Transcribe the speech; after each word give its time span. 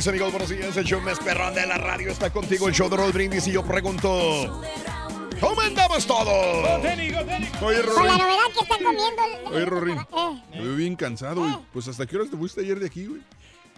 Mis 0.00 0.08
amigos, 0.08 0.30
buenos 0.32 0.48
días. 0.48 0.74
El 0.78 0.84
show 0.86 0.98
más 1.02 1.18
perrón 1.18 1.52
de 1.54 1.66
la 1.66 1.76
radio 1.76 2.10
está 2.10 2.30
contigo, 2.32 2.68
el 2.68 2.74
show 2.74 2.88
de 2.88 2.96
Roll 2.96 3.12
Brindis. 3.12 3.46
Y 3.48 3.52
yo 3.52 3.62
pregunto: 3.62 4.62
¿Cómo 5.38 5.60
andamos 5.60 6.06
todos? 6.06 6.26
Oye, 6.82 7.12
Con 7.12 7.74
la 7.74 7.82
Rorín. 7.82 8.18
novedad 8.18 8.44
que 8.54 8.60
está 8.60 8.76
comiendo. 8.82 9.22
el- 9.24 9.54
Oye, 9.54 9.64
Rorín. 9.66 9.98
Eh, 9.98 10.42
Me 10.54 10.60
veo 10.62 10.76
bien 10.76 10.96
cansado, 10.96 11.42
güey. 11.42 11.54
Pues 11.74 11.86
hasta 11.86 12.06
qué 12.06 12.16
horas 12.16 12.30
te 12.30 12.36
fuiste 12.38 12.62
ayer 12.62 12.80
de 12.80 12.86
aquí, 12.86 13.04
güey. 13.08 13.20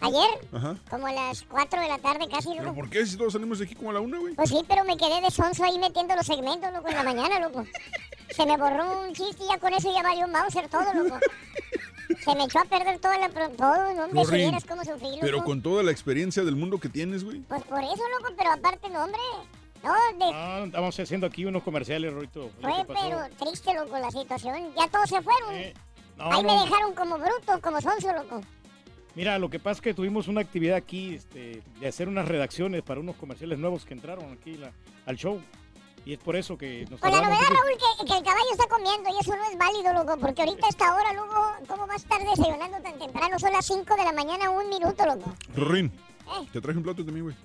Ayer, 0.00 0.28
Ajá. 0.53 0.77
como 0.91 1.09
a 1.09 1.12
las 1.12 1.43
4 1.43 1.81
de 1.81 1.88
la 1.88 1.99
tarde 1.99 2.28
casi, 2.31 2.50
¿Pero 2.50 2.62
loco. 2.66 2.75
por 2.77 2.91
qué 2.91 3.05
si 3.05 3.16
todos 3.16 3.32
salimos 3.32 3.59
de 3.59 3.65
aquí 3.65 3.75
como 3.75 3.91
a 3.91 3.94
la 3.94 4.00
una, 4.00 4.19
güey? 4.19 4.34
Pues 4.34 4.49
sí, 4.50 4.61
pero 4.69 4.84
me 4.84 4.97
quedé 4.97 5.21
de 5.21 5.31
sonso 5.32 5.65
ahí 5.65 5.77
metiendo 5.81 6.15
los 6.15 6.27
segmentos, 6.27 6.72
loco, 6.72 6.88
en 6.88 6.94
la 6.94 7.03
mañana, 7.03 7.41
loco. 7.41 7.65
Se 8.31 8.47
me 8.47 8.56
borró 8.56 9.03
un 9.09 9.12
chiste 9.12 9.43
y 9.44 9.49
ya 9.49 9.59
con 9.59 9.72
eso 9.75 9.93
ya 9.93 10.03
valió 10.05 10.25
un 10.27 10.31
Mauser 10.32 10.69
todo, 10.69 10.93
loco. 10.94 11.19
Se 12.21 12.34
me 12.34 12.45
echó 12.45 12.59
a 12.61 12.65
perder 12.65 12.99
toda 12.99 13.19
la... 13.19 13.28
pro- 13.28 13.49
Todo, 13.50 13.95
no, 13.95 14.05
hombre, 14.21 14.61
si 14.61 14.69
cómo 14.69 14.84
sufrí, 14.84 15.09
loco. 15.11 15.19
Pero 15.21 15.45
con 15.45 15.62
toda 15.62 15.83
la 15.83 15.91
experiencia 15.91 16.43
del 16.45 16.56
mundo 16.56 16.78
que 16.78 16.89
tienes, 16.89 17.25
güey. 17.25 17.41
Pues 17.41 17.62
por 17.65 17.81
eso, 17.83 18.03
loco, 18.21 18.34
pero 18.37 18.50
aparte, 18.53 18.89
no, 18.91 19.05
hombre. 19.05 19.21
No, 19.83 19.93
de... 19.93 20.33
Ah, 20.33 20.62
estamos 20.65 20.99
haciendo 21.00 21.27
aquí 21.27 21.45
unos 21.45 21.62
comerciales, 21.62 22.12
Rorito. 22.12 22.50
Fue, 22.61 22.73
pero 22.87 23.19
triste, 23.39 23.75
loco, 23.75 23.99
la 23.99 24.11
situación. 24.11 24.73
Ya 24.77 24.87
todos 24.89 25.09
se 25.09 25.21
fueron. 25.21 25.55
Eh, 25.55 25.75
no, 26.17 26.31
Ahí 26.33 26.45
me 26.45 26.53
dejaron 26.53 26.95
como 26.95 27.19
bruto, 27.19 27.61
como 27.61 27.81
sonso, 27.81 28.12
loco. 28.12 28.43
Mira, 29.15 29.39
lo 29.39 29.50
que 29.50 29.59
pasa 29.59 29.73
es 29.79 29.81
que 29.83 29.93
tuvimos 29.94 30.29
una 30.29 30.41
actividad 30.41 30.77
aquí 30.77 31.15
este, 31.17 31.62
de 31.81 31.87
hacer 31.89 32.09
unas 32.09 32.29
redacciones 32.29 32.83
para 32.83 33.00
unos 33.00 33.17
comerciales 33.17 33.59
nuevos 33.59 33.84
que 33.84 33.93
entraron 33.94 34.33
aquí 34.33 34.55
la- 34.56 34.73
al 35.05 35.17
show. 35.17 35.41
Y 36.04 36.14
es 36.14 36.18
por 36.18 36.34
eso 36.34 36.58
que 36.58 36.84
nos 36.90 36.98
Con 37.00 37.12
la 37.12 37.20
novedad. 37.22 37.38
Raúl, 37.48 37.78
que, 37.78 38.06
que 38.06 38.16
el 38.18 38.24
caballo 38.24 38.50
está 38.52 38.66
comiendo 38.68 39.08
y 39.10 39.18
eso 39.20 39.36
no 39.36 39.44
es 39.44 39.56
válido, 39.56 39.92
loco, 39.92 40.16
porque 40.20 40.42
ahorita 40.42 40.66
a 40.66 40.68
esta 40.70 40.94
hora, 40.94 41.12
loco, 41.12 41.52
¿cómo 41.68 41.86
va 41.86 41.92
a 41.94 41.96
estar 41.96 42.18
desayunando 42.20 42.78
tan 42.82 42.98
temprano? 42.98 43.38
Son 43.38 43.52
las 43.52 43.64
5 43.66 43.94
de 43.96 44.04
la 44.04 44.12
mañana, 44.12 44.50
un 44.50 44.68
minuto, 44.68 45.06
loco. 45.06 45.32
Rorín, 45.54 45.92
Eh, 46.40 46.48
te 46.52 46.60
traje 46.60 46.76
un 46.78 46.82
plato 46.84 47.04
también, 47.04 47.24
güey. 47.24 47.36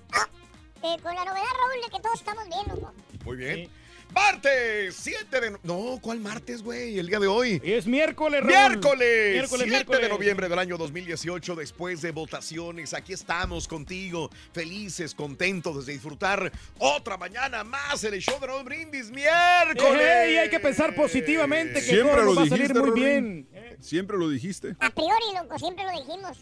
eh, 0.82 0.96
con 1.02 1.14
la 1.14 1.24
novedad, 1.24 1.44
Raúl, 1.60 1.82
de 1.84 1.90
que 1.96 2.02
todos 2.02 2.18
estamos 2.18 2.44
bien, 2.48 2.62
loco. 2.68 2.92
Muy 3.24 3.36
bien. 3.36 3.56
Sí. 3.66 3.70
Martes, 4.14 4.96
7 4.96 5.40
de... 5.40 5.50
no- 5.52 5.58
No, 5.62 5.98
¿cuál 6.00 6.20
martes, 6.20 6.62
güey? 6.62 6.98
El 6.98 7.06
día 7.08 7.18
de 7.18 7.26
hoy. 7.26 7.60
Es 7.64 7.86
miércoles, 7.86 8.40
Raúl. 8.40 8.48
Miércoles, 8.52 9.32
Miércoles, 9.32 9.48
7 9.66 9.70
miércoles. 9.70 10.00
de 10.02 10.08
noviembre 10.08 10.48
del 10.48 10.58
año 10.58 10.76
2018, 10.76 11.54
después 11.56 12.00
de 12.02 12.10
votaciones, 12.10 12.94
aquí 12.94 13.12
estamos 13.12 13.68
contigo, 13.68 14.30
felices, 14.52 15.14
contentos 15.14 15.86
de 15.86 15.92
disfrutar 15.92 16.50
otra 16.78 17.16
mañana 17.16 17.64
más 17.64 18.02
en 18.04 18.14
el 18.14 18.20
show 18.20 18.38
de 18.40 18.46
Raúl 18.46 18.64
Brindis, 18.64 19.10
miércoles. 19.10 20.00
Ey, 20.00 20.36
hay 20.38 20.50
que 20.50 20.60
pensar 20.60 20.94
positivamente 20.94 21.74
que 21.74 21.80
Siempre 21.86 22.14
todo 22.14 22.24
lo 22.24 22.24
nos 22.34 22.38
va 22.38 22.42
a 22.42 22.48
salir 22.48 22.68
dijiste, 22.68 22.80
muy 22.90 23.00
bien. 23.00 23.48
Eh, 23.52 23.76
Siempre 23.80 24.16
lo 24.16 24.28
dijiste. 24.28 24.74
A 24.80 24.90
priori, 24.90 25.24
loco, 25.34 25.58
siempre 25.58 25.84
lo 25.84 25.90
dijimos. 25.92 26.38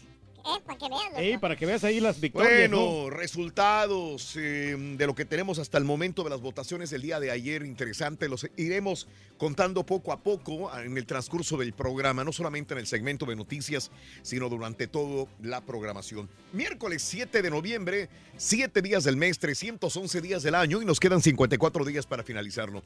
¿Eh? 0.47 0.61
Para 0.65 0.77
que 0.77 0.89
vean, 0.89 1.05
loco. 1.09 1.17
ey, 1.17 1.37
para 1.37 1.55
que 1.55 1.65
veas 1.65 1.83
ahí 1.83 1.99
las 1.99 2.19
victorias, 2.19 2.69
¿no? 2.69 2.85
Bueno, 2.85 3.09
resultados 3.09 4.35
eh, 4.35 4.75
de 4.97 5.07
lo 5.07 5.15
que 5.15 5.25
tenemos 5.25 5.59
hasta 5.59 5.77
el 5.77 5.83
momento 5.83 6.23
de 6.23 6.29
las 6.29 6.41
votaciones 6.41 6.89
del 6.89 7.01
día 7.01 7.19
de 7.19 7.31
ayer, 7.31 7.63
interesante, 7.65 8.29
los 8.29 8.47
iremos 8.55 9.07
contando 9.37 9.85
poco 9.85 10.11
a 10.11 10.21
poco 10.21 10.75
en 10.77 10.97
el 10.97 11.05
transcurso 11.05 11.57
del 11.57 11.73
programa, 11.73 12.23
no 12.23 12.31
solamente 12.31 12.73
en 12.73 12.79
el 12.79 12.87
segmento 12.87 13.25
de 13.25 13.35
noticias, 13.35 13.91
sino 14.21 14.49
durante 14.49 14.87
toda 14.87 15.27
la 15.41 15.61
programación. 15.61 16.29
Miércoles 16.53 17.03
7 17.03 17.41
de 17.41 17.49
noviembre, 17.49 18.09
7 18.37 18.81
días 18.81 19.03
del 19.03 19.17
mes, 19.17 19.39
311 19.39 20.21
días 20.21 20.43
del 20.43 20.55
año 20.55 20.81
y 20.81 20.85
nos 20.85 20.99
quedan 20.99 21.21
54 21.21 21.85
días 21.85 22.05
para 22.05 22.23
finalizarlo. 22.23 22.83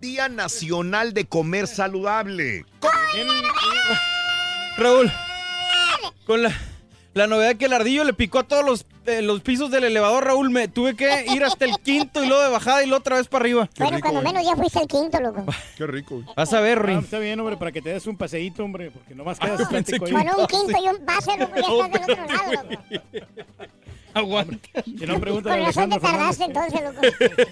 Día 0.00 0.28
Nacional 0.28 1.12
de 1.12 1.26
Comer 1.26 1.66
Saludable. 1.66 2.64
Raúl, 4.76 5.12
con 6.24 6.42
la, 6.42 6.71
la 7.14 7.26
novedad 7.26 7.56
que 7.56 7.66
el 7.66 7.72
ardillo 7.72 8.04
le 8.04 8.12
picó 8.14 8.38
a 8.38 8.42
todos 8.44 8.64
los, 8.64 8.86
eh, 9.06 9.20
los 9.22 9.40
pisos 9.42 9.70
del 9.70 9.84
elevador, 9.84 10.24
Raúl, 10.24 10.50
me 10.50 10.68
tuve 10.68 10.94
que 10.96 11.26
ir 11.32 11.44
hasta 11.44 11.64
el 11.66 11.76
quinto 11.82 12.22
y 12.24 12.26
luego 12.26 12.42
de 12.42 12.48
bajada 12.48 12.82
y 12.82 12.86
luego 12.86 13.00
otra 13.00 13.16
vez 13.16 13.28
para 13.28 13.42
arriba. 13.42 13.68
Qué 13.74 13.82
bueno, 13.82 13.96
rico, 13.96 14.08
cuando 14.10 14.28
¿eh? 14.28 14.32
menos 14.32 14.48
ya 14.50 14.56
fuiste 14.56 14.80
el 14.80 14.86
quinto, 14.88 15.20
loco. 15.20 15.44
Qué 15.76 15.86
rico. 15.86 16.14
güey. 16.16 16.26
Vas 16.36 16.52
a 16.52 16.60
ver, 16.60 16.78
Ah, 16.78 16.82
Rin. 16.82 16.98
está 17.00 17.18
bien, 17.18 17.38
hombre, 17.40 17.56
para 17.56 17.70
que 17.72 17.82
te 17.82 17.90
des 17.90 18.06
un 18.06 18.16
paseíto, 18.16 18.64
hombre, 18.64 18.90
porque 18.90 19.14
nomás 19.14 19.38
quedas 19.38 19.60
Ah, 19.60 19.62
estático 19.64 20.06
ahí. 20.06 20.12
Con 20.12 20.40
un 20.40 20.46
quinto 20.46 20.78
y 20.82 20.88
un 20.88 21.04
pase, 21.04 21.36
loco, 21.36 21.52
ya 21.56 21.60
estás 21.60 22.06
del 22.06 22.20
otro 22.20 22.36
lado, 22.36 22.52
loco. 22.52 22.82
Aguanta. 24.14 24.68
Si 24.84 25.06
no, 25.06 25.20
pregunta 25.20 25.50
Con 25.50 25.60
razón 25.64 25.90
te 25.90 26.00
tardaste 26.00 26.44
entonces, 26.44 26.80
loco. 26.82 27.00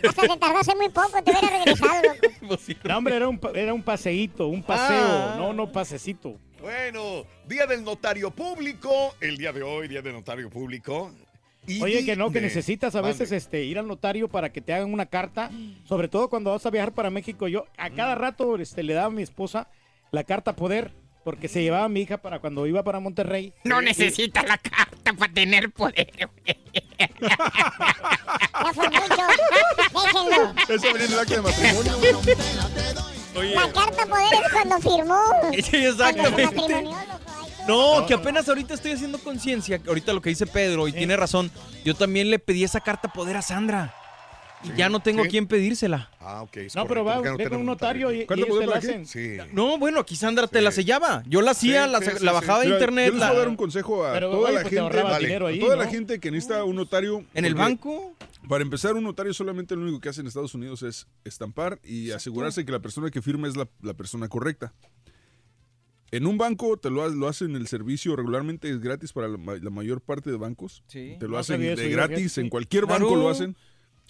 Hasta 0.09 0.23
te 0.23 0.37
tardaste 0.37 0.75
muy 0.77 0.89
poco, 0.89 1.23
te 1.25 1.31
hubiera 1.31 1.49
regresado, 1.59 2.03
loco. 2.03 2.59
No, 2.85 2.99
hombre, 2.99 3.17
era 3.17 3.29
un, 3.29 3.39
pa- 3.39 3.53
era 3.55 3.73
un 3.75 3.83
paseíto, 3.83 4.49
un 4.49 4.63
paseo, 4.63 4.97
Ah. 5.03 5.35
no, 5.39 5.53
no 5.53 5.71
pasecito. 5.71 6.37
Bueno, 6.61 7.25
Día 7.47 7.67
del 7.67 7.83
Notario 7.85 8.31
Público, 8.31 9.15
el 9.21 9.37
día 9.39 9.53
de 9.53 9.63
hoy, 9.63 9.89
Día 9.89 10.03
del 10.03 10.13
Notario 10.13 10.51
Público. 10.51 11.11
Y 11.67 11.81
Oye, 11.83 12.05
que 12.05 12.17
no, 12.17 12.31
que 12.31 12.41
necesitas 12.41 12.95
a 12.97 13.01
veces 13.03 13.33
este, 13.33 13.65
ir 13.65 13.79
al 13.79 13.87
notario 13.87 14.29
para 14.29 14.51
que 14.51 14.61
te 14.63 14.73
hagan 14.73 14.93
una 14.93 15.07
carta, 15.07 15.51
sobre 15.85 16.09
todo 16.09 16.29
cuando 16.31 16.51
vas 16.51 16.65
a 16.67 16.71
viajar 16.71 16.93
para 16.93 17.11
México. 17.11 17.49
Yo 17.49 17.67
a 17.77 17.91
cada 17.91 18.15
rato 18.15 18.57
este, 18.57 18.83
le 18.83 18.95
daba 18.95 19.07
a 19.09 19.11
mi 19.11 19.23
esposa 19.23 19.69
la 20.11 20.25
carta 20.25 20.57
poder, 20.57 20.93
porque 21.25 21.49
se 21.49 21.63
llevaba 21.63 21.85
a 21.85 21.89
mi 21.89 22.01
hija 22.01 22.19
para 22.19 22.39
cuando 22.41 22.67
iba 22.67 22.83
para 22.83 23.01
Monterrey. 23.01 23.53
No 23.65 23.81
necesita 23.81 24.43
la 24.43 24.59
carta 24.59 25.13
para 25.13 25.33
tener 25.33 25.71
poder. 25.71 26.11
güey. 26.17 26.57
Eso 30.69 30.83
viene 30.83 31.05
en 31.05 31.13
el 31.13 31.19
acta 31.19 31.35
de 31.35 31.43
matrimonio. 31.43 32.21
La 33.55 33.73
carta 33.73 34.07
poder 34.07 34.35
es 34.35 34.53
cuando 34.53 34.79
firmó. 34.79 35.21
Sí, 35.63 35.77
exactamente. 35.77 36.85
No, 37.69 38.07
que 38.07 38.15
apenas 38.15 38.49
ahorita 38.49 38.75
estoy 38.75 38.93
haciendo 38.93 39.19
conciencia, 39.19 39.81
ahorita 39.87 40.13
lo 40.13 40.21
que 40.21 40.31
dice 40.31 40.47
Pedro, 40.47 40.89
y 40.89 40.93
tiene 40.93 41.17
razón. 41.17 41.51
Yo 41.85 41.95
también 41.95 42.31
le 42.31 42.39
pedí 42.39 42.65
esa 42.65 42.81
carta 42.81 43.13
poder 43.13 43.37
a 43.37 43.43
Sandra. 43.43 43.95
Y 44.63 44.77
ya 44.77 44.89
no 44.89 45.01
tengo 45.01 45.23
a 45.23 45.25
Sí. 45.25 45.31
quién 45.31 45.47
pedírsela. 45.47 46.11
Ah, 46.21 46.43
ok. 46.43 46.57
es 46.59 46.75
No, 46.77 46.87
pero 46.87 47.05
va, 47.05 47.17
no 47.23 47.37
ve 47.37 47.49
con 47.49 47.61
un 47.61 47.67
notario 47.67 48.13
y, 48.13 48.21
y 48.23 48.27
¿Cuánto 48.27 48.45
ellos 48.47 48.59
te 48.59 48.65
podemos 48.67 48.85
la 48.85 48.91
hacen. 48.91 49.07
Sí. 49.07 49.37
No, 49.53 49.79
bueno, 49.79 50.01
aquí 50.01 50.17
Sandra 50.17 50.47
te 50.47 50.61
la 50.61 50.71
sellaba. 50.71 51.23
Yo 51.27 51.41
la 51.43 51.53
hacía, 51.53 51.87
Sí, 51.87 51.91
la, 51.93 51.99
sí, 52.01 52.07
la 52.07 52.19
sí, 52.19 52.27
bajaba 52.27 52.61
de 52.61 52.69
internet. 52.69 53.07
Yo 53.07 53.13
les 53.19 53.27
voy 53.29 53.37
a 53.37 53.39
dar 53.39 53.49
un 53.49 53.57
consejo 53.57 54.05
a 54.05 54.13
Pero, 54.13 54.31
toda 54.31 54.43
oye, 54.51 54.53
la 54.55 54.61
pues 54.61 54.65
te 54.65 54.69
gente. 54.71 54.81
ahorraba 54.81 55.11
Vale. 55.11 55.27
dinero 55.27 55.47
a 55.47 55.49
ahí, 55.51 55.61
toda 55.61 55.77
¿no? 55.77 55.83
la 55.83 55.89
gente 55.89 56.21
que 56.21 56.31
necesita 56.31 56.65
un 56.65 56.77
notario. 56.77 57.25
¿En 57.35 57.45
el 57.45 57.55
banco? 57.55 58.15
Para 58.49 58.63
empezar, 58.63 58.95
un 58.95 59.05
notario 59.05 59.33
solamente 59.35 59.77
lo 59.77 59.83
único 59.83 60.01
que 60.01 60.09
hace 60.09 60.21
en 60.23 60.27
Estados 60.27 60.55
Unidos 60.55 60.83
es 60.83 61.07
estampar 61.25 61.79
y 61.85 62.11
asegurarse 62.11 62.65
que 62.65 62.73
la 62.73 62.81
persona 62.81 63.11
que 63.11 63.21
firma 63.23 63.49
es 63.49 63.57
la, 63.57 63.69
la 63.83 63.95
persona 63.95 64.29
correcta. 64.29 64.73
En 66.13 66.27
un 66.27 66.39
banco 66.39 66.77
te 66.77 66.91
lo, 66.91 67.05
ha- 67.05 67.09
lo 67.09 67.29
hacen 67.29 67.55
el 67.55 67.69
servicio 67.69 68.17
regularmente 68.17 68.69
es 68.69 68.81
gratis 68.81 69.13
para 69.13 69.29
la, 69.29 69.37
ma- 69.39 69.55
la 69.57 69.71
mayor 69.71 70.01
parte 70.01 70.31
de 70.31 70.37
bancos. 70.37 70.83
Sí. 70.89 71.15
Te 71.21 71.27
lo 71.27 71.33
No 71.33 71.39
hacen 71.39 71.61
de 71.61 71.89
gratis, 71.89 72.37
en 72.39 72.49
cualquier 72.49 72.85
Claro. 72.87 73.05
banco 73.07 73.17
lo 73.17 73.29
hacen. 73.31 73.57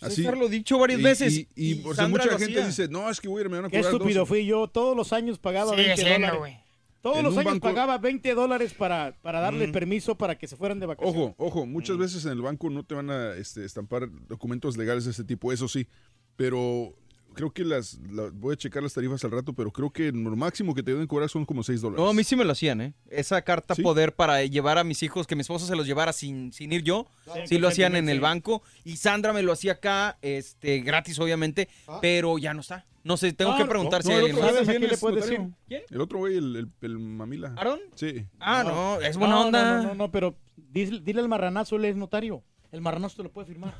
Así. 0.02 0.16
César 0.22 0.36
lo 0.36 0.46
he 0.46 0.50
dicho 0.50 0.78
varias 0.78 1.00
Y- 1.00 1.02
veces. 1.02 1.36
Y, 1.38 1.48
y, 1.54 1.74
por 1.76 1.94
si 1.96 2.02
mucha 2.06 2.24
gente 2.38 2.44
hacía. 2.44 2.66
dice, 2.66 2.88
no, 2.88 3.08
es 3.10 3.20
que 3.20 3.28
voy 3.28 3.42
a 3.42 3.48
me 3.48 3.56
van 3.56 3.66
a 3.66 3.68
Qué 3.68 3.78
cobrar 3.78 3.94
estúpido 3.94 4.20
12". 4.20 4.28
fui 4.28 4.46
yo. 4.46 4.66
Todos 4.68 4.96
los 4.96 5.12
años 5.12 5.38
pagaba 5.38 5.70
Sigue 5.70 5.82
20 5.88 5.96
siendo, 6.02 6.18
dólares. 6.28 6.38
güey. 6.38 6.56
Todos 7.02 7.16
En 7.18 7.24
los 7.24 7.34
años 7.38 7.52
banco- 7.52 7.66
pagaba 7.68 7.96
20 7.98 8.34
dólares 8.34 8.74
para, 8.74 9.16
para 9.22 9.40
darle 9.40 9.68
permiso 9.68 10.16
para 10.16 10.36
que 10.36 10.46
se 10.46 10.56
fueran 10.56 10.80
de 10.80 10.86
vacaciones. 10.86 11.16
Ojo, 11.16 11.34
ojo, 11.38 11.64
muchas 11.66 11.96
veces 11.96 12.24
en 12.26 12.32
el 12.32 12.42
banco 12.42 12.68
no 12.68 12.84
te 12.84 12.94
van 12.94 13.08
a 13.10 13.32
este, 13.36 13.64
estampar 13.64 14.08
documentos 14.28 14.76
legales 14.76 15.06
de 15.06 15.12
ese 15.12 15.24
tipo, 15.24 15.50
eso 15.50 15.66
sí, 15.66 15.86
pero 16.36 16.94
creo 17.40 17.52
que 17.52 17.64
las, 17.64 17.98
la- 18.10 18.28
voy 18.34 18.52
a 18.52 18.56
checar 18.56 18.82
las 18.82 18.92
tarifas 18.92 19.24
al 19.24 19.30
rato, 19.30 19.54
pero 19.54 19.70
creo 19.70 19.88
que 19.90 20.12
lo 20.12 20.36
máximo 20.36 20.74
que 20.74 20.82
te 20.82 20.90
deben 20.92 21.06
cobrar 21.06 21.30
son 21.30 21.46
como 21.46 21.62
6 21.62 21.80
dólares. 21.80 22.04
No, 22.04 22.10
a 22.10 22.12
mí 22.12 22.22
sí 22.22 22.36
me 22.36 22.44
lo 22.44 22.52
hacían, 22.52 22.82
¿eh? 22.82 22.92
Esa 23.08 23.40
carta 23.42 23.74
¿Sí? 23.74 23.82
poder 23.82 24.14
para 24.14 24.42
llevar 24.44 24.76
a 24.76 24.84
mis 24.84 25.02
hijos, 25.02 25.26
que 25.26 25.34
mi 25.36 25.40
esposa 25.40 25.66
se 25.66 25.74
los 25.74 25.86
llevara 25.86 26.12
sin, 26.12 26.52
sin 26.52 26.70
ir 26.72 26.82
yo, 26.82 27.06
sí 27.46 27.58
lo 27.58 27.68
hacían 27.68 27.96
en 27.96 28.10
el 28.10 28.20
banco. 28.20 28.62
Y 28.84 28.96
Sandra 28.96 29.32
me 29.32 29.42
lo 29.42 29.52
hacía 29.52 29.72
acá, 29.72 30.18
este, 30.20 30.80
gratis 30.80 31.18
obviamente, 31.18 31.68
pero 32.02 32.36
ya 32.36 32.52
no 32.52 32.60
está. 32.60 32.84
No 33.04 33.16
sé, 33.16 33.32
tengo 33.32 33.52
No, 33.52 33.56
que 33.56 33.64
no, 33.64 33.70
preguntar 33.70 34.04
No, 34.04 34.10
si 34.10 34.12
el 34.12 34.18
hay 34.18 34.24
alguien 34.26 34.36
otro 34.36 34.44
más. 34.44 34.52
¿Sabes 34.54 34.68
a 34.68 34.72
también 34.72 34.90
quién 34.90 35.10
le 35.10 35.16
notario. 35.18 35.38
decir? 35.46 35.54
¿Quién? 35.66 35.82
El 35.90 36.00
otro 36.02 36.18
güey, 36.18 36.36
el, 36.36 36.56
el, 36.56 36.68
el 36.82 36.98
mamila. 36.98 37.54
¿Aaron? 37.56 37.80
Sí. 37.94 38.26
Ah, 38.38 38.62
no, 38.62 39.00
es 39.00 39.16
buena 39.16 39.34
No, 39.36 39.40
onda. 39.46 39.64
No, 39.64 39.82
no, 39.82 39.88
no, 39.88 39.94
no, 39.94 40.10
pero 40.10 40.36
dile, 40.56 41.00
dile 41.02 41.20
al 41.22 41.28
marranazo, 41.28 41.76
él 41.76 41.86
es 41.86 41.96
notario. 41.96 42.42
El 42.70 42.82
marranazo 42.82 43.16
te 43.16 43.22
lo 43.22 43.32
puede 43.32 43.46
firmar. 43.48 43.74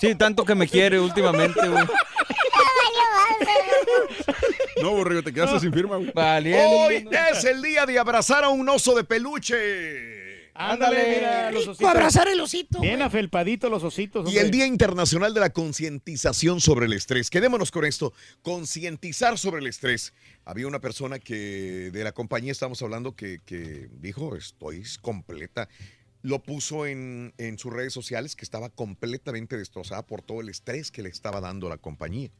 Sí, 0.00 0.14
tanto 0.14 0.44
que 0.46 0.54
me 0.54 0.66
quiere 0.66 0.98
últimamente, 0.98 1.68
güey. 1.68 1.84
No, 4.82 4.92
borrego, 4.92 5.22
te 5.22 5.32
quedaste 5.32 5.60
sin 5.60 5.72
firma, 5.72 5.96
güey. 5.96 6.12
Valiendo. 6.12 6.68
Hoy 6.68 7.08
es 7.32 7.44
el 7.44 7.62
día 7.62 7.86
de 7.86 7.98
abrazar 7.98 8.44
a 8.44 8.48
un 8.50 8.68
oso 8.68 8.94
de 8.94 9.04
peluche. 9.04 10.26
Ándale, 10.58 11.16
mira, 11.16 11.50
los 11.50 11.68
ositos. 11.68 11.90
abrazar 11.90 12.28
el 12.28 12.40
osito. 12.40 12.80
Bien 12.80 13.02
afelpadito 13.02 13.68
los 13.68 13.82
ositos. 13.84 14.32
Y 14.32 14.38
el 14.38 14.50
Día 14.50 14.66
Internacional 14.66 15.34
de 15.34 15.40
la 15.40 15.50
Concientización 15.50 16.60
sobre 16.60 16.86
el 16.86 16.94
Estrés. 16.94 17.28
Quedémonos 17.28 17.70
con 17.70 17.84
esto, 17.84 18.14
concientizar 18.42 19.36
sobre 19.38 19.60
el 19.60 19.66
estrés. 19.66 20.14
Había 20.44 20.66
una 20.66 20.80
persona 20.80 21.18
que 21.18 21.90
de 21.92 22.04
la 22.04 22.12
compañía 22.12 22.52
estamos 22.52 22.80
hablando 22.80 23.14
que, 23.14 23.40
que 23.44 23.88
dijo, 23.92 24.34
estoy 24.34 24.82
completa. 25.02 25.68
Lo 26.22 26.42
puso 26.42 26.86
en, 26.86 27.34
en 27.36 27.58
sus 27.58 27.72
redes 27.72 27.92
sociales 27.92 28.34
que 28.34 28.44
estaba 28.44 28.70
completamente 28.70 29.58
destrozada 29.58 30.06
por 30.06 30.22
todo 30.22 30.40
el 30.40 30.48
estrés 30.48 30.90
que 30.90 31.02
le 31.02 31.10
estaba 31.10 31.40
dando 31.40 31.68
la 31.68 31.76
compañía. 31.76 32.30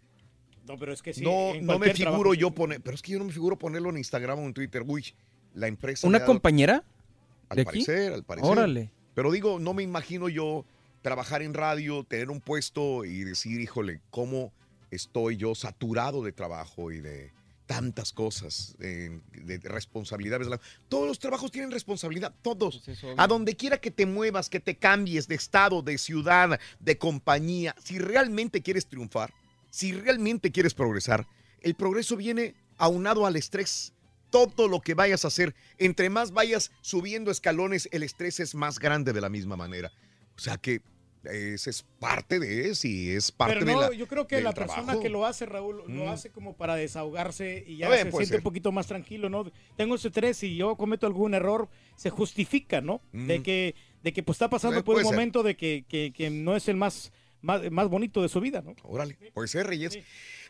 No, 0.66 0.76
pero 0.78 0.92
es 0.92 1.02
que 1.02 1.14
sí. 1.14 1.22
no 1.22 1.54
no 1.60 1.78
me 1.78 1.94
figuro 1.94 2.12
trabajo. 2.12 2.34
yo 2.34 2.50
poner, 2.50 2.80
pero 2.80 2.94
es 2.94 3.02
que 3.02 3.12
yo 3.12 3.18
no 3.18 3.24
me 3.24 3.32
figuro 3.32 3.58
ponerlo 3.58 3.90
en 3.90 3.98
Instagram 3.98 4.38
o 4.38 4.42
en 4.46 4.54
Twitter. 4.54 4.82
Uy, 4.86 5.14
la 5.54 5.68
empresa... 5.68 6.06
¿Una 6.06 6.24
compañera? 6.24 6.84
Al 7.48 7.56
de 7.56 7.62
aquí? 7.62 7.84
parecer, 7.84 8.12
al 8.12 8.24
parecer. 8.24 8.50
Órale. 8.50 8.90
Pero 9.14 9.30
digo, 9.30 9.58
no 9.58 9.72
me 9.74 9.82
imagino 9.82 10.28
yo 10.28 10.64
trabajar 11.02 11.42
en 11.42 11.54
radio, 11.54 12.04
tener 12.04 12.30
un 12.30 12.40
puesto 12.40 13.04
y 13.04 13.24
decir, 13.24 13.60
híjole, 13.60 14.00
cómo 14.10 14.52
estoy 14.90 15.36
yo 15.36 15.54
saturado 15.54 16.22
de 16.22 16.32
trabajo 16.32 16.90
y 16.90 17.00
de 17.00 17.32
tantas 17.66 18.12
cosas, 18.12 18.76
eh, 18.80 19.20
de 19.32 19.58
responsabilidades. 19.58 20.48
Todos 20.88 21.06
los 21.06 21.18
trabajos 21.18 21.50
tienen 21.50 21.70
responsabilidad, 21.70 22.34
todos. 22.42 22.82
Pues. 22.84 23.04
A 23.16 23.26
donde 23.26 23.56
quiera 23.56 23.78
que 23.78 23.90
te 23.90 24.06
muevas, 24.06 24.48
que 24.48 24.60
te 24.60 24.76
cambies 24.76 25.28
de 25.28 25.34
estado, 25.34 25.82
de 25.82 25.98
ciudad, 25.98 26.60
de 26.78 26.98
compañía, 26.98 27.74
si 27.82 27.98
realmente 27.98 28.62
quieres 28.62 28.86
triunfar, 28.86 29.32
si 29.76 29.92
realmente 29.92 30.50
quieres 30.52 30.72
progresar, 30.72 31.26
el 31.60 31.74
progreso 31.74 32.16
viene 32.16 32.54
aunado 32.78 33.26
al 33.26 33.36
estrés. 33.36 33.92
Todo 34.30 34.68
lo 34.68 34.80
que 34.80 34.94
vayas 34.94 35.24
a 35.24 35.28
hacer, 35.28 35.54
entre 35.76 36.08
más 36.08 36.30
vayas 36.32 36.70
subiendo 36.80 37.30
escalones, 37.30 37.86
el 37.92 38.02
estrés 38.02 38.40
es 38.40 38.54
más 38.54 38.78
grande 38.78 39.12
de 39.12 39.20
la 39.20 39.28
misma 39.28 39.54
manera. 39.56 39.92
O 40.34 40.40
sea 40.40 40.56
que 40.56 40.80
ese 41.24 41.68
es 41.70 41.84
parte 41.98 42.38
de 42.38 42.70
eso 42.70 42.86
y 42.88 43.10
es 43.10 43.30
parte 43.32 43.54
Pero 43.54 43.66
de 43.66 43.72
no, 43.74 43.80
la. 43.82 43.92
yo 43.92 44.06
creo 44.06 44.26
que 44.26 44.40
la 44.40 44.52
persona 44.52 44.98
que 44.98 45.10
lo 45.10 45.26
hace, 45.26 45.44
Raúl, 45.44 45.82
Mm. 45.86 45.96
lo 45.98 46.10
hace 46.10 46.30
como 46.30 46.56
para 46.56 46.74
desahogarse 46.76 47.64
y 47.66 47.76
ya 47.78 47.90
se 47.90 48.02
siente 48.10 48.26
ser. 48.26 48.36
un 48.38 48.42
poquito 48.44 48.72
más 48.72 48.86
tranquilo, 48.86 49.28
¿no? 49.28 49.50
Tengo 49.76 49.96
ese 49.96 50.08
estrés 50.08 50.42
y 50.42 50.56
yo 50.56 50.76
cometo 50.76 51.06
algún 51.06 51.34
error, 51.34 51.68
se 51.96 52.08
justifica, 52.10 52.80
¿no? 52.80 53.02
De 53.12 53.40
Mm. 53.40 53.42
que 53.42 53.74
de 54.02 54.12
que 54.12 54.22
pues 54.22 54.36
está 54.36 54.48
pasando 54.48 54.84
por 54.84 54.96
un 54.96 55.02
ser. 55.02 55.12
momento 55.12 55.42
de 55.42 55.56
que, 55.56 55.84
que, 55.88 56.12
que 56.14 56.30
no 56.30 56.54
es 56.56 56.68
el 56.68 56.76
más, 56.76 57.12
más, 57.42 57.70
más 57.70 57.88
bonito 57.88 58.22
de 58.22 58.28
su 58.28 58.40
vida, 58.40 58.62
¿no? 58.62 58.74
Órale, 58.82 59.16
puede 59.34 59.48
ser, 59.48 59.66
Reyes. 59.66 59.98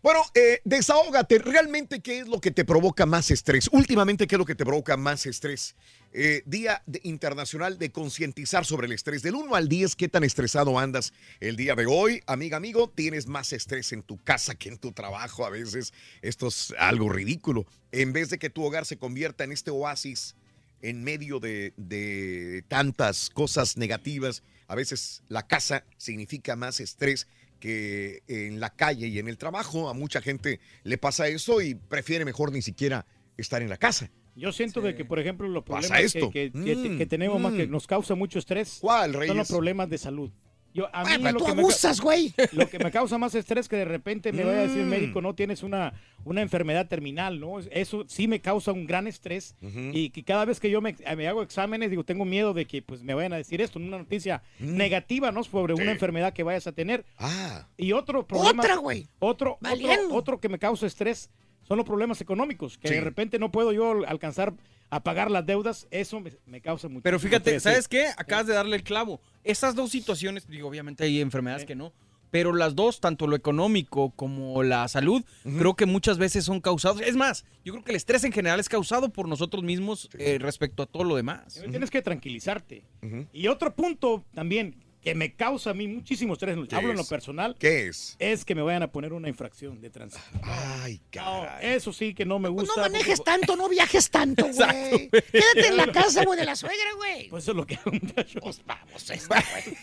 Bueno, 0.03 0.21
eh, 0.35 0.61
desahógate. 0.65 1.39
¿Realmente 1.39 2.01
qué 2.01 2.21
es 2.21 2.29
lo 2.29 2.41
que 2.41 2.51
te 2.51 2.65
provoca 2.65 3.07
más 3.07 3.31
estrés? 3.31 3.69
Últimamente, 3.73 4.27
¿qué 4.27 4.35
es 4.35 4.39
lo 4.39 4.45
que 4.45 4.55
te 4.55 4.65
provoca 4.65 4.97
más 4.97 5.27
estrés? 5.27 5.75
Eh, 6.13 6.43
Día 6.47 6.83
de- 6.87 7.01
Internacional 7.03 7.79
de 7.79 7.91
concientizar 7.91 8.65
sobre 8.65 8.87
el 8.87 8.93
estrés. 8.93 9.23
Del 9.23 9.35
1 9.35 9.55
al 9.55 9.69
10, 9.69 9.97
¿qué 9.97 10.09
tan 10.09 10.23
estresado 10.25 10.79
andas 10.79 11.13
el 11.41 11.57
día 11.57 11.75
de 11.75 11.87
hoy? 11.87 12.23
Amiga, 12.27 12.57
amigo, 12.59 12.89
tienes 12.95 13.27
más 13.27 13.53
estrés 13.53 13.93
en 13.93 14.03
tu 14.03 14.23
casa 14.23 14.55
que 14.55 14.69
en 14.69 14.79
tu 14.79 14.93
trabajo 14.93 15.45
a 15.45 15.51
veces. 15.51 15.93
Esto 16.23 16.49
es 16.49 16.73
algo 16.79 17.09
ridículo. 17.09 17.67
En 17.93 18.13
vez 18.13 18.31
de 18.31 18.39
que 18.39 18.51
tu 18.51 18.63
hogar 18.65 18.85
se 18.87 18.97
convierta 18.99 19.45
en 19.45 19.53
este 19.53 19.71
oasis 19.71 20.37
en 20.83 21.03
medio 21.03 21.41
de, 21.41 21.73
de 21.79 22.63
tantas 22.69 23.31
cosas 23.31 23.77
negativas, 23.77 24.43
a 24.69 24.75
veces 24.75 25.23
la 25.29 25.47
casa 25.47 25.85
significa 25.97 26.57
más 26.57 26.81
estrés 26.81 27.27
que 27.61 28.23
en 28.29 28.61
la 28.61 28.71
calle 28.71 29.07
y 29.09 29.19
en 29.19 29.29
el 29.29 29.39
trabajo. 29.39 29.89
A 29.89 29.95
mucha 29.95 30.21
gente 30.21 30.61
le 30.83 30.99
pasa 30.99 31.29
eso 31.29 31.61
y 31.63 31.75
prefiere 31.75 32.25
mejor 32.25 32.53
ni 32.53 32.63
siquiera 32.63 33.07
estar 33.37 33.63
en 33.63 33.69
la 33.69 33.77
casa. 33.77 34.11
Yo 34.35 34.53
siento 34.53 34.83
de 34.83 34.95
que, 34.95 35.05
por 35.07 35.19
ejemplo, 35.19 35.49
los 35.49 35.65
problemas 35.65 35.99
que, 35.99 36.05
esto. 36.05 36.31
que- 36.31 36.53
que- 36.53 36.77
Mm, 36.77 36.99
que 36.99 37.07
tenemos 37.07 37.41
más 37.41 37.55
que 37.55 37.67
mm. 37.67 37.71
nos 37.71 37.87
causa 37.87 38.15
mucho 38.15 38.39
estrés 38.39 38.79
¿Cuál, 38.81 39.15
son 39.27 39.37
los 39.39 39.49
problemas 39.49 39.89
de 39.89 39.97
salud. 39.97 40.31
Yo, 40.77 40.89
a 40.95 41.05
mí 41.05 41.11
Ay, 41.13 41.19
pero 41.23 41.33
lo 41.33 41.39
tú 41.39 41.45
que 41.47 41.51
abusas, 41.53 42.01
güey. 42.03 42.35
Lo 42.53 42.69
que 42.69 42.79
me 42.79 42.91
causa 42.91 43.17
más 43.17 43.35
estrés 43.35 43.67
que 43.67 43.77
de 43.77 43.87
repente 43.87 44.31
me 44.31 44.45
vaya 44.45 44.59
a 44.59 44.63
decir 44.65 44.81
el 44.81 44.87
Mm. 44.87 44.91
médico, 44.91 45.23
no 45.23 45.35
tienes 45.35 45.63
una, 45.63 45.95
una 46.25 46.43
enfermedad 46.43 46.87
terminal, 46.87 47.41
¿no? 47.41 47.59
Eso 47.61 48.05
sí 48.09 48.29
me 48.29 48.41
causa 48.41 48.73
un 48.73 48.87
gran 48.87 49.07
estrés 49.07 49.57
y 49.63 50.11
que 50.11 50.23
cada 50.23 50.45
vez 50.45 50.61
que 50.61 50.69
yo 50.71 50.83
me, 50.83 50.95
me 51.17 51.29
hago 51.29 51.41
exámenes, 51.43 51.89
digo, 51.89 52.05
tengo 52.05 52.27
miedo 52.27 52.53
de 52.53 52.67
que 52.67 52.83
pues 52.83 53.03
me 53.03 53.15
vayan 53.15 53.33
a 53.33 53.37
decir 53.37 53.63
esto, 53.63 53.79
una 53.79 53.97
noticia 53.97 54.43
Mm. 54.59 54.77
negativa, 54.77 55.33
¿no? 55.33 55.43
Sobre 55.45 55.75
Sí. 55.75 55.81
una 55.83 55.93
enfermedad 55.93 56.35
que 56.35 56.43
vayas 56.43 56.67
a 56.67 56.73
tener. 56.73 57.07
Ah, 57.19 57.67
Y 57.79 57.93
otro 57.93 58.27
problema... 58.27 58.63
Otra, 58.63 58.77
güey. 58.77 59.09
Otro, 59.19 59.59
otro, 59.63 59.89
otro 60.15 60.41
que 60.41 60.51
me 60.51 60.59
causa 60.59 60.87
estrés 60.87 61.31
son 61.63 61.79
los 61.79 61.87
problemas 61.87 62.21
económicos, 62.21 62.77
que 62.77 62.89
Sí. 62.89 62.95
de 62.95 63.01
repente 63.01 63.39
no 63.39 63.51
puedo 63.51 63.73
yo 63.73 64.07
alcanzar 64.07 64.53
a 64.91 65.03
pagar 65.03 65.31
las 65.31 65.45
deudas, 65.47 65.87
eso 65.91 66.21
me, 66.21 66.33
me 66.47 66.61
causa 66.61 66.89
mucho 66.89 67.03
Pero 67.03 67.19
fíjate, 67.19 67.59
¿sabes 67.61 67.89
qué? 67.89 68.07
Acabas 68.17 68.47
de 68.47 68.55
darle 68.55 68.77
el 68.77 68.83
clavo. 68.85 69.21
Esas 69.45 69.75
dos 69.75 69.91
situaciones, 69.91 70.47
digo, 70.49 70.69
obviamente 70.69 71.05
hay 71.05 71.21
enfermedades 71.21 71.63
Sí. 71.63 71.67
que 71.69 71.75
no, 71.75 71.93
pero 72.31 72.53
las 72.55 72.75
dos, 72.75 73.01
tanto 73.01 73.27
lo 73.27 73.35
económico 73.37 74.11
como 74.11 74.63
la 74.63 74.87
salud, 74.89 75.25
creo 75.59 75.75
que 75.75 75.87
muchas 75.87 76.19
veces 76.19 76.45
son 76.45 76.61
causados. 76.61 77.01
Es 77.01 77.17
más, 77.17 77.45
yo 77.65 77.73
creo 77.73 77.85
que 77.85 77.93
el 77.93 77.97
estrés 77.97 78.25
en 78.25 78.33
general 78.33 78.61
es 78.61 78.69
causado 78.69 79.09
por 79.11 79.27
nosotros 79.29 79.63
mismos 79.65 80.09
eh, 80.19 80.39
respecto 80.41 80.83
a 80.83 80.87
todo 80.87 81.05
lo 81.05 81.17
demás. 81.17 81.63
Tienes 81.71 81.91
que 81.91 82.03
tranquilizarte. 82.03 82.85
Y 83.33 83.49
otro 83.49 83.75
punto 83.75 84.25
también 84.35 84.77
que 85.07 85.15
me 85.15 85.37
causa 85.37 85.71
a 85.71 85.75
mí 85.75 85.87
muchísimo 85.87 86.33
estrés, 86.33 86.59
¿Qué 86.69 86.75
hablo 86.75 86.91
en 86.91 86.97
lo 86.97 87.05
personal, 87.05 87.55
¿qué 87.61 87.87
es? 87.87 88.17
es 88.19 88.45
que 88.45 88.57
me 88.57 88.63
vayan 88.63 88.83
a 88.83 88.89
poner 88.91 89.13
una 89.13 89.29
infracción 89.29 89.81
de 89.81 89.89
tránsito. 89.89 90.21
Ay, 90.43 91.01
No, 91.15 91.43
caray. 91.45 91.75
eso 91.77 91.93
sí 91.93 92.13
que 92.13 92.25
no 92.25 92.41
me 92.41 92.51
Pues 92.51 92.67
gusta. 92.67 92.81
no 92.83 92.89
manejes 92.89 93.19
porque- 93.21 93.31
tanto, 93.31 93.55
no 93.55 93.69
viajes 93.69 94.11
tanto, 94.11 94.43
güey. 94.53 95.09
Quédate 95.09 95.69
en 95.69 95.77
la 95.77 95.87
casa, 95.93 96.25
güey, 96.25 96.37
de 96.41 96.45
la 96.45 96.57
suegra, 96.57 96.93
güey. 96.97 97.29
Pues 97.29 97.45
eso 97.45 97.53
es 97.53 97.57
lo 97.57 97.65
que 97.65 97.77
hago, 97.77 97.93
muchachos. 97.93 98.41
Pues 98.43 98.61
vamos, 98.67 99.09
esta, 99.11 99.45
güey. 99.53 99.77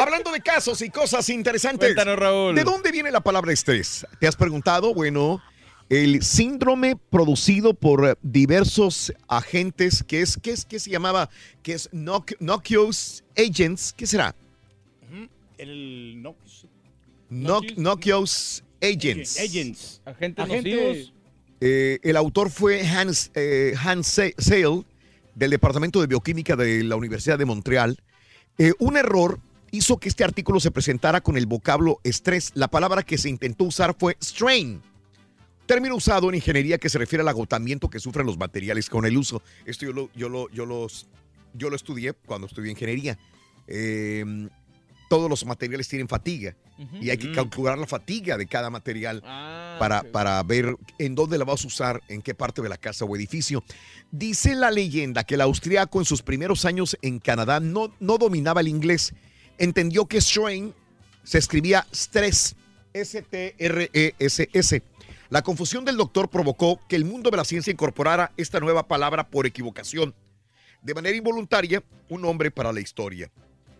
Hablando 0.00 0.32
de 0.32 0.40
casos 0.40 0.82
y 0.82 0.90
cosas 0.90 1.28
interesantes. 1.28 1.90
Cuéntanos, 1.94 2.18
Raúl. 2.18 2.56
¿De 2.56 2.64
dónde 2.64 2.90
viene 2.90 3.12
la 3.12 3.20
palabra 3.20 3.52
estrés? 3.52 4.04
¿Te 4.18 4.26
has 4.26 4.34
preguntado? 4.34 4.94
Bueno, 4.94 5.40
el 5.88 6.22
síndrome 6.22 6.96
producido 6.96 7.74
por 7.74 8.06
eh, 8.06 8.14
diversos 8.22 9.12
agentes, 9.26 10.02
que 10.02 10.22
es, 10.22 10.36
¿qué 10.36 10.50
es, 10.50 10.64
qué 10.64 10.78
se 10.78 10.90
llamaba? 10.90 11.30
Que 11.62 11.72
es 11.72 11.88
knock, 11.92 12.32
Noxious 12.40 13.24
Agents. 13.36 13.92
¿Qué 13.92 14.06
será? 14.06 14.34
El 15.56 16.22
no, 16.22 16.36
Knock, 17.30 17.76
Noxious 17.76 18.62
Agents. 18.80 19.38
Agents. 19.38 20.00
Agentes. 20.04 21.12
Eh, 21.60 21.98
el 22.02 22.16
autor 22.16 22.50
fue 22.50 22.86
Hans, 22.86 23.30
eh, 23.34 23.74
Hans 23.82 24.06
Sale, 24.06 24.84
del 25.34 25.50
Departamento 25.50 26.00
de 26.00 26.06
Bioquímica 26.06 26.56
de 26.56 26.84
la 26.84 26.96
Universidad 26.96 27.38
de 27.38 27.44
Montreal. 27.44 27.98
Eh, 28.58 28.72
un 28.78 28.96
error 28.96 29.40
hizo 29.70 29.98
que 29.98 30.08
este 30.08 30.24
artículo 30.24 30.60
se 30.60 30.70
presentara 30.70 31.20
con 31.20 31.36
el 31.36 31.46
vocablo 31.46 32.00
estrés. 32.04 32.52
La 32.54 32.68
palabra 32.68 33.02
que 33.02 33.18
se 33.18 33.28
intentó 33.28 33.64
usar 33.64 33.94
fue 33.98 34.16
strain, 34.22 34.80
término 35.68 35.94
usado 35.94 36.28
en 36.28 36.34
ingeniería 36.34 36.78
que 36.78 36.88
se 36.88 36.98
refiere 36.98 37.22
al 37.22 37.28
agotamiento 37.28 37.88
que 37.88 38.00
sufren 38.00 38.26
los 38.26 38.36
materiales 38.36 38.90
con 38.90 39.06
el 39.06 39.16
uso. 39.16 39.42
Esto 39.64 39.86
yo 39.86 39.92
lo, 39.92 40.10
yo 40.14 40.28
lo, 40.28 40.50
yo 40.50 40.66
los, 40.66 41.06
yo 41.54 41.70
lo 41.70 41.76
estudié 41.76 42.14
cuando 42.14 42.48
estudié 42.48 42.72
ingeniería. 42.72 43.16
Eh, 43.68 44.48
todos 45.08 45.30
los 45.30 45.44
materiales 45.46 45.88
tienen 45.88 46.08
fatiga 46.08 46.54
y 47.00 47.10
hay 47.10 47.18
que 47.18 47.32
calcular 47.32 47.76
la 47.78 47.86
fatiga 47.86 48.36
de 48.36 48.46
cada 48.46 48.70
material 48.70 49.20
para, 49.22 50.02
para 50.02 50.42
ver 50.42 50.76
en 50.98 51.14
dónde 51.14 51.38
la 51.38 51.44
vas 51.44 51.64
a 51.64 51.66
usar, 51.66 52.02
en 52.08 52.22
qué 52.22 52.34
parte 52.34 52.62
de 52.62 52.68
la 52.68 52.76
casa 52.76 53.04
o 53.04 53.16
edificio. 53.16 53.64
Dice 54.10 54.54
la 54.54 54.70
leyenda 54.70 55.24
que 55.24 55.34
el 55.34 55.40
austriaco 55.40 55.98
en 55.98 56.04
sus 56.04 56.22
primeros 56.22 56.64
años 56.64 56.96
en 57.02 57.18
Canadá 57.18 57.58
no, 57.58 57.94
no 58.00 58.18
dominaba 58.18 58.60
el 58.60 58.68
inglés. 58.68 59.14
Entendió 59.56 60.06
que 60.06 60.20
strain 60.20 60.74
se 61.24 61.38
escribía 61.38 61.86
stress, 61.92 62.54
S-T-R-E-S-S. 62.92 64.82
La 65.30 65.42
confusión 65.42 65.84
del 65.84 65.98
doctor 65.98 66.30
provocó 66.30 66.80
que 66.88 66.96
el 66.96 67.04
mundo 67.04 67.30
de 67.30 67.36
la 67.36 67.44
ciencia 67.44 67.70
incorporara 67.70 68.32
esta 68.38 68.60
nueva 68.60 68.88
palabra 68.88 69.28
por 69.28 69.46
equivocación. 69.46 70.14
De 70.80 70.94
manera 70.94 71.16
involuntaria, 71.16 71.82
un 72.08 72.22
nombre 72.22 72.50
para 72.50 72.72
la 72.72 72.80
historia. 72.80 73.30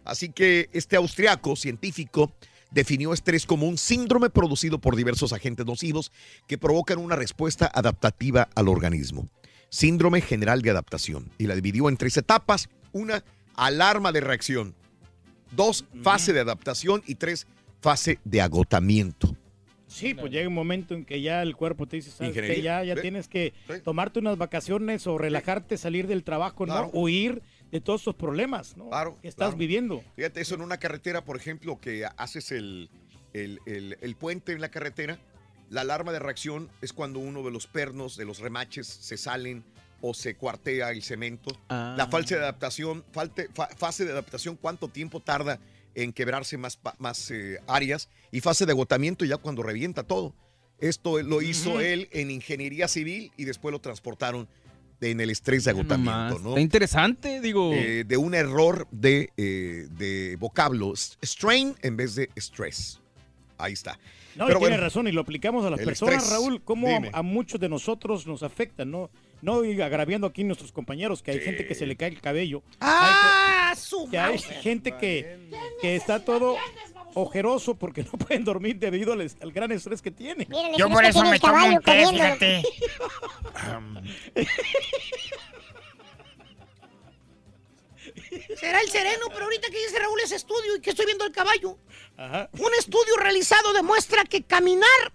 Así 0.04 0.28
que 0.28 0.68
este 0.74 0.96
austriaco 0.96 1.56
científico 1.56 2.32
definió 2.70 3.14
estrés 3.14 3.46
como 3.46 3.66
un 3.66 3.78
síndrome 3.78 4.28
producido 4.28 4.78
por 4.78 4.94
diversos 4.94 5.32
agentes 5.32 5.64
nocivos 5.64 6.12
que 6.46 6.58
provocan 6.58 6.98
una 6.98 7.16
respuesta 7.16 7.70
adaptativa 7.72 8.50
al 8.54 8.68
organismo. 8.68 9.26
Síndrome 9.70 10.20
general 10.20 10.60
de 10.60 10.70
adaptación. 10.70 11.30
Y 11.38 11.46
la 11.46 11.54
dividió 11.54 11.88
en 11.88 11.96
tres 11.96 12.18
etapas. 12.18 12.68
Una, 12.92 13.24
alarma 13.54 14.12
de 14.12 14.20
reacción. 14.20 14.74
Dos, 15.52 15.86
fase 16.02 16.34
de 16.34 16.40
adaptación. 16.40 17.02
Y 17.06 17.14
tres, 17.14 17.46
fase 17.80 18.18
de 18.24 18.42
agotamiento. 18.42 19.34
Sí, 19.88 20.14
pues 20.14 20.30
llega 20.30 20.46
un 20.46 20.54
momento 20.54 20.94
en 20.94 21.04
que 21.04 21.20
ya 21.20 21.42
el 21.42 21.56
cuerpo 21.56 21.86
te 21.86 21.96
dice, 21.96 22.10
¿sabes 22.10 22.32
qué? 22.32 22.40
Ingeniería, 22.40 22.84
Ya, 22.84 22.94
ya 22.94 22.94
sí. 22.96 23.02
tienes 23.02 23.26
que 23.26 23.54
Sí. 23.66 23.74
tomarte 23.82 24.18
unas 24.20 24.36
vacaciones 24.36 25.06
o 25.06 25.16
relajarte, 25.18 25.76
salir 25.78 26.06
del 26.06 26.22
trabajo, 26.24 26.66
¿no? 26.66 26.74
Claro. 26.74 26.90
Huir 26.92 27.42
de 27.72 27.80
todos 27.80 28.02
esos 28.02 28.14
problemas, 28.14 28.76
¿no? 28.76 28.90
que 29.20 29.28
estás 29.28 29.48
claro. 29.48 29.56
viviendo. 29.58 30.04
Fíjate, 30.16 30.40
eso 30.40 30.54
en 30.54 30.60
una 30.60 30.76
carretera, 30.78 31.24
por 31.24 31.36
ejemplo, 31.36 31.80
que 31.80 32.06
haces 32.16 32.52
el, 32.52 32.90
el- 33.32 33.60
el- 33.66 33.96
el 34.00 34.14
puente 34.16 34.52
en 34.52 34.60
la 34.60 34.70
carretera, 34.70 35.18
la 35.70 35.80
alarma 35.82 36.12
de 36.12 36.18
reacción 36.18 36.70
es 36.80 36.92
cuando 36.92 37.18
uno 37.18 37.42
de 37.42 37.50
los 37.50 37.66
pernos, 37.66 38.16
de 38.16 38.24
los 38.24 38.38
remaches, 38.40 38.86
se 38.86 39.16
salen 39.16 39.64
o 40.00 40.14
se 40.14 40.36
cuartea 40.36 40.90
el 40.92 41.02
cemento. 41.02 41.50
Ah. 41.68 41.94
La 41.98 42.06
fase 42.06 42.36
de 42.36 42.42
adaptación, 42.42 43.04
falte- 43.12 43.48
fa- 43.52 43.68
fase 43.76 44.04
de 44.04 44.12
adaptación, 44.12 44.56
cuánto 44.56 44.88
tiempo 44.88 45.20
tarda 45.20 45.58
en 46.02 46.12
quebrarse 46.12 46.56
más, 46.56 46.78
más 46.98 47.30
eh, 47.30 47.58
áreas 47.66 48.08
y 48.30 48.40
fase 48.40 48.66
de 48.66 48.72
agotamiento 48.72 49.24
ya 49.24 49.36
cuando 49.36 49.62
revienta 49.62 50.02
todo. 50.02 50.34
Esto 50.78 51.20
lo 51.22 51.42
hizo 51.42 51.80
él 51.80 52.08
en 52.12 52.30
ingeniería 52.30 52.86
civil 52.86 53.32
y 53.36 53.44
después 53.44 53.72
lo 53.72 53.80
transportaron 53.80 54.48
en 55.00 55.20
el 55.20 55.30
estrés 55.30 55.64
de 55.64 55.72
agotamiento. 55.72 56.36
Está 56.50 56.60
interesante, 56.60 57.40
digo. 57.40 57.72
Eh, 57.72 58.04
de 58.04 58.16
un 58.16 58.34
error 58.34 58.86
de, 58.92 59.30
eh, 59.36 59.88
de 59.90 60.36
vocablo. 60.36 60.92
Strain 60.94 61.74
en 61.82 61.96
vez 61.96 62.14
de 62.14 62.30
stress. 62.36 63.00
Ahí 63.56 63.72
está. 63.72 63.98
No, 64.36 64.46
Pero 64.46 64.60
y 64.60 64.62
tiene 64.62 64.76
razón, 64.76 65.08
y 65.08 65.12
lo 65.12 65.22
aplicamos 65.22 65.64
a 65.64 65.70
las 65.70 65.80
personas, 65.80 66.22
estrés, 66.22 66.32
Raúl, 66.32 66.62
cómo 66.62 66.86
dime. 66.86 67.10
a, 67.12 67.18
a 67.18 67.22
muchos 67.22 67.58
de 67.58 67.68
nosotros 67.68 68.24
nos 68.24 68.44
afecta, 68.44 68.84
¿no? 68.84 69.10
No 69.42 69.64
y 69.64 69.80
agraviando 69.80 70.26
aquí 70.26 70.44
nuestros 70.44 70.72
compañeros, 70.72 71.22
que 71.22 71.30
hay 71.30 71.40
gente 71.40 71.66
que 71.66 71.74
se 71.74 71.86
le 71.86 71.96
cae 71.96 72.08
el 72.08 72.20
cabello. 72.20 72.62
¡Ah, 72.80 73.68
Hay 73.70 73.76
su 73.76 74.04
que, 74.06 74.10
que 74.12 74.18
hay 74.18 74.38
gente 74.38 74.96
que, 74.96 75.50
que 75.80 75.96
está 75.96 76.24
todo 76.24 76.56
ojeroso 77.14 77.74
porque 77.76 78.02
no 78.04 78.10
pueden 78.12 78.44
dormir 78.44 78.76
debido 78.78 79.12
al, 79.12 79.30
al 79.40 79.52
gran 79.52 79.72
estrés 79.72 80.02
que 80.02 80.10
tienen. 80.10 80.48
Yo 80.76 80.88
por 80.88 81.04
eso 81.04 81.24
me 81.24 81.38
tomo 81.38 81.64
un 81.66 81.80
té, 81.80 82.06
fíjate. 82.06 82.62
Será 88.58 88.80
el 88.80 88.88
sereno, 88.90 89.26
pero 89.32 89.44
ahorita 89.44 89.68
que 89.70 89.78
dice 89.78 89.98
Raúl 89.98 90.20
ese 90.20 90.36
estudio 90.36 90.76
y 90.76 90.80
que 90.80 90.90
estoy 90.90 91.06
viendo 91.06 91.24
el 91.24 91.32
caballo. 91.32 91.78
Ajá. 92.16 92.50
Un 92.58 92.74
estudio 92.78 93.16
realizado 93.16 93.72
demuestra 93.72 94.24
que 94.24 94.42
caminar 94.42 95.12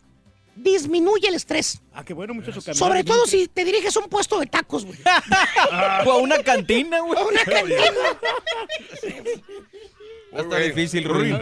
disminuye 0.56 1.28
el 1.28 1.36
estrés. 1.36 1.82
Ah, 1.94 2.04
qué 2.04 2.14
bueno, 2.14 2.34
muchacho. 2.34 2.60
caminar 2.62 2.76
Sobre 2.76 3.04
todo 3.04 3.26
si 3.26 3.48
te 3.48 3.64
diriges 3.66 3.96
a 3.98 4.00
un 4.00 4.10
puesto 4.10 4.40
de 4.40 4.46
tacos, 4.48 4.86
güey. 4.86 5.00
O 6.06 6.12
a 6.12 6.18
una 6.18 6.42
cantina, 6.44 7.00
güey. 7.02 7.20
A 7.20 7.26
una 7.26 7.44
cantina. 7.44 7.82
Está 10.32 10.58
difícil, 10.58 11.04
Ruin. 11.04 11.38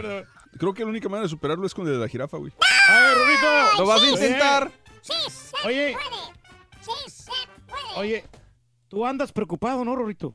Creo 0.58 0.74
que 0.74 0.82
la 0.84 0.90
única 0.90 1.08
manera 1.08 1.24
de 1.24 1.30
superarlo 1.30 1.66
es 1.66 1.74
con 1.74 1.86
el 1.86 1.94
de 1.94 1.98
la 1.98 2.08
jirafa, 2.08 2.36
güey. 2.36 2.52
A 2.88 3.00
ver, 3.00 3.14
Rorrito. 3.18 3.78
¿Lo 3.78 3.86
vas 3.86 4.02
a 4.02 4.06
intentar? 4.08 4.70
Oye. 5.64 5.96
Oye, 7.96 8.24
tú 8.88 9.06
andas 9.06 9.32
preocupado, 9.32 9.84
¿no, 9.84 9.96
Rorrito? 9.96 10.34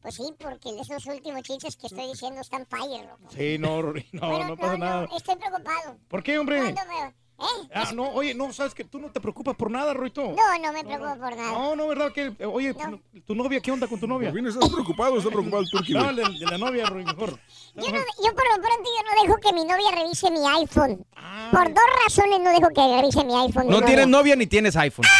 Pues 0.00 0.16
sí, 0.16 0.34
porque 0.38 0.68
esos 0.80 1.06
últimos 1.06 1.42
chistes 1.42 1.76
que 1.76 1.86
estoy 1.86 2.08
diciendo 2.08 2.40
están 2.40 2.66
fire, 2.66 3.06
loco. 3.06 3.28
Sí, 3.34 3.56
no, 3.58 3.80
Rorrito, 3.80 4.08
no, 4.12 4.28
Bueno, 4.30 4.48
no 4.48 4.56
pasa 4.56 4.76
nada. 4.76 5.08
Estoy 5.16 5.36
preocupado. 5.36 5.96
¿Por 6.08 6.22
qué, 6.22 6.38
hombre? 6.38 6.60
No, 6.60 6.66
no 6.66 6.72
me- 6.74 7.14
¿Eh? 7.36 7.68
Ah, 7.74 7.90
no, 7.92 8.10
oye, 8.10 8.32
no, 8.32 8.52
sabes 8.52 8.72
que 8.74 8.84
tú 8.84 9.00
no 9.00 9.10
te 9.10 9.20
preocupas 9.20 9.56
por 9.56 9.68
nada, 9.70 9.92
Rorrito. 9.92 10.22
No, 10.22 10.58
no 10.62 10.72
me 10.72 10.84
preocupo 10.84 11.10
por 11.18 11.36
nada. 11.36 11.50
No, 11.50 11.74
no, 11.74 11.88
¿verdad? 11.88 12.12
que 12.12 12.32
eh, 12.38 12.46
Oye, 12.46 12.72
tu, 12.74 13.00
tu 13.26 13.34
novia, 13.34 13.60
¿qué 13.60 13.72
onda 13.72 13.88
con 13.88 13.98
tu 13.98 14.06
novia? 14.06 14.30
Rubín, 14.30 14.46
¿estás 14.46 14.68
preocupado 14.70 15.18
está 15.18 15.30
preocupado 15.30 15.62
el 15.62 15.68
turqui, 15.70 15.94
No, 15.94 16.14
de, 16.14 16.22
de 16.22 16.46
la 16.46 16.58
novia, 16.58 16.86
Rubín, 16.86 17.06
mejor. 17.06 17.30
Yo, 17.74 17.90
no- 17.90 18.04
yo 18.24 18.34
por 18.34 18.44
lo 18.48 18.62
pronto 18.62 18.84
yo 18.84 19.02
no 19.02 19.10
dejo 19.22 19.36
que 19.40 19.52
mi 19.52 19.64
novia 19.64 19.90
revise 19.92 20.30
mi 20.30 20.46
iPhone. 20.46 21.04
Ah. 21.16 21.48
Por 21.50 21.74
dos 21.74 21.84
razones 22.04 22.38
no 22.40 22.50
dejo 22.50 22.68
que 22.72 23.00
revise 23.00 23.24
mi 23.24 23.34
iPhone. 23.34 23.68
No 23.68 23.82
tienes 23.82 24.06
novia 24.06 24.36
ni 24.36 24.46
tienes 24.46 24.76
iPhone. 24.76 25.06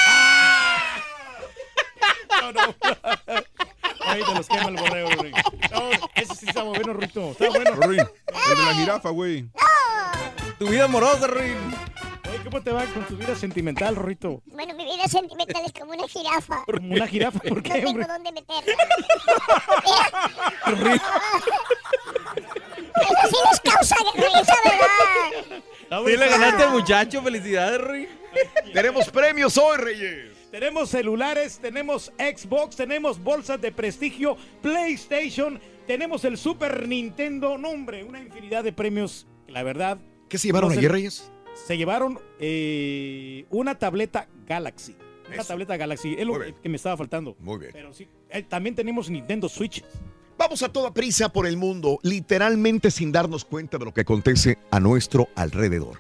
Ahí 4.07 4.23
te 4.23 4.35
los 4.35 4.47
quema 4.47 4.69
el 4.69 4.77
borrego, 4.77 5.11
Rubín. 5.11 5.33
No, 5.73 5.91
ese 6.15 6.35
sí 6.35 6.47
está 6.49 6.63
bueno, 6.63 6.93
Rorrito. 6.93 7.31
Está 7.31 7.49
bueno. 7.49 7.71
Ruin, 7.73 8.01
el 8.01 8.57
de 8.59 8.65
la 8.65 8.75
jirafa, 8.75 9.09
güey. 9.11 9.49
Tu 10.59 10.69
vida 10.69 10.85
amorosa, 10.85 11.27
Ruin. 11.27 11.57
Oye, 12.29 12.39
¿cómo 12.45 12.63
te 12.63 12.71
va 12.71 12.85
con 12.87 13.05
tu 13.07 13.17
vida 13.17 13.35
sentimental, 13.35 13.97
Rorrito? 13.97 14.43
Bueno, 14.47 14.75
mi 14.75 14.85
vida 14.85 15.07
sentimental 15.09 15.63
es 15.67 15.73
como 15.73 15.93
una 15.93 16.07
jirafa. 16.09 16.65
Como 16.65 16.95
una 16.95 17.07
jirafa, 17.07 17.39
¿por 17.41 17.57
No 17.57 17.63
qué, 17.63 17.71
tengo 17.73 17.91
hombre? 17.91 18.07
dónde 18.07 18.33
meterla. 18.33 18.75
Eso 22.95 23.29
sí 23.29 23.37
les 23.51 23.61
causa 23.73 23.97
risa, 24.15 24.55
¿verdad? 24.65 26.07
Sí 26.07 26.17
le 26.17 26.29
ganaste 26.29 26.63
al 26.63 26.71
muchacho. 26.71 27.23
Felicidades, 27.23 27.81
Ruin. 27.81 28.09
tenemos 28.73 29.09
premios 29.11 29.59
hoy, 29.59 29.77
Reyes. 29.79 30.34
Tenemos 30.55 30.91
celulares, 30.91 31.59
tenemos 31.59 32.13
Xbox, 32.17 32.77
tenemos 32.77 33.21
bolsas 33.21 33.61
de 33.61 33.73
prestigio, 33.73 34.37
PlayStation, 34.63 35.59
tenemos 35.85 36.25
el 36.25 36.39
Super 36.39 36.87
Nintendo. 36.87 37.59
No, 37.59 37.71
hombre, 37.71 38.05
una 38.05 38.21
infinidad 38.21 38.63
de 38.63 38.73
premios. 38.73 39.27
La 39.49 39.65
verdad. 39.65 39.99
¿Qué 40.29 40.39
se 40.39 40.47
llevaron 40.47 40.73
no 40.73 40.79
ayer, 40.79 40.93
Reyes? 40.93 41.29
Se 41.67 41.77
llevaron 41.77 42.21
eh, 42.39 43.47
una 43.51 43.81
tableta 43.81 44.29
Galaxy. 44.47 44.95
Una 45.27 45.39
Eso. 45.39 45.49
tableta 45.49 45.77
Galaxy. 45.77 46.15
Es 46.17 46.25
lo 46.25 46.39
que 46.39 46.69
me 46.69 46.77
estaba 46.77 46.97
faltando. 46.97 47.35
Muy 47.41 47.59
bien. 47.59 47.73
Pero 47.73 47.93
sí, 47.93 48.07
eh, 48.31 48.45
también 48.45 48.77
tenemos 48.77 49.11
Nintendo 49.11 49.49
Switch. 49.49 49.83
Vamos 50.39 50.63
a 50.63 50.69
toda 50.69 50.95
prisa 50.95 51.31
por 51.31 51.49
el 51.49 51.57
mundo, 51.57 51.99
literalmente 52.05 52.93
sin 52.93 53.11
darnos 53.11 53.45
cuenta 53.45 53.77
de 53.77 53.87
lo 53.87 53.93
que 53.93 54.03
acontece 54.03 54.59
a 54.71 54.79
nuestro 54.79 55.29
alrededor. 55.35 55.99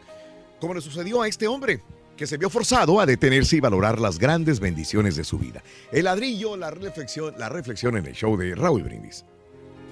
Como 0.60 0.74
le 0.74 0.80
sucedió 0.80 1.22
a 1.22 1.26
este 1.26 1.48
hombre, 1.48 1.80
que 2.16 2.26
se 2.26 2.36
vio 2.36 2.50
forzado 2.50 3.00
a 3.00 3.06
detenerse 3.06 3.56
y 3.56 3.60
valorar 3.60 4.00
las 4.00 4.18
grandes 4.18 4.60
bendiciones 4.60 5.16
de 5.16 5.24
su 5.24 5.38
vida. 5.38 5.62
El 5.92 6.04
ladrillo, 6.04 6.56
la 6.56 6.70
reflexión, 6.70 7.34
la 7.38 7.48
reflexión 7.48 7.96
en 7.96 8.06
el 8.06 8.14
show 8.14 8.36
de 8.36 8.54
Raúl 8.54 8.82
Brindis. 8.82 9.24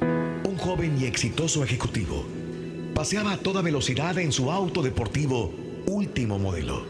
Un 0.00 0.57
joven 0.57 1.00
y 1.00 1.07
exitoso 1.07 1.64
ejecutivo 1.64 2.25
paseaba 2.95 3.33
a 3.33 3.38
toda 3.38 3.62
velocidad 3.62 4.19
en 4.19 4.33
su 4.33 4.50
auto 4.50 4.83
deportivo 4.83 5.52
último 5.87 6.38
modelo. 6.38 6.85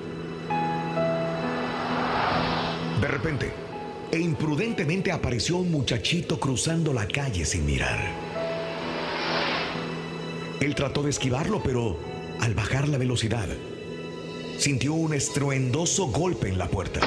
De 3.01 3.09
repente, 3.09 3.53
e 4.11 4.19
imprudentemente 4.21 5.11
apareció 5.11 5.57
un 5.57 5.71
muchachito 5.71 6.39
cruzando 6.39 6.93
la 6.93 7.09
calle 7.09 7.45
sin 7.45 7.65
mirar. 7.65 7.99
Él 10.61 10.75
trató 10.75 11.03
de 11.03 11.11
esquivarlo, 11.11 11.63
pero 11.63 11.99
al 12.41 12.55
bajar 12.55 12.89
la 12.89 12.99
velocidad, 12.99 13.49
sintió 14.63 14.95
un 14.95 15.13
estruendoso 15.13 16.07
golpe 16.07 16.49
en 16.49 16.57
la 16.57 16.69
puerta. 16.69 17.01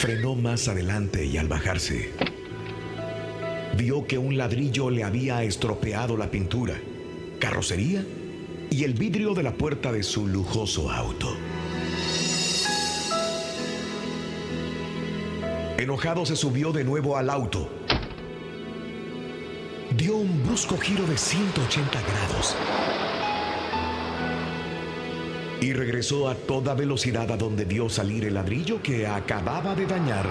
Frenó 0.00 0.34
más 0.34 0.66
adelante 0.66 1.24
y 1.24 1.36
al 1.36 1.46
bajarse, 1.46 2.10
vio 3.76 4.08
que 4.08 4.18
un 4.18 4.36
ladrillo 4.36 4.90
le 4.90 5.04
había 5.04 5.44
estropeado 5.44 6.16
la 6.16 6.32
pintura, 6.32 6.74
carrocería 7.38 8.04
y 8.70 8.82
el 8.82 8.94
vidrio 8.94 9.34
de 9.34 9.44
la 9.44 9.52
puerta 9.52 9.92
de 9.92 10.02
su 10.02 10.26
lujoso 10.26 10.90
auto. 10.90 11.36
Enojado 15.78 16.26
se 16.26 16.34
subió 16.34 16.72
de 16.72 16.82
nuevo 16.82 17.16
al 17.16 17.30
auto 17.30 17.70
dio 19.96 20.16
un 20.16 20.42
brusco 20.42 20.76
giro 20.76 21.06
de 21.06 21.16
180 21.16 22.00
grados 22.00 22.56
y 25.64 25.72
regresó 25.72 26.28
a 26.28 26.34
toda 26.34 26.74
velocidad 26.74 27.30
a 27.32 27.38
donde 27.38 27.64
vio 27.64 27.88
salir 27.88 28.26
el 28.26 28.34
ladrillo 28.34 28.82
que 28.82 29.06
acababa 29.06 29.74
de 29.74 29.86
dañar 29.86 30.26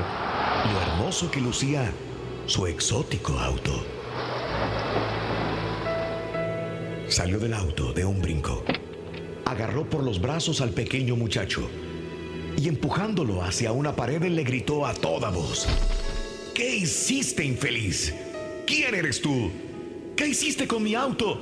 lo 0.72 0.80
hermoso 0.80 1.32
que 1.32 1.42
lucía 1.42 1.92
su 2.46 2.68
exótico 2.68 3.40
auto. 3.40 3.84
Salió 7.08 7.40
del 7.40 7.56
auto 7.56 7.94
de 7.94 8.06
un 8.06 8.22
brinco, 8.22 8.64
agarró 9.46 9.90
por 9.90 10.04
los 10.04 10.22
brazos 10.22 10.62
al 10.62 10.70
pequeño 10.70 11.16
muchacho 11.16 11.68
y 12.56 12.68
empujándolo 12.68 13.42
hacia 13.42 13.72
una 13.72 13.96
pared 13.96 14.22
le 14.22 14.44
gritó 14.44 14.86
a 14.86 14.94
toda 14.94 15.32
voz, 15.32 15.68
¿qué 16.54 16.76
hiciste 16.76 17.44
infeliz? 17.44 18.14
¿Quién 18.68 18.94
eres 18.94 19.20
tú? 19.20 19.50
¿Qué 20.16 20.28
hiciste 20.28 20.68
con 20.68 20.84
mi 20.84 20.94
auto? 20.94 21.42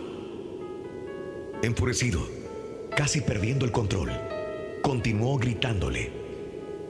Enfurecido, 1.61 2.40
casi 2.95 3.21
perdiendo 3.21 3.65
el 3.65 3.71
control, 3.71 4.11
continuó 4.81 5.37
gritándole. 5.37 6.11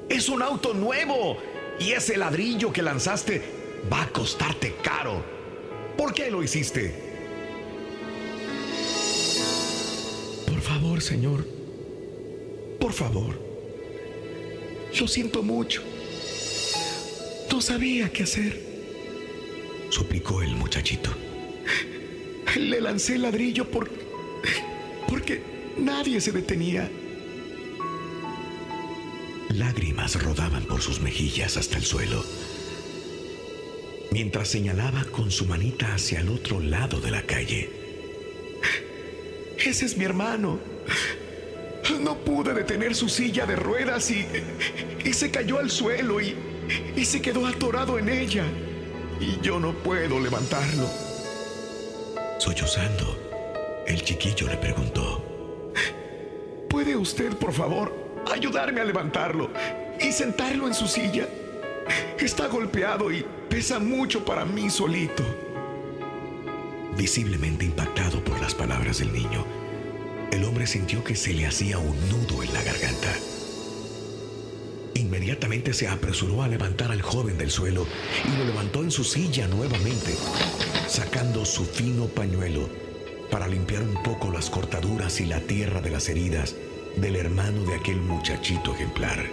Es 0.09 0.29
un 0.29 0.41
auto 0.41 0.73
nuevo 0.73 1.37
y 1.79 1.91
ese 1.91 2.17
ladrillo 2.17 2.73
que 2.73 2.81
lanzaste 2.81 3.41
va 3.91 4.03
a 4.03 4.09
costarte 4.09 4.75
caro. 4.83 5.23
¿Por 5.97 6.13
qué 6.13 6.29
lo 6.29 6.43
hiciste? 6.43 6.93
Por 10.47 10.59
favor, 10.61 11.01
señor. 11.01 11.45
Por 12.79 12.93
favor. 12.93 13.39
Lo 14.99 15.07
siento 15.07 15.43
mucho. 15.43 15.81
No 17.51 17.61
sabía 17.61 18.11
qué 18.11 18.23
hacer. 18.23 18.59
Suplicó 19.89 20.41
el 20.41 20.55
muchachito. 20.55 21.11
Le 22.55 22.81
lancé 22.81 23.15
el 23.15 23.23
ladrillo 23.23 23.69
por... 23.69 23.89
porque 25.07 25.50
nadie 25.81 26.21
se 26.21 26.31
detenía. 26.31 26.89
Lágrimas 29.49 30.21
rodaban 30.21 30.63
por 30.63 30.81
sus 30.81 31.01
mejillas 31.01 31.57
hasta 31.57 31.77
el 31.77 31.83
suelo, 31.83 32.23
mientras 34.11 34.47
señalaba 34.47 35.03
con 35.05 35.29
su 35.29 35.45
manita 35.45 35.93
hacia 35.93 36.21
el 36.21 36.29
otro 36.29 36.59
lado 36.59 37.01
de 37.01 37.11
la 37.11 37.23
calle. 37.23 37.69
Ese 39.57 39.85
es 39.85 39.97
mi 39.97 40.05
hermano. 40.05 40.59
No 41.99 42.17
pude 42.17 42.53
detener 42.53 42.95
su 42.95 43.09
silla 43.09 43.45
de 43.45 43.55
ruedas 43.55 44.09
y, 44.11 44.25
y 45.03 45.13
se 45.13 45.29
cayó 45.29 45.59
al 45.59 45.69
suelo 45.69 46.21
y, 46.21 46.35
y 46.95 47.05
se 47.05 47.21
quedó 47.21 47.45
atorado 47.45 47.99
en 47.99 48.09
ella. 48.09 48.45
Y 49.19 49.43
yo 49.43 49.59
no 49.59 49.73
puedo 49.73 50.19
levantarlo. 50.19 50.89
Sollozando, 52.39 53.83
el 53.85 54.01
chiquillo 54.03 54.47
le 54.47 54.57
preguntó, 54.57 55.30
¿puede 56.91 56.97
usted, 56.97 57.37
por 57.37 57.53
favor, 57.53 57.93
ayudarme 58.33 58.81
a 58.81 58.83
levantarlo 58.83 59.49
y 59.99 60.11
sentarlo 60.11 60.67
en 60.67 60.73
su 60.73 60.87
silla? 60.87 61.27
Está 62.19 62.47
golpeado 62.47 63.11
y 63.11 63.25
pesa 63.49 63.79
mucho 63.79 64.25
para 64.25 64.43
mí 64.43 64.69
solito. 64.69 65.23
Visiblemente 66.97 67.65
impactado 67.65 68.21
por 68.23 68.41
las 68.41 68.53
palabras 68.53 68.99
del 68.99 69.13
niño, 69.13 69.45
el 70.33 70.43
hombre 70.43 70.67
sintió 70.67 71.01
que 71.03 71.15
se 71.15 71.33
le 71.33 71.45
hacía 71.45 71.77
un 71.77 71.95
nudo 72.09 72.43
en 72.43 72.53
la 72.53 72.61
garganta. 72.61 73.13
Inmediatamente 74.95 75.73
se 75.73 75.87
apresuró 75.87 76.43
a 76.43 76.49
levantar 76.49 76.91
al 76.91 77.01
joven 77.01 77.37
del 77.37 77.51
suelo 77.51 77.87
y 78.25 78.37
lo 78.37 78.43
levantó 78.43 78.83
en 78.83 78.91
su 78.91 79.05
silla 79.05 79.47
nuevamente, 79.47 80.13
sacando 80.87 81.45
su 81.45 81.63
fino 81.65 82.07
pañuelo 82.07 82.67
para 83.29 83.47
limpiar 83.47 83.83
un 83.83 84.03
poco 84.03 84.29
las 84.29 84.49
cortaduras 84.49 85.21
y 85.21 85.25
la 85.25 85.39
tierra 85.39 85.79
de 85.79 85.89
las 85.89 86.09
heridas 86.09 86.55
del 86.97 87.15
hermano 87.15 87.63
de 87.63 87.75
aquel 87.75 87.97
muchachito 88.01 88.73
ejemplar. 88.73 89.29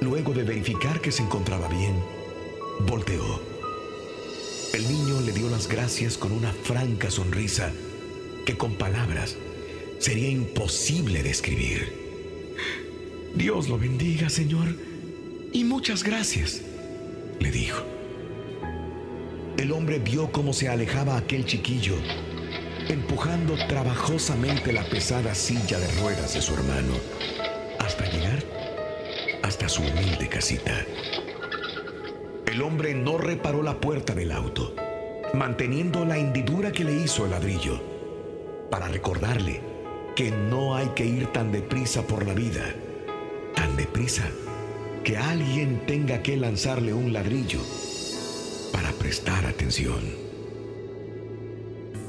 Luego 0.00 0.32
de 0.32 0.42
verificar 0.42 1.00
que 1.00 1.12
se 1.12 1.22
encontraba 1.22 1.68
bien, 1.68 1.94
volteó. 2.86 3.40
El 4.72 4.88
niño 4.88 5.20
le 5.20 5.32
dio 5.32 5.48
las 5.50 5.68
gracias 5.68 6.16
con 6.16 6.32
una 6.32 6.52
franca 6.52 7.10
sonrisa 7.10 7.72
que 8.44 8.56
con 8.56 8.74
palabras 8.74 9.36
sería 9.98 10.28
imposible 10.28 11.22
describir. 11.22 11.92
Dios 13.34 13.68
lo 13.68 13.78
bendiga, 13.78 14.28
Señor, 14.28 14.76
y 15.52 15.64
muchas 15.64 16.02
gracias, 16.02 16.62
le 17.38 17.50
dijo. 17.50 17.82
El 19.58 19.70
hombre 19.72 19.98
vio 19.98 20.32
cómo 20.32 20.52
se 20.52 20.68
alejaba 20.68 21.16
aquel 21.16 21.44
chiquillo, 21.44 21.94
empujando 22.88 23.54
trabajosamente 23.68 24.72
la 24.72 24.84
pesada 24.84 25.34
silla 25.34 25.78
de 25.78 25.90
ruedas 26.00 26.34
de 26.34 26.42
su 26.42 26.54
hermano, 26.54 26.94
hasta 27.78 28.06
llegar 28.06 28.42
hasta 29.42 29.68
su 29.68 29.82
humilde 29.82 30.28
casita. 30.28 30.84
El 32.46 32.62
hombre 32.62 32.94
no 32.94 33.18
reparó 33.18 33.62
la 33.62 33.80
puerta 33.80 34.14
del 34.14 34.32
auto, 34.32 34.74
manteniendo 35.34 36.04
la 36.04 36.18
hendidura 36.18 36.72
que 36.72 36.84
le 36.84 36.94
hizo 36.94 37.24
el 37.24 37.32
ladrillo, 37.32 37.80
para 38.70 38.88
recordarle 38.88 39.60
que 40.14 40.30
no 40.30 40.76
hay 40.76 40.88
que 40.88 41.04
ir 41.04 41.26
tan 41.32 41.50
deprisa 41.50 42.06
por 42.06 42.26
la 42.26 42.34
vida, 42.34 42.74
tan 43.54 43.76
deprisa 43.76 44.28
que 45.02 45.16
alguien 45.16 45.84
tenga 45.86 46.22
que 46.22 46.36
lanzarle 46.36 46.92
un 46.92 47.12
ladrillo 47.12 47.60
para 48.72 48.92
prestar 48.92 49.46
atención. 49.46 50.21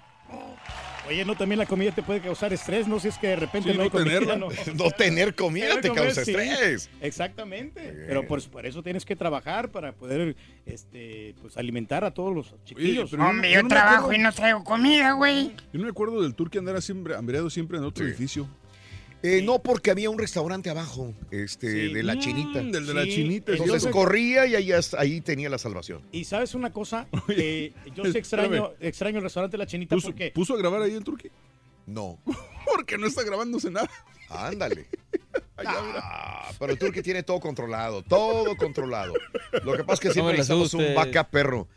Oye, 1.07 1.25
no, 1.25 1.35
también 1.35 1.57
la 1.57 1.65
comida 1.65 1.91
te 1.91 2.03
puede 2.03 2.21
causar 2.21 2.53
estrés, 2.53 2.87
no 2.87 2.99
si 2.99 3.07
es 3.07 3.17
que 3.17 3.27
de 3.29 3.35
repente 3.37 3.71
Sí, 3.71 3.75
no 3.77 3.81
hay 3.83 3.89
no 3.89 3.91
comida. 3.97 4.35
No 4.75 4.91
tener 4.91 5.33
comida 5.33 5.69
Tener 5.69 5.81
te 5.81 5.91
causa 5.91 6.23
sí. 6.23 6.31
estrés. 6.31 6.89
Exactamente. 7.01 7.81
Pero 8.07 8.27
por, 8.27 8.47
por 8.51 8.65
eso 8.67 8.83
tienes 8.83 9.05
que 9.05 9.15
trabajar 9.15 9.71
para 9.71 9.91
poder 9.93 10.35
este, 10.67 11.33
pues, 11.41 11.57
alimentar 11.57 12.03
a 12.03 12.11
todos 12.11 12.35
los 12.35 12.53
chiquillos. 12.63 13.09
pero 13.09 13.23
yo 13.23 13.23
no- 13.23 13.29
Hombre, 13.31 13.49
yo 13.49 13.55
yo 13.55 13.61
no 13.63 13.69
me 13.69 13.69
trabajo 13.69 13.97
acuerdo. 14.03 14.19
y 14.21 14.23
no 14.23 14.31
traigo 14.31 14.63
comida, 14.63 15.13
güey. 15.13 15.47
Yo 15.73 15.79
no 15.79 15.83
me 15.85 15.89
acuerdo 15.89 16.21
del 16.21 16.35
tour 16.35 16.51
que 16.51 16.59
andara 16.59 16.79
siempre, 16.79 17.15
hambriado 17.15 17.49
siempre 17.49 17.79
en 17.79 17.85
otro 17.85 18.05
edificio. 18.05 18.47
Eh, 19.21 19.41
no, 19.43 19.61
porque 19.61 19.91
había 19.91 20.09
un 20.09 20.17
restaurante 20.17 20.69
abajo, 20.69 21.13
este, 21.31 21.87
Sí. 21.87 21.93
de 21.93 22.03
la 22.03 22.15
Mm, 22.15 22.19
chinita. 22.19 22.59
del 22.63 22.85
de 22.85 22.93
la 22.93 23.03
chinita. 23.03 23.51
Entonces 23.51 23.87
corría 23.91 24.45
y 24.45 24.55
ahí, 24.55 24.71
ahí 24.97 25.19
tenía 25.21 25.49
la 25.49 25.57
salvación. 25.57 26.01
Y 26.11 26.23
sabes 26.23 26.55
una 26.55 26.71
cosa, 26.71 27.07
Eh, 27.29 27.73
yo 27.95 28.05
sí 28.05 28.17
extraño, 28.17 28.71
extraño 28.79 29.17
el 29.17 29.23
restaurante 29.23 29.57
La 29.57 29.65
Chinita 29.67 29.95
¿Puso, 29.95 30.07
porque 30.07 30.31
puso 30.31 30.53
a 30.53 30.57
grabar 30.57 30.81
ahí 30.83 30.93
el 30.93 31.03
turqui? 31.03 31.29
No. 31.85 32.19
Porque 32.65 32.97
no 32.99 33.07
está 33.07 33.23
grabándose 33.23 33.69
nada. 33.71 33.89
Ándale. 34.29 34.85
Ah, 35.65 36.51
pero 36.57 36.71
el 36.71 36.79
Turqui 36.79 37.01
tiene 37.01 37.21
todo 37.21 37.41
controlado, 37.41 38.01
todo 38.01 38.55
controlado. 38.55 39.13
Lo 39.65 39.73
que 39.75 39.83
pasa 39.83 39.95
es 39.95 39.99
que 39.99 40.07
No 40.07 40.13
siempre 40.13 40.33
lo 40.33 40.37
necesitamos 40.37 40.73
un 40.73 40.95
vaca 40.95 41.27
perro. 41.29 41.67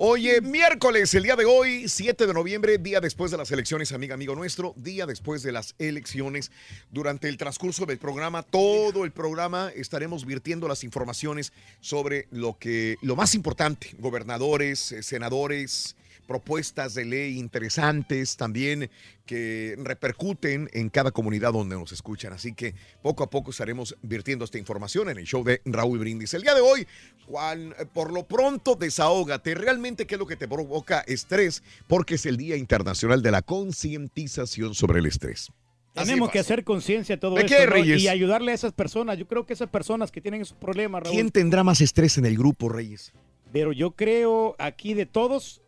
Oye, 0.00 0.40
miércoles, 0.40 1.12
el 1.14 1.24
día 1.24 1.34
de 1.34 1.44
hoy, 1.44 1.88
7 1.88 2.28
de 2.28 2.32
noviembre, 2.32 2.78
día 2.78 3.00
después 3.00 3.32
de 3.32 3.36
las 3.36 3.50
elecciones, 3.50 3.90
amiga, 3.90 4.14
amigo 4.14 4.36
nuestro, 4.36 4.72
día 4.76 5.06
después 5.06 5.42
de 5.42 5.50
las 5.50 5.74
elecciones. 5.80 6.52
Durante 6.92 7.28
el 7.28 7.36
transcurso 7.36 7.84
del 7.84 7.98
programa, 7.98 8.44
todo 8.44 9.04
el 9.04 9.10
programa, 9.10 9.72
estaremos 9.74 10.24
virtiendo 10.24 10.68
las 10.68 10.84
informaciones 10.84 11.52
sobre 11.80 12.28
lo 12.30 12.56
que, 12.56 12.94
lo 13.02 13.16
más 13.16 13.34
importante, 13.34 13.90
gobernadores, 13.98 14.92
eh, 14.92 15.02
senadores, 15.02 15.96
propuestas 16.28 16.94
de 16.94 17.06
ley 17.06 17.38
interesantes 17.38 18.36
también 18.36 18.90
que 19.24 19.74
repercuten 19.78 20.68
en 20.72 20.90
cada 20.90 21.10
comunidad 21.10 21.54
donde 21.54 21.74
nos 21.74 21.90
escuchan. 21.90 22.34
Así 22.34 22.52
que 22.52 22.74
poco 23.02 23.24
a 23.24 23.30
poco 23.30 23.50
estaremos 23.50 23.96
virtiendo 24.02 24.44
esta 24.44 24.58
información 24.58 25.08
en 25.08 25.18
el 25.18 25.24
show 25.24 25.42
de 25.42 25.60
Raúl 25.64 25.98
Brindis. 25.98 26.34
El 26.34 26.42
día 26.42 26.54
de 26.54 26.60
hoy, 26.60 26.86
Juan, 27.26 27.74
eh, 27.78 27.86
por 27.92 28.12
lo 28.12 28.28
pronto, 28.28 28.76
desahógate. 28.76 29.54
Realmente, 29.54 30.06
¿qué 30.06 30.14
es 30.14 30.18
lo 30.18 30.26
que 30.26 30.36
te 30.36 30.46
provoca 30.46 31.00
estrés? 31.00 31.62
Porque 31.88 32.16
es 32.16 32.26
el 32.26 32.36
Día 32.36 32.56
Internacional 32.56 33.22
de 33.22 33.30
la 33.30 33.42
Concientización 33.42 34.74
sobre 34.74 35.00
el 35.00 35.06
Estrés. 35.06 35.50
Tenemos 35.94 36.30
que 36.30 36.38
hacer 36.38 36.62
conciencia 36.62 37.16
de 37.16 37.20
todo 37.20 37.34
¿De 37.34 37.40
esto 37.40 37.56
qué, 37.56 37.66
¿no? 37.66 37.72
Reyes? 37.72 38.02
y 38.02 38.08
ayudarle 38.08 38.52
a 38.52 38.54
esas 38.54 38.72
personas. 38.72 39.18
Yo 39.18 39.26
creo 39.26 39.46
que 39.46 39.54
esas 39.54 39.68
personas 39.68 40.12
que 40.12 40.20
tienen 40.20 40.42
esos 40.42 40.56
problemas, 40.56 41.02
Raúl, 41.02 41.14
¿Quién 41.14 41.30
tendrá 41.30 41.64
más 41.64 41.80
estrés 41.80 42.18
en 42.18 42.26
el 42.26 42.36
grupo, 42.36 42.68
Reyes? 42.68 43.12
pero 43.52 43.72
yo 43.72 43.92
creo 43.92 44.54
aquí 44.58 44.94
de 44.94 45.06
todos, 45.06 45.62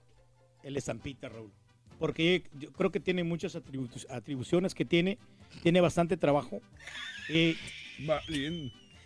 el 0.62 0.76
estampita, 0.76 1.28
Raúl. 1.28 1.50
Porque 1.98 2.44
yo 2.58 2.72
creo 2.72 2.90
que 2.90 3.00
tiene 3.00 3.24
muchas 3.24 3.54
atribu- 3.56 4.06
atribuciones 4.10 4.74
que 4.74 4.84
tiene, 4.84 5.18
tiene 5.62 5.80
bastante 5.80 6.16
trabajo. 6.16 6.60
Y 7.28 7.56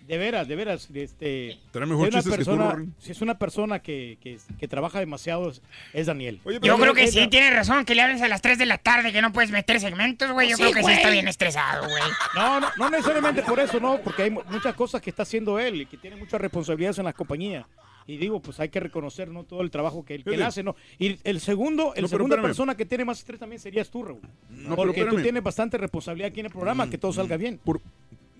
de 0.06 0.18
veras, 0.18 0.46
de 0.46 0.54
veras, 0.54 0.88
este, 0.92 1.58
Trae 1.72 1.86
mejor 1.86 2.08
es 2.08 2.14
una 2.14 2.22
que 2.22 2.30
persona, 2.30 2.70
Rory. 2.72 2.88
si 2.98 3.12
es 3.12 3.22
una 3.22 3.38
persona 3.38 3.78
que, 3.80 4.18
que- 4.20 4.38
que 4.58 4.68
trabaja 4.68 5.00
demasiado, 5.00 5.48
es, 5.50 5.62
es 5.94 6.06
Daniel. 6.06 6.40
Yo 6.62 6.76
creo 6.78 6.92
que 6.92 7.08
sí, 7.08 7.26
tienes 7.28 7.54
razón, 7.54 7.84
que 7.86 7.94
le 7.94 8.02
hables 8.02 8.20
a 8.20 8.28
las 8.28 8.42
3 8.42 8.58
de 8.58 8.66
la 8.66 8.76
tarde, 8.78 9.12
que 9.12 9.22
no 9.22 9.32
puedes 9.32 9.50
meter 9.50 9.80
segmentos, 9.80 10.30
güey. 10.32 10.50
Yo 10.50 10.56
Sí, 10.56 10.62
creo 10.62 10.74
que 10.74 10.82
sí 10.84 10.92
está 10.92 11.08
bien 11.10 11.26
estresado, 11.26 11.88
güey. 11.88 12.02
No, 12.36 12.60
no, 12.60 12.68
no 12.76 12.90
necesariamente 12.90 13.42
por 13.42 13.58
eso, 13.58 13.80
no, 13.80 13.98
porque 14.02 14.24
hay 14.24 14.30
mu- 14.30 14.42
muchas 14.50 14.74
cosas 14.74 15.00
que 15.00 15.08
está 15.08 15.22
haciendo 15.22 15.58
él 15.58 15.80
y 15.80 15.86
que 15.86 15.96
tiene 15.96 16.16
muchas 16.16 16.38
responsabilidades 16.40 16.98
en 16.98 17.06
la 17.06 17.12
compañía. 17.14 17.66
Y 18.06 18.18
digo, 18.18 18.40
pues 18.40 18.60
hay 18.60 18.68
que 18.68 18.80
reconocer 18.80 19.28
¿no? 19.30 19.44
todo 19.44 19.62
el 19.62 19.70
trabajo 19.70 20.04
que 20.04 20.14
él, 20.14 20.24
que 20.24 20.34
él 20.34 20.42
hace, 20.42 20.62
¿no? 20.62 20.76
Y 20.98 21.18
el 21.24 21.40
segundo, 21.40 21.94
el 21.94 22.02
No, 22.02 22.08
segunda 22.08 22.34
espérame. 22.34 22.48
persona 22.48 22.76
que 22.76 22.84
tiene 22.84 23.04
más 23.04 23.18
estrés 23.20 23.40
también 23.40 23.60
serías 23.60 23.90
tú, 23.90 24.02
Raúl. 24.02 24.20
No, 24.50 24.76
porque 24.76 25.04
tú 25.06 25.20
tienes 25.22 25.42
bastante 25.42 25.78
responsabilidad 25.78 26.28
aquí 26.28 26.40
en 26.40 26.46
el 26.46 26.52
programa, 26.52 26.88
que 26.90 26.98
todo 26.98 27.12
salga 27.12 27.36
bien. 27.36 27.58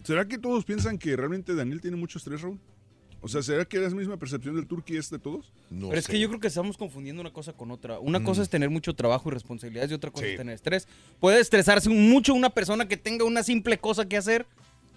¿Será 0.03 0.27
que 0.29 0.37
todos 0.37 0.65
piensan 0.65 0.99
que 0.99 1.17
realmente 1.17 1.55
Daniel 1.55 1.81
tiene 1.81 1.97
mucho 1.97 2.19
estrés, 2.19 2.43
Raúl? 2.43 2.59
O 3.23 3.29
sea, 3.29 3.43
¿será 3.43 3.65
que 3.65 3.83
es 3.83 3.91
la 3.91 3.97
misma 3.99 4.19
percepción 4.19 4.55
del 4.55 4.67
turqui 4.67 4.99
es 4.99 5.09
de 5.09 5.19
todos? 5.19 5.51
No 5.71 5.89
Pero 5.89 5.99
es 5.99 6.07
que 6.07 6.21
yo 6.21 6.29
creo 6.29 6.41
que 6.41 6.49
estamos 6.49 6.77
confundiendo 6.77 7.23
una 7.23 7.33
cosa 7.33 7.55
con 7.55 7.71
otra. 7.71 7.99
Una 7.99 8.19
Mm. 8.19 8.25
cosa 8.25 8.43
es 8.43 8.51
tener 8.51 8.69
mucho 8.69 8.93
trabajo 8.95 9.31
y 9.31 9.33
responsabilidades 9.33 9.91
y 9.91 9.95
otra 9.95 10.11
cosa 10.11 10.27
es 10.27 10.37
tener 10.37 10.55
estrés. 10.55 10.87
Puede 11.21 11.41
estresarse 11.41 11.89
mucho 11.89 12.35
una 12.35 12.51
persona 12.51 12.87
que 12.87 12.99
tenga 12.99 13.25
una 13.25 13.43
simple 13.43 13.79
cosa 13.79 14.07
que 14.07 14.19
hacer 14.19 14.45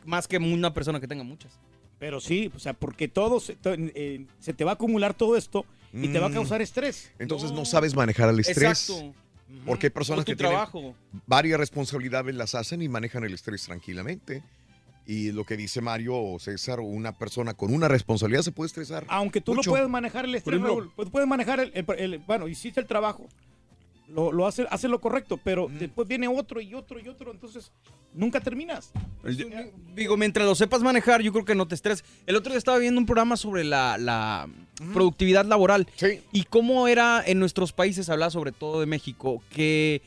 más 0.04 0.28
que 0.28 0.36
una 0.40 0.74
persona 0.74 1.00
que 1.00 1.08
tenga 1.08 1.24
muchas. 1.24 1.58
Pero 2.00 2.20
sí, 2.20 2.52
o 2.56 2.60
sea, 2.60 2.74
porque 2.74 3.08
todo 3.08 3.40
se, 3.40 3.56
to- 3.56 3.74
eh, 3.76 4.26
se 4.40 4.54
te 4.54 4.64
va 4.64 4.72
a 4.72 4.74
acumular 4.76 5.14
todo 5.16 5.36
esto 5.36 5.66
y 5.94 6.08
te 6.10 6.20
va 6.20 6.28
a 6.28 6.30
Mm. 6.30 6.34
causar 6.34 6.62
estrés. 6.62 7.12
Entonces 7.20 7.52
no 7.52 7.66
sabes 7.66 7.96
manejar 7.96 8.30
el 8.30 8.40
estrés. 8.40 8.90
Exacto. 8.90 9.14
Porque 9.66 9.88
hay 9.88 9.92
personas 9.92 10.26
que 10.26 10.36
tienen 10.36 10.60
varias 11.26 11.58
responsabilidades 11.60 12.36
las 12.36 12.54
hacen 12.54 12.82
y 12.82 12.90
manejan 12.90 13.24
el 13.24 13.34
estrés 13.34 13.64
tranquilamente. 13.64 14.44
Y 15.06 15.32
lo 15.32 15.46
que 15.46 15.56
dice 15.56 15.80
Mario 15.80 16.18
o 16.18 16.38
César, 16.38 16.82
una 16.82 17.18
persona 17.18 17.54
con 17.54 17.74
una 17.74 17.88
responsabilidad 17.88 18.42
se 18.42 18.52
puede 18.52 18.68
estresar. 18.68 19.06
Aunque 19.08 19.40
tú 19.40 19.56
mucho. 19.56 19.70
lo 19.70 19.74
puedes 19.76 19.90
manejar 19.90 20.26
el 20.26 20.36
estrés, 20.36 20.56
ejemplo- 20.60 20.80
Raúl, 20.82 20.92
pues 20.98 21.10
puedes 21.10 21.28
manejar 21.30 21.62
el, 21.62 21.72
el- 21.74 21.86
el- 21.98 22.20
bueno, 22.20 22.50
hiciste 22.50 22.82
el 22.82 22.88
trabajo, 22.88 23.26
lo, 24.08 24.32
lo 24.32 24.48
hace, 24.48 24.66
hace 24.70 24.88
lo 24.88 25.00
correcto, 25.00 25.38
pero 25.38 25.68
después 25.70 26.08
viene 26.08 26.28
otro 26.28 26.62
y 26.62 26.74
otro 26.74 27.00
y 27.00 27.08
otro, 27.08 27.32
entonces 27.32 27.72
nunca 28.14 28.40
terminas. 28.40 28.92
Digo, 29.96 30.18
mientras 30.18 30.46
lo 30.46 30.56
sepas 30.56 30.82
manejar, 30.82 31.22
yo 31.22 31.32
creo 31.34 31.46
que 31.46 31.56
no 31.56 31.68
te 31.68 31.76
estreses. 31.76 32.06
El 32.26 32.36
otro 32.36 32.52
día 32.52 32.58
estaba 32.58 32.78
viendo 32.78 33.00
un 33.00 33.06
programa 33.06 33.38
sobre 33.38 33.64
la, 33.64 33.98
la 33.98 34.50
productividad 34.94 35.46
laboral. 35.46 35.88
Y 36.32 36.44
cómo 36.44 36.88
era 36.88 37.24
en 37.26 37.40
nuestros 37.40 37.74
países, 37.74 38.10
hablaba 38.10 38.32
sobre 38.32 38.52
todo 38.52 38.80
de 38.80 38.86
México, 38.86 39.44
que 39.50 40.02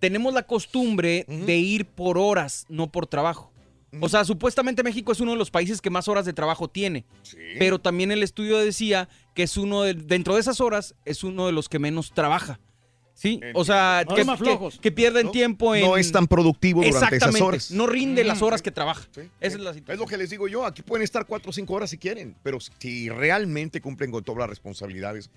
tenemos 0.00 0.34
la 0.34 0.42
costumbre 0.42 1.24
de 1.28 1.56
ir 1.56 1.86
por 1.86 2.18
horas, 2.18 2.66
no 2.68 2.90
por 2.90 3.06
trabajo. 3.06 3.52
O 4.00 4.08
sea, 4.08 4.24
supuestamente 4.24 4.82
México 4.82 5.12
es 5.12 5.20
uno 5.20 5.32
de 5.32 5.38
los 5.38 5.50
países 5.50 5.80
que 5.80 5.90
más 5.90 6.08
horas 6.08 6.24
de 6.24 6.32
trabajo 6.32 6.68
tiene. 6.68 7.04
Pero 7.58 7.78
también 7.78 8.10
el 8.10 8.22
estudio 8.22 8.58
decía 8.58 9.08
que 9.34 9.44
es 9.44 9.56
uno 9.56 9.82
de, 9.82 9.94
dentro 9.94 10.34
de 10.34 10.40
esas 10.40 10.60
horas, 10.60 10.94
es 11.04 11.22
uno 11.22 11.46
de 11.46 11.52
los 11.52 11.68
que 11.68 11.78
menos 11.78 12.12
trabaja. 12.12 12.58
¿Sí? 13.14 13.40
O 13.54 13.64
sea, 13.64 14.04
No, 14.08 14.14
que, 14.14 14.20
los 14.22 14.26
más 14.26 14.38
que- 14.38 14.44
flojos. 14.44 14.78
que 14.80 14.90
pierden 14.92 15.26
No, 15.26 15.32
tiempo 15.32 15.74
en... 15.74 15.82
no 15.82 15.96
es 15.96 16.10
tan 16.10 16.26
productivo 16.26 16.80
durante 16.80 16.98
esas 16.98 17.12
Exactamente, 17.12 17.44
horas. 17.46 17.70
No 17.70 17.86
rinde 17.86 18.24
las 18.24 18.40
Mm, 18.40 18.44
horas 18.44 18.60
que 18.62 18.70
trabaja. 18.72 19.06
Esa 19.40 19.56
es 19.56 19.60
la 19.60 19.70
Es 19.70 19.98
lo 19.98 20.06
que 20.06 20.16
les 20.16 20.30
digo 20.30 20.48
yo, 20.48 20.66
aquí 20.66 20.82
pueden 20.82 21.04
estar 21.04 21.24
cuatro 21.24 21.50
o 21.50 21.52
cinco 21.52 21.74
horas 21.74 21.90
si 21.90 21.98
quieren, 21.98 22.34
pero 22.42 22.58
si 22.60 23.08
realmente 23.08 23.80
cumplen 23.80 24.10
con 24.10 24.24
todas 24.24 24.40
las 24.40 24.48
responsabilidades, 24.50 25.30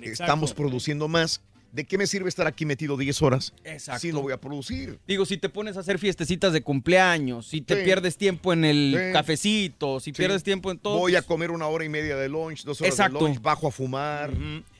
estamos 0.00 0.54
produciendo 0.54 1.08
más. 1.08 1.40
¿De 1.72 1.82
qué 1.84 1.98
me 1.98 2.06
sirve 2.06 2.28
estar 2.28 2.46
aquí 2.46 2.64
metido 2.64 2.96
10 2.96 3.20
horas 3.20 3.52
Exacto. 3.64 4.00
si 4.02 4.12
no 4.12 4.22
voy 4.22 4.32
a 4.32 4.40
producir? 4.40 5.00
Digo, 5.08 5.26
si 5.26 5.38
te 5.38 5.48
pones 5.48 5.76
a 5.76 5.80
hacer 5.80 5.98
fiestecitas 5.98 6.52
de 6.52 6.62
cumpleaños, 6.62 7.48
si 7.48 7.62
te 7.62 7.76
Sí. 7.78 7.84
pierdes 7.84 8.16
tiempo 8.16 8.52
en 8.52 8.64
el 8.64 8.94
Sí. 8.96 9.12
cafecito, 9.12 9.98
si 9.98 10.10
Sí. 10.10 10.12
pierdes 10.12 10.44
tiempo 10.44 10.70
en 10.70 10.78
todo. 10.78 10.96
Voy 10.98 11.16
a 11.16 11.18
pues, 11.22 11.26
comer 11.26 11.50
una 11.50 11.66
hora 11.66 11.84
y 11.84 11.88
media 11.88 12.14
de 12.16 12.28
lunch, 12.28 12.62
dos 12.62 12.80
horas 12.80 12.92
Exacto. 12.94 13.18
de 13.18 13.24
lunch, 13.24 13.42
bajo 13.42 13.66
a 13.66 13.72
fumar. 13.72 14.30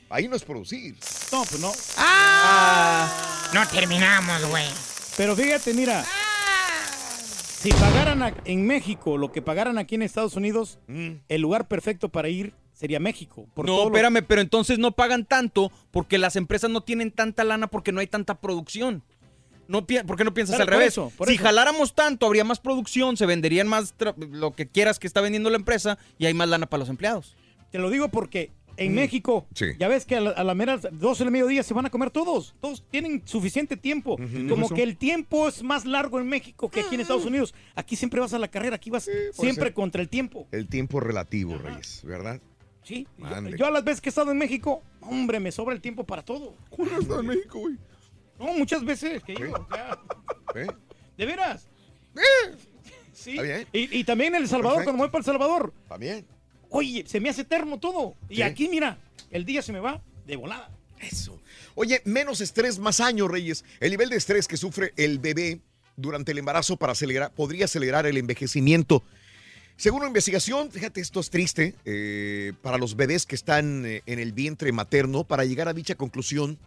Ahí 0.09 0.27
no 0.27 0.35
es 0.35 0.43
producir. 0.43 0.95
No, 1.31 1.43
pues 1.43 1.59
no. 1.59 1.71
¡Ah! 1.97 3.49
No 3.53 3.67
terminamos, 3.67 4.45
güey. 4.49 4.67
Pero 5.17 5.35
fíjate, 5.35 5.73
mira, 5.73 6.05
si 7.59 7.71
pagaran 7.71 8.21
a- 8.23 8.33
en 8.45 8.65
México 8.67 9.17
lo 9.17 9.31
que 9.31 9.41
pagaran 9.41 9.77
aquí 9.77 9.95
en 9.95 10.01
Estados 10.03 10.35
Unidos, 10.35 10.79
el 10.87 11.41
lugar 11.41 11.67
perfecto 11.67 12.09
para 12.09 12.29
ir 12.29 12.53
sería 12.73 12.99
México. 12.99 13.47
por 13.53 13.65
todo 13.65 13.77
No, 13.77 13.81
lo- 13.83 13.87
espérame, 13.95 14.23
pero 14.27 14.41
entonces 14.41 14.77
no 14.77 14.91
pagan 14.91 15.25
tanto 15.25 15.71
porque 15.91 16.17
las 16.17 16.35
empresas 16.35 16.69
no 16.69 16.81
tienen 16.81 17.11
tanta 17.11 17.43
lana 17.43 17.67
porque 17.67 17.91
no 17.91 17.99
hay 18.01 18.07
tanta 18.07 18.35
producción. 18.41 19.03
No, 19.67 19.87
pi- 19.87 20.03
¿Por 20.03 20.15
qué 20.17 20.23
no 20.25 20.33
piensas 20.33 20.55
Pero 20.57 20.63
al 20.63 20.67
por 20.67 20.77
revés? 20.77 20.93
eso, 20.93 21.11
por 21.17 21.27
si 21.27 21.35
eso. 21.35 21.43
jaláramos 21.43 21.95
tanto, 21.95 22.27
habría 22.27 22.43
más 22.43 22.59
producción, 22.59 23.17
se 23.17 23.25
venderían 23.25 23.67
más 23.67 23.97
tra- 23.97 24.13
lo 24.15 24.53
que 24.53 24.67
quieras 24.67 24.99
que 24.99 25.07
está 25.07 25.21
vendiendo 25.21 25.49
la 25.49 25.55
empresa 25.55 25.97
y 26.19 26.27
hay 26.27 26.35
más 26.35 26.47
lana 26.49 26.67
para 26.67 26.81
los 26.81 26.89
empleados. 26.89 27.35
Te 27.71 27.79
lo 27.79 27.89
digo 27.89 28.09
porque 28.09 28.51
en 28.77 28.91
Mm. 28.91 28.95
México, 28.95 29.47
Sí. 29.53 29.65
ya 29.79 29.87
ves 29.87 30.05
que 30.05 30.15
a 30.15 30.21
la, 30.21 30.29
a 30.31 30.43
la 30.43 30.53
mera 30.55 30.77
12 30.77 31.23
del 31.23 31.31
mediodía 31.31 31.63
se 31.63 31.73
van 31.73 31.85
a 31.85 31.89
comer 31.89 32.11
todos. 32.11 32.55
Todos 32.61 32.83
tienen 32.91 33.21
suficiente 33.25 33.77
tiempo. 33.77 34.17
Como 34.49 34.69
que 34.69 34.83
el 34.83 34.97
tiempo 34.97 35.47
es 35.47 35.63
más 35.63 35.85
largo 35.85 36.19
en 36.19 36.27
México 36.27 36.69
que 36.69 36.81
aquí 36.81 36.95
en 36.95 37.01
Estados 37.01 37.25
Unidos. 37.25 37.53
Aquí 37.75 37.95
siempre 37.95 38.19
vas 38.19 38.33
a 38.33 38.39
la 38.39 38.47
carrera, 38.47 38.75
aquí 38.75 38.89
vas 38.89 39.09
siempre 39.33 39.65
ser. 39.65 39.73
contra 39.73 40.01
el 40.01 40.09
tiempo. 40.09 40.47
El 40.51 40.67
tiempo 40.67 40.99
relativo, 40.99 41.57
Reyes, 41.57 42.01
¿verdad? 42.03 42.39
Sí. 42.83 43.07
Yo, 43.57 43.65
a 43.65 43.71
las 43.71 43.83
veces 43.83 43.99
que 44.01 44.09
he 44.09 44.11
estado 44.11 44.31
en 44.31 44.37
México, 44.37 44.83
hombre, 45.01 45.39
me 45.39 45.51
sobra 45.51 45.73
el 45.73 45.81
tiempo 45.81 46.03
para 46.03 46.23
todo. 46.23 46.53
¿Cuándo 46.69 46.95
has 46.95 47.01
estado 47.01 47.21
en 47.21 47.27
México, 47.27 47.59
güey? 47.59 47.75
No, 48.37 48.53
muchas 48.53 48.83
veces 48.83 49.23
que 49.23 49.33
ya. 49.33 49.99
¿Eh? 50.55 50.67
¿De 51.17 51.25
veras? 51.25 51.67
Sí. 53.13 53.31
Está 53.31 53.43
bien. 53.43 53.67
Y, 53.71 53.99
y 53.99 54.03
también 54.03 54.35
en 54.35 54.41
El 54.41 54.47
Salvador, 54.49 54.79
Perfecto. 54.79 54.91
cuando 54.91 55.03
voy 55.03 55.09
para 55.11 55.19
El 55.21 55.25
Salvador. 55.25 55.73
También. 55.87 56.25
Oye, 56.69 57.03
se 57.07 57.19
me 57.19 57.29
hace 57.29 57.41
eterno 57.41 57.79
todo. 57.79 58.15
Y 58.29 58.37
Sí. 58.37 58.41
aquí, 58.41 58.69
mira, 58.69 58.97
el 59.31 59.45
día 59.45 59.61
se 59.61 59.71
me 59.73 59.79
va 59.79 60.01
de 60.25 60.35
volada. 60.35 60.69
Eso. 60.99 61.39
Oye, 61.75 62.01
menos 62.05 62.41
estrés, 62.41 62.79
más 62.79 62.99
años, 62.99 63.29
Reyes. 63.29 63.63
El 63.79 63.91
nivel 63.91 64.09
de 64.09 64.15
estrés 64.17 64.47
que 64.47 64.57
sufre 64.57 64.93
el 64.97 65.19
bebé 65.19 65.59
durante 65.97 66.31
el 66.31 66.37
embarazo 66.37 66.77
para 66.77 66.93
acelerar, 66.93 67.31
podría 67.33 67.65
acelerar 67.65 68.05
el 68.05 68.17
envejecimiento. 68.17 69.03
Según 69.77 69.99
una 69.99 70.07
investigación, 70.07 70.71
fíjate, 70.71 71.01
esto 71.01 71.19
es 71.19 71.29
triste, 71.29 71.75
eh, 71.83 72.53
para 72.61 72.77
los 72.77 72.95
bebés 72.95 73.25
que 73.25 73.35
están 73.35 73.85
eh, 73.85 74.03
en 74.05 74.19
el 74.19 74.31
vientre 74.31 74.71
materno, 74.71 75.25
para 75.25 75.43
llegar 75.43 75.67
a 75.67 75.73
dicha 75.73 75.95
conclusión, 75.95 76.57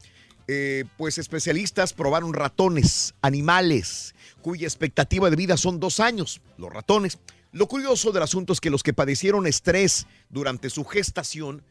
eh, 0.46 0.84
pues 0.98 1.16
especialistas 1.18 1.94
probaron 1.94 2.34
ratones, 2.34 3.14
animales, 3.22 4.14
cuya 4.42 4.66
expectativa 4.66 5.30
de 5.30 5.36
vida 5.36 5.56
son 5.56 5.80
dos 5.80 6.00
años, 6.00 6.40
los 6.58 6.70
ratones. 6.72 7.18
Lo 7.52 7.66
curioso 7.66 8.12
del 8.12 8.22
asunto 8.22 8.52
es 8.52 8.60
que 8.60 8.70
los 8.70 8.82
que 8.82 8.92
padecieron 8.92 9.46
estrés 9.46 10.06
durante 10.28 10.70
su 10.70 10.84
gestación, 10.84 11.62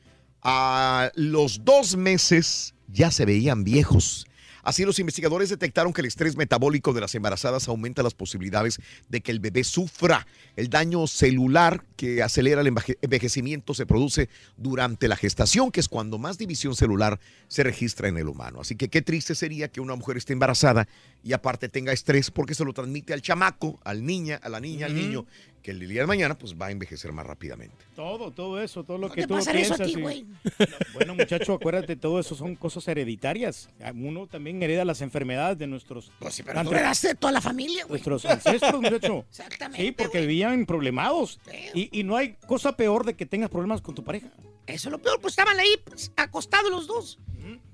a 0.42 1.12
los 1.16 1.64
dos 1.66 1.96
meses 1.98 2.74
ya 2.88 3.12
se 3.12 3.26
veían 3.26 3.64
viejos. 3.64 4.26
Así 4.64 4.84
los 4.84 5.00
investigadores 5.00 5.48
detectaron 5.50 5.94
que 5.94 6.02
el 6.02 6.08
estrés 6.08 6.36
metabólico 6.36 6.92
de 6.92 7.00
las 7.00 7.16
embarazadas 7.16 7.70
aumenta 7.70 8.04
las 8.04 8.14
posibilidades 8.14 8.82
de 9.08 9.22
que 9.22 9.32
el 9.32 9.40
bebé 9.40 9.64
sufra. 9.64 10.28
El 10.58 10.70
daño 10.70 11.08
celular 11.08 11.86
que 11.96 12.22
acelera 12.22 12.60
el 12.60 12.68
enveje- 12.68 12.98
envejecimiento 13.02 13.74
se 13.74 13.86
produce 13.86 14.28
durante 14.58 15.08
la 15.08 15.16
gestación, 15.16 15.72
que 15.72 15.80
es 15.80 15.88
cuando 15.88 16.18
más 16.18 16.38
división 16.38 16.76
celular 16.76 17.18
se 17.48 17.64
registra 17.64 18.10
en 18.10 18.18
el 18.18 18.28
humano. 18.28 18.60
Así 18.60 18.76
que 18.76 18.90
qué 18.90 19.02
triste 19.02 19.36
sería 19.36 19.70
que 19.70 19.80
una 19.80 19.96
mujer 19.96 20.18
esté 20.18 20.34
embarazada 20.34 20.86
y 21.24 21.32
aparte 21.32 21.70
tenga 21.70 21.94
estrés 21.94 22.30
porque 22.30 22.54
se 22.54 22.66
lo 22.66 22.74
transmite 22.74 23.14
al 23.14 23.22
chamaco, 23.22 23.80
al 23.86 24.06
niña, 24.06 24.38
a 24.44 24.50
la 24.50 24.60
niña, 24.60 24.88
al 24.88 24.96
niño 24.96 25.26
que 25.68 25.72
el 25.72 25.86
día 25.86 26.00
de 26.00 26.08
mañana 26.08 26.38
pues 26.38 26.56
va 26.56 26.68
a 26.68 26.72
envejecer 26.72 27.12
más 27.12 27.26
rápidamente. 27.26 27.76
Todo, 27.94 28.32
todo 28.32 28.62
eso, 28.64 28.86
todo 28.86 28.98
lo 28.98 29.10
que 29.12 29.24
te 29.24 29.28
tú 29.28 29.34
pasa 29.34 29.52
eso 29.52 29.74
a 29.74 29.78
piensas. 29.78 29.94
ti, 29.94 30.00
y- 30.00 30.02
güey? 30.02 30.26
Bueno, 30.94 31.14
muchacho, 31.14 31.52
acuérdate, 31.56 31.98
todo 31.98 32.22
eso 32.22 32.36
son 32.36 32.56
cosas 32.56 32.88
hereditarias. 32.88 33.70
Uno 33.94 34.28
también 34.28 34.64
hereda 34.64 34.86
las 34.86 35.02
enfermedades 35.02 35.58
de 35.58 35.68
nuestros... 35.68 36.10
Pues 36.20 36.42
Pero 36.46 36.64
tú 36.64 36.72
heredaste 36.72 37.10
de 37.10 37.16
toda 37.16 37.34
la 37.34 37.42
familia, 37.42 37.84
güey. 37.84 38.02
Nuestros 38.02 38.24
ancestros, 38.24 38.80
muchacho. 38.82 39.26
Exactamente. 39.30 39.86
Sí, 39.86 39.92
porque 39.92 40.22
vivían 40.22 40.66
problemados. 40.66 41.38
Y, 41.74 41.90
y 42.00 42.04
no 42.06 42.16
hay 42.16 42.38
cosa 42.48 42.78
peor 42.78 43.06
de 43.06 43.16
que 43.16 43.26
tengas 43.26 43.50
problemas 43.50 43.82
con 43.82 43.94
tu 43.94 44.06
pareja. 44.06 44.30
Eso 44.68 44.90
es 44.90 44.92
lo 44.92 45.00
peor, 45.00 45.20
pues 45.22 45.32
estaban 45.32 45.60
ahí 45.60 45.76
pues, 45.84 46.12
acostados 46.16 46.70
los 46.70 46.88
dos. 46.88 47.20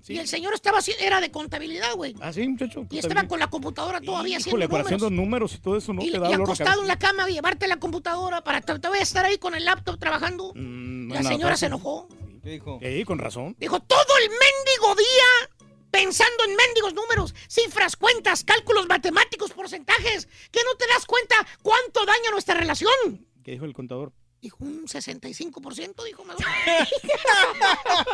Y 0.07 0.17
el 0.17 0.27
señor 0.27 0.53
estaba 0.53 0.79
así, 0.79 0.91
era 0.99 1.21
de 1.21 1.31
contabilidad, 1.31 1.95
güey. 1.95 2.13
Ah, 2.19 2.33
sí, 2.33 2.47
muchacho. 2.47 2.85
Y 2.89 2.97
estaba 2.97 3.27
con 3.27 3.39
la 3.39 3.47
computadora 3.47 4.01
todavía 4.01 4.37
Híjole, 4.37 4.65
haciendo 4.65 4.67
números. 4.67 4.85
haciendo 4.85 5.09
números 5.09 5.55
y 5.55 5.57
todo 5.59 5.77
eso, 5.77 5.93
¿no? 5.93 6.03
Y, 6.03 6.13
acostado 6.13 6.81
en 6.81 6.87
la 6.87 6.99
cama, 6.99 7.27
llevarte 7.27 7.67
la 7.67 7.77
computadora 7.77 8.43
para 8.43 8.61
te, 8.61 8.77
te 8.79 8.87
voy 8.89 8.99
a 8.99 9.01
estar 9.01 9.25
ahí 9.25 9.37
con 9.37 9.55
el 9.55 9.63
laptop 9.63 9.97
trabajando. 9.97 10.51
Mm, 10.55 11.13
la 11.13 11.23
señora 11.23 11.55
se 11.55 11.67
enojó. 11.67 12.09
¿Qué 12.43 12.49
dijo? 12.49 12.79
Sí, 12.81 13.03
con 13.05 13.17
razón. 13.17 13.55
Dijo, 13.57 13.79
todo 13.79 14.17
el 14.21 14.29
mendigo 14.29 14.95
día 14.95 15.49
pensando 15.89 16.43
en 16.45 16.55
mendigos 16.55 16.93
números, 16.93 17.35
cifras, 17.47 17.95
cuentas, 17.95 18.43
cálculos 18.43 18.87
matemáticos, 18.87 19.51
porcentajes, 19.51 20.27
que 20.51 20.59
no 20.65 20.75
te 20.75 20.87
das 20.87 21.05
cuenta 21.05 21.35
cuánto 21.61 22.05
daña 22.05 22.31
nuestra 22.31 22.55
relación. 22.55 23.27
¿Qué 23.43 23.51
dijo 23.51 23.65
el 23.65 23.73
contador? 23.73 24.11
Dijo, 24.43 24.57
un 24.59 24.85
65%, 24.85 26.03
dijo. 26.03 26.23
duele. 26.25 26.35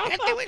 Fíjate, 0.05 0.33
güey. 0.33 0.47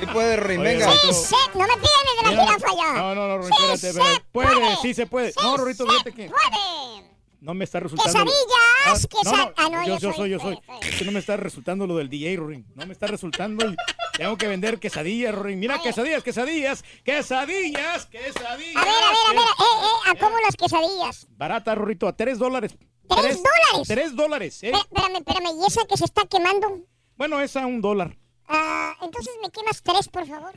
¿Qué 0.00 0.06
puede, 0.08 0.36
Rin? 0.36 0.60
Oye, 0.60 0.70
Venga. 0.70 0.86
Rorrito. 0.86 1.12
Sí, 1.12 1.36
no 1.54 1.60
me 1.60 1.74
piden 1.76 2.02
de 2.16 2.22
la 2.36 2.42
jirafa 2.44 2.74
ya. 2.76 2.92
No, 2.94 3.14
no, 3.14 3.28
no, 3.38 3.42
Sí, 3.44 3.50
espérate, 3.52 3.78
se 3.78 3.88
espérate. 3.90 4.24
Puede, 4.32 4.48
puede. 4.56 4.76
sí 4.82 4.94
se 4.94 5.06
puede. 5.06 5.32
No, 5.40 5.56
Rorrito, 5.58 5.86
fíjate 5.86 6.12
que 6.12 6.28
Puede. 6.28 7.04
No 7.42 7.54
me 7.54 7.64
está 7.64 7.80
resultando. 7.80 8.10
Quesadillas, 8.24 8.62
Ah, 8.84 8.88
no, 8.88 8.92
no, 8.94 9.08
quesa- 9.08 9.54
ah, 9.56 9.68
no, 9.70 9.86
yo, 9.86 9.98
yo 9.98 10.00
soy, 10.12 10.14
soy, 10.16 10.30
yo 10.30 10.38
soy. 10.40 10.58
Es 10.82 10.96
que 10.96 11.04
no 11.04 11.12
me 11.12 11.18
está 11.20 11.36
resultando 11.36 11.86
lo 11.86 11.96
del 11.96 12.08
DJ, 12.08 12.36
Rorin. 12.36 12.66
No 12.74 12.86
me 12.86 12.92
está 12.92 13.06
resultando. 13.06 13.66
y 13.70 13.76
Tengo 14.16 14.36
que 14.36 14.48
vender 14.48 14.78
quesadillas, 14.80 15.34
Rorin. 15.34 15.58
Mira, 15.60 15.80
quesadillas, 15.82 16.22
quesadillas, 16.22 16.82
quesadillas, 17.04 18.06
quesadillas. 18.06 18.76
A 18.76 18.84
ver, 18.84 18.94
a 18.94 19.10
ver, 19.10 19.18
a 19.28 19.32
ver. 19.32 19.40
Eh, 19.40 19.64
eh, 20.06 20.10
¿a 20.10 20.14
cómo 20.18 20.36
las 20.40 20.56
quesadillas? 20.56 21.26
Barata, 21.36 21.74
Rorrito, 21.74 22.08
a 22.08 22.16
tres 22.16 22.38
dólares. 22.38 22.76
¿Tres 23.08 23.36
dólares? 23.42 23.88
Tres 23.88 24.16
dólares, 24.16 24.62
¿eh? 24.62 24.72
Espé- 24.72 24.78
Espérame, 24.90 25.16
espérame. 25.18 25.60
¿Y 25.62 25.66
esa 25.66 25.84
que 25.86 25.96
se 25.96 26.04
está 26.04 26.22
quemando? 26.26 26.80
Bueno, 27.16 27.40
es 27.40 27.56
a 27.56 27.66
un 27.66 27.80
dólar. 27.80 28.16
Ah, 28.48 28.94
entonces 29.00 29.32
me 29.42 29.50
quemas 29.50 29.82
tres, 29.82 30.08
por 30.08 30.26
favor. 30.26 30.52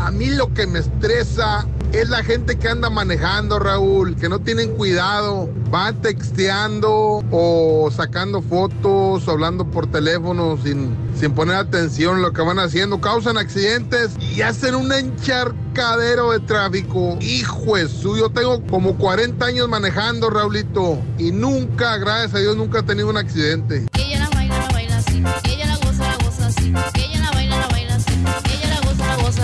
A 0.00 0.10
mí 0.10 0.26
lo 0.26 0.52
que 0.54 0.66
me 0.66 0.78
estresa 0.78 1.66
es 1.92 2.08
la 2.08 2.24
gente 2.24 2.58
que 2.58 2.68
anda 2.68 2.88
manejando, 2.88 3.58
Raúl, 3.58 4.16
que 4.16 4.30
no 4.30 4.40
tienen 4.40 4.74
cuidado, 4.74 5.50
van 5.70 6.00
texteando 6.00 7.22
o 7.30 7.90
sacando 7.94 8.40
fotos 8.40 9.28
hablando 9.28 9.70
por 9.70 9.90
teléfono 9.90 10.58
sin, 10.62 10.96
sin 11.14 11.32
poner 11.32 11.56
atención 11.56 12.16
en 12.16 12.22
lo 12.22 12.32
que 12.32 12.40
van 12.40 12.58
haciendo, 12.58 13.00
causan 13.00 13.36
accidentes 13.36 14.12
y 14.18 14.40
hacen 14.40 14.74
un 14.74 14.90
encharcadero 14.90 16.32
de 16.32 16.40
tráfico. 16.40 17.18
Hijo 17.20 17.76
su, 17.88 18.16
yo 18.16 18.30
tengo 18.30 18.64
como 18.66 18.96
40 18.96 19.44
años 19.44 19.68
manejando, 19.68 20.30
Raulito, 20.30 20.98
y 21.18 21.30
nunca, 21.30 21.98
gracias 21.98 22.34
a 22.36 22.38
Dios, 22.38 22.56
nunca 22.56 22.78
he 22.78 22.82
tenido 22.84 23.10
un 23.10 23.18
accidente. 23.18 23.86
Ella 23.98 24.20
la 24.20 24.30
baila, 24.30 24.58
la 24.58 24.68
baila 24.72 24.96
así. 24.96 25.22
Ella 25.44 25.66
la 25.66 25.76
goza, 25.76 26.04
la 26.04 26.24
goza 26.24 26.46
así. 26.46 26.72
Ella 26.94 27.09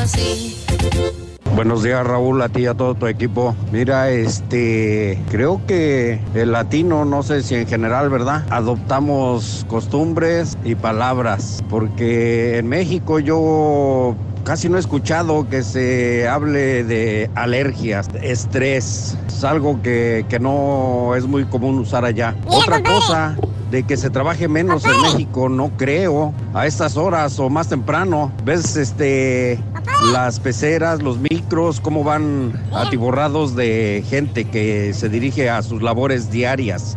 así. 0.07 0.57
Buenos 1.55 1.83
días 1.83 2.07
Raúl, 2.07 2.43
a 2.43 2.49
ti 2.49 2.63
y 2.63 2.67
a 2.67 2.75
todo 2.75 2.95
tu 2.95 3.07
equipo. 3.07 3.57
Mira, 3.73 4.11
este, 4.11 5.19
creo 5.31 5.61
que 5.67 6.21
el 6.35 6.53
latino, 6.53 7.05
no 7.05 7.23
sé 7.23 7.43
si 7.43 7.55
en 7.55 7.67
general, 7.67 8.11
¿verdad? 8.11 8.45
Adoptamos 8.51 9.65
costumbres 9.69 10.57
y 10.65 10.75
palabras, 10.75 11.65
porque 11.71 12.59
en 12.59 12.69
México 12.69 13.21
yo 13.21 14.15
casi 14.47 14.69
no 14.69 14.77
he 14.77 14.81
escuchado 14.81 15.49
que 15.51 15.65
se 15.65 16.29
hable 16.29 16.85
de 16.85 17.29
alergias, 17.35 18.09
estrés. 18.23 19.19
Es 19.27 19.45
algo 19.45 19.83
que, 19.83 20.25
que 20.29 20.39
no 20.39 21.15
es 21.17 21.27
muy 21.27 21.45
común 21.45 21.81
usar 21.81 22.05
allá. 22.05 22.35
Otra 22.47 22.81
cosa 22.83 23.37
de 23.73 23.83
que 23.83 23.97
se 23.97 24.09
trabaje 24.09 24.47
menos 24.47 24.85
en 24.85 25.03
México, 25.03 25.49
no 25.49 25.71
creo, 25.77 26.33
a 26.55 26.67
estas 26.67 26.97
horas 26.97 27.41
o 27.41 27.51
más 27.51 27.69
temprano. 27.69 28.33
¿Ves 28.45 28.77
este 28.77 29.59
las 30.13 30.39
peceras, 30.39 31.03
los 31.03 31.19
micros, 31.19 31.81
cómo 31.81 32.05
van 32.05 32.53
atiborrados 32.73 33.57
de 33.57 34.05
gente 34.09 34.45
que 34.45 34.95
se 34.95 35.09
dirige 35.09 35.51
a 35.51 35.61
sus 35.63 35.83
labores 35.83 36.31
diarias? 36.31 36.97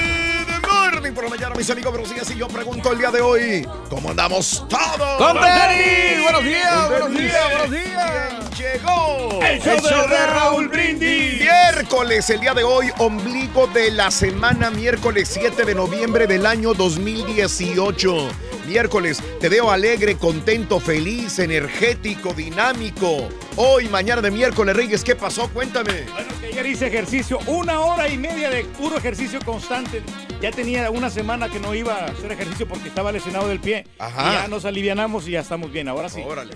Por 1.01 1.23
la 1.23 1.31
mañana, 1.31 1.55
mis 1.55 1.67
amigos, 1.69 1.91
buenos 1.91 2.13
días. 2.13 2.29
Y 2.29 2.37
yo 2.37 2.47
pregunto 2.47 2.91
el 2.91 2.99
día 2.99 3.09
de 3.09 3.21
hoy, 3.21 3.67
¿cómo 3.89 4.11
andamos 4.11 4.63
todos? 4.69 5.17
¡Con 5.17 5.33
Tenis! 5.33 6.21
¡Buenos 6.21 6.43
días, 6.43 6.89
buenos 6.89 7.11
días, 7.11 7.49
buenos 7.49 7.71
días! 7.71 8.57
Llegó 8.57 9.39
El 9.41 9.59
show 9.59 10.07
de 10.07 10.27
Raúl 10.27 10.67
Brindis. 10.67 11.41
Miércoles, 11.41 12.29
el 12.29 12.39
día 12.39 12.53
de 12.53 12.63
hoy, 12.63 12.91
ombligo 12.99 13.65
de 13.67 13.89
la 13.89 14.11
semana, 14.11 14.69
miércoles 14.69 15.27
7 15.33 15.65
de 15.65 15.73
noviembre 15.73 16.27
del 16.27 16.45
año 16.45 16.75
2018. 16.75 18.29
Miércoles, 18.71 19.21
te 19.41 19.49
veo 19.49 19.69
alegre, 19.69 20.15
contento, 20.15 20.79
feliz, 20.79 21.39
energético, 21.39 22.33
dinámico. 22.33 23.27
Hoy, 23.57 23.89
mañana 23.89 24.21
de 24.21 24.31
miércoles, 24.31 24.73
Reyes, 24.73 25.03
¿qué 25.03 25.13
pasó? 25.13 25.49
Cuéntame. 25.49 26.03
Bueno, 26.03 26.29
que 26.39 26.45
ayer 26.45 26.65
hice 26.67 26.87
ejercicio, 26.87 27.39
una 27.47 27.81
hora 27.81 28.07
y 28.07 28.17
media 28.17 28.49
de 28.49 28.63
puro 28.63 28.95
ejercicio 28.97 29.41
constante. 29.43 30.01
Ya 30.41 30.51
tenía 30.51 30.89
una 30.89 31.09
semana 31.09 31.49
que 31.49 31.59
no 31.59 31.75
iba 31.75 31.95
a 31.95 32.05
hacer 32.05 32.31
ejercicio 32.31 32.65
porque 32.65 32.87
estaba 32.87 33.11
lesionado 33.11 33.49
del 33.49 33.59
pie. 33.59 33.85
Ajá. 33.99 34.29
Y 34.29 34.33
ya 34.35 34.47
nos 34.47 34.63
alivianamos 34.63 35.27
y 35.27 35.31
ya 35.31 35.41
estamos 35.41 35.69
bien. 35.73 35.89
Ahora 35.89 36.07
sí. 36.07 36.21
Órale. 36.25 36.55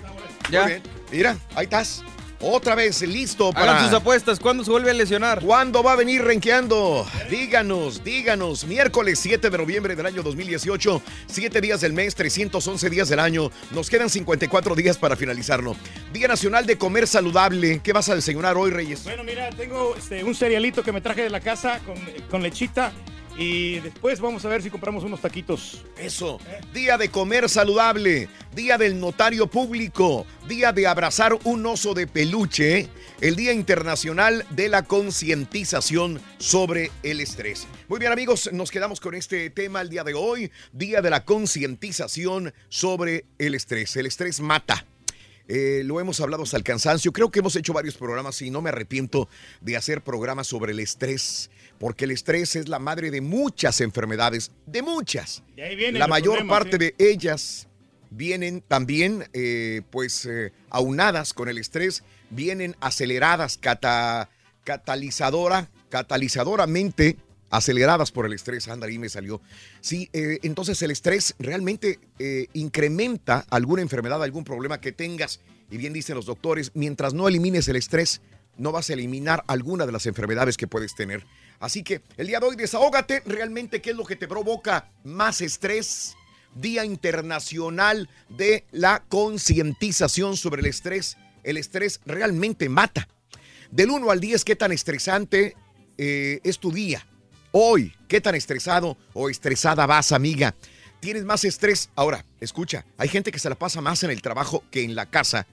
Ya. 0.49 0.61
Muy 0.61 0.71
bien. 0.71 0.83
Mira, 1.11 1.37
ahí 1.53 1.65
estás. 1.65 2.01
Otra 2.39 2.75
vez 2.75 3.01
listo 3.01 3.51
para. 3.51 3.71
Hagan 3.71 3.85
sus 3.85 3.93
apuestas. 3.93 4.39
¿Cuándo 4.39 4.63
se 4.63 4.71
vuelve 4.71 4.91
a 4.91 4.93
lesionar? 4.93 5.41
¿Cuándo 5.41 5.81
va 5.81 5.93
a 5.93 5.95
venir 5.95 6.23
renqueando? 6.23 7.07
Díganos, 7.29 8.03
díganos. 8.03 8.65
Miércoles 8.65 9.19
7 9.19 9.49
de 9.49 9.57
noviembre 9.57 9.95
del 9.95 10.05
año 10.05 10.21
2018, 10.21 11.01
7 11.27 11.61
días 11.61 11.81
del 11.81 11.93
mes, 11.93 12.15
311 12.15 12.89
días 12.89 13.09
del 13.09 13.19
año. 13.19 13.51
Nos 13.71 13.89
quedan 13.89 14.09
54 14.09 14.75
días 14.75 14.97
para 14.97 15.15
finalizarlo. 15.15 15.75
Día 16.13 16.27
Nacional 16.27 16.65
de 16.65 16.77
Comer 16.77 17.07
Saludable. 17.07 17.79
¿Qué 17.83 17.93
vas 17.93 18.09
a 18.09 18.15
desayunar 18.15 18.57
hoy, 18.57 18.71
Reyes? 18.71 19.03
Bueno, 19.03 19.23
mira, 19.23 19.49
tengo 19.51 19.95
este, 19.95 20.23
un 20.23 20.35
cerealito 20.35 20.83
que 20.83 20.91
me 20.91 21.01
traje 21.01 21.23
de 21.23 21.29
la 21.29 21.39
casa 21.39 21.79
con, 21.85 21.95
con 22.29 22.43
lechita. 22.43 22.91
Y 23.37 23.79
después 23.81 24.21
vamos 24.21 24.45
a 24.45 24.49
ver 24.49 24.61
si 24.61 24.69
compramos 24.69 25.03
unos 25.03 25.21
taquitos. 25.21 25.83
Eso. 25.97 26.39
Día 26.73 26.97
de 26.97 27.09
comer 27.09 27.49
saludable. 27.49 28.29
Día 28.53 28.77
del 28.77 28.99
notario 28.99 29.47
público. 29.47 30.25
Día 30.47 30.71
de 30.71 30.87
abrazar 30.87 31.37
un 31.43 31.65
oso 31.65 31.93
de 31.93 32.07
peluche. 32.07 32.89
el 33.19 33.35
Día 33.35 33.51
Internacional 33.51 34.45
de 34.51 34.69
la 34.69 34.83
Concientización 34.83 36.21
sobre 36.37 36.91
el 37.03 37.19
Estrés. 37.19 37.67
Muy 37.87 37.99
bien 37.99 38.11
amigos, 38.11 38.49
nos 38.53 38.71
quedamos 38.71 38.99
con 38.99 39.15
este 39.15 39.49
tema 39.49 39.81
el 39.81 39.89
día 39.89 40.03
de 40.03 40.13
hoy, 40.13 40.51
Día 40.73 41.01
de 41.01 41.09
la 41.09 41.25
Concientización 41.25 42.53
sobre 42.69 43.25
el 43.37 43.55
Estrés. 43.55 43.95
El 43.95 44.05
estrés 44.05 44.39
mata. 44.39 44.85
Eh, 45.47 45.83
lo 45.85 45.99
hemos 45.99 46.19
hablado 46.21 46.43
hasta 46.43 46.57
el 46.57 46.63
cansancio. 46.63 47.11
Creo 47.11 47.29
que 47.29 47.39
hemos 47.39 47.55
hecho 47.55 47.73
varios 47.73 47.95
programas 47.95 48.41
y 48.41 48.49
no 48.49 48.61
me 48.61 48.69
arrepiento 48.69 49.29
de 49.61 49.77
hacer 49.77 50.01
programas 50.01 50.47
sobre 50.47 50.71
el 50.71 50.79
estrés, 50.79 51.51
porque 51.79 52.05
el 52.05 52.11
estrés 52.11 52.55
es 52.55 52.67
la 52.69 52.79
madre 52.79 53.11
de 53.11 53.21
muchas 53.21 53.81
enfermedades, 53.81 54.51
de 54.65 54.81
muchas. 54.81 55.43
De 55.55 55.63
ahí 55.63 55.75
vienen 55.75 55.99
La 55.99 56.07
mayor 56.07 56.47
parte 56.47 56.71
sí. 56.73 56.77
de 56.77 56.95
ellas 56.97 57.67
vienen 58.11 58.61
también, 58.61 59.27
eh, 59.33 59.81
pues, 59.91 60.25
eh, 60.25 60.53
aunadas 60.69 61.33
con 61.33 61.49
el 61.49 61.57
estrés, 61.57 62.03
vienen 62.29 62.75
aceleradas, 62.79 63.57
cata- 63.57 64.29
catalizadora, 64.63 65.69
catalizadoramente 65.89 67.17
aceleradas 67.49 68.11
por 68.11 68.25
el 68.25 68.33
estrés. 68.33 68.67
Anda, 68.67 68.87
ahí 68.87 68.97
me 68.97 69.09
salió. 69.09 69.41
Sí, 69.81 70.09
eh, 70.13 70.39
entonces 70.43 70.81
el 70.81 70.91
estrés 70.91 71.35
realmente 71.39 71.99
incrementa 72.53 73.45
alguna 73.49 73.81
enfermedad, 73.81 74.21
algún 74.23 74.43
problema 74.43 74.79
que 74.81 74.91
tengas. 74.91 75.39
Y 75.69 75.77
bien 75.77 75.93
dicen 75.93 76.15
los 76.15 76.25
doctores, 76.25 76.71
mientras 76.73 77.13
no 77.13 77.27
elimines 77.27 77.67
el 77.67 77.75
estrés, 77.75 78.21
no 78.57 78.71
vas 78.71 78.89
a 78.89 78.93
eliminar 78.93 79.43
alguna 79.47 79.85
de 79.85 79.91
las 79.91 80.05
enfermedades 80.05 80.57
que 80.57 80.67
puedes 80.67 80.95
tener. 80.95 81.25
Así 81.59 81.83
que 81.83 82.01
el 82.17 82.27
día 82.27 82.39
de 82.39 82.47
hoy, 82.47 82.55
desahógate 82.55 83.21
realmente 83.25 83.81
qué 83.81 83.91
es 83.91 83.95
lo 83.95 84.05
que 84.05 84.15
te 84.15 84.27
provoca 84.27 84.89
más 85.03 85.41
estrés. 85.41 86.15
Día 86.55 86.85
Internacional 86.85 88.09
de 88.29 88.65
la 88.71 89.03
Concientización 89.09 90.37
sobre 90.37 90.61
el 90.61 90.67
Estrés. 90.67 91.17
El 91.43 91.57
estrés 91.57 91.99
realmente 92.05 92.69
mata. 92.69 93.07
Del 93.71 93.91
1 93.91 94.09
al 94.09 94.21
10, 94.21 94.45
¿qué 94.45 94.55
tan 94.55 94.71
estresante 94.71 95.55
eh, 95.97 96.39
es 96.43 96.59
tu 96.59 96.71
día? 96.71 97.05
Hoy, 97.51 97.93
¿qué 98.07 98.21
tan 98.21 98.35
estresado 98.35 98.97
o 99.13 99.29
estresada 99.29 99.85
vas, 99.85 100.11
amiga? 100.11 100.55
¿Tienes 101.01 101.25
más 101.25 101.43
estrés? 101.43 101.89
Ahora, 101.95 102.25
escucha, 102.39 102.85
hay 102.97 103.09
gente 103.09 103.31
que 103.31 103.39
se 103.39 103.49
la 103.49 103.55
pasa 103.55 103.81
más 103.81 104.01
en 104.03 104.11
el 104.11 104.21
trabajo 104.21 104.63
que 104.71 104.83
en 104.83 104.95
la 104.95 105.05
casa. 105.05 105.45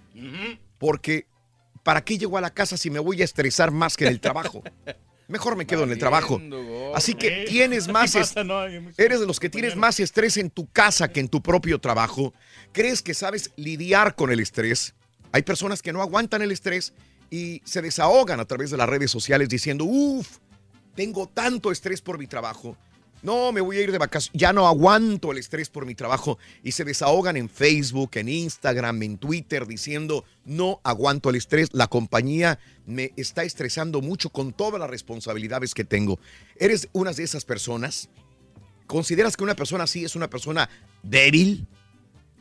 Porque, 0.79 1.27
¿para 1.83 2.05
qué 2.05 2.17
llego 2.17 2.39
a 2.39 2.41
la 2.41 2.55
casa 2.55 2.77
si 2.77 2.91
me 2.91 3.01
voy 3.01 3.23
a 3.23 3.25
estresar 3.25 3.71
más 3.71 3.97
que 3.97 4.05
en 4.05 4.13
el 4.13 4.21
trabajo? 4.21 4.63
Mejor 5.33 5.57
me 5.57 5.67
quedo 5.67 5.85
en 5.85 5.91
el 5.91 5.99
trabajo. 5.99 6.39
Así 6.95 7.15
que 7.15 7.47
tienes 7.49 7.89
más 7.93 8.13
pasa, 8.13 8.43
Eres 8.99 9.19
de 9.19 9.27
los 9.27 9.41
que 9.41 9.49
tienes 9.49 9.77
más 9.77 9.99
estrés 9.99 10.37
en 10.37 10.51
tu 10.51 10.71
casa 10.71 11.09
que 11.09 11.21
en 11.21 11.29
tu 11.29 11.43
propio 11.43 11.79
trabajo. 11.79 12.35
¿Crees 12.73 13.01
que 13.01 13.15
sabes 13.15 13.51
lidiar 13.57 14.15
con 14.15 14.31
el 14.31 14.41
estrés? 14.41 14.95
Hay 15.33 15.41
personas 15.41 15.81
que 15.81 15.91
no 15.91 16.03
aguantan 16.03 16.43
el 16.43 16.53
estrés 16.53 16.93
y 17.31 17.63
se 17.65 17.81
desahogan 17.81 18.41
a 18.41 18.45
través 18.45 18.71
de 18.71 18.77
las 18.77 18.87
redes 18.87 19.11
sociales 19.11 19.49
diciendo, 19.49 19.87
uff, 19.87 20.37
tengo 20.95 21.27
tanto 21.27 21.73
estrés 21.73 22.03
por 22.03 22.19
mi 22.19 22.27
trabajo. 22.27 22.77
No, 23.23 23.53
me 23.53 23.61
voy 23.61 23.77
a 23.77 23.83
ir 23.83 23.93
de 23.93 23.99
vacaciones. 23.99 24.39
Ya 24.39 24.53
no 24.53 24.67
aguanto 24.67 25.31
el 25.31 25.39
estrés 25.39 25.71
por 25.71 25.87
mi 25.87 25.95
trabajo. 25.95 26.39
Y 26.65 26.73
se 26.73 26.85
desahogan 26.85 27.37
en 27.37 27.49
Facebook, 27.49 28.11
en 28.15 28.29
Instagram, 28.29 29.01
en 29.05 29.17
Twitter, 29.17 29.67
diciendo, 29.67 30.25
no 30.45 30.81
aguanto 30.83 31.31
el 31.31 31.37
estrés. 31.37 31.69
La 31.73 31.87
compañía 31.87 32.59
me 32.85 33.13
está 33.17 33.45
estresando 33.45 34.01
mucho 34.01 34.31
con 34.31 34.53
todas 34.53 34.81
las 34.81 34.91
responsabilidades 34.91 35.73
que 35.73 35.85
tengo. 35.85 36.19
¿Eres 36.57 36.89
una 36.93 37.13
de 37.13 37.23
esas 37.23 37.45
personas? 37.45 38.09
¿Consideras 38.89 39.37
que 39.37 39.45
una 39.45 39.55
persona 39.55 39.85
así 39.85 40.05
es 40.05 40.17
una 40.17 40.29
persona 40.29 40.69
débil? 41.05 41.69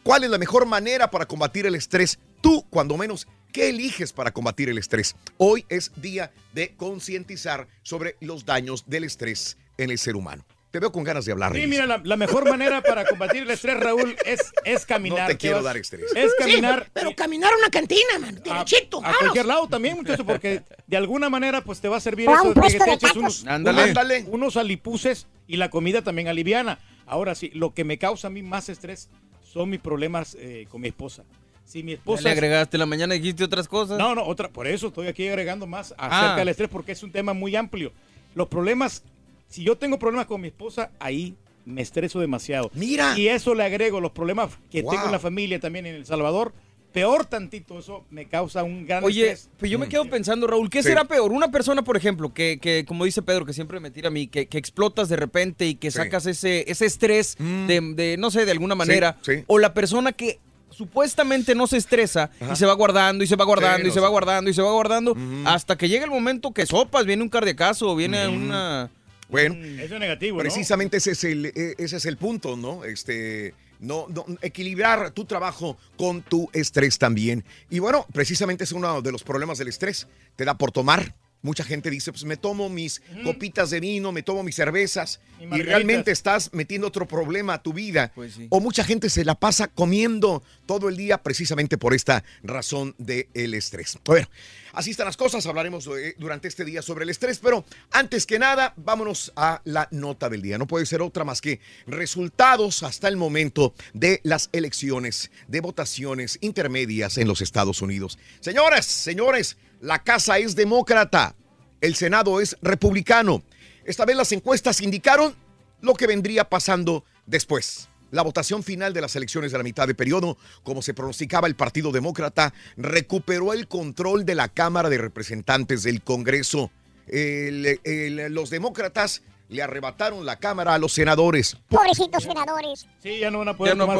¿Cuál 0.03 0.23
es 0.23 0.31
la 0.31 0.39
mejor 0.39 0.65
manera 0.65 1.11
para 1.11 1.27
combatir 1.27 1.67
el 1.67 1.75
estrés? 1.75 2.17
Tú, 2.41 2.65
cuando 2.71 2.97
menos, 2.97 3.27
¿qué 3.53 3.69
eliges 3.69 4.13
para 4.13 4.31
combatir 4.31 4.67
el 4.67 4.79
estrés? 4.79 5.15
Hoy 5.37 5.63
es 5.69 5.91
día 5.97 6.33
de 6.55 6.75
concientizar 6.75 7.67
sobre 7.83 8.17
los 8.19 8.45
daños 8.45 8.83
del 8.87 9.03
estrés 9.03 9.57
en 9.77 9.91
el 9.91 9.99
ser 9.99 10.15
humano. 10.15 10.43
Te 10.71 10.79
veo 10.79 10.91
con 10.91 11.03
ganas 11.03 11.25
de 11.25 11.33
hablar. 11.33 11.53
Sí, 11.53 11.67
mira, 11.67 11.85
la, 11.85 12.01
la 12.03 12.15
mejor 12.15 12.49
manera 12.49 12.81
para 12.81 13.03
combatir 13.05 13.41
el 13.43 13.51
estrés, 13.51 13.77
Raúl, 13.77 14.15
es, 14.25 14.53
es 14.63 14.85
caminar. 14.85 15.19
No 15.23 15.27
te 15.27 15.37
quiero 15.37 15.57
vas- 15.57 15.65
dar 15.65 15.77
estrés. 15.77 16.05
Es 16.15 16.31
Sí, 16.31 16.35
caminar 16.39 16.89
pero 16.93 17.13
caminar 17.13 17.51
a 17.53 17.57
una 17.57 17.69
cantina, 17.69 18.19
man. 18.21 18.41
Derechito, 18.41 19.05
a 19.05 19.13
cualquier 19.19 19.45
lado 19.45 19.67
también, 19.67 19.97
muchacho, 19.97 20.25
porque 20.25 20.63
de 20.87 20.97
alguna 20.97 21.29
manera 21.29 21.61
pues 21.61 21.81
te 21.81 21.89
va 21.89 21.97
a 21.97 21.99
servir 21.99 22.29
a 22.29 22.35
eso 22.35 22.53
de 22.53 22.61
que 22.61 22.79
te 22.79 22.93
eches 22.93 23.15
unos, 23.17 23.45
Ándale. 23.45 23.77
unos- 23.79 23.89
Ándale. 23.89 24.25
unos 24.29 24.55
alipuses 24.57 25.27
y 25.47 25.57
la 25.57 25.69
comida 25.69 26.01
también 26.03 26.29
aliviana. 26.29 26.79
Ahora 27.05 27.35
sí, 27.35 27.51
lo 27.53 27.73
que 27.73 27.83
me 27.83 27.97
causa 27.97 28.27
a 28.27 28.29
mí 28.31 28.41
más 28.41 28.69
estrés 28.69 29.09
son 29.43 29.69
mis 29.69 29.81
problemas 29.81 30.37
eh, 30.39 30.67
con 30.69 30.79
mi 30.79 30.87
esposa. 30.87 31.23
Si 31.65 31.83
mi 31.83 31.91
Ya 31.91 31.97
esposa... 31.97 32.23
le 32.23 32.29
agregaste 32.31 32.77
la 32.77 32.85
mañana 32.85 33.13
dijiste 33.13 33.43
otras 33.43 33.67
cosas. 33.67 33.97
No, 33.97 34.15
no, 34.15 34.23
otra, 34.23 34.47
por 34.47 34.67
eso 34.67 34.87
estoy 34.87 35.07
aquí 35.07 35.27
agregando 35.27 35.67
más 35.67 35.91
acerca 35.97 36.33
Ah. 36.33 36.37
del 36.37 36.47
estrés 36.47 36.69
porque 36.69 36.93
es 36.93 37.03
un 37.03 37.11
tema 37.11 37.33
muy 37.33 37.57
amplio. 37.57 37.91
Los 38.35 38.47
problemas, 38.47 39.03
si 39.51 39.63
yo 39.63 39.77
tengo 39.77 39.99
problemas 39.99 40.25
con 40.25 40.41
mi 40.41 40.47
esposa, 40.47 40.89
ahí 40.99 41.35
me 41.65 41.83
estreso 41.83 42.19
demasiado. 42.19 42.71
Mira. 42.73 43.17
Y 43.19 43.27
eso 43.27 43.53
le 43.53 43.63
agrego 43.63 44.01
los 44.01 44.11
problemas 44.11 44.49
que 44.71 44.81
Wow. 44.81 44.91
tengo 44.93 45.05
en 45.05 45.11
la 45.11 45.19
familia 45.19 45.59
también 45.59 45.85
en 45.85 45.93
El 45.93 46.05
Salvador. 46.07 46.53
Peor 46.91 47.25
tantito, 47.25 47.79
eso 47.79 48.03
me 48.09 48.27
causa 48.27 48.63
un 48.63 48.85
gran 48.85 49.01
Oye, 49.03 49.31
estrés. 49.31 49.49
pues 49.57 49.71
yo 49.71 49.79
me 49.79 49.87
quedo 49.87 50.09
pensando, 50.09 50.45
Raúl, 50.47 50.69
¿qué 50.69 50.83
Sí. 50.83 50.89
será 50.89 51.05
peor? 51.05 51.31
Una 51.31 51.49
persona, 51.49 51.83
por 51.83 51.95
ejemplo, 51.95 52.33
que, 52.33 52.57
que, 52.61 52.83
como 52.85 53.05
dice 53.05 53.21
Pedro, 53.21 53.45
que 53.45 53.53
siempre 53.53 53.79
me 53.79 53.91
tira 53.91 54.07
a 54.09 54.11
mí, 54.11 54.27
que, 54.27 54.47
que 54.47 54.57
explotas 54.57 55.07
de 55.07 55.15
repente 55.15 55.67
y 55.67 55.75
que 55.75 55.89
Sí. 55.91 55.97
sacas 55.97 56.25
ese, 56.25 56.65
ese 56.69 56.85
estrés 56.87 57.37
de, 57.39 57.93
de, 57.95 58.17
no 58.17 58.29
sé, 58.31 58.43
de 58.45 58.51
alguna 58.51 58.75
manera. 58.75 59.17
sí. 59.21 59.43
O 59.47 59.57
la 59.59 59.73
persona 59.73 60.11
que 60.11 60.39
supuestamente 60.69 61.53
no 61.55 61.67
se 61.67 61.77
estresa 61.77 62.31
Ajá. 62.41 62.53
y 62.53 62.55
se 62.55 62.65
va 62.65 62.73
guardando 62.73 63.23
y 63.23 63.27
se 63.27 63.35
va 63.35 63.45
guardando 63.45 63.77
Sí, 63.77 63.83
y 63.83 63.87
no 63.87 63.93
se 63.93 63.99
va 63.99 64.07
guardando 64.09 64.49
y 64.49 64.53
se 64.53 64.61
va 64.61 64.71
guardando 64.71 65.15
hasta 65.45 65.77
que 65.77 65.87
llega 65.87 66.05
el 66.05 66.11
momento 66.11 66.51
que 66.53 66.65
sopas, 66.65 67.05
viene 67.05 67.23
un 67.23 67.29
cardiacazo 67.29 67.89
o 67.91 67.95
viene 67.95 68.27
una... 68.27 68.89
Bueno, 69.31 69.55
Eso 69.55 69.95
es 69.95 69.99
negativo, 69.99 70.37
¿no? 70.37 70.43
precisamente 70.43 70.97
ese 70.97 71.11
es 71.11 71.23
el, 71.23 71.45
eh, 71.47 71.75
ese 71.77 71.97
es 71.97 72.05
el 72.05 72.17
punto, 72.17 72.57
¿no? 72.57 72.83
Este, 72.83 73.53
no, 73.79 74.07
no, 74.09 74.25
equilibrar 74.41 75.11
tu 75.11 75.25
trabajo 75.25 75.77
con 75.97 76.21
tu 76.21 76.49
estrés 76.53 76.97
también. 76.97 77.43
Y 77.69 77.79
bueno, 77.79 78.05
precisamente 78.13 78.63
es 78.63 78.71
uno 78.71 79.01
de 79.01 79.11
los 79.11 79.23
problemas 79.23 79.57
del 79.57 79.69
estrés. 79.69 80.07
Te 80.35 80.45
da 80.45 80.57
por 80.57 80.71
tomar. 80.71 81.15
Mucha 81.43 81.63
gente 81.63 81.89
dice, 81.89 82.11
pues 82.11 82.23
me 82.23 82.37
tomo 82.37 82.69
mis 82.69 83.01
copitas 83.23 83.71
de 83.71 83.79
vino, 83.79 84.11
me 84.11 84.21
tomo 84.21 84.43
mis 84.43 84.55
cervezas 84.55 85.19
Y 85.39 85.63
realmente 85.63 86.11
estás 86.11 86.51
metiendo 86.53 86.87
otro 86.87 87.07
problema 87.07 87.55
a 87.55 87.63
tu 87.63 87.73
vida. 87.73 88.11
Pues 88.13 88.35
sí. 88.35 88.45
O 88.49 88.59
mucha 88.59 88.83
gente 88.83 89.09
se 89.09 89.25
la 89.25 89.33
pasa 89.33 89.67
comiendo 89.67 90.43
todo 90.67 90.87
el 90.87 90.97
día 90.97 91.17
precisamente 91.23 91.79
por 91.79 91.95
esta 91.95 92.23
razón 92.43 92.93
del 92.99 93.55
estrés. 93.55 93.97
Bueno, 94.05 94.27
así 94.73 94.91
están 94.91 95.05
las 95.05 95.17
cosas. 95.17 95.45
Hablaremos 95.45 95.87
eh, 95.87 96.15
durante 96.17 96.47
este 96.47 96.65
día 96.65 96.81
sobre 96.81 97.03
el 97.03 97.09
estrés, 97.09 97.39
pero 97.39 97.65
antes 97.91 98.25
que 98.25 98.39
nada, 98.39 98.73
vámonos 98.77 99.31
a 99.35 99.61
la 99.65 99.87
nota 99.91 100.29
del 100.29 100.41
día. 100.41 100.57
No 100.57 100.67
puede 100.67 100.85
ser 100.85 101.01
otra 101.01 101.23
más 101.23 101.41
que 101.41 101.59
resultados 101.87 102.83
hasta 102.83 103.07
el 103.07 103.17
momento 103.17 103.73
de 103.93 104.19
las 104.23 104.49
elecciones 104.51 105.31
de 105.47 105.61
votaciones 105.61 106.37
intermedias 106.41 107.17
en 107.17 107.27
los 107.27 107.41
Estados 107.41 107.81
Unidos. 107.81 108.17
Señoras, 108.39 108.85
señores, 108.85 109.57
la 109.79 110.03
casa 110.03 110.37
es 110.37 110.55
demócrata, 110.55 111.35
el 111.81 111.95
Senado 111.95 112.41
es 112.41 112.57
republicano. 112.61 113.43
Esta 113.85 114.05
vez 114.05 114.15
las 114.15 114.31
encuestas 114.31 114.81
indicaron 114.81 115.35
lo 115.81 115.95
que 115.95 116.07
vendría 116.07 116.49
pasando 116.49 117.03
después. 117.25 117.89
La 118.11 118.21
votación 118.21 118.61
final 118.63 118.93
de 118.93 119.01
las 119.01 119.15
elecciones 119.15 119.51
de 119.51 119.57
la 119.57 119.63
mitad 119.63 119.87
de 119.87 119.95
periodo, 119.95 120.37
como 120.63 120.81
se 120.81 120.93
pronosticaba 120.93 121.47
el 121.47 121.55
Partido 121.55 121.91
Demócrata, 121.91 122.53
recuperó 122.77 123.53
el 123.53 123.67
control 123.67 124.25
de 124.25 124.35
la 124.35 124.47
Cámara 124.49 124.89
de 124.89 124.97
Representantes 124.97 125.83
del 125.83 126.01
Congreso. 126.01 126.71
El- 127.07 127.79
el- 127.83 128.33
los 128.33 128.49
demócratas 128.49 129.21
le 129.49 129.61
arrebataron 129.61 130.25
la 130.25 130.37
Cámara 130.37 130.73
a 130.75 130.77
los 130.77 130.93
senadores. 130.93 131.57
Pobrecitos 131.67 132.23
senadores. 132.23 132.87
Sí, 133.03 133.19
ya 133.19 133.29
no 133.31 133.39
van 133.39 133.49
a 133.49 133.57
poder 133.57 133.73
Ya 133.73 133.77
no 133.77 133.85
tomar 133.85 133.97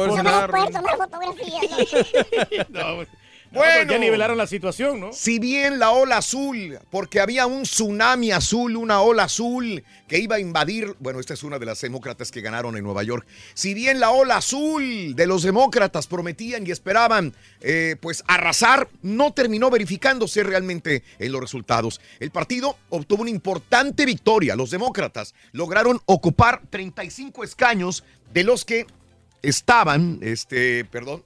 poder 0.50 0.70
tomar 0.72 0.96
fotografías. 0.96 1.62
¿no? 2.70 3.04
No, 3.52 3.58
Bueno. 3.60 3.92
ya 3.92 3.98
nivelaron 3.98 4.38
la 4.38 4.46
situación, 4.46 4.98
¿no? 4.98 5.12
Si 5.12 5.38
bien 5.38 5.78
la 5.78 5.90
ola 5.90 6.16
azul, 6.16 6.78
porque 6.90 7.20
había 7.20 7.46
un 7.46 7.64
tsunami 7.64 8.32
azul, 8.32 8.76
una 8.76 9.02
ola 9.02 9.24
azul 9.24 9.84
que 10.08 10.18
iba 10.18 10.36
a 10.36 10.40
invadir, 10.40 10.96
bueno, 11.00 11.20
esta 11.20 11.34
es 11.34 11.42
una 11.42 11.58
de 11.58 11.66
las 11.66 11.80
demócratas 11.82 12.30
que 12.30 12.40
ganaron 12.40 12.78
en 12.78 12.84
Nueva 12.84 13.02
York. 13.02 13.26
Si 13.52 13.74
bien 13.74 14.00
la 14.00 14.10
ola 14.10 14.36
azul 14.36 15.14
de 15.14 15.26
los 15.26 15.42
demócratas 15.42 16.06
prometían 16.06 16.66
y 16.66 16.70
esperaban, 16.70 17.34
eh, 17.60 17.96
pues 18.00 18.24
arrasar, 18.26 18.88
no 19.02 19.34
terminó 19.34 19.68
verificándose 19.68 20.42
realmente 20.42 21.02
en 21.18 21.30
los 21.30 21.40
resultados. 21.40 22.00
El 22.20 22.30
partido 22.30 22.78
obtuvo 22.88 23.20
una 23.20 23.30
importante 23.30 24.06
victoria. 24.06 24.56
Los 24.56 24.70
demócratas 24.70 25.34
lograron 25.52 26.00
ocupar 26.06 26.62
35 26.70 27.44
escaños 27.44 28.02
de 28.32 28.44
los 28.44 28.64
que 28.64 28.86
estaban, 29.42 30.20
este, 30.22 30.86
perdón, 30.86 31.22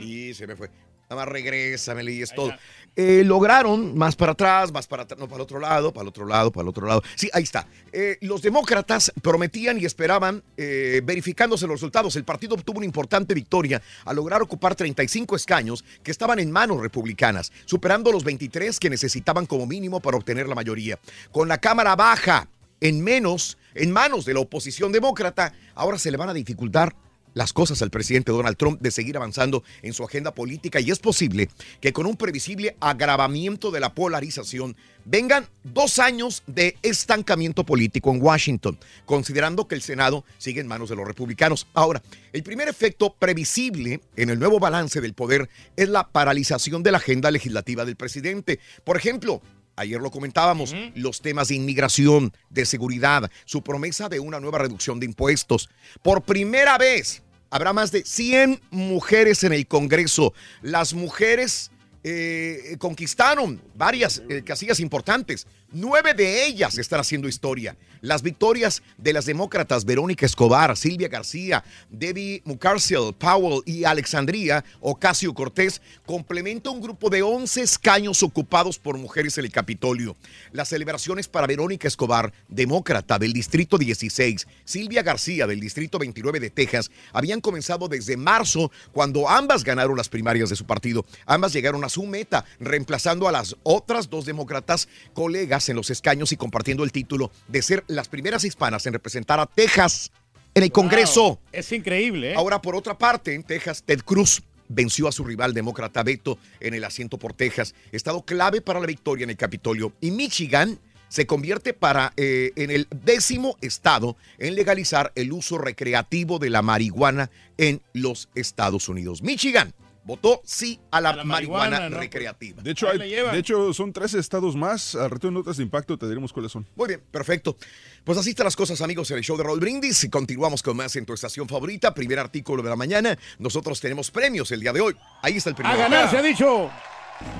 y 0.00 0.32
se 0.32 0.46
me 0.46 0.56
fue. 0.56 0.70
Nada 1.10 1.24
más 1.24 1.32
regrésame, 1.32 2.04
y 2.12 2.20
es 2.20 2.34
todo. 2.34 2.52
eh, 2.94 3.22
lograron 3.24 3.96
más 3.96 4.14
para 4.14 4.32
atrás, 4.32 4.70
más 4.72 4.86
para 4.86 5.04
atrás, 5.04 5.18
no, 5.18 5.26
para 5.26 5.36
el 5.36 5.42
otro 5.42 5.58
lado, 5.58 5.90
para 5.90 6.02
el 6.02 6.08
otro 6.08 6.26
lado, 6.26 6.52
para 6.52 6.62
el 6.64 6.68
otro 6.68 6.86
lado. 6.86 7.02
Sí, 7.14 7.30
ahí 7.32 7.44
está. 7.44 7.66
Eh, 7.92 8.18
los 8.20 8.42
demócratas 8.42 9.10
prometían 9.22 9.80
y 9.80 9.86
esperaban, 9.86 10.42
eh, 10.58 11.00
verificándose 11.02 11.66
los 11.66 11.76
resultados, 11.80 12.14
el 12.16 12.24
partido 12.24 12.56
obtuvo 12.56 12.78
una 12.78 12.86
importante 12.86 13.32
victoria 13.32 13.80
al 14.04 14.16
lograr 14.16 14.42
ocupar 14.42 14.74
35 14.74 15.34
escaños 15.34 15.82
que 16.02 16.10
estaban 16.10 16.40
en 16.40 16.50
manos 16.50 16.78
republicanas, 16.82 17.52
superando 17.64 18.12
los 18.12 18.22
23 18.22 18.78
que 18.78 18.90
necesitaban 18.90 19.46
como 19.46 19.64
mínimo 19.64 20.00
para 20.00 20.18
obtener 20.18 20.46
la 20.46 20.54
mayoría. 20.54 20.98
Con 21.32 21.48
la 21.48 21.56
Cámara 21.56 21.96
baja 21.96 22.48
en 22.80 23.02
menos, 23.02 23.56
en 23.74 23.92
manos 23.92 24.26
de 24.26 24.34
la 24.34 24.40
oposición 24.40 24.92
demócrata, 24.92 25.54
ahora 25.74 25.98
se 25.98 26.10
le 26.10 26.18
van 26.18 26.28
a 26.28 26.34
dificultar 26.34 26.94
las 27.34 27.52
cosas 27.52 27.82
al 27.82 27.90
presidente 27.90 28.32
Donald 28.32 28.56
Trump 28.56 28.80
de 28.80 28.90
seguir 28.90 29.16
avanzando 29.16 29.62
en 29.82 29.92
su 29.92 30.04
agenda 30.04 30.34
política 30.34 30.80
y 30.80 30.90
es 30.90 30.98
posible 30.98 31.48
que 31.80 31.92
con 31.92 32.06
un 32.06 32.16
previsible 32.16 32.76
agravamiento 32.80 33.70
de 33.70 33.80
la 33.80 33.94
polarización 33.94 34.76
vengan 35.04 35.46
dos 35.64 35.98
años 35.98 36.42
de 36.46 36.76
estancamiento 36.82 37.64
político 37.64 38.10
en 38.10 38.22
Washington, 38.22 38.78
considerando 39.06 39.66
que 39.66 39.74
el 39.74 39.82
Senado 39.82 40.24
sigue 40.36 40.60
en 40.60 40.66
manos 40.66 40.90
de 40.90 40.96
los 40.96 41.06
republicanos. 41.06 41.66
Ahora, 41.72 42.02
el 42.32 42.42
primer 42.42 42.68
efecto 42.68 43.14
previsible 43.18 44.00
en 44.16 44.30
el 44.30 44.38
nuevo 44.38 44.58
balance 44.58 45.00
del 45.00 45.14
poder 45.14 45.48
es 45.76 45.88
la 45.88 46.08
paralización 46.08 46.82
de 46.82 46.92
la 46.92 46.98
agenda 46.98 47.30
legislativa 47.30 47.84
del 47.84 47.96
presidente. 47.96 48.60
Por 48.84 48.96
ejemplo, 48.96 49.40
Ayer 49.78 50.00
lo 50.00 50.10
comentábamos, 50.10 50.74
los 50.96 51.20
temas 51.20 51.48
de 51.48 51.54
inmigración, 51.54 52.32
de 52.50 52.66
seguridad, 52.66 53.30
su 53.44 53.62
promesa 53.62 54.08
de 54.08 54.18
una 54.18 54.40
nueva 54.40 54.58
reducción 54.58 54.98
de 54.98 55.06
impuestos. 55.06 55.70
Por 56.02 56.22
primera 56.22 56.76
vez 56.78 57.22
habrá 57.48 57.72
más 57.72 57.92
de 57.92 58.04
100 58.04 58.60
mujeres 58.72 59.44
en 59.44 59.52
el 59.52 59.68
Congreso. 59.68 60.34
Las 60.62 60.94
mujeres 60.94 61.70
eh, 62.10 62.76
conquistaron 62.78 63.60
varias 63.74 64.22
eh, 64.30 64.42
casillas 64.42 64.80
importantes. 64.80 65.46
Nueve 65.70 66.14
de 66.14 66.46
ellas 66.46 66.78
están 66.78 67.00
haciendo 67.00 67.28
historia. 67.28 67.76
Las 68.00 68.22
victorias 68.22 68.82
de 68.96 69.12
las 69.12 69.26
demócratas 69.26 69.84
Verónica 69.84 70.24
Escobar, 70.24 70.74
Silvia 70.78 71.08
García, 71.08 71.62
Debbie 71.90 72.40
Mucarcel, 72.46 73.12
Powell 73.18 73.60
y 73.66 73.84
Alexandria 73.84 74.64
Ocasio 74.80 75.34
Cortés 75.34 75.82
complementa 76.06 76.70
un 76.70 76.80
grupo 76.80 77.10
de 77.10 77.22
11 77.22 77.60
escaños 77.60 78.22
ocupados 78.22 78.78
por 78.78 78.96
mujeres 78.96 79.36
en 79.36 79.44
el 79.44 79.52
Capitolio. 79.52 80.16
Las 80.52 80.70
celebraciones 80.70 81.28
para 81.28 81.46
Verónica 81.46 81.88
Escobar, 81.88 82.32
demócrata 82.48 83.18
del 83.18 83.34
Distrito 83.34 83.76
16, 83.76 84.46
Silvia 84.64 85.02
García 85.02 85.46
del 85.46 85.60
Distrito 85.60 85.98
29 85.98 86.40
de 86.40 86.48
Texas, 86.48 86.90
habían 87.12 87.42
comenzado 87.42 87.88
desde 87.88 88.16
marzo 88.16 88.70
cuando 88.92 89.28
ambas 89.28 89.62
ganaron 89.64 89.98
las 89.98 90.08
primarias 90.08 90.48
de 90.48 90.56
su 90.56 90.64
partido. 90.64 91.04
Ambas 91.26 91.52
llegaron 91.52 91.84
a 91.84 91.90
su 91.90 91.97
meta, 92.06 92.44
reemplazando 92.60 93.28
a 93.28 93.32
las 93.32 93.56
otras 93.62 94.10
dos 94.10 94.24
demócratas 94.24 94.88
colegas 95.14 95.68
en 95.68 95.76
los 95.76 95.90
escaños 95.90 96.32
y 96.32 96.36
compartiendo 96.36 96.84
el 96.84 96.92
título 96.92 97.30
de 97.48 97.62
ser 97.62 97.84
las 97.86 98.08
primeras 98.08 98.44
hispanas 98.44 98.86
en 98.86 98.92
representar 98.92 99.40
a 99.40 99.46
Texas 99.46 100.12
en 100.54 100.62
el 100.62 100.72
Congreso. 100.72 101.40
Es 101.52 101.72
increíble. 101.72 102.32
¿eh? 102.32 102.34
Ahora, 102.36 102.60
por 102.60 102.74
otra 102.74 102.96
parte, 102.96 103.34
en 103.34 103.42
Texas, 103.44 103.82
Ted 103.84 104.00
Cruz 104.00 104.42
venció 104.68 105.08
a 105.08 105.12
su 105.12 105.24
rival 105.24 105.54
demócrata 105.54 106.02
Beto 106.02 106.38
en 106.60 106.74
el 106.74 106.84
asiento 106.84 107.18
por 107.18 107.32
Texas, 107.32 107.74
estado 107.92 108.22
clave 108.22 108.60
para 108.60 108.80
la 108.80 108.86
victoria 108.86 109.24
en 109.24 109.30
el 109.30 109.36
Capitolio. 109.36 109.92
Y 110.00 110.10
Michigan 110.10 110.78
se 111.08 111.26
convierte 111.26 111.72
para, 111.72 112.12
eh, 112.16 112.52
en 112.56 112.70
el 112.70 112.86
décimo 112.90 113.56
estado 113.60 114.16
en 114.38 114.54
legalizar 114.54 115.12
el 115.14 115.32
uso 115.32 115.58
recreativo 115.58 116.38
de 116.38 116.50
la 116.50 116.62
marihuana 116.62 117.30
en 117.56 117.80
los 117.94 118.28
Estados 118.34 118.88
Unidos. 118.88 119.22
Michigan 119.22 119.72
votó 120.08 120.40
sí 120.44 120.80
a 120.90 121.00
la, 121.02 121.12
marihuana, 121.22 121.28
marihuana, 121.70 121.90
¿no? 121.90 121.98
recreativa. 121.98 122.62
De 122.62 122.70
hecho, 122.70 122.88
hay- 122.88 122.98
de 122.98 123.38
hecho, 123.38 123.72
son 123.74 123.92
tres 123.92 124.14
estados 124.14 124.56
más. 124.56 124.94
Al 124.94 125.10
reto 125.10 125.26
de 125.28 125.34
notas 125.34 125.58
de 125.58 125.62
impacto 125.62 125.98
te 125.98 126.06
diremos 126.08 126.32
cuáles 126.32 126.50
son. 126.50 126.66
Muy 126.74 126.88
bien, 126.88 127.02
perfecto. 127.10 127.56
Pues 128.04 128.16
así 128.16 128.30
están 128.30 128.44
las 128.44 128.56
cosas, 128.56 128.80
amigos, 128.80 129.10
en 129.10 129.18
el 129.18 129.22
show 129.22 129.36
de 129.36 129.44
Roll 129.44 129.60
Brindis. 129.60 130.02
Y 130.04 130.08
continuamos 130.08 130.62
con 130.62 130.76
más 130.78 130.96
en 130.96 131.04
tu 131.04 131.12
estación 131.12 131.46
favorita. 131.46 131.92
Primer 131.92 132.18
artículo 132.18 132.62
de 132.62 132.70
la 132.70 132.76
mañana. 132.76 133.18
Nosotros 133.38 133.80
tenemos 133.80 134.10
premios 134.10 134.50
el 134.50 134.60
día 134.60 134.72
de 134.72 134.80
hoy. 134.80 134.96
Ahí 135.22 135.36
está 135.36 135.50
el 135.50 135.54
A 135.54 135.56
primero. 135.58 135.78
ganar 135.78 136.10
se 136.10 136.16
ha 136.16 136.22
dicho. 136.22 136.70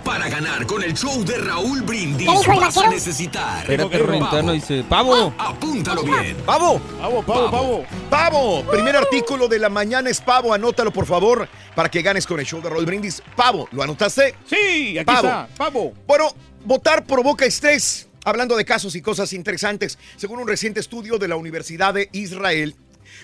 Para 0.05 0.29
ganar 0.29 0.67
con 0.67 0.83
el 0.83 0.95
show 0.95 1.23
de 1.25 1.37
Raúl 1.37 1.83
Brindis 1.83 2.27
¿Qué 2.29 2.39
dijo 2.39 2.53
el 2.53 2.61
vas 2.61 2.77
a 2.79 2.89
necesitar. 2.89 3.61
Espérate, 3.61 3.99
Rentano 3.99 4.53
dice, 4.53 4.83
pavo. 4.89 5.35
Apúntalo 5.39 6.03
bien. 6.03 6.37
¡Pavo! 6.47 6.81
¡Pavo, 6.99 7.23
pavo, 7.23 7.51
pavo! 7.51 7.85
¡Pavo! 8.09 8.65
Primer 8.65 8.97
artículo 8.97 9.49
de 9.49 9.59
la 9.59 9.69
mañana 9.69 10.09
es 10.09 10.21
pavo. 10.21 10.55
Anótalo, 10.55 10.93
por 10.93 11.07
favor, 11.07 11.49
para 11.75 11.91
que 11.91 12.03
ganes 12.03 12.27
con 12.27 12.41
el 12.41 12.47
show 12.47 12.61
de 12.63 12.71
Roll 12.71 12.87
Brindis. 12.87 13.23
Pavo, 13.37 13.69
¿lo 13.71 13.83
anotaste? 13.83 14.35
Sí, 14.47 14.99
aquí 14.99 15.05
Pavo. 15.05 15.29
está, 15.29 15.49
pavo. 15.57 15.93
Bueno, 16.07 16.29
votar 16.65 17.05
provoca 17.05 17.45
estrés. 17.45 18.09
Hablando 18.25 18.57
de 18.57 18.65
casos 18.65 18.95
y 18.95 19.01
cosas 19.01 19.33
interesantes, 19.33 19.99
según 20.17 20.41
un 20.41 20.49
reciente 20.49 20.81
estudio 20.81 21.19
de 21.19 21.29
la 21.29 21.37
Universidad 21.37 21.95
de 21.95 22.09
Israel, 22.13 22.75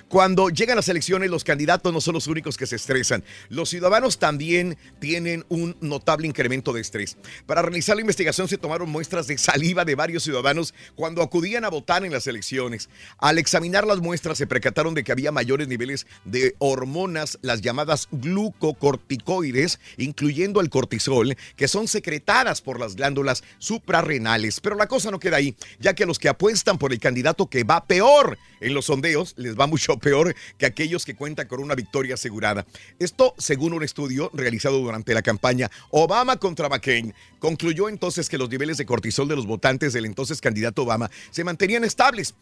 cuando 0.08 0.48
llegan 0.48 0.76
las 0.76 0.88
elecciones, 0.88 1.30
los 1.30 1.44
candidatos 1.44 1.92
no 1.92 2.00
son 2.00 2.14
los 2.14 2.26
únicos 2.26 2.56
que 2.56 2.66
se 2.66 2.76
estresan. 2.76 3.24
Los 3.48 3.70
ciudadanos 3.70 4.18
también 4.18 4.76
tienen 5.00 5.44
un 5.48 5.76
notable 5.80 6.26
incremento 6.26 6.72
de 6.72 6.80
estrés. 6.80 7.16
Para 7.46 7.62
realizar 7.62 7.96
la 7.96 8.02
investigación 8.02 8.48
se 8.48 8.58
tomaron 8.58 8.90
muestras 8.90 9.26
de 9.26 9.38
saliva 9.38 9.84
de 9.84 9.94
varios 9.94 10.22
ciudadanos 10.22 10.74
cuando 10.94 11.22
acudían 11.22 11.64
a 11.64 11.70
votar 11.70 12.04
en 12.04 12.12
las 12.12 12.26
elecciones. 12.26 12.88
Al 13.18 13.38
examinar 13.38 13.86
las 13.86 14.00
muestras 14.00 14.38
se 14.38 14.46
percataron 14.46 14.94
de 14.94 15.04
que 15.04 15.12
había 15.12 15.32
mayores 15.32 15.68
niveles 15.68 16.06
de 16.24 16.54
hormonas, 16.58 17.38
las 17.42 17.60
llamadas 17.60 18.08
glucocorticoides, 18.10 19.80
incluyendo 19.96 20.60
el 20.60 20.70
cortisol, 20.70 21.36
que 21.56 21.68
son 21.68 21.88
secretadas 21.88 22.60
por 22.60 22.80
las 22.80 22.96
glándulas 22.96 23.44
suprarrenales. 23.58 24.60
Pero 24.60 24.76
la 24.76 24.86
cosa 24.86 25.10
no 25.10 25.18
queda 25.18 25.36
ahí, 25.36 25.54
ya 25.80 25.94
que 25.94 26.06
los 26.06 26.18
que 26.18 26.28
apuestan 26.28 26.78
por 26.78 26.92
el 26.92 27.00
candidato 27.00 27.46
que 27.46 27.64
va 27.64 27.84
peor 27.84 28.38
en 28.60 28.74
los 28.74 28.86
sondeos 28.86 29.34
les 29.36 29.58
va 29.58 29.66
mucho 29.66 29.83
peor 29.98 30.34
que 30.58 30.66
aquellos 30.66 31.04
que 31.04 31.14
cuentan 31.14 31.46
con 31.46 31.60
una 31.60 31.74
victoria 31.74 32.14
asegurada. 32.14 32.66
Esto, 32.98 33.34
según 33.38 33.72
un 33.72 33.84
estudio 33.84 34.30
realizado 34.32 34.78
durante 34.78 35.14
la 35.14 35.22
campaña 35.22 35.70
Obama 35.90 36.36
contra 36.36 36.68
McCain, 36.68 37.14
concluyó 37.38 37.88
entonces 37.88 38.28
que 38.28 38.38
los 38.38 38.50
niveles 38.50 38.78
de 38.78 38.86
cortisol 38.86 39.28
de 39.28 39.36
los 39.36 39.46
votantes 39.46 39.92
del 39.92 40.06
entonces 40.06 40.40
candidato 40.40 40.82
Obama 40.82 41.10
se 41.30 41.44
mantenían 41.44 41.84
estables 41.84 42.34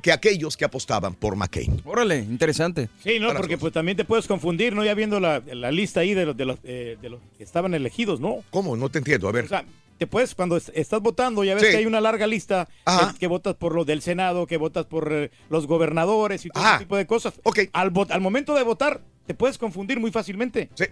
que 0.00 0.12
aquellos 0.12 0.56
que 0.56 0.64
apostaban 0.64 1.14
por 1.14 1.36
McCain. 1.36 1.82
Órale, 1.84 2.18
interesante. 2.18 2.88
Sí, 3.02 3.18
no, 3.18 3.34
porque 3.34 3.58
pues 3.58 3.72
también 3.72 3.96
te 3.96 4.04
puedes 4.04 4.26
confundir, 4.26 4.72
¿no? 4.72 4.84
Ya 4.84 4.94
viendo 4.94 5.18
la, 5.18 5.42
la 5.52 5.72
lista 5.72 6.00
ahí 6.00 6.14
de 6.14 6.26
los, 6.26 6.36
de, 6.36 6.44
los, 6.44 6.58
eh, 6.62 6.96
de 7.00 7.08
los 7.08 7.20
que 7.36 7.42
estaban 7.42 7.74
elegidos, 7.74 8.20
¿no? 8.20 8.44
¿Cómo? 8.50 8.76
No 8.76 8.88
te 8.88 8.98
entiendo. 8.98 9.28
A 9.28 9.32
ver. 9.32 9.46
O 9.46 9.48
sea, 9.48 9.64
te 9.98 10.06
puedes, 10.06 10.34
cuando 10.34 10.56
es- 10.56 10.72
estás 10.74 11.00
votando, 11.00 11.44
ya 11.44 11.54
ves 11.54 11.64
Sí. 11.64 11.70
que 11.70 11.76
hay 11.78 11.86
una 11.86 12.00
larga 12.00 12.26
lista 12.26 12.68
que, 12.84 13.18
que 13.20 13.26
votas 13.26 13.54
por 13.54 13.74
los 13.74 13.86
del 13.86 14.02
Senado, 14.02 14.46
que 14.46 14.56
votas 14.56 14.86
por 14.86 15.12
eh, 15.12 15.30
los 15.50 15.66
gobernadores 15.66 16.44
y 16.46 16.50
todo 16.50 16.64
ese 16.66 16.78
tipo 16.80 16.96
de 16.96 17.06
cosas. 17.06 17.34
Al, 17.72 17.92
vot- 17.92 18.10
al 18.10 18.20
momento 18.20 18.54
de 18.54 18.62
votar, 18.62 19.02
te 19.26 19.34
puedes 19.34 19.56
confundir 19.58 20.00
muy 20.00 20.10
fácilmente. 20.10 20.68
Sí, 20.74 20.84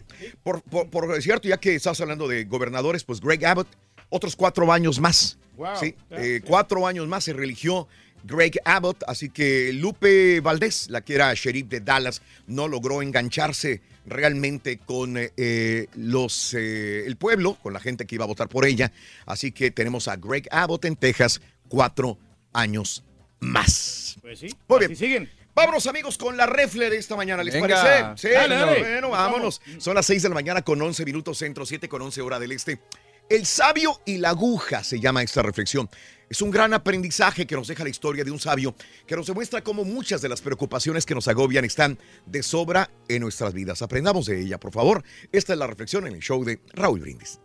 por, 0.43 0.63
por, 0.63 0.89
por 0.89 1.21
cierto, 1.23 1.49
ya 1.49 1.59
que 1.59 1.75
estás 1.75 2.01
hablando 2.01 2.29
de 2.29 2.45
gobernadores, 2.45 3.05
pues 3.05 3.21
Greg 3.21 3.45
Abbott, 3.45 3.69
otros 4.09 4.37
cuatro 4.37 4.73
años 4.73 5.01
más. 5.01 5.39
Wow. 5.57 5.77
Sí, 5.79 5.95
eh, 6.11 6.41
cuatro 6.47 6.87
años 6.87 7.07
más 7.09 7.25
se 7.25 7.33
religió 7.35 7.89
Greg 8.25 8.59
Abbott, 8.65 9.03
así 9.07 9.29
que 9.29 9.73
Lupe 9.75 10.41
Valdés, 10.41 10.89
la 10.89 11.01
que 11.03 11.15
era 11.15 11.35
sheriff 11.35 11.67
de 11.67 11.81
Dallas, 11.81 12.23
no 12.47 12.69
logró 12.69 13.03
engancharse 13.03 13.83
realmente 14.07 14.79
con 14.79 15.17
eh, 15.17 15.33
eh, 15.37 15.87
los 15.95 16.55
eh, 16.55 17.05
el 17.07 17.17
pueblo, 17.17 17.55
con 17.63 17.73
la 17.73 17.81
gente 17.81 18.07
que 18.07 18.15
iba 18.17 18.25
a 18.25 18.29
votar 18.29 18.49
por 18.49 18.65
ella. 18.67 18.93
Así 19.27 19.53
que 19.53 19.71
tenemos 19.71 20.09
a 20.09 20.17
Greg 20.17 20.49
Abbott 20.51 20.85
en 20.85 20.97
Texas, 20.97 21.41
cuatro 21.69 22.19
años 22.53 23.05
más. 23.41 24.17
Pues 24.23 24.39
sí, 24.39 24.49
Muy 24.69 24.79
bien. 24.81 24.97
siguen. 24.97 25.31
Vámonos 25.55 25.87
amigos 25.87 26.17
con 26.17 26.37
la 26.39 26.47
refle 26.47 26.89
de 26.89 26.97
esta 26.97 27.15
mañana, 27.15 27.45
¿les 27.45 27.53
Venga. 27.53 27.83
parece? 27.83 28.29
Sí, 28.29 28.33
Dale, 28.33 28.55
dale. 28.55 28.79
bueno, 28.81 29.11
vámonos. 29.11 29.61
Son 29.79 29.95
las 29.95 30.07
6 30.07 30.23
de 30.23 30.29
la 30.31 30.35
mañana 30.35 30.63
con 30.63 30.81
11 30.81 31.05
minutos 31.05 31.37
centro, 31.37 31.67
7 31.67 31.91
con 31.91 32.01
11 32.01 32.23
hora 32.23 32.39
del 32.41 32.53
este. 32.53 32.81
El 33.29 33.45
sabio 33.45 34.01
y 34.07 34.17
la 34.17 34.31
aguja 34.31 34.83
se 34.83 34.99
llama 34.99 35.23
esta 35.23 35.43
reflexión. 35.43 35.91
Es 36.33 36.41
un 36.41 36.51
gran 36.51 36.73
aprendizaje 36.73 37.47
que 37.47 37.55
nos 37.55 37.69
deja 37.69 37.85
la 37.85 37.91
historia 37.91 38.25
de 38.25 38.31
un 38.31 38.41
sabio 38.41 38.75
que 39.07 39.15
nos 39.17 39.27
demuestra 39.27 39.63
cómo 39.63 39.85
muchas 39.85 40.23
de 40.23 40.31
las 40.31 40.41
preocupaciones 40.41 41.05
que 41.05 41.15
nos 41.15 41.29
agobian 41.29 41.67
están 41.67 41.99
de 42.25 42.43
sobra 42.43 42.91
en 43.07 43.21
nuestras 43.21 43.53
vidas. 43.53 43.83
Aprendamos 43.83 44.25
de 44.25 44.41
ella, 44.41 44.59
por 44.59 44.73
favor. 44.73 45.05
Esta 45.31 45.53
es 45.53 45.59
la 45.59 45.67
reflexión 45.67 46.07
en 46.07 46.15
el 46.15 46.21
show 46.21 46.43
de 46.43 46.59
Raúl 46.73 47.01
Brindis. 47.01 47.39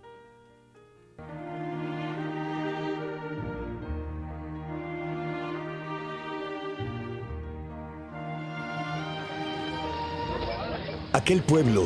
Aquel 11.12 11.44
pueblo 11.44 11.84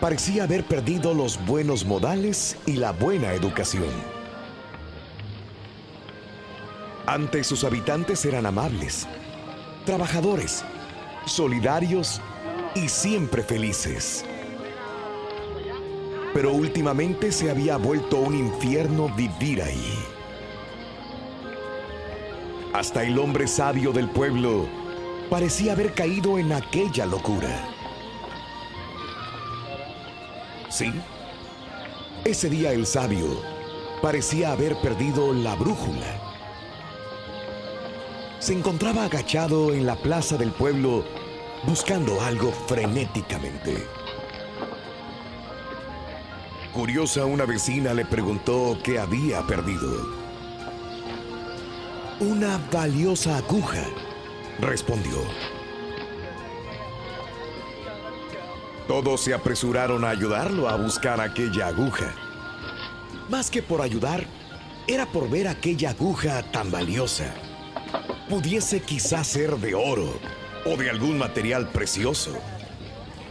parecía 0.00 0.44
haber 0.44 0.64
perdido 0.64 1.12
los 1.12 1.44
buenos 1.44 1.84
modales 1.84 2.56
y 2.64 2.76
la 2.76 2.92
buena 2.92 3.34
educación. 3.34 4.17
Antes 7.08 7.46
sus 7.46 7.64
habitantes 7.64 8.22
eran 8.26 8.44
amables, 8.44 9.08
trabajadores, 9.86 10.62
solidarios 11.24 12.20
y 12.74 12.90
siempre 12.90 13.42
felices. 13.42 14.26
pero 16.34 16.52
últimamente 16.52 17.32
se 17.32 17.50
había 17.50 17.78
vuelto 17.78 18.18
un 18.18 18.34
infierno 18.34 19.08
vivir 19.16 19.62
ahí. 19.62 19.98
Hasta 22.74 23.02
el 23.04 23.18
hombre 23.18 23.48
sabio 23.48 23.90
del 23.90 24.10
pueblo 24.10 24.68
parecía 25.30 25.72
haber 25.72 25.94
caído 25.94 26.38
en 26.38 26.52
aquella 26.52 27.06
locura. 27.06 27.70
Sí, 30.68 30.92
ese 32.26 32.50
día 32.50 32.72
el 32.72 32.84
sabio 32.84 33.42
parecía 34.02 34.52
haber 34.52 34.76
perdido 34.82 35.32
la 35.32 35.54
brújula. 35.54 36.27
Se 38.40 38.52
encontraba 38.52 39.04
agachado 39.04 39.74
en 39.74 39.84
la 39.84 39.96
plaza 39.96 40.36
del 40.36 40.52
pueblo 40.52 41.04
buscando 41.64 42.20
algo 42.20 42.52
frenéticamente. 42.52 43.84
Curiosa, 46.72 47.24
una 47.24 47.44
vecina 47.44 47.92
le 47.94 48.04
preguntó 48.04 48.78
qué 48.84 49.00
había 49.00 49.42
perdido. 49.42 50.06
Una 52.20 52.60
valiosa 52.72 53.38
aguja, 53.38 53.82
respondió. 54.60 55.18
Todos 58.86 59.20
se 59.20 59.34
apresuraron 59.34 60.04
a 60.04 60.10
ayudarlo 60.10 60.68
a 60.68 60.76
buscar 60.76 61.20
aquella 61.20 61.66
aguja. 61.66 62.14
Más 63.28 63.50
que 63.50 63.62
por 63.62 63.82
ayudar, 63.82 64.24
era 64.86 65.06
por 65.06 65.28
ver 65.28 65.48
aquella 65.48 65.90
aguja 65.90 66.42
tan 66.52 66.70
valiosa. 66.70 67.34
Pudiese 68.28 68.80
quizás 68.80 69.26
ser 69.26 69.56
de 69.56 69.74
oro 69.74 70.18
o 70.64 70.76
de 70.76 70.90
algún 70.90 71.18
material 71.18 71.68
precioso. 71.68 72.36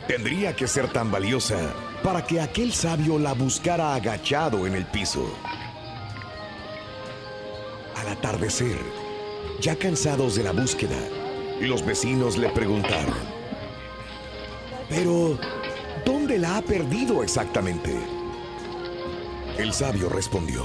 Tendría 0.07 0.55
que 0.55 0.67
ser 0.67 0.91
tan 0.91 1.11
valiosa 1.11 1.57
para 2.03 2.25
que 2.25 2.41
aquel 2.41 2.73
sabio 2.73 3.19
la 3.19 3.33
buscara 3.33 3.93
agachado 3.93 4.65
en 4.65 4.73
el 4.73 4.85
piso. 4.85 5.29
Al 7.95 8.07
atardecer, 8.07 8.77
ya 9.59 9.75
cansados 9.75 10.35
de 10.35 10.43
la 10.43 10.51
búsqueda, 10.51 10.97
los 11.59 11.85
vecinos 11.85 12.37
le 12.37 12.49
preguntaron, 12.49 13.15
pero 14.89 15.37
¿dónde 16.05 16.37
la 16.37 16.57
ha 16.57 16.61
perdido 16.61 17.23
exactamente? 17.23 17.97
El 19.57 19.73
sabio 19.73 20.07
respondió, 20.07 20.63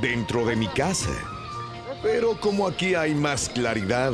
dentro 0.00 0.44
de 0.44 0.56
mi 0.56 0.66
casa. 0.68 1.39
Pero 2.02 2.40
como 2.40 2.66
aquí 2.66 2.94
hay 2.94 3.14
más 3.14 3.48
claridad, 3.48 4.12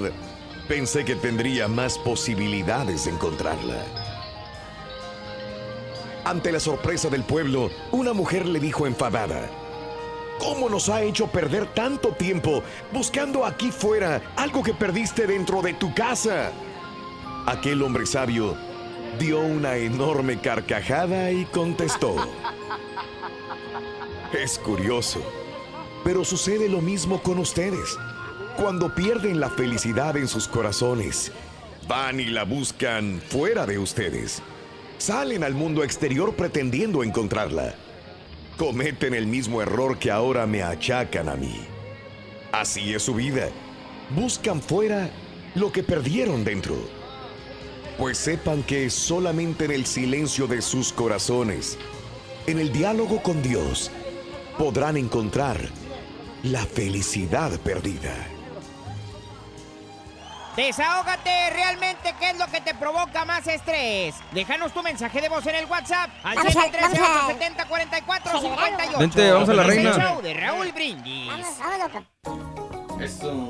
pensé 0.69 1.05
que 1.05 1.15
tendría 1.15 1.69
más 1.69 1.99
posibilidades 1.99 3.05
de 3.05 3.13
encontrarla. 3.13 3.85
Ante 6.25 6.51
la 6.51 6.59
sorpresa 6.59 7.09
del 7.09 7.23
pueblo, 7.23 7.71
una 7.93 8.13
mujer 8.13 8.47
le 8.47 8.59
dijo 8.59 8.87
enfadada, 8.87 9.49
¿Cómo 10.39 10.69
nos 10.69 10.89
ha 10.89 11.03
hecho 11.03 11.29
perder 11.29 11.67
tanto 11.73 12.11
tiempo 12.11 12.63
buscando 12.93 13.47
aquí 13.47 13.71
fuera 13.71 14.21
algo 14.37 14.63
que 14.63 14.75
perdiste 14.75 15.27
dentro 15.27 15.63
de 15.63 15.75
tu 15.75 15.95
casa? 15.95 16.53
Aquel 17.47 17.83
hombre 17.83 18.07
sabio 18.07 18.57
dio 19.19 19.41
una 19.41 19.77
enorme 19.77 20.41
carcajada 20.41 21.31
y 21.31 21.47
contestó, 21.47 22.17
es 24.33 24.59
curioso, 24.59 25.23
pero 26.07 26.25
sucede 26.25 26.69
lo 26.69 26.81
mismo 26.81 27.21
con 27.21 27.41
ustedes. 27.41 27.99
Cuando 28.57 28.95
pierden 28.95 29.41
la 29.41 29.51
felicidad 29.51 30.17
en 30.17 30.29
sus 30.29 30.47
corazones, 30.47 31.33
van 31.89 32.21
y 32.21 32.27
la 32.27 32.45
buscan 32.45 33.21
fuera 33.29 33.67
de 33.67 33.81
ustedes. 33.81 34.41
Salen 34.99 35.43
al 35.43 35.55
mundo 35.55 35.83
exterior 35.83 36.37
pretendiendo 36.37 37.03
encontrarla. 37.03 37.75
Cometen 38.57 39.15
el 39.15 39.27
mismo 39.27 39.61
error 39.61 39.99
que 39.99 40.13
ahora 40.13 40.47
me 40.47 40.63
achacan 40.63 41.29
a 41.29 41.35
mí. 41.35 41.67
Así 42.53 42.95
es 42.95 43.03
su 43.03 43.15
vida. 43.15 43.49
Buscan 44.15 44.63
fuera 44.63 45.11
lo 45.57 45.73
que 45.73 45.83
perdieron 45.83 46.45
dentro. 46.45 46.77
Pues 47.99 48.17
sepan 48.17 48.63
que 48.63 48.91
solamente 48.91 49.65
en 49.65 49.73
el 49.73 49.87
silencio 49.87 50.47
de 50.47 50.63
sus 50.63 50.93
corazones, 50.93 51.77
en 52.47 52.61
el 52.61 52.73
diálogo 52.73 53.25
con 53.25 53.43
Dios, 53.43 53.91
podrán 54.57 54.97
encontrar 54.97 55.59
la 56.47 56.65
felicidad 56.65 57.51
perdida. 57.61 58.13
Desahógate 60.57 61.51
realmente 61.51 62.15
qué 62.19 62.31
es 62.31 62.39
lo 62.39 62.47
que 62.47 62.63
te 62.63 62.75
provoca 62.75 63.25
más 63.27 63.47
estrés. 63.47 64.15
Déjanos 64.33 64.73
tu 64.73 64.83
mensaje 64.83 65.21
de 65.21 65.29
voz 65.29 65.47
en 65.47 65.55
el 65.57 65.67
WhatsApp 65.67 66.09
al 66.25 66.35
Vamos 66.37 66.57
a- 66.57 66.61
713 66.63 67.01
vamos 67.01 67.09
a 67.21 67.27
870 67.27 67.65
44 67.69 68.31
celebrarlo. 68.41 68.67
58. 68.79 68.99
Vente, 68.99 69.31
vamos 69.33 69.49
a 69.51 69.53
la 69.55 69.63
Es 69.63 69.69
el 69.69 69.75
reina. 69.75 69.97
show 70.09 70.23
de 70.23 70.35
Raúl 70.35 70.73
Brindis. 70.73 71.33
Eso. 73.01 73.49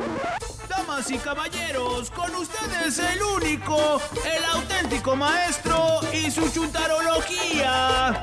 Damas 0.69 1.09
y 1.11 1.19
caballeros, 1.19 2.11
con 2.11 2.35
ustedes 2.35 2.99
el 2.99 3.23
único, 3.23 4.01
el 4.25 4.45
auténtico 4.47 5.15
maestro 5.15 6.01
y 6.13 6.29
su 6.33 6.49
chuntarología. 6.51 8.21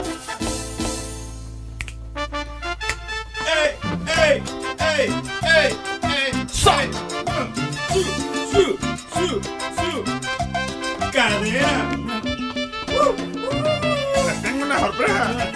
¡Ey, 3.55 3.69
ey, 4.17 4.43
ey, 4.79 5.09
ey, 5.57 5.69
ey! 6.03 6.31
¡Sa! 6.51 6.75
¡Su, 7.91 8.01
su, 8.51 8.63
su, 9.13 9.27
su! 9.77 9.89
¡Cadera! 11.11 11.75
¡Les 14.25 14.41
tengo 14.41 14.65
una 14.65 14.79
sorpresa! 14.79 15.51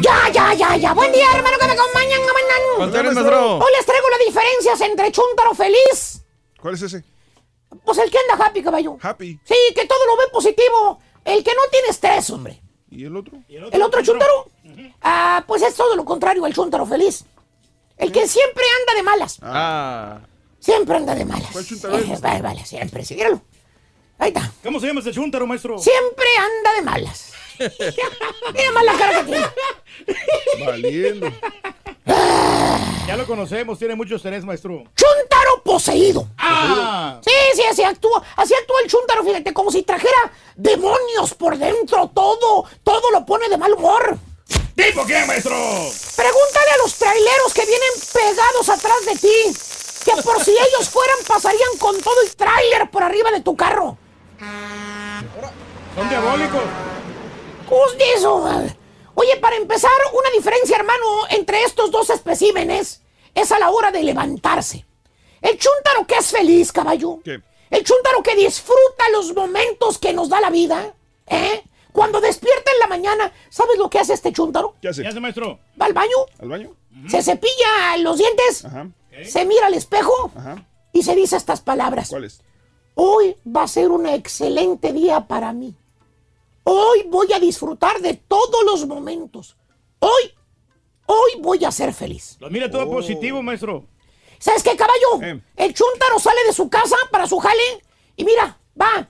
Ya, 0.00 0.28
ya, 0.32 0.54
ya, 0.54 0.76
ya. 0.76 0.92
Buen 0.92 1.12
día, 1.12 1.26
hermano, 1.34 1.56
que 1.58 1.66
me 1.66 1.72
acompañan. 1.72 2.20
¿Cuánto 2.76 2.98
eres, 2.98 3.14
maestro? 3.14 3.56
Hoy 3.56 3.72
les 3.76 3.86
traigo 3.86 4.08
las 4.10 4.18
diferencias 4.26 4.80
entre 4.82 5.10
Chuntaro 5.10 5.54
feliz. 5.54 6.15
¿Cuál 6.60 6.74
es 6.74 6.82
ese? 6.82 7.04
Pues 7.84 7.98
el 7.98 8.10
que 8.10 8.18
anda 8.18 8.44
happy, 8.44 8.62
caballo. 8.62 8.96
Happy. 9.00 9.38
Sí, 9.44 9.54
que 9.74 9.86
todo 9.86 10.06
lo 10.06 10.16
ve 10.16 10.24
positivo. 10.32 11.00
El 11.24 11.42
que 11.42 11.54
no 11.54 11.62
tiene 11.70 11.88
estrés, 11.88 12.30
hombre. 12.30 12.62
¿Y 12.90 13.04
el 13.04 13.16
otro? 13.16 13.38
¿El 13.48 13.82
otro 13.82 14.02
Chuntaro? 14.02 14.48
Ah, 15.02 15.44
pues 15.46 15.62
es 15.62 15.74
todo 15.74 15.96
lo 15.96 16.04
contrario 16.04 16.44
al 16.44 16.54
Chuntaro 16.54 16.86
feliz. 16.86 17.24
El 17.96 18.12
que 18.12 18.28
siempre 18.28 18.64
anda 18.80 18.94
de 18.94 19.02
malas. 19.02 19.38
Ah. 19.42 20.20
Siempre 20.60 20.96
anda 20.96 21.14
de 21.14 21.24
malas. 21.24 21.50
¿Cuál 21.52 21.66
Chuntaro? 21.66 21.98
Eh, 21.98 22.18
vale, 22.20 22.42
vale, 22.42 22.64
siempre, 22.64 23.04
sí, 23.04 23.14
míralo. 23.14 23.42
Ahí 24.18 24.28
está. 24.28 24.50
¿Cómo 24.62 24.80
se 24.80 24.86
llama 24.86 25.00
ese 25.00 25.12
chúntaro, 25.12 25.46
maestro? 25.46 25.78
Siempre 25.78 26.26
anda 26.38 26.74
de 26.74 26.82
malas. 26.82 27.32
Mira 27.58 28.72
más 28.72 28.84
la 28.84 28.92
cara 28.94 29.18
que 29.18 29.24
tiene. 29.24 29.46
Valiendo. 30.64 31.32
Ya 33.06 33.16
lo 33.16 33.26
conocemos, 33.26 33.78
tiene 33.78 33.94
mucho 33.94 34.16
estrés, 34.16 34.44
maestro. 34.44 34.84
Chuntaro 34.94 35.62
poseído. 35.64 36.28
Ah. 36.38 37.20
Sí, 37.24 37.32
sí, 37.54 37.62
así 37.62 37.82
actúa, 37.82 38.22
así 38.36 38.54
actúa 38.54 38.80
el 38.82 38.90
Chuntaro, 38.90 39.24
fíjate, 39.24 39.52
como 39.52 39.70
si 39.70 39.82
trajera 39.82 40.32
demonios 40.56 41.34
por 41.34 41.56
dentro, 41.56 42.10
todo, 42.14 42.64
todo 42.82 43.10
lo 43.10 43.24
pone 43.24 43.48
de 43.48 43.56
mal 43.56 43.72
humor. 43.72 44.18
¿Tipo 44.74 45.06
qué, 45.06 45.24
maestro? 45.24 45.54
Pregúntale 46.16 46.70
a 46.74 46.78
los 46.82 46.94
traileros 46.94 47.54
que 47.54 47.64
vienen 47.64 47.90
pegados 48.12 48.68
atrás 48.68 49.06
de 49.06 49.16
ti, 49.16 49.54
que 50.04 50.22
por 50.22 50.44
si 50.44 50.50
ellos 50.50 50.88
fueran 50.88 51.16
pasarían 51.26 51.78
con 51.78 52.00
todo 52.00 52.20
el 52.22 52.36
tráiler 52.36 52.90
por 52.90 53.02
arriba 53.02 53.30
de 53.30 53.40
tu 53.40 53.56
carro. 53.56 53.96
Son 55.96 56.08
diabólicos. 56.08 56.62
¿Cómo 57.68 57.86
de 57.98 58.12
eso? 58.14 58.44
Oye, 59.14 59.36
para 59.40 59.56
empezar, 59.56 59.90
una 60.12 60.30
diferencia, 60.30 60.76
hermano, 60.76 61.04
entre 61.30 61.62
estos 61.62 61.90
dos 61.90 62.10
especímenes 62.10 63.02
es 63.34 63.52
a 63.52 63.58
la 63.58 63.70
hora 63.70 63.90
de 63.90 64.02
levantarse. 64.02 64.84
El 65.40 65.58
chúntaro 65.58 66.06
que 66.06 66.14
es 66.16 66.30
feliz, 66.30 66.72
caballo. 66.72 67.18
¿Qué? 67.24 67.40
El 67.70 67.82
chúntaro 67.84 68.22
que 68.22 68.36
disfruta 68.36 69.08
los 69.12 69.34
momentos 69.34 69.98
que 69.98 70.12
nos 70.12 70.28
da 70.28 70.40
la 70.40 70.50
vida. 70.50 70.94
¿Eh? 71.26 71.62
Cuando 71.92 72.20
despierta 72.20 72.70
en 72.72 72.78
la 72.78 72.86
mañana, 72.88 73.32
¿sabes 73.48 73.78
lo 73.78 73.88
que 73.90 73.98
hace 73.98 74.12
este 74.12 74.32
chúntaro? 74.32 74.74
¿Qué 74.80 74.88
hace? 74.88 75.02
¿Qué 75.02 75.08
hace, 75.08 75.20
maestro? 75.20 75.58
Va 75.80 75.86
al 75.86 75.92
baño, 75.94 76.16
¿Al 76.38 76.48
baño? 76.48 76.76
se 77.08 77.22
cepilla 77.22 77.96
los 77.98 78.18
dientes, 78.18 78.64
Ajá. 78.64 78.88
se 79.24 79.44
mira 79.46 79.66
al 79.66 79.74
espejo 79.74 80.30
Ajá. 80.36 80.64
y 80.92 81.02
se 81.02 81.14
dice 81.14 81.36
estas 81.36 81.60
palabras. 81.62 82.08
¿Cuáles? 82.10 82.40
Hoy 82.94 83.36
va 83.46 83.62
a 83.64 83.68
ser 83.68 83.90
un 83.90 84.06
excelente 84.06 84.92
día 84.92 85.26
para 85.26 85.52
mí. 85.52 85.74
Hoy 86.68 87.04
voy 87.08 87.32
a 87.32 87.38
disfrutar 87.38 88.00
de 88.00 88.14
todos 88.14 88.64
los 88.64 88.86
momentos. 88.88 89.56
Hoy, 90.00 90.34
hoy 91.06 91.30
voy 91.40 91.64
a 91.64 91.70
ser 91.70 91.92
feliz. 91.94 92.36
Lo 92.40 92.50
mira 92.50 92.68
todo 92.68 92.82
Oh. 92.88 92.90
positivo, 92.90 93.40
maestro. 93.40 93.84
¿Sabes 94.40 94.64
qué, 94.64 94.76
caballo? 94.76 95.22
Eh. 95.22 95.40
El 95.54 95.72
chúntaro 95.74 96.18
sale 96.18 96.40
de 96.44 96.52
su 96.52 96.68
casa 96.68 96.96
para 97.12 97.28
su 97.28 97.38
jale 97.38 97.62
y 98.16 98.24
mira, 98.24 98.58
va. 98.80 99.08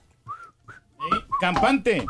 Campante. 1.41 2.05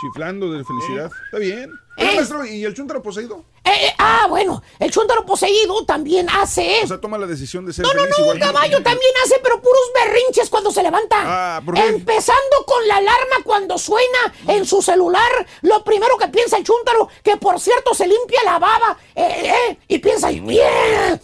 Chiflando 0.00 0.52
de 0.52 0.64
felicidad. 0.64 1.10
Está 1.26 1.38
bien. 1.38 1.72
Eh. 1.96 2.14
Maestro, 2.14 2.46
¿y 2.46 2.64
el 2.64 2.74
chuntaro 2.74 3.02
poseído? 3.02 3.44
Eh, 3.70 3.94
ah, 3.98 4.26
bueno, 4.28 4.62
el 4.78 4.90
chúntaro 4.90 5.24
poseído 5.26 5.84
también 5.84 6.28
hace... 6.30 6.80
O 6.84 6.86
sea, 6.86 7.00
toma 7.00 7.18
la 7.18 7.26
decisión 7.26 7.66
de 7.66 7.72
ser 7.72 7.84
No, 7.84 7.92
no, 7.94 8.00
feliz 8.02 8.18
no, 8.26 8.32
que- 8.34 8.38
caballo 8.40 8.82
también 8.82 9.12
hace, 9.24 9.38
pero 9.42 9.60
puros 9.60 9.90
berrinches 9.94 10.48
cuando 10.50 10.70
se 10.70 10.82
levanta. 10.82 11.16
Ah, 11.20 11.62
¿por 11.64 11.74
qué? 11.74 11.86
Empezando 11.86 12.64
con 12.66 12.86
la 12.88 12.96
alarma 12.96 13.36
cuando 13.44 13.78
suena 13.78 14.34
en 14.46 14.64
su 14.66 14.82
celular. 14.82 15.46
Lo 15.62 15.82
primero 15.84 16.16
que 16.16 16.28
piensa 16.28 16.56
el 16.56 16.64
chúntaro, 16.64 17.08
que 17.22 17.36
por 17.36 17.58
cierto 17.60 17.94
se 17.94 18.06
limpia 18.06 18.42
la 18.44 18.58
baba, 18.58 18.96
eh, 19.14 19.52
eh, 19.70 19.78
y 19.88 19.98
piensa, 19.98 20.28
¡bien! 20.30 21.20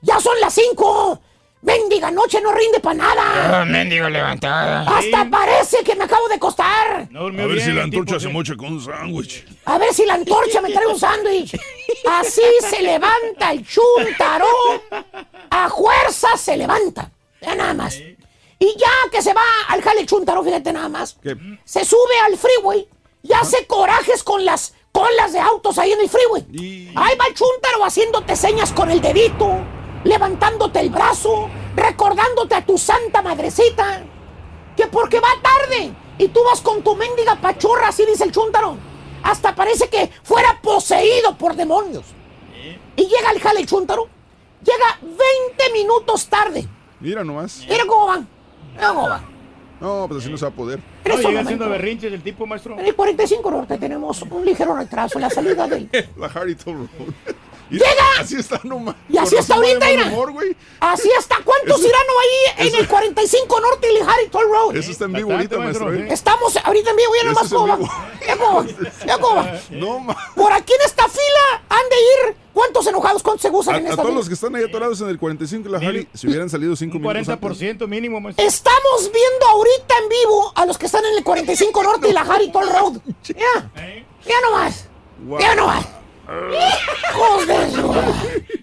¡Ya 0.00 0.20
son 0.20 0.38
las 0.40 0.54
cinco! 0.54 1.20
¡Mendiga 1.60 2.10
noche 2.10 2.40
no 2.40 2.52
rinde 2.52 2.78
para 2.80 2.94
nada! 2.94 3.64
mendigo 3.64 4.08
levantada. 4.08 4.82
¡Hasta 4.82 5.28
parece 5.28 5.82
que 5.84 5.96
me 5.96 6.04
acabo 6.04 6.28
de 6.28 6.36
acostar! 6.36 7.08
A 7.14 7.46
ver 7.46 7.60
si 7.60 7.72
la 7.72 7.82
antorcha 7.82 8.20
se 8.20 8.28
mocha 8.28 8.54
con 8.56 8.74
un 8.74 8.80
sándwich. 8.80 9.44
A 9.64 9.76
ver 9.78 9.92
si 9.92 10.06
la 10.06 10.14
antorcha 10.14 10.60
me 10.60 10.70
trae 10.70 10.86
un 10.86 10.98
sándwich. 10.98 11.58
Así 12.08 12.42
se 12.60 12.80
levanta 12.82 13.52
el 13.52 13.66
chúntaro. 13.66 14.46
A 15.50 15.68
fuerza 15.68 16.36
se 16.36 16.56
levanta. 16.56 17.10
Ya 17.40 17.54
nada 17.54 17.74
más. 17.74 17.96
Y 18.60 18.74
ya 18.76 18.90
que 19.10 19.22
se 19.22 19.32
va 19.32 19.42
al 19.68 19.82
jale 19.82 20.06
chúntaro, 20.06 20.42
fíjate 20.42 20.72
nada 20.72 20.88
más. 20.88 21.16
Se 21.64 21.84
sube 21.84 22.18
al 22.24 22.36
freeway 22.36 22.88
y 23.22 23.32
hace 23.32 23.66
corajes 23.66 24.22
con 24.22 24.44
las 24.44 24.74
colas 24.92 25.32
de 25.32 25.40
autos 25.40 25.78
ahí 25.78 25.92
en 25.92 26.00
el 26.00 26.08
freeway. 26.08 26.92
Ahí 26.94 27.16
va 27.16 27.26
el 27.26 27.34
chúntaro 27.34 27.84
haciéndote 27.84 28.36
señas 28.36 28.72
con 28.72 28.90
el 28.90 29.00
dedito, 29.00 29.64
levantándote 30.04 30.80
el 30.80 30.90
brazo, 30.90 31.48
recordándote 31.76 32.54
a 32.54 32.64
tu 32.64 32.78
santa 32.78 33.22
madrecita. 33.22 34.02
Que 34.76 34.86
porque 34.86 35.18
va 35.18 35.28
tarde 35.42 35.92
y 36.18 36.28
tú 36.28 36.40
vas 36.44 36.60
con 36.60 36.82
tu 36.82 36.94
mendiga 36.94 37.36
pachorra, 37.36 37.88
así 37.88 38.06
dice 38.06 38.24
el 38.24 38.32
chúntaro. 38.32 38.76
Hasta 39.22 39.54
parece 39.54 39.88
que 39.88 40.10
fuera 40.22 40.60
poseído 40.62 41.36
por 41.36 41.56
demonios. 41.56 42.04
Y 42.96 43.02
llega 43.02 43.30
el 43.32 43.40
jale 43.40 43.64
chúntaro. 43.66 44.08
Llega 44.60 44.98
20 45.00 45.72
minutos 45.72 46.26
tarde. 46.26 46.66
Mira 47.00 47.22
nomás. 47.24 47.64
Mira 47.68 47.84
cómo 47.86 48.06
van. 48.06 48.28
Mira 48.74 48.88
cómo 48.88 49.08
van. 49.08 49.38
No, 49.80 50.06
pues 50.08 50.22
así 50.22 50.30
no 50.30 50.36
se 50.36 50.44
va 50.44 50.50
a 50.50 50.54
poder. 50.54 50.80
No, 51.04 51.16
llega 51.16 51.40
haciendo 51.40 51.68
berrinches 51.68 52.12
el 52.12 52.22
tipo, 52.22 52.46
maestro. 52.46 52.78
En 52.78 52.86
el 52.86 52.94
45 52.94 53.50
Norte 53.50 53.78
tenemos 53.78 54.20
un 54.22 54.44
ligero 54.44 54.74
retraso 54.74 55.18
en 55.18 55.22
la 55.22 55.30
salida 55.30 55.68
del... 55.68 55.88
La 56.16 56.26
Harrington 56.26 56.88
Road. 56.96 57.36
¡Llega! 57.70 57.86
Así 58.20 58.36
está 58.36 58.60
nomás. 58.64 58.96
Y 59.08 59.16
así 59.16 59.36
está 59.36 59.54
ahorita, 59.54 59.86
güey. 60.32 60.56
Así 60.80 61.08
está. 61.18 61.36
¿Cuántos 61.44 61.78
Eso- 61.80 61.88
irán 61.88 62.02
ahí 62.58 62.68
en 62.68 62.74
el 62.74 62.88
45 62.88 63.60
Norte 63.60 63.88
y 63.92 63.96
Harrington 64.00 64.42
Road? 64.50 64.76
Eso 64.76 64.90
está 64.90 65.04
en 65.04 65.12
vivo 65.12 65.32
ahorita, 65.32 65.58
maestro. 65.58 65.92
¿eh? 65.94 66.08
Estamos 66.10 66.56
ahorita 66.56 66.90
en 66.90 66.96
vivo, 66.96 67.12
ya 67.22 67.28
nomás 67.28 67.52
va. 67.54 67.78
No, 69.70 69.98
ma. 70.00 70.16
Por 70.34 70.52
aquí 70.52 70.72
en 70.72 70.80
esta 70.84 71.08
fila 71.08 71.62
han 71.68 71.88
de 71.88 71.96
ir. 72.30 72.36
¿Cuántos 72.52 72.86
enojados? 72.88 73.22
¿Cuántos 73.22 73.42
se 73.42 73.48
A, 73.48 73.50
gustan 73.52 73.74
a 73.76 73.78
en 73.78 73.84
esta 73.84 73.96
todos 73.96 74.08
fila? 74.08 74.18
los 74.18 74.28
que 74.28 74.34
están 74.34 74.56
ahí 74.56 74.64
atorados 74.64 75.00
en 75.00 75.08
el 75.10 75.18
45 75.18 75.68
y 75.68 75.70
la 75.72 75.78
Harley, 75.78 76.08
si 76.12 76.26
hubieran 76.26 76.50
salido 76.50 76.74
5 76.74 76.98
minutos 76.98 77.28
antes. 77.28 77.50
40% 77.50 77.86
mínimo, 77.86 78.20
maestro. 78.20 78.44
Estamos 78.44 79.12
viendo 79.12 79.46
ahorita 79.48 79.94
en 80.02 80.08
vivo 80.08 80.52
a 80.56 80.66
los 80.66 80.76
que 80.76 80.86
están 80.86 81.04
en 81.04 81.14
el 81.18 81.22
45 81.22 81.82
Norte 81.84 82.08
y 82.08 82.12
la 82.12 82.22
Harrington 82.22 82.68
Road. 82.68 82.94
Ya. 83.22 83.70
Ya 84.26 84.40
nomás. 84.42 84.88
Ya 85.38 85.54
nomás. 85.54 85.86
Hijos 86.28 87.46
de 87.46 87.70
su- 87.70 87.94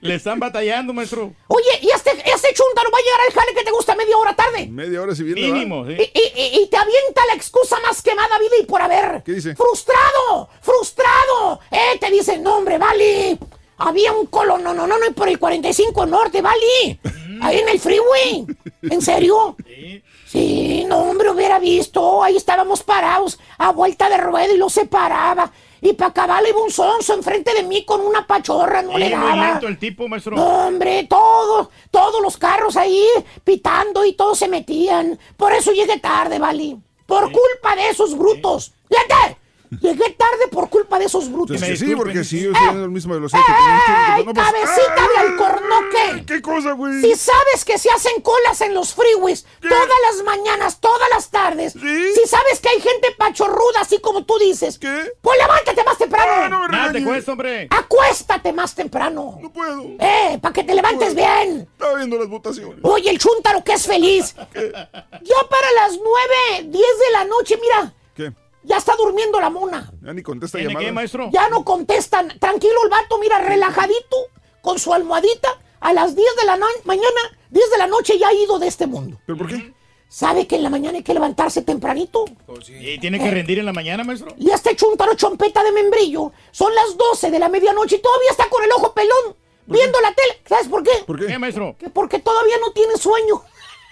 Le 0.01 0.15
están 0.15 0.39
batallando, 0.39 0.93
maestro. 0.93 1.33
Oye, 1.47 1.79
¿y 1.81 1.89
este, 1.89 2.11
este 2.11 2.53
chúntaro 2.53 2.91
va 2.91 2.97
a 2.97 3.01
llegar 3.01 3.19
al 3.27 3.33
jale 3.33 3.53
que 3.57 3.63
te 3.63 3.71
gusta 3.71 3.95
media 3.95 4.17
hora 4.17 4.35
tarde? 4.35 4.67
Media 4.67 5.01
hora 5.01 5.15
si 5.15 5.23
viene. 5.23 5.41
Mínimo, 5.51 5.85
sí. 5.87 5.93
Y, 5.93 6.19
y- 6.39 6.61
y 6.61 6.67
te 6.69 6.77
avienta 6.77 7.25
la 7.27 7.33
excusa 7.33 7.77
más 7.81 8.01
quemada 8.01 8.37
vida 8.39 8.55
y 8.61 8.65
por 8.65 8.81
haber. 8.81 9.23
¿Qué 9.25 9.33
dice? 9.33 9.55
¡Frustrado! 9.55 10.49
¡Frustrado! 10.61 11.59
Eh, 11.71 11.97
te 11.99 12.11
dice, 12.11 12.37
no, 12.37 12.57
hombre, 12.57 12.77
Vali. 12.77 13.39
Había 13.77 14.13
un 14.13 14.27
colo, 14.27 14.57
no, 14.57 14.73
no, 14.73 14.87
no, 14.87 14.97
no, 14.97 15.11
por 15.13 15.27
el 15.27 15.37
45 15.39 16.05
Norte, 16.05 16.41
Vali. 16.41 16.99
Ahí 17.41 17.57
en 17.59 17.67
el 17.69 17.79
freeway. 17.79 18.45
¿En 18.83 19.01
serio? 19.01 19.57
Sí, 20.27 20.85
no, 20.87 20.99
hombre, 20.99 21.29
hubiera 21.31 21.59
visto. 21.59 22.23
Ahí 22.23 22.37
estábamos 22.37 22.83
parados 22.83 23.37
a 23.57 23.71
vuelta 23.71 24.07
de 24.09 24.17
rueda 24.17 24.53
y 24.53 24.57
lo 24.57 24.69
separaba. 24.69 25.51
Y 25.81 25.93
para 25.93 26.09
acabar 26.11 26.43
iba 26.47 26.61
un 26.61 26.71
sonso 26.71 27.13
enfrente 27.13 27.53
de 27.53 27.63
mí 27.63 27.83
con 27.85 28.01
una 28.01 28.25
pachorra, 28.25 28.81
no 28.81 28.97
le 28.97 29.07
Sí, 29.07 29.11
daba. 29.11 29.35
lento 29.51 29.67
el 29.67 29.77
tipo, 29.77 30.07
maestro. 30.07 30.35
No, 30.35 30.67
hombre, 30.67 31.05
todos, 31.09 31.69
todos 31.91 32.21
los 32.21 32.37
carros 32.37 32.75
ahí 32.77 33.05
pitando 33.43 34.03
y 34.05 34.13
todos 34.13 34.37
se 34.39 34.47
metían. 34.47 35.19
Por 35.37 35.53
eso 35.53 35.71
llegué 35.71 35.99
tarde, 35.99 36.39
Vali. 36.39 36.77
Por 37.05 37.23
culpa 37.31 37.75
de 37.75 37.89
esos 37.89 38.17
brutos. 38.17 38.73
¡Fíjate! 38.89 39.37
Llegué 39.81 40.09
tarde 40.11 40.47
por 40.51 40.69
culpa 40.69 40.99
de 40.99 41.05
esos 41.05 41.31
brutos. 41.31 41.61
Que 41.61 41.75
sí, 41.77 41.95
porque 41.95 42.23
si 42.23 42.39
ellos 42.39 42.55
Eh, 42.55 42.59
tienen 42.59 42.81
la 42.83 42.87
misma 42.87 43.15
velocidad 43.15 43.41
que 43.45 43.51
tienen 43.53 43.75
¡Ey, 43.75 44.15
que- 44.15 44.25
no, 44.25 44.33
pues- 44.33 44.45
cabecita 44.45 44.95
¡Ay! 44.97 45.07
de 45.07 45.17
alcornoque! 45.17 46.23
¿Qué 46.25 46.41
cosa, 46.41 46.71
güey? 46.73 47.01
Si 47.01 47.15
sabes 47.15 47.65
que 47.65 47.77
se 47.77 47.89
hacen 47.91 48.21
colas 48.21 48.61
en 48.61 48.73
los 48.73 48.93
freeways 48.93 49.45
todas 49.61 49.89
las 50.11 50.23
mañanas, 50.23 50.79
todas 50.79 51.09
las 51.09 51.29
tardes. 51.29 51.73
Si 51.73 52.27
sabes 52.27 52.59
que 52.61 52.69
hay 52.69 52.81
gente 52.81 53.11
pachorruda, 53.17 53.81
así 53.81 53.99
como 53.99 54.25
tú 54.25 54.37
dices. 54.39 54.79
Pues 55.21 55.37
levántate 55.39 55.83
más 55.83 55.97
temprano. 55.97 56.67
Nada 56.67 56.91
te 56.91 57.03
cuesta, 57.03 57.31
hombre. 57.33 57.67
Acuéstate 57.69 58.53
más 58.53 58.73
temprano. 58.75 59.37
No 59.41 59.51
puedo. 59.51 59.81
Eh, 59.99 60.39
para 60.41 60.53
que 60.53 60.63
te 60.63 60.73
levantes 60.75 61.13
bien. 61.15 61.67
Estaba 61.71 61.95
viendo 61.95 62.17
las 62.17 62.27
votaciones. 62.29 62.79
Oye, 62.83 63.09
el 63.09 63.17
chúntaro 63.19 63.63
que 63.63 63.73
es 63.73 63.85
feliz. 63.85 64.35
Ya 65.25 65.49
para 65.49 65.71
las 65.73 65.97
9, 65.97 66.69
10 66.69 66.71
de 66.71 67.11
la 67.13 67.23
noche, 67.25 67.57
mira. 67.61 67.93
Ya 68.65 68.77
está 68.77 68.95
durmiendo 68.95 69.39
la 69.39 69.49
mona. 69.49 69.91
Ya 70.01 70.13
ni 70.13 70.23
contesta 70.23 70.57
¿Tiene 70.57 70.73
llamadas. 70.73 70.85
qué, 70.87 70.91
maestro? 70.91 71.29
Ya 71.31 71.49
no 71.49 71.63
contestan. 71.63 72.37
Tranquilo 72.39 72.73
el 72.83 72.89
vato, 72.89 73.17
mira, 73.19 73.39
relajadito, 73.39 74.17
con 74.61 74.79
su 74.79 74.93
almohadita. 74.93 75.49
A 75.79 75.93
las 75.93 76.15
10 76.15 76.27
de 76.39 76.45
la 76.47 76.57
no- 76.57 76.65
mañana, 76.83 77.19
10 77.51 77.69
de 77.71 77.77
la 77.77 77.87
noche 77.87 78.17
ya 78.17 78.29
ha 78.29 78.33
ido 78.33 78.57
de 78.57 78.67
este 78.67 78.87
mundo. 78.87 79.19
¿Pero 79.27 79.37
por 79.37 79.47
qué? 79.47 79.73
¿Sabe 80.07 80.47
que 80.47 80.55
en 80.55 80.63
la 80.63 80.69
mañana 80.69 80.97
hay 80.97 81.03
que 81.03 81.13
levantarse 81.13 81.61
tempranito? 81.61 82.25
¿Y 82.69 82.97
tiene 82.99 83.19
que 83.19 83.29
rendir 83.29 83.59
en 83.59 83.65
la 83.65 83.73
mañana, 83.73 84.03
maestro? 84.03 84.33
Y 84.37 84.49
este 84.49 84.75
chúntaro 84.75 85.13
chompeta 85.15 85.63
de 85.63 85.71
membrillo, 85.71 86.31
son 86.51 86.73
las 86.73 86.95
12 86.97 87.29
de 87.31 87.39
la 87.39 87.49
medianoche 87.49 87.97
y 87.97 88.01
todavía 88.01 88.31
está 88.31 88.47
con 88.49 88.63
el 88.63 88.71
ojo 88.71 88.93
pelón, 88.93 89.35
viendo 89.65 89.99
la 90.01 90.13
tele. 90.13 90.41
¿Sabes 90.47 90.67
por 90.69 90.83
qué? 90.83 91.03
¿Por 91.05 91.19
qué? 91.19 91.27
¿Qué, 91.27 91.37
maestro? 91.37 91.75
Que 91.77 91.89
porque 91.89 92.19
todavía 92.19 92.55
no 92.65 92.71
tiene 92.71 92.95
sueño. 92.97 93.43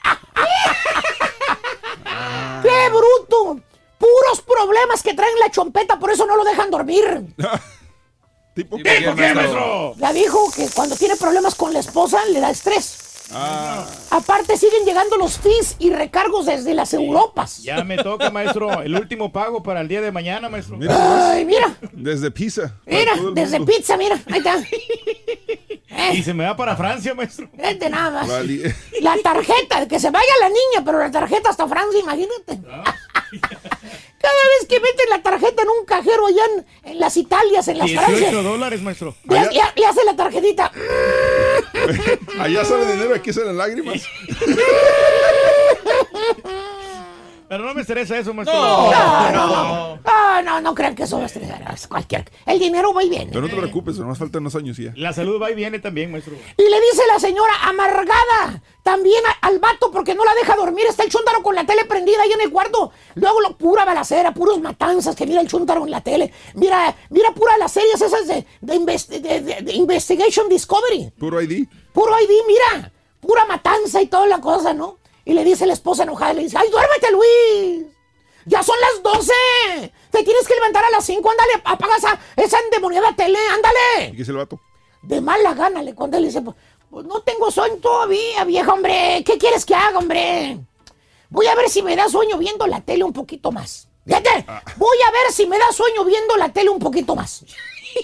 ¡Qué 2.63 2.89
bruto! 2.89 3.59
Puros 4.03 4.41
problemas 4.41 5.01
que 5.01 5.13
traen 5.13 5.39
la 5.39 5.49
chompeta, 5.49 5.97
por 5.97 6.11
eso 6.11 6.25
no 6.25 6.35
lo 6.35 6.43
dejan 6.43 6.69
dormir. 6.69 7.03
¿Tipo 8.53 8.71
¿Por 8.77 8.83
qué, 8.83 9.33
maestro? 9.33 9.95
Ya 9.97 10.11
dijo 10.11 10.51
que 10.53 10.67
cuando 10.69 10.95
tiene 10.97 11.15
problemas 11.15 11.55
con 11.55 11.71
la 11.73 11.79
esposa 11.79 12.19
le 12.25 12.41
da 12.41 12.49
estrés. 12.49 12.97
Ah, 13.31 13.85
Aparte 14.11 14.57
siguen 14.57 14.83
llegando 14.85 15.15
los 15.15 15.39
fees 15.39 15.77
y 15.79 15.89
recargos 15.91 16.45
desde 16.45 16.73
las 16.73 16.93
Europas. 16.93 17.63
Ya 17.63 17.83
me 17.85 17.95
toca, 17.97 18.29
maestro. 18.29 18.81
El 18.81 18.93
último 18.95 19.31
pago 19.31 19.63
para 19.63 19.79
el 19.81 19.87
día 19.87 20.01
de 20.01 20.11
mañana, 20.11 20.49
maestro. 20.49 20.77
mira 20.77 20.93
nomás. 20.93 21.21
Ay, 21.31 21.45
mira, 21.45 21.75
Desde 21.93 22.29
para 22.29 22.73
mira, 22.85 23.13
desde 23.33 23.57
mundo. 23.59 23.73
pizza, 23.73 23.95
mira, 23.97 24.21
ahí 24.29 24.39
está. 24.39 24.57
Y 26.13 26.23
se 26.23 26.33
me 26.33 26.45
va 26.45 26.55
para 26.55 26.75
Francia, 26.75 27.13
maestro. 27.13 27.49
Vete 27.53 27.89
nada 27.89 28.11
más. 28.11 28.27
Vale. 28.27 28.75
La 29.01 29.15
tarjeta, 29.23 29.87
que 29.87 29.99
se 29.99 30.09
vaya 30.11 30.31
la 30.41 30.49
niña, 30.49 30.83
pero 30.85 30.99
la 30.99 31.11
tarjeta 31.11 31.49
hasta 31.49 31.67
Francia, 31.67 31.99
imagínate. 31.99 32.59
Cada 34.23 34.43
vez 34.57 34.67
que 34.69 34.79
meten 34.79 35.09
la 35.09 35.21
tarjeta 35.21 35.63
en 35.63 35.69
un 35.69 35.85
cajero 35.85 36.25
allá 36.27 36.43
en, 36.55 36.65
en 36.91 36.99
las 36.99 37.17
Italias, 37.17 37.67
en 37.67 37.77
las 37.79 37.87
18 37.87 38.05
Francias, 38.07 38.43
dólares, 38.43 38.81
maestro. 38.81 39.15
le, 39.29 39.39
le- 39.41 39.49
le 39.75 39.85
hace 39.85 40.03
la 40.05 40.15
tarjetita. 40.15 40.71
Allá 42.39 42.63
sale 42.63 42.85
dinero, 42.93 43.15
aquí 43.15 43.33
salen 43.33 43.57
lágrimas. 43.57 44.01
Pero 47.53 47.65
no 47.65 47.73
me 47.73 47.81
estresa 47.81 48.17
eso, 48.17 48.33
maestro. 48.33 48.57
No, 48.59 49.31
no, 49.31 49.47
no. 49.47 49.99
Ah, 50.05 50.41
no, 50.43 50.59
no 50.61 50.73
crean 50.73 50.95
que 50.95 51.03
eso 51.03 51.17
va 51.17 51.23
a 51.23 51.25
estresar. 51.27 51.63
Es 51.73 51.87
cualquier. 51.87 52.29
El 52.45 52.57
dinero 52.59 52.93
va 52.93 53.03
y 53.03 53.09
viene. 53.09 53.27
Pero 53.27 53.41
no 53.41 53.47
te 53.49 53.55
preocupes, 53.55 53.97
nomás 53.99 54.17
faltan 54.17 54.41
unos 54.41 54.55
años 54.55 54.77
y 54.79 54.85
ya. 54.85 54.93
La 54.95 55.13
salud 55.13 55.41
va 55.41 55.51
y 55.51 55.55
viene 55.55 55.79
también, 55.79 56.11
maestro. 56.11 56.33
Y 56.57 56.63
le 56.63 56.81
dice 56.81 57.03
la 57.11 57.19
señora 57.19 57.53
amargada 57.63 58.61
también 58.81 59.21
a- 59.25 59.47
al 59.47 59.59
vato 59.59 59.91
porque 59.91 60.15
no 60.15 60.25
la 60.25 60.33
deja 60.33 60.55
dormir. 60.55 60.85
Está 60.89 61.03
el 61.03 61.09
chúntaro 61.11 61.41
con 61.43 61.55
la 61.55 61.65
tele 61.65 61.85
prendida 61.85 62.21
ahí 62.23 62.31
en 62.31 62.41
el 62.41 62.51
cuarto. 62.51 62.91
Luego 63.15 63.39
lo 63.41 63.57
pura 63.57 63.85
balacera, 63.85 64.33
puros 64.33 64.59
matanzas 64.59 65.15
que 65.15 65.25
mira 65.25 65.41
el 65.41 65.47
chúntaro 65.47 65.83
en 65.85 65.91
la 65.91 66.01
tele. 66.01 66.33
Mira, 66.55 66.95
mira 67.09 67.31
pura 67.33 67.57
las 67.57 67.71
series 67.71 68.01
esas 68.01 68.27
de, 68.27 68.45
de, 68.61 68.75
investi- 68.75 69.19
de- 69.21 69.41
de- 69.41 69.61
de 69.61 69.73
Investigation 69.73 70.49
Discovery. 70.49 71.11
Puro 71.17 71.41
ID. 71.41 71.67
Puro 71.93 72.11
ID, 72.19 72.31
mira. 72.47 72.91
Pura 73.21 73.45
matanza 73.45 74.01
y 74.01 74.07
toda 74.07 74.27
la 74.27 74.41
cosa, 74.41 74.73
¿no? 74.73 74.97
Y 75.25 75.33
le 75.33 75.43
dice 75.43 75.65
la 75.65 75.73
esposa 75.73 76.03
enojada, 76.03 76.33
le 76.33 76.43
dice, 76.43 76.57
¡ay, 76.57 76.69
duérmete, 76.69 77.11
Luis! 77.11 77.85
¡Ya 78.45 78.61
son 78.61 78.75
las 78.81 79.01
12! 79.03 79.33
Te 80.11 80.23
tienes 80.23 80.47
que 80.47 80.53
levantar 80.55 80.83
a 80.83 80.89
las 80.89 81.05
5, 81.05 81.29
ándale, 81.31 81.53
apaga 81.63 81.95
esa, 81.95 82.19
esa 82.35 82.59
endemoniada 82.59 83.15
tele, 83.15 83.39
¿Y 83.39 83.53
ándale. 83.53 84.15
qué 84.15 84.21
es 84.21 84.29
el 84.29 84.35
vato? 84.35 84.59
De 85.01 85.21
mala 85.21 85.53
gana 85.53 85.81
le 85.81 85.95
cuando 85.95 86.17
él 86.17 86.25
dice, 86.25 86.41
pues, 86.41 86.55
pues 86.89 87.05
no 87.05 87.21
tengo 87.21 87.49
sueño 87.51 87.77
todavía, 87.77 88.43
vieja, 88.43 88.73
hombre. 88.73 89.23
¿Qué 89.25 89.37
quieres 89.37 89.65
que 89.65 89.75
haga, 89.75 89.97
hombre? 89.97 90.59
Voy 91.29 91.47
a 91.47 91.55
ver 91.55 91.69
si 91.69 91.81
me 91.81 91.95
da 91.95 92.07
sueño 92.09 92.37
viendo 92.37 92.67
la 92.67 92.81
tele 92.81 93.03
un 93.03 93.13
poquito 93.13 93.51
más. 93.51 93.87
Fíjate, 94.05 94.45
voy 94.75 94.97
a 95.07 95.11
ver 95.11 95.31
si 95.31 95.47
me 95.47 95.57
da 95.57 95.71
sueño 95.71 96.03
viendo 96.03 96.35
la 96.35 96.49
tele 96.49 96.69
un 96.69 96.79
poquito 96.79 97.15
más. 97.15 97.45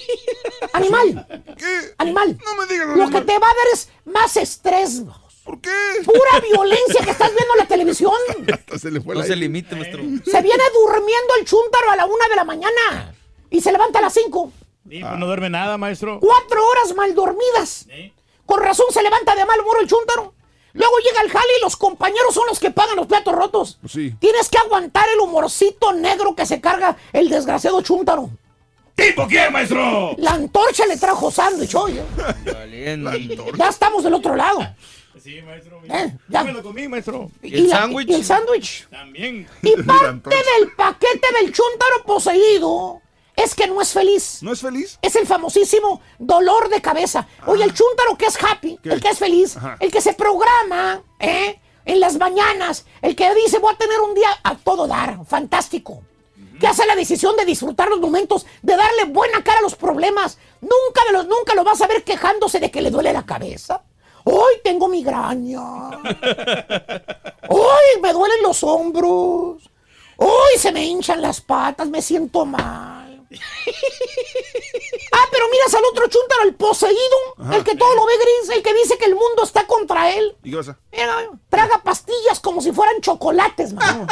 Animal. 0.73 1.43
¿Qué? 1.57 1.93
Animal. 1.97 2.37
No 2.43 2.55
me 2.55 2.65
digas 2.65 2.87
Lo 2.97 3.09
que 3.09 3.21
te 3.21 3.37
va 3.37 3.47
a 3.47 3.53
dar 3.53 3.67
es 3.73 3.89
más 4.05 4.37
estrés. 4.37 5.03
¿Por 5.49 5.61
qué? 5.61 5.71
Pura 6.05 6.39
violencia 6.47 7.03
que 7.03 7.09
estás 7.09 7.31
viendo 7.33 7.53
en 7.55 7.57
la 7.57 7.65
televisión. 7.65 8.13
Se 8.79 8.91
le 8.91 9.01
fue 9.01 9.15
No 9.15 9.21
la 9.21 9.25
se 9.25 9.35
limite, 9.35 9.75
maestro. 9.75 10.03
Se 10.23 10.41
viene 10.43 10.63
durmiendo 10.71 11.33
el 11.39 11.45
chúntaro 11.45 11.89
a 11.89 11.95
la 11.95 12.05
una 12.05 12.27
de 12.29 12.35
la 12.35 12.43
mañana 12.43 13.15
y 13.49 13.59
se 13.59 13.71
levanta 13.71 13.97
a 13.97 14.03
las 14.03 14.13
cinco. 14.13 14.51
Sí, 14.87 14.99
pues 15.01 15.17
no 15.17 15.25
duerme 15.25 15.49
nada, 15.49 15.75
maestro. 15.79 16.19
Cuatro 16.19 16.67
horas 16.67 16.95
mal 16.95 17.15
dormidas. 17.15 17.87
Con 18.45 18.61
razón 18.61 18.85
se 18.91 19.01
levanta 19.01 19.33
de 19.33 19.43
mal 19.43 19.59
humor 19.61 19.77
el 19.81 19.87
chúntaro. 19.87 20.35
Luego 20.73 20.93
llega 20.99 21.23
el 21.23 21.31
jale 21.31 21.51
y 21.59 21.63
los 21.63 21.75
compañeros 21.75 22.31
son 22.35 22.45
los 22.45 22.59
que 22.59 22.69
pagan 22.69 22.95
los 22.97 23.07
platos 23.07 23.33
rotos. 23.33 23.79
Pues 23.81 23.93
sí. 23.93 24.13
Tienes 24.19 24.49
que 24.49 24.59
aguantar 24.59 25.05
el 25.11 25.19
humorcito 25.19 25.93
negro 25.93 26.35
que 26.35 26.45
se 26.45 26.61
carga 26.61 26.95
el 27.11 27.27
desgraciado 27.27 27.81
chúntaro. 27.81 28.29
¿Tipo 28.93 29.25
quién, 29.27 29.51
maestro? 29.51 30.13
La 30.17 30.33
antorcha 30.33 30.85
le 30.85 30.97
trajo 30.97 31.31
sándwich 31.31 31.73
hoy. 31.73 31.97
¿eh? 32.45 32.99
Ya 33.57 33.69
estamos 33.69 34.03
del 34.03 34.13
otro 34.13 34.35
lado. 34.35 34.59
Sí, 35.29 35.43
maestro. 35.43 35.79
Eh, 35.87 36.11
Yo 36.11 36.19
ya. 36.29 36.43
me 36.43 36.51
lo 36.53 36.63
comí, 36.63 36.87
maestro. 36.87 37.29
¿Y 37.43 37.53
el 37.55 37.69
sándwich? 37.69 38.09
Y 38.09 38.13
el 38.15 38.25
sándwich. 38.25 38.89
También. 38.89 39.47
Y 39.61 39.75
parte 39.83 40.35
del 40.35 40.71
paquete 40.75 41.27
del 41.39 41.53
chúntaro 41.53 42.03
poseído 42.03 42.99
es 43.35 43.53
que 43.53 43.67
no 43.67 43.79
es 43.79 43.93
feliz. 43.93 44.39
¿No 44.41 44.51
es 44.53 44.61
feliz? 44.61 44.97
Es 45.03 45.15
el 45.15 45.27
famosísimo 45.27 46.01
dolor 46.17 46.69
de 46.69 46.81
cabeza. 46.81 47.27
Oye, 47.45 47.63
el 47.63 47.75
chúntaro 47.75 48.17
que 48.17 48.25
es 48.25 48.43
happy, 48.43 48.79
¿Qué? 48.81 48.89
el 48.89 48.99
que 48.99 49.09
es 49.09 49.19
feliz, 49.19 49.55
Ajá. 49.55 49.77
el 49.79 49.91
que 49.91 50.01
se 50.01 50.13
programa, 50.13 51.03
¿eh? 51.19 51.59
En 51.85 51.99
las 51.99 52.17
mañanas, 52.17 52.87
el 53.03 53.15
que 53.15 53.31
dice 53.35 53.59
voy 53.59 53.73
a 53.73 53.77
tener 53.77 53.99
un 53.99 54.15
día 54.15 54.29
a 54.43 54.55
todo 54.55 54.87
dar, 54.87 55.23
fantástico. 55.27 56.01
Que 56.59 56.67
hace 56.67 56.85
la 56.87 56.95
decisión 56.95 57.37
de 57.37 57.45
disfrutar 57.45 57.87
los 57.87 57.99
momentos, 58.01 58.47
de 58.63 58.75
darle 58.75 59.05
buena 59.05 59.43
cara 59.43 59.59
a 59.59 59.61
los 59.61 59.75
problemas. 59.75 60.39
Nunca, 60.59 61.05
de 61.07 61.13
los, 61.13 61.27
nunca 61.27 61.53
lo 61.55 61.63
vas 61.63 61.81
a 61.81 61.87
ver 61.87 62.03
quejándose 62.03 62.59
de 62.59 62.69
que 62.71 62.81
le 62.81 62.89
duele 62.91 63.13
la 63.13 63.25
cabeza. 63.25 63.83
Hoy 64.25 64.53
tengo 64.63 64.87
migraña. 64.87 65.61
Hoy 67.49 68.01
me 68.01 68.13
duelen 68.13 68.41
los 68.43 68.63
hombros. 68.63 69.69
Hoy 70.17 70.57
se 70.57 70.71
me 70.71 70.83
hinchan 70.85 71.21
las 71.21 71.39
patas, 71.41 71.87
me 71.89 72.01
siento 72.01 72.45
mal. 72.45 73.25
Ah, 75.11 75.25
pero 75.31 75.45
miras 75.51 75.73
al 75.73 75.85
otro 75.85 76.07
chúntaro, 76.07 76.43
el 76.43 76.55
poseído, 76.55 76.97
Ajá. 77.37 77.55
el 77.57 77.63
que 77.63 77.75
todo 77.75 77.93
lo 77.95 78.05
ve 78.05 78.13
gris, 78.17 78.49
el 78.55 78.63
que 78.63 78.73
dice 78.73 78.97
que 78.97 79.05
el 79.05 79.15
mundo 79.15 79.43
está 79.43 79.65
contra 79.65 80.11
él. 80.11 80.35
¿Y 80.43 80.51
qué 80.51 80.57
pasa? 80.57 80.77
Mira, 80.91 81.29
traga 81.49 81.81
pastillas 81.83 82.39
como 82.41 82.61
si 82.61 82.71
fueran 82.71 82.99
chocolates, 83.01 83.73
mano. 83.73 84.07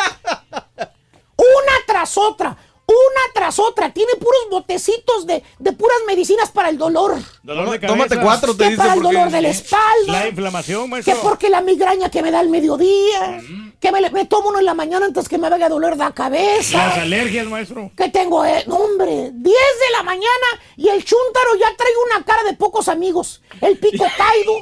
Una 1.35 1.73
tras 1.85 2.17
otra, 2.17 2.57
una 2.87 3.33
tras 3.33 3.59
otra. 3.59 3.91
Tiene 3.93 4.13
puros 4.13 4.47
botecitos 4.49 5.27
de, 5.27 5.43
de 5.59 5.71
puras 5.73 5.97
medicinas 6.07 6.49
para 6.51 6.69
el 6.69 6.77
dolor. 6.77 7.17
Dolor 7.43 7.69
de 7.69 7.79
cabeza. 7.79 7.87
Tómate 7.97 8.21
cuatro, 8.21 8.55
te 8.55 8.63
Que 8.63 8.69
dice 8.71 8.77
para 8.81 8.93
el 8.93 9.01
dolor 9.01 9.29
de 9.29 9.41
la 9.41 9.49
espalda. 9.49 10.13
La 10.13 10.27
inflamación, 10.29 10.83
Que 10.85 10.89
maestro. 10.89 11.19
porque 11.21 11.49
la 11.49 11.61
migraña 11.61 12.09
que 12.09 12.21
me 12.21 12.31
da 12.31 12.39
al 12.39 12.49
mediodía. 12.49 13.41
Que 13.79 13.91
me, 13.91 14.09
me 14.09 14.25
tomo 14.25 14.49
uno 14.49 14.57
en 14.59 14.65
la 14.65 14.73
mañana 14.73 15.05
antes 15.05 15.29
que 15.29 15.37
me 15.37 15.49
vaya 15.49 15.67
a 15.67 15.69
doler 15.69 15.95
la 15.97 16.11
cabeza. 16.11 16.77
Las 16.77 16.97
alergias, 16.97 17.45
maestro. 17.45 17.91
que 17.95 18.09
tengo, 18.09 18.43
eh, 18.43 18.63
no, 18.65 18.75
hombre, 18.75 19.29
10 19.33 19.33
de 19.43 19.91
la 19.91 20.01
mañana 20.03 20.47
y 20.75 20.87
el 20.89 21.03
chúntaro 21.05 21.55
ya 21.59 21.67
trae 21.77 21.91
una 22.11 22.25
cara 22.25 22.43
de 22.43 22.53
pocos 22.53 22.87
amigos. 22.87 23.43
El 23.61 23.77
pico 23.77 24.03
caído, 24.17 24.53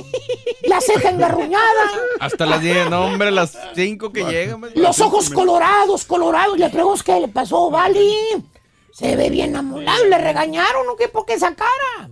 la 0.64 0.82
ceja 0.82 1.10
engarruñada, 1.12 1.92
Hasta 2.20 2.46
las 2.46 2.62
10, 2.62 2.90
no, 2.90 3.06
hombre, 3.06 3.32
las 3.32 3.58
5 3.76 4.12
que 4.12 4.26
llegan. 4.26 4.62
los 4.76 5.00
ojos 5.00 5.30
colorados, 5.30 6.04
colorados. 6.04 6.58
Le 6.58 6.70
pregunto, 6.70 7.02
¿qué 7.06 7.20
le 7.22 7.28
pasó, 7.30 7.70
Vali? 7.70 8.14
Se 8.92 9.16
ve 9.16 9.30
bien 9.30 9.56
amolado. 9.56 10.04
¿Le 10.06 10.18
regañaron 10.18 10.88
o 10.90 10.96
qué? 10.98 11.08
¿Por 11.08 11.26
qué 11.26 11.34
esa 11.36 11.56
cara? 11.56 12.10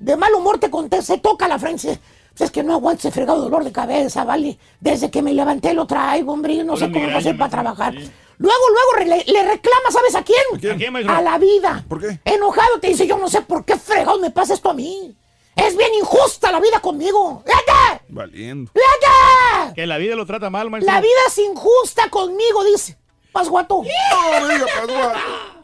De 0.00 0.16
mal 0.16 0.32
humor 0.34 0.58
te 0.58 0.70
conté, 0.70 1.02
se 1.02 1.18
toca 1.18 1.46
la 1.46 1.58
frente. 1.58 2.00
Pues 2.40 2.48
es 2.48 2.54
que 2.54 2.62
no 2.62 2.72
aguanto 2.72 3.00
ese 3.00 3.10
fregado 3.10 3.42
dolor 3.42 3.64
de 3.64 3.70
cabeza, 3.70 4.24
¿vale? 4.24 4.58
Desde 4.80 5.10
que 5.10 5.20
me 5.20 5.34
levanté 5.34 5.74
lo 5.74 5.86
traigo, 5.86 6.32
hombre. 6.32 6.56
yo 6.56 6.64
No 6.64 6.74
sé 6.74 6.90
cómo 6.90 7.06
va 7.06 7.16
a 7.16 7.18
hacer 7.18 7.36
para 7.36 7.50
trabajar. 7.50 7.92
Luego, 7.92 8.62
luego 8.96 9.10
le, 9.14 9.24
le 9.30 9.42
reclama, 9.42 9.90
¿sabes 9.90 10.14
a 10.14 10.22
quién? 10.22 10.72
¿A 10.72 10.76
quién, 10.78 10.90
maestro? 10.90 11.14
A 11.14 11.20
la 11.20 11.36
vida. 11.36 11.84
¿Por 11.86 12.00
qué? 12.00 12.18
Enojado 12.24 12.80
te 12.80 12.86
dice, 12.86 13.06
yo 13.06 13.18
no 13.18 13.28
sé 13.28 13.42
por 13.42 13.66
qué 13.66 13.76
fregado 13.76 14.18
me 14.20 14.30
pasa 14.30 14.54
esto 14.54 14.70
a 14.70 14.72
mí. 14.72 15.14
Es 15.54 15.76
bien 15.76 15.90
injusta 16.00 16.50
la 16.50 16.60
vida 16.60 16.80
conmigo. 16.80 17.42
¡Fíjate! 17.44 18.04
Valiendo. 18.08 18.72
¡Fíjate! 18.72 19.74
Que 19.74 19.86
la 19.86 19.98
vida 19.98 20.16
lo 20.16 20.24
trata 20.24 20.48
mal, 20.48 20.70
maestro. 20.70 20.94
La 20.94 21.02
vida 21.02 21.10
es 21.28 21.36
injusta 21.36 22.08
conmigo, 22.08 22.64
dice. 22.64 22.96
Pasguato. 23.32 23.82
No 23.82 24.46
me 24.48 24.54
digas. 24.54 24.70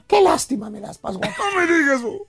Qué 0.07 0.21
lástima 0.21 0.69
me 0.69 0.83
das, 0.83 0.99
Pasguato. 0.99 1.33
No 1.55 1.59
me 1.59 1.67
digas 1.75 2.01
eso. 2.01 2.27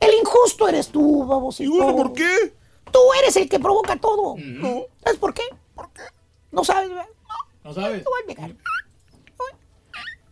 El 0.00 0.12
injusto 0.14 0.66
eres 0.66 0.88
tú, 0.88 1.24
babosito. 1.24 1.72
¿Y 1.72 1.78
bueno, 1.78 1.94
por 1.94 2.12
qué? 2.12 2.52
Tú 2.96 3.12
eres 3.12 3.36
el 3.36 3.46
que 3.46 3.58
provoca 3.60 3.96
todo. 3.96 4.36
No. 4.38 4.86
¿Sabes 5.04 5.18
por 5.18 5.34
qué? 5.34 5.42
¿Por 5.74 5.90
qué? 5.92 6.00
No 6.50 6.64
sabes, 6.64 6.88
¿verdad? 6.88 7.06
¿No 7.62 7.74
sabes? 7.74 8.02
Te 8.02 8.08
voy 8.08 8.14
a 8.16 8.32
explicar. 8.32 8.56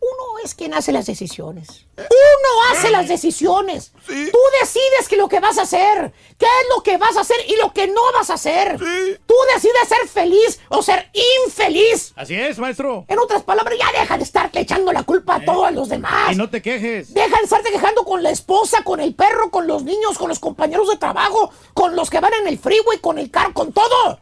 Uno 0.05 0.39
es 0.45 0.55
quien 0.55 0.75
hace 0.75 0.93
las 0.93 1.07
decisiones. 1.07 1.87
Uno 1.97 2.73
hace 2.73 2.91
las 2.91 3.09
decisiones. 3.09 3.93
Sí. 4.07 4.29
Tú 4.31 4.39
decides 4.61 5.09
que 5.09 5.17
lo 5.17 5.29
que 5.29 5.41
vas 5.41 5.57
a 5.59 5.63
hacer, 5.63 6.13
qué 6.39 6.45
es 6.45 6.69
lo 6.77 6.83
que 6.83 6.99
vas 6.99 7.17
a 7.17 7.23
hacer 7.23 7.37
y 7.49 7.57
lo 7.57 7.73
que 7.73 7.87
no 7.87 8.03
vas 8.13 8.29
a 8.29 8.35
hacer. 8.35 8.79
Sí. 8.79 9.17
Tú 9.27 9.35
decides 9.55 9.89
ser 9.89 10.07
feliz 10.09 10.61
o 10.69 10.83
ser 10.83 11.11
infeliz. 11.47 12.13
Así 12.17 12.35
es, 12.35 12.59
maestro. 12.59 13.07
En 13.09 13.19
otras 13.19 13.43
palabras, 13.45 13.79
ya 13.79 13.99
deja 13.99 14.19
de 14.19 14.25
estarte 14.25 14.61
echando 14.61 14.93
la 14.93 15.05
culpa 15.05 15.37
a 15.37 15.45
todos 15.45 15.73
los 15.73 15.89
demás. 15.89 16.33
Y 16.33 16.37
no 16.37 16.51
te 16.51 16.61
quejes. 16.61 17.15
Deja 17.15 17.39
de 17.39 17.45
estarte 17.45 17.71
quejando 17.71 18.05
con 18.05 18.23
la 18.23 18.31
esposa, 18.31 18.85
con 18.85 19.01
el 19.01 19.15
perro, 19.15 19.51
con 19.51 19.67
los 19.67 19.85
niños, 19.85 20.19
con 20.19 20.29
los 20.29 20.41
compañeros 20.41 20.89
de 20.91 20.97
trabajo, 20.97 21.51
con 21.73 21.97
los 21.97 22.11
que 22.11 22.21
van 22.21 22.35
en 22.35 22.49
el 22.49 22.59
freeway, 22.59 22.99
con 22.99 23.19
el 23.19 23.31
carro, 23.31 23.55
con 23.55 23.73
todo. 23.73 24.21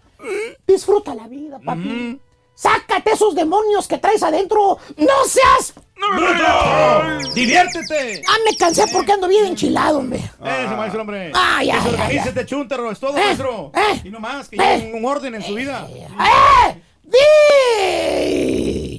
Disfruta 0.66 1.14
la 1.14 1.26
vida, 1.26 1.58
papi. 1.64 2.20
Sácate 2.66 3.10
esos 3.12 3.34
demonios 3.34 3.88
que 3.88 3.98
traes 3.98 4.22
adentro. 4.22 4.78
¡No 4.96 5.24
seas! 5.26 5.74
¡Bruto! 5.96 7.32
¡Diviértete! 7.34 8.22
Ah, 8.28 8.36
me 8.48 8.56
cansé 8.56 8.84
porque 8.92 9.10
ando 9.10 9.26
bien 9.26 9.46
enchilado, 9.46 9.98
hombre. 9.98 10.18
Eso, 10.18 10.76
maestro, 10.76 11.00
hombre. 11.00 11.32
Ah, 11.34 11.56
se 11.58 11.66
ya, 11.66 11.82
organice 11.84 12.14
ya. 12.14 12.24
este 12.26 12.46
chúntaro, 12.46 12.92
es 12.92 13.00
todo, 13.00 13.16
Eh, 13.18 13.20
maestro. 13.24 13.72
eh, 13.74 14.00
y 14.04 14.10
no 14.10 14.20
más, 14.20 14.48
que 14.48 14.54
eh. 14.56 14.78
lleve 14.78 14.94
un 14.96 15.04
orden 15.04 15.34
en 15.34 15.42
su 15.42 15.54
vida. 15.54 15.88
¡Eh! 15.90 16.80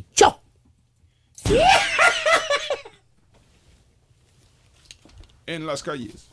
¡Dicho! 0.02 0.42
En 5.46 5.66
las 5.66 5.84
calles. 5.84 6.28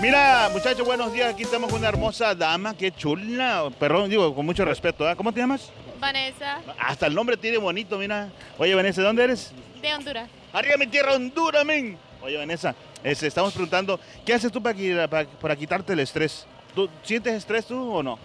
Mira, 0.00 0.48
muchachos, 0.52 0.84
buenos 0.86 1.12
días. 1.12 1.32
Aquí 1.32 1.44
estamos 1.44 1.70
con 1.70 1.78
una 1.78 1.88
hermosa 1.88 2.34
dama. 2.34 2.76
Qué 2.76 2.92
chula. 2.92 3.70
Perdón, 3.78 4.10
digo, 4.10 4.34
con 4.34 4.44
mucho 4.44 4.64
respeto. 4.64 5.06
¿ah? 5.08 5.14
¿Cómo 5.16 5.32
te 5.32 5.40
llamas? 5.40 5.70
Vanessa, 5.98 6.60
Hasta 6.78 7.06
el 7.06 7.14
nombre 7.14 7.36
tiene 7.36 7.56
bonito, 7.56 7.96
mira. 7.96 8.28
Oye, 8.58 8.74
Vanessa, 8.74 9.00
¿de 9.00 9.06
dónde 9.06 9.24
eres? 9.24 9.52
de 9.80 9.94
Honduras. 9.94 10.28
Arriba 10.52 10.76
mi 10.78 10.86
tierra, 10.86 11.14
Honduras, 11.14 11.64
men. 11.64 11.96
Oye, 12.22 12.36
Vanessa, 12.38 12.74
este, 13.02 13.26
estamos 13.26 13.52
preguntando, 13.52 14.00
¿qué 14.24 14.32
haces 14.34 14.50
tú 14.50 14.62
para, 14.62 15.08
para- 15.08 15.28
para 15.28 15.56
quitarte 15.56 15.92
el 15.92 16.00
estrés? 16.00 16.46
¿Tú 16.74 16.88
sientes 17.02 17.34
estrés 17.34 17.66
tú 17.66 17.92
o 17.94 18.02
no? 18.02 18.18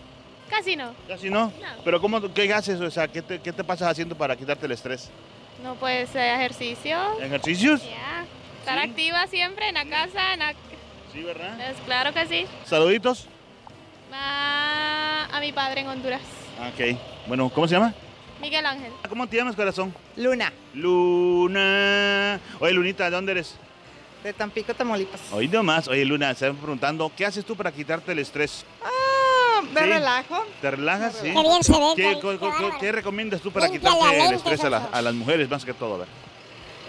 Casi 0.49 0.75
no. 0.75 0.93
Casi 1.07 1.29
no. 1.29 1.45
No. 1.47 1.51
Pero 1.83 2.01
¿cómo, 2.01 2.21
¿qué 2.33 2.51
haces? 2.53 2.79
O 2.81 2.89
sea, 2.89 3.07
¿qué 3.07 3.21
te, 3.21 3.39
qué 3.39 3.51
te 3.53 3.63
pasas 3.63 3.89
haciendo 3.89 4.15
para 4.15 4.35
quitarte 4.35 4.65
el 4.65 4.71
estrés? 4.71 5.09
No 5.63 5.75
puedes 5.75 6.09
hacer 6.09 6.35
ejercicio. 6.35 6.97
¿Ejercicios? 7.21 7.83
Ya. 7.83 8.25
Estar 8.59 8.79
activa 8.79 9.27
siempre 9.27 9.67
en 9.69 9.75
la 9.75 9.85
casa. 9.85 10.33
En 10.33 10.39
la... 10.39 10.53
Sí, 11.11 11.23
¿verdad? 11.23 11.55
Pues 11.57 11.77
claro 11.85 12.13
que 12.13 12.25
sí. 12.27 12.45
Saluditos. 12.65 13.27
Ah, 14.13 15.27
a 15.31 15.39
mi 15.39 15.51
padre 15.51 15.81
en 15.81 15.87
Honduras. 15.87 16.21
Ah, 16.59 16.69
Ok. 16.73 16.97
Bueno, 17.27 17.49
¿cómo 17.49 17.67
se 17.67 17.75
llama? 17.75 17.93
Miguel 18.41 18.65
Ángel. 18.65 18.91
¿Cómo 19.07 19.27
te 19.27 19.37
llamas, 19.37 19.55
corazón? 19.55 19.93
Luna, 20.15 20.51
Luna. 20.73 22.39
Oye, 22.59 22.73
Lunita, 22.73 23.05
¿de 23.05 23.11
dónde 23.11 23.31
eres? 23.33 23.55
de 24.23 24.33
Tampico, 24.33 24.73
Tamaulipas. 24.73 25.21
Hoy 25.31 25.47
nomás. 25.47 25.87
Oye, 25.87 26.03
Luna, 26.03 26.33
se 26.35 26.51
preguntando, 26.51 27.09
¿qué 27.15 27.25
haces 27.25 27.45
tú 27.45 27.55
para 27.55 27.71
quitarte 27.71 28.11
el 28.11 28.19
estrés? 28.19 28.65
Ah, 28.83 29.61
me 29.73 29.79
Sí. 29.81 29.87
relajo. 29.87 30.45
¿Te 30.61 30.71
relajas? 30.71 31.13
Sí. 31.13 31.31
Qué 31.33 31.41
bien 31.41 31.63
se 31.63 31.71
ve, 31.71 31.93
¿Qué, 32.79 32.91
recomiendas 32.91 33.39
tú 33.41 33.49
para 33.51 33.67
Limpia 33.69 33.89
quitarte 33.91 34.25
el 34.27 34.33
estrés 34.35 34.63
a, 34.65 34.69
la- 34.69 34.89
a 34.91 35.01
las 35.01 35.13
mujeres 35.13 35.49
más 35.49 35.63
que 35.63 35.73
todo? 35.73 35.95
A 35.95 35.97
ver. 35.99 36.07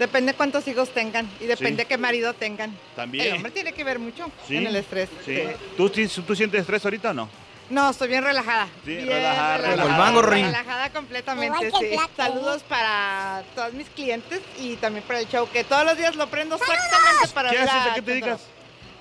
Depende 0.01 0.33
cuántos 0.33 0.67
hijos 0.67 0.89
tengan 0.89 1.29
y 1.39 1.45
depende 1.45 1.83
Sí. 1.83 1.89
qué 1.89 1.95
marido 1.99 2.33
tengan. 2.33 2.75
También. 2.95 3.27
El 3.27 3.33
hombre 3.33 3.51
tiene 3.51 3.71
que 3.71 3.83
ver 3.83 3.99
mucho 3.99 4.31
Sí. 4.47 4.57
en 4.57 4.65
el 4.65 4.75
estrés. 4.75 5.09
Sí. 5.23 5.43
¿Tú, 5.77 5.89
sí- 5.89 6.07
¿Tú 6.25 6.35
sientes 6.35 6.61
estrés 6.61 6.83
ahorita 6.83 7.11
o 7.11 7.13
no? 7.13 7.29
No, 7.69 7.91
estoy 7.91 8.07
bien 8.07 8.23
relajada. 8.23 8.65
Sí, 8.83 8.95
bien 8.95 9.07
relajada, 9.09 9.57
relajada. 9.57 9.83
El 9.91 9.97
mango 9.99 10.21
ring. 10.23 10.45
Relajada 10.47 10.89
completamente, 10.89 11.71
sí. 11.79 11.91
Saludos 12.17 12.63
para 12.63 13.43
todos 13.53 13.73
mis 13.73 13.87
clientes 13.89 14.41
y 14.59 14.75
también 14.77 15.03
para 15.05 15.19
el 15.19 15.27
show, 15.27 15.47
que 15.47 15.63
todos 15.63 15.85
los 15.85 15.95
días 15.95 16.15
lo 16.15 16.25
prendo 16.31 16.55
exactamente 16.55 17.27
para 17.35 17.51
¿Qué 17.51 17.57
ver 17.57 17.69
haces? 17.69 17.81
a 17.81 17.91
¿A 17.91 17.93
qué 17.93 18.01
te 18.01 18.11
dedicas? 18.11 18.41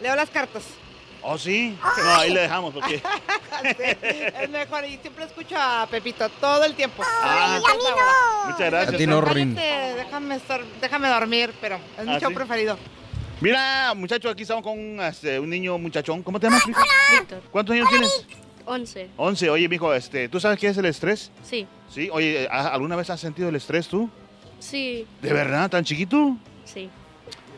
Leo 0.02 0.14
las 0.14 0.28
cartas. 0.28 0.64
¿Oh, 1.22 1.36
sí? 1.38 1.76
No, 2.02 2.10
ahí 2.16 2.32
le 2.32 2.40
dejamos 2.42 2.72
porque... 2.74 3.02
Sí, 3.60 4.22
es 4.40 4.48
mejor 4.48 4.84
y 4.86 4.96
siempre 4.98 5.24
escucho 5.26 5.54
a 5.58 5.86
Pepito 5.90 6.26
todo 6.40 6.64
el 6.64 6.74
tiempo. 6.74 7.02
Ah, 7.06 7.58
Todo 7.60 7.74
el 7.74 7.78
tiempo. 7.82 8.00
Muchas 8.46 8.70
gracias. 8.70 8.94
A 8.94 8.96
ti 8.96 9.06
no, 9.06 9.20
Rin. 9.20 9.54
Déjame, 9.54 10.36
estar, 10.36 10.62
déjame 10.80 11.08
dormir, 11.08 11.52
pero 11.60 11.78
es 11.98 12.06
mi 12.06 12.14
¿Ah, 12.14 12.20
show 12.20 12.30
sí? 12.30 12.34
preferido. 12.36 12.78
Mira, 13.42 13.92
muchachos, 13.94 14.32
aquí 14.32 14.42
estamos 14.42 14.62
con 14.64 14.78
un, 14.78 15.00
este, 15.02 15.38
un 15.38 15.50
niño 15.50 15.76
muchachón. 15.78 16.22
¿Cómo 16.22 16.40
te 16.40 16.46
llamas? 16.46 16.62
Víctor. 16.66 17.42
¿Cuántos 17.50 17.74
años 17.74 17.88
tienes? 17.90 18.26
11. 18.64 19.10
11. 19.18 19.50
Oye, 19.50 19.68
mijo, 19.68 19.92
este, 19.92 20.28
¿tú 20.30 20.40
sabes 20.40 20.58
qué 20.58 20.68
es 20.68 20.78
el 20.78 20.86
estrés? 20.86 21.30
Sí. 21.42 21.66
Sí. 21.90 22.08
Oye, 22.12 22.48
¿a- 22.50 22.68
¿alguna 22.68 22.96
vez 22.96 23.10
has 23.10 23.20
sentido 23.20 23.50
el 23.50 23.56
estrés 23.56 23.88
tú? 23.88 24.08
Sí. 24.58 25.06
¿De 25.20 25.32
verdad? 25.34 25.68
¿Tan 25.68 25.84
chiquito? 25.84 26.36
Sí. 26.64 26.88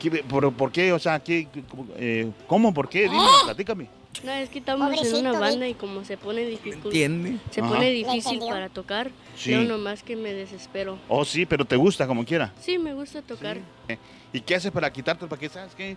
¿Qué- 0.03 0.23
por, 0.25 0.53
por 0.53 0.73
qué? 0.73 0.93
O 0.93 0.99
sea, 0.99 1.21
¿qué, 1.21 1.47
cómo, 1.71 1.87
eh, 1.97 2.31
¿cómo? 2.47 2.75
¿Por 2.75 2.89
qué? 2.89 3.03
Dime, 3.03 3.23
platícame. 3.45 3.89
No, 4.25 4.33
es 4.33 4.51
que 4.51 4.59
estamos 4.59 4.89
en 4.91 4.95
Pobrecito, 4.97 5.21
una 5.21 5.31
Vic. 5.31 5.41
banda 5.41 5.69
y 5.69 5.75
como 5.75 6.05
se 6.05 6.17
pone 6.17 6.45
difícil. 6.45 6.81
entiende? 6.85 7.39
Se 7.51 7.61
Ajá. 7.61 7.71
pone 7.71 7.87
¿Le 7.87 7.93
difícil 7.93 8.41
para 8.41 8.69
tocar. 8.69 9.11
Sí. 9.37 9.53
Yo 9.53 9.63
nomás 9.63 10.03
que 10.03 10.17
me 10.17 10.33
desespero. 10.35 10.99
Oh, 11.09 11.25
sí, 11.25 11.47
pero 11.47 11.65
te 11.65 11.77
gusta 11.77 12.07
como 12.07 12.25
quiera. 12.25 12.53
Sí, 12.61 12.79
me 12.79 12.93
gusta 12.95 13.23
tocar. 13.23 13.59
Eh, 13.89 13.97
¿Y 14.33 14.41
qué 14.41 14.57
haces 14.57 14.71
para 14.71 14.93
quitarte? 14.93 15.27
¿Para 15.27 15.41
qué 15.41 15.49
sabes 15.49 15.75
qué? 15.75 15.97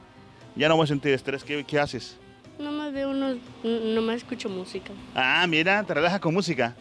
Ya 0.55 0.69
no 0.69 0.75
voy 0.77 0.85
a 0.85 0.87
sentir 0.87 1.11
estrés. 1.13 1.43
¿Qué, 1.43 1.63
qué 1.65 1.79
haces? 1.79 2.17
Nomás 2.57 2.93
veo 2.93 3.09
unos, 3.09 3.35
nomás 3.63 4.17
escucho 4.17 4.47
música. 4.49 4.91
Ah, 5.13 5.45
mira, 5.47 5.83
te 5.83 5.93
relajas 5.93 6.21
con 6.21 6.33
música. 6.33 6.73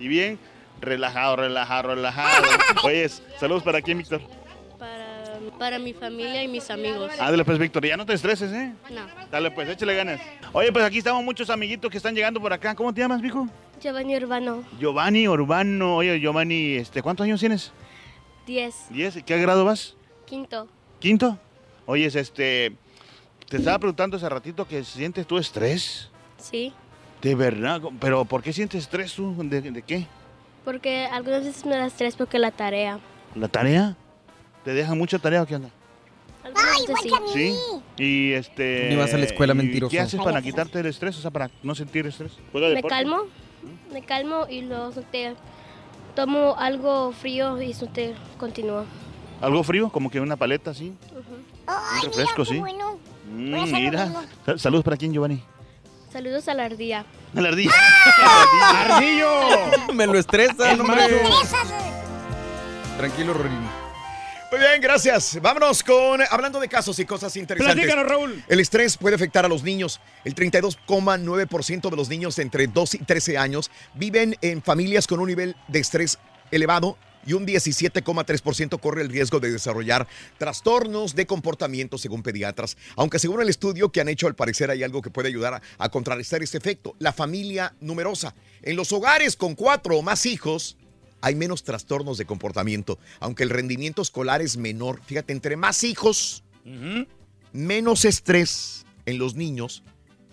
Y 0.00 0.08
bien, 0.08 0.38
relajado, 0.80 1.36
relajado, 1.36 1.94
relajado. 1.94 2.44
Oye, 2.84 3.06
saludos 3.38 3.62
para 3.62 3.82
quién, 3.82 3.98
Víctor. 3.98 4.22
Para, 5.58 5.78
mi 5.78 5.92
familia 5.92 6.42
y 6.42 6.48
mis 6.48 6.70
amigos. 6.70 7.10
Ándale, 7.18 7.44
pues, 7.44 7.58
Víctor, 7.58 7.84
ya 7.86 7.96
no 7.96 8.06
te 8.06 8.14
estreses, 8.14 8.52
¿eh? 8.52 8.72
No. 8.90 9.00
Dale, 9.30 9.50
pues, 9.50 9.68
échale 9.68 9.94
ganas. 9.94 10.20
Oye, 10.52 10.72
pues 10.72 10.84
aquí 10.84 10.98
estamos 10.98 11.22
muchos 11.24 11.50
amiguitos 11.50 11.90
que 11.90 11.96
están 11.96 12.14
llegando 12.14 12.40
por 12.40 12.52
acá. 12.52 12.74
¿Cómo 12.74 12.92
te 12.92 13.00
llamas, 13.00 13.20
mijo? 13.20 13.48
Giovanni 13.80 14.16
Urbano, 14.16 14.64
Giovanni 14.78 15.28
Urbano. 15.28 15.96
Oye, 15.96 16.18
Giovanni, 16.20 16.76
este, 16.76 17.02
¿cuántos 17.02 17.24
años 17.24 17.40
tienes? 17.40 17.72
10. 18.46 18.74
¿Diez? 18.90 19.22
¿Qué 19.24 19.38
grado 19.38 19.64
vas? 19.64 19.94
Quinto. 20.26 20.68
¿Quinto? 20.98 21.38
Oye, 21.86 22.06
este, 22.06 22.72
te 23.48 23.56
estaba 23.56 23.78
preguntando 23.78 24.16
hace 24.16 24.28
ratito 24.28 24.66
que 24.66 24.82
sientes 24.84 25.26
tú 25.26 25.38
estrés. 25.38 26.10
Sí. 26.38 26.72
De 27.22 27.34
verdad, 27.34 27.80
pero 28.00 28.24
¿por 28.24 28.42
qué 28.42 28.52
sientes 28.52 28.82
estrés 28.82 29.14
tú? 29.14 29.34
¿De, 29.38 29.60
de 29.60 29.82
qué? 29.82 30.06
Porque 30.64 31.06
algunas 31.06 31.44
veces 31.44 31.64
me 31.64 31.76
da 31.76 31.86
estrés 31.86 32.16
porque 32.16 32.38
la 32.38 32.50
tarea. 32.50 32.98
¿La 33.34 33.48
tarea? 33.48 33.96
¿Te 34.68 34.74
dejan 34.74 34.98
mucha 34.98 35.18
tarea 35.18 35.40
o 35.40 35.46
qué 35.46 35.56
onda? 35.56 35.70
Algunas 36.44 36.86
veces 36.86 37.12
sí. 37.32 37.56
Sí. 37.96 38.02
Y 38.04 38.32
este. 38.34 38.88
Ni 38.90 38.96
vas 38.96 39.14
a 39.14 39.16
la 39.16 39.24
escuela, 39.24 39.54
¿y 39.54 39.56
mentiroso. 39.56 39.90
¿Qué 39.90 39.98
haces 39.98 40.20
para 40.20 40.42
quitarte 40.42 40.78
el 40.80 40.84
estrés? 40.84 41.16
O 41.16 41.22
sea, 41.22 41.30
para 41.30 41.50
no 41.62 41.74
sentir 41.74 42.06
estrés. 42.06 42.32
¿Juega 42.52 42.68
Me 42.68 42.74
deporte? 42.74 42.94
calmo, 42.94 43.22
me 43.90 44.02
calmo 44.02 44.46
y 44.46 44.60
luego 44.60 44.90
te 45.10 45.34
tomo 46.14 46.54
algo 46.58 47.12
frío 47.12 47.62
y 47.62 47.70
eso 47.70 47.86
te 47.86 48.14
continúa. 48.36 48.84
¿Algo 49.40 49.62
frío? 49.62 49.88
Como 49.88 50.10
que 50.10 50.20
una 50.20 50.36
paleta 50.36 50.72
así. 50.72 50.92
Un 51.14 52.02
refresco, 52.04 52.44
sí. 52.44 52.58
Bueno. 52.58 52.98
Mm, 53.32 53.54
a 53.54 53.58
lo 53.60 53.66
mira. 53.68 54.12
Saludos 54.58 54.84
para 54.84 54.98
quién, 54.98 55.14
Giovanni. 55.14 55.42
Saludos 56.12 56.46
a 56.46 56.52
la 56.52 56.66
ardilla. 56.66 57.06
A 57.34 57.40
la 57.40 57.48
ardilla. 57.48 57.72
¡Ardillo! 58.74 59.30
Me 59.94 60.06
lo 60.06 60.18
estresa, 60.18 60.72
Es 60.72 60.78
hombre. 60.78 61.08
macho. 61.22 61.56
Tranquilo, 62.98 63.32
Rorín. 63.32 63.87
Muy 64.50 64.60
bien, 64.60 64.80
gracias. 64.80 65.38
Vámonos 65.42 65.82
con, 65.82 66.22
hablando 66.30 66.58
de 66.58 66.68
casos 66.68 66.98
y 66.98 67.04
cosas 67.04 67.36
interesantes. 67.36 67.84
Platícanos, 67.84 68.10
Raúl. 68.10 68.42
El 68.48 68.60
estrés 68.60 68.96
puede 68.96 69.14
afectar 69.14 69.44
a 69.44 69.48
los 69.48 69.62
niños. 69.62 70.00
El 70.24 70.34
32,9% 70.34 71.90
de 71.90 71.96
los 71.96 72.08
niños 72.08 72.38
entre 72.38 72.66
2 72.66 72.94
y 72.94 72.98
13 72.98 73.36
años 73.36 73.70
viven 73.94 74.36
en 74.40 74.62
familias 74.62 75.06
con 75.06 75.20
un 75.20 75.28
nivel 75.28 75.54
de 75.68 75.80
estrés 75.80 76.18
elevado 76.50 76.96
y 77.26 77.34
un 77.34 77.46
17,3% 77.46 78.80
corre 78.80 79.02
el 79.02 79.10
riesgo 79.10 79.38
de 79.38 79.50
desarrollar 79.50 80.08
trastornos 80.38 81.14
de 81.14 81.26
comportamiento 81.26 81.98
según 81.98 82.22
pediatras. 82.22 82.78
Aunque 82.96 83.18
según 83.18 83.42
el 83.42 83.50
estudio 83.50 83.92
que 83.92 84.00
han 84.00 84.08
hecho, 84.08 84.28
al 84.28 84.34
parecer 84.34 84.70
hay 84.70 84.82
algo 84.82 85.02
que 85.02 85.10
puede 85.10 85.28
ayudar 85.28 85.54
a, 85.54 85.62
a 85.76 85.90
contrarrestar 85.90 86.42
este 86.42 86.56
efecto. 86.56 86.96
La 87.00 87.12
familia 87.12 87.74
numerosa. 87.80 88.34
En 88.62 88.76
los 88.76 88.92
hogares 88.92 89.36
con 89.36 89.54
cuatro 89.54 89.98
o 89.98 90.02
más 90.02 90.24
hijos, 90.24 90.78
hay 91.20 91.34
menos 91.34 91.64
trastornos 91.64 92.18
de 92.18 92.24
comportamiento, 92.24 92.98
aunque 93.20 93.42
el 93.42 93.50
rendimiento 93.50 94.02
escolar 94.02 94.42
es 94.42 94.56
menor. 94.56 95.00
Fíjate, 95.04 95.32
entre 95.32 95.56
más 95.56 95.84
hijos, 95.84 96.44
menos 97.52 98.04
estrés 98.04 98.86
en 99.06 99.18
los 99.18 99.34
niños, 99.34 99.82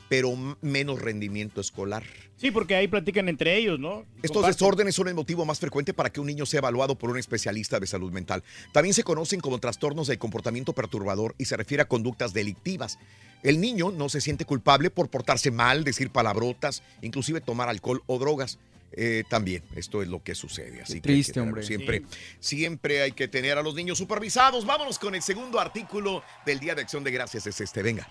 pero 0.10 0.36
menos 0.62 1.02
rendimiento 1.02 1.62
escolar. 1.62 2.04
Sí, 2.38 2.52
porque 2.52 2.76
ahí 2.76 2.88
platican 2.88 3.30
entre 3.30 3.58
ellos, 3.58 3.80
¿no? 3.80 4.06
Estos 4.18 4.34
Comparten. 4.34 4.52
desórdenes 4.52 4.96
son 4.96 5.08
el 5.08 5.16
motivo 5.16 5.46
más 5.46 5.60
frecuente 5.60 5.94
para 5.94 6.12
que 6.12 6.20
un 6.20 6.28
niño 6.28 6.46
sea 6.46 6.60
evaluado 6.60 6.96
por 6.96 7.10
un 7.10 7.18
especialista 7.18 7.80
de 7.80 7.88
salud 7.88 8.12
mental. 8.12 8.44
También 8.74 8.94
se 8.94 9.04
conocen 9.04 9.40
como 9.40 9.58
trastornos 9.60 10.08
de 10.08 10.18
comportamiento 10.18 10.74
perturbador 10.74 11.34
y 11.38 11.46
se 11.46 11.56
refiere 11.58 11.84
a 11.84 11.88
conductas 11.88 12.34
delictivas. 12.34 13.00
El 13.42 13.62
niño 13.62 13.92
no 13.92 14.10
se 14.10 14.22
siente 14.22 14.46
culpable 14.46 14.90
por 14.90 15.10
portarse 15.10 15.50
mal, 15.50 15.84
decir 15.84 16.10
palabrotas, 16.10 16.84
inclusive 17.02 17.42
tomar 17.42 17.70
alcohol 17.70 18.04
o 18.06 18.20
drogas. 18.20 18.60
Eh, 18.92 19.24
también, 19.30 19.64
esto 19.76 20.02
es 20.02 20.08
lo 20.08 20.24
que 20.24 20.36
sucede. 20.36 20.82
Así 20.82 21.02
triste, 21.02 21.34
que 21.34 21.40
hombre. 21.42 21.64
Siempre, 21.64 22.04
siempre 22.40 23.02
hay 23.02 23.12
que 23.12 23.28
tener 23.28 23.58
a 23.58 23.62
los 23.62 23.76
niños 23.76 23.98
supervisados. 23.98 24.66
Vámonos 24.66 25.00
con 25.00 25.16
el 25.16 25.22
segundo 25.22 25.60
artículo 25.60 26.24
del 26.46 26.60
Día 26.60 26.76
de 26.76 26.82
Acción 26.82 27.04
de 27.04 27.12
Gracias. 27.12 27.46
Es 27.48 27.60
este, 27.60 27.84
venga. 27.84 28.08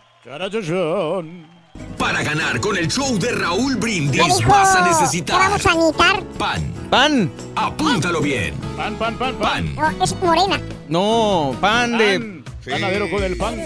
Para 1.99 2.23
ganar 2.23 2.61
con 2.61 2.77
el 2.77 2.89
show 2.89 3.19
de 3.19 3.33
Raúl 3.33 3.77
Brindis 3.77 4.45
vas 4.47 4.77
a 4.77 4.87
necesitar 4.87 5.39
vamos 5.39 5.67
a 5.67 5.75
necesitar. 5.75 6.25
pan. 6.39 6.73
Pan. 6.91 7.33
Apúntalo 7.57 8.21
bien. 8.21 8.55
Pan, 8.77 8.97
pan, 8.97 9.19
pan, 9.19 9.37
pan. 9.37 9.75
No, 9.75 10.05
es 10.05 10.15
morena. 10.17 10.61
No, 10.89 11.57
pan 11.61 11.99
de. 11.99 12.43
Panadero 12.71 13.11
con 13.11 13.23
el 13.23 13.37
pan. 13.37 13.57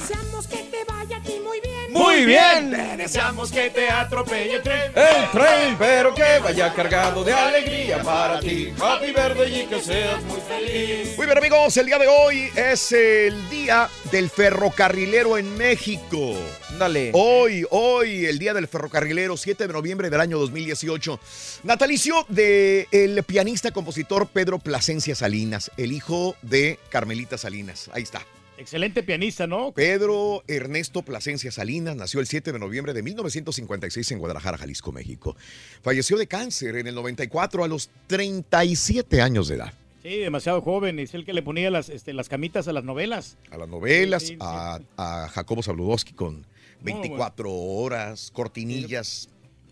Muy 1.88 2.24
bien. 2.24 2.70
Deseamos 2.96 3.50
que 3.50 3.70
te 3.70 3.88
atropelle 3.88 4.56
el 4.56 4.62
tren. 4.62 4.92
El 4.94 5.30
tren, 5.30 5.76
pero 5.78 6.14
que 6.14 6.38
vaya 6.42 6.72
cargado 6.74 7.24
de 7.24 7.32
alegría 7.32 8.02
para 8.02 8.40
ti. 8.40 8.72
Happy 8.80 9.12
verde 9.12 9.48
y 9.48 9.66
que 9.66 9.80
seas 9.80 10.22
muy 10.24 10.40
feliz. 10.40 11.16
Muy 11.16 11.26
bien 11.26 11.38
amigos, 11.38 11.76
el 11.76 11.86
día 11.86 11.98
de 11.98 12.08
hoy 12.08 12.50
es 12.54 12.92
el 12.92 13.48
día 13.50 13.88
del 14.10 14.30
ferrocarrilero 14.30 15.38
en 15.38 15.56
México. 15.56 16.34
Dale. 16.78 17.10
Hoy, 17.14 17.66
hoy, 17.70 18.26
el 18.26 18.38
día 18.38 18.54
del 18.54 18.68
ferrocarrilero, 18.68 19.36
7 19.36 19.66
de 19.66 19.72
noviembre 19.72 20.10
del 20.10 20.20
año 20.20 20.38
2018. 20.38 21.18
Natalicio 21.64 22.24
del 22.28 22.86
el 22.92 23.22
pianista 23.24 23.70
compositor 23.70 24.28
Pedro 24.28 24.58
Plasencia 24.58 25.14
Salinas, 25.14 25.70
el 25.76 25.92
hijo 25.92 26.36
de 26.42 26.78
Carmelita 26.90 27.36
Salinas. 27.38 27.90
Ahí 27.92 28.02
está. 28.02 28.22
Excelente 28.58 29.02
pianista, 29.04 29.46
¿no? 29.46 29.72
Pedro 29.72 30.42
Ernesto 30.48 31.02
Plasencia 31.02 31.50
Salinas 31.52 31.94
nació 31.96 32.18
el 32.20 32.26
7 32.26 32.52
de 32.52 32.58
noviembre 32.58 32.92
de 32.92 33.02
1956 33.02 34.10
en 34.12 34.18
Guadalajara, 34.18 34.58
Jalisco, 34.58 34.90
México. 34.92 35.36
Falleció 35.82 36.16
de 36.16 36.26
cáncer 36.26 36.76
en 36.76 36.88
el 36.88 36.94
94 36.96 37.62
a 37.64 37.68
los 37.68 37.88
37 38.08 39.20
años 39.22 39.48
de 39.48 39.56
edad. 39.56 39.72
Sí, 40.02 40.18
demasiado 40.18 40.60
joven. 40.60 40.98
Es 40.98 41.14
el 41.14 41.24
que 41.24 41.32
le 41.32 41.42
ponía 41.42 41.70
las, 41.70 41.88
este, 41.88 42.12
las 42.12 42.28
camitas 42.28 42.66
a 42.68 42.72
las 42.72 42.82
novelas. 42.84 43.36
A 43.50 43.56
las 43.58 43.68
novelas, 43.68 44.22
Sí, 44.22 44.28
sí, 44.28 44.32
sí. 44.34 44.38
a, 44.40 44.80
a 44.96 45.28
Jacobo 45.28 45.62
Zabludowski 45.62 46.14
con 46.14 46.44
24 46.82 47.52
horas, 47.52 48.30
cortinillas, 48.32 49.28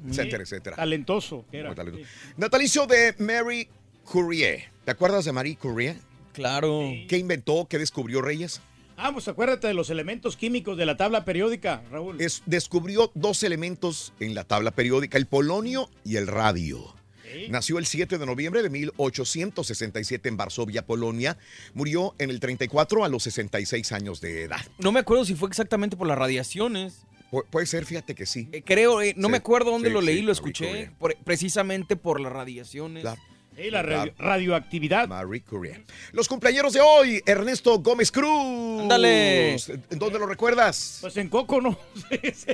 etcétera, 0.09 0.43
etcétera. 0.45 0.77
Talentoso 0.77 1.45
que 1.51 1.59
era. 1.59 1.69
Muy 1.71 1.77
talentoso. 1.77 2.05
Natalicio 2.37 2.87
de 2.87 3.15
Mary 3.19 3.69
Curie. 4.05 4.69
¿Te 4.85 4.91
acuerdas 4.93 5.25
de 5.25 5.33
Marie 5.33 5.57
Curie? 5.57 5.97
Claro. 6.33 6.83
¿Qué 7.09 7.19
inventó? 7.19 7.67
¿Qué 7.69 7.79
descubrió 7.79 8.21
Reyes? 8.23 8.61
Ah, 8.97 9.13
pues 9.13 9.29
acuérdate 9.29 9.67
de 9.67 9.75
los 9.75 9.91
elementos 9.91 10.37
químicos 10.37 10.77
de 10.77 10.87
la 10.87 10.97
tabla 10.97 11.25
periódica, 11.25 11.83
Raúl. 11.91 12.21
Es, 12.21 12.43
descubrió 12.47 13.11
dos 13.15 13.43
elementos 13.43 14.13
en 14.21 14.35
la 14.35 14.45
tabla 14.45 14.71
periódica, 14.71 15.19
el 15.19 15.27
polonio 15.27 15.91
y 16.05 16.17
el 16.17 16.27
radio. 16.27 16.95
Nació 17.51 17.79
el 17.79 17.85
7 17.87 18.17
de 18.19 18.25
noviembre 18.25 18.63
de 18.63 18.71
1867 18.71 20.29
en 20.29 20.37
Varsovia, 20.39 20.87
Polonia. 20.87 21.37
Murió 21.75 22.15
en 22.19 22.31
el 22.31 22.41
34 22.41 23.05
a 23.05 23.09
los 23.09 23.25
66 23.25 23.93
años 23.93 24.21
de 24.21 24.45
edad. 24.45 24.61
No 24.79 24.93
me 24.93 25.01
acuerdo 25.01 25.25
si 25.25 25.35
fue 25.35 25.49
exactamente 25.49 25.97
por 25.97 26.07
las 26.07 26.17
radiaciones. 26.17 27.03
Pu- 27.31 27.45
puede 27.51 27.67
ser, 27.67 27.85
fíjate 27.85 28.15
que 28.15 28.25
sí. 28.25 28.49
Eh, 28.53 28.63
creo, 28.65 29.03
eh, 29.03 29.13
no 29.17 29.27
Sí, 29.29 29.33
me 29.33 29.37
acuerdo 29.39 29.71
dónde 29.73 29.89
sí, 29.89 29.93
lo 29.95 30.01
sí, 30.01 30.07
leí, 30.07 30.23
lo 30.23 30.33
escuché, 30.33 30.91
por- 30.99 31.17
precisamente 31.25 31.97
por 31.97 32.21
las 32.21 32.33
radiaciones. 32.33 33.05
La 33.57 33.83
radio- 33.83 34.13
radioactividad. 34.19 35.09
Marie 35.09 35.41
Curie. 35.43 35.83
Los 36.13 36.29
cumpleaños 36.29 36.73
de 36.75 36.81
hoy, 36.81 37.23
Ernesto 37.25 37.79
Gómez 37.79 38.13
Cruz. 38.13 38.83
Ándale. 38.83 39.55
¿En 39.55 39.99
dónde 39.99 40.19
lo 40.19 40.27
recuerdas? 40.27 40.99
Pues 41.01 41.17
en 41.17 41.29
Coco 41.29 41.61
no. 41.61 41.71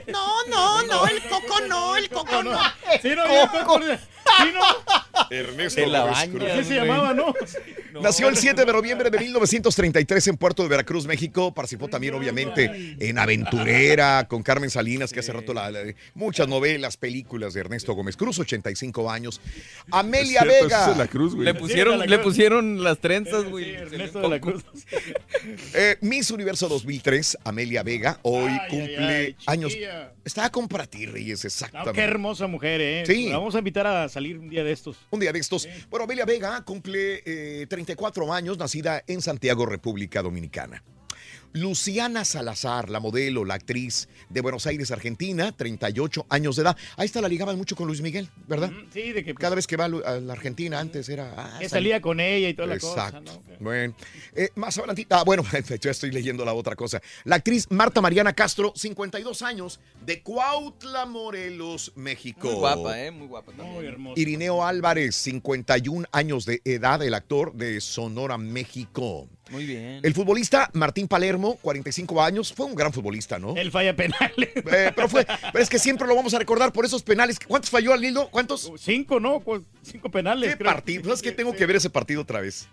No, 0.06 0.46
no, 0.48 0.82
no, 0.86 1.06
el 1.06 1.20
coco 1.22 1.60
no, 1.68 1.96
el 1.96 2.08
coco 2.08 2.42
no. 2.42 2.58
Sí, 3.00 3.10
no, 3.16 3.22
Coco. 3.50 3.80
Sí, 3.82 4.48
no. 4.54 5.26
Ernesto 5.30 5.86
la 5.86 6.00
Gómez 6.04 6.28
Cruz. 6.30 6.50
Así 6.50 6.64
se 6.64 6.74
llamaba, 6.76 7.12
¿no? 7.14 7.34
Nació 8.00 8.28
el 8.28 8.36
7 8.36 8.64
de 8.64 8.72
noviembre 8.72 9.10
de 9.10 9.18
1933 9.18 10.28
en 10.28 10.36
Puerto 10.36 10.62
de 10.62 10.68
Veracruz, 10.70 11.06
México. 11.06 11.52
Participó 11.52 11.88
también, 11.88 12.14
obviamente, 12.14 12.96
en 13.00 13.18
Aventurera 13.18 14.26
con 14.28 14.42
Carmen 14.42 14.70
Salinas, 14.70 15.12
que 15.12 15.20
hace 15.20 15.32
rato 15.32 15.52
la, 15.52 15.70
la- 15.70 15.80
muchas 16.14 16.48
novelas, 16.48 16.96
películas 16.96 17.52
de 17.54 17.60
Ernesto 17.60 17.92
Gómez 17.94 18.16
Cruz, 18.16 18.38
85 18.38 19.10
años. 19.10 19.40
Amelia 19.90 20.44
Vega. 20.44 20.91
Es 20.92 20.98
la 20.98 21.08
cruz, 21.08 21.34
güey. 21.34 21.44
Le 21.44 21.54
pusieron, 21.54 21.98
le 21.98 22.18
pusieron 22.18 22.82
las 22.84 22.98
trenzas, 22.98 23.44
güey. 23.44 23.74
Ernesto 23.74 24.20
de 24.20 24.28
la 24.28 24.40
Cruz. 24.40 24.62
Eh, 25.74 25.96
Miss 26.02 26.30
Universo 26.30 26.68
2003, 26.68 27.38
Amelia 27.44 27.82
Vega, 27.82 28.18
hoy 28.22 28.50
Ay, 28.50 28.68
cumple 28.68 28.96
ay, 28.98 29.24
ay, 29.24 29.36
años. 29.46 29.76
Estaba 30.24 30.50
con 30.50 30.68
para 30.68 30.86
ti, 30.86 31.06
Reyes, 31.06 31.42
No, 31.42 31.48
exactamente. 31.48 31.92
qué 31.92 32.00
hermosa 32.02 32.46
mujer, 32.46 32.80
¿eh? 32.80 33.04
Sí. 33.06 33.28
La 33.28 33.38
vamos 33.38 33.54
a 33.56 33.58
invitar 33.58 33.86
a 33.86 34.08
salir 34.08 34.38
un 34.38 34.48
día 34.48 34.62
de 34.62 34.70
estos. 34.70 34.96
Un 35.10 35.18
día 35.18 35.32
de 35.32 35.40
estos. 35.40 35.68
Bueno, 35.90 36.04
Amelia 36.04 36.24
Vega 36.24 36.62
cumple 36.64 37.22
eh, 37.24 37.66
34 37.68 38.32
años, 38.32 38.56
nacida 38.58 39.02
en 39.06 39.20
Santiago, 39.20 39.66
República 39.66 40.22
Dominicana. 40.22 40.82
Luciana 41.52 42.24
Salazar, 42.24 42.88
la 42.90 42.98
modelo, 43.00 43.44
la 43.44 43.54
actriz 43.54 44.08
de 44.30 44.40
Buenos 44.40 44.66
Aires, 44.66 44.90
Argentina, 44.90 45.52
38 45.52 46.26
años 46.28 46.56
de 46.56 46.62
edad. 46.62 46.76
Ahí 46.96 47.06
está, 47.06 47.20
la 47.20 47.28
ligaban 47.28 47.56
mucho 47.56 47.76
con 47.76 47.86
Luis 47.86 48.00
Miguel, 48.00 48.28
¿verdad? 48.48 48.70
Sí, 48.92 49.12
de 49.12 49.22
que 49.24 49.34
Cada 49.34 49.54
vez 49.54 49.66
que 49.66 49.76
va 49.76 49.84
a 49.84 49.88
la 49.88 50.32
Argentina 50.32 50.80
antes 50.80 51.08
era... 51.08 51.34
ah, 51.36 51.58
que 51.60 51.68
salía 51.68 52.00
con 52.00 52.20
ella 52.20 52.48
y 52.48 52.54
toda 52.54 52.68
la 52.68 52.74
Exacto. 52.76 53.20
cosa. 53.24 53.38
¿no? 53.38 53.42
Bueno, 53.60 53.94
Eh, 54.34 54.48
más 54.54 54.76
adelantito, 54.78 55.14
ah, 55.14 55.24
bueno, 55.24 55.44
yo 55.80 55.90
estoy 55.90 56.10
leyendo 56.10 56.44
la 56.44 56.54
otra 56.54 56.74
cosa. 56.74 57.00
La 57.24 57.36
actriz 57.36 57.66
Marta 57.70 58.00
Mariana 58.00 58.32
Castro, 58.32 58.72
52 58.74 59.42
años, 59.42 59.80
de 60.06 60.22
Cuautla, 60.22 61.06
Morelos, 61.06 61.92
México. 61.96 62.48
Muy 62.48 62.56
guapa, 62.58 63.00
¿eh? 63.02 63.10
Muy 63.10 63.26
guapa 63.28 63.52
también. 63.52 63.74
Muy 63.74 63.86
hermosa. 63.86 64.20
Irineo 64.20 64.64
Álvarez, 64.64 65.14
51 65.16 66.06
años 66.12 66.46
de 66.46 66.62
edad, 66.64 67.02
el 67.02 67.14
actor 67.14 67.52
de 67.54 67.80
Sonora, 67.80 68.38
México. 68.38 69.28
Muy 69.52 69.66
bien. 69.66 70.00
El 70.02 70.14
futbolista 70.14 70.70
Martín 70.72 71.06
Palermo, 71.06 71.56
45 71.60 72.22
años, 72.22 72.52
fue 72.54 72.64
un 72.64 72.74
gran 72.74 72.90
futbolista, 72.92 73.38
¿no? 73.38 73.54
Él 73.54 73.70
falla 73.70 73.94
penales. 73.94 74.50
Eh, 74.72 74.90
pero 74.94 75.08
fue, 75.08 75.26
pero 75.52 75.62
es 75.62 75.68
que 75.68 75.78
siempre 75.78 76.08
lo 76.08 76.16
vamos 76.16 76.32
a 76.32 76.38
recordar 76.38 76.72
por 76.72 76.86
esos 76.86 77.02
penales. 77.02 77.38
¿Cuántos 77.38 77.70
falló 77.70 77.92
al 77.92 78.02
hilo? 78.02 78.28
¿Cuántos? 78.30 78.72
Cinco, 78.78 79.20
¿no? 79.20 79.42
Cinco 79.82 80.10
penales. 80.10 80.50
¿Qué 80.50 80.56
creo. 80.56 80.72
partido? 80.72 81.04
¿Sabes 81.04 81.20
qué? 81.20 81.32
Tengo 81.32 81.52
que 81.52 81.66
ver 81.66 81.76
ese 81.76 81.90
partido 81.90 82.22
otra 82.22 82.40
vez. 82.40 82.68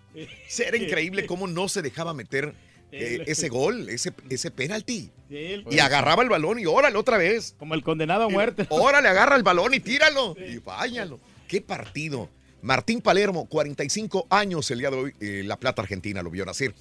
Era 0.57 0.77
increíble 0.77 1.25
cómo 1.25 1.47
no 1.47 1.67
se 1.67 1.81
dejaba 1.81 2.13
meter 2.13 2.53
eh, 2.91 3.23
ese 3.27 3.49
gol, 3.49 3.89
ese, 3.89 4.13
ese 4.29 4.49
penalti. 4.49 5.11
Y 5.29 5.79
agarraba 5.79 6.23
el 6.23 6.29
balón 6.29 6.59
y 6.59 6.65
órale 6.65 6.97
otra 6.97 7.17
vez. 7.17 7.55
Como 7.59 7.73
el 7.73 7.83
condenado 7.83 8.23
a 8.23 8.29
muerte. 8.29 8.65
Órale, 8.69 9.09
agarra 9.09 9.35
el 9.35 9.43
balón 9.43 9.73
y 9.73 9.79
tíralo. 9.79 10.35
Y 10.37 10.57
váyalo. 10.59 11.19
¿Qué 11.47 11.59
partido? 11.61 12.29
Martín 12.61 13.01
Palermo, 13.01 13.45
45 13.45 14.27
años 14.29 14.69
el 14.71 14.79
día 14.79 14.89
de 14.89 14.95
hoy, 14.97 15.13
eh, 15.19 15.43
La 15.45 15.57
Plata 15.57 15.81
Argentina 15.81 16.21
lo 16.21 16.29
vio 16.29 16.45
nacer. 16.45 16.73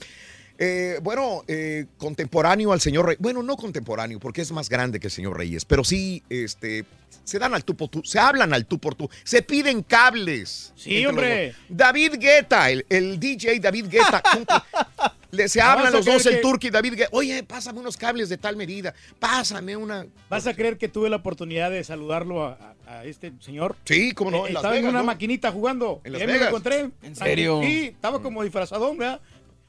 Eh, 0.61 0.99
bueno, 1.03 1.45
eh, 1.47 1.87
contemporáneo 1.99 2.73
al 2.73 2.81
señor 2.81 3.07
Reyes. 3.07 3.21
Bueno, 3.21 3.43
no 3.45 3.57
contemporáneo, 3.57 4.19
porque 4.19 4.41
es 4.43 4.51
más 4.51 4.69
grande 4.69 4.99
que 4.99 5.07
el 5.07 5.13
señor 5.13 5.37
Reyes, 5.39 5.65
pero 5.65 5.85
sí, 5.85 6.23
este, 6.29 6.85
se 7.23 7.39
dan 7.39 7.55
al 7.55 7.65
tú 7.65 7.77
por 7.77 7.89
tú, 7.89 8.03
se 8.05 8.19
hablan 8.19 8.53
al 8.53 8.67
tú 8.67 8.81
por 8.81 8.97
tú, 8.97 9.09
se 9.23 9.41
piden 9.43 9.85
cables. 9.85 10.73
Sí, 10.75 11.03
los 11.03 11.11
hombre. 11.11 11.55
David 11.69 12.15
Guetta, 12.19 12.71
el, 12.71 12.85
el 12.89 13.21
DJ 13.21 13.61
David 13.61 13.87
Guetta. 13.89 14.21
cumple- 14.23 14.63
le, 15.31 15.49
se 15.49 15.61
hablan 15.61 15.89
a 15.89 15.91
los 15.91 16.05
dos, 16.07 16.23
creer 16.23 16.29
el 16.29 16.35
que- 16.37 16.43
Turki 16.49 16.67
y 16.69 16.71
David. 16.71 17.03
Oye, 17.13 17.43
pásame 17.43 17.81
unos 17.81 17.97
cables 17.97 18.29
de 18.29 18.39
tal 18.39 18.57
medida, 18.57 18.95
pásame 19.19 19.77
una. 19.77 20.07
¿Vas 20.31 20.47
a 20.47 20.55
creer 20.55 20.79
que 20.79 20.89
tuve 20.89 21.11
la 21.11 21.17
oportunidad 21.17 21.71
de 21.71 21.85
saludarlo 21.85 22.45
a, 22.45 22.75
a- 22.87 22.99
a 23.01 23.05
este 23.05 23.33
señor? 23.41 23.77
Sí, 23.85 24.13
cómo 24.13 24.31
no, 24.31 24.45
Eh, 24.47 24.49
en 24.49 24.55
Las 24.55 24.61
Estaba 24.63 24.77
en 24.77 24.83
Vegas, 24.83 24.91
una 24.91 25.01
¿no? 25.01 25.07
maquinita 25.07 25.53
jugando. 25.53 26.01
En 26.05 26.11
y 26.11 26.13
Las 26.13 26.21
ahí 26.23 26.27
me 26.27 26.33
lo 26.33 26.39
Vegas. 26.39 26.49
encontré. 26.51 26.91
¿En 27.03 27.17
serio? 27.17 27.61
Sí, 27.63 27.85
estaba 27.95 28.23
como 28.23 28.43
disfrazadón, 28.43 28.97
¿verdad? 28.99 29.21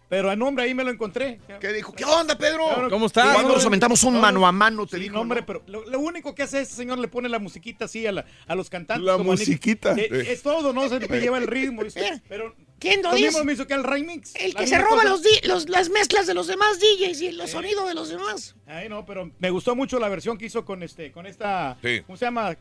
Pero 0.08 0.32
en 0.32 0.40
nombre 0.40 0.64
ahí 0.64 0.74
me 0.74 0.84
lo 0.84 0.90
encontré. 0.90 1.40
¿Qué 1.60 1.72
dijo? 1.72 1.94
¿Qué 1.94 2.04
onda, 2.04 2.36
Pedro? 2.36 2.64
¿Cómo 2.90 3.06
estás? 3.06 3.32
¿Cuándo 3.32 3.54
nos 3.54 3.64
aventamos 3.64 4.04
un 4.04 4.16
No, 4.16 4.20
mano 4.22 4.48
a 4.48 4.52
mano? 4.52 4.88
Te 4.88 4.98
Sí, 4.98 5.04
dijo. 5.04 5.14
no, 5.14 5.22
hombre, 5.22 5.42
¿no? 5.42 5.46
pero 5.46 5.62
lo, 5.68 5.86
lo 5.88 6.00
único 6.00 6.34
que 6.34 6.42
hace 6.42 6.62
ese 6.62 6.74
señor 6.74 6.98
le 6.98 7.08
pone 7.08 7.30
la 7.30 7.38
musiquita 7.38 7.86
así 7.86 8.08
a, 8.08 8.12
la- 8.12 8.26
a 8.48 8.56
los 8.56 8.72
cantantes. 8.72 9.06
La 9.06 9.18
como 9.18 9.34
a 9.34 9.36
Nick. 9.36 9.48
musiquita. 9.48 9.94
Eh, 9.96 10.10
es 10.32 10.42
todo, 10.42 10.74
¿no? 10.74 10.90
Se 10.90 11.00
le 11.00 11.22
lleva 11.22 11.38
el 11.38 11.46
ritmo. 11.46 11.84
dice, 11.84 12.24
Pero 12.28 12.56
¿Quién 12.80 13.02
lo 13.04 13.10
lo 13.12 13.16
dice? 13.16 13.28
mismo 13.28 13.44
me 13.44 13.54
hizo 13.54 13.68
que 13.68 13.74
el 13.74 13.84
remix. 13.84 14.34
El 14.36 14.56
que 14.56 14.66
se 14.68 14.78
roba 14.78 15.04
los, 15.04 15.22
di- 15.22 15.48
los- 15.48 15.68
las 15.70 15.90
mezclas 15.90 16.26
de 16.28 16.34
los 16.34 16.48
demás 16.48 16.80
DJs 16.80 17.22
y 17.22 17.32
los 17.34 17.50
sonidos 17.52 17.88
de 17.88 17.94
los 17.94 18.10
demás. 18.10 18.56
Ay, 18.66 18.88
no, 18.90 19.06
pero 19.06 19.30
me 19.40 19.50
gustó 19.50 19.76
mucho 19.76 20.00
la 20.00 20.08
versión 20.10 20.38
que 20.38 20.46
hizo 20.46 20.64
con 20.66 20.82
este, 20.84 21.12
con 21.12 21.26
esta, 21.26 21.78
Sí. 21.84 22.02
¿cómo 22.06 22.18
se 22.18 22.26
llama? 22.26 22.56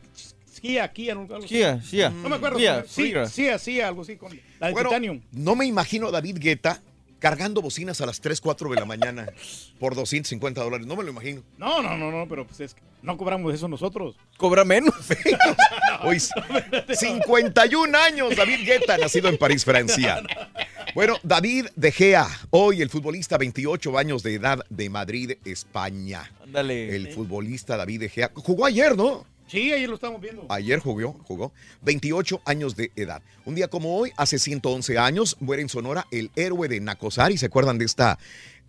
Kia, 0.61 0.91
Kia, 0.91 1.13
algo 1.13 1.35
así. 1.37 1.47
Kia, 1.47 1.79
Kia. 1.89 2.09
No 2.09 2.27
me 2.27 2.35
acuerdo. 2.35 2.57
Kia, 2.57 2.83
sí, 2.87 3.13
sí, 3.31 3.47
sí, 3.59 3.79
algo 3.81 4.01
así, 4.01 4.17
con 4.17 4.37
la 4.59 4.67
de 4.67 4.73
Bueno, 4.73 4.89
Titanium. 4.89 5.21
no 5.31 5.55
me 5.55 5.65
imagino 5.65 6.07
a 6.07 6.11
David 6.11 6.37
Guetta 6.39 6.81
cargando 7.19 7.61
bocinas 7.61 7.99
a 8.01 8.05
las 8.05 8.19
3, 8.21 8.41
4 8.41 8.69
de 8.69 8.75
la 8.77 8.85
mañana 8.85 9.27
por 9.79 9.93
250 9.95 10.61
dólares. 10.63 10.85
No 10.87 10.95
me 10.95 11.03
lo 11.03 11.11
imagino. 11.11 11.43
No, 11.57 11.81
no, 11.81 11.97
no, 11.97 12.11
no, 12.11 12.27
pero 12.27 12.45
pues 12.47 12.59
es 12.61 12.73
que 12.73 12.81
no 13.01 13.17
cobramos 13.17 13.53
eso 13.53 13.67
nosotros. 13.67 14.15
Cobra 14.37 14.65
menos. 14.65 14.93
Hoy, 16.03 16.19
51 16.19 17.97
años, 18.07 18.35
David 18.35 18.65
Guetta, 18.65 18.97
nacido 18.97 19.29
en 19.29 19.37
París, 19.37 19.65
Francia. 19.65 20.23
Bueno, 20.95 21.17
David 21.23 21.67
De 21.75 21.91
Gea, 21.91 22.27
hoy 22.49 22.81
el 22.81 22.89
futbolista, 22.89 23.37
28 23.37 23.97
años 23.97 24.23
de 24.23 24.35
edad 24.35 24.59
de 24.69 24.89
Madrid, 24.89 25.33
España. 25.45 26.31
Ándale. 26.41 26.95
El 26.95 27.11
futbolista 27.11 27.77
David 27.77 27.99
De 27.99 28.09
Gea 28.09 28.31
jugó 28.33 28.65
ayer, 28.65 28.95
¿no? 28.95 29.25
Sí, 29.47 29.73
ayer 29.73 29.89
lo 29.89 29.95
estamos 29.95 30.21
viendo. 30.21 30.45
Ayer 30.47 30.79
jugó, 30.79 31.13
jugó 31.23 31.51
28 31.81 32.41
años 32.45 32.75
de 32.75 32.91
edad. 32.95 33.23
Un 33.45 33.55
día 33.55 33.67
como 33.67 33.97
hoy, 33.97 34.11
hace 34.15 34.37
111 34.37 34.97
años, 34.99 35.37
muere 35.39 35.63
en 35.63 35.69
Sonora 35.69 36.05
el 36.11 36.29
héroe 36.35 36.67
de 36.67 36.79
Nacosari. 36.79 37.37
¿Se 37.37 37.47
acuerdan 37.47 37.79
de 37.79 37.85
esta 37.85 38.19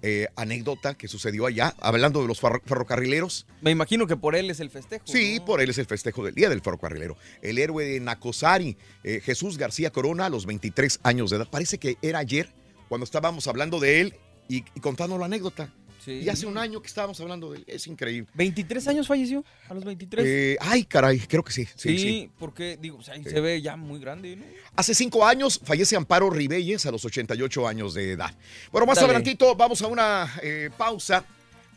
eh, 0.02 0.28
anécdota 0.36 0.94
que 0.96 1.08
sucedió 1.08 1.46
allá, 1.46 1.74
hablando 1.80 2.20
de 2.22 2.28
los 2.28 2.40
ferro- 2.40 2.62
ferrocarrileros? 2.64 3.46
Me 3.60 3.70
imagino 3.70 4.06
que 4.06 4.16
por 4.16 4.34
él 4.36 4.50
es 4.50 4.60
el 4.60 4.70
festejo. 4.70 5.04
Sí, 5.06 5.40
por 5.44 5.60
él 5.60 5.70
es 5.70 5.78
el 5.78 5.86
festejo 5.86 6.24
del 6.24 6.34
Día 6.34 6.48
del 6.48 6.60
Ferrocarrilero. 6.62 7.16
El 7.42 7.58
héroe 7.58 7.84
de 7.84 8.00
Nacosari, 8.00 8.76
eh, 9.04 9.20
Jesús 9.22 9.58
García 9.58 9.90
Corona, 9.90 10.26
a 10.26 10.30
los 10.30 10.46
23 10.46 11.00
años 11.02 11.30
de 11.30 11.36
edad. 11.36 11.48
Parece 11.50 11.78
que 11.78 11.96
era 12.02 12.18
ayer 12.18 12.52
cuando 12.88 13.04
estábamos 13.04 13.46
hablando 13.46 13.78
de 13.80 14.00
él 14.00 14.14
y, 14.48 14.64
y 14.74 14.80
contando 14.80 15.16
la 15.18 15.26
anécdota. 15.26 15.72
Sí. 16.04 16.12
Y 16.24 16.28
hace 16.28 16.46
un 16.46 16.58
año 16.58 16.80
que 16.80 16.88
estábamos 16.88 17.20
hablando 17.20 17.52
de 17.52 17.58
él. 17.58 17.64
Es 17.66 17.86
increíble. 17.86 18.30
¿23 18.36 18.88
años 18.88 19.06
falleció? 19.06 19.44
¿A 19.68 19.74
los 19.74 19.84
23? 19.84 20.26
Eh, 20.26 20.56
ay, 20.60 20.84
caray, 20.84 21.18
creo 21.20 21.44
que 21.44 21.52
sí. 21.52 21.66
Sí, 21.76 21.90
sí, 21.90 21.98
sí. 21.98 22.30
porque, 22.38 22.78
digo, 22.80 22.98
o 22.98 23.02
sea, 23.02 23.14
ahí 23.14 23.24
se 23.24 23.40
ve 23.40 23.60
ya 23.60 23.76
muy 23.76 24.00
grande, 24.00 24.36
¿no? 24.36 24.44
Hace 24.76 24.94
cinco 24.94 25.26
años 25.26 25.60
fallece 25.62 25.96
Amparo 25.96 26.30
Ribelles 26.30 26.86
a 26.86 26.90
los 26.90 27.04
88 27.04 27.68
años 27.68 27.94
de 27.94 28.12
edad. 28.12 28.34
Bueno, 28.72 28.86
más 28.86 28.96
Dale. 28.96 29.06
adelantito 29.06 29.54
vamos 29.54 29.82
a 29.82 29.86
una 29.86 30.32
eh, 30.42 30.70
pausa. 30.76 31.24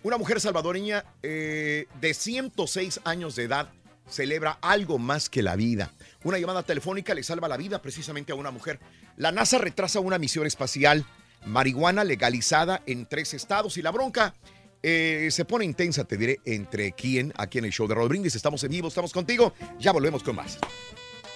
Una 0.04 0.18
mujer 0.18 0.42
salvadoreña 0.42 1.06
eh, 1.22 1.86
de 2.02 2.14
106 2.14 3.02
años 3.06 3.38
de 3.38 3.44
edad 3.44 3.70
celebra 4.10 4.58
algo 4.62 5.00
más 5.00 5.30
que 5.30 5.42
la 5.42 5.56
vida. 5.56 5.92
Una 6.24 6.38
llamada 6.38 6.64
telefónica 6.64 7.14
le 7.14 7.24
salva 7.24 7.48
la 7.48 7.58
vida 7.58 7.82
precisamente 7.82 8.32
a 8.32 8.36
una 8.36 8.52
mujer. 8.52 8.80
La 9.18 9.32
NASA 9.32 9.58
retrasa 9.58 10.00
una 10.00 10.18
misión 10.18 10.46
espacial, 10.46 11.06
marihuana 11.46 12.04
legalizada 12.04 12.82
en 12.86 13.06
tres 13.06 13.34
estados 13.34 13.78
y 13.78 13.82
la 13.82 13.92
bronca 13.92 14.34
eh, 14.82 15.30
se 15.32 15.46
pone 15.46 15.64
intensa, 15.66 16.04
te 16.04 16.18
diré, 16.18 16.40
entre 16.46 16.92
quién, 16.92 17.32
aquí 17.38 17.58
en 17.58 17.66
el 17.66 17.72
show 17.72 17.88
de 17.88 17.96
Rod 17.96 18.10
Brindis. 18.10 18.36
Estamos 18.36 18.64
en 18.64 18.72
vivo, 18.72 18.90
estamos 18.90 19.14
contigo. 19.14 19.54
Ya 19.80 19.92
volvemos 19.94 20.24
con 20.24 20.36
más. 20.36 20.58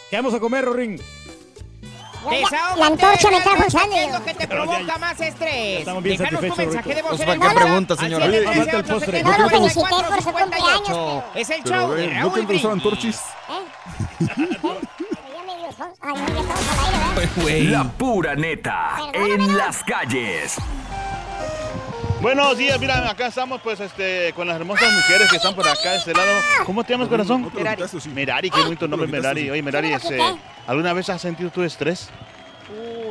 ¿Qué 0.09 0.15
vamos 0.17 0.33
a 0.33 0.39
comer, 0.39 0.65
Rorín? 0.65 0.99
Desahógate, 2.29 2.79
La 2.79 2.87
antorcha 2.87 3.31
me 3.31 3.41
trajo. 3.41 3.63
¿Qué 3.89 4.03
es 4.05 4.11
lo 4.11 4.25
que 4.25 4.33
te 4.33 4.39
ya- 4.43 4.49
provoca 4.49 4.97
más 4.97 5.21
estrés? 5.21 5.79
estamos 5.79 6.03
bien 6.03 6.17
Déjanos 6.17 6.41
tu 6.41 6.55
mensaje 6.57 6.95
de 6.95 7.01
voz 7.01 7.11
en 7.13 7.17
¿para 7.19 7.33
el 7.33 7.39
qué 7.39 7.45
WhatsApp 7.47 7.63
pregunta, 7.63 7.93
al 7.93 7.99
señora? 7.99 8.25
713 8.25 8.49
Oye, 8.49 8.57
falta 8.57 8.77
el 8.77 8.83
postre. 8.83 9.23
No 9.23 9.29
lo 9.37 9.45
874 9.45 9.49
felicité 9.49 10.13
por 10.13 10.23
su 10.23 10.31
cumpleaños. 10.43 10.89
No. 10.89 11.23
Es 11.35 11.49
el 11.49 11.63
show 11.63 11.91
de 11.93 12.03
eh, 12.03 12.07
¿no 12.07 12.13
te 12.13 12.19
Raúl 12.19 12.45
Brindis. 12.47 12.83
torchis? 12.83 13.19
La 17.71 17.83
pura 17.97 18.35
neta 18.35 18.97
en 19.13 19.55
las 19.55 19.83
calles. 19.83 20.55
Buenos 22.19 22.57
días, 22.57 22.79
mira, 22.79 23.07
acá 23.07 23.27
estamos 23.27 23.61
pues 23.61 23.79
este 23.79 24.33
con 24.35 24.47
las 24.47 24.55
hermosas 24.55 24.91
mujeres 24.91 25.29
que 25.29 25.35
están 25.35 25.53
por 25.53 25.67
acá 25.67 25.91
de 25.91 25.97
este 25.97 26.13
lado. 26.15 26.27
¿Cómo 26.65 26.83
te 26.83 26.93
llamas, 26.93 27.09
corazón? 27.09 27.43
¿No 27.43 27.49
te 27.51 27.63
lo 27.63 27.69
quitaste 27.69 27.97
o 27.97 27.99
sí? 27.99 28.09
Merari, 28.09 28.49
qué 28.49 28.59
bonito 28.59 28.87
nombre, 28.87 29.05
¿No 29.07 29.11
te 29.11 29.17
lo 29.17 29.21
quitaste 29.21 29.35
Merari. 29.35 29.49
Oye, 29.51 29.61
Merari, 29.61 29.93
este. 29.93 30.19
¿alguna 30.65 30.93
vez 30.93 31.09
has 31.09 31.21
sentido 31.21 31.51
tu 31.51 31.61
estrés? 31.61 32.09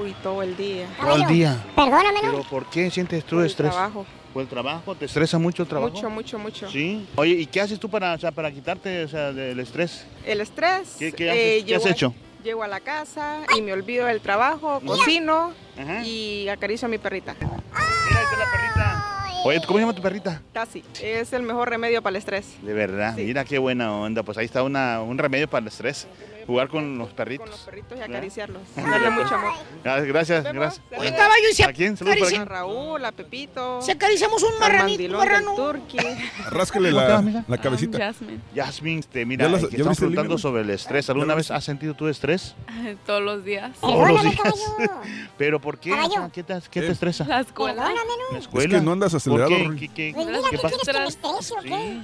Uy, 0.01 0.13
todo 0.23 0.43
el 0.43 0.57
día. 0.57 0.89
Todo 1.01 1.17
el 1.17 1.27
día. 1.27 1.57
Perdóname, 1.77 2.21
¿no? 2.23 2.31
¿Pero 2.33 2.43
por 2.51 2.67
qué 2.69 2.91
sientes 2.91 3.25
tú 3.25 3.37
Por 3.37 3.45
el 3.45 3.51
estrés? 3.51 3.71
trabajo. 3.71 4.05
¿Por 4.35 4.43
el 4.43 4.49
trabajo? 4.49 4.95
¿Te 4.97 5.05
estresa 5.05 5.39
mucho 5.39 5.63
el 5.63 5.69
trabajo? 5.69 5.93
Mucho, 5.95 6.11
mucho, 6.11 6.39
mucho. 6.39 6.71
Sí. 6.71 7.07
Oye, 7.15 7.35
¿y 7.35 7.47
qué 7.47 7.61
haces 7.61 7.79
tú 7.79 7.89
para, 7.89 8.13
o 8.15 8.19
sea, 8.19 8.33
para 8.33 8.51
quitarte 8.51 9.05
o 9.05 9.09
sea, 9.09 9.33
del 9.33 9.59
estrés? 9.61 10.05
El 10.27 10.41
estrés. 10.41 10.97
¿Qué, 10.99 11.13
qué 11.13 11.27
eh, 11.27 11.31
haces, 11.31 11.65
¿qué 11.65 11.75
has 11.77 11.83
llego 11.83 11.87
a- 11.87 11.91
hecho? 11.93 12.15
Llego 12.47 12.63
a 12.63 12.69
la 12.69 12.79
casa 12.79 13.41
y 13.57 13.61
me 13.61 13.73
olvido 13.73 14.07
del 14.07 14.21
trabajo, 14.21 14.81
cocino 14.87 15.53
Ajá. 15.77 16.05
y 16.05 16.49
acaricio 16.49 16.87
a 16.87 16.89
mi 16.89 16.97
perrita. 16.97 17.35
Mira, 17.41 18.21
la 18.39 18.51
perrita. 18.53 19.43
Oye, 19.45 19.61
¿cómo 19.67 19.79
se 19.79 19.83
llama 19.83 19.97
tu 19.97 20.01
perrita? 20.03 20.41
Casi. 20.53 20.85
Es 21.03 21.33
el 21.33 21.43
mejor 21.43 21.69
remedio 21.71 22.01
para 22.03 22.11
el 22.13 22.17
estrés. 22.19 22.55
De 22.63 22.73
verdad, 22.73 23.17
Sí. 23.17 23.25
mira 23.25 23.45
qué 23.45 23.59
buena 23.59 23.93
onda. 23.93 24.23
Pues 24.23 24.39
ahí 24.39 24.45
está 24.47 24.63
una, 24.63 25.03
un 25.03 25.19
remedio 25.19 25.51
para 25.51 25.63
el 25.63 25.67
estrés. 25.67 26.07
Jugar 26.47 26.69
con 26.69 26.97
los 26.99 27.13
perritos. 27.13 27.45
Con 27.45 27.51
los 27.51 27.61
perritos 27.61 27.99
y 27.99 28.03
acariciarlos. 28.03 28.63
¿Eh? 28.77 28.83
Darle 28.83 29.11
mucho 29.11 29.35
amor. 29.35 29.53
Ah, 29.85 30.01
Gracias, 30.01 30.45
gracias. 30.45 30.83
Oye, 30.99 31.11
caballo, 31.15 31.49
y 31.51 31.55
se 31.55 31.65
¿A 31.65 31.73
quién? 31.73 31.97
Saludos 31.97 32.19
por 32.19 32.29
aquí. 32.29 32.37
A 32.37 32.45
Raúl, 32.45 33.05
a 33.05 33.13
Pepito. 33.13 33.81
Si 33.83 33.91
acariciamos 33.91 34.43
un 34.43 34.59
marranito, 34.59 35.17
marrano. 35.19 35.55
Turqui. 35.55 35.99
Ráscale 36.51 36.91
¿Cómo 36.91 37.03
te 37.03 37.33
la, 37.33 37.45
la 37.49 37.59
cabecita. 37.59 37.99
Jasmine. 37.99 38.41
Jasmine, 38.55 39.01
este, 39.01 39.27
mira, 39.27 39.47
¿Ya 39.47 39.51
las- 39.53 39.61
que 39.65 39.71
ya 39.71 39.77
estamos 39.79 39.99
preguntando 39.99 40.39
sobre 40.39 40.63
el 40.63 40.71
estrés. 40.71 41.11
¿Alguna 41.11 41.35
vez 41.35 41.51
has 41.51 41.65
sentido 41.65 41.95
tú 41.95 42.09
estrés? 42.09 42.55
Todos 43.07 43.23
los 43.23 43.45
días. 43.45 43.77
Todos 43.81 44.09
los 44.11 44.23
días. 44.23 44.37
¿Pero 45.39 45.61
por 45.61 45.79
qué? 45.79 45.95
¿Qué 46.33 46.43
te, 46.43 46.55
qué 46.71 46.81
te 46.81 46.91
estresa? 46.93 47.25
La 47.27 47.41
escuela. 47.41 47.85
¿La 48.33 48.39
Es 48.39 48.45
escuela? 48.45 48.79
que 48.79 48.85
no 48.85 48.93
andas 48.93 49.13
¿Por 49.13 49.17
acelerado, 49.19 49.51
qué? 49.51 49.77
¿Qué, 49.77 49.89
qué, 49.89 50.13
Pues 50.15 50.27
mira, 50.27 50.39
qué 50.45 50.51
¿qué 50.51 50.57
pasa? 50.63 50.77
quieres 50.77 50.87
que 50.97 51.03
me 51.03 51.09
estrese 51.09 51.55
o 51.55 51.63
qué? 51.63 51.99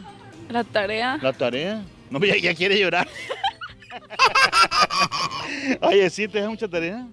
La 0.53 0.65
tarea. 0.65 1.19
¿La 1.23 1.33
tarea? 1.33 1.83
No, 2.11 2.19
ya, 2.25 2.37
ya 2.37 2.55
quiere 2.55 2.79
llorar. 2.79 3.09
Oye, 5.83 6.11
¿sí 6.11 6.29
te 6.29 6.41
da 6.41 6.49
mucha 6.49 6.69
tarea? 6.69 7.07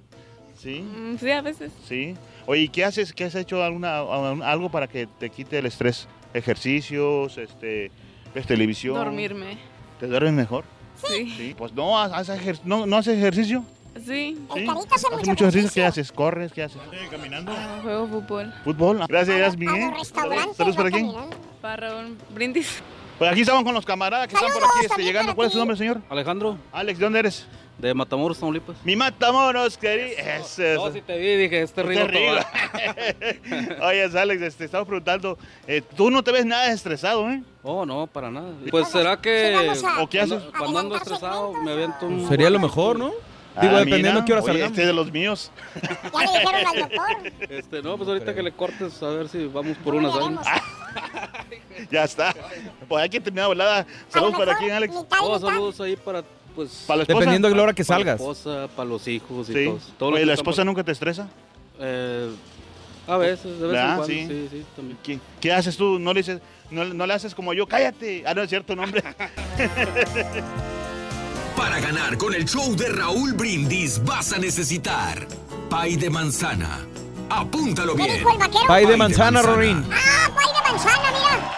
Sí, 0.58 0.82
Mm, 0.82 1.18
Sí, 1.18 1.32
a 1.32 1.42
veces. 1.42 1.72
sí. 1.88 2.16
Oye, 2.46 2.64
¿y 2.64 2.70
qué 2.70 2.84
haces? 2.84 3.14
¿Qué 3.14 3.24
has 3.26 3.36
hecho 3.36 3.64
alguna, 3.64 4.00
algo 4.00 4.70
para 4.70 4.88
que 4.88 5.08
te 5.08 5.30
quite 5.30 5.60
el 5.60 5.66
estrés? 5.68 6.08
¿Ejercicios? 6.34 7.38
Este, 7.38 7.92
¿Ves 8.34 8.46
televisión? 8.48 8.96
Dormirme. 8.96 9.58
¿Te 10.00 10.08
duermes 10.08 10.34
mejor? 10.34 10.66
Sí. 11.08 11.34
Sí. 11.38 11.56
Pues 11.58 11.74
no, 11.74 11.98
¿haces 12.00 12.42
ejer- 12.42 12.62
no, 12.66 12.86
¿no 12.86 12.98
haces 12.98 13.18
ejercicio? 13.18 13.64
Sí. 13.96 14.38
¿Sí? 14.54 14.68
¿Haces 14.92 15.28
mucho 15.28 15.46
ejercicio? 15.48 15.72
¿Qué 15.74 15.86
haces? 15.86 16.12
¿Corres? 16.12 16.52
¿Qué 16.52 16.64
haces? 16.64 16.82
Caminando. 17.10 17.54
juego 17.84 18.08
fútbol. 18.08 18.54
¿Fútbol? 18.64 19.06
Gracias, 19.08 19.38
Yasmin. 19.38 19.70
¿eh? 19.70 19.92
Saludos 20.56 20.76
por 20.76 20.88
aquí. 20.88 21.06
Para 21.62 21.88
Raúl 21.90 22.18
Brindis. 22.34 22.82
Pues 23.20 23.32
aquí 23.32 23.42
estamos 23.42 23.66
con 23.66 23.74
los 23.74 23.86
camaradas 23.86 24.30
que 24.30 24.36
están 24.36 24.50
por 24.54 24.64
aquí 24.64 24.86
este, 24.86 25.04
llegando. 25.04 25.36
¿Cuál 25.36 25.48
es 25.48 25.54
su 25.54 25.60
nombre, 25.60 25.76
señor? 25.76 26.00
Alejandro. 26.10 26.58
Alex, 26.72 26.98
¿de 27.00 27.06
dónde 27.06 27.20
eres? 27.20 27.46
De 27.78 27.94
Matamoros, 27.94 28.40
Tamaulipas. 28.40 28.78
Mi 28.86 28.96
Matamoros, 28.96 29.78
querido. 29.78 30.18
Es, 30.18 30.58
es- 30.58 30.78
No, 30.78 30.90
si 30.92 31.02
te 31.02 31.18
vi, 31.18 31.36
dije, 31.36 31.62
este 31.62 31.84
río. 31.84 32.06
Oye, 33.82 34.04
Alex, 34.18 34.42
este, 34.42 34.66
estamos 34.66 34.88
preguntando, 34.88 35.38
eh, 35.68 35.82
tú 35.98 36.10
no 36.10 36.24
te 36.24 36.32
ves 36.32 36.46
nada 36.46 36.72
estresado, 36.72 37.30
¿eh? 37.30 37.44
Oh, 37.62 37.86
no, 37.86 38.08
para 38.08 38.32
nada. 38.32 38.54
Pues 38.72 38.88
será 38.88 39.20
que... 39.20 39.70
¿O 40.00 40.08
qué 40.08 40.22
haces? 40.22 40.42
Cuando, 40.42 40.58
cuando 40.58 40.80
ando 40.80 40.96
estresado 40.96 41.54
me 41.54 41.72
aviento 41.72 42.06
un... 42.06 42.26
Sería 42.30 42.50
lo 42.50 42.60
mejor, 42.60 42.98
¿no? 42.98 43.12
Ah, 43.60 43.62
Digo, 43.62 43.78
dependiendo 43.78 44.14
mira. 44.22 44.26
qué 44.26 44.32
hora 44.34 44.42
Oye, 44.42 44.52
salgamos. 44.54 44.72
Este 44.72 44.82
es 44.82 44.88
de 44.88 44.94
los 44.94 45.12
míos. 45.12 45.52
Ya 46.14 46.32
le 46.32 46.40
dijeron 46.40 46.68
al 46.68 46.80
doctor. 46.80 47.32
Este, 47.50 47.82
no, 47.82 47.98
pues 47.98 48.08
ahorita 48.10 48.34
que 48.36 48.44
le 48.44 48.52
cortes, 48.52 49.04
a 49.04 49.10
ver 49.10 49.28
si 49.30 49.46
vamos 49.48 49.78
por 49.78 49.96
unas 49.96 50.16
años. 50.16 50.46
Ya 51.92 52.04
está. 52.04 52.36
Pues 52.90 53.04
hay 53.04 53.10
que 53.10 53.20
terminar 53.22 53.48
volada. 53.48 53.86
Saludos 54.10 54.36
para 54.38 54.54
aquí, 54.54 54.70
Alex. 54.70 54.94
Oh, 55.22 55.40
saludos 55.40 55.80
ahí 55.80 55.96
para, 55.96 56.24
pues... 56.56 56.84
¿Para 56.88 56.98
la 56.98 57.04
esposa? 57.04 57.20
Dependiendo 57.20 57.48
de 57.50 57.56
la 57.56 57.62
hora 57.64 57.74
que 57.74 57.86
para 57.86 57.98
salgas. 58.00 58.20
la 58.20 58.26
esposa, 58.32 58.68
para 58.76 58.90
los 58.90 59.08
hijos 59.08 59.50
y 59.50 59.54
Sí. 59.54 59.66
todos. 59.66 59.94
los 60.00 60.18
Oye, 60.18 60.26
¿la 60.26 60.34
estamos- 60.34 60.54
esposa 60.56 60.64
nunca 60.66 60.84
te 60.84 60.92
estresa? 60.92 61.28
Eh, 61.80 62.30
a 63.08 63.18
veces, 63.18 63.60
de 63.60 63.68
vez 63.68 63.80
en 63.80 63.86
cuando, 63.86 64.06
Sí. 64.06 64.26
sí, 64.28 64.48
sí, 64.52 64.66
también. 64.76 64.98
¿Qué, 65.04 65.20
qué 65.40 65.54
haces 65.54 65.78
tú? 65.78 66.00
¿No 66.00 66.12
le, 66.14 66.20
dices, 66.20 66.42
no, 66.70 66.84
no 66.86 67.06
le 67.08 67.14
haces 67.14 67.34
como 67.34 67.54
yo? 67.54 67.66
¡Cállate! 67.66 68.24
Ah, 68.26 68.34
no 68.34 68.42
es 68.44 68.50
cierto 68.50 68.76
nombre. 68.76 69.02
Para 71.60 71.82
ganar 71.82 72.18
con 72.18 72.34
el 72.34 72.46
show 72.46 72.74
de 72.74 72.88
Raúl 72.88 73.34
Brindis 73.34 74.02
vas 74.06 74.32
a 74.32 74.38
necesitar 74.38 75.28
pay 75.70 75.98
de 75.98 76.10
manzana. 76.10 76.88
Apúntalo 77.30 77.96
bien. 77.96 78.14
dijo 78.14 78.32
el 78.32 78.38
vaquero? 78.38 78.66
Pay 78.66 78.86
de 78.86 78.96
manzana, 78.96 79.42
Rorín. 79.42 79.84
Ah, 79.92 80.30
pay 80.34 80.54
de 80.54 80.72
manzana, 80.72 81.12
mira. 81.12 81.52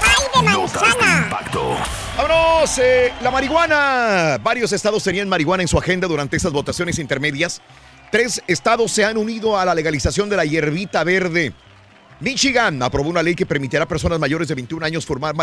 Pay 0.00 0.42
de 0.44 0.56
manzana. 0.56 1.22
Impacto. 1.24 1.76
¡Vámonos! 2.16 2.78
eh, 2.78 3.12
la 3.20 3.32
marihuana. 3.32 4.38
Varios 4.44 4.72
estados 4.72 5.02
tenían 5.02 5.28
marihuana 5.28 5.64
en 5.64 5.68
su 5.68 5.76
agenda 5.76 6.06
durante 6.06 6.36
estas 6.36 6.52
votaciones 6.52 7.00
intermedias. 7.00 7.60
Tres 8.12 8.40
estados 8.46 8.92
se 8.92 9.04
han 9.04 9.16
unido 9.16 9.58
a 9.58 9.64
la 9.64 9.74
legalización 9.74 10.28
de 10.28 10.36
la 10.36 10.44
hierbita 10.44 11.02
verde. 11.02 11.52
Michigan 12.20 12.82
aprobó 12.82 13.10
una 13.10 13.22
ley 13.22 13.34
que 13.34 13.44
permitirá 13.44 13.84
a 13.84 13.88
personas 13.88 14.18
mayores 14.18 14.48
de 14.48 14.54
21 14.54 14.86
años 14.86 15.04
fumar, 15.04 15.34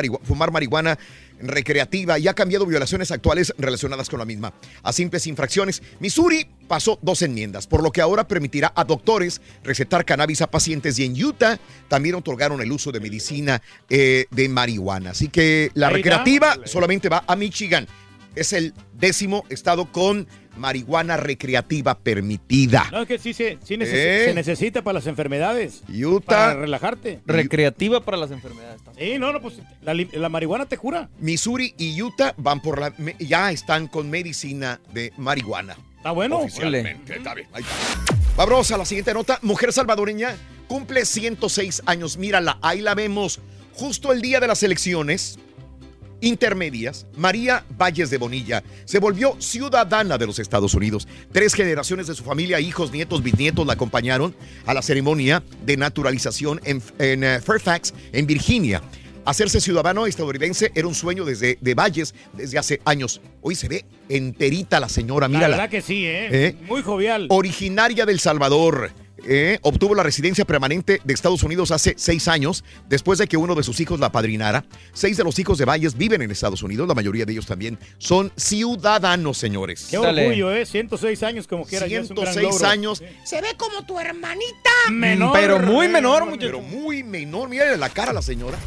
marihuana 0.52 0.98
recreativa 1.40 2.18
y 2.18 2.28
ha 2.28 2.34
cambiado 2.34 2.66
violaciones 2.66 3.12
actuales 3.12 3.54
relacionadas 3.60 4.10
con 4.10 4.18
la 4.20 4.26
misma 4.26 4.54
a 4.82 4.92
simples 4.92 5.28
infracciones. 5.28 5.84
Missouri 6.00 6.48
pasó 6.68 6.98
dos 7.04 7.22
enmiendas, 7.22 7.68
por 7.68 7.84
lo 7.84 7.92
que 7.92 8.02
ahora 8.02 8.28
permitirá 8.28 8.74
a 8.76 8.86
doctores 8.86 9.40
recetar 9.64 10.04
cannabis 10.04 10.42
a 10.42 10.50
pacientes 10.50 10.98
y 10.98 11.06
en 11.06 11.24
Utah 11.24 11.60
también 11.90 12.16
otorgaron 12.16 12.60
el 12.62 12.72
uso 12.72 12.92
de 12.92 13.00
medicina 13.00 13.62
eh, 13.90 14.26
de 14.32 14.50
marihuana. 14.50 15.12
Así 15.12 15.28
que 15.28 15.70
la 15.76 15.92
recreativa 15.92 16.58
solamente 16.66 17.08
va 17.08 17.24
a 17.28 17.36
Michigan. 17.36 17.88
Es 18.36 18.52
el 18.52 18.74
décimo 18.94 19.46
estado 19.50 19.92
con 19.92 20.28
marihuana 20.58 21.18
recreativa 21.18 21.98
permitida. 21.98 22.88
No, 22.92 23.02
es 23.02 23.08
que 23.08 23.18
sí, 23.20 23.34
se, 23.34 23.58
sí 23.64 23.76
neces- 23.76 23.94
Eh. 23.94 24.26
se 24.26 24.34
necesita 24.34 24.84
para 24.84 24.96
las 24.96 25.08
enfermedades. 25.08 25.82
Utah. 25.90 26.26
Para 26.26 26.54
relajarte. 26.56 27.22
Recreativa 27.26 28.02
para 28.04 28.18
las 28.18 28.32
enfermedades. 28.32 28.82
Sí, 28.98 29.18
no, 29.20 29.34
no, 29.34 29.42
pues 29.42 29.56
la, 29.82 30.30
marihuana 30.30 30.66
te 30.66 30.78
cura. 30.78 31.10
Missouri 31.20 31.74
y 31.78 32.02
Utah 32.02 32.34
van 32.38 32.62
por 32.62 32.80
la 32.80 32.94
ya 33.20 33.52
están 33.52 33.88
con 33.88 34.10
medicina 34.10 34.80
de 34.94 35.12
marihuana. 35.18 35.76
Está 35.98 36.12
bueno. 36.12 36.40
Oficialmente. 36.40 37.16
Está 37.18 37.34
bien, 37.34 37.48
ahí 37.54 37.64
está. 37.64 38.14
Vamos 38.36 38.72
a 38.72 38.78
la 38.78 38.86
siguiente 38.86 39.14
nota. 39.14 39.40
Mujer 39.42 39.72
salvadoreña 39.72 40.36
cumple 40.68 41.06
106 41.06 41.84
años. 41.86 42.18
Mírala, 42.18 42.58
ahí 42.62 42.82
la 42.82 42.96
vemos. 42.96 43.40
Justo 43.74 44.12
el 44.12 44.22
día 44.22 44.40
de 44.40 44.48
las 44.48 44.62
elecciones 44.64 45.40
intermedias, 46.28 47.06
María 47.16 47.64
Valles 47.78 48.10
de 48.10 48.18
Bonilla 48.18 48.64
se 48.86 49.00
volvió 49.00 49.36
ciudadana 49.40 50.18
de 50.18 50.26
los 50.26 50.40
Estados 50.40 50.74
Unidos. 50.74 51.08
Tres 51.32 51.54
generaciones 51.54 52.08
de 52.08 52.16
su 52.16 52.24
familia, 52.24 52.60
hijos, 52.60 52.92
nietos, 52.92 53.22
bisnietos, 53.22 53.68
la 53.68 53.74
acompañaron 53.74 54.36
a 54.66 54.74
la 54.74 54.82
ceremonia 54.82 55.44
de 55.66 55.78
naturalización 55.78 56.62
en, 56.64 56.82
en, 57.00 57.24
eh, 57.24 57.40
Fairfax, 57.42 57.94
en 58.12 58.26
Virginia. 58.26 58.82
Hacerse 59.26 59.62
ciudadano 59.62 60.06
estadounidense 60.06 60.72
era 60.76 60.86
un 60.88 60.96
sueño 60.96 61.24
desde 61.24 61.58
de 61.62 61.74
Valles 61.76 62.14
desde 62.34 62.58
hace 62.58 62.82
años. 62.84 63.22
Hoy 63.42 63.56
se 63.56 63.70
ve 63.70 63.86
enterita 64.10 64.80
la 64.82 64.90
señora, 64.90 65.28
La 65.28 65.30
mírala. 65.30 65.56
verdad 65.56 65.70
que 65.70 65.82
sí, 65.82 66.06
¿eh? 66.06 66.28
¿Eh? 66.48 66.56
Muy 66.68 66.82
jovial. 66.82 67.28
Originaria 67.30 68.06
del 68.06 68.20
Salvador. 68.20 68.92
Eh, 69.26 69.60
obtuvo 69.62 69.96
la 69.96 70.04
residencia 70.04 70.46
permanente 70.46 71.02
de 71.04 71.14
Estados 71.14 71.44
Unidos 71.44 71.72
hace 71.72 71.96
seis 71.98 72.28
años, 72.28 72.64
después 72.90 73.20
de 73.20 73.28
que 73.28 73.38
uno 73.38 73.56
de 73.56 73.64
sus 73.64 73.80
hijos 73.80 74.00
la 74.00 74.12
padrinara. 74.12 74.66
Seis 74.94 75.18
de 75.18 75.24
los 75.24 75.38
hijos 75.40 75.58
de 75.58 75.66
Valles 75.66 75.98
viven 75.98 76.22
en 76.22 76.32
Estados 76.32 76.64
Unidos, 76.64 76.88
la 76.88 76.94
mayoría 76.94 77.26
de 77.26 77.34
ellos 77.34 77.46
también 77.46 77.78
son 77.98 78.32
ciudadanos, 78.36 79.38
señores. 79.38 79.88
Qué 79.90 79.98
orgullo, 79.98 80.52
¿eh? 80.54 80.66
106 80.66 81.24
años 81.24 81.48
como 81.48 81.66
quiera. 81.66 81.88
ya 81.88 82.00
es 82.02 82.10
un 82.10 82.16
gran 82.18 82.34
106 82.34 82.54
logro. 82.54 82.68
años. 82.68 83.04
Se 83.24 83.42
ve 83.42 83.50
como 83.58 83.86
tu 83.86 84.00
hermanita. 84.00 84.72
Menor. 84.92 85.34
Pero 85.34 85.60
muy 85.60 85.88
menor, 85.88 86.26
muchacho. 86.26 86.48
Pero 86.48 86.62
muy 86.62 87.04
menor. 87.04 87.50
Mira 87.50 87.76
la 87.78 87.90
cara 87.90 88.12
a 88.12 88.14
la 88.14 88.22
señora. 88.22 88.58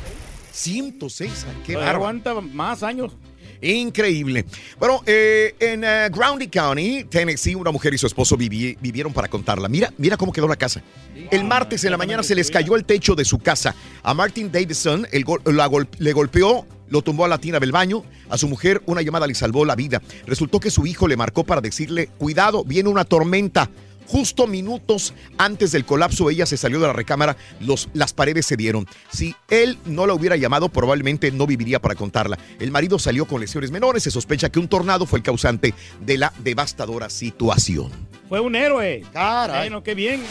106 0.52 1.44
años. 1.44 1.62
Qué 1.66 1.76
bárbaro. 1.76 1.98
aguanta 1.98 2.34
más 2.40 2.82
años. 2.82 3.12
Increíble. 3.60 4.44
Bueno, 4.78 5.02
eh, 5.06 5.54
en 5.60 5.84
eh, 5.84 6.08
Groundy 6.10 6.48
County, 6.48 7.04
Tennessee, 7.04 7.54
una 7.54 7.70
mujer 7.70 7.94
y 7.94 7.98
su 7.98 8.06
esposo 8.06 8.36
vivi- 8.36 8.76
vivieron 8.80 9.12
para 9.12 9.28
contarla. 9.28 9.68
Mira, 9.68 9.92
mira 9.98 10.16
cómo 10.16 10.32
quedó 10.32 10.48
la 10.48 10.56
casa. 10.56 10.82
El 11.30 11.44
martes 11.44 11.82
en 11.84 11.90
la 11.90 11.96
mañana 11.96 12.22
se 12.22 12.34
les 12.34 12.50
cayó 12.50 12.76
el 12.76 12.84
techo 12.84 13.14
de 13.14 13.24
su 13.24 13.38
casa. 13.38 13.74
A 14.02 14.14
Martin 14.14 14.50
Davidson 14.52 15.06
el 15.12 15.24
gol- 15.24 15.40
la 15.44 15.66
gol- 15.66 15.88
le 15.98 16.12
golpeó, 16.12 16.66
lo 16.88 17.02
tumbó 17.02 17.24
a 17.24 17.28
la 17.28 17.38
tina 17.38 17.58
del 17.58 17.72
baño. 17.72 18.04
A 18.28 18.38
su 18.38 18.48
mujer 18.48 18.82
una 18.86 19.02
llamada 19.02 19.26
le 19.26 19.34
salvó 19.34 19.64
la 19.64 19.74
vida. 19.74 20.00
Resultó 20.26 20.60
que 20.60 20.70
su 20.70 20.86
hijo 20.86 21.08
le 21.08 21.16
marcó 21.16 21.44
para 21.44 21.60
decirle, 21.60 22.08
cuidado, 22.18 22.64
viene 22.64 22.88
una 22.88 23.04
tormenta. 23.04 23.70
Justo 24.06 24.46
minutos 24.46 25.14
antes 25.38 25.72
del 25.72 25.84
colapso, 25.84 26.30
ella 26.30 26.46
se 26.46 26.56
salió 26.56 26.80
de 26.80 26.86
la 26.86 26.92
recámara, 26.92 27.36
los, 27.60 27.88
las 27.92 28.12
paredes 28.12 28.46
cedieron. 28.46 28.86
Si 29.10 29.34
él 29.48 29.78
no 29.84 30.06
la 30.06 30.14
hubiera 30.14 30.36
llamado, 30.36 30.68
probablemente 30.68 31.30
no 31.32 31.46
viviría 31.46 31.80
para 31.80 31.94
contarla. 31.94 32.38
El 32.60 32.70
marido 32.70 32.98
salió 32.98 33.26
con 33.26 33.40
lesiones 33.40 33.70
menores, 33.70 34.02
se 34.02 34.10
sospecha 34.10 34.50
que 34.50 34.58
un 34.58 34.68
tornado 34.68 35.06
fue 35.06 35.18
el 35.18 35.22
causante 35.22 35.74
de 36.00 36.18
la 36.18 36.32
devastadora 36.38 37.10
situación. 37.10 37.90
Fue 38.28 38.40
un 38.40 38.56
héroe. 38.56 39.04
Caray. 39.12 39.68
Bueno, 39.68 39.82
qué 39.82 39.94
bien. 39.94 40.22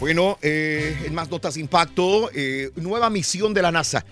Bueno, 0.00 0.36
eh, 0.42 0.96
en 1.04 1.14
más 1.14 1.30
notas 1.30 1.54
de 1.54 1.60
impacto, 1.60 2.28
eh, 2.34 2.70
nueva 2.74 3.08
misión 3.08 3.54
de 3.54 3.62
la 3.62 3.70
NASA. 3.70 4.04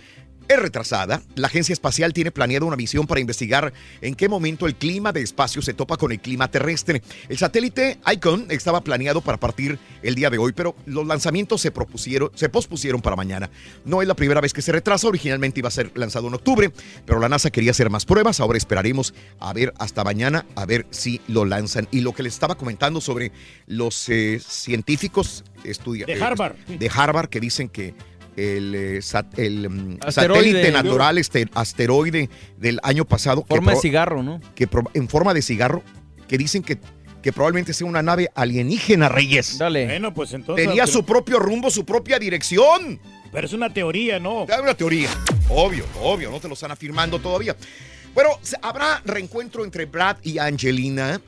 Es 0.51 0.59
retrasada. 0.59 1.23
La 1.37 1.47
agencia 1.47 1.73
espacial 1.73 2.13
tiene 2.13 2.33
planeada 2.33 2.67
una 2.67 2.75
misión 2.75 3.07
para 3.07 3.21
investigar 3.21 3.73
en 4.01 4.17
qué 4.17 4.29
momento 4.29 4.67
el 4.67 4.75
clima 4.75 5.13
de 5.13 5.23
espacio 5.23 5.63
se 5.63 5.75
topa 5.75 5.97
con 5.97 6.11
el 6.11 6.19
clima 6.19 6.51
terrestre. 6.51 7.03
El 7.29 7.39
satélite 7.39 8.01
Icon 8.13 8.47
estaba 8.49 8.81
planeado 8.81 9.21
para 9.21 9.39
partir 9.39 9.79
el 10.03 10.17
día 10.17 10.29
de 10.29 10.39
hoy, 10.39 10.51
pero 10.53 10.75
los 10.87 11.07
lanzamientos 11.07 11.61
se, 11.61 11.71
propusieron, 11.71 12.33
se 12.35 12.49
pospusieron 12.49 13.01
para 13.01 13.15
mañana. 13.15 13.49
No 13.85 14.03
es 14.03 14.09
la 14.09 14.15
primera 14.15 14.41
vez 14.41 14.53
que 14.53 14.61
se 14.61 14.73
retrasa. 14.73 15.07
Originalmente 15.07 15.61
iba 15.61 15.69
a 15.69 15.71
ser 15.71 15.93
lanzado 15.95 16.27
en 16.27 16.35
octubre, 16.35 16.73
pero 17.07 17.21
la 17.21 17.29
NASA 17.29 17.51
quería 17.51 17.71
hacer 17.71 17.89
más 17.89 18.05
pruebas. 18.05 18.41
Ahora 18.41 18.59
esperaremos 18.59 19.15
a 19.39 19.53
ver 19.53 19.73
hasta 19.79 20.03
mañana, 20.03 20.47
a 20.57 20.67
ver 20.67 20.85
si 20.91 21.21
lo 21.29 21.45
lanzan. 21.45 21.87
Y 21.93 22.01
lo 22.01 22.13
que 22.13 22.25
les 22.25 22.35
estaba 22.35 22.57
comentando 22.57 23.01
sobre 23.01 23.31
los 23.69 24.09
eh, 24.09 24.41
científicos 24.45 25.45
estudia- 25.63 26.07
De 26.07 26.15
eh, 26.15 26.21
Harvard. 26.23 26.57
de 26.67 26.91
Harvard 26.93 27.29
que 27.29 27.39
dicen 27.39 27.69
que 27.69 27.95
el, 28.37 28.75
eh, 28.75 29.01
el, 29.37 29.71
mm, 29.71 29.99
satélite 30.09 30.71
natural, 30.71 31.19
este 31.19 31.49
asteroide 31.55 32.29
del 32.57 32.81
año 32.83 33.05
pasado. 33.05 33.43
que 33.45 33.55
Forma 33.55 33.73
de 33.73 33.81
cigarro, 33.81 34.23
¿no? 34.23 34.41
Que 34.55 34.69
en 34.95 35.09
forma 35.09 35.35
de 35.35 35.43
cigarro, 35.43 35.83
que 36.29 36.39
dicen 36.39 36.63
que, 36.63 36.79
que 37.23 37.33
probablemente 37.33 37.73
sea 37.73 37.87
una 37.87 38.03
nave 38.03 38.29
alienígena, 38.35 39.09
Reyes. 39.09 39.59
Dale. 39.59 39.87
Bueno, 39.87 40.15
pues 40.15 40.33
entonces. 40.33 40.67
Tenía 40.67 40.85
pero- 40.85 40.93
su 40.93 41.05
propio 41.05 41.39
rumbo, 41.39 41.71
su 41.71 41.85
propia 41.85 42.19
dirección. 42.19 43.01
Pero 43.33 43.47
es 43.47 43.53
una 43.53 43.73
teoría, 43.73 44.19
¿no? 44.19 44.45
Es 44.45 44.59
una 44.59 44.75
teoría. 44.75 45.09
Obvio, 45.49 45.85
obvio, 46.03 46.31
no 46.31 46.41
te 46.41 46.49
lo 46.49 46.55
están 46.55 46.71
afirmando 46.73 47.19
todavía. 47.21 47.57
Bueno, 48.15 48.31
habrá 48.63 49.01
reencuentro 49.05 49.65
entre 49.65 49.87
Brad 49.87 50.17
y 50.23 50.39
Angelina. 50.39 51.21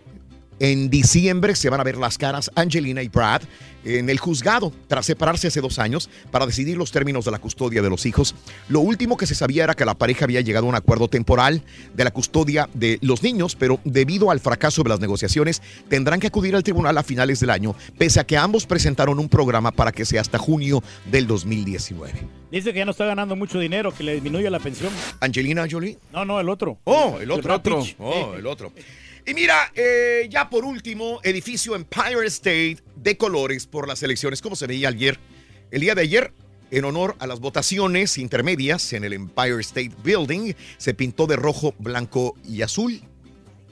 En 0.63 0.91
diciembre 0.91 1.57
se 1.57 1.71
van 1.71 1.81
a 1.81 1.83
ver 1.83 1.97
las 1.97 2.19
caras 2.19 2.49
Angelina 2.55 3.03
y 3.03 3.09
Brad 3.09 3.43
en 3.85 4.09
el 4.09 4.21
juzgado 4.21 4.73
tras 4.87 5.07
separarse 5.07 5.49
hace 5.49 5.61
dos 5.61 5.81
años 5.81 6.09
para 6.31 6.47
decidir 6.47 6.77
los 6.77 6.93
términos 6.93 7.25
de 7.25 7.33
la 7.33 7.41
custodia 7.41 7.83
de 7.83 7.91
los 7.91 8.07
hijos. 8.07 8.37
Lo 8.69 8.79
último 8.79 9.17
que 9.17 9.27
se 9.27 9.35
sabía 9.35 9.65
era 9.65 9.75
que 9.75 9.85
la 9.85 9.95
pareja 9.95 10.25
había 10.25 10.41
llegado 10.41 10.67
a 10.67 10.69
un 10.69 10.77
acuerdo 10.77 11.09
temporal 11.09 11.65
de 11.95 12.05
la 12.05 12.13
custodia 12.13 12.69
de 12.75 13.01
los 13.03 13.25
niños, 13.25 13.57
pero 13.57 13.81
debido 13.83 14.31
al 14.31 14.39
fracaso 14.39 14.85
de 14.85 14.91
las 14.91 15.01
negociaciones 15.01 15.63
tendrán 15.89 16.21
que 16.21 16.29
acudir 16.29 16.55
al 16.55 16.63
tribunal 16.63 16.97
a 16.97 17.03
finales 17.03 17.41
del 17.41 17.51
año, 17.51 17.75
pese 17.99 18.21
a 18.21 18.25
que 18.25 18.37
ambos 18.37 18.65
presentaron 18.65 19.19
un 19.19 19.29
programa 19.29 19.73
para 19.73 19.91
que 19.91 20.05
sea 20.05 20.21
hasta 20.21 20.39
junio 20.39 20.81
del 21.11 21.27
2019. 21.27 22.13
Dice 22.53 22.73
que 22.73 22.79
ya 22.79 22.85
no 22.85 22.93
está 22.93 23.07
ganando 23.07 23.35
mucho 23.35 23.59
dinero, 23.59 23.93
que 23.93 24.05
le 24.05 24.15
disminuye 24.15 24.49
la 24.49 24.61
pensión. 24.61 24.93
Angelina 25.19 25.67
Jolie. 25.69 25.99
No, 26.13 26.25
no, 26.25 26.39
el 26.39 26.49
otro. 26.49 26.79
Oh, 26.85 27.19
el 27.21 27.33
otro. 27.33 27.59
Brad 27.59 27.63
Pitt. 27.63 27.97
Oh, 27.99 28.35
el 28.37 28.47
otro. 28.47 28.73
Y 29.25 29.35
mira, 29.35 29.71
eh, 29.77 30.27
ya 30.29 30.51
por 30.51 30.65
último, 30.65 31.21
edificio 31.23 31.77
Empire 31.77 32.27
State 32.27 32.79
de 32.97 33.17
colores 33.17 33.67
por 33.67 33.87
las 33.87 34.03
elecciones. 34.03 34.43
¿Cómo 34.43 34.57
se 34.57 34.67
veía 34.67 34.89
ayer? 34.89 35.19
El 35.71 35.83
día 35.83 35.95
de 35.95 36.03
ayer, 36.03 36.33
en 36.73 36.85
honor 36.85 37.15
a 37.21 37.29
las 37.29 37.39
votaciones 37.39 38.19
intermedias 38.19 38.93
en 38.93 39.05
el 39.05 39.13
Empire 39.13 39.61
State 39.61 39.93
Building, 40.03 40.55
se 40.77 40.95
pintó 40.95 41.29
de 41.29 41.37
rojo, 41.37 41.73
blanco 41.79 42.35
y 42.45 42.63
azul. 42.63 43.01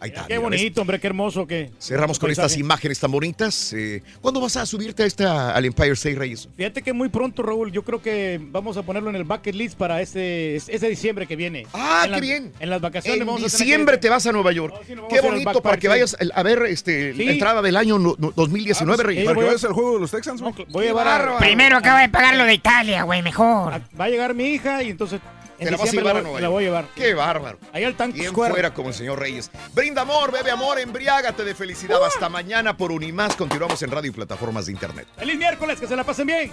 Ahí 0.00 0.08
está. 0.10 0.22
Qué 0.26 0.38
mira, 0.38 0.48
¿ves? 0.48 0.60
bonito, 0.60 0.80
hombre, 0.80 0.98
qué 0.98 1.06
hermoso 1.08 1.46
que. 1.46 1.70
Cerramos 1.78 2.18
con 2.18 2.30
estas 2.30 2.56
imágenes 2.56 2.98
tan 2.98 3.10
bonitas. 3.12 3.72
Eh, 3.74 4.02
¿Cuándo 4.22 4.40
vas 4.40 4.56
a 4.56 4.64
subirte 4.64 5.02
a 5.02 5.06
esta, 5.06 5.54
al 5.54 5.64
Empire 5.66 5.92
State 5.92 6.14
Reyes? 6.16 6.48
Fíjate 6.56 6.80
que 6.82 6.92
muy 6.94 7.10
pronto, 7.10 7.42
Raúl, 7.42 7.70
yo 7.70 7.82
creo 7.82 8.00
que 8.00 8.40
vamos 8.42 8.76
a 8.78 8.82
ponerlo 8.82 9.10
en 9.10 9.16
el 9.16 9.24
bucket 9.24 9.54
list 9.54 9.76
para 9.76 10.00
ese, 10.00 10.56
ese 10.56 10.88
diciembre 10.88 11.26
que 11.26 11.36
viene. 11.36 11.66
Ah, 11.74 12.04
En 12.06 12.14
qué 12.14 12.20
bien. 12.20 12.52
En 12.60 12.70
las 12.70 12.80
vacaciones 12.80 13.20
En 13.20 13.26
vamos 13.26 13.42
a 13.42 13.46
tener 13.46 13.58
diciembre 13.60 13.96
que- 13.96 14.00
te 14.02 14.08
vas 14.08 14.26
a 14.26 14.32
Nueva 14.32 14.52
York. 14.52 14.74
sí, 14.86 14.94
vamos 14.94 15.12
Qué 15.12 15.20
bonito 15.20 15.60
para 15.60 15.76
que 15.76 15.88
vayas 15.88 16.16
a 16.34 16.42
ver 16.42 16.62
este, 16.62 17.12
Sí. 17.14 17.24
la 17.24 17.32
entrada 17.32 17.60
del 17.62 17.76
año 17.76 17.98
no- 17.98 18.14
no- 18.18 18.32
2019, 18.34 19.02
Reyes. 19.02 19.24
Para 19.26 19.38
que 19.38 19.44
vayas 19.44 19.64
al 19.64 19.72
juego 19.72 19.94
de 19.94 20.00
los 20.00 20.10
Texans. 20.10 20.40
Voy 20.40 20.84
a 20.84 20.88
llevar 20.88 21.06
a-. 21.08 21.38
Primero 21.38 21.76
acaba 21.76 22.00
de 22.00 22.08
pagar 22.08 22.36
lo 22.36 22.44
de 22.44 22.54
Italia, 22.54 23.02
güey, 23.02 23.20
mejor. 23.22 23.80
Va 24.00 24.04
a 24.04 24.08
llegar 24.08 24.34
mi 24.34 24.44
hija 24.44 24.82
y 24.82 24.88
entonces 24.90 25.20
en 25.20 25.39
Te 25.64 25.70
la 25.70 25.76
vas 25.76 25.88
a 25.88 25.92
llevar 25.92 26.16
a 26.16 26.18
la, 26.18 26.22
Nueva 26.22 26.40
la 26.40 26.48
voy 26.48 26.64
a 26.64 26.66
llevar. 26.66 26.86
Qué 26.94 27.14
bárbaro. 27.14 27.58
Ahí 27.72 27.84
al 27.84 27.94
Tank 27.96 28.14
Bien 28.14 28.34
fuera 28.34 28.72
como 28.72 28.88
el 28.88 28.94
señor 28.94 29.18
Reyes. 29.18 29.50
Brinda 29.74 30.02
amor, 30.02 30.32
bebe 30.32 30.50
amor, 30.50 30.78
embriágate 30.78 31.44
de 31.44 31.54
felicidad. 31.54 32.02
Hasta 32.02 32.28
mañana 32.28 32.76
por 32.76 32.92
Unimás. 32.92 33.36
Continuamos 33.36 33.82
en 33.82 33.90
radio 33.90 34.10
y 34.10 34.14
plataformas 34.14 34.66
de 34.66 34.72
internet. 34.72 35.06
¡Feliz 35.16 35.36
miércoles! 35.36 35.78
¡Que 35.78 35.86
se 35.86 35.96
la 35.96 36.04
pasen 36.04 36.26
bien! 36.26 36.52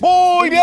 Muy 0.00 0.50
bien. 0.50 0.62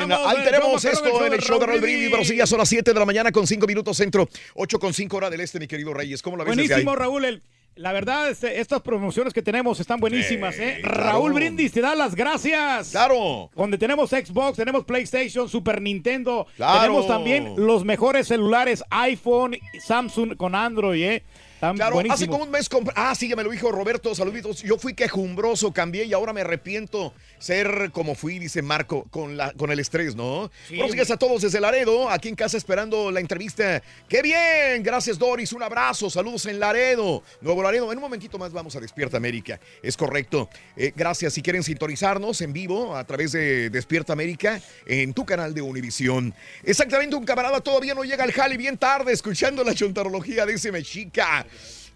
Estamos 0.00 0.26
Ahí 0.26 0.36
en 0.36 0.42
el 0.42 0.50
tenemos 0.50 0.82
show 0.82 0.92
esto 0.92 1.26
en 1.26 1.32
el 1.32 1.40
show 1.40 1.58
de 1.58 1.66
Raúl 1.66 1.80
Brindis. 1.80 2.10
Buenos 2.10 2.28
días, 2.28 2.48
son 2.48 2.58
las 2.58 2.68
7 2.68 2.92
de 2.92 2.98
la 2.98 3.06
mañana 3.06 3.32
con 3.32 3.46
5 3.46 3.66
minutos 3.66 3.96
centro, 3.96 4.28
8 4.54 4.78
con 4.78 4.94
5 4.94 5.16
hora 5.16 5.30
del 5.30 5.40
este, 5.40 5.58
mi 5.58 5.66
querido 5.66 5.92
Reyes. 5.94 6.22
¿Cómo 6.22 6.36
la 6.36 6.44
ves? 6.44 6.54
Buenísimo, 6.54 6.94
Raúl. 6.94 7.24
el- 7.24 7.42
la 7.76 7.92
verdad, 7.92 8.28
este, 8.28 8.60
estas 8.60 8.82
promociones 8.82 9.32
que 9.32 9.42
tenemos 9.42 9.78
están 9.78 10.00
buenísimas, 10.00 10.58
¿eh? 10.58 10.78
claro. 10.82 10.98
Raúl 10.98 11.32
Brindis 11.32 11.72
te 11.72 11.80
da 11.80 11.94
las 11.94 12.14
gracias. 12.14 12.90
Claro. 12.90 13.50
Donde 13.54 13.78
tenemos 13.78 14.10
Xbox, 14.10 14.56
tenemos 14.56 14.84
PlayStation, 14.84 15.48
Super 15.48 15.80
Nintendo. 15.80 16.46
Claro. 16.56 16.80
Tenemos 16.80 17.06
también 17.06 17.54
los 17.56 17.84
mejores 17.84 18.26
celulares 18.26 18.82
iPhone, 18.90 19.56
Samsung 19.80 20.36
con 20.36 20.54
Android, 20.54 21.02
¿eh? 21.02 21.22
Claro, 21.60 21.74
hace 21.74 21.92
buenísimos. 21.92 22.36
como 22.36 22.44
un 22.44 22.50
mes 22.50 22.68
compré. 22.68 22.94
Ah, 22.96 23.14
sí, 23.14 23.28
ya 23.28 23.36
me 23.36 23.42
lo 23.42 23.50
dijo 23.50 23.70
Roberto, 23.72 24.14
saluditos. 24.14 24.62
Yo 24.62 24.78
fui 24.78 24.94
quejumbroso, 24.94 25.72
cambié 25.72 26.04
y 26.04 26.12
ahora 26.12 26.32
me 26.32 26.42
arrepiento 26.42 27.12
ser 27.38 27.90
como 27.92 28.14
fui, 28.14 28.38
dice 28.38 28.62
Marco, 28.62 29.06
con, 29.10 29.36
la, 29.36 29.52
con 29.52 29.70
el 29.70 29.78
estrés, 29.80 30.14
¿no? 30.14 30.50
Sí. 30.68 30.76
Buenos 30.76 30.94
días 30.94 31.10
a 31.10 31.16
todos 31.16 31.42
desde 31.42 31.60
Laredo, 31.60 32.10
aquí 32.10 32.28
en 32.28 32.34
casa 32.34 32.56
esperando 32.56 33.10
la 33.10 33.20
entrevista. 33.20 33.82
¡Qué 34.08 34.22
bien! 34.22 34.82
Gracias, 34.82 35.18
Doris. 35.18 35.52
Un 35.52 35.62
abrazo. 35.62 36.10
Saludos 36.10 36.46
en 36.46 36.60
Laredo, 36.60 37.22
Nuevo 37.40 37.62
Laredo. 37.62 37.90
En 37.92 37.98
un 37.98 38.02
momentito 38.02 38.38
más 38.38 38.52
vamos 38.52 38.76
a 38.76 38.80
Despierta 38.80 39.16
América. 39.16 39.60
Es 39.82 39.96
correcto. 39.96 40.48
Eh, 40.76 40.92
gracias. 40.94 41.34
Si 41.34 41.42
quieren 41.42 41.62
sintonizarnos 41.62 42.40
en 42.40 42.52
vivo 42.52 42.96
a 42.96 43.04
través 43.04 43.32
de 43.32 43.70
Despierta 43.70 44.12
América 44.12 44.60
en 44.86 45.12
tu 45.12 45.24
canal 45.24 45.54
de 45.54 45.62
Univisión. 45.62 46.34
Exactamente, 46.62 47.16
un 47.16 47.24
camarada 47.24 47.60
todavía 47.60 47.94
no 47.94 48.04
llega 48.04 48.24
al 48.24 48.32
jale 48.32 48.56
bien 48.56 48.78
tarde 48.78 49.12
escuchando 49.12 49.64
la 49.64 49.74
chontarología 49.74 50.46
de 50.46 50.54
ese 50.54 50.72
mexica. 50.72 51.46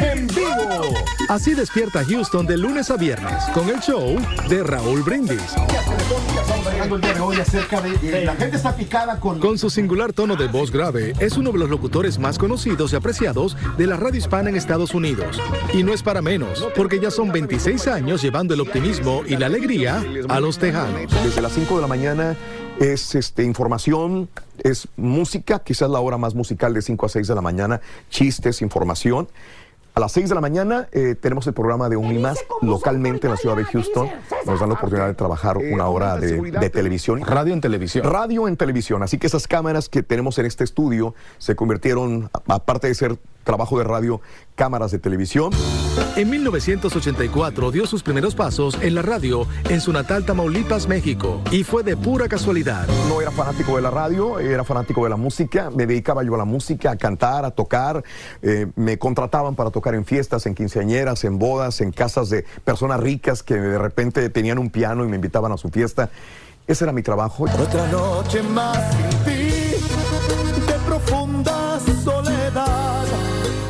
En 0.00 0.26
vivo. 0.28 0.94
Así 1.28 1.52
despierta 1.54 2.02
Houston 2.04 2.46
de 2.46 2.56
lunes 2.56 2.90
a 2.90 2.96
viernes 2.96 3.44
con 3.52 3.68
el 3.68 3.78
show 3.80 4.16
de 4.48 4.62
Raúl 4.62 5.02
Brindis. 5.02 5.42
Estamos 5.42 6.66
hablando 6.66 6.96
el 6.96 7.00
día 7.02 7.14
de 7.14 7.20
hoy 7.20 7.36
acerca 7.36 7.80
de... 7.82 7.90
eh, 8.02 8.24
La 8.24 8.34
gente 8.36 8.56
está 8.56 8.74
picada 8.74 9.20
con... 9.20 9.38
Con 9.40 9.58
su 9.58 9.68
singular 9.68 10.12
tono 10.14 10.36
de 10.36 10.46
voz 10.46 10.70
grave, 10.70 11.12
es 11.20 11.36
uno 11.36 11.52
de 11.52 11.58
los 11.58 11.68
locutores 11.68 12.18
más 12.18 12.38
conocidos 12.38 12.92
y 12.92 12.96
apreciados 12.96 13.54
de 13.76 13.86
la 13.86 13.96
radio 13.96 14.18
hispana 14.18 14.48
en 14.48 14.56
Estados 14.56 14.94
Unidos. 14.94 15.38
Y 15.74 15.82
no 15.82 15.92
es 15.92 16.02
para 16.02 16.22
menos, 16.22 16.66
porque 16.74 16.98
ya 16.98 17.10
son 17.10 17.30
26 17.30 17.88
años 17.88 18.22
llevando 18.22 18.54
el 18.54 18.60
optimismo 18.60 19.22
y 19.26 19.36
la 19.36 19.46
alegría 19.46 20.02
a 20.28 20.40
los 20.40 20.58
tejanos. 20.58 21.12
Desde 21.22 21.42
las 21.42 21.52
5 21.52 21.74
de 21.76 21.82
la 21.82 21.88
mañana 21.88 22.36
es 22.80 23.14
este, 23.14 23.44
información, 23.44 24.28
es 24.58 24.88
música, 24.96 25.60
quizás 25.60 25.90
la 25.90 26.00
hora 26.00 26.16
más 26.16 26.34
musical 26.34 26.74
de 26.74 26.82
5 26.82 27.06
a 27.06 27.08
6 27.08 27.28
de 27.28 27.34
la 27.34 27.40
mañana, 27.40 27.80
chistes, 28.10 28.62
información. 28.62 29.28
A 29.94 30.00
las 30.00 30.12
6 30.12 30.28
de 30.28 30.34
la 30.36 30.40
mañana 30.40 30.88
eh, 30.92 31.16
tenemos 31.20 31.44
el 31.48 31.54
programa 31.54 31.88
de 31.88 31.96
Unimas 31.96 32.38
localmente 32.62 33.26
en 33.26 33.32
la 33.32 33.36
ciudad 33.36 33.56
de 33.56 33.64
Houston. 33.64 34.08
Nos 34.46 34.60
dan 34.60 34.68
la 34.68 34.76
oportunidad 34.76 35.08
de 35.08 35.14
trabajar 35.14 35.58
una 35.58 35.88
hora 35.88 36.16
de, 36.16 36.40
de 36.40 36.70
televisión. 36.70 37.20
Radio 37.22 37.52
en 37.52 37.60
televisión. 37.60 38.04
Radio 38.04 38.46
en 38.46 38.56
televisión. 38.56 39.02
Así 39.02 39.18
que 39.18 39.26
esas 39.26 39.48
cámaras 39.48 39.88
que 39.88 40.04
tenemos 40.04 40.38
en 40.38 40.46
este 40.46 40.62
estudio 40.62 41.16
se 41.38 41.56
convirtieron, 41.56 42.30
aparte 42.46 42.86
de 42.86 42.94
ser 42.94 43.18
trabajo 43.48 43.78
de 43.78 43.84
radio, 43.84 44.20
cámaras 44.54 44.90
de 44.90 44.98
televisión. 44.98 45.52
En 46.16 46.28
1984 46.28 47.70
dio 47.70 47.86
sus 47.86 48.02
primeros 48.02 48.34
pasos 48.34 48.76
en 48.82 48.94
la 48.94 49.00
radio 49.00 49.46
en 49.70 49.80
su 49.80 49.90
natal 49.90 50.26
Tamaulipas, 50.26 50.86
México. 50.86 51.40
Y 51.50 51.64
fue 51.64 51.82
de 51.82 51.96
pura 51.96 52.28
casualidad. 52.28 52.86
No 53.08 53.22
era 53.22 53.30
fanático 53.30 53.76
de 53.76 53.82
la 53.82 53.90
radio, 53.90 54.38
era 54.38 54.64
fanático 54.64 55.02
de 55.04 55.08
la 55.08 55.16
música. 55.16 55.70
Me 55.70 55.86
dedicaba 55.86 56.22
yo 56.22 56.34
a 56.34 56.38
la 56.38 56.44
música, 56.44 56.90
a 56.90 56.96
cantar, 56.96 57.46
a 57.46 57.50
tocar. 57.50 58.04
Eh, 58.42 58.66
me 58.76 58.98
contrataban 58.98 59.54
para 59.54 59.70
tocar 59.70 59.94
en 59.94 60.04
fiestas, 60.04 60.44
en 60.44 60.54
quinceañeras, 60.54 61.24
en 61.24 61.38
bodas, 61.38 61.80
en 61.80 61.90
casas 61.90 62.28
de 62.28 62.44
personas 62.66 63.00
ricas 63.00 63.42
que 63.42 63.54
de 63.54 63.78
repente 63.78 64.28
tenían 64.28 64.58
un 64.58 64.68
piano 64.68 65.06
y 65.06 65.08
me 65.08 65.16
invitaban 65.16 65.52
a 65.52 65.56
su 65.56 65.70
fiesta. 65.70 66.10
Ese 66.66 66.84
era 66.84 66.92
mi 66.92 67.02
trabajo. 67.02 67.44
Otra 67.44 67.86
noche 67.86 68.42
más 68.42 68.94
sin 68.94 69.24
ti. 69.24 69.47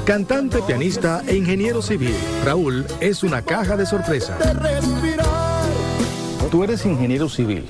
Cantante, 0.09 0.63
pianista 0.63 1.23
e 1.27 1.37
ingeniero 1.37 1.83
civil, 1.83 2.15
Raúl 2.43 2.87
es 2.99 3.23
una 3.23 3.43
caja 3.43 3.77
de 3.77 3.85
sorpresa. 3.85 4.39
Tú 6.51 6.65
eres 6.65 6.87
ingeniero 6.87 7.29
civil. 7.29 7.69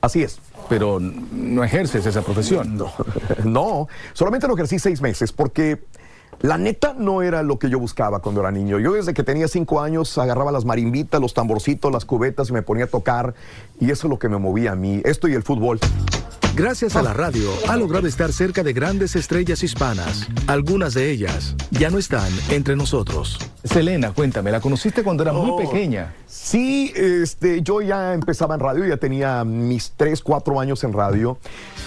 Así 0.00 0.24
es. 0.24 0.40
Pero 0.68 0.98
no 0.98 1.62
ejerces 1.62 2.04
esa 2.04 2.22
profesión. 2.22 2.76
No, 2.76 2.92
no, 3.44 3.86
solamente 4.12 4.48
lo 4.48 4.54
ejercí 4.54 4.80
seis 4.80 5.00
meses 5.00 5.30
porque 5.30 5.78
la 6.40 6.58
neta 6.58 6.96
no 6.98 7.22
era 7.22 7.44
lo 7.44 7.60
que 7.60 7.70
yo 7.70 7.78
buscaba 7.78 8.18
cuando 8.18 8.40
era 8.40 8.50
niño. 8.50 8.80
Yo 8.80 8.94
desde 8.94 9.14
que 9.14 9.22
tenía 9.22 9.46
cinco 9.46 9.80
años 9.80 10.18
agarraba 10.18 10.50
las 10.50 10.64
marimbitas, 10.64 11.20
los 11.20 11.32
tamborcitos, 11.32 11.92
las 11.92 12.04
cubetas 12.04 12.50
y 12.50 12.54
me 12.54 12.62
ponía 12.62 12.86
a 12.86 12.88
tocar 12.88 13.34
y 13.78 13.92
eso 13.92 14.08
es 14.08 14.10
lo 14.10 14.18
que 14.18 14.28
me 14.28 14.38
movía 14.38 14.72
a 14.72 14.74
mí. 14.74 15.00
Esto 15.04 15.28
y 15.28 15.34
el 15.34 15.44
fútbol. 15.44 15.78
Gracias 16.54 16.96
a 16.96 17.02
la 17.02 17.12
radio, 17.12 17.50
ha 17.68 17.76
logrado 17.76 18.08
estar 18.08 18.32
cerca 18.32 18.64
de 18.64 18.72
grandes 18.72 19.14
estrellas 19.14 19.62
hispanas. 19.62 20.26
Algunas 20.48 20.94
de 20.94 21.10
ellas 21.10 21.54
ya 21.70 21.88
no 21.88 21.98
están 21.98 22.28
entre 22.50 22.74
nosotros. 22.74 23.38
Selena, 23.62 24.12
cuéntame, 24.12 24.50
¿la 24.50 24.60
conociste 24.60 25.04
cuando 25.04 25.22
era 25.22 25.32
muy 25.32 25.50
Oh, 25.50 25.56
pequeña? 25.56 26.14
Sí, 26.26 26.92
este, 26.96 27.62
yo 27.62 27.80
ya 27.80 28.12
empezaba 28.12 28.54
en 28.56 28.60
radio, 28.60 28.84
ya 28.86 28.96
tenía 28.96 29.44
mis 29.44 29.92
3, 29.96 30.20
4 30.20 30.58
años 30.60 30.82
en 30.82 30.92
radio 30.92 31.38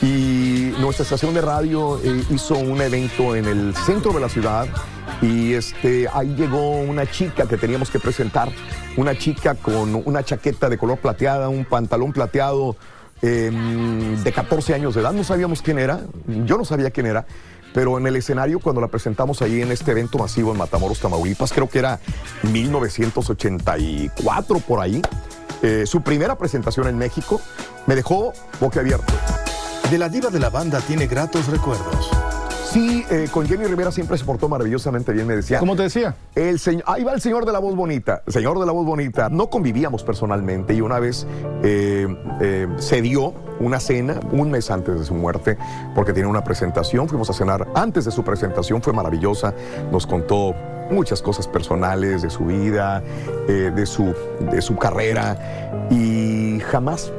y 0.01 0.71
nuestra 0.79 1.03
estación 1.03 1.33
de 1.33 1.41
radio 1.41 1.99
eh, 2.01 2.23
hizo 2.29 2.55
un 2.57 2.81
evento 2.81 3.35
en 3.35 3.45
el 3.45 3.75
centro 3.75 4.13
de 4.13 4.21
la 4.21 4.29
ciudad 4.29 4.67
y 5.21 5.51
este, 5.53 6.07
ahí 6.13 6.33
llegó 6.35 6.79
una 6.79 7.09
chica 7.09 7.45
que 7.45 7.57
teníamos 7.57 7.89
que 7.89 7.99
presentar, 7.99 8.49
una 8.95 9.17
chica 9.17 9.55
con 9.55 10.01
una 10.05 10.23
chaqueta 10.23 10.69
de 10.69 10.77
color 10.77 10.97
plateada, 10.97 11.49
un 11.49 11.65
pantalón 11.65 12.13
plateado 12.13 12.77
em, 13.22 14.22
de 14.23 14.31
14 14.31 14.73
años 14.73 14.95
de 14.95 15.02
edad, 15.02 15.11
no 15.14 15.23
sabíamos 15.23 15.61
quién 15.61 15.77
era, 15.80 16.02
yo 16.45 16.57
no 16.57 16.65
sabía 16.65 16.91
quién 16.91 17.06
era. 17.06 17.26
Pero 17.73 17.98
en 17.98 18.06
el 18.06 18.18
escenario, 18.18 18.60
cuando 18.60 18.81
la 18.81 18.89
presentamos 18.89 19.41
ahí 19.41 19.61
en 19.61 19.72
este 19.72 19.91
evento 19.91 20.18
masivo 20.18 20.52
en 20.52 20.57
Matamoros, 20.57 20.99
Tamaulipas, 20.99 21.53
creo 21.53 21.69
que 21.69 21.80
era 21.80 22.02
1984 22.43 24.60
por 24.60 24.81
ahí, 24.81 25.02
eh, 25.61 25.85
su 25.85 26.02
primera 26.02 26.38
presentación 26.38 26.88
en 26.88 26.98
México, 26.98 27.39
me 27.88 27.95
dejó 27.95 28.34
boquiabierto. 28.60 29.14
De 29.89 29.98
la 29.98 30.10
diva 30.10 30.30
de 30.30 30.39
la 30.39 30.49
banda 30.49 30.81
tiene 30.81 31.07
gratos 31.07 31.48
recuerdos. 31.48 32.11
Sí, 32.72 33.06
eh, 33.11 33.27
con 33.30 33.45
Jenny 33.45 33.65
Rivera 33.65 33.91
siempre 33.91 34.18
se 34.18 34.23
portó 34.23 34.48
maravillosamente 34.48 35.11
bien, 35.11 35.27
me 35.27 35.35
decía. 35.35 35.60
¿Cómo 35.60 35.76
te 35.76 35.84
decía? 35.84 36.15
El 36.35 36.57
señor, 36.57 36.85
ahí 36.88 37.03
va 37.03 37.11
el 37.11 37.19
señor 37.19 37.45
de 37.45 37.52
la 37.52 37.60
voz 37.60 37.76
bonita, 37.76 38.23
señor 38.27 38.60
de 38.60 38.65
la 38.65 38.72
voz 38.72 38.85
bonita. 38.85 39.27
No 39.27 39.49
convivíamos 39.49 40.06
personalmente 40.06 40.73
y 40.73 40.80
una 40.80 40.98
vez 40.98 41.27
eh, 41.64 42.07
eh, 42.39 42.68
se 42.77 43.02
dio 43.02 43.34
una 43.60 43.81
cena 43.81 44.22
un 44.31 44.52
mes 44.52 44.72
antes 44.72 44.98
de 44.98 45.03
su 45.03 45.14
muerte 45.14 45.57
porque 45.93 46.14
tenía 46.14 46.30
una 46.30 46.45
presentación. 46.45 47.10
Fuimos 47.10 47.30
a 47.30 47.34
cenar 47.34 47.68
antes 47.76 48.06
de 48.06 48.11
su 48.11 48.23
presentación, 48.23 48.81
fue 48.81 48.93
maravillosa. 48.93 49.53
Nos 49.91 50.07
contó 50.07 50.56
muchas 50.89 51.22
cosas 51.22 51.49
personales 51.49 52.22
de 52.22 52.30
su 52.30 52.45
vida, 52.45 53.03
de, 53.48 53.85
su, 53.85 54.15
de 54.49 54.61
su 54.61 54.77
carrera 54.77 55.88
y 55.89 56.61
jamás 56.72 57.11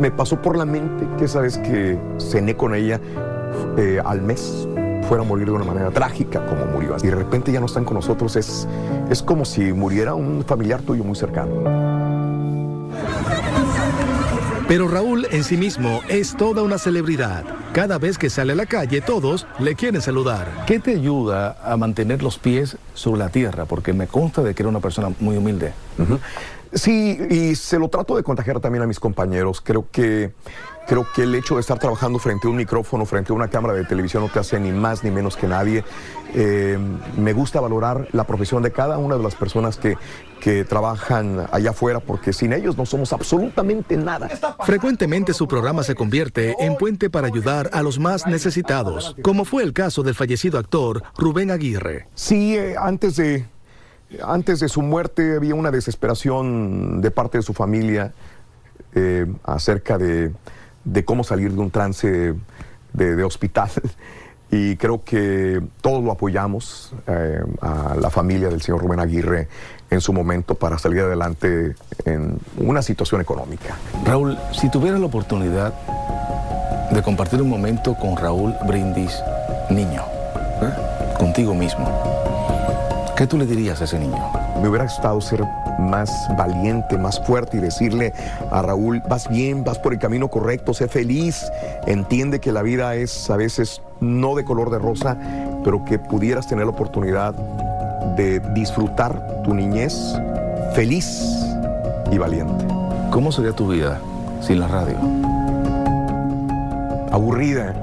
me 0.00 0.10
pasó 0.10 0.42
por 0.42 0.56
la 0.56 0.64
mente 0.64 1.06
que 1.18 1.26
esa 1.26 1.40
vez 1.40 1.56
que 1.58 1.98
cené 2.18 2.56
con 2.56 2.74
ella 2.74 3.00
eh, 3.76 4.00
al 4.04 4.22
mes 4.22 4.68
fuera 5.08 5.24
a 5.24 5.26
morir 5.26 5.46
de 5.46 5.52
una 5.52 5.64
manera 5.64 5.90
trágica 5.90 6.44
como 6.46 6.66
murió. 6.66 6.96
Y 7.02 7.06
de 7.06 7.14
repente 7.14 7.50
ya 7.50 7.60
no 7.60 7.66
están 7.66 7.84
con 7.84 7.94
nosotros. 7.94 8.36
Es, 8.36 8.68
es 9.10 9.22
como 9.22 9.46
si 9.46 9.72
muriera 9.72 10.14
un 10.14 10.44
familiar 10.44 10.82
tuyo 10.82 11.02
muy 11.02 11.16
cercano. 11.16 11.98
Pero 14.68 14.86
Raúl 14.86 15.26
en 15.30 15.44
sí 15.44 15.56
mismo 15.56 16.02
es 16.08 16.36
toda 16.36 16.62
una 16.62 16.76
celebridad. 16.76 17.42
Cada 17.72 17.96
vez 17.96 18.18
que 18.18 18.28
sale 18.28 18.52
a 18.52 18.56
la 18.56 18.66
calle, 18.66 19.00
todos 19.00 19.46
le 19.58 19.74
quieren 19.74 20.02
saludar. 20.02 20.64
¿Qué 20.66 20.78
te 20.78 20.90
ayuda 20.90 21.56
a 21.64 21.78
mantener 21.78 22.22
los 22.22 22.38
pies 22.38 22.76
sobre 22.92 23.20
la 23.20 23.30
tierra? 23.30 23.64
Porque 23.64 23.94
me 23.94 24.08
consta 24.08 24.42
de 24.42 24.54
que 24.54 24.62
era 24.62 24.68
una 24.68 24.80
persona 24.80 25.10
muy 25.20 25.38
humilde. 25.38 25.72
Sí, 26.74 27.18
y 27.30 27.54
se 27.54 27.78
lo 27.78 27.88
trato 27.88 28.14
de 28.14 28.22
contagiar 28.22 28.60
también 28.60 28.82
a 28.82 28.86
mis 28.86 29.00
compañeros. 29.00 29.62
Creo 29.62 29.86
que, 29.90 30.32
creo 30.88 31.06
que 31.14 31.24
el 31.24 31.34
hecho 31.34 31.56
de 31.56 31.60
estar 31.60 31.78
trabajando 31.78 32.18
frente 32.18 32.46
a 32.46 32.50
un 32.50 32.56
micrófono, 32.56 33.04
frente 33.04 33.30
a 33.30 33.36
una 33.36 33.48
cámara 33.48 33.74
de 33.74 33.84
televisión, 33.84 34.22
no 34.22 34.30
te 34.30 34.38
hace 34.38 34.58
ni 34.58 34.72
más 34.72 35.04
ni 35.04 35.10
menos 35.10 35.36
que 35.36 35.46
nadie. 35.46 35.84
Eh, 36.34 36.78
me 37.16 37.32
gusta 37.34 37.60
valorar 37.60 38.08
la 38.12 38.24
profesión 38.24 38.62
de 38.62 38.72
cada 38.72 38.96
una 38.96 39.16
de 39.16 39.22
las 39.22 39.34
personas 39.34 39.76
que, 39.76 39.98
que 40.40 40.64
trabajan 40.64 41.46
allá 41.52 41.70
afuera, 41.70 42.00
porque 42.00 42.32
sin 42.32 42.54
ellos 42.54 42.78
no 42.78 42.86
somos 42.86 43.12
absolutamente 43.12 43.98
nada. 43.98 44.28
Frecuentemente 44.64 45.34
su 45.34 45.46
programa 45.46 45.82
se 45.82 45.94
convierte 45.94 46.54
en 46.58 46.76
puente 46.76 47.10
para 47.10 47.26
ayudar 47.26 47.68
a 47.74 47.82
los 47.82 47.98
más 47.98 48.26
necesitados, 48.26 49.14
como 49.22 49.44
fue 49.44 49.64
el 49.64 49.74
caso 49.74 50.02
del 50.02 50.14
fallecido 50.14 50.58
actor 50.58 51.02
Rubén 51.18 51.50
Aguirre. 51.50 52.08
Sí, 52.14 52.56
eh, 52.56 52.76
antes 52.78 53.16
de, 53.16 53.44
antes 54.24 54.60
de 54.60 54.70
su 54.70 54.80
muerte 54.80 55.36
había 55.36 55.54
una 55.54 55.70
desesperación 55.70 57.02
de 57.02 57.10
parte 57.10 57.38
de 57.38 57.42
su 57.42 57.52
familia 57.52 58.14
eh, 58.94 59.26
acerca 59.44 59.98
de, 59.98 60.32
de 60.92 61.04
cómo 61.04 61.24
salir 61.24 61.52
de 61.52 61.60
un 61.60 61.70
trance 61.70 62.34
de, 62.92 63.16
de 63.16 63.24
hospital. 63.24 63.70
Y 64.50 64.76
creo 64.76 65.04
que 65.04 65.60
todos 65.82 66.02
lo 66.02 66.10
apoyamos 66.10 66.94
eh, 67.06 67.42
a 67.60 67.94
la 68.00 68.08
familia 68.08 68.48
del 68.48 68.62
señor 68.62 68.80
Rubén 68.80 68.98
Aguirre 68.98 69.46
en 69.90 70.00
su 70.00 70.14
momento 70.14 70.54
para 70.54 70.78
salir 70.78 71.00
adelante 71.00 71.74
en 72.06 72.38
una 72.56 72.80
situación 72.80 73.20
económica. 73.20 73.76
Raúl, 74.06 74.38
si 74.52 74.70
tuvieras 74.70 75.00
la 75.00 75.06
oportunidad 75.06 75.74
de 76.90 77.02
compartir 77.02 77.42
un 77.42 77.50
momento 77.50 77.94
con 77.94 78.16
Raúl 78.16 78.54
Brindis, 78.66 79.22
niño, 79.68 80.02
¿eh? 80.62 80.72
contigo 81.18 81.54
mismo, 81.54 81.86
¿qué 83.18 83.26
tú 83.26 83.36
le 83.36 83.44
dirías 83.44 83.82
a 83.82 83.84
ese 83.84 83.98
niño? 83.98 84.47
Me 84.62 84.68
hubiera 84.68 84.84
gustado 84.84 85.20
ser 85.20 85.44
más 85.78 86.10
valiente, 86.36 86.98
más 86.98 87.20
fuerte 87.20 87.58
y 87.58 87.60
decirle 87.60 88.12
a 88.50 88.62
Raúl, 88.62 89.00
vas 89.08 89.28
bien, 89.28 89.62
vas 89.64 89.78
por 89.78 89.92
el 89.92 89.98
camino 89.98 90.28
correcto, 90.28 90.74
sé 90.74 90.88
feliz, 90.88 91.50
entiende 91.86 92.40
que 92.40 92.52
la 92.52 92.62
vida 92.62 92.94
es 92.96 93.30
a 93.30 93.36
veces 93.36 93.80
no 94.00 94.34
de 94.34 94.44
color 94.44 94.70
de 94.70 94.78
rosa, 94.78 95.16
pero 95.64 95.84
que 95.84 95.98
pudieras 95.98 96.46
tener 96.48 96.66
la 96.66 96.72
oportunidad 96.72 97.34
de 98.16 98.40
disfrutar 98.54 99.42
tu 99.44 99.54
niñez 99.54 99.94
feliz 100.74 101.46
y 102.10 102.18
valiente. 102.18 102.64
¿Cómo 103.10 103.32
sería 103.32 103.52
tu 103.52 103.68
vida 103.68 103.98
sin 104.40 104.60
la 104.60 104.68
radio? 104.68 104.96
Aburrida, 107.12 107.74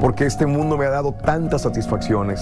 porque 0.00 0.26
este 0.26 0.46
mundo 0.46 0.76
me 0.76 0.86
ha 0.86 0.90
dado 0.90 1.12
tantas 1.12 1.62
satisfacciones. 1.62 2.40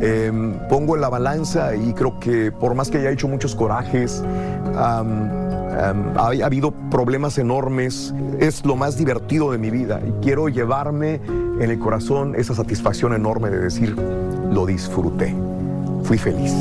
Eh, 0.00 0.30
pongo 0.68 0.94
en 0.94 1.00
la 1.00 1.08
balanza 1.08 1.74
y 1.74 1.92
creo 1.94 2.20
que 2.20 2.52
por 2.52 2.74
más 2.74 2.90
que 2.90 2.98
haya 2.98 3.10
hecho 3.10 3.28
muchos 3.28 3.54
corajes, 3.54 4.22
ha, 4.74 5.02
ha 6.16 6.28
habido 6.44 6.72
problemas 6.90 7.38
enormes, 7.38 8.14
es 8.38 8.64
lo 8.64 8.76
más 8.76 8.96
divertido 8.96 9.52
de 9.52 9.58
mi 9.58 9.70
vida 9.70 10.00
y 10.06 10.12
quiero 10.22 10.48
llevarme 10.48 11.20
en 11.60 11.70
el 11.70 11.78
corazón 11.78 12.34
esa 12.36 12.54
satisfacción 12.54 13.14
enorme 13.14 13.50
de 13.50 13.58
decir, 13.58 13.96
lo 14.50 14.66
disfruté, 14.66 15.34
fui 16.02 16.18
feliz. 16.18 16.52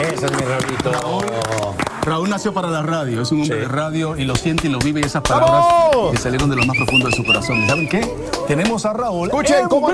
Ese 0.00 0.26
es 0.26 0.32
mi 0.32 0.42
Raulito. 0.42 1.37
Raúl 2.08 2.30
nació 2.30 2.54
para 2.54 2.68
la 2.68 2.82
radio, 2.82 3.20
es 3.20 3.30
un 3.32 3.42
hombre 3.42 3.58
de 3.58 3.68
radio 3.68 4.16
y 4.16 4.24
lo 4.24 4.34
siente 4.34 4.66
y 4.66 4.70
lo 4.70 4.78
vive 4.78 5.00
y 5.00 5.04
esas 5.04 5.20
palabras 5.22 5.66
¡Vamos! 5.92 6.12
que 6.12 6.16
salieron 6.16 6.48
de 6.48 6.56
lo 6.56 6.64
más 6.64 6.74
profundo 6.76 7.06
de 7.06 7.14
su 7.14 7.22
corazón. 7.22 7.62
¿Y 7.64 7.68
¿Saben 7.68 7.86
qué? 7.88 8.00
Tenemos 8.46 8.86
a 8.86 8.94
Raúl. 8.94 9.28
Escuchen, 9.28 9.58
en 9.60 9.68
¿cómo. 9.68 9.88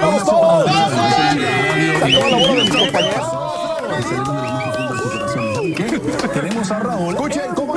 Tenemos 6.33 6.71
a 6.71 6.79
Raúl. 6.79 7.15
Escuchen, 7.15 7.55
¿cómo? 7.55 7.75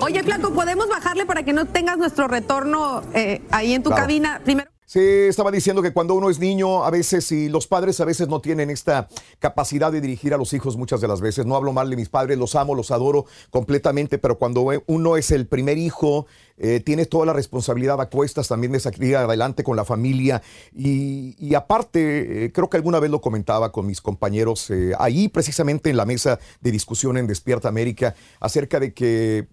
Oye, 0.00 0.22
Flaco, 0.22 0.52
¿podemos 0.52 0.88
bajarle 0.88 1.26
para 1.26 1.42
que 1.42 1.52
no 1.52 1.66
tengas 1.66 1.98
nuestro 1.98 2.28
retorno 2.28 3.02
eh, 3.14 3.42
ahí 3.50 3.74
en 3.74 3.82
tu 3.82 3.90
Claro. 3.90 4.02
cabina? 4.02 4.40
Primero. 4.44 4.70
Se 4.90 5.28
estaba 5.28 5.52
diciendo 5.52 5.82
que 5.82 5.92
cuando 5.92 6.14
uno 6.14 6.30
es 6.30 6.40
niño, 6.40 6.82
a 6.82 6.90
veces, 6.90 7.30
y 7.30 7.48
los 7.48 7.68
padres 7.68 8.00
a 8.00 8.04
veces 8.04 8.26
no 8.26 8.40
tienen 8.40 8.70
esta 8.70 9.06
capacidad 9.38 9.92
de 9.92 10.00
dirigir 10.00 10.34
a 10.34 10.36
los 10.36 10.52
hijos 10.52 10.76
muchas 10.76 11.00
de 11.00 11.06
las 11.06 11.20
veces. 11.20 11.46
No 11.46 11.54
hablo 11.54 11.72
mal 11.72 11.90
de 11.90 11.94
mis 11.94 12.08
padres, 12.08 12.36
los 12.36 12.56
amo, 12.56 12.74
los 12.74 12.90
adoro 12.90 13.24
completamente, 13.50 14.18
pero 14.18 14.36
cuando 14.36 14.68
uno 14.86 15.16
es 15.16 15.30
el 15.30 15.46
primer 15.46 15.78
hijo, 15.78 16.26
eh, 16.56 16.80
tienes 16.80 17.08
toda 17.08 17.24
la 17.24 17.32
responsabilidad 17.32 18.00
a 18.00 18.06
cuestas 18.06 18.48
también 18.48 18.72
de 18.72 18.80
salir 18.80 19.14
adelante 19.14 19.62
con 19.62 19.76
la 19.76 19.84
familia. 19.84 20.42
Y, 20.74 21.36
y 21.38 21.54
aparte, 21.54 22.46
eh, 22.46 22.52
creo 22.52 22.68
que 22.68 22.76
alguna 22.76 22.98
vez 22.98 23.12
lo 23.12 23.20
comentaba 23.20 23.70
con 23.70 23.86
mis 23.86 24.00
compañeros 24.00 24.72
eh, 24.72 24.90
ahí, 24.98 25.28
precisamente 25.28 25.90
en 25.90 25.98
la 25.98 26.04
mesa 26.04 26.40
de 26.60 26.72
discusión 26.72 27.16
en 27.16 27.28
Despierta 27.28 27.68
América, 27.68 28.16
acerca 28.40 28.80
de 28.80 28.92
que 28.92 29.46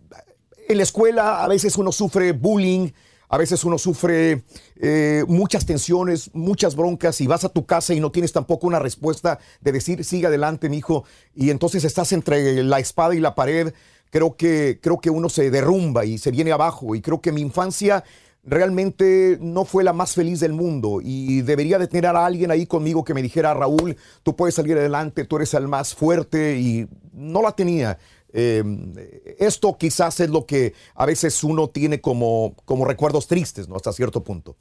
en 0.67 0.77
la 0.77 0.83
escuela 0.83 1.43
a 1.43 1.47
veces 1.47 1.77
uno 1.77 1.91
sufre 1.91 2.31
bullying, 2.31 2.89
a 3.29 3.37
veces 3.37 3.63
uno 3.63 3.77
sufre 3.77 4.43
eh, 4.77 5.23
muchas 5.27 5.65
tensiones, 5.65 6.31
muchas 6.33 6.75
broncas 6.75 7.19
y 7.21 7.27
vas 7.27 7.43
a 7.43 7.49
tu 7.49 7.65
casa 7.65 7.93
y 7.93 7.99
no 7.99 8.11
tienes 8.11 8.31
tampoco 8.31 8.67
una 8.67 8.79
respuesta 8.79 9.39
de 9.61 9.71
decir, 9.71 10.03
sigue 10.03 10.27
adelante, 10.27 10.69
mi 10.69 10.77
hijo. 10.77 11.03
Y 11.35 11.49
entonces 11.49 11.83
estás 11.83 12.11
entre 12.13 12.63
la 12.63 12.79
espada 12.79 13.15
y 13.15 13.19
la 13.19 13.35
pared 13.35 13.73
creo 14.09 14.35
que, 14.35 14.79
creo 14.81 14.99
que 14.99 15.09
uno 15.09 15.29
se 15.29 15.51
derrumba 15.51 16.05
y 16.05 16.17
se 16.17 16.31
viene 16.31 16.51
abajo. 16.51 16.95
Y 16.95 17.01
creo 17.01 17.21
que 17.21 17.31
mi 17.31 17.41
infancia 17.41 18.03
realmente 18.43 19.37
no 19.41 19.65
fue 19.65 19.83
la 19.83 19.91
más 19.91 20.13
feliz 20.13 20.39
del 20.39 20.53
mundo 20.53 21.01
y 21.03 21.41
debería 21.41 21.77
de 21.77 21.87
tener 21.87 22.05
a 22.15 22.25
alguien 22.25 22.49
ahí 22.49 22.65
conmigo 22.65 23.03
que 23.03 23.13
me 23.13 23.21
dijera, 23.21 23.53
Raúl, 23.53 23.97
tú 24.23 24.37
puedes 24.37 24.55
salir 24.55 24.77
adelante, 24.77 25.25
tú 25.25 25.35
eres 25.35 25.53
el 25.53 25.67
más 25.67 25.93
fuerte 25.93 26.57
y 26.57 26.87
no 27.11 27.41
la 27.41 27.51
tenía. 27.51 27.97
Eh, 28.39 29.35
esto 29.39 29.75
quizás 29.79 30.19
es 30.19 30.29
lo 30.29 30.45
que 30.45 30.75
a 30.93 31.07
veces 31.07 31.43
uno 31.43 31.69
tiene 31.69 31.99
como, 32.01 32.55
como 32.65 32.85
recuerdos 32.85 33.25
tristes, 33.25 33.67
¿no? 33.67 33.75
Hasta 33.75 33.91
cierto 33.91 34.23
punto. 34.23 34.55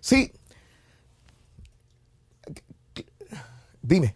Sí. 0.00 0.32
Dime. 3.82 4.14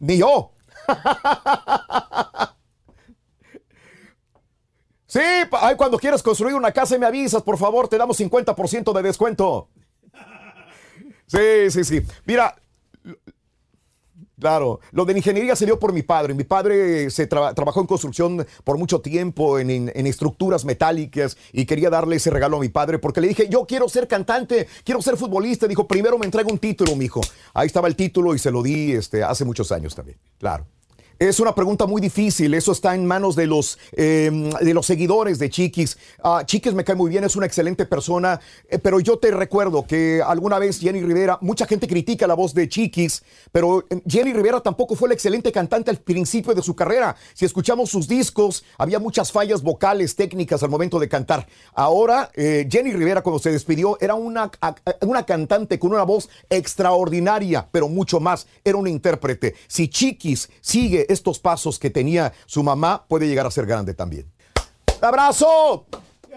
Ni 0.00 0.18
yo. 0.18 0.52
Sí, 5.06 5.20
ay, 5.20 5.76
cuando 5.76 5.96
quieras 5.96 6.24
construir 6.24 6.56
una 6.56 6.72
casa 6.72 6.98
me 6.98 7.06
avisas, 7.06 7.40
por 7.44 7.56
favor, 7.56 7.86
te 7.86 7.96
damos 7.96 8.18
50% 8.18 8.92
de 8.92 9.02
descuento. 9.02 9.68
Sí, 11.28 11.70
sí, 11.70 11.84
sí. 11.84 12.02
Mira, 12.24 12.56
Claro, 14.44 14.80
lo 14.92 15.06
de 15.06 15.14
la 15.14 15.20
ingeniería 15.20 15.56
se 15.56 15.64
dio 15.64 15.78
por 15.78 15.94
mi 15.94 16.02
padre. 16.02 16.34
Mi 16.34 16.44
padre 16.44 17.08
se 17.08 17.26
tra- 17.26 17.54
trabajó 17.54 17.80
en 17.80 17.86
construcción 17.86 18.46
por 18.62 18.76
mucho 18.76 19.00
tiempo, 19.00 19.58
en, 19.58 19.70
en- 19.70 19.90
en 19.94 20.06
estructuras 20.06 20.66
metálicas, 20.66 21.38
y 21.50 21.64
quería 21.64 21.88
darle 21.88 22.16
ese 22.16 22.28
regalo 22.28 22.58
a 22.58 22.60
mi 22.60 22.68
padre 22.68 22.98
porque 22.98 23.22
le 23.22 23.28
dije, 23.28 23.48
yo 23.48 23.64
quiero 23.64 23.88
ser 23.88 24.06
cantante, 24.06 24.68
quiero 24.84 25.00
ser 25.00 25.16
futbolista. 25.16 25.66
Dijo, 25.66 25.88
primero 25.88 26.18
me 26.18 26.26
entrega 26.26 26.52
un 26.52 26.58
título, 26.58 26.94
mijo. 26.94 27.22
Ahí 27.54 27.68
estaba 27.68 27.88
el 27.88 27.96
título 27.96 28.34
y 28.34 28.38
se 28.38 28.50
lo 28.50 28.62
di 28.62 28.92
este, 28.92 29.22
hace 29.24 29.46
muchos 29.46 29.72
años 29.72 29.94
también. 29.94 30.18
Claro. 30.36 30.66
Es 31.24 31.40
una 31.40 31.54
pregunta 31.54 31.86
muy 31.86 32.02
difícil, 32.02 32.52
eso 32.52 32.72
está 32.72 32.94
en 32.94 33.06
manos 33.06 33.34
de 33.34 33.46
los, 33.46 33.78
eh, 33.92 34.30
de 34.60 34.74
los 34.74 34.84
seguidores 34.84 35.38
de 35.38 35.48
Chiquis. 35.48 35.96
Ah, 36.22 36.42
Chiquis 36.44 36.74
me 36.74 36.84
cae 36.84 36.96
muy 36.96 37.08
bien, 37.08 37.24
es 37.24 37.34
una 37.34 37.46
excelente 37.46 37.86
persona, 37.86 38.38
eh, 38.68 38.78
pero 38.78 39.00
yo 39.00 39.16
te 39.16 39.30
recuerdo 39.30 39.86
que 39.86 40.20
alguna 40.22 40.58
vez 40.58 40.78
Jenny 40.78 41.00
Rivera, 41.00 41.38
mucha 41.40 41.64
gente 41.66 41.88
critica 41.88 42.26
la 42.26 42.34
voz 42.34 42.52
de 42.52 42.68
Chiquis, 42.68 43.22
pero 43.50 43.86
eh, 43.88 44.02
Jenny 44.06 44.34
Rivera 44.34 44.60
tampoco 44.60 44.96
fue 44.96 45.08
la 45.08 45.14
excelente 45.14 45.50
cantante 45.50 45.90
al 45.90 45.96
principio 45.96 46.52
de 46.52 46.60
su 46.60 46.76
carrera. 46.76 47.16
Si 47.32 47.46
escuchamos 47.46 47.88
sus 47.88 48.06
discos, 48.06 48.62
había 48.76 48.98
muchas 48.98 49.32
fallas 49.32 49.62
vocales, 49.62 50.16
técnicas 50.16 50.62
al 50.62 50.68
momento 50.68 51.00
de 51.00 51.08
cantar. 51.08 51.48
Ahora, 51.72 52.30
eh, 52.34 52.68
Jenny 52.70 52.92
Rivera 52.92 53.22
cuando 53.22 53.38
se 53.38 53.50
despidió 53.50 53.96
era 53.98 54.14
una, 54.14 54.50
una 55.00 55.24
cantante 55.24 55.78
con 55.78 55.92
una 55.92 56.02
voz 56.02 56.28
extraordinaria, 56.50 57.66
pero 57.72 57.88
mucho 57.88 58.20
más, 58.20 58.46
era 58.62 58.76
una 58.76 58.90
intérprete. 58.90 59.54
Si 59.68 59.88
Chiquis 59.88 60.50
sigue 60.60 61.13
estos 61.14 61.38
pasos 61.38 61.78
que 61.78 61.90
tenía 61.90 62.32
su 62.46 62.62
mamá, 62.62 63.06
puede 63.08 63.26
llegar 63.26 63.46
a 63.46 63.50
ser 63.50 63.66
grande 63.66 63.94
también. 63.94 64.30
¡Abrazo! 65.00 65.86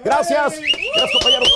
Gracias. 0.03 0.53
Gracias, 0.59 1.11
compañeros. 1.11 1.49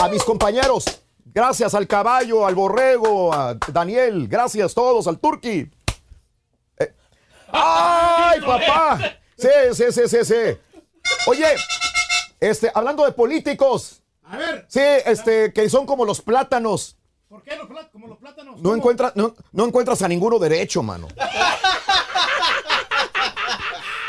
A 0.00 0.08
mis 0.08 0.24
compañeros. 0.24 0.84
Gracias 1.24 1.74
al 1.74 1.86
caballo, 1.86 2.46
al 2.46 2.54
borrego, 2.54 3.32
a 3.32 3.54
Daniel. 3.72 4.26
Gracias 4.28 4.74
todos, 4.74 5.06
al 5.06 5.18
turqui. 5.18 5.70
Eh, 6.78 6.94
¡Ay, 7.52 8.40
papá! 8.40 8.98
Sí, 9.36 9.48
sí, 9.72 9.84
sí, 9.92 10.08
sí, 10.08 10.24
sí. 10.24 10.58
Oye, 11.26 11.46
este, 12.40 12.70
hablando 12.74 13.04
de 13.04 13.12
políticos. 13.12 14.02
A 14.24 14.36
ver. 14.36 14.66
Sí, 14.68 14.80
este, 14.80 15.52
que 15.52 15.68
son 15.68 15.86
como 15.86 16.04
los 16.04 16.20
plátanos. 16.20 16.96
¿Por 17.28 17.42
qué 17.42 17.56
los 17.56 17.68
como 17.92 18.08
los 18.08 18.18
plátanos? 18.18 18.60
No, 18.60 18.74
encuentras, 18.74 19.14
no, 19.14 19.34
no 19.52 19.66
encuentras 19.66 20.00
a 20.02 20.08
ninguno 20.08 20.38
derecho, 20.38 20.82
mano. 20.82 21.08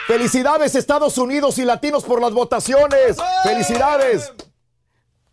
Felicidades 0.09 0.73
Estados 0.73 1.19
Unidos 1.19 1.59
y 1.59 1.65
latinos 1.65 2.03
por 2.03 2.19
las 2.19 2.33
votaciones. 2.33 3.15
Felicidades. 3.43 4.33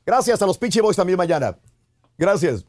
Gracias 0.05 0.43
a 0.43 0.47
los 0.47 0.59
Pitchy 0.59 0.81
Boys 0.81 0.99
también 0.99 1.17
mañana. 1.17 1.57
Gracias. 2.19 2.63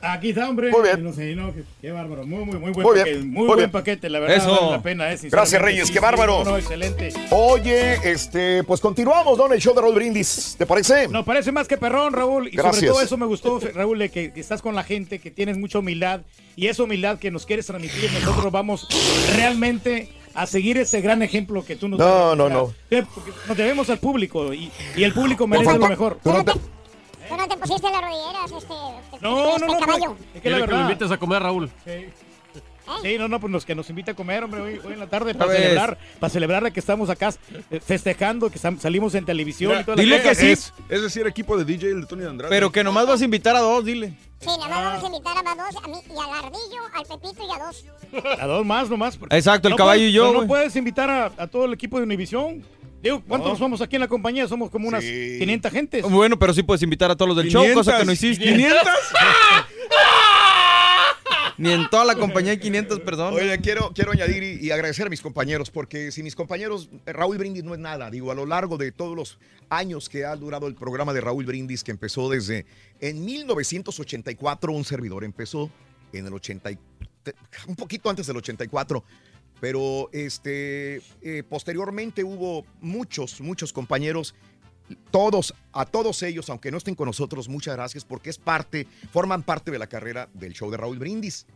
Aquí 0.00 0.28
está, 0.28 0.48
hombre. 0.48 0.70
Muy 0.70 0.82
bien. 0.82 1.02
No 1.02 1.12
sé, 1.12 1.34
no, 1.34 1.52
qué, 1.52 1.64
qué 1.80 1.90
bárbaro. 1.90 2.24
Muy, 2.24 2.44
muy, 2.44 2.58
muy 2.60 2.70
buen 2.70 2.86
Muy 2.86 2.94
bien, 2.94 3.04
paquete. 3.04 3.18
Muy, 3.18 3.26
muy 3.34 3.46
buen 3.46 3.58
bien. 3.58 3.70
paquete, 3.72 4.08
la 4.08 4.20
verdad. 4.20 4.36
Eso. 4.36 4.50
Vale 4.52 4.70
la 4.70 4.82
pena, 4.82 5.12
eh, 5.12 5.18
Gracias. 5.20 5.60
Reyes, 5.60 5.88
Sí, 5.88 5.92
qué 5.92 5.98
bárbaro. 5.98 6.44
no, 6.44 6.50
no, 6.52 6.58
excelente. 6.58 7.12
Oye, 7.30 7.98
este, 8.12 8.62
pues 8.62 8.80
continuamos, 8.80 9.36
¿no? 9.36 9.46
En 9.46 9.54
el 9.54 9.60
show 9.60 9.74
de 9.74 9.80
Raúl 9.80 9.96
Brindis. 9.96 10.54
¿Te 10.56 10.64
parece? 10.66 11.08
Nos 11.08 11.24
parece 11.24 11.50
más 11.50 11.66
que 11.66 11.76
perrón, 11.76 12.12
Raúl. 12.12 12.46
Y 12.46 12.50
Gracias. 12.52 12.76
sobre 12.76 12.86
todo 12.88 13.00
eso 13.00 13.16
me 13.16 13.26
gustó, 13.26 13.58
Raúl, 13.74 13.98
de 13.98 14.10
que, 14.10 14.32
que 14.32 14.40
estás 14.40 14.62
con 14.62 14.76
la 14.76 14.84
gente, 14.84 15.18
que 15.18 15.32
tienes 15.32 15.58
mucha 15.58 15.80
humildad. 15.80 16.20
Y 16.54 16.68
esa 16.68 16.84
humildad 16.84 17.18
que 17.18 17.32
nos 17.32 17.46
quieres 17.46 17.66
transmitir, 17.66 18.12
nosotros 18.12 18.52
vamos 18.52 18.86
realmente 19.34 20.08
a 20.34 20.46
seguir 20.46 20.78
ese 20.78 21.00
gran 21.00 21.22
ejemplo 21.22 21.64
que 21.64 21.76
tú 21.76 21.88
nos 21.88 21.98
No, 21.98 22.34
no, 22.36 22.48
no. 22.48 22.72
Porque 22.88 23.32
Nos 23.48 23.56
debemos 23.56 23.90
al 23.90 23.98
público 23.98 24.52
y, 24.52 24.70
y 24.96 25.04
el 25.04 25.12
público 25.12 25.46
merece 25.46 25.78
lo 25.78 25.88
mejor. 25.88 26.18
Tú 26.22 26.32
no 26.32 26.44
te 26.44 27.56
pusiste 27.56 27.90
las 27.90 28.02
rodilleras, 28.02 28.52
este, 28.52 28.74
No, 29.20 29.58
no, 29.58 29.58
no. 29.58 29.66
este 29.72 29.86
caballo. 29.86 30.16
Es 30.34 30.42
que 30.42 30.50
la 30.50 30.56
Dile 30.56 30.66
que 30.66 30.70
lo 30.72 30.76
verdad. 30.78 30.90
invites 30.90 31.10
a 31.10 31.16
comer, 31.16 31.42
Raúl. 31.42 31.70
Sí, 31.84 32.06
no, 33.18 33.28
no, 33.28 33.40
pues 33.40 33.52
los 33.52 33.64
que 33.64 33.74
nos 33.74 33.88
invita 33.90 34.12
a 34.12 34.14
comer, 34.14 34.44
hombre, 34.44 34.60
hoy, 34.60 34.80
hoy 34.84 34.92
en 34.94 34.98
la 35.00 35.06
tarde 35.08 35.34
para 35.34 35.52
celebrar, 35.52 35.98
para 36.20 36.30
celebrar 36.30 36.72
que 36.72 36.80
estamos 36.80 37.10
acá 37.10 37.32
eh, 37.70 37.80
festejando, 37.80 38.50
que 38.50 38.58
salimos 38.58 39.14
en 39.14 39.24
televisión 39.24 39.70
Mira, 39.72 39.80
y 39.82 39.84
todo 39.84 39.96
dile 39.96 40.22
que 40.22 40.34
sí. 40.34 40.50
Es, 40.52 40.72
es 40.88 41.02
decir, 41.02 41.26
equipo 41.26 41.56
de 41.56 41.64
DJ 41.64 41.90
el 41.90 42.00
de 42.02 42.06
Tony 42.06 42.24
Andrade. 42.24 42.50
Pero 42.50 42.70
que 42.72 42.82
nomás 42.84 43.06
vas 43.06 43.20
a 43.20 43.24
invitar 43.24 43.54
a 43.56 43.60
dos, 43.60 43.84
dile. 43.84 44.14
Sí, 44.40 44.46
nada 44.46 44.68
más 44.68 44.84
vamos 44.84 45.04
a 45.04 45.06
invitar 45.06 45.38
a 45.38 45.42
más 45.42 45.56
dos, 45.56 45.84
a 45.84 45.88
mí 45.88 45.94
y 46.08 46.12
al 46.18 46.44
ardillo, 46.44 46.82
al 46.94 47.02
Pepito 47.06 47.44
y 47.48 47.52
a 47.54 47.64
dos. 47.64 48.40
A 48.40 48.46
dos 48.46 48.66
más 48.66 48.90
nomás. 48.90 49.16
porque- 49.16 49.36
Exacto, 49.36 49.68
el 49.68 49.72
No 49.72 49.76
caballo 49.76 50.00
puedes- 50.00 50.10
y 50.10 50.12
yo, 50.14 50.28
pero 50.30 50.40
No 50.42 50.46
puedes 50.48 50.76
invitar 50.76 51.08
a, 51.10 51.26
a 51.36 51.46
todo 51.46 51.64
el 51.66 51.72
equipo 51.74 51.98
de 51.98 52.02
Univisión. 52.04 52.64
Digo, 53.02 53.20
¿cuántos 53.26 53.52
No. 53.52 53.58
somos 53.58 53.80
aquí 53.80 53.96
en 53.96 54.00
la 54.00 54.08
compañía? 54.08 54.46
Somos 54.46 54.70
como 54.70 54.86
unas 54.86 55.02
500 55.02 55.72
gentes. 55.72 56.02
Bueno, 56.08 56.38
pero 56.38 56.54
sí 56.54 56.62
puedes 56.62 56.82
invitar 56.82 57.10
a 57.10 57.16
todos 57.16 57.28
los 57.30 57.36
del 57.36 57.48
show, 57.50 57.64
cosa 57.74 57.98
que 57.98 58.04
no 58.04 58.12
hiciste. 58.12 58.44
500. 58.44 58.78
Ni 61.58 61.70
en 61.72 61.88
toda 61.90 62.04
la 62.04 62.14
compañía 62.16 62.52
hay 62.52 62.58
500 62.58 63.00
personas. 63.00 63.34
Oye, 63.34 63.58
quiero, 63.60 63.92
quiero 63.94 64.12
añadir 64.12 64.42
y, 64.42 64.70
agradecer 64.70 65.06
a 65.06 65.10
mis 65.10 65.20
compañeros, 65.20 65.70
porque 65.70 66.10
si 66.12 66.22
mis 66.22 66.34
compañeros, 66.34 66.88
eh, 67.06 67.12
Raúl 67.12 67.38
Brindis 67.38 67.64
no 67.64 67.74
es 67.74 67.80
nada, 67.80 68.10
digo, 68.10 68.30
a 68.30 68.34
lo 68.34 68.46
largo 68.46 68.78
de 68.78 68.92
todos 68.92 69.16
los 69.16 69.38
años 69.68 70.08
que 70.08 70.24
ha 70.24 70.34
durado 70.36 70.66
el 70.66 70.74
programa 70.74 71.12
de 71.12 71.20
Raúl 71.20 71.44
Brindis, 71.44 71.84
que 71.84 71.90
empezó 71.90 72.28
desde 72.30 72.66
en 73.00 73.24
1984, 73.24 74.72
un 74.72 74.84
servidor 74.84 75.24
empezó 75.24 75.70
en 76.12 76.26
el 76.26 76.32
80, 76.34 76.70
y- 76.70 76.78
te- 77.22 77.34
un 77.66 77.76
poquito 77.76 78.10
antes 78.10 78.26
del 78.26 78.36
84, 78.36 79.04
pero 79.60 80.10
este, 80.12 81.00
eh, 81.22 81.42
posteriormente 81.48 82.24
hubo 82.24 82.64
muchos, 82.80 83.40
muchos 83.40 83.72
compañeros 83.72 84.34
todos, 85.10 85.54
a 85.72 85.86
todos 85.86 86.22
ellos, 86.22 86.50
aunque 86.50 86.70
no 86.70 86.76
estén 86.78 86.94
con 86.94 87.06
nosotros, 87.06 87.48
muchas 87.48 87.74
gracias 87.76 88.04
porque 88.04 88.30
es 88.30 88.38
parte, 88.38 88.86
forman 89.10 89.42
parte 89.42 89.70
de 89.70 89.78
la 89.78 89.86
carrera 89.86 90.28
del 90.34 90.52
show 90.52 90.70
de 90.70 90.76
Raúl 90.76 90.98
Brindis. 90.98 91.46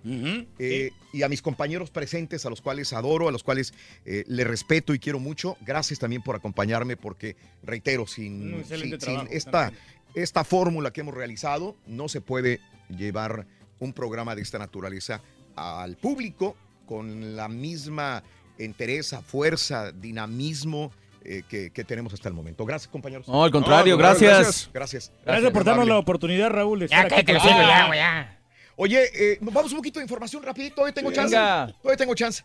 Eh, 0.59 0.90
Y 1.12 1.23
a 1.23 1.28
mis 1.28 1.43
compañeros 1.43 1.90
presentes, 1.90 2.47
a 2.47 2.51
los 2.51 2.61
cuales 2.62 2.93
adoro, 2.93 3.28
a 3.28 3.32
los 3.32 3.43
cuales 3.43 3.74
eh, 4.05 4.24
le 4.27 4.44
respeto 4.44 4.94
y 4.94 4.98
quiero 4.98 5.19
mucho, 5.19 5.57
gracias 5.62 5.98
también 5.98 6.23
por 6.23 6.36
acompañarme 6.36 6.97
porque, 6.97 7.36
reitero, 7.62 8.07
sin, 8.07 8.65
sin- 8.98 9.28
esta, 9.31 9.73
esta 10.15 10.44
fórmula 10.44 10.93
que 10.93 11.01
hemos 11.03 11.15
realizado, 11.15 11.77
no 11.86 12.09
se 12.09 12.20
puede 12.20 12.61
llevar 12.89 13.47
un 13.81 13.93
programa 13.93 14.35
de 14.35 14.43
esta 14.43 14.59
naturaleza 14.59 15.20
al 15.57 15.97
público 15.97 16.57
con 16.86 17.36
la 17.36 17.48
misma 17.48 18.23
entereza, 18.59 19.20
fuerza, 19.20 19.93
dinamismo 19.93 20.93
eh, 21.28 21.43
que, 21.48 21.70
que 21.70 21.85
tenemos 21.85 22.12
hasta 22.15 22.28
el 22.28 22.35
momento. 22.35 22.65
Gracias, 22.65 22.90
compañeros. 22.90 23.27
No, 23.28 23.44
al 23.44 23.51
contrario, 23.51 23.97
No, 23.97 24.03
contrario, 24.03 24.28
gracias. 24.32 24.70
Gracias. 24.73 25.12
Gracias 25.24 25.51
por 25.53 25.65
darnos 25.65 25.86
la 25.89 25.98
oportunidad, 25.98 26.51
Raúl. 26.51 26.86
Ya, 26.89 27.09
cállate, 27.09 27.24
con 27.24 27.36
hocico, 27.36 27.55
nosotros. 27.55 27.69
ya, 27.69 27.86
güey, 27.86 27.98
ya. 27.98 28.40
Oye, 28.77 29.03
eh, 29.15 29.39
vamos 29.40 29.73
un 29.73 29.78
poquito 29.78 29.98
de 29.98 30.05
información 30.05 30.43
rapidito, 30.43 30.77
todavía 30.77 30.94
tengo 30.94 31.11
chance. 31.11 31.35
Venga. 31.35 31.74
Todavía 31.82 31.97
tengo 31.97 32.15
chance. 32.15 32.43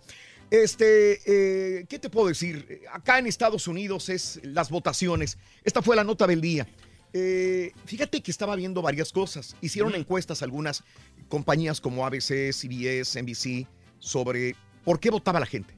Este, 0.50 1.20
eh, 1.26 1.86
¿qué 1.88 2.00
te 2.00 2.10
puedo 2.10 2.28
decir? 2.28 2.82
Acá 2.92 3.20
en 3.20 3.28
Estados 3.28 3.68
Unidos 3.68 4.10
es 4.10 4.40
las 4.44 4.70
votaciones. 4.70 5.38
Esta 5.64 5.82
fue 5.82 5.96
la 5.96 6.04
nota 6.04 6.28
del 6.28 6.42
día. 6.42 6.68
Eh, 7.14 7.72
fíjate 7.86 8.22
que 8.22 8.32
estaba 8.32 8.56
viendo 8.56 8.82
varias 8.82 9.12
cosas. 9.12 9.56
Hicieron 9.62 9.96
encuestas 9.96 10.42
algunas 10.42 10.84
compañías 11.28 11.82
como 11.82 12.06
ABC, 12.06 12.52
CBS, 12.54 13.22
NBC 13.22 13.68
sobre 14.00 14.56
por 14.84 15.00
qué 15.00 15.10
votaba 15.10 15.40
la 15.40 15.46
gente. 15.46 15.74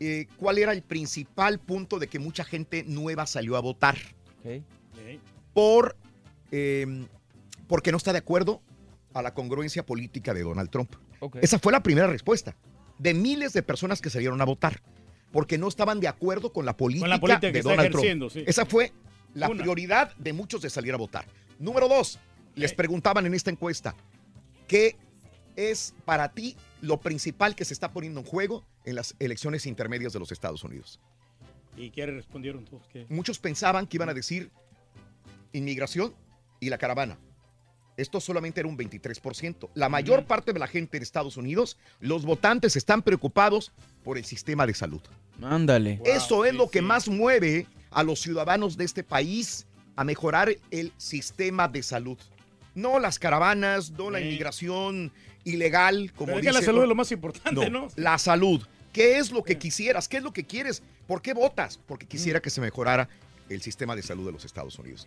Eh, 0.00 0.26
¿Cuál 0.36 0.58
era 0.58 0.72
el 0.72 0.82
principal 0.82 1.58
punto 1.58 1.98
de 1.98 2.06
que 2.08 2.18
mucha 2.18 2.44
gente 2.44 2.84
nueva 2.86 3.26
salió 3.26 3.56
a 3.56 3.60
votar? 3.60 3.96
Por, 5.54 5.96
eh, 6.52 7.06
porque 7.66 7.90
no 7.90 7.96
está 7.96 8.12
de 8.12 8.18
acuerdo 8.18 8.60
a 9.14 9.22
la 9.22 9.32
congruencia 9.34 9.84
política 9.84 10.34
de 10.34 10.42
Donald 10.42 10.70
Trump. 10.70 10.94
Esa 11.40 11.58
fue 11.58 11.72
la 11.72 11.82
primera 11.82 12.06
respuesta 12.06 12.54
de 12.98 13.14
miles 13.14 13.52
de 13.52 13.62
personas 13.62 14.00
que 14.00 14.10
salieron 14.10 14.40
a 14.40 14.44
votar 14.44 14.82
porque 15.32 15.58
no 15.58 15.68
estaban 15.68 16.00
de 16.00 16.08
acuerdo 16.08 16.52
con 16.52 16.64
la 16.64 16.76
política, 16.76 17.18
política 17.18 17.40
que 17.48 17.52
de 17.52 17.58
está 17.58 17.70
Donald 17.70 17.90
Trump. 17.92 18.30
sí. 18.30 18.44
Esa 18.46 18.64
fue 18.64 18.92
la 19.34 19.48
Una. 19.48 19.62
prioridad 19.62 20.14
de 20.16 20.32
muchos 20.32 20.62
de 20.62 20.70
salir 20.70 20.94
a 20.94 20.96
votar. 20.96 21.26
Número 21.58 21.88
dos, 21.88 22.18
les 22.54 22.72
preguntaban 22.72 23.26
en 23.26 23.34
esta 23.34 23.50
encuesta, 23.50 23.94
¿qué 24.68 24.96
es 25.56 25.94
para 26.04 26.32
ti 26.32 26.56
lo 26.80 27.00
principal 27.00 27.54
que 27.54 27.64
se 27.64 27.74
está 27.74 27.92
poniendo 27.92 28.20
en 28.20 28.26
juego 28.26 28.64
en 28.86 28.94
las 28.94 29.14
elecciones 29.18 29.66
intermedias 29.66 30.12
de 30.14 30.18
los 30.18 30.32
Estados 30.32 30.64
Unidos. 30.64 30.98
¿Y 31.76 31.90
qué 31.90 32.06
respondieron 32.06 32.64
todos? 32.64 32.88
¿Qué? 32.88 33.04
Muchos 33.10 33.38
pensaban 33.38 33.86
que 33.86 33.98
iban 33.98 34.08
a 34.08 34.14
decir 34.14 34.50
inmigración 35.52 36.14
y 36.60 36.70
la 36.70 36.78
caravana. 36.78 37.18
Esto 37.96 38.20
solamente 38.20 38.60
era 38.60 38.68
un 38.68 38.76
23%. 38.76 39.70
La 39.74 39.88
mayor 39.88 40.24
parte 40.24 40.52
de 40.52 40.58
la 40.58 40.66
gente 40.66 40.96
en 40.96 41.02
Estados 41.02 41.36
Unidos, 41.36 41.78
los 42.00 42.24
votantes 42.24 42.76
están 42.76 43.02
preocupados 43.02 43.72
por 44.04 44.18
el 44.18 44.24
sistema 44.24 44.66
de 44.66 44.74
salud. 44.74 45.00
Ándale. 45.42 46.00
Eso 46.04 46.44
es 46.44 46.54
lo 46.54 46.70
que 46.70 46.82
más 46.82 47.08
mueve 47.08 47.66
a 47.90 48.02
los 48.02 48.20
ciudadanos 48.20 48.76
de 48.76 48.84
este 48.84 49.02
país 49.02 49.66
a 49.96 50.04
mejorar 50.04 50.54
el 50.70 50.92
sistema 50.98 51.68
de 51.68 51.82
salud. 51.82 52.18
No 52.74 52.98
las 52.98 53.18
caravanas, 53.18 53.90
no 53.90 54.10
la 54.10 54.20
inmigración 54.20 55.10
ilegal, 55.44 56.12
como 56.12 56.26
Pero 56.26 56.38
es 56.38 56.42
que 56.42 56.48
dice. 56.50 56.60
la 56.60 56.66
salud 56.66 56.82
es 56.82 56.88
lo 56.88 56.94
más 56.94 57.12
importante, 57.12 57.70
¿no? 57.70 57.88
La 57.96 58.18
salud. 58.18 58.66
¿Qué 58.96 59.18
es 59.18 59.30
lo 59.30 59.44
que 59.44 59.58
quisieras? 59.58 60.08
¿Qué 60.08 60.16
es 60.16 60.22
lo 60.22 60.32
que 60.32 60.46
quieres? 60.46 60.82
¿Por 61.06 61.20
qué 61.20 61.34
votas? 61.34 61.78
Porque 61.86 62.06
quisiera 62.06 62.40
que 62.40 62.48
se 62.48 62.62
mejorara 62.62 63.10
el 63.50 63.60
sistema 63.60 63.94
de 63.94 64.00
salud 64.00 64.24
de 64.24 64.32
los 64.32 64.46
Estados 64.46 64.78
Unidos. 64.78 65.06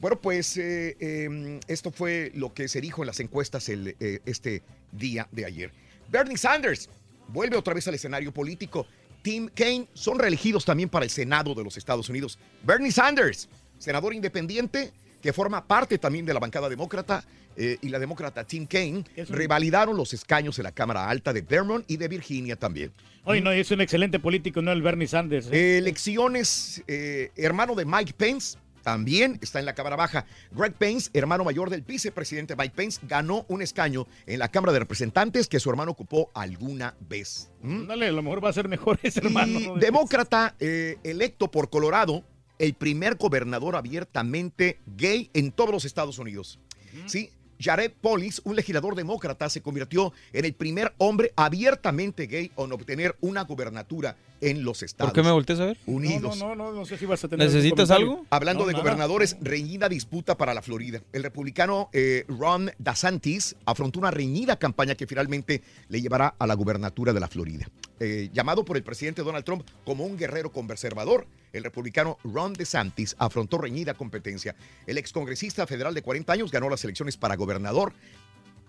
Bueno, 0.00 0.18
pues 0.18 0.56
eh, 0.56 0.96
eh, 0.98 1.60
esto 1.68 1.90
fue 1.90 2.32
lo 2.34 2.54
que 2.54 2.66
se 2.66 2.80
dijo 2.80 3.02
en 3.02 3.08
las 3.08 3.20
encuestas 3.20 3.68
el, 3.68 3.94
eh, 4.00 4.20
este 4.24 4.62
día 4.90 5.28
de 5.32 5.44
ayer. 5.44 5.70
Bernie 6.08 6.38
Sanders 6.38 6.88
vuelve 7.28 7.58
otra 7.58 7.74
vez 7.74 7.86
al 7.86 7.92
escenario 7.92 8.32
político. 8.32 8.86
Tim 9.20 9.50
Kaine 9.54 9.86
son 9.92 10.18
reelegidos 10.18 10.64
también 10.64 10.88
para 10.88 11.04
el 11.04 11.10
Senado 11.10 11.54
de 11.54 11.62
los 11.62 11.76
Estados 11.76 12.08
Unidos. 12.08 12.38
Bernie 12.62 12.90
Sanders, 12.90 13.50
senador 13.76 14.14
independiente 14.14 14.94
que 15.26 15.32
forma 15.32 15.66
parte 15.66 15.98
también 15.98 16.24
de 16.24 16.32
la 16.32 16.38
bancada 16.38 16.68
demócrata, 16.68 17.24
eh, 17.56 17.78
y 17.82 17.88
la 17.88 17.98
demócrata 17.98 18.44
Tim 18.44 18.64
Kaine 18.64 19.02
revalidaron 19.28 19.96
los 19.96 20.14
escaños 20.14 20.56
en 20.60 20.62
la 20.62 20.70
Cámara 20.70 21.10
Alta 21.10 21.32
de 21.32 21.40
Vermont 21.40 21.84
y 21.88 21.96
de 21.96 22.06
Virginia 22.06 22.54
también. 22.54 22.92
Oye, 23.24 23.40
no, 23.40 23.50
es 23.50 23.68
un 23.72 23.80
excelente 23.80 24.20
político, 24.20 24.62
no 24.62 24.70
el 24.70 24.82
Bernie 24.82 25.08
Sanders. 25.08 25.48
¿eh? 25.50 25.78
Elecciones, 25.78 26.84
eh, 26.86 27.32
hermano 27.34 27.74
de 27.74 27.84
Mike 27.84 28.14
Pence, 28.16 28.56
también 28.84 29.36
está 29.42 29.58
en 29.58 29.64
la 29.64 29.74
Cámara 29.74 29.96
Baja. 29.96 30.26
Greg 30.52 30.74
Pence, 30.74 31.10
hermano 31.12 31.42
mayor 31.42 31.70
del 31.70 31.82
vicepresidente 31.82 32.54
Mike 32.54 32.74
Pence, 32.76 33.00
ganó 33.02 33.44
un 33.48 33.62
escaño 33.62 34.06
en 34.26 34.38
la 34.38 34.48
Cámara 34.48 34.72
de 34.72 34.78
Representantes 34.78 35.48
que 35.48 35.58
su 35.58 35.68
hermano 35.70 35.90
ocupó 35.90 36.30
alguna 36.34 36.94
vez. 37.00 37.50
¿Mm? 37.62 37.88
Dale, 37.88 38.06
a 38.06 38.12
lo 38.12 38.22
mejor 38.22 38.44
va 38.44 38.50
a 38.50 38.52
ser 38.52 38.68
mejor 38.68 39.00
ese 39.02 39.18
hermano. 39.18 39.74
Demócrata 39.74 40.54
eh, 40.60 40.98
electo 41.02 41.50
por 41.50 41.68
Colorado, 41.68 42.22
el 42.58 42.74
primer 42.74 43.16
gobernador 43.16 43.76
abiertamente 43.76 44.78
gay 44.86 45.30
en 45.34 45.52
todos 45.52 45.70
los 45.70 45.84
Estados 45.84 46.18
Unidos. 46.18 46.58
Sí, 47.06 47.30
Jared 47.60 47.92
Polis, 48.00 48.40
un 48.44 48.56
legislador 48.56 48.94
demócrata, 48.94 49.48
se 49.48 49.62
convirtió 49.62 50.12
en 50.32 50.44
el 50.44 50.54
primer 50.54 50.94
hombre 50.98 51.32
abiertamente 51.36 52.26
gay 52.26 52.50
en 52.56 52.72
obtener 52.72 53.16
una 53.20 53.42
gubernatura 53.42 54.16
en 54.40 54.64
los 54.64 54.82
Estados 54.82 55.10
¿Por 55.12 55.22
qué 55.22 55.26
me 55.26 55.32
volteas 55.32 55.60
a 55.60 55.66
ver? 55.66 55.78
Unidos. 55.86 56.36
No, 56.38 56.54
no, 56.54 56.56
no, 56.56 56.72
no 56.72 56.84
sé 56.86 56.98
si 56.98 57.06
vas 57.06 57.22
a 57.24 57.28
tener. 57.28 57.46
¿Necesitas 57.46 57.90
algo? 57.90 58.24
Hablando 58.30 58.62
No, 58.62 58.66
de 58.68 58.72
nada. 58.74 58.82
gobernadores, 58.84 59.36
reñida 59.40 59.88
disputa 59.88 60.36
para 60.36 60.54
la 60.54 60.62
Florida. 60.62 61.00
El 61.12 61.22
republicano 61.22 61.88
eh, 61.92 62.24
Ron 62.28 62.70
DeSantis 62.78 63.56
afrontó 63.64 63.98
una 63.98 64.10
reñida 64.10 64.56
campaña 64.56 64.94
que 64.94 65.06
finalmente 65.06 65.62
le 65.88 66.00
llevará 66.00 66.34
a 66.38 66.46
la 66.46 66.54
gubernatura 66.54 67.12
de 67.12 67.20
la 67.20 67.28
Florida. 67.28 67.66
Eh, 67.98 68.28
llamado 68.32 68.64
por 68.64 68.76
el 68.76 68.82
presidente 68.82 69.22
Donald 69.22 69.44
Trump 69.44 69.66
como 69.84 70.04
un 70.04 70.18
guerrero 70.18 70.52
conservador, 70.52 71.26
el 71.52 71.64
republicano 71.64 72.18
Ron 72.24 72.52
DeSantis 72.52 73.16
afrontó 73.18 73.56
reñida 73.58 73.94
competencia. 73.94 74.54
El 74.86 74.98
excongresista 74.98 75.66
federal 75.66 75.94
de 75.94 76.02
40 76.02 76.32
años 76.32 76.50
ganó 76.50 76.68
las 76.68 76.84
elecciones 76.84 77.16
para 77.16 77.36
gobernador. 77.36 77.94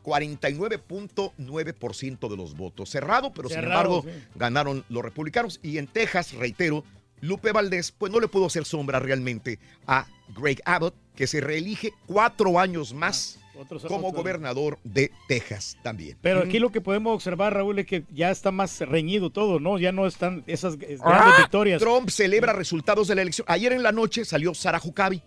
49.9% 0.07 2.29
de 2.29 2.37
los 2.37 2.55
votos. 2.55 2.89
Cerrado, 2.89 3.31
pero 3.33 3.49
sin 3.49 3.59
embargo 3.59 4.03
sí. 4.03 4.09
ganaron 4.35 4.83
los 4.89 5.03
republicanos. 5.03 5.59
Y 5.63 5.77
en 5.77 5.87
Texas, 5.87 6.33
reitero, 6.33 6.83
Lupe 7.21 7.51
Valdés, 7.51 7.91
pues 7.91 8.11
no 8.11 8.19
le 8.19 8.27
pudo 8.27 8.45
hacer 8.45 8.65
sombra 8.65 8.99
realmente 8.99 9.59
a 9.85 10.07
Greg 10.39 10.61
Abbott, 10.65 10.93
que 11.15 11.27
se 11.27 11.41
reelige 11.41 11.93
cuatro 12.05 12.59
años 12.59 12.93
más 12.93 13.39
Otros- 13.57 13.85
como 13.87 14.09
otros- 14.09 14.21
gobernador 14.21 14.77
de 14.83 15.11
Texas 15.27 15.77
también. 15.81 16.17
Pero 16.21 16.41
aquí 16.41 16.59
lo 16.59 16.69
que 16.71 16.79
podemos 16.81 17.15
observar, 17.15 17.53
Raúl, 17.55 17.79
es 17.79 17.87
que 17.87 18.03
ya 18.13 18.29
está 18.29 18.51
más 18.51 18.79
reñido 18.81 19.31
todo, 19.31 19.59
¿no? 19.59 19.79
Ya 19.79 19.91
no 19.91 20.05
están 20.05 20.43
esas 20.45 20.77
grandes 20.77 21.01
Ah, 21.03 21.35
victorias. 21.39 21.81
Trump 21.81 22.09
celebra 22.09 22.53
resultados 22.53 23.07
de 23.07 23.15
la 23.15 23.23
elección. 23.23 23.45
Ayer 23.49 23.73
en 23.73 23.81
la 23.81 23.91
noche 23.91 24.25
salió 24.25 24.53
Sarah 24.53 24.79
Huckabee. 24.83 25.23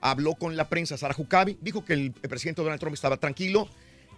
Habló 0.00 0.34
con 0.34 0.56
la 0.56 0.68
prensa 0.68 0.96
Sarah 0.96 1.14
Huckabee. 1.16 1.56
Dijo 1.60 1.84
que 1.84 1.92
el 1.92 2.10
presidente 2.12 2.62
Donald 2.62 2.80
Trump 2.80 2.94
estaba 2.94 3.16
tranquilo. 3.16 3.68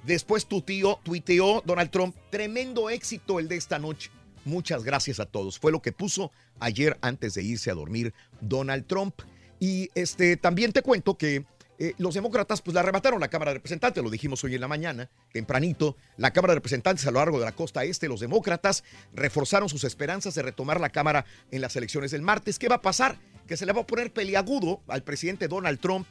Después 0.04 0.46
tuiteó, 0.46 1.00
tuiteó 1.02 1.62
Donald 1.64 1.90
Trump. 1.90 2.16
Tremendo 2.30 2.90
éxito 2.90 3.38
el 3.38 3.48
de 3.48 3.56
esta 3.56 3.78
noche. 3.78 4.10
Muchas 4.44 4.84
gracias 4.84 5.20
a 5.20 5.26
todos. 5.26 5.58
Fue 5.58 5.72
lo 5.72 5.82
que 5.82 5.92
puso 5.92 6.32
ayer 6.58 6.98
antes 7.02 7.34
de 7.34 7.42
irse 7.42 7.70
a 7.70 7.74
dormir 7.74 8.14
Donald 8.40 8.86
Trump. 8.86 9.14
Y 9.58 9.90
este 9.94 10.36
también 10.36 10.72
te 10.72 10.82
cuento 10.82 11.18
que 11.18 11.44
eh, 11.78 11.94
los 11.96 12.12
demócratas 12.12 12.60
pues 12.60 12.74
le 12.74 12.80
arrebataron 12.80 13.20
la 13.20 13.28
Cámara 13.28 13.52
de 13.52 13.54
Representantes, 13.54 14.04
lo 14.04 14.10
dijimos 14.10 14.44
hoy 14.44 14.54
en 14.54 14.60
la 14.60 14.68
mañana, 14.68 15.08
tempranito, 15.32 15.96
la 16.18 16.30
Cámara 16.30 16.52
de 16.52 16.56
Representantes 16.56 17.06
a 17.06 17.10
lo 17.10 17.20
largo 17.20 17.38
de 17.38 17.46
la 17.46 17.52
costa 17.52 17.84
este, 17.84 18.06
los 18.06 18.20
demócratas 18.20 18.84
reforzaron 19.14 19.70
sus 19.70 19.84
esperanzas 19.84 20.34
de 20.34 20.42
retomar 20.42 20.78
la 20.78 20.90
Cámara 20.90 21.24
en 21.50 21.62
las 21.62 21.76
elecciones 21.76 22.10
del 22.10 22.20
martes. 22.20 22.58
¿Qué 22.58 22.68
va 22.68 22.76
a 22.76 22.82
pasar? 22.82 23.16
Que 23.46 23.56
se 23.56 23.64
le 23.64 23.72
va 23.72 23.80
a 23.80 23.86
poner 23.86 24.12
peliagudo 24.12 24.82
al 24.88 25.02
presidente 25.02 25.48
Donald 25.48 25.80
Trump 25.80 26.06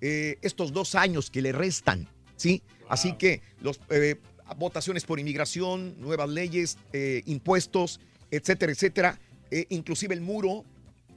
eh, 0.00 0.38
estos 0.42 0.72
dos 0.72 0.94
años 0.94 1.30
que 1.30 1.42
le 1.42 1.50
restan, 1.50 2.08
¿sí? 2.36 2.62
Así 2.88 3.12
que 3.14 3.42
los, 3.60 3.80
eh, 3.90 4.16
votaciones 4.56 5.04
por 5.04 5.20
inmigración, 5.20 6.00
nuevas 6.00 6.28
leyes, 6.28 6.78
eh, 6.92 7.22
impuestos, 7.26 8.00
etcétera, 8.30 8.72
etcétera, 8.72 9.18
eh, 9.50 9.66
inclusive 9.70 10.14
el 10.14 10.20
muro, 10.20 10.64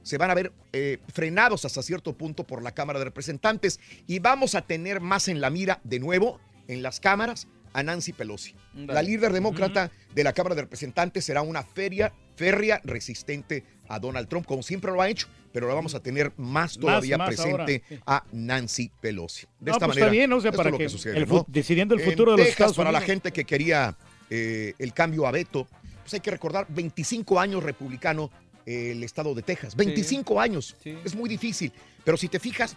se 0.02 0.18
van 0.18 0.30
a 0.30 0.34
ver 0.34 0.52
eh, 0.72 0.98
frenados 1.12 1.64
hasta 1.64 1.82
cierto 1.82 2.16
punto 2.16 2.44
por 2.44 2.62
la 2.62 2.72
Cámara 2.72 2.98
de 2.98 3.04
Representantes. 3.04 3.78
Y 4.06 4.18
vamos 4.18 4.54
a 4.54 4.62
tener 4.62 5.00
más 5.00 5.28
en 5.28 5.40
la 5.40 5.50
mira 5.50 5.80
de 5.84 6.00
nuevo 6.00 6.40
en 6.66 6.82
las 6.82 6.98
cámaras 6.98 7.46
a 7.72 7.82
Nancy 7.82 8.12
Pelosi. 8.12 8.54
La 8.74 9.02
líder 9.02 9.32
demócrata 9.32 9.90
de 10.14 10.24
la 10.24 10.32
Cámara 10.32 10.54
de 10.54 10.62
Representantes 10.62 11.24
será 11.24 11.42
una 11.42 11.62
feria, 11.62 12.12
férrea 12.36 12.80
resistente 12.84 13.64
a 13.88 13.98
Donald 13.98 14.28
Trump, 14.28 14.44
como 14.44 14.62
siempre 14.62 14.90
lo 14.90 15.00
ha 15.00 15.08
hecho, 15.08 15.28
pero 15.52 15.68
la 15.68 15.74
vamos 15.74 15.94
a 15.94 16.00
tener 16.00 16.32
más 16.36 16.78
todavía 16.78 17.18
más 17.18 17.28
presente 17.28 17.82
a 18.06 18.24
Nancy 18.32 18.90
Pelosi. 19.00 19.46
De 19.60 19.70
No, 19.70 19.72
esta 19.76 19.86
pues 19.86 19.96
manera, 19.96 20.06
está 20.06 20.10
bien, 20.12 20.32
o 20.32 20.40
sea, 20.40 20.50
esto 20.50 20.56
para 20.56 20.68
es 20.70 20.72
lo 20.72 20.78
que 20.78 20.88
sucede, 20.88 21.16
el 21.18 21.28
¿no? 21.28 21.38
fu- 21.38 21.44
decidiendo 21.48 21.94
el 21.94 22.00
En 22.00 22.10
futuro 22.10 22.32
de 22.32 22.38
los 22.38 22.46
Texas, 22.46 22.54
Estados 22.70 22.76
para 22.76 22.92
la 22.92 22.98
Unidos. 22.98 23.12
gente 23.12 23.32
que 23.32 23.44
quería 23.44 23.96
eh, 24.30 24.72
el 24.78 24.92
cambio 24.94 25.26
a 25.26 25.30
Beto, 25.30 25.66
pues 26.02 26.14
hay 26.14 26.20
que 26.20 26.30
recordar 26.30 26.66
25 26.70 27.38
años 27.38 27.62
republicano 27.62 28.30
eh, 28.64 28.92
el 28.92 29.02
estado 29.04 29.34
de 29.34 29.42
Texas. 29.42 29.76
25 29.76 30.40
años. 30.40 30.76
Es 30.84 31.14
muy 31.14 31.28
difícil. 31.28 31.72
Pero 32.04 32.16
si 32.16 32.28
te 32.28 32.38
fijas, 32.40 32.76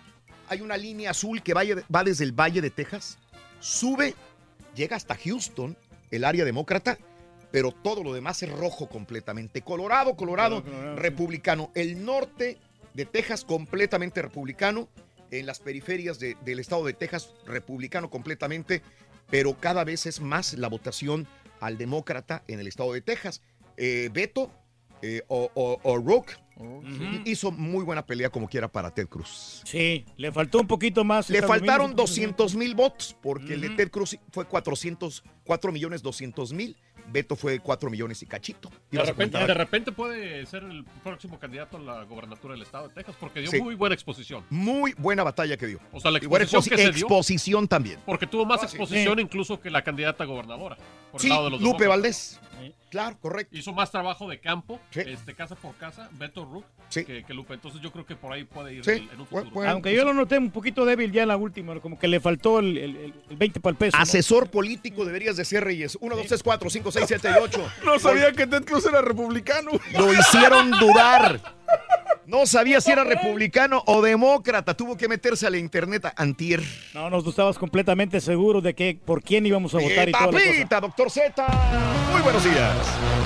hay 0.50 0.62
una 0.62 0.76
línea 0.78 1.12
azul 1.12 1.42
que 1.42 1.54
vaya- 1.54 1.84
va 1.94 2.04
desde 2.04 2.24
el 2.26 2.32
Valle 2.34 2.62
de 2.62 2.70
Texas, 2.72 3.18
sube, 3.60 4.14
llega 4.76 4.96
hasta 4.96 5.16
Houston, 5.16 5.78
el 6.12 6.24
área 6.24 6.44
demócrata, 6.46 6.98
pero 7.56 7.72
todo 7.72 8.04
lo 8.04 8.12
demás 8.12 8.44
es 8.44 8.52
rojo 8.52 8.90
completamente. 8.90 9.62
Colorado, 9.62 10.18
Colorado, 10.18 10.62
republicano. 10.98 11.72
El 11.74 12.04
norte 12.04 12.58
de 12.94 13.06
Texas 13.06 13.46
completamente 13.46 14.22
republicano. 14.22 14.90
En 15.32 15.46
las 15.46 15.62
periferias 15.62 16.20
de- 16.20 16.36
del 16.44 16.60
estado 16.60 16.84
de 16.84 16.92
Texas, 16.92 17.30
republicano 17.46 18.10
completamente. 18.10 18.82
Pero 19.30 19.54
cada 19.58 19.86
vez 19.86 20.06
es 20.06 20.20
más 20.20 20.56
la 20.56 20.68
votación 20.68 21.28
al 21.62 21.78
demócrata 21.78 22.44
en 22.50 22.60
el 22.60 22.68
estado 22.68 22.92
de 22.92 23.00
Texas. 23.00 23.42
Eh, 23.78 24.10
Beto 24.12 24.52
eh, 25.02 25.22
o, 25.30 25.50
o, 25.54 25.80
o 25.82 25.98
Rook 25.98 26.32
hizo 27.24 27.52
muy 27.52 27.86
buena 27.86 28.06
pelea 28.06 28.30
como 28.30 28.50
quiera 28.50 28.68
para 28.68 28.94
Ted 28.94 29.08
Cruz. 29.08 29.62
Sí, 29.64 30.06
le 30.18 30.30
faltó 30.34 30.60
un 30.60 30.68
poquito 30.68 31.06
más. 31.06 31.30
Le 31.30 31.42
faltaron 31.42 31.92
Unidos. 31.92 32.10
200 32.10 32.56
mil 32.58 32.76
votos, 32.76 33.16
porque 33.22 33.54
el 33.54 33.62
de 33.62 33.70
Ted 33.70 33.92
Cruz 33.92 34.18
fue 34.34 34.46
400, 34.46 35.24
4 35.46 35.72
millones 35.72 36.02
200 36.02 36.52
mil. 36.52 36.76
Beto 37.12 37.36
fue 37.36 37.60
4 37.60 37.90
millones 37.90 38.22
y 38.24 38.26
cachito. 38.26 38.70
De 38.92 39.02
repente, 39.04 39.38
de 39.38 39.54
repente 39.54 39.92
puede 39.92 40.46
ser 40.46 40.64
el 40.64 40.84
próximo 41.04 41.40
candidato 41.40 41.78
a 41.78 41.80
la 41.80 42.04
gobernatura 42.04 42.54
del 42.54 42.64
estado 42.64 42.88
de 42.88 42.94
Texas 42.94 43.16
porque 43.20 43.42
dio 43.42 43.52
Sí. 43.52 43.62
muy 43.62 43.76
buena 43.76 43.94
exposición. 43.96 44.44
Muy 44.50 44.94
buena 44.98 45.24
batalla 45.24 45.56
que 45.58 45.68
dio. 45.68 45.80
O 45.92 46.00
sea, 46.00 46.12
la 46.12 46.18
exposición 46.18 46.62
exposi- 46.64 46.70
que 46.70 46.78
se 46.78 46.92
dio. 46.92 47.06
exposición 47.06 47.68
también. 47.68 48.00
Porque 48.06 48.28
tuvo 48.28 48.46
más 48.46 48.62
Ah, 48.62 48.66
exposición 48.66 49.16
Sí. 49.18 49.22
incluso 49.22 49.60
que 49.60 49.70
la 49.70 49.84
candidata 49.84 50.24
a 50.24 50.28
gobernadora. 50.28 50.78
Por 51.12 51.22
Sí, 51.22 51.28
el 51.28 51.34
lado 51.34 51.46
de 51.46 51.52
los 51.52 51.62
Lupe 51.62 51.84
demócratas. 51.84 52.40
Valdés. 52.42 52.76
Claro, 52.90 53.18
correcto. 53.20 53.58
Hizo 53.58 53.74
más 53.74 53.92
trabajo 53.92 54.30
de 54.30 54.40
campo, 54.40 54.80
este, 54.94 55.34
casa 55.34 55.56
por 55.56 55.76
casa, 55.76 56.10
Beto 56.14 56.46
Rook, 56.46 56.66
que, 56.90 57.24
que 57.26 57.34
Lupe. 57.34 57.54
Entonces 57.54 57.82
yo 57.82 57.92
creo 57.92 58.06
que 58.06 58.16
por 58.16 58.32
ahí 58.32 58.44
puede 58.46 58.74
ir 58.76 58.86
Sí, 58.86 58.92
en, 58.92 59.10
en 59.12 59.20
un 59.22 59.28
futuro. 59.28 59.70
Aunque 59.70 59.94
yo 59.94 60.06
lo 60.06 60.14
noté 60.14 60.38
un 60.38 60.52
poquito 60.52 60.86
débil 60.86 61.12
ya 61.12 61.24
en 61.24 61.28
la 61.30 61.38
última, 61.38 61.78
como 61.82 62.00
que 62.00 62.08
le 62.08 62.20
faltó 62.20 62.60
el, 62.60 62.78
el, 62.78 62.96
el- 62.96 63.14
el 63.30 63.36
20 63.38 63.60
para 63.60 63.72
el 63.72 63.78
peso. 63.78 63.98
¿no? 63.98 64.04
Asesor 64.04 64.50
político 64.50 65.04
deberías 65.04 65.36
de 65.36 65.44
ser 65.46 65.64
Reyes. 65.64 65.98
1, 66.00 66.16
2, 66.16 66.28
3, 66.28 66.44
4, 66.44 66.70
5, 66.70 66.92
6, 66.92 67.06
7 67.08 67.30
y 67.36 67.40
8. 67.42 67.72
No 67.86 68.00
sabía 68.00 68.32
que 68.32 68.48
Ted 68.48 68.64
Cruz 68.64 68.86
era 68.86 69.02
republicano. 69.02 69.72
Lo 69.94 70.14
hicieron 70.14 70.72
dudar. 70.72 71.42
No 72.28 72.46
sabía 72.48 72.82
si 72.82 72.92
era 72.92 73.04
republicano 73.04 73.84
o 73.86 74.02
demócrata. 74.02 74.76
Tuvo 74.76 74.98
que 74.98 75.08
meterse 75.08 75.46
a 75.46 75.50
la 75.50 75.58
internet 75.58 76.06
a 76.06 76.14
antier. 76.18 76.62
No, 76.94 77.10
nos 77.10 77.26
estabas 77.28 77.58
completamente 77.58 78.20
seguros 78.20 78.64
de 78.64 78.74
que 78.74 79.00
por 79.04 79.22
quién 79.22 79.46
íbamos 79.46 79.76
a 79.76 79.80
votar 79.80 80.10
y 80.10 80.12
toda 80.12 80.26
la 80.26 80.32
cosa. 80.32 80.46
Papita, 80.46 80.82
doctor 80.82 81.12
Z. 81.12 81.48
Muy 82.12 82.22
buenos 82.22 82.44
días. 82.44 82.76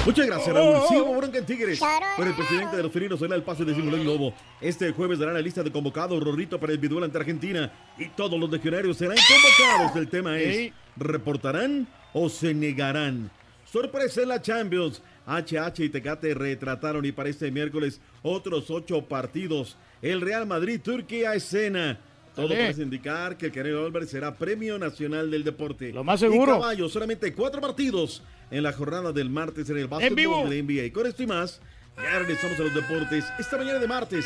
Muchas 0.06 0.28
gracias, 0.28 0.54
Raúl. 0.54 0.88
Sigo 0.90 1.16
bronca 1.16 1.38
en 1.38 1.46
Tigres. 1.46 1.80
Por 2.18 2.28
el 2.28 2.34
presidente 2.34 2.76
de 2.76 2.84
los 2.84 2.92
felinos 2.92 3.20
será 3.20 3.36
el 3.36 3.44
pase 3.44 3.64
de 3.64 3.74
Simulón 3.74 4.04
Lobo. 4.06 4.34
Este 4.60 4.92
jueves 4.92 5.20
dará 5.20 5.32
la 5.32 5.42
lista 5.42 5.64
de 5.64 5.72
convocados 5.72 6.22
Rorrito 6.22 6.60
para 6.60 6.74
el 6.74 6.82
duelo 6.82 7.06
ante 7.06 7.18
Argentina. 7.18 7.72
Y 7.98 8.10
todos 8.10 8.40
los 8.40 8.50
legionarios 8.50 8.98
serán 8.98 9.18
convocados. 9.18 9.96
El 9.96 10.10
tema 10.10 10.38
es, 10.40 10.74
¿reportarán 10.98 11.88
o 12.14 12.28
se 12.28 12.54
negarán? 12.54 13.32
Sorpresa 13.72 14.24
en 14.24 14.30
la 14.30 14.42
Champions. 14.42 15.02
HH 15.30 15.84
y 15.84 15.90
Tecate 15.90 16.34
retrataron 16.34 17.06
y 17.06 17.12
para 17.12 17.30
este 17.30 17.52
miércoles 17.52 18.02
otros 18.24 18.70
ocho 18.70 19.04
partidos. 19.04 19.78
El 20.02 20.22
Real 20.22 20.48
Madrid, 20.48 20.82
Turquía, 20.82 21.36
escena. 21.36 22.00
Todo 22.36 22.50
parece 22.50 22.84
indicar 22.84 23.38
que 23.38 23.48
el 23.48 23.52
Canelo 23.52 23.86
Álvarez 23.86 24.10
será 24.10 24.34
Premio 24.34 24.80
Nacional 24.80 25.30
del 25.30 25.44
Deporte. 25.44 25.92
Lo 25.92 26.04
más 26.04 26.20
seguro. 26.22 26.56
Y 26.58 26.60
caballo, 26.60 26.88
solamente 26.88 27.34
cuatro 27.34 27.60
partidos 27.60 28.24
en 28.50 28.64
la 28.64 28.72
jornada 28.72 29.12
del 29.12 29.30
martes 29.30 29.70
en 29.70 29.78
el 29.78 29.88
básquetbol 29.88 30.50
de 30.50 30.56
la 30.56 30.64
NBA. 30.64 30.86
Y 30.86 30.92
con 30.92 31.06
esto 31.06 31.24
y 31.24 31.28
más, 31.28 31.60
ya 31.98 32.20
regresamos 32.20 32.60
a 32.60 32.64
los 32.64 32.74
deportes 32.74 33.26
esta 33.38 33.58
mañana 33.58 33.80
de 33.80 33.88
martes, 33.88 34.26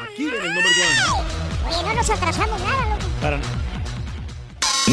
aquí 0.00 0.28
en 0.28 0.34
el 0.34 0.54
Number 0.54 0.64
One. 0.64 1.28
Oye, 1.66 1.82
no 1.82 1.94
nos 1.94 2.10
atrasamos 2.10 2.60
nada, 2.60 2.96
loco. 2.96 3.77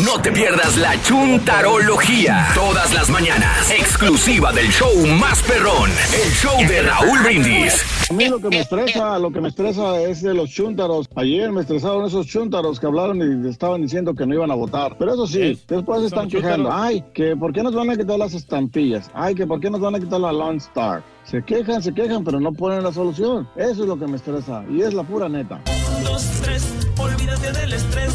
No 0.03 0.21
te 0.21 0.29
pierdas 0.29 0.75
la 0.75 1.01
chuntarología. 1.03 2.47
Todas 2.53 2.93
las 2.93 3.09
mañanas. 3.09 3.71
Exclusiva 3.71 4.51
del 4.51 4.67
show 4.67 4.91
más 5.07 5.41
perrón. 5.43 5.89
El 6.13 6.31
show 6.33 6.57
de 6.67 6.81
Raúl 6.81 7.19
Brindis. 7.23 7.81
A 8.09 8.13
mí 8.13 8.27
lo 8.27 8.39
que 8.39 8.49
me 8.49 8.59
estresa, 8.59 9.17
lo 9.19 9.31
que 9.31 9.39
me 9.39 9.47
estresa 9.47 10.01
es 10.01 10.21
de 10.21 10.33
los 10.33 10.49
chúntaros. 10.49 11.07
Ayer 11.15 11.49
me 11.49 11.61
estresaron 11.61 12.05
esos 12.05 12.27
chúntaros 12.27 12.77
que 12.77 12.87
hablaron 12.87 13.45
y 13.45 13.47
estaban 13.47 13.83
diciendo 13.83 14.13
que 14.13 14.25
no 14.25 14.33
iban 14.33 14.51
a 14.51 14.55
votar. 14.55 14.97
Pero 14.99 15.13
eso 15.13 15.27
sí, 15.27 15.57
después 15.65 16.01
se 16.01 16.07
están 16.07 16.27
quejando. 16.27 16.73
Ay, 16.73 17.01
que 17.13 17.37
por 17.37 17.53
qué 17.53 17.63
nos 17.63 17.73
van 17.73 17.89
a 17.89 17.95
quitar 17.95 18.19
las 18.19 18.33
estampillas. 18.33 19.09
Ay, 19.13 19.33
que 19.33 19.47
por 19.47 19.61
qué 19.61 19.69
nos 19.69 19.79
van 19.79 19.95
a 19.95 19.99
quitar 20.01 20.19
la 20.19 20.33
Lone 20.33 20.57
Star. 20.57 21.03
Se 21.23 21.41
quejan, 21.41 21.81
se 21.81 21.93
quejan, 21.93 22.23
pero 22.25 22.41
no 22.41 22.51
ponen 22.51 22.83
la 22.83 22.91
solución. 22.91 23.47
Eso 23.55 23.83
es 23.83 23.87
lo 23.87 23.97
que 23.97 24.07
me 24.07 24.17
estresa 24.17 24.65
y 24.69 24.81
es 24.81 24.93
la 24.93 25.03
pura 25.03 25.29
neta. 25.29 25.61
Un, 25.97 26.03
dos, 26.03 26.29
tres, 26.43 26.67
olvídate 26.97 27.53
del 27.53 27.73
estrés. 27.73 28.13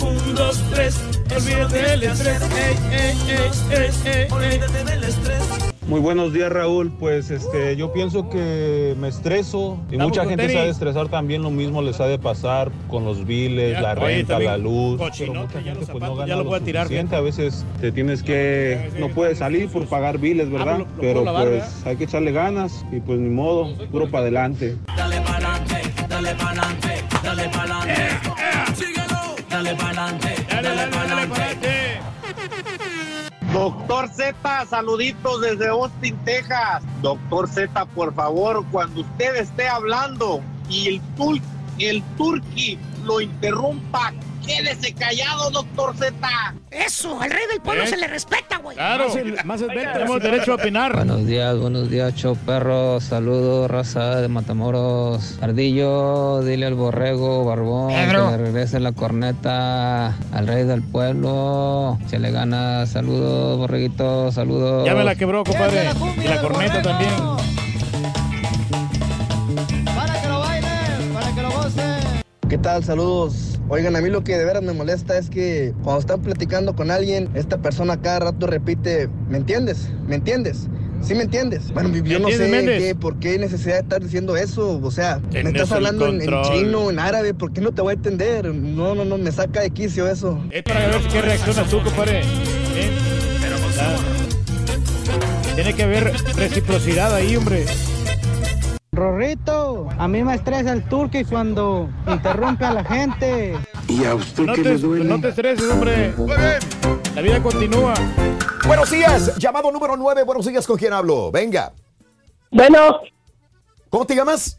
Un, 0.00 0.34
dos, 0.34 0.62
tres, 0.72 0.96
olvídate 1.36 1.82
del 1.82 2.02
estrés. 2.04 2.42
Olvídate 4.30 4.84
del 4.84 5.04
estrés. 5.04 5.42
Muy 5.86 6.00
buenos 6.00 6.34
días, 6.34 6.52
Raúl. 6.52 6.92
Pues 6.98 7.30
este, 7.30 7.74
yo 7.76 7.94
pienso 7.94 8.28
que 8.28 8.94
me 9.00 9.08
estreso 9.08 9.78
y 9.90 9.96
Vamos 9.96 10.10
mucha 10.10 10.20
con 10.22 10.28
gente 10.30 10.42
se 10.42 10.48
tenis. 10.48 10.60
ha 10.60 10.64
de 10.66 10.70
estresar 10.70 11.08
también. 11.08 11.42
Lo 11.42 11.50
mismo 11.50 11.80
les 11.80 11.98
ha 12.00 12.06
de 12.06 12.18
pasar 12.18 12.70
con 12.88 13.06
los 13.06 13.24
biles, 13.26 13.72
Ya, 13.72 13.80
la 13.80 13.92
oye, 13.94 14.16
renta, 14.16 14.34
también 14.34 14.50
la 14.52 14.58
luz. 14.58 14.98
Pero 14.98 15.10
cochinote, 15.10 15.38
mucha 15.40 15.54
ya 15.60 15.62
gente 15.64 15.80
los 15.80 15.88
pues 15.88 15.88
no 15.88 15.94
zapatos, 15.94 16.18
gana 16.18 16.28
ya 16.28 16.36
lo 16.36 16.42
lo 16.44 16.50
voy 16.50 16.58
a 16.60 16.62
tirar, 16.64 16.82
suficiente. 16.84 17.16
A 17.16 17.20
veces 17.22 17.64
te 17.80 17.90
tienes 17.90 18.22
que, 18.22 18.90
no 18.98 19.08
puedes 19.08 19.38
salir 19.38 19.70
por 19.70 19.86
pagar 19.86 20.18
biles, 20.18 20.50
¿verdad? 20.50 20.74
Ah, 20.74 20.78
lo- 20.78 20.84
lo 20.84 20.90
puedo 20.90 21.00
Pero 21.00 21.24
lavar, 21.24 21.42
pues 21.48 21.54
¿verdad? 21.62 21.72
hay 21.86 21.96
que 21.96 22.04
echarle 22.04 22.32
ganas 22.32 22.84
y 22.92 23.00
pues 23.00 23.18
ni 23.18 23.30
modo, 23.30 23.74
puro 23.90 24.10
para 24.10 24.22
adelante. 24.24 24.76
Dale 24.94 25.20
pa'lante, 25.22 25.76
dale 26.06 26.34
pa'lante, 26.34 26.88
dale 27.24 27.48
pa'lante. 27.48 27.94
Síguelo. 29.58 29.76
Dale 29.76 29.76
pa'lante, 29.76 30.46
dale 30.62 30.86
pa'lante. 30.88 32.00
Doctor 33.52 34.08
Z, 34.08 34.66
saluditos 34.66 35.40
desde 35.40 35.68
Austin, 35.68 36.16
Texas. 36.24 36.82
Doctor 37.02 37.48
Z, 37.48 37.86
por 37.86 38.14
favor, 38.14 38.64
cuando 38.70 39.00
usted 39.00 39.34
esté 39.36 39.68
hablando 39.68 40.40
y 40.68 40.88
el 40.88 41.00
tul 41.16 41.40
el 41.78 42.02
turqui 42.16 42.78
lo 43.04 43.20
interrumpa, 43.20 44.12
quédese 44.48 44.92
callado, 44.94 45.50
doctor 45.50 45.94
Z. 45.96 46.14
Eso, 46.70 47.20
al 47.20 47.30
rey 47.30 47.46
del 47.50 47.60
pueblo 47.60 47.84
¿Eh? 47.84 47.86
se 47.86 47.96
le 47.96 48.06
respeta, 48.06 48.56
güey. 48.58 48.76
Claro, 48.76 49.06
más 49.44 49.60
es 49.60 49.68
ver, 49.68 49.92
tenemos 49.92 50.22
derecho 50.22 50.52
a 50.52 50.54
opinar. 50.54 50.94
Buenos 50.94 51.26
días, 51.26 51.56
buenos 51.58 51.90
días, 51.90 52.14
show 52.14 52.36
perro. 52.46 53.00
Saludos, 53.00 53.70
raza 53.70 54.20
de 54.20 54.28
Matamoros. 54.28 55.38
Ardillo, 55.42 56.40
dile 56.42 56.66
al 56.66 56.74
borrego, 56.74 57.44
barbón, 57.44 57.92
Pedro. 57.92 58.30
que 58.30 58.36
le 58.38 58.44
regrese 58.44 58.80
la 58.80 58.92
corneta 58.92 60.16
al 60.32 60.46
rey 60.46 60.64
del 60.64 60.82
pueblo. 60.82 61.98
Se 62.06 62.18
le 62.18 62.30
gana. 62.30 62.86
Saludos, 62.86 63.58
borreguito, 63.58 64.32
saludos. 64.32 64.86
Ya 64.86 64.94
me 64.94 65.04
la 65.04 65.14
quebró, 65.14 65.44
compadre. 65.44 65.90
Y 66.22 66.26
la 66.26 66.40
corneta 66.40 66.80
también. 66.82 67.10
¿Qué 72.48 72.56
tal? 72.56 72.82
Saludos. 72.82 73.58
Oigan, 73.68 73.94
a 73.94 74.00
mí 74.00 74.08
lo 74.08 74.24
que 74.24 74.38
de 74.38 74.44
veras 74.46 74.62
me 74.62 74.72
molesta 74.72 75.18
es 75.18 75.28
que 75.28 75.74
cuando 75.82 76.00
están 76.00 76.22
platicando 76.22 76.74
con 76.74 76.90
alguien, 76.90 77.28
esta 77.34 77.58
persona 77.58 78.00
cada 78.00 78.20
rato 78.20 78.46
repite, 78.46 79.10
¿me 79.28 79.36
entiendes? 79.36 79.90
¿Me 80.06 80.14
entiendes? 80.14 80.66
¿Sí 81.02 81.14
me 81.14 81.24
entiendes? 81.24 81.70
Bueno, 81.74 81.94
yo 81.94 82.18
no 82.18 82.28
sé 82.30 82.48
qué, 82.78 82.94
por 82.98 83.18
qué 83.18 83.38
necesidad 83.38 83.74
de 83.74 83.80
estar 83.80 84.02
diciendo 84.02 84.34
eso. 84.34 84.80
O 84.82 84.90
sea, 84.90 85.20
me 85.30 85.40
estás 85.40 85.72
hablando 85.72 86.06
en, 86.08 86.20
chino, 86.44 86.88
en 86.88 86.98
árabe, 86.98 87.34
¿por 87.34 87.52
qué 87.52 87.60
no 87.60 87.72
te 87.72 87.82
voy 87.82 87.90
a 87.90 87.94
entender? 87.96 88.46
No, 88.54 88.94
no, 88.94 89.04
no, 89.04 89.18
me 89.18 89.30
saca 89.30 89.60
de 89.60 89.70
quicio 89.70 90.08
eso. 90.08 90.42
Es 90.50 90.62
para 90.62 90.86
ver 90.86 91.00
qué 91.12 91.20
reaccionas 91.20 91.68
tú, 91.68 91.82
compadre. 91.82 92.20
¿Eh? 92.20 92.90
Ya. 93.76 95.54
Tiene 95.54 95.74
que 95.74 95.82
haber 95.82 96.12
reciprocidad 96.34 97.14
ahí, 97.14 97.36
hombre. 97.36 97.66
Rorrito, 98.98 99.88
a 99.96 100.08
mí 100.08 100.24
me 100.24 100.34
estresa 100.34 100.72
el 100.72 100.82
turqui 100.88 101.24
cuando 101.24 101.88
interrumpe 102.08 102.64
a 102.64 102.72
la 102.72 102.84
gente. 102.84 103.56
¿Y 103.86 104.04
a 104.04 104.14
usted 104.16 104.42
No 104.44 104.52
te, 104.54 104.76
no 105.04 105.20
te 105.20 105.28
estreses, 105.28 105.70
hombre. 105.70 106.12
La 107.14 107.22
vida 107.22 107.40
continúa. 107.40 107.94
Buenos 108.66 108.90
días. 108.90 109.36
Llamado 109.36 109.70
número 109.70 109.96
9. 109.96 110.24
Buenos 110.24 110.44
días. 110.46 110.66
¿Con 110.66 110.76
quién 110.76 110.92
hablo? 110.92 111.30
Venga. 111.30 111.72
Bueno. 112.50 112.98
¿Cómo 113.88 114.04
te 114.04 114.16
llamas? 114.16 114.58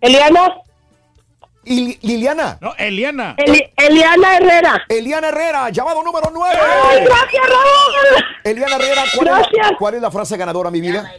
Eliana. 0.00 0.54
Y 1.64 1.98
Liliana. 2.06 2.56
No, 2.60 2.72
Eliana. 2.78 3.34
Eli- 3.36 3.72
Eliana 3.76 4.36
Herrera. 4.36 4.82
Eliana 4.88 5.28
Herrera, 5.30 5.70
llamado 5.70 6.04
número 6.04 6.30
9. 6.32 6.56
¡Ay, 6.62 7.04
gracias, 7.04 7.42
Raúl! 7.48 8.24
Eliana 8.44 8.76
Herrera, 8.76 9.02
¿cuál, 9.16 9.26
Es 9.26 9.32
la, 9.32 9.38
Gracias. 9.40 9.72
cuál 9.76 9.94
es 9.94 10.02
la 10.02 10.10
frase 10.12 10.36
ganadora, 10.36 10.70
mi 10.70 10.80
vida? 10.80 11.10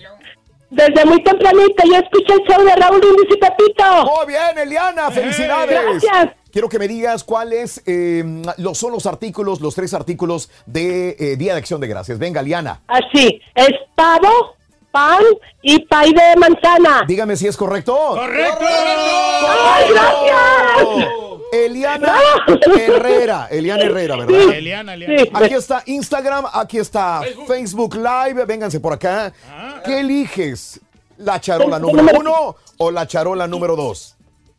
Desde 0.69 1.05
muy 1.05 1.23
tempranito 1.23 1.83
yo 1.85 1.95
escuché 1.95 2.33
el 2.33 2.41
show 2.41 2.63
de 2.63 2.75
Raúl 2.75 2.99
Brindis 2.99 3.35
y 3.35 3.37
Pepito. 3.37 3.83
Muy 4.03 4.27
bien, 4.27 4.57
Eliana, 4.57 5.09
felicidades. 5.11 6.03
Gracias. 6.03 6.35
Quiero 6.51 6.69
que 6.69 6.79
me 6.79 6.87
digas 6.87 7.23
cuáles 7.23 7.81
eh, 7.85 8.23
los, 8.57 8.77
son 8.77 8.91
los 8.91 9.05
artículos, 9.05 9.61
los 9.61 9.75
tres 9.75 9.93
artículos 9.93 10.49
de 10.65 11.15
eh, 11.19 11.35
Día 11.37 11.53
de 11.53 11.59
Acción 11.59 11.79
de 11.79 11.87
Gracias. 11.87 12.19
Venga, 12.19 12.41
Eliana. 12.41 12.81
Así, 12.87 13.41
es 13.55 13.71
pavo, 13.95 14.55
pan 14.91 15.23
y 15.61 15.79
pay 15.85 16.13
de 16.13 16.35
manzana. 16.37 17.05
Dígame 17.07 17.35
si 17.35 17.47
es 17.47 17.55
correcto. 17.55 17.95
¡Correcto! 18.15 18.65
¡Ay, 18.65 19.85
gracias! 19.89 21.26
Eliana 21.51 22.15
Herrera. 22.79 23.47
Eliana 23.49 23.83
Herrera, 23.83 24.15
¿verdad? 24.17 24.39
Sí. 24.39 24.55
Eliana, 24.55 24.93
Eliana. 24.93 25.39
Aquí 25.39 25.53
está 25.53 25.83
Instagram, 25.85 26.45
aquí 26.53 26.77
está 26.77 27.21
Facebook 27.47 27.95
Live. 27.95 28.45
Vénganse 28.45 28.79
por 28.79 28.93
acá. 28.93 29.31
Ah. 29.49 29.81
¿Qué 29.85 29.99
eliges? 29.99 30.79
¿La 31.17 31.39
charola 31.39 31.79
número 31.79 32.19
uno 32.19 32.55
o 32.77 32.91
la 32.91 33.07
charola 33.07 33.47
número 33.47 33.75
dos? 33.75 34.15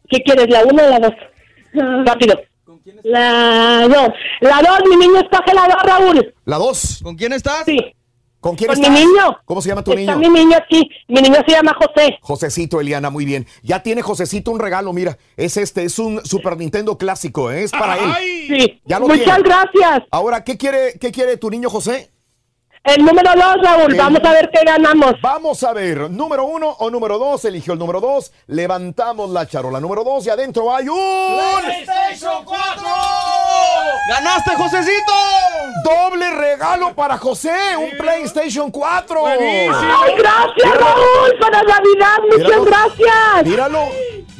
¿Qué 0.08 0.22
quieres, 0.22 0.48
la 0.48 0.64
una 0.64 0.84
o 0.84 0.90
la 0.90 0.98
dos? 0.98 1.14
Rápido. 2.06 2.40
La 3.04 3.86
dos. 3.86 4.08
La 4.40 4.60
dos, 4.62 4.80
mi 4.88 4.96
niño 4.96 5.20
escoge 5.20 5.54
la 5.54 5.66
dos, 5.68 5.82
Raúl. 5.82 6.34
¿La 6.46 6.56
dos? 6.56 7.00
¿Con 7.02 7.16
quién 7.16 7.32
estás? 7.32 7.64
Sí. 7.64 7.78
¿Con 8.40 8.54
quién 8.54 8.68
Con 8.68 8.76
estás? 8.78 8.90
mi 8.92 9.04
niño. 9.04 9.36
¿Cómo 9.44 9.60
se 9.60 9.68
llama 9.68 9.82
tu 9.82 9.92
Está 9.92 10.14
niño? 10.14 10.30
mi 10.30 10.40
niño 10.40 10.56
aquí. 10.56 10.88
Mi 11.08 11.20
niño 11.20 11.36
se 11.46 11.52
llama 11.52 11.74
José. 11.74 12.18
Josecito, 12.20 12.80
Eliana, 12.80 13.10
muy 13.10 13.24
bien. 13.24 13.46
Ya 13.62 13.82
tiene 13.82 14.00
Josecito 14.02 14.50
un 14.52 14.60
regalo, 14.60 14.92
mira. 14.92 15.18
Es 15.36 15.56
este, 15.56 15.82
es 15.84 15.98
un 15.98 16.24
Super 16.24 16.56
Nintendo 16.56 16.96
clásico, 16.96 17.50
¿eh? 17.50 17.64
es 17.64 17.72
para 17.72 17.96
él. 17.98 18.12
Sí. 18.48 18.80
Ya 18.84 19.00
lo 19.00 19.08
Muchas 19.08 19.24
tiene. 19.24 19.42
gracias. 19.42 20.02
Ahora, 20.12 20.44
¿qué 20.44 20.56
quiere, 20.56 20.98
¿qué 21.00 21.10
quiere 21.10 21.36
tu 21.36 21.50
niño 21.50 21.68
José? 21.68 22.10
El 22.84 23.04
número 23.04 23.30
dos, 23.34 23.56
Raúl. 23.62 23.92
El- 23.92 23.98
Vamos 23.98 24.20
a 24.24 24.32
ver 24.32 24.50
qué 24.52 24.64
ganamos. 24.64 25.14
Vamos 25.20 25.62
a 25.62 25.72
ver, 25.72 26.10
número 26.10 26.44
uno 26.44 26.70
o 26.78 26.90
número 26.90 27.18
dos. 27.18 27.44
Eligió 27.44 27.72
el 27.74 27.78
número 27.78 28.00
dos. 28.00 28.32
Levantamos 28.46 29.30
la 29.30 29.46
charola 29.46 29.78
número 29.80 30.04
dos 30.04 30.26
y 30.26 30.30
adentro 30.30 30.74
hay 30.74 30.88
un. 30.88 31.38
PlayStation 31.62 32.44
4. 32.44 32.82
¡Ganaste, 34.08 34.50
Josecito! 34.56 35.12
Doble 35.84 36.30
regalo 36.30 36.94
para 36.94 37.18
José, 37.18 37.52
un 37.76 37.90
PlayStation 37.98 38.70
4. 38.70 39.26
Ay, 39.26 39.68
gracias, 40.16 40.74
Raúl, 40.74 41.38
para 41.40 41.62
Navidad. 41.62 42.18
Muchas 42.22 42.38
Míralo. 42.46 42.64
gracias. 42.64 43.44
Míralo, 43.44 43.88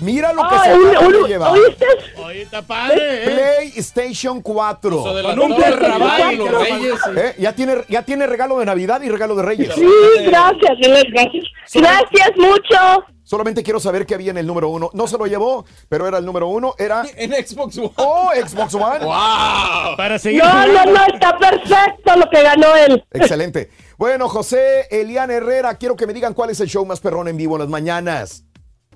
mira 0.01 0.33
lo 0.33 0.49
que 0.49 0.59
se 0.59 0.75
un- 0.75 0.89
acaba 0.89 1.09
de 1.09 1.17
un- 1.19 1.29
llevar. 1.29 1.53
¿Oíste? 1.53 2.63
Padre, 2.67 3.25
¿eh? 3.25 3.31
PlayStation 3.71 4.41
4. 4.43 5.01
Eso 5.01 5.15
de 5.15 5.23
la 5.23 5.29
un 5.31 5.57
de 5.57 6.37
los 6.37 6.51
Reyes. 6.63 7.01
¿Eh? 7.17 7.35
Ya 7.39 7.53
tiene, 7.55 7.77
ya 7.89 8.03
tiene 8.03 8.27
regalo 8.27 8.59
de 8.59 8.67
Navidad 8.67 9.01
y 9.03 9.09
regalo 9.09 9.35
de 9.35 9.43
Reyes. 9.43 9.73
Sí, 9.75 9.87
gracias, 10.25 10.73
gracias. 10.81 11.45
Gracias 11.75 12.31
mucho. 12.37 13.05
Solamente 13.23 13.63
quiero 13.63 13.79
saber 13.79 14.07
qué 14.07 14.15
había 14.15 14.31
en 14.31 14.39
el 14.39 14.47
número 14.47 14.71
uno. 14.71 14.89
No 14.95 15.07
se 15.07 15.19
lo 15.19 15.27
llevó, 15.27 15.67
pero 15.91 16.07
era 16.09 16.17
el 16.17 16.25
número 16.25 16.49
uno. 16.49 16.75
Era. 16.79 17.03
En 17.15 17.33
Xbox 17.33 17.77
One. 17.77 17.91
Oh, 17.97 18.31
Xbox 18.35 18.75
One. 18.75 19.05
¡Wow! 19.05 19.97
Para 19.99 20.19
seguir. 20.19 20.43
No, 20.43 20.67
no, 20.67 20.85
no, 20.87 21.07
está 21.13 21.37
perfecto 21.37 22.17
lo 22.17 22.31
que 22.31 22.43
ganó 22.43 22.75
él. 22.75 23.05
Excelente. 23.13 23.69
Bueno, 23.99 24.29
José 24.31 24.87
Elian 24.91 25.31
Herrera, 25.31 25.75
quiero 25.75 25.95
que 25.95 26.07
me 26.07 26.15
digan 26.15 26.33
cuál 26.33 26.49
es 26.51 26.61
el 26.61 26.69
show 26.69 26.87
más 26.87 27.01
perrón 27.01 27.29
en 27.29 27.37
vivo 27.37 27.57
en 27.57 27.61
las 27.61 27.69
mañanas. 27.69 28.45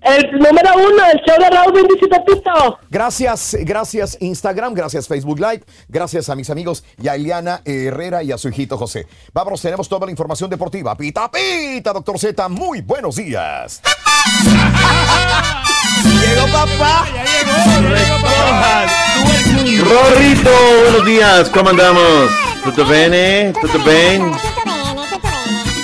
El 0.05 0.33
número 0.33 0.70
uno, 0.74 1.05
el 1.12 1.20
show 1.20 1.37
de 1.39 1.49
Raúl 1.51 1.73
Brindis 1.73 2.03
y 2.03 2.09
Pepito. 2.09 2.79
Gracias, 2.91 3.57
gracias 3.61 4.16
Instagram, 4.20 4.74
gracias 4.74 5.07
Facebook 5.07 5.39
Live, 5.39 5.62
gracias 5.89 6.29
a 6.29 6.35
mis 6.35 6.51
amigos 6.51 6.85
y 7.01 7.07
a 7.07 7.15
Eliana 7.15 7.62
Herrera 7.65 8.23
y 8.23 8.33
a 8.33 8.39
su 8.39 8.49
hijito 8.49 8.77
José. 8.77 9.07
Vámonos, 9.33 9.62
tenemos 9.62 9.89
toda 9.89 10.07
la 10.07 10.11
información 10.11 10.51
deportiva. 10.51 10.97
Pita, 10.97 11.31
pita, 11.31 11.93
doctor 11.93 12.19
Z, 12.19 12.49
muy 12.49 12.81
buenos 12.81 13.15
días. 13.16 13.81
Llegó 16.05 16.47
papá. 16.49 17.07
Rorrito, 19.89 20.51
buenos 20.83 21.07
días, 21.07 21.49
¿cómo 21.51 21.70
andamos? 21.70 22.31
¿Tutto 22.65 22.85
bene? 22.87 23.53
¿Tutto 23.61 23.79
bien? 23.79 24.33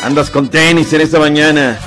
Andas 0.03 0.31
con 0.31 0.49
tenis 0.49 0.93
en 0.93 1.03
esta 1.03 1.19
mañana. 1.19 1.78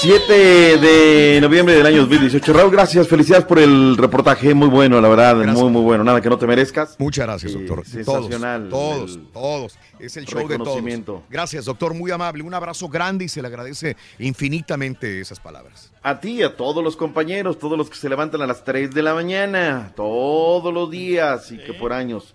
7 0.00 0.78
de 0.78 1.40
noviembre 1.42 1.74
del 1.74 1.84
año 1.84 1.98
2018. 1.98 2.54
Raúl, 2.54 2.70
gracias, 2.70 3.06
felicidades 3.06 3.44
por 3.44 3.58
el 3.58 3.98
reportaje, 3.98 4.54
muy 4.54 4.68
bueno, 4.68 4.98
la 4.98 5.08
verdad, 5.10 5.36
muy, 5.52 5.68
muy 5.68 5.82
bueno. 5.82 6.02
Nada 6.02 6.22
que 6.22 6.30
no 6.30 6.38
te 6.38 6.46
merezcas. 6.46 6.96
Muchas 6.98 7.26
gracias, 7.26 7.52
doctor. 7.52 7.84
sensacional. 7.84 8.70
Todos, 8.70 9.18
todos. 9.30 9.78
Es 9.98 10.16
el 10.16 10.24
show 10.24 10.48
de 10.48 10.56
todos. 10.56 11.22
Gracias, 11.28 11.66
doctor, 11.66 11.92
muy 11.92 12.10
amable. 12.10 12.42
Un 12.42 12.54
abrazo 12.54 12.88
grande 12.88 13.26
y 13.26 13.28
se 13.28 13.42
le 13.42 13.48
agradece 13.48 13.94
infinitamente 14.18 15.20
esas 15.20 15.38
palabras. 15.38 15.92
A 16.02 16.18
ti, 16.18 16.42
a 16.42 16.56
todos 16.56 16.82
los 16.82 16.96
compañeros, 16.96 17.58
todos 17.58 17.76
los 17.76 17.90
que 17.90 17.96
se 17.96 18.08
levantan 18.08 18.40
a 18.40 18.46
las 18.46 18.64
3 18.64 18.94
de 18.94 19.02
la 19.02 19.12
mañana, 19.12 19.92
todos 19.94 20.72
los 20.72 20.90
días 20.90 21.52
y 21.52 21.58
que 21.58 21.74
por 21.74 21.92
años. 21.92 22.34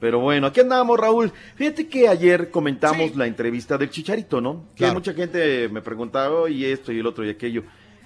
Pero 0.00 0.18
bueno, 0.18 0.46
aquí 0.46 0.60
andamos, 0.60 0.98
Raúl. 0.98 1.30
Fíjate 1.56 1.86
que 1.86 2.08
ayer 2.08 2.50
comentamos 2.50 3.14
la 3.14 3.26
entrevista 3.26 3.76
del 3.76 3.90
Chicharito, 3.90 4.40
¿no? 4.40 4.64
Que 4.74 4.90
mucha 4.90 5.12
gente 5.12 5.68
me 5.68 5.82
preguntaba, 5.82 6.48
y 6.48 6.64
esto 6.64 6.90
y 6.90 6.98
el 6.98 7.06
otro 7.06 7.24
y 7.24 7.28
aquello. 7.28 7.64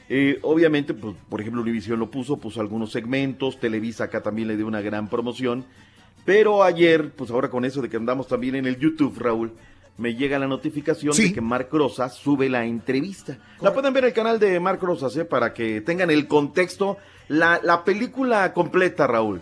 Eh, 0.08 0.38
obviamente, 0.42 0.92
pues, 0.92 1.14
por 1.28 1.40
ejemplo, 1.40 1.62
Univision 1.62 1.98
lo 1.98 2.10
puso, 2.10 2.36
puso 2.36 2.60
algunos 2.60 2.90
segmentos, 2.90 3.58
Televisa 3.58 4.04
acá 4.04 4.22
también 4.22 4.48
le 4.48 4.56
dio 4.56 4.66
una 4.66 4.80
gran 4.80 5.08
promoción. 5.08 5.64
Pero 6.24 6.62
ayer, 6.64 7.12
pues 7.12 7.30
ahora 7.30 7.48
con 7.48 7.64
eso 7.64 7.80
de 7.80 7.88
que 7.88 7.96
andamos 7.96 8.26
también 8.26 8.56
en 8.56 8.66
el 8.66 8.76
YouTube, 8.78 9.16
Raúl, 9.18 9.52
me 9.96 10.14
llega 10.14 10.38
la 10.38 10.48
notificación 10.48 11.16
de 11.16 11.32
que 11.32 11.40
Marc 11.40 11.72
Rosas 11.72 12.14
sube 12.14 12.48
la 12.48 12.64
entrevista. 12.64 13.38
La 13.60 13.72
pueden 13.72 13.92
ver 13.92 14.04
en 14.04 14.08
el 14.08 14.14
canal 14.14 14.40
de 14.40 14.58
Marc 14.58 14.82
Rosas, 14.82 15.16
¿eh? 15.16 15.24
para 15.24 15.52
que 15.52 15.80
tengan 15.80 16.10
el 16.10 16.26
contexto, 16.26 16.96
la, 17.28 17.60
la 17.62 17.84
película 17.84 18.52
completa, 18.52 19.06
Raúl. 19.06 19.40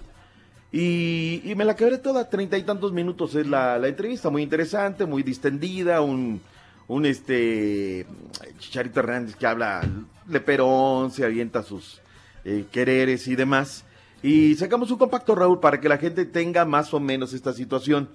Y, 0.72 1.52
me 1.54 1.66
la 1.66 1.76
quebré 1.76 1.98
toda, 1.98 2.30
treinta 2.30 2.56
y 2.56 2.62
tantos 2.62 2.92
minutos 2.92 3.34
es 3.34 3.46
la, 3.46 3.78
la 3.78 3.88
entrevista, 3.88 4.30
muy 4.30 4.42
interesante, 4.42 5.04
muy 5.04 5.22
distendida, 5.22 6.00
un, 6.00 6.40
un 6.88 7.04
este 7.04 8.06
Chicharito 8.58 9.00
Hernández 9.00 9.36
que 9.36 9.46
habla 9.46 9.82
de 10.24 10.40
Perón, 10.40 11.10
se 11.10 11.26
avienta 11.26 11.62
sus 11.62 12.00
eh, 12.44 12.64
quereres 12.72 13.28
y 13.28 13.36
demás. 13.36 13.84
Y 14.22 14.54
sacamos 14.54 14.90
un 14.90 14.98
compacto, 14.98 15.34
Raúl, 15.34 15.60
para 15.60 15.78
que 15.78 15.90
la 15.90 15.98
gente 15.98 16.24
tenga 16.24 16.64
más 16.64 16.94
o 16.94 17.00
menos 17.00 17.34
esta 17.34 17.52
situación. 17.52 18.08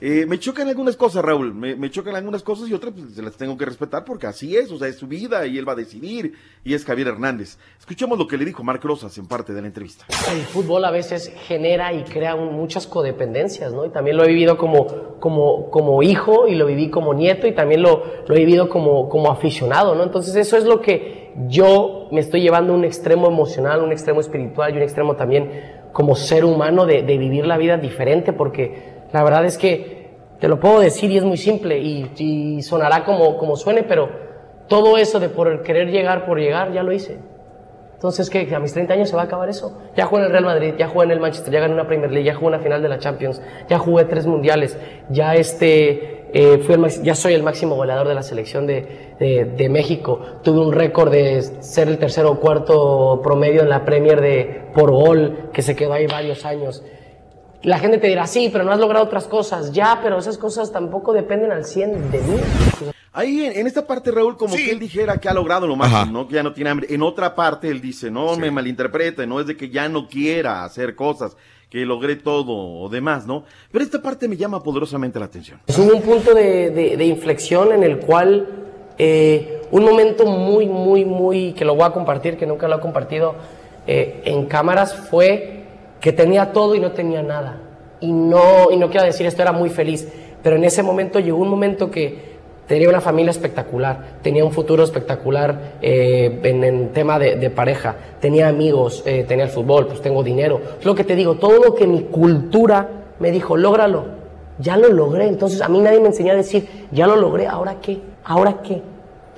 Eh, 0.00 0.24
me 0.26 0.38
chocan 0.38 0.66
algunas 0.68 0.96
cosas, 0.96 1.22
Raúl, 1.22 1.52
me, 1.52 1.90
chocan 1.90 2.14
algunas 2.14 2.42
cosas 2.42 2.68
y 2.68 2.74
otras 2.74 2.94
pues, 2.94 3.12
se 3.14 3.22
las 3.22 3.36
tengo 3.36 3.58
que 3.58 3.66
respetar 3.66 4.04
porque 4.04 4.26
así 4.26 4.56
es, 4.56 4.70
o 4.72 4.78
sea, 4.78 4.88
es 4.88 4.96
su 4.96 5.06
vida 5.06 5.46
y 5.46 5.58
él 5.58 5.68
va 5.68 5.72
a 5.72 5.76
decidir 5.76 6.34
y 6.64 6.72
es 6.72 6.86
Javier 6.86 7.08
Hernández. 7.08 7.58
Escuchemos 7.78 8.18
lo 8.18 8.26
que 8.26 8.38
le 8.38 8.46
dijo 8.46 8.62
Marc 8.62 8.82
Rosas 8.82 9.16
en 9.18 9.26
parte 9.26 9.52
de 9.52 9.60
la 9.60 9.66
entrevista. 9.66 10.06
El 10.32 10.40
fútbol 10.42 10.84
a 10.86 10.90
veces 10.90 11.32
genera 11.46 11.92
y 11.92 12.04
crea 12.04 12.34
muchas 12.36 12.86
codependencias, 12.86 13.74
¿no? 13.74 13.84
Y 13.84 13.90
también 13.90 14.16
lo 14.16 14.24
he 14.24 14.28
vivido 14.28 14.56
como, 14.56 15.18
como, 15.18 15.70
como 15.70 16.02
hijo 16.02 16.48
y 16.48 16.54
lo 16.54 16.66
viví 16.66 16.88
como 16.88 17.12
nieto 17.12 17.46
y 17.46 17.54
también 17.54 17.82
lo, 17.82 18.02
lo 18.26 18.34
he 18.34 18.38
vivido 18.38 18.70
como, 18.70 19.08
como 19.08 19.30
aficionado, 19.30 19.94
¿no? 19.94 20.04
Entonces 20.04 20.34
eso 20.36 20.56
es 20.56 20.64
lo 20.64 20.80
que 20.80 21.34
yo 21.48 22.08
me 22.10 22.20
estoy 22.20 22.40
llevando 22.40 22.72
a 22.72 22.76
un 22.76 22.84
extremo 22.84 23.28
emocional, 23.28 23.82
un 23.82 23.92
extremo 23.92 24.20
espiritual 24.20 24.72
y 24.72 24.78
un 24.78 24.82
extremo 24.82 25.16
también 25.16 25.80
como 25.92 26.14
ser 26.14 26.44
humano 26.44 26.86
de 26.86 27.02
vivir 27.02 27.46
la 27.46 27.58
vida 27.58 27.76
diferente 27.76 28.32
porque 28.32 28.99
la 29.12 29.22
verdad 29.24 29.44
es 29.44 29.58
que 29.58 30.10
te 30.40 30.48
lo 30.48 30.58
puedo 30.58 30.80
decir 30.80 31.10
y 31.10 31.18
es 31.18 31.24
muy 31.24 31.36
simple 31.36 31.78
y, 31.78 32.62
sonará 32.62 33.04
como, 33.04 33.36
como 33.36 33.56
suene, 33.56 33.82
pero 33.82 34.08
todo 34.68 34.96
eso 34.96 35.20
de 35.20 35.28
por 35.28 35.62
querer 35.62 35.88
llegar 35.90 36.24
por 36.26 36.38
llegar 36.38 36.72
ya 36.72 36.82
lo 36.82 36.92
hice. 36.92 37.18
Entonces, 37.94 38.30
¿qué? 38.30 38.46
¿Que 38.46 38.54
a 38.54 38.60
mis 38.60 38.72
30 38.72 38.94
años 38.94 39.10
se 39.10 39.16
va 39.16 39.22
a 39.22 39.24
acabar 39.26 39.50
eso? 39.50 39.76
Ya 39.94 40.06
jugué 40.06 40.22
en 40.22 40.26
el 40.26 40.32
Real 40.32 40.44
Madrid, 40.46 40.72
ya 40.78 40.88
jugué 40.88 41.04
en 41.04 41.10
el 41.10 41.20
Manchester, 41.20 41.52
ya 41.52 41.60
gané 41.60 41.74
una 41.74 41.86
Premier 41.86 42.10
League, 42.10 42.24
ya 42.24 42.34
jugué 42.34 42.46
una 42.48 42.60
final 42.60 42.80
de 42.80 42.88
la 42.88 42.98
Champions, 42.98 43.42
ya 43.68 43.78
jugué 43.78 44.04
tres 44.06 44.26
mundiales, 44.26 44.78
ya 45.10 45.34
este, 45.34 46.30
eh, 46.32 46.62
ya 47.02 47.14
soy 47.14 47.34
el 47.34 47.42
máximo 47.42 47.74
goleador 47.74 48.08
de 48.08 48.14
la 48.14 48.22
selección 48.22 48.66
de, 48.66 49.16
de- 49.18 49.44
de 49.44 49.68
México. 49.68 50.18
Tuve 50.42 50.60
un 50.60 50.72
récord 50.72 51.10
de 51.10 51.42
ser 51.42 51.88
el 51.88 51.98
tercero 51.98 52.30
o 52.30 52.40
cuarto 52.40 53.20
promedio 53.22 53.60
en 53.60 53.68
la 53.68 53.84
Premier 53.84 54.22
de 54.22 54.62
por 54.72 54.90
gol, 54.92 55.50
que 55.52 55.60
se 55.60 55.76
quedó 55.76 55.92
ahí 55.92 56.06
varios 56.06 56.46
años. 56.46 56.82
La 57.62 57.78
gente 57.78 57.98
te 57.98 58.06
dirá, 58.06 58.26
sí, 58.26 58.48
pero 58.50 58.64
no 58.64 58.72
has 58.72 58.78
logrado 58.78 59.04
otras 59.04 59.26
cosas. 59.26 59.72
Ya, 59.72 60.00
pero 60.02 60.18
esas 60.18 60.38
cosas 60.38 60.72
tampoco 60.72 61.12
dependen 61.12 61.52
al 61.52 61.64
100 61.64 62.10
de 62.10 62.18
mí. 62.22 62.36
Ahí 63.12 63.44
en, 63.44 63.52
en 63.58 63.66
esta 63.66 63.86
parte, 63.86 64.10
Raúl, 64.10 64.36
como 64.36 64.54
que 64.54 64.70
él 64.70 64.78
dijera 64.78 65.18
que 65.18 65.28
ha 65.28 65.34
logrado 65.34 65.66
lo 65.66 65.76
máximo, 65.76 66.20
¿no? 66.20 66.28
Que 66.28 66.36
ya 66.36 66.42
no 66.42 66.52
tiene 66.52 66.70
hambre. 66.70 66.86
En 66.90 67.02
otra 67.02 67.34
parte, 67.34 67.68
él 67.68 67.80
dice, 67.80 68.10
no 68.10 68.36
me 68.36 68.50
malinterprete, 68.50 69.26
no 69.26 69.40
es 69.40 69.46
de 69.46 69.56
que 69.56 69.68
ya 69.68 69.88
no 69.88 70.08
quiera 70.08 70.64
hacer 70.64 70.94
cosas, 70.94 71.36
que 71.68 71.84
logré 71.84 72.16
todo 72.16 72.52
o 72.56 72.88
demás, 72.88 73.26
¿no? 73.26 73.44
Pero 73.70 73.84
esta 73.84 74.00
parte 74.00 74.26
me 74.28 74.36
llama 74.36 74.62
poderosamente 74.62 75.18
la 75.18 75.26
atención. 75.26 75.60
Hubo 75.76 75.96
un 75.96 76.02
punto 76.02 76.34
de, 76.34 76.70
de- 76.70 76.96
de 76.96 77.04
inflexión 77.04 77.72
en 77.72 77.82
el 77.82 77.98
cual 77.98 78.46
eh, 78.96 79.62
un 79.70 79.84
momento 79.84 80.24
muy, 80.24 80.66
muy, 80.66 81.04
muy, 81.04 81.52
que 81.52 81.64
lo 81.64 81.74
voy 81.74 81.84
a 81.84 81.90
compartir, 81.90 82.36
que 82.36 82.46
nunca 82.46 82.68
lo 82.68 82.76
he 82.76 82.80
compartido 82.80 83.34
eh, 83.86 84.22
en 84.24 84.46
cámaras, 84.46 84.94
fue 84.94 85.59
que 86.00 86.12
tenía 86.12 86.52
todo 86.52 86.74
y 86.74 86.80
no 86.80 86.92
tenía 86.92 87.22
nada. 87.22 87.58
Y 88.00 88.12
no, 88.12 88.70
y 88.70 88.76
no 88.76 88.88
quiero 88.88 89.06
decir 89.06 89.26
esto, 89.26 89.42
era 89.42 89.52
muy 89.52 89.68
feliz, 89.68 90.08
pero 90.42 90.56
en 90.56 90.64
ese 90.64 90.82
momento 90.82 91.20
llegó 91.20 91.38
un 91.38 91.48
momento 91.48 91.90
que 91.90 92.30
tenía 92.66 92.88
una 92.88 93.00
familia 93.00 93.30
espectacular, 93.30 94.18
tenía 94.22 94.44
un 94.44 94.52
futuro 94.52 94.84
espectacular 94.84 95.74
eh, 95.82 96.40
en, 96.42 96.64
en 96.64 96.92
tema 96.92 97.18
de, 97.18 97.36
de 97.36 97.50
pareja, 97.50 97.96
tenía 98.20 98.48
amigos, 98.48 99.02
eh, 99.06 99.24
tenía 99.26 99.44
el 99.44 99.50
fútbol, 99.50 99.86
pues 99.88 100.00
tengo 100.00 100.22
dinero. 100.22 100.60
Es 100.78 100.86
lo 100.86 100.94
que 100.94 101.04
te 101.04 101.16
digo, 101.16 101.34
todo 101.34 101.62
lo 101.62 101.74
que 101.74 101.86
mi 101.86 102.04
cultura 102.04 102.88
me 103.18 103.30
dijo, 103.32 103.56
lógralo, 103.56 104.04
ya 104.58 104.76
lo 104.76 104.88
logré. 104.88 105.26
Entonces 105.26 105.60
a 105.62 105.68
mí 105.68 105.80
nadie 105.80 106.00
me 106.00 106.06
enseñó 106.06 106.32
a 106.32 106.36
decir, 106.36 106.86
ya 106.92 107.06
lo 107.06 107.16
logré, 107.16 107.46
¿ahora 107.46 107.76
qué? 107.82 108.00
¿Ahora 108.24 108.58
qué? 108.62 108.82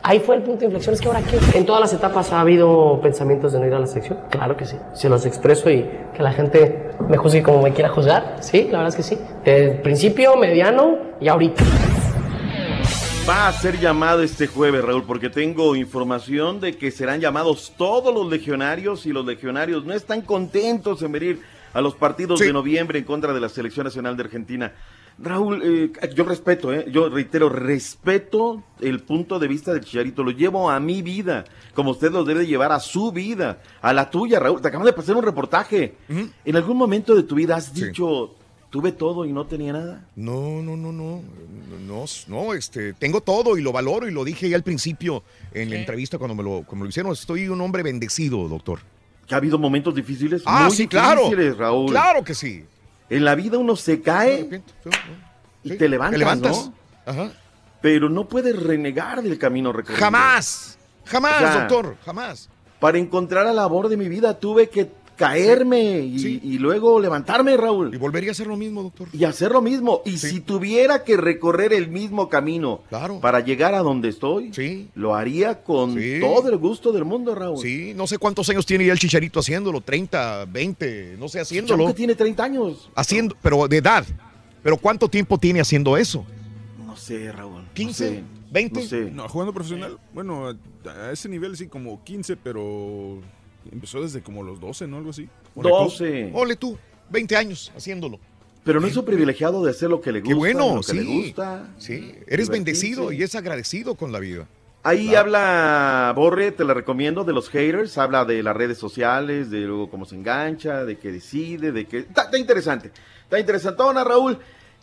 Ahí 0.05 0.19
fue 0.19 0.35
el 0.35 0.43
punto 0.43 0.61
de 0.61 0.67
inflexión, 0.67 0.95
es 0.95 1.01
que 1.01 1.07
ahora 1.07 1.23
qué. 1.23 1.39
En 1.57 1.65
todas 1.65 1.81
las 1.81 1.93
etapas 1.93 2.33
ha 2.33 2.41
habido 2.41 3.01
pensamientos 3.01 3.53
de 3.53 3.61
no 3.61 3.67
ir 3.67 3.75
a 3.75 3.79
la 3.79 3.87
sección, 3.87 4.19
claro 4.31 4.57
que 4.57 4.67
sí. 4.67 4.77
Se 4.95 5.09
los 5.09 5.25
expreso 5.27 5.71
y 5.71 5.89
que 6.13 6.23
la 6.25 6.33
gente 6.33 6.91
me 7.09 7.17
juzgue 7.17 7.43
como 7.45 7.63
me 7.63 7.73
quiera 7.73 7.89
juzgar, 7.89 8.39
sí, 8.41 8.65
la 8.65 8.79
verdad 8.79 8.89
es 8.89 8.97
que 8.97 9.03
sí. 9.05 9.19
De 9.45 9.81
principio, 9.83 10.37
mediano 10.37 10.99
y 11.21 11.29
ahorita. 11.29 11.63
Va 13.29 13.47
a 13.47 13.53
ser 13.53 13.79
llamado 13.79 14.25
este 14.25 14.49
jueves, 14.49 14.85
Raúl, 14.85 15.05
porque 15.05 15.31
tengo 15.31 15.77
información 15.77 16.59
de 16.59 16.77
que 16.77 16.91
serán 16.91 17.21
llamados 17.21 17.73
todos 17.77 18.13
los 18.13 18.29
legionarios 18.29 19.07
y 19.07 19.13
los 19.13 19.25
legionarios 19.25 19.85
no 19.85 19.95
están 19.95 20.23
contentos 20.23 21.01
en 21.03 21.13
venir 21.13 21.43
a 21.73 21.81
los 21.81 21.95
partidos 21.95 22.41
de 22.41 22.53
noviembre 22.53 22.99
en 22.99 23.05
contra 23.05 23.33
de 23.33 23.41
la 23.41 23.49
Selección 23.49 23.85
Nacional 23.85 24.17
de 24.17 24.25
Argentina. 24.25 24.73
Raúl, 25.23 25.63
eh, 25.65 25.93
yo 26.15 26.25
respeto, 26.25 26.73
eh, 26.73 26.87
yo 26.91 27.09
reitero, 27.09 27.49
respeto 27.49 28.65
el 28.81 29.01
punto 29.01 29.39
de 29.39 29.47
vista 29.47 29.73
del 29.73 29.85
Chicharito, 29.85 30.25
lo 30.25 30.33
llevo 30.33 30.69
a 30.69 30.81
mi 30.81 31.01
vida, 31.01 31.45
como 31.75 31.93
usted 31.93 32.11
lo 32.11 32.25
debe 32.25 32.45
llevar 32.45 32.73
a 32.73 32.81
su 32.81 33.13
vida, 33.13 33.63
a 33.81 33.93
la 33.93 34.11
tuya, 34.11 34.41
Raúl. 34.41 34.61
Te 34.61 34.69
acabamos 34.69 34.87
de 34.87 34.93
pasar 34.95 35.15
un 35.17 35.23
reportaje. 35.23 35.95
¿En 36.45 36.57
algún 36.57 36.77
momento 36.77 37.15
de 37.15 37.23
tu 37.23 37.37
vida 37.37 37.55
has 37.55 37.73
dicho, 37.73 38.35
tuve 38.71 38.91
todo 38.91 39.25
y 39.25 39.33
no 39.33 39.47
tenía 39.47 39.73
nada? 39.73 40.05
No, 40.17 40.61
no, 40.61 40.77
no, 40.77 40.91
no, 40.91 41.23
no, 41.87 42.05
no, 42.27 42.55
este, 42.55 42.93
tengo 42.95 43.21
todo 43.21 43.57
y 43.57 43.63
lo 43.63 43.71
valoro 43.71 44.09
y 44.09 44.11
lo 44.11 44.25
dije 44.25 44.49
ya 44.49 44.57
al 44.57 44.65
principio 44.65 45.23
en 45.53 45.71
la 45.71 45.77
entrevista 45.77 46.19
cuando 46.19 46.35
me 46.35 46.43
lo, 46.43 46.65
cuando 46.67 46.85
lo 46.85 46.89
hicieron. 46.89 47.13
Estoy 47.13 47.49
un 47.49 47.61
hombre 47.61 47.85
bendecido, 47.85 48.49
doctor. 48.49 48.81
¿Que 49.27 49.35
ha 49.35 49.39
habido 49.39 49.57
momentos 49.57 49.95
difíciles? 49.95 50.43
Ah, 50.47 50.65
Muy 50.67 50.77
sí, 50.77 50.89
claro. 50.89 51.23
difíciles, 51.23 51.57
Raúl. 51.57 51.91
Claro 51.91 52.25
que 52.25 52.35
sí. 52.35 52.65
En 53.13 53.27
la 53.27 53.35
vida 53.35 53.59
uno 53.59 53.77
se 53.77 54.01
cae 54.01 54.63
y 55.63 55.77
te 55.77 55.87
levantas, 55.87 56.13
te 56.13 56.19
levantas. 56.19 56.57
¿no? 56.67 56.75
Ajá. 57.05 57.33
Pero 57.83 58.09
no 58.09 58.27
puedes 58.27 58.59
renegar 58.59 59.23
del 59.23 59.39
camino 59.39 59.71
recorrido. 59.71 60.01
Jamás, 60.01 60.79
jamás, 61.05 61.35
O 61.35 61.39
sea, 61.39 61.59
doctor, 61.59 61.97
jamás. 62.07 62.49
Para 62.81 62.97
encontrar 62.97 63.45
la 63.45 63.53
labor 63.53 63.91
de 63.91 63.99
mi 63.99 64.09
vida 64.09 64.39
tuve 64.41 64.71
que 64.71 64.91
caerme 65.23 66.01
y, 66.01 66.41
y 66.43 66.59
luego 66.59 66.99
levantarme, 66.99 67.57
Raúl. 67.57 67.95
Y 67.95 67.97
volvería 67.97 68.31
a 68.31 68.33
hacer 68.33 68.49
lo 68.49 68.57
mismo, 68.57 68.83
doctor. 68.83 69.07
Y 69.13 69.23
hacer 69.23 69.53
lo 69.53 69.63
mismo. 69.63 70.03
Y 70.05 70.19
si 70.19 70.41
tuviera 70.41 71.05
que 71.05 71.17
recorrer 71.17 71.73
el 71.73 71.89
mismo 71.89 72.29
camino 72.29 72.81
para 73.21 73.39
llegar 73.39 73.75
a 73.75 73.79
donde 73.81 74.09
estoy, 74.09 74.51
lo 74.97 75.15
haría 75.15 75.63
con 75.63 75.97
todo 76.21 76.49
el 76.49 76.57
gusto 76.57 76.91
del 76.91 77.05
mundo, 77.05 77.37
Raúl. 77.37 77.59
Sí, 77.59 77.93
no 77.95 78.09
sé 78.09 78.19
cuántos 78.19 78.49
años 78.49 78.67
tiene 78.67 78.85
ya 78.85 78.93
el 78.93 78.99
Chicharito 78.99 79.39
haciéndolo, 79.39 79.81
30, 79.81 80.47
20, 80.47 81.17
no 81.19 81.29
sé, 81.29 81.39
haciéndolo. 81.39 81.87
que 81.87 81.95
tiene 81.95 82.17
30 82.17 82.43
años. 82.43 82.91
Haciendo, 82.97 83.37
pero 83.41 83.69
de 83.69 83.77
edad. 83.77 84.05
Pero 84.63 84.77
¿cuánto 84.77 85.09
tiempo 85.09 85.39
tiene 85.39 85.61
haciendo 85.61 85.97
eso? 85.97 86.25
No 86.85 86.97
sé, 86.97 87.31
Raúl. 87.31 87.63
15, 87.75 88.23
20. 88.51 88.81
No 88.81 88.87
sé. 88.87 89.11
No, 89.13 89.29
jugando 89.29 89.53
profesional, 89.53 89.99
bueno, 90.13 90.49
a 90.85 91.13
ese 91.13 91.29
nivel 91.29 91.57
sí, 91.57 91.69
como 91.69 92.03
15, 92.03 92.37
pero 92.37 93.21
empezó 93.71 94.03
desde 94.03 94.23
como 94.23 94.43
los 94.43 94.61
12, 94.61 94.87
¿no? 94.87 94.99
Algo 94.99 95.11
así. 95.11 95.29
12. 95.55 96.31
Ole 96.35 96.57
tú, 96.57 96.79
20 97.11 97.37
años 97.37 97.73
haciéndolo. 97.77 98.19
Pero 98.65 98.81
no 98.81 98.87
es 98.87 98.97
un 98.97 99.05
privilegiado 99.05 99.65
de 99.65 99.71
hacer 99.71 99.91
lo 99.91 100.01
que 100.01 100.13
le 100.13 100.21
gusta. 100.21 100.29
Qué 100.29 100.39
bueno, 100.39 100.77
lo 100.77 100.81
que 100.81 100.87
sí. 100.87 100.97
le 100.97 101.05
gusta. 101.05 101.69
Sí, 101.79 102.15
eres 102.27 102.49
bendecido 102.49 103.13
y 103.13 103.23
es 103.23 103.35
agradecido 103.35 103.97
con 103.97 104.13
la 104.13 104.21
vida. 104.21 104.47
Ahí 104.85 105.15
habla 105.15 106.13
Borre, 106.17 106.51
te 106.51 106.65
la 106.65 106.75
recomiendo, 106.75 107.23
de 107.23 107.33
los 107.33 107.49
haters, 107.51 107.99
habla 107.99 108.25
de 108.25 108.43
las 108.43 108.57
redes 108.57 108.79
sociales, 108.79 109.49
de 109.49 109.61
luego 109.61 109.89
cómo 109.89 110.05
se 110.07 110.17
engancha, 110.17 110.85
de 110.85 110.99
qué 110.99 111.13
decide, 111.13 111.71
de 111.71 111.87
qué... 111.87 111.99
Está, 111.99 112.23
está 112.23 112.37
interesante, 112.37 112.91
está 113.23 113.39
interesantona, 113.39 114.03
Raúl. 114.03 114.39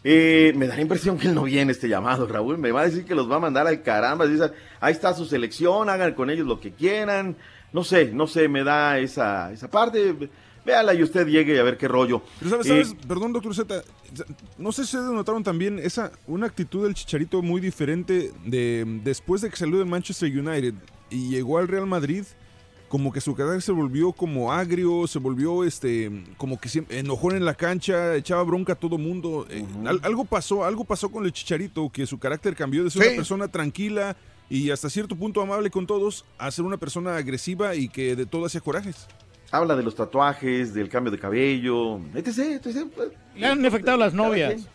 Eh, 0.05 0.53
me 0.55 0.67
da 0.67 0.75
la 0.75 0.81
impresión 0.81 1.17
que 1.17 1.27
él 1.27 1.35
no 1.35 1.43
viene 1.43 1.73
este 1.73 1.89
llamado, 1.89 2.25
Raúl. 2.27 2.57
Me 2.57 2.71
va 2.71 2.81
a 2.81 2.85
decir 2.85 3.03
que 3.03 3.15
los 3.15 3.29
va 3.29 3.35
a 3.35 3.39
mandar 3.39 3.67
al 3.67 3.81
caramba. 3.81 4.25
Dice, 4.25 4.51
ahí 4.79 4.93
está 4.93 5.13
su 5.13 5.25
selección, 5.25 5.89
hagan 5.89 6.13
con 6.13 6.29
ellos 6.29 6.47
lo 6.47 6.61
que 6.61 6.71
quieran. 6.71 7.35
No 7.73 7.83
sé, 7.83 8.05
no 8.11 8.27
sé, 8.27 8.47
me 8.47 8.63
da 8.63 8.97
esa, 8.99 9.51
esa 9.51 9.69
parte. 9.69 10.15
Véala 10.65 10.93
y 10.93 11.01
usted 11.03 11.25
llegue 11.27 11.59
a 11.59 11.63
ver 11.63 11.77
qué 11.77 11.87
rollo. 11.87 12.21
Pero 12.39 12.51
sabes, 12.51 12.65
Eh, 12.67 12.69
sabes, 12.85 12.95
perdón, 13.07 13.31
doctor 13.33 13.55
Z, 13.55 13.81
no 14.57 14.71
sé 14.71 14.85
si 14.85 14.97
ustedes 14.97 15.13
notaron 15.13 15.43
también 15.43 15.79
esa 15.79 16.11
una 16.27 16.47
actitud 16.47 16.83
del 16.83 16.93
Chicharito 16.93 17.41
muy 17.41 17.61
diferente 17.61 18.31
de 18.45 18.83
después 19.03 19.41
de 19.41 19.49
que 19.49 19.55
salió 19.55 19.79
de 19.79 19.85
Manchester 19.85 20.29
United 20.29 20.73
y 21.09 21.29
llegó 21.29 21.57
al 21.59 21.67
Real 21.67 21.85
Madrid, 21.87 22.23
como 22.89 23.13
que 23.13 23.21
su 23.21 23.35
carácter 23.35 23.61
se 23.61 23.71
volvió 23.71 24.11
como 24.11 24.51
agrio, 24.51 25.07
se 25.07 25.17
volvió 25.19 25.63
este 25.63 26.11
como 26.37 26.59
que 26.59 26.67
siempre 26.69 26.99
enojón 26.99 27.35
en 27.35 27.45
la 27.45 27.53
cancha, 27.53 28.15
echaba 28.15 28.43
bronca 28.43 28.73
a 28.73 28.75
todo 28.75 28.97
mundo. 28.97 29.47
Eh, 29.49 29.63
al- 29.85 30.01
algo 30.03 30.25
pasó, 30.25 30.65
algo 30.65 30.83
pasó 30.83 31.09
con 31.09 31.23
el 31.25 31.31
Chicharito 31.31 31.89
que 31.89 32.05
su 32.05 32.19
carácter 32.19 32.55
cambió 32.55 32.83
de 32.83 32.89
ser 32.89 33.01
Sí. 33.03 33.07
una 33.09 33.15
persona 33.17 33.47
tranquila 33.47 34.15
y 34.49 34.71
hasta 34.71 34.89
cierto 34.89 35.15
punto 35.15 35.41
amable 35.41 35.69
con 35.69 35.85
todos 35.85 36.25
a 36.37 36.49
ser 36.51 36.65
una 36.65 36.77
persona 36.77 37.15
agresiva 37.15 37.75
y 37.75 37.87
que 37.87 38.15
de 38.15 38.25
todo 38.25 38.45
hacía 38.45 38.61
corajes. 38.61 39.07
Habla 39.51 39.75
de 39.75 39.83
los 39.83 39.95
tatuajes, 39.95 40.73
del 40.73 40.89
cambio 40.89 41.11
de 41.11 41.19
cabello, 41.19 41.99
etc, 42.15 42.63
etc. 42.63 42.87
pues, 42.95 43.09
Le 43.35 43.45
han 43.45 43.65
afectado 43.65 43.97
las 43.97 44.13
novias. 44.13 44.67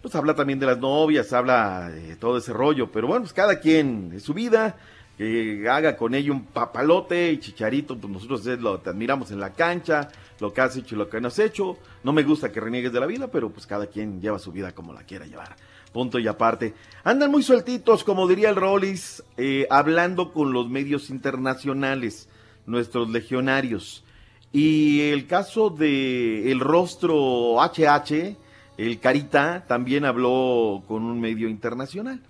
Pues 0.00 0.14
habla 0.14 0.34
también 0.34 0.58
de 0.58 0.66
las 0.66 0.78
novias, 0.78 1.32
habla 1.32 1.88
de 1.90 2.16
todo 2.16 2.38
ese 2.38 2.52
rollo, 2.52 2.90
pero 2.90 3.06
bueno, 3.06 3.22
pues 3.22 3.32
cada 3.32 3.60
quien 3.60 4.12
es 4.14 4.24
su 4.24 4.34
vida, 4.34 4.76
que 5.16 5.68
haga 5.70 5.96
con 5.96 6.14
ello 6.14 6.32
un 6.32 6.46
papalote 6.46 7.30
y 7.30 7.38
chicharito, 7.38 7.96
pues 7.96 8.12
nosotros 8.12 8.46
es 8.46 8.58
lo 8.60 8.80
te 8.80 8.90
admiramos 8.90 9.30
en 9.30 9.38
la 9.38 9.52
cancha, 9.52 10.08
lo 10.40 10.52
que 10.52 10.60
has 10.60 10.76
hecho 10.76 10.96
y 10.96 10.98
lo 10.98 11.08
que 11.08 11.20
no 11.20 11.28
has 11.28 11.38
hecho. 11.38 11.78
No 12.02 12.12
me 12.12 12.24
gusta 12.24 12.50
que 12.50 12.60
reniegues 12.60 12.92
de 12.92 12.98
la 12.98 13.06
vida, 13.06 13.28
pero 13.28 13.50
pues 13.50 13.66
cada 13.66 13.86
quien 13.86 14.20
lleva 14.20 14.38
su 14.38 14.50
vida 14.50 14.72
como 14.72 14.92
la 14.92 15.04
quiera 15.04 15.26
llevar. 15.26 15.54
Punto 15.92 16.18
y 16.18 16.26
aparte. 16.26 16.74
Andan 17.04 17.30
muy 17.30 17.42
sueltitos, 17.42 18.02
como 18.04 18.26
diría 18.26 18.48
el 18.48 18.56
Rollis, 18.56 19.22
eh, 19.36 19.66
hablando 19.70 20.32
con 20.32 20.52
los 20.52 20.68
medios 20.68 21.10
internacionales, 21.10 22.28
nuestros 22.66 23.10
legionarios. 23.10 24.04
Y 24.52 25.00
el 25.10 25.26
caso 25.26 25.70
de 25.70 26.50
el 26.50 26.60
rostro 26.60 27.60
HH, 27.60 28.36
el 28.78 29.00
Carita, 29.00 29.64
también 29.66 30.04
habló 30.04 30.82
con 30.88 31.02
un 31.04 31.20
medio 31.20 31.48
internacional. 31.48 32.20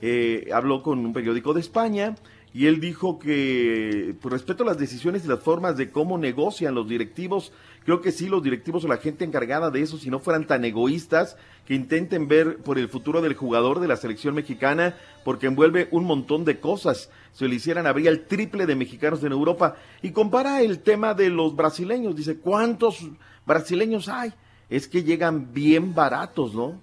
Eh, 0.00 0.48
habló 0.54 0.82
con 0.82 1.04
un 1.04 1.12
periódico 1.12 1.52
de 1.52 1.60
España 1.60 2.16
y 2.54 2.66
él 2.66 2.80
dijo 2.80 3.18
que, 3.18 4.14
por 4.20 4.32
respeto 4.32 4.62
a 4.62 4.66
las 4.66 4.78
decisiones 4.78 5.24
y 5.24 5.28
las 5.28 5.40
formas 5.40 5.76
de 5.76 5.90
cómo 5.90 6.18
negocian 6.18 6.74
los 6.74 6.88
directivos, 6.88 7.52
creo 7.84 8.00
que 8.00 8.12
sí, 8.12 8.28
los 8.28 8.42
directivos 8.42 8.84
o 8.84 8.88
la 8.88 8.98
gente 8.98 9.24
encargada 9.24 9.70
de 9.70 9.82
eso, 9.82 9.98
si 9.98 10.10
no 10.10 10.20
fueran 10.20 10.46
tan 10.46 10.64
egoístas, 10.64 11.36
que 11.66 11.74
intenten 11.74 12.28
ver 12.28 12.58
por 12.58 12.78
el 12.78 12.88
futuro 12.88 13.22
del 13.22 13.34
jugador 13.34 13.80
de 13.80 13.88
la 13.88 13.96
selección 13.96 14.34
mexicana, 14.34 14.96
porque 15.24 15.46
envuelve 15.46 15.88
un 15.90 16.04
montón 16.04 16.44
de 16.44 16.58
cosas. 16.58 17.10
Si 17.32 17.46
lo 17.46 17.54
hicieran, 17.54 17.86
habría 17.86 18.10
el 18.10 18.26
triple 18.26 18.66
de 18.66 18.74
mexicanos 18.74 19.22
en 19.22 19.32
Europa. 19.32 19.76
Y 20.02 20.10
compara 20.10 20.62
el 20.62 20.80
tema 20.80 21.14
de 21.14 21.30
los 21.30 21.54
brasileños. 21.54 22.16
Dice, 22.16 22.38
¿cuántos 22.38 23.08
brasileños 23.46 24.08
hay? 24.08 24.32
Es 24.68 24.88
que 24.88 25.02
llegan 25.02 25.52
bien 25.52 25.94
baratos, 25.94 26.54
¿no? 26.54 26.80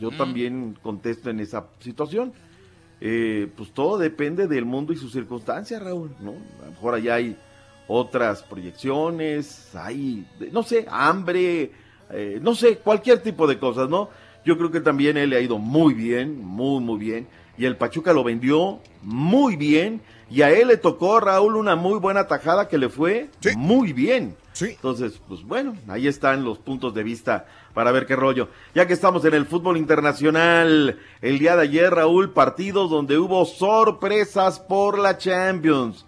Yo 0.00 0.10
también 0.10 0.76
contesto 0.82 1.30
en 1.30 1.40
esa 1.40 1.66
situación. 1.80 2.32
Eh, 3.00 3.50
pues 3.56 3.72
todo 3.72 3.98
depende 3.98 4.46
del 4.46 4.64
mundo 4.64 4.92
y 4.92 4.96
sus 4.96 5.12
circunstancias, 5.12 5.82
Raúl, 5.82 6.10
¿no? 6.20 6.32
A 6.62 6.66
lo 6.66 6.70
mejor 6.70 6.94
allá 6.94 7.16
hay 7.16 7.36
otras 7.88 8.42
proyecciones, 8.42 9.74
hay, 9.74 10.26
no 10.50 10.62
sé, 10.62 10.86
hambre, 10.88 11.72
eh, 12.10 12.38
no 12.40 12.54
sé, 12.54 12.78
cualquier 12.78 13.22
tipo 13.22 13.46
de 13.46 13.58
cosas, 13.58 13.88
¿no? 13.88 14.08
Yo 14.44 14.58
creo 14.58 14.70
que 14.70 14.80
también 14.80 15.16
él 15.16 15.30
le 15.30 15.36
ha 15.36 15.40
ido 15.40 15.58
muy 15.58 15.94
bien, 15.94 16.44
muy, 16.44 16.80
muy 16.80 16.98
bien. 16.98 17.28
Y 17.56 17.64
el 17.64 17.76
Pachuca 17.76 18.12
lo 18.12 18.24
vendió 18.24 18.80
muy 19.02 19.56
bien. 19.56 20.00
Y 20.30 20.42
a 20.42 20.50
él 20.50 20.68
le 20.68 20.78
tocó, 20.78 21.20
Raúl, 21.20 21.56
una 21.56 21.76
muy 21.76 21.98
buena 21.98 22.26
tajada 22.26 22.66
que 22.66 22.78
le 22.78 22.88
fue 22.88 23.28
muy 23.56 23.92
bien. 23.92 24.34
Entonces, 24.60 25.20
pues 25.28 25.42
bueno, 25.42 25.76
ahí 25.88 26.06
están 26.06 26.44
los 26.44 26.58
puntos 26.58 26.94
de 26.94 27.02
vista 27.02 27.46
para 27.74 27.92
ver 27.92 28.06
qué 28.06 28.16
rollo. 28.16 28.48
Ya 28.74 28.86
que 28.86 28.92
estamos 28.92 29.24
en 29.24 29.34
el 29.34 29.46
fútbol 29.46 29.76
internacional, 29.76 30.98
el 31.20 31.38
día 31.38 31.56
de 31.56 31.62
ayer, 31.62 31.92
Raúl, 31.92 32.30
partidos 32.30 32.90
donde 32.90 33.18
hubo 33.18 33.44
sorpresas 33.44 34.58
por 34.58 34.98
la 34.98 35.18
Champions. 35.18 36.04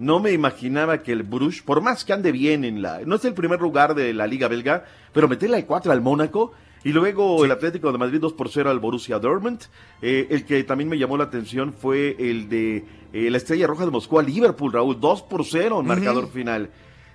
No 0.00 0.18
me 0.18 0.32
imaginaba 0.32 1.02
que 1.02 1.12
el 1.12 1.24
Bruges, 1.24 1.60
por 1.60 1.82
más 1.82 2.06
que 2.06 2.14
ande 2.14 2.32
bien 2.32 2.64
en 2.64 2.80
la... 2.80 3.00
No 3.04 3.16
es 3.16 3.24
el 3.26 3.34
primer 3.34 3.60
lugar 3.60 3.94
de 3.94 4.14
la 4.14 4.26
Liga 4.26 4.48
Belga, 4.48 4.84
pero 5.12 5.28
meterle 5.28 5.58
al 5.58 5.66
4 5.66 5.92
al 5.92 6.00
Mónaco 6.00 6.52
y 6.82 6.92
luego 6.92 7.44
el 7.44 7.50
Atlético 7.50 7.92
de 7.92 7.98
Madrid 7.98 8.18
2 8.18 8.32
por 8.32 8.48
0 8.48 8.70
al 8.70 8.78
Borussia 8.78 9.18
Dortmund. 9.18 9.60
Eh, 10.00 10.26
el 10.30 10.46
que 10.46 10.64
también 10.64 10.88
me 10.88 10.96
llamó 10.96 11.18
la 11.18 11.24
atención 11.24 11.74
fue 11.74 12.16
el 12.18 12.48
de 12.48 12.82
eh, 13.12 13.28
la 13.30 13.36
Estrella 13.36 13.66
Roja 13.66 13.84
de 13.84 13.90
Moscú 13.90 14.18
a 14.18 14.22
Liverpool, 14.22 14.72
Raúl, 14.72 14.98
2 14.98 15.22
por 15.24 15.44
0 15.44 15.80
en 15.80 15.86
marcador 15.86 16.30
final. 16.30 16.70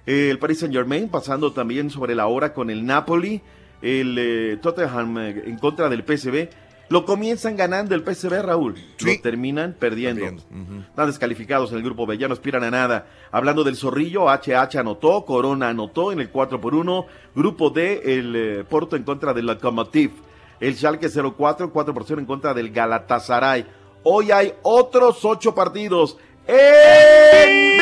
Eh, 0.05 0.29
el 0.29 0.37
Paris 0.37 0.59
Saint 0.59 0.75
Germain 0.75 1.09
pasando 1.09 1.53
también 1.53 1.89
sobre 1.89 2.13
la 2.13 2.27
hora 2.27 2.53
con 2.53 2.69
el 2.69 2.85
Napoli. 2.85 3.41
El 3.81 4.59
Tottenham 4.61 5.17
en 5.17 5.57
contra 5.57 5.89
del 5.89 6.03
PSV. 6.03 6.49
Lo 6.87 7.05
comienzan 7.05 7.55
ganando 7.55 7.95
el 7.95 8.03
PSV, 8.03 8.43
Raúl. 8.43 8.75
Lo 8.99 9.21
terminan 9.21 9.75
perdiendo. 9.77 10.25
Están 10.25 11.07
descalificados 11.07 11.71
en 11.71 11.77
el 11.77 11.83
grupo 11.83 12.05
B, 12.05 12.17
ya 12.17 12.27
no 12.27 12.33
aspiran 12.33 12.63
a 12.63 12.71
nada. 12.71 13.07
Hablando 13.31 13.63
del 13.63 13.75
Zorrillo, 13.75 14.27
HH 14.29 14.77
anotó, 14.77 15.25
Corona 15.25 15.69
anotó 15.69 16.11
en 16.11 16.19
el 16.19 16.29
4 16.29 16.61
por 16.61 16.75
1 16.75 17.05
Grupo 17.35 17.69
D, 17.71 18.01
el 18.05 18.35
eh, 18.35 18.63
Porto 18.63 18.95
en 18.95 19.03
contra 19.03 19.33
del 19.33 19.47
Lokomotiv. 19.47 20.11
El 20.59 20.75
Schalke 20.75 21.09
04, 21.09 21.71
4 21.71 21.93
por 21.93 22.05
0 22.05 22.19
en 22.21 22.25
contra 22.25 22.53
del 22.53 22.71
Galatasaray. 22.71 23.65
Hoy 24.03 24.31
hay 24.31 24.53
otros 24.61 25.25
ocho 25.25 25.53
partidos. 25.55 26.17
¡En 26.47 27.77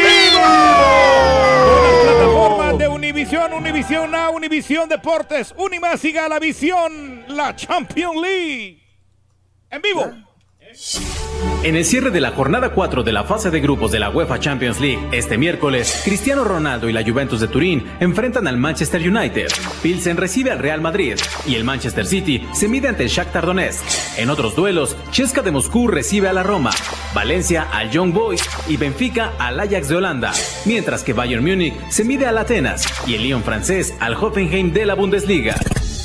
Plataformas 2.03 2.77
de 2.77 2.88
Univisión, 2.88 3.53
Univisión 3.53 4.11
Now, 4.11 4.34
Univisión 4.34 4.88
Deportes, 4.88 5.53
Unimás 5.57 6.03
y 6.05 6.13
Galavisión, 6.13 7.25
la 7.27 7.55
Champions 7.55 8.15
League. 8.21 8.82
En 9.73 9.81
vivo. 9.81 10.32
En 11.63 11.75
el 11.75 11.85
cierre 11.85 12.11
de 12.11 12.19
la 12.19 12.31
jornada 12.31 12.73
4 12.73 13.03
de 13.03 13.13
la 13.13 13.23
fase 13.23 13.49
de 13.49 13.61
grupos 13.61 13.91
de 13.91 13.99
la 13.99 14.09
UEFA 14.09 14.39
Champions 14.39 14.81
League, 14.81 14.99
este 15.11 15.37
miércoles, 15.37 16.01
Cristiano 16.03 16.43
Ronaldo 16.43 16.89
y 16.89 16.93
la 16.93 17.03
Juventus 17.03 17.39
de 17.39 17.47
Turín 17.47 17.85
enfrentan 17.99 18.47
al 18.47 18.57
Manchester 18.57 19.01
United. 19.01 19.47
Pilsen 19.81 20.17
recibe 20.17 20.51
al 20.51 20.59
Real 20.59 20.81
Madrid 20.81 21.15
y 21.47 21.55
el 21.55 21.63
Manchester 21.63 22.05
City 22.05 22.45
se 22.53 22.67
mide 22.67 22.89
ante 22.89 23.03
el 23.03 23.09
Shakhtar 23.09 23.45
Donetsk. 23.45 23.83
En 24.17 24.29
otros 24.29 24.55
duelos, 24.55 24.97
Chesca 25.11 25.41
de 25.41 25.51
Moscú 25.51 25.87
recibe 25.87 26.27
a 26.27 26.33
la 26.33 26.43
Roma, 26.43 26.71
Valencia 27.13 27.67
al 27.71 27.89
Young 27.91 28.13
Boys 28.13 28.43
y 28.67 28.77
Benfica 28.77 29.33
al 29.39 29.59
Ajax 29.59 29.87
de 29.87 29.95
Holanda, 29.95 30.33
mientras 30.65 31.03
que 31.03 31.13
Bayern 31.13 31.43
Múnich 31.43 31.75
se 31.89 32.03
mide 32.03 32.25
al 32.25 32.37
Atenas 32.37 32.85
y 33.07 33.15
el 33.15 33.23
Lyon 33.23 33.43
francés 33.43 33.93
al 33.99 34.15
Hoffenheim 34.15 34.73
de 34.73 34.85
la 34.85 34.95
Bundesliga. 34.95 35.55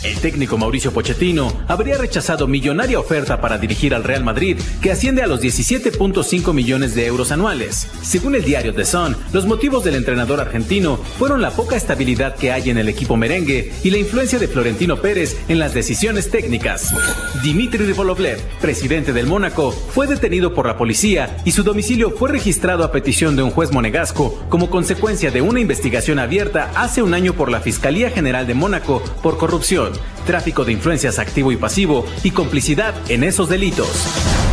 El 0.04 0.20
técnico 0.20 0.56
Mauricio 0.56 0.92
Pochettino 0.92 1.52
habría 1.66 1.98
rechazado 1.98 2.46
millonaria 2.46 3.00
oferta 3.00 3.40
para 3.40 3.58
dirigir 3.58 3.94
al 3.94 4.04
Real 4.04 4.22
Madrid, 4.22 4.57
que 4.80 4.92
asciende 4.92 5.22
a 5.22 5.26
los 5.26 5.40
17.5 5.40 6.52
millones 6.52 6.94
de 6.94 7.06
euros 7.06 7.32
anuales. 7.32 7.88
Según 8.02 8.34
el 8.34 8.44
diario 8.44 8.74
The 8.74 8.84
Sun, 8.84 9.16
los 9.32 9.46
motivos 9.46 9.84
del 9.84 9.94
entrenador 9.94 10.40
argentino 10.40 10.96
fueron 11.18 11.42
la 11.42 11.50
poca 11.50 11.76
estabilidad 11.76 12.36
que 12.36 12.52
hay 12.52 12.70
en 12.70 12.78
el 12.78 12.88
equipo 12.88 13.16
merengue 13.16 13.72
y 13.82 13.90
la 13.90 13.98
influencia 13.98 14.38
de 14.38 14.48
Florentino 14.48 15.00
Pérez 15.00 15.36
en 15.48 15.58
las 15.58 15.74
decisiones 15.74 16.30
técnicas. 16.30 16.94
Dimitri 17.42 17.84
Rivolovlev, 17.84 18.40
presidente 18.60 19.12
del 19.12 19.26
Mónaco, 19.26 19.72
fue 19.72 20.06
detenido 20.06 20.54
por 20.54 20.66
la 20.66 20.76
policía 20.76 21.36
y 21.44 21.52
su 21.52 21.62
domicilio 21.62 22.10
fue 22.10 22.30
registrado 22.30 22.84
a 22.84 22.92
petición 22.92 23.36
de 23.36 23.42
un 23.42 23.50
juez 23.50 23.72
monegasco 23.72 24.38
como 24.48 24.70
consecuencia 24.70 25.30
de 25.30 25.42
una 25.42 25.60
investigación 25.60 26.18
abierta 26.18 26.70
hace 26.74 27.02
un 27.02 27.14
año 27.14 27.34
por 27.34 27.50
la 27.50 27.60
Fiscalía 27.60 28.10
General 28.10 28.46
de 28.46 28.54
Mónaco 28.54 29.02
por 29.22 29.38
corrupción, 29.38 29.92
tráfico 30.26 30.64
de 30.64 30.72
influencias 30.72 31.18
activo 31.18 31.52
y 31.52 31.56
pasivo 31.56 32.04
y 32.22 32.30
complicidad 32.30 32.94
en 33.10 33.24
esos 33.24 33.48
delitos. 33.48 34.47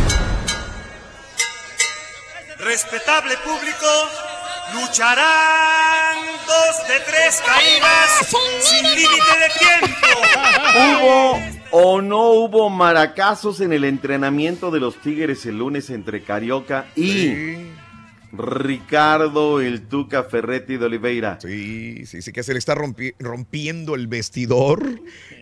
Respetable 2.76 3.32
público, 3.42 3.86
lucharán 4.74 6.14
dos 6.46 6.86
de 6.86 7.00
tres 7.06 7.40
caídas 7.46 8.28
sin 8.60 8.84
límite 8.84 9.32
de 9.40 9.88
tiempo. 9.88 10.06
¿Hubo 11.00 11.40
o 11.70 12.02
no 12.02 12.32
hubo 12.32 12.68
maracazos 12.68 13.62
en 13.62 13.72
el 13.72 13.84
entrenamiento 13.84 14.70
de 14.70 14.80
los 14.80 15.00
Tigres 15.00 15.46
el 15.46 15.56
lunes 15.56 15.88
entre 15.88 16.22
Carioca 16.22 16.86
y 16.94 17.56
Ricardo 18.30 19.62
el 19.62 19.88
Tuca 19.88 20.24
Ferretti 20.24 20.76
de 20.76 20.84
Oliveira? 20.84 21.38
Sí, 21.40 22.04
sí, 22.04 22.20
sí, 22.20 22.30
que 22.30 22.42
se 22.42 22.52
le 22.52 22.58
está 22.58 22.74
rompi- 22.74 23.14
rompiendo 23.18 23.94
el 23.94 24.06
vestidor, 24.06 25.00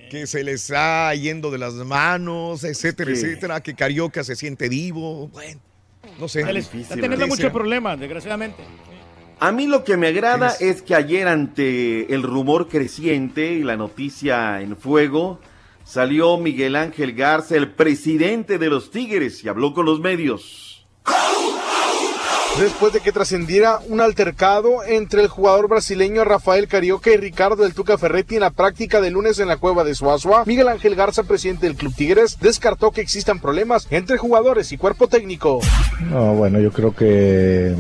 que 0.08 0.28
se 0.28 0.44
le 0.44 0.52
está 0.52 1.12
yendo 1.16 1.50
de 1.50 1.58
las 1.58 1.74
manos, 1.74 2.62
etcétera, 2.62 3.10
Sí. 3.16 3.26
etcétera, 3.26 3.60
que 3.60 3.74
Carioca 3.74 4.22
se 4.22 4.36
siente 4.36 4.68
vivo. 4.68 5.26
Bueno, 5.30 5.60
no 6.18 6.28
sé. 6.28 6.42
Él 6.42 6.56
está 6.56 6.94
teniendo 6.94 7.26
muchos 7.26 7.52
problemas, 7.52 7.98
desgraciadamente. 7.98 8.62
A 9.40 9.52
mí 9.52 9.66
lo 9.66 9.84
que 9.84 9.96
me 9.96 10.06
agrada 10.08 10.54
es 10.60 10.80
que 10.80 10.94
ayer 10.94 11.28
ante 11.28 12.14
el 12.14 12.22
rumor 12.22 12.68
creciente 12.68 13.52
y 13.52 13.62
la 13.62 13.76
noticia 13.76 14.60
en 14.60 14.76
fuego, 14.76 15.40
salió 15.84 16.38
Miguel 16.38 16.76
Ángel 16.76 17.12
Garza, 17.12 17.56
el 17.56 17.72
presidente 17.72 18.58
de 18.58 18.70
los 18.70 18.90
Tigres, 18.90 19.44
y 19.44 19.48
habló 19.48 19.74
con 19.74 19.86
los 19.86 20.00
medios. 20.00 20.86
Después 22.58 22.92
de 22.92 23.00
que 23.00 23.10
trascendiera 23.10 23.80
un 23.88 24.00
altercado 24.00 24.84
entre 24.84 25.22
el 25.22 25.28
jugador 25.28 25.68
brasileño 25.68 26.22
Rafael 26.22 26.68
Carioca 26.68 27.10
y 27.10 27.16
Ricardo 27.16 27.64
del 27.64 27.74
Tuca 27.74 27.98
Ferretti 27.98 28.36
en 28.36 28.42
la 28.42 28.50
práctica 28.50 29.00
de 29.00 29.10
lunes 29.10 29.40
en 29.40 29.48
la 29.48 29.56
cueva 29.56 29.82
de 29.82 29.96
Suazua, 29.96 30.44
Miguel 30.46 30.68
Ángel 30.68 30.94
Garza, 30.94 31.24
presidente 31.24 31.66
del 31.66 31.74
Club 31.74 31.92
Tigres, 31.96 32.38
descartó 32.40 32.92
que 32.92 33.00
existan 33.00 33.40
problemas 33.40 33.88
entre 33.90 34.18
jugadores 34.18 34.70
y 34.70 34.78
cuerpo 34.78 35.08
técnico. 35.08 35.58
No, 36.08 36.34
bueno, 36.34 36.60
yo 36.60 36.70
creo 36.70 36.94
que 36.94 37.74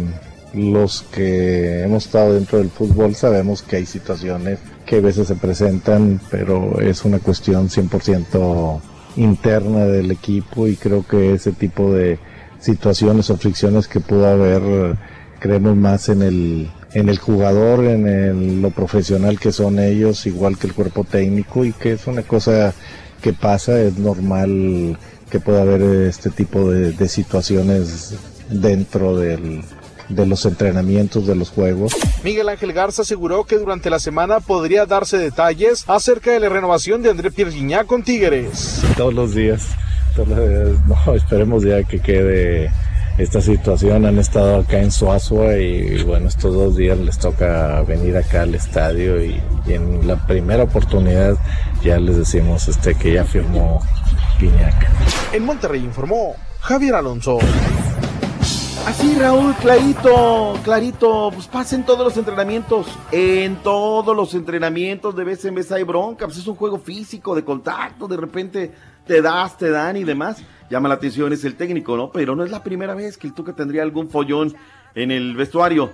los 0.52 1.02
que 1.02 1.84
hemos 1.84 2.06
estado 2.06 2.34
dentro 2.34 2.58
del 2.58 2.70
fútbol 2.70 3.14
sabemos 3.14 3.62
que 3.62 3.76
hay 3.76 3.86
situaciones 3.86 4.58
que 4.86 4.96
a 4.96 5.00
veces 5.00 5.28
se 5.28 5.36
presentan, 5.36 6.20
pero 6.32 6.80
es 6.80 7.04
una 7.04 7.20
cuestión 7.20 7.68
100% 7.68 8.80
interna 9.16 9.84
del 9.84 10.10
equipo 10.10 10.66
y 10.66 10.74
creo 10.74 11.06
que 11.06 11.34
ese 11.34 11.52
tipo 11.52 11.92
de 11.92 12.18
situaciones 12.64 13.30
o 13.30 13.36
fricciones 13.36 13.86
que 13.88 14.00
pudo 14.00 14.26
haber, 14.26 14.96
creemos 15.38 15.76
más 15.76 16.08
en 16.08 16.22
el, 16.22 16.70
en 16.94 17.08
el 17.08 17.18
jugador, 17.18 17.84
en 17.84 18.06
el- 18.08 18.62
lo 18.62 18.70
profesional 18.70 19.38
que 19.38 19.52
son 19.52 19.78
ellos, 19.78 20.26
igual 20.26 20.56
que 20.58 20.66
el 20.68 20.74
cuerpo 20.74 21.04
técnico 21.04 21.64
y 21.64 21.72
que 21.72 21.92
es 21.92 22.06
una 22.06 22.22
cosa 22.22 22.72
que 23.22 23.32
pasa, 23.32 23.80
es 23.80 23.96
normal 23.98 24.98
que 25.30 25.40
pueda 25.40 25.62
haber 25.62 25.82
este 26.08 26.30
tipo 26.30 26.70
de, 26.70 26.92
de 26.92 27.08
situaciones 27.08 28.14
dentro 28.50 29.16
del, 29.16 29.62
de 30.08 30.26
los 30.26 30.44
entrenamientos, 30.44 31.26
de 31.26 31.34
los 31.34 31.50
juegos. 31.50 31.94
Miguel 32.22 32.48
Ángel 32.50 32.72
Garza 32.72 33.02
aseguró 33.02 33.44
que 33.44 33.56
durante 33.58 33.88
la 33.90 33.98
semana 33.98 34.40
podría 34.40 34.86
darse 34.86 35.16
detalles 35.18 35.84
acerca 35.88 36.30
de 36.32 36.40
la 36.40 36.48
renovación 36.50 37.02
de 37.02 37.10
André 37.10 37.30
Pierre 37.30 37.52
Gignac 37.52 37.86
con 37.86 38.02
Tigres. 38.02 38.82
Todos 38.96 39.14
los 39.14 39.34
días, 39.34 39.66
No, 40.86 41.14
esperemos 41.14 41.64
ya 41.64 41.82
que 41.84 42.00
quede 42.00 42.70
esta 43.18 43.40
situación. 43.40 44.06
Han 44.06 44.18
estado 44.18 44.58
acá 44.60 44.78
en 44.78 44.90
Suazua 44.90 45.56
y 45.56 46.02
bueno, 46.04 46.28
estos 46.28 46.54
dos 46.54 46.76
días 46.76 46.98
les 46.98 47.18
toca 47.18 47.80
venir 47.82 48.16
acá 48.16 48.42
al 48.42 48.54
estadio 48.54 49.22
y, 49.24 49.40
en 49.66 50.06
la 50.06 50.16
primera 50.26 50.64
oportunidad 50.64 51.36
ya 51.82 51.98
les 51.98 52.18
decimos 52.18 52.68
este 52.68 52.94
que 52.94 53.14
ya 53.14 53.24
firmó 53.24 53.80
Guiñac. 54.38 54.88
En 55.32 55.44
Monterrey 55.44 55.82
informó 55.82 56.34
Javier 56.60 56.94
Alonso. 56.94 57.38
Así, 58.86 59.14
Raúl, 59.18 59.54
clarito, 59.54 60.58
clarito, 60.62 61.30
pues 61.32 61.46
pasen 61.46 61.84
todos 61.84 62.04
los 62.04 62.16
entrenamientos. 62.18 62.86
En 63.12 63.56
todos 63.56 64.14
los 64.14 64.34
entrenamientos 64.34 65.16
de 65.16 65.24
vez 65.24 65.42
en 65.46 65.54
vez 65.54 65.72
hay 65.72 65.84
bronca, 65.84 66.26
pues 66.26 66.36
es 66.36 66.46
un 66.46 66.54
juego 66.54 66.78
físico, 66.78 67.34
de 67.34 67.44
contacto, 67.44 68.06
de 68.06 68.18
repente 68.18 68.72
te 69.06 69.22
das, 69.22 69.56
te 69.58 69.70
dan 69.70 69.96
y 69.96 70.04
demás. 70.04 70.42
Llama 70.70 70.88
la 70.88 70.94
atención 70.94 71.32
es 71.32 71.44
el 71.44 71.56
técnico, 71.56 71.96
¿no? 71.96 72.10
Pero 72.10 72.34
no 72.34 72.44
es 72.44 72.50
la 72.50 72.62
primera 72.62 72.94
vez 72.94 73.18
que 73.18 73.26
el 73.26 73.34
Tuca 73.34 73.52
tendría 73.54 73.82
algún 73.82 74.08
follón 74.08 74.54
en 74.94 75.10
el 75.10 75.36
vestuario. 75.36 75.92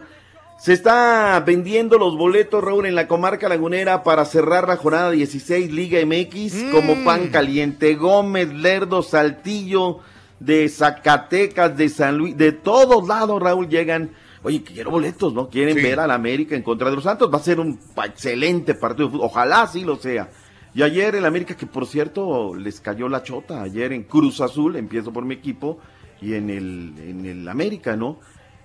Se 0.58 0.74
está 0.74 1.42
vendiendo 1.44 1.98
los 1.98 2.16
boletos, 2.18 2.62
Raúl, 2.62 2.84
en 2.86 2.94
la 2.94 3.08
comarca 3.08 3.48
lagunera 3.48 4.02
para 4.02 4.24
cerrar 4.26 4.68
la 4.68 4.76
jornada 4.76 5.10
16 5.10 5.72
Liga 5.72 5.98
MX 6.04 6.64
como 6.70 7.02
pan 7.02 7.28
caliente. 7.28 7.94
Gómez, 7.94 8.52
Lerdo, 8.52 9.02
Saltillo, 9.02 10.00
de 10.38 10.68
Zacatecas, 10.68 11.76
de 11.76 11.88
San 11.88 12.18
Luis, 12.18 12.36
de 12.36 12.52
todos 12.52 13.08
lados, 13.08 13.40
Raúl, 13.42 13.68
llegan. 13.68 14.10
Oye, 14.42 14.62
quiero 14.62 14.90
boletos, 14.90 15.32
¿no? 15.34 15.48
Quieren 15.48 15.76
Sí. 15.76 15.82
ver 15.82 16.00
al 16.00 16.10
América 16.10 16.54
en 16.54 16.62
contra 16.62 16.88
de 16.90 16.94
los 16.96 17.04
Santos. 17.04 17.30
Va 17.32 17.38
a 17.38 17.42
ser 17.42 17.58
un 17.60 17.78
excelente 18.04 18.74
partido 18.74 19.08
de 19.08 19.12
fútbol. 19.12 19.26
Ojalá 19.26 19.66
sí 19.66 19.82
lo 19.84 19.96
sea. 19.96 20.30
Y 20.74 20.82
ayer 20.82 21.16
el 21.16 21.26
América, 21.26 21.56
que 21.56 21.66
por 21.66 21.86
cierto 21.86 22.54
les 22.54 22.80
cayó 22.80 23.08
la 23.08 23.22
chota, 23.22 23.62
ayer 23.62 23.92
en 23.92 24.04
Cruz 24.04 24.40
Azul, 24.40 24.76
empiezo 24.76 25.12
por 25.12 25.24
mi 25.24 25.34
equipo, 25.34 25.78
y 26.20 26.34
en 26.34 26.50
el, 26.50 26.94
en 26.98 27.26
el 27.26 27.48
América, 27.48 27.96
¿no? 27.96 28.18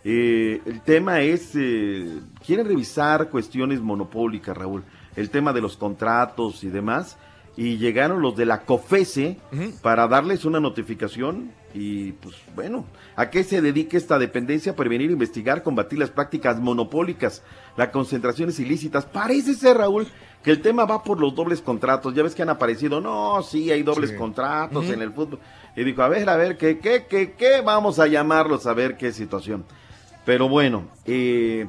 Eh, 0.03 0.61
el 0.65 0.81
tema 0.81 1.21
es, 1.21 1.53
eh, 1.55 2.19
quieren 2.45 2.67
revisar 2.67 3.29
cuestiones 3.29 3.81
monopólicas, 3.81 4.55
Raúl, 4.55 4.83
el 5.15 5.29
tema 5.31 5.51
de 5.51 5.61
los 5.61 5.77
contratos 5.77 6.63
y 6.63 6.69
demás, 6.69 7.17
y 7.57 7.77
llegaron 7.77 8.21
los 8.21 8.35
de 8.35 8.45
la 8.45 8.61
COFESE 8.65 9.39
para 9.81 10.07
darles 10.07 10.45
una 10.45 10.59
notificación 10.59 11.51
y 11.75 12.13
pues 12.13 12.35
bueno, 12.55 12.85
¿a 13.17 13.29
qué 13.29 13.43
se 13.43 13.61
dedica 13.61 13.97
esta 13.97 14.17
dependencia? 14.17 14.75
Prevenir, 14.75 15.11
investigar, 15.11 15.61
combatir 15.61 15.99
las 15.99 16.09
prácticas 16.09 16.59
monopólicas, 16.59 17.43
las 17.75 17.89
concentraciones 17.89 18.59
ilícitas. 18.59 19.05
Parece 19.05 19.53
ser, 19.55 19.77
Raúl, 19.77 20.07
que 20.41 20.51
el 20.51 20.61
tema 20.61 20.85
va 20.85 21.03
por 21.03 21.19
los 21.19 21.35
dobles 21.35 21.61
contratos. 21.61 22.13
Ya 22.15 22.23
ves 22.23 22.33
que 22.33 22.43
han 22.43 22.49
aparecido, 22.49 23.01
no, 23.01 23.43
sí, 23.43 23.71
hay 23.71 23.83
dobles 23.83 24.11
Sí. 24.11 24.15
contratos 24.15 24.85
en 24.89 25.01
el 25.01 25.11
fútbol. 25.11 25.39
Y 25.75 25.83
dijo, 25.83 26.01
a 26.01 26.07
ver, 26.07 26.29
a 26.29 26.37
ver, 26.37 26.57
¿qué, 26.57 26.79
qué, 26.79 27.05
qué, 27.09 27.33
qué? 27.33 27.61
Vamos 27.61 27.99
a 27.99 28.07
llamarlos 28.07 28.65
a 28.67 28.73
ver 28.73 28.95
qué 28.95 29.11
situación. 29.11 29.65
Pero 30.23 30.47
bueno, 30.47 30.85
eh, 31.05 31.67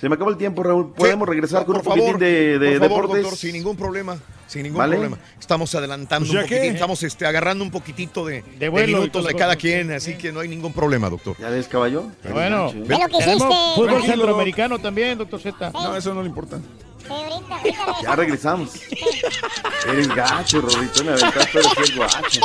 se 0.00 0.08
me 0.08 0.14
acabó 0.14 0.30
el 0.30 0.36
tiempo, 0.36 0.62
Raúl. 0.62 0.92
¿Podemos 0.94 1.28
regresar 1.28 1.64
con 1.64 1.76
por 1.76 1.76
un 1.76 1.82
poquitín 1.84 2.06
favor, 2.06 2.20
de, 2.20 2.58
de 2.58 2.78
por 2.78 2.88
favor, 2.88 3.02
deportes? 3.02 3.22
doctor, 3.22 3.38
sin 3.38 3.52
ningún 3.52 3.76
problema, 3.76 4.18
sin 4.46 4.62
ningún 4.62 4.78
¿Vale? 4.78 4.96
problema. 4.96 5.18
Estamos 5.40 5.74
adelantando 5.74 6.26
Pues 6.26 6.32
ya 6.34 6.38
un 6.40 6.44
poquitito, 6.44 6.62
que- 6.62 6.68
estamos 6.74 7.02
este, 7.02 7.26
agarrando 7.26 7.64
un 7.64 7.70
poquitito 7.70 8.24
de, 8.24 8.42
de 8.58 8.68
vuelo 8.68 8.88
y 8.88 8.94
minutos 8.94 9.26
de 9.26 9.34
cada 9.34 9.56
quien, 9.56 9.90
así 9.92 10.14
que 10.14 10.30
no 10.32 10.40
hay 10.40 10.48
ningún 10.48 10.72
problema, 10.72 11.10
doctor. 11.10 11.36
¿Ya 11.38 11.48
ves, 11.50 11.66
caballo? 11.68 12.04
Bueno, 12.30 12.72
Ve 12.74 12.96
lo 12.98 13.08
que 13.08 13.16
hiciste. 13.18 13.32
fútbol 13.38 13.86
Tranquilo, 13.88 14.12
centroamericano 14.14 14.78
también, 14.78 15.18
doctor 15.18 15.40
Z. 15.40 15.70
No, 15.72 15.96
eso 15.96 16.14
no 16.14 16.22
le 16.22 16.28
importa. 16.28 16.58
Ya 18.02 18.14
regresamos. 18.14 18.70
Eres 19.90 20.08
gacho, 20.14 20.60
Rorrito, 20.60 21.02
me 21.04 21.10
aventaste 21.12 21.48
pero 21.52 21.68
sí 21.70 21.82
es 21.84 21.96
gacho. 21.96 22.40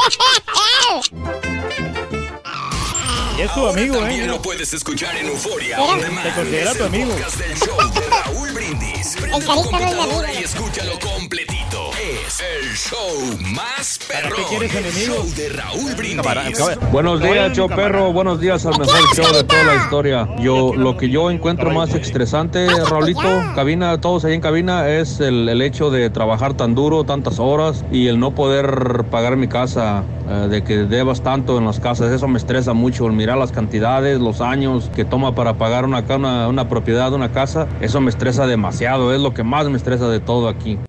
Y 3.38 3.42
es 3.42 3.54
tu 3.54 3.68
amigo, 3.68 3.98
También 3.98 4.22
¿eh? 4.24 4.28
lo 4.28 4.42
puedes 4.42 4.74
escuchar 4.74 5.16
en 5.18 5.28
Euforia. 5.28 5.78
Te 5.78 6.32
considera 6.36 6.74
tu 6.76 6.84
amigo. 6.84 7.12
podcast 7.14 7.38
del 7.38 7.58
show 7.58 7.78
de 7.94 8.02
Raúl 8.10 8.52
Brindis. 8.52 9.16
Prende 9.20 9.40
tu 9.40 9.46
carita 9.48 9.48
no 9.48 9.52
es 9.52 9.56
mi 9.58 9.64
computadora 9.72 10.28
amigo. 10.28 10.42
y 10.42 10.44
escúchalo 10.44 11.00
completito. 11.00 11.92
Es 12.26 12.41
el 12.41 12.70
show 12.76 13.54
más 13.54 14.00
perrón. 14.08 14.34
qué 14.36 14.44
quieres 14.50 14.76
El 14.76 14.86
enemigo? 14.86 15.16
show 15.16 15.34
de 15.36 15.50
Raúl 15.50 15.95
Brindis. 15.95 16.91
Buenos 16.91 17.22
días, 17.22 17.52
show 17.54 17.68
perro. 17.68 18.14
Buenos 18.14 18.40
días 18.40 18.66
al 18.66 18.80
mejor 18.80 18.95
show 19.16 19.34
de 19.34 19.44
toda 19.44 19.64
la 19.64 19.76
historia. 19.76 20.30
Yo 20.40 20.74
lo 20.74 20.95
que 20.95 21.10
yo 21.10 21.30
encuentro 21.32 21.72
más 21.72 21.94
estresante, 21.94 22.68
Raulito, 22.90 23.22
cabina, 23.56 24.00
todos 24.00 24.26
ahí 24.26 24.34
en 24.34 24.41
cabina, 24.41 24.90
es 24.90 25.20
el, 25.20 25.50
el 25.50 25.62
hecho 25.62 25.91
de 25.91 26.10
trabajar 26.10 26.54
tan 26.54 26.76
duro, 26.76 27.04
tantas 27.04 27.40
horas 27.40 27.84
y 27.91 28.08
el 28.08 28.20
no 28.20 28.34
poder 28.34 29.06
pagar 29.12 29.36
mi 29.36 29.48
casa, 29.48 30.04
eh, 30.30 30.48
de 30.50 30.64
que 30.64 30.78
debas 30.86 31.22
tanto 31.22 31.58
en 31.58 31.66
las 31.66 31.80
casas. 31.80 32.12
Eso 32.12 32.28
me 32.28 32.38
estresa 32.38 32.74
mucho, 32.74 33.06
el 33.08 33.14
mirar 33.14 33.38
las 33.38 33.52
cantidades, 33.52 34.20
los 34.20 34.40
años 34.40 34.90
que 34.95 35.04
toma 35.04 35.36
para 35.36 35.56
pagar 35.56 35.86
una, 35.86 36.00
una, 36.10 36.48
una 36.48 36.70
propiedad, 36.70 37.12
una 37.14 37.32
casa. 37.32 37.68
Eso 37.82 38.00
me 38.02 38.10
estresa 38.10 38.48
demasiado, 38.48 39.14
es 39.14 39.20
lo 39.20 39.34
que 39.34 39.44
más 39.44 39.68
me 39.70 39.78
estresa 39.78 40.08
de 40.08 40.20
todo 40.20 40.48
aquí. 40.48 40.80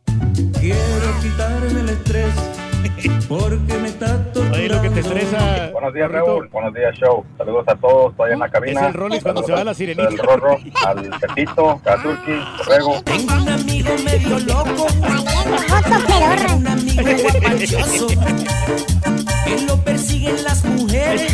Porque 3.28 3.74
me 3.78 3.88
está 3.88 4.18
Ahí 4.54 4.68
lo 4.68 4.80
que 4.80 4.90
te 4.90 5.00
estresa. 5.00 5.70
Buenos 5.72 5.92
días, 5.92 6.10
Raúl. 6.10 6.48
Buenos 6.48 6.72
días, 6.72 6.94
show. 6.96 7.24
Saludos 7.36 7.64
a 7.68 7.74
todos. 7.76 8.12
Estoy 8.12 8.32
en 8.32 8.38
la 8.38 8.48
cabina. 8.48 8.80
Es 8.80 8.86
el 8.86 8.94
Rollis 8.94 9.22
cuando 9.22 9.42
se 9.42 9.52
va 9.52 9.64
la 9.64 9.74
sirenita. 9.74 10.08
El 10.08 10.18
Rorro, 10.18 10.58
al 10.86 11.10
Pepito, 11.20 11.80
a 11.84 12.02
Turki, 12.02 12.32
Borrego. 12.58 13.02
Tengo 13.02 13.34
un 13.34 13.48
amigo 13.48 13.90
medio 14.04 14.38
loco. 14.40 14.86
Tengo 14.86 16.56
un 16.56 16.66
amigo 16.66 17.02
guapachoso. 17.22 18.06
Que 19.44 19.60
lo 19.66 19.76
persiguen 19.82 20.42
las 20.44 20.64
mujeres. 20.64 21.32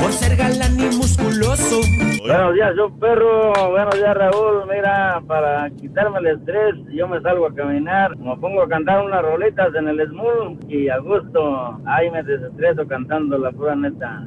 Por 0.00 0.12
ser 0.12 0.36
galán 0.36 0.78
y 0.78 0.96
musculoso. 0.96 1.80
Buenos 2.20 2.54
días, 2.54 2.74
yo 2.76 2.90
perro. 2.98 3.52
Buenos 3.70 3.94
días, 3.94 4.16
Raúl. 4.16 4.64
Mira, 4.68 5.22
para 5.26 5.70
quitarme 5.70 6.18
el 6.18 6.26
estrés, 6.26 6.74
yo 6.90 7.06
me 7.06 7.20
salgo 7.20 7.46
a 7.46 7.54
caminar. 7.54 8.16
Me 8.18 8.36
pongo 8.36 8.62
a 8.62 8.68
cantar 8.68 9.04
unas 9.04 9.22
roletas 9.22 9.74
en 9.74 9.88
el 9.88 10.08
small 10.08 10.58
y 10.68 10.88
a 10.88 10.98
gusto. 10.98 11.78
Ahí 11.86 12.10
me 12.10 12.22
desestreso 12.22 12.86
cantando 12.86 13.38
la 13.38 13.52
pura 13.52 13.76
neta. 13.76 14.26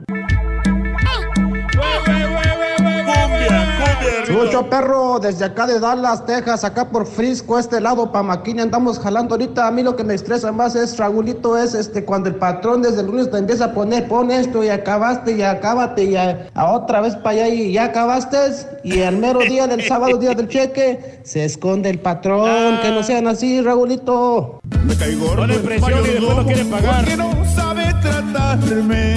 Mucho 4.32 4.70
perro, 4.70 5.20
desde 5.20 5.46
acá 5.46 5.68
de 5.68 5.80
Dallas, 5.80 6.26
Texas, 6.26 6.64
acá 6.64 6.90
por 6.90 7.06
Frisco, 7.06 7.60
este 7.60 7.82
lado, 7.82 8.12
pa' 8.12 8.24
Maquina, 8.24 8.64
andamos 8.64 9.00
jalando 9.00 9.36
ahorita. 9.36 9.68
A 9.68 9.72
mí 9.72 9.84
lo 9.84 9.96
que 9.96 10.04
me 10.04 10.14
estresa 10.14 10.52
más 10.52 10.76
es, 10.76 10.98
Raulito, 10.98 11.58
es 11.58 11.74
este 11.74 12.06
cuando 12.06 12.30
el 12.30 12.36
patrón 12.36 12.82
desde 12.82 13.02
el 13.02 13.08
lunes 13.08 13.30
te 13.30 13.38
empieza 13.38 13.66
a 13.66 13.74
poner, 13.74 14.08
pon 14.08 14.32
esto 14.32 14.64
y 14.64 14.70
acabaste 14.70 15.34
y 15.34 15.42
acábate 15.42 16.06
y 16.06 16.16
a, 16.16 16.50
a 16.54 16.72
otra 16.72 17.02
vez 17.02 17.16
para 17.16 17.32
allá 17.32 17.48
y 17.50 17.74
ya 17.74 17.86
acabaste. 17.86 18.38
Y 18.84 19.00
el 19.00 19.18
mero 19.18 19.40
día 19.40 19.68
del 19.68 19.84
sábado, 19.84 20.18
día 20.18 20.34
del 20.34 20.48
cheque, 20.48 21.20
se 21.24 21.46
esconde 21.46 21.90
el 21.90 22.00
patrón. 22.00 22.80
Que 22.82 22.90
no 22.90 23.04
sean 23.04 23.28
así, 23.28 23.62
Raulito. 23.62 24.60
Me 24.84 24.96
caigo 24.96 25.36
Ponen 25.36 25.62
presión 25.62 26.00
y 26.06 26.10
después 26.10 26.38
no 26.38 26.46
quieren 26.46 26.70
pagar. 26.70 26.96
Porque 27.00 27.18
no 27.18 27.32
sabe 27.56 27.94
tratarme. 28.02 29.16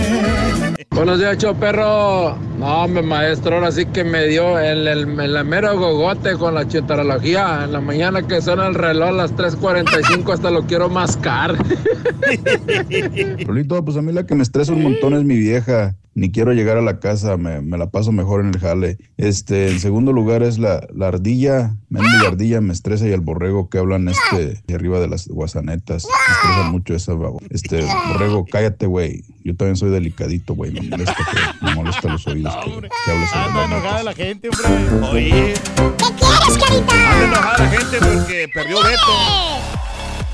Buenos 0.90 1.19
días, 1.19 1.39
show 1.39 1.55
perro. 1.55 2.36
No, 2.59 2.85
hombre, 2.85 3.02
maestro, 3.02 3.56
ahora 3.56 3.73
sí 3.73 3.85
que 3.86 4.05
me 4.05 4.27
dio 4.27 4.59
el, 4.59 4.73
el, 4.78 5.20
el 5.20 5.44
mero 5.44 5.78
gogote 5.78 6.34
con 6.34 6.55
la 6.55 6.66
chetarología. 6.66 7.64
En 7.64 7.72
la 7.72 7.80
mañana 7.80 8.26
que 8.26 8.40
suena 8.42 8.66
el 8.66 8.74
reloj 8.74 9.09
a 9.09 9.12
las 9.12 9.34
3.45 9.34 10.32
hasta 10.32 10.51
lo 10.51 10.66
quiero 10.66 10.88
mascar. 10.88 11.56
Rolito, 13.46 13.84
pues 13.84 13.96
a 13.96 14.02
mí 14.02 14.12
la 14.12 14.26
que 14.26 14.34
me 14.34 14.42
estresa 14.42 14.72
un 14.72 14.82
montón 14.82 15.14
es 15.14 15.24
mi 15.24 15.36
vieja. 15.36 15.96
Ni 16.14 16.30
quiero 16.30 16.52
llegar 16.52 16.76
a 16.76 16.82
la 16.82 17.00
casa, 17.00 17.36
me, 17.36 17.60
me 17.60 17.76
la 17.76 17.90
paso 17.90 18.12
mejor 18.12 18.40
en 18.40 18.48
el 18.48 18.60
jale. 18.60 18.98
Este, 19.16 19.70
en 19.70 19.80
segundo 19.80 20.12
lugar 20.12 20.42
es 20.42 20.58
la, 20.58 20.86
la 20.94 21.08
ardilla, 21.08 21.76
la 21.90 22.28
ardilla 22.28 22.60
me 22.60 22.72
estresa 22.72 23.06
y 23.06 23.12
el 23.12 23.20
borrego 23.20 23.68
que 23.68 23.78
hablan 23.78 24.08
este 24.08 24.62
de 24.66 24.74
arriba 24.74 25.00
de 25.00 25.08
las 25.08 25.26
guasanetas. 25.28 26.04
Me 26.06 26.34
estresa 26.34 26.70
mucho 26.70 26.94
esa 26.94 27.14
babo. 27.14 27.40
Este, 27.50 27.84
borrego, 28.12 28.44
cállate, 28.50 28.86
güey. 28.86 29.24
Yo 29.44 29.56
también 29.56 29.76
soy 29.76 29.90
delicadito, 29.90 30.54
güey. 30.54 30.72
Me 30.72 30.82
molesta 30.82 31.16
que 31.16 31.64
me 31.64 31.74
molesta 31.74 32.08
los 32.08 32.26
oídos 32.26 32.54
que, 32.64 32.70
que 32.70 33.10
hables 33.10 33.34
Anda 33.34 33.64
enojada 33.64 34.02
la 34.04 34.14
gente, 34.14 34.48
hombre. 34.48 35.08
Oye. 35.08 35.54
¿Qué 35.98 36.04
quieres, 36.16 36.64
carita? 36.64 37.12
Anda 37.12 37.24
enojada 37.24 37.58
la 37.58 37.70
gente 37.70 37.98
porque 38.00 38.48
perdió 38.54 38.76
Beto. 38.82 39.84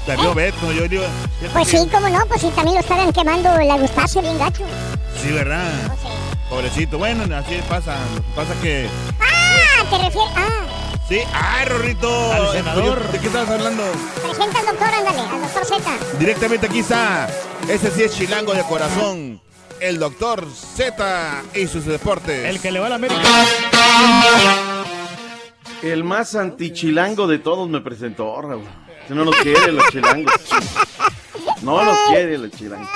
Perdió 0.06 0.34
Beto. 0.34 0.72
Yo 0.72 0.88
digo. 0.88 1.04
Pues 1.52 1.68
sí, 1.68 1.78
cómo 1.90 2.08
no, 2.08 2.24
pues 2.26 2.40
sí, 2.40 2.50
también 2.54 2.74
lo 2.76 2.80
estaban 2.80 3.12
quemando 3.12 3.56
la 3.58 3.76
Gustase 3.76 4.20
bien 4.20 4.38
gacho. 4.38 4.64
Sí, 5.20 5.30
¿verdad? 5.32 5.70
Pobrecito. 6.48 6.98
Bueno, 6.98 7.22
así 7.36 7.60
pasa. 7.68 7.96
Pasa 8.34 8.54
que. 8.62 8.88
Ah, 9.20 9.84
te 9.90 9.96
refieres. 9.98 10.30
Ah, 10.36 10.48
Sí. 11.08 11.18
¡Ay, 11.32 11.64
Rorrito! 11.66 12.32
Al 12.32 12.52
senador. 12.52 13.10
¿De 13.10 13.18
qué 13.18 13.26
estabas 13.26 13.50
hablando? 13.50 13.82
presenta 14.22 14.60
al 14.60 14.66
doctor, 14.66 14.94
ándale, 14.94 15.18
al 15.18 15.40
doctor 15.40 15.64
Z. 15.64 15.90
Directamente 16.20 16.66
aquí 16.66 16.78
está. 16.78 17.28
Ese 17.68 17.90
sí 17.90 18.04
es 18.04 18.14
chilango 18.14 18.54
de 18.54 18.62
corazón. 18.62 19.40
El 19.80 19.98
doctor 19.98 20.46
Z 20.76 21.42
y 21.54 21.66
sus 21.66 21.84
deportes. 21.86 22.44
El 22.44 22.60
que 22.60 22.70
le 22.70 22.78
va 22.78 22.86
a 22.86 22.90
la 22.90 22.94
América. 22.94 23.20
El 25.82 26.04
más 26.04 26.36
antichilango 26.36 27.26
de 27.26 27.38
todos 27.40 27.68
me 27.68 27.80
presentó, 27.80 28.40
Raúl. 28.40 28.62
Que 29.10 29.16
no 29.16 29.24
nos 29.24 29.34
quiere 29.38 29.72
los 29.72 29.84
chilangos. 29.90 30.32
No 31.62 31.84
nos 31.84 31.98
quiere 32.10 32.38
los 32.38 32.52
chilangos. 32.52 32.88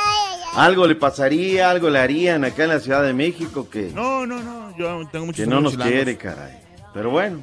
Algo 0.54 0.86
le 0.86 0.94
pasaría, 0.94 1.68
algo 1.68 1.90
le 1.90 1.98
harían 1.98 2.44
acá 2.44 2.62
en 2.62 2.68
la 2.68 2.78
Ciudad 2.78 3.02
de 3.02 3.12
México 3.12 3.68
que, 3.68 3.90
No, 3.92 4.24
no, 4.24 4.40
no. 4.40 4.72
Yo 4.78 5.04
tengo 5.10 5.26
muchos 5.26 5.40
que 5.44 5.50
no 5.50 5.60
nos 5.60 5.72
chilangos. 5.72 5.92
quiere, 5.92 6.16
caray. 6.16 6.52
Pero 6.94 7.10
bueno, 7.10 7.40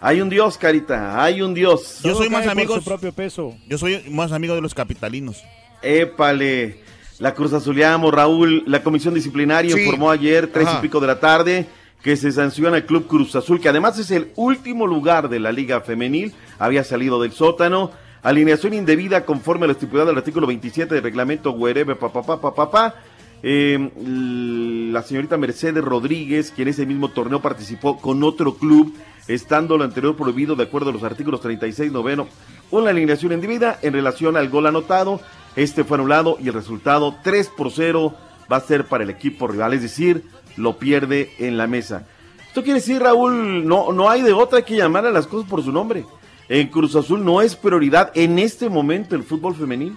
hay 0.00 0.22
un 0.22 0.30
Dios, 0.30 0.56
Carita, 0.56 1.22
hay 1.22 1.42
un 1.42 1.52
Dios. 1.52 2.00
Yo 2.02 2.14
soy 2.14 2.30
más 2.30 2.46
amigo. 2.46 2.76
su 2.76 2.82
propio 2.82 3.12
peso. 3.12 3.54
Yo 3.68 3.76
soy 3.76 4.02
más 4.08 4.32
amigo 4.32 4.54
de 4.54 4.62
los 4.62 4.72
capitalinos. 4.72 5.42
Épale. 5.82 6.80
La 7.18 7.34
Cruz 7.34 7.52
Azuleamos, 7.52 8.14
Raúl. 8.14 8.62
La 8.66 8.82
comisión 8.82 9.12
disciplinaria 9.12 9.74
Sí. 9.74 9.82
informó 9.82 10.10
ayer, 10.10 10.50
tres 10.50 10.66
Ajá. 10.66 10.78
y 10.78 10.80
pico 10.80 10.98
de 10.98 11.08
la 11.08 11.20
tarde, 11.20 11.66
que 12.02 12.16
se 12.16 12.30
sanciona 12.32 12.76
el 12.76 12.86
Club 12.86 13.06
Cruz 13.06 13.34
Azul, 13.36 13.60
que 13.60 13.68
además 13.68 13.98
es 13.98 14.10
el 14.10 14.30
último 14.36 14.86
lugar 14.86 15.28
de 15.28 15.40
la 15.40 15.52
Liga 15.52 15.80
Femenil. 15.80 16.32
Había 16.58 16.84
salido 16.84 17.20
del 17.20 17.32
sótano. 17.32 17.90
Alineación 18.22 18.74
indebida 18.74 19.24
conforme 19.24 19.64
a 19.64 19.66
la 19.68 19.72
estipulada 19.72 20.08
del 20.10 20.18
artículo 20.18 20.46
27 20.46 20.94
del 20.94 21.04
reglamento 21.04 21.56
Guerebe, 21.56 21.94
papá, 21.96 22.94
l- 23.42 24.92
la 24.92 25.02
señorita 25.02 25.36
Mercedes 25.36 25.84
Rodríguez, 25.84 26.52
quien 26.54 26.68
ese 26.68 26.86
mismo 26.86 27.08
torneo 27.10 27.40
participó 27.40 27.98
con 27.98 28.22
otro 28.24 28.54
club, 28.54 28.94
estando 29.28 29.76
lo 29.78 29.84
anterior 29.84 30.16
prohibido 30.16 30.56
de 30.56 30.64
acuerdo 30.64 30.90
a 30.90 30.92
los 30.92 31.04
artículos 31.04 31.40
36 31.40 31.92
noveno, 31.92 32.26
una 32.70 32.90
alineación 32.90 33.32
indebida 33.32 33.78
en 33.82 33.92
relación 33.92 34.36
al 34.36 34.48
gol 34.48 34.66
anotado. 34.66 35.20
Este 35.56 35.84
fue 35.84 35.96
anulado 35.96 36.36
y 36.40 36.48
el 36.48 36.54
resultado 36.54 37.14
3 37.22 37.48
por 37.56 37.70
0 37.70 38.14
va 38.50 38.56
a 38.56 38.60
ser 38.60 38.86
para 38.86 39.04
el 39.04 39.10
equipo 39.10 39.46
rival, 39.46 39.74
es 39.74 39.82
decir, 39.82 40.24
lo 40.58 40.78
pierde 40.78 41.30
en 41.38 41.56
la 41.56 41.66
mesa. 41.66 42.06
Esto 42.46 42.62
quiere 42.62 42.80
decir, 42.80 43.00
Raúl, 43.00 43.66
no, 43.66 43.92
no 43.92 44.10
hay 44.10 44.22
de 44.22 44.32
otra 44.32 44.62
que 44.62 44.76
llamar 44.76 45.06
a 45.06 45.10
las 45.10 45.26
cosas 45.26 45.48
por 45.48 45.62
su 45.62 45.72
nombre. 45.72 46.04
En 46.48 46.68
Cruz 46.68 46.96
Azul 46.96 47.24
no 47.24 47.40
es 47.42 47.54
prioridad 47.56 48.10
en 48.14 48.38
este 48.38 48.68
momento 48.68 49.14
el 49.14 49.22
fútbol 49.22 49.54
femenil. 49.54 49.96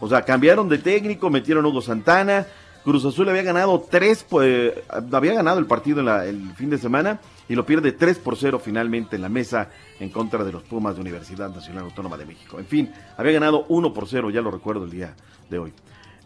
O 0.00 0.08
sea, 0.08 0.22
cambiaron 0.22 0.68
de 0.68 0.78
técnico, 0.78 1.30
metieron 1.30 1.64
a 1.64 1.68
Hugo 1.68 1.80
Santana. 1.80 2.46
Cruz 2.84 3.04
Azul 3.04 3.28
había 3.28 3.42
ganado 3.42 3.84
tres, 3.90 4.24
pues, 4.28 4.72
había 5.10 5.32
ganado 5.34 5.58
el 5.58 5.66
partido 5.66 6.00
en 6.00 6.06
la- 6.06 6.26
el 6.26 6.50
fin 6.54 6.70
de 6.70 6.78
semana 6.78 7.18
y 7.48 7.54
lo 7.56 7.64
pierde 7.66 7.90
3 7.92 8.18
por 8.18 8.36
0 8.36 8.60
finalmente 8.62 9.16
en 9.16 9.22
la 9.22 9.28
mesa 9.28 9.70
en 9.98 10.10
contra 10.10 10.44
de 10.44 10.52
los 10.52 10.62
Pumas 10.62 10.94
de 10.94 11.00
Universidad 11.00 11.48
Nacional 11.52 11.84
Autónoma 11.84 12.16
de 12.16 12.26
México. 12.26 12.60
En 12.60 12.66
fin, 12.66 12.92
había 13.16 13.32
ganado 13.32 13.64
1 13.68 13.92
por 13.92 14.06
0, 14.06 14.30
ya 14.30 14.40
lo 14.40 14.50
recuerdo 14.52 14.84
el 14.84 14.90
día 14.90 15.14
de 15.50 15.58
hoy. 15.58 15.72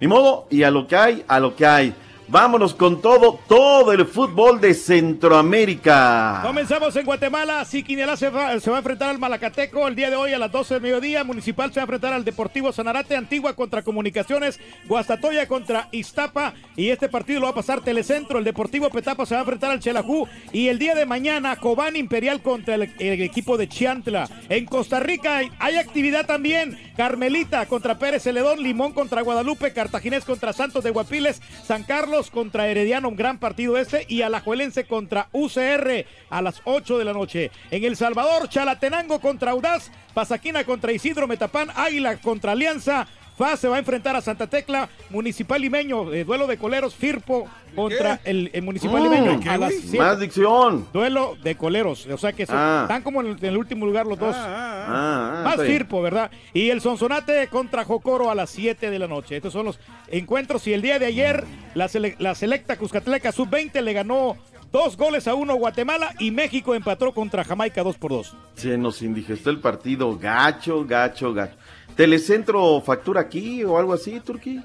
Ni 0.01 0.09
modo, 0.09 0.47
y 0.51 0.63
a 0.65 0.71
lo 0.71 0.87
que 0.87 0.97
hay, 0.97 1.25
a 1.29 1.41
lo 1.41 1.55
que 1.57 1.65
hay. 1.67 1.95
Vámonos 2.31 2.75
con 2.75 3.03
todo, 3.03 3.41
todo 3.49 3.93
el 3.93 4.07
fútbol 4.07 4.61
de 4.61 4.73
Centroamérica. 4.73 6.43
Comenzamos 6.45 6.95
en 6.95 7.05
Guatemala. 7.05 7.65
Sí, 7.65 7.83
Quiniela 7.83 8.17
se 8.17 8.31
va, 8.31 8.61
se 8.61 8.71
va 8.71 8.77
a 8.77 8.79
enfrentar 8.79 9.11
al 9.11 9.19
Malacateco 9.19 9.89
el 9.89 9.97
día 9.97 10.11
de 10.11 10.17
hoy 10.17 10.33
a 10.33 10.39
las 10.39 10.53
12 10.53 10.75
del 10.75 10.83
mediodía. 10.85 11.25
Municipal 11.25 11.73
se 11.73 11.81
va 11.81 11.83
a 11.83 11.87
enfrentar 11.87 12.13
al 12.13 12.25
Deportivo 12.25 12.71
Sanarate. 12.71 13.17
Antigua 13.17 13.57
contra 13.57 13.83
Comunicaciones. 13.83 14.61
Guastatoya 14.87 15.49
contra 15.49 15.89
Iztapa. 15.91 16.55
Y 16.77 16.91
este 16.91 17.09
partido 17.09 17.41
lo 17.41 17.47
va 17.47 17.51
a 17.51 17.55
pasar 17.57 17.81
Telecentro. 17.81 18.39
El 18.39 18.45
Deportivo 18.45 18.91
Petapa 18.91 19.27
se 19.27 19.35
va 19.35 19.41
a 19.41 19.43
enfrentar 19.43 19.73
al 19.73 19.81
Chelajú. 19.81 20.29
Y 20.53 20.69
el 20.69 20.79
día 20.79 20.95
de 20.95 21.07
mañana, 21.07 21.57
Cobán 21.57 21.97
Imperial 21.97 22.43
contra 22.43 22.77
el, 22.77 22.93
equipo 23.01 23.57
de 23.57 23.69
Chiantla. 23.69 24.29
En 24.49 24.67
Costa 24.67 25.01
Rica 25.01 25.39
hay, 25.39 25.51
hay 25.59 25.79
actividad 25.79 26.27
también. 26.27 26.79
Carmelita 26.97 27.67
contra 27.67 27.99
Pérez 27.99 28.23
Celedón. 28.23 28.63
Limón 28.63 28.93
contra 28.93 29.23
Guadalupe. 29.23 29.73
Cartaginés 29.73 30.25
contra 30.25 30.53
Santos 30.53 30.85
de 30.85 30.91
Guapiles. 30.91 31.43
San 31.67 31.83
Carlos 31.83 32.20
contra 32.29 32.69
Herediano. 32.69 33.09
Un 33.09 33.17
gran 33.17 33.39
partido 33.39 33.79
este. 33.79 34.05
Y 34.09 34.21
Alajuelense 34.21 34.85
contra 34.85 35.29
UCR 35.33 36.05
a 36.29 36.43
las 36.43 36.61
8 36.65 36.99
de 36.99 37.05
la 37.05 37.15
noche. 37.15 37.51
En 37.71 37.85
El 37.85 37.97
Salvador, 37.97 38.49
Chalatenango 38.49 39.21
contra 39.21 39.53
Audaz, 39.53 39.91
Pasaquina 40.13 40.65
contra 40.65 40.93
Isidro 40.93 41.27
Metapán, 41.27 41.69
Águila 41.75 42.19
contra 42.19 42.53
Alianza. 42.53 43.07
FAS 43.41 43.61
se 43.61 43.69
va 43.69 43.77
a 43.77 43.79
enfrentar 43.79 44.15
a 44.17 44.21
Santa 44.21 44.47
Tecla, 44.49 44.91
Municipal 45.09 45.59
Limeño, 45.63 46.13
eh, 46.13 46.25
duelo 46.25 46.47
de 46.47 46.59
coleros, 46.59 46.95
Firpo 46.95 47.49
contra 47.75 48.21
el, 48.25 48.51
el 48.53 48.61
Municipal 48.63 49.01
Mm, 49.01 49.03
Limeño. 49.05 49.41
siete. 49.71 49.97
Más 49.99 50.21
dicción. 50.21 50.87
Duelo 50.93 51.37
de 51.43 51.57
coleros, 51.57 52.05
o 52.07 52.19
sea 52.19 52.33
que 52.35 52.45
son- 52.45 52.57
Ah. 52.59 52.81
están 52.83 53.03
como 53.03 53.23
en 53.23 53.29
el, 53.29 53.37
en 53.39 53.45
el 53.47 53.57
último 53.57 53.87
lugar 53.87 54.07
los 54.07 54.19
dos. 54.19 54.37
Ah, 54.39 54.87
ah, 54.89 55.43
Más. 55.57 55.67
Firpo, 55.67 56.03
¿verdad? 56.03 56.31
Y 56.53 56.69
el 56.69 56.83
Sonsonate 56.83 57.49
contra 57.49 57.85
Jocoro 57.85 58.31
a 58.31 58.35
las 58.35 58.51
7 58.51 58.91
de 58.91 58.99
la 58.99 59.07
noche. 59.09 59.37
Estos 59.37 59.55
son 59.55 59.65
los 59.65 59.79
encuentros. 60.09 60.67
Y 60.67 60.75
el 60.75 60.83
día 60.83 60.99
de 60.99 61.07
ayer, 61.07 61.45
la, 61.75 61.87
sele- 61.89 62.17
la 62.19 62.35
selecta 62.35 62.77
Cuscatleca 62.77 63.33
Sub-20 63.33 63.81
le 63.81 63.93
ganó 63.95 64.37
dos 64.73 64.97
goles 64.97 65.27
a 65.27 65.35
uno 65.35 65.55
a 65.55 65.57
Guatemala 65.57 66.15
y 66.21 66.31
México 66.31 66.75
empató 66.75 67.13
contra 67.13 67.43
Jamaica 67.43 67.83
2 67.83 67.97
por 67.97 68.11
2. 68.13 68.37
Se 68.55 68.77
nos 68.79 69.03
indigestó 69.03 69.51
el 69.51 69.59
partido, 69.61 70.17
gacho, 70.19 70.85
gacho, 70.85 71.33
gacho. 71.33 71.57
¿Telecentro 72.01 72.81
factura 72.81 73.21
aquí 73.21 73.63
o 73.63 73.77
algo 73.77 73.93
así, 73.93 74.21
Turquí? 74.21 74.59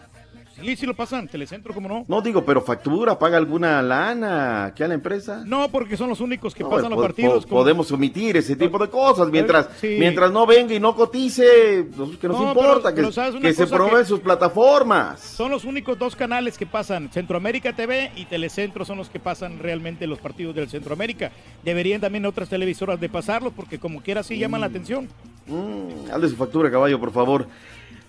Sí, 0.55 0.75
sí 0.77 0.85
lo 0.85 0.95
pasan, 0.95 1.27
Telecentro, 1.27 1.73
¿cómo 1.73 1.89
no? 1.89 2.05
No 2.07 2.21
digo, 2.21 2.45
pero 2.45 2.61
factura, 2.61 3.19
paga 3.19 3.37
alguna 3.37 3.81
lana 3.81 4.65
aquí 4.65 4.83
a 4.83 4.87
la 4.87 4.93
empresa. 4.93 5.43
No, 5.45 5.69
porque 5.69 5.97
son 5.97 6.09
los 6.09 6.21
únicos 6.21 6.55
que 6.55 6.63
No, 6.63 6.69
pasan 6.69 6.91
los 6.91 7.01
partidos. 7.01 7.43
po- 7.43 7.49
como- 7.49 7.61
Podemos 7.61 7.91
omitir 7.91 8.37
ese 8.37 8.55
tipo 8.55 8.77
de 8.79 8.89
cosas 8.89 9.29
mientras 9.29 9.67
Sí. 9.81 9.97
mientras 9.99 10.31
no 10.31 10.45
venga 10.45 10.73
y 10.73 10.79
no 10.79 10.95
cotice, 10.95 11.85
pues, 11.95 12.17
que 12.17 12.27
nos 12.27 12.39
No, 12.39 12.47
importa, 12.49 12.93
pero- 12.95 13.07
que, 13.09 13.13
¿sabes 13.13 13.31
una 13.35 13.41
que 13.41 13.53
se 13.53 13.67
promuevan 13.67 14.03
que- 14.03 14.07
sus 14.07 14.19
plataformas. 14.21 15.19
Son 15.19 15.51
los 15.51 15.65
únicos 15.65 15.99
dos 15.99 16.15
canales 16.15 16.57
que 16.57 16.65
pasan. 16.65 17.11
Centroamérica 17.11 17.73
TV 17.73 18.11
y 18.15 18.25
Telecentro 18.25 18.85
son 18.85 18.97
los 18.97 19.09
que 19.09 19.19
pasan 19.19 19.59
realmente 19.59 20.07
los 20.07 20.19
partidos 20.19 20.55
del 20.55 20.69
Centroamérica. 20.69 21.31
Deberían 21.63 21.99
también 22.01 22.25
otras 22.25 22.47
televisoras 22.49 22.99
de 22.99 23.09
pasarlos 23.09 23.51
porque 23.53 23.77
como 23.79 24.01
quiera 24.01 24.23
sí 24.23 24.37
llaman 24.37 24.61
la 24.61 24.67
atención. 24.67 25.09
Mm, 25.47 26.11
hazle 26.11 26.29
su 26.29 26.35
factura, 26.37 26.71
caballo, 26.71 26.99
por 26.99 27.11
favor. 27.11 27.47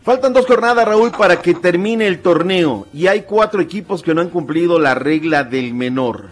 Faltan 0.07 0.33
dos 0.33 0.47
jornadas, 0.47 0.87
Raúl, 0.87 1.11
para 1.11 1.43
que 1.43 1.53
termine 1.53 2.07
el 2.07 2.23
torneo. 2.23 2.87
Y 2.95 3.09
hay 3.09 3.23
cuatro 3.23 3.61
equipos 3.61 4.05
que 4.05 4.15
no 4.15 4.21
han 4.21 4.31
cumplido 4.31 4.79
la 4.79 4.95
regla 4.95 5.43
del 5.43 5.75
menor. 5.75 6.29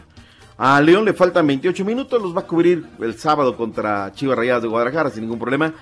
A 0.56 0.80
León 0.80 1.04
le 1.04 1.12
faltan 1.12 1.44
28 1.48 1.84
minutos, 1.84 2.22
los 2.22 2.36
va 2.36 2.42
a 2.42 2.46
cubrir 2.46 2.84
el 3.00 3.18
sábado 3.18 3.56
contra 3.56 4.12
Chivas 4.12 4.38
Rayadas 4.38 4.62
de 4.62 4.68
Guadalajara 4.68 5.10
sin 5.10 5.22
ningún 5.22 5.40
problema. 5.40 5.74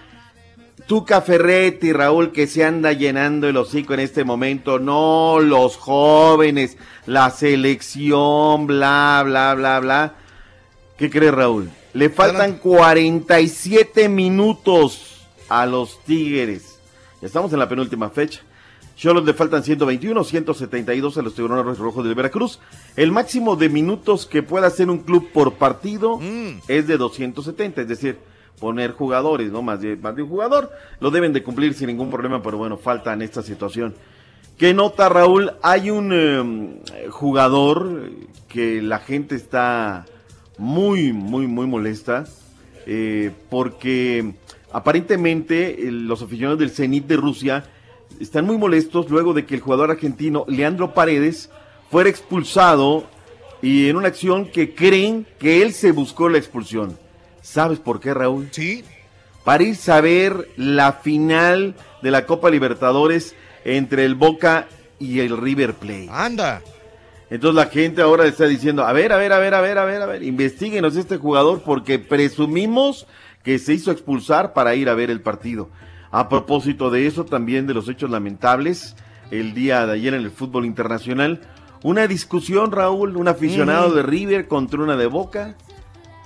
Tuca 0.86 1.20
Ferretti, 1.20 1.92
Raúl, 1.92 2.32
que 2.32 2.46
se 2.46 2.64
anda 2.64 2.92
llenando 2.92 3.46
el 3.46 3.58
hocico 3.58 3.92
en 3.92 4.00
este 4.00 4.24
momento. 4.24 4.78
No, 4.78 5.38
los 5.38 5.76
jóvenes, 5.76 6.78
la 7.04 7.28
selección, 7.28 8.66
bla, 8.66 9.22
bla, 9.22 9.52
bla, 9.52 9.80
bla. 9.80 10.14
¿Qué 10.96 11.10
crees, 11.10 11.34
Raúl? 11.34 11.68
Le 11.92 12.08
faltan 12.08 12.54
47 12.54 14.08
minutos 14.08 15.26
a 15.50 15.66
los 15.66 16.02
Tigres. 16.04 16.71
Estamos 17.22 17.52
en 17.52 17.60
la 17.60 17.68
penúltima 17.68 18.10
fecha. 18.10 18.40
Cholos 18.96 19.24
le 19.24 19.32
faltan 19.32 19.62
121, 19.62 20.24
172 20.24 21.16
a 21.16 21.22
los 21.22 21.34
Tiburones 21.34 21.78
Rojos 21.78 22.04
de 22.04 22.14
Veracruz. 22.14 22.58
El 22.96 23.12
máximo 23.12 23.54
de 23.54 23.68
minutos 23.68 24.26
que 24.26 24.42
pueda 24.42 24.66
hacer 24.66 24.90
un 24.90 24.98
club 24.98 25.30
por 25.32 25.54
partido 25.54 26.20
es 26.66 26.88
de 26.88 26.96
270, 26.96 27.82
es 27.82 27.88
decir, 27.88 28.18
poner 28.58 28.90
jugadores, 28.90 29.52
¿no? 29.52 29.62
Más 29.62 29.80
de, 29.80 29.96
más 29.96 30.16
de 30.16 30.22
un 30.22 30.28
jugador. 30.28 30.72
Lo 30.98 31.12
deben 31.12 31.32
de 31.32 31.44
cumplir 31.44 31.74
sin 31.74 31.86
ningún 31.86 32.10
problema, 32.10 32.42
pero 32.42 32.58
bueno, 32.58 32.76
falta 32.76 33.12
en 33.12 33.22
esta 33.22 33.40
situación. 33.40 33.94
¿Qué 34.58 34.74
nota, 34.74 35.08
Raúl? 35.08 35.52
Hay 35.62 35.90
un 35.90 36.82
eh, 36.92 37.08
jugador 37.08 38.10
que 38.48 38.82
la 38.82 38.98
gente 38.98 39.36
está 39.36 40.06
muy, 40.58 41.12
muy, 41.12 41.46
muy 41.46 41.68
molesta 41.68 42.24
eh, 42.84 43.30
porque 43.48 44.34
aparentemente 44.72 45.88
eh, 45.88 45.92
los 45.92 46.22
aficionados 46.22 46.58
del 46.58 46.70
Zenit 46.70 47.06
de 47.06 47.16
Rusia 47.16 47.64
están 48.20 48.46
muy 48.46 48.58
molestos 48.58 49.10
luego 49.10 49.32
de 49.32 49.46
que 49.46 49.54
el 49.54 49.60
jugador 49.60 49.90
argentino 49.90 50.44
Leandro 50.48 50.94
Paredes 50.94 51.50
fuera 51.90 52.10
expulsado 52.10 53.06
y 53.60 53.88
en 53.88 53.96
una 53.96 54.08
acción 54.08 54.46
que 54.46 54.74
creen 54.74 55.26
que 55.38 55.62
él 55.62 55.72
se 55.72 55.92
buscó 55.92 56.28
la 56.28 56.38
expulsión. 56.38 56.98
¿Sabes 57.42 57.78
por 57.78 58.00
qué, 58.00 58.12
Raúl? 58.14 58.48
Sí. 58.50 58.84
Para 59.44 59.64
irse 59.64 59.92
a 59.92 60.00
ver 60.00 60.48
la 60.56 60.92
final 60.94 61.74
de 62.02 62.10
la 62.10 62.26
Copa 62.26 62.50
Libertadores 62.50 63.34
entre 63.64 64.04
el 64.04 64.14
Boca 64.14 64.68
y 64.98 65.20
el 65.20 65.36
River 65.36 65.74
Plate. 65.74 66.08
Anda. 66.10 66.62
Entonces 67.30 67.56
la 67.56 67.70
gente 67.70 68.02
ahora 68.02 68.26
está 68.26 68.46
diciendo, 68.46 68.84
a 68.84 68.92
ver, 68.92 69.12
a 69.12 69.16
ver, 69.16 69.32
a 69.32 69.38
ver, 69.38 69.54
a 69.54 69.60
ver, 69.60 69.78
a 69.78 69.84
ver, 69.84 70.02
a 70.02 70.06
ver, 70.06 70.22
investiguenos 70.22 70.96
este 70.96 71.16
jugador 71.16 71.62
porque 71.62 71.98
presumimos 71.98 73.06
que 73.42 73.58
se 73.58 73.74
hizo 73.74 73.90
expulsar 73.90 74.52
para 74.52 74.74
ir 74.74 74.88
a 74.88 74.94
ver 74.94 75.10
el 75.10 75.20
partido. 75.20 75.68
A 76.10 76.28
propósito 76.28 76.90
de 76.90 77.06
eso, 77.06 77.24
también 77.24 77.66
de 77.66 77.74
los 77.74 77.88
hechos 77.88 78.10
lamentables, 78.10 78.96
el 79.30 79.54
día 79.54 79.86
de 79.86 79.92
ayer 79.94 80.14
en 80.14 80.20
el 80.22 80.30
fútbol 80.30 80.66
internacional, 80.66 81.40
una 81.82 82.06
discusión, 82.06 82.70
Raúl, 82.70 83.16
un 83.16 83.28
aficionado 83.28 83.88
Mm. 83.90 83.94
de 83.94 84.02
River 84.02 84.48
contra 84.48 84.80
una 84.82 84.96
de 84.96 85.06
Boca, 85.06 85.56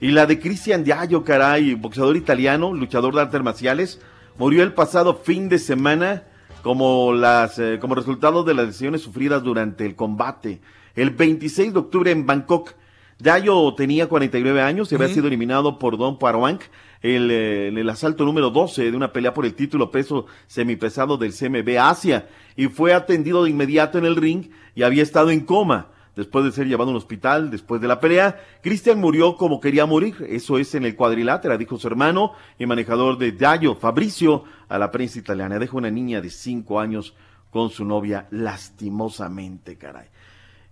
Y 0.00 0.10
la 0.10 0.26
de 0.26 0.40
Cristian 0.40 0.84
Diallo, 0.84 1.22
caray, 1.22 1.74
boxeador 1.74 2.16
italiano, 2.16 2.72
luchador 2.72 3.14
de 3.14 3.20
artes 3.20 3.42
marciales, 3.42 4.00
murió 4.38 4.62
el 4.62 4.72
pasado 4.72 5.20
fin 5.22 5.48
de 5.48 5.58
semana 5.58 6.24
como, 6.62 7.12
las, 7.12 7.58
eh, 7.58 7.78
como 7.80 7.94
resultado 7.94 8.42
de 8.42 8.54
las 8.54 8.66
lesiones 8.66 9.02
sufridas 9.02 9.42
durante 9.42 9.84
el 9.84 9.94
combate. 9.94 10.60
El 10.96 11.10
26 11.10 11.72
de 11.72 11.78
octubre 11.78 12.10
en 12.10 12.26
Bangkok, 12.26 12.72
Dayo 13.18 13.74
tenía 13.74 14.08
49 14.08 14.60
años 14.60 14.90
y 14.90 14.96
había 14.96 15.08
sido 15.08 15.28
eliminado 15.28 15.78
por 15.78 15.96
Don 15.96 16.18
Parwank 16.18 16.62
el, 17.00 17.30
eh, 17.30 17.68
en 17.68 17.78
el 17.78 17.88
asalto 17.88 18.24
número 18.24 18.50
12 18.50 18.90
de 18.90 18.96
una 18.96 19.12
pelea 19.12 19.34
por 19.34 19.44
el 19.44 19.54
título 19.54 19.90
peso 19.90 20.26
semipesado 20.46 21.16
del 21.16 21.32
CMB 21.32 21.78
Asia 21.78 22.28
y 22.56 22.66
fue 22.66 22.94
atendido 22.94 23.44
de 23.44 23.50
inmediato 23.50 23.98
en 23.98 24.06
el 24.06 24.16
ring 24.16 24.50
y 24.74 24.82
había 24.82 25.02
estado 25.02 25.30
en 25.30 25.40
coma. 25.40 25.88
Después 26.16 26.44
de 26.44 26.52
ser 26.52 26.68
llevado 26.68 26.90
a 26.90 26.92
un 26.92 26.96
hospital, 26.96 27.50
después 27.50 27.80
de 27.80 27.88
la 27.88 27.98
pelea, 27.98 28.40
Cristian 28.62 29.00
murió 29.00 29.36
como 29.36 29.60
quería 29.60 29.84
morir. 29.84 30.14
Eso 30.28 30.58
es 30.58 30.72
en 30.76 30.84
el 30.84 30.94
cuadrilátero, 30.94 31.58
dijo 31.58 31.76
su 31.76 31.88
hermano 31.88 32.34
y 32.56 32.66
manejador 32.66 33.18
de 33.18 33.32
Dayo, 33.32 33.74
Fabricio, 33.74 34.44
a 34.68 34.78
la 34.78 34.92
prensa 34.92 35.18
italiana. 35.18 35.58
Deja 35.58 35.76
una 35.76 35.90
niña 35.90 36.20
de 36.20 36.30
5 36.30 36.78
años 36.78 37.14
con 37.50 37.70
su 37.70 37.84
novia, 37.84 38.28
lastimosamente, 38.30 39.76
caray. 39.76 40.06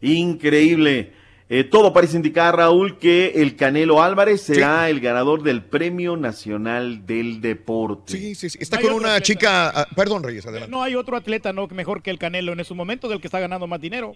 Increíble. 0.01 1.13
Eh, 1.55 1.65
todo 1.65 1.93
parece 1.93 2.17
indicar, 2.17 2.57
Raúl, 2.57 2.99
que 2.99 3.33
el 3.43 3.57
Canelo 3.57 4.03
Álvarez 4.03 4.41
será 4.41 4.89
el 4.89 5.01
ganador 5.01 5.43
del 5.43 5.63
Premio 5.63 6.17
Nacional 6.17 7.05
del 7.05 7.43
Deporte. 7.43 8.11
Sí, 8.17 8.35
sí, 8.35 8.49
sí. 8.49 8.59
Está 8.59 8.79
Hay 8.79 8.85
con 8.85 8.95
una 8.95 9.17
atleta. 9.17 9.23
chica. 9.23 9.69
ah, 9.69 9.87
perdón, 9.95 10.23
Reyes, 10.23 10.47
adelante. 10.47 10.71
No 10.71 10.83
hay 10.83 10.95
otro 10.95 11.15
atleta 11.15 11.53
no 11.53 11.67
mejor 11.69 12.03
que 12.03 12.09
el 12.11 12.19
Canelo 12.19 12.53
en 12.55 12.61
esos 12.61 12.75
momentos 12.75 13.11
del 13.11 13.21
que 13.21 13.27
está 13.27 13.39
ganando 13.39 13.67
más 13.67 13.83
dinero. 13.83 14.15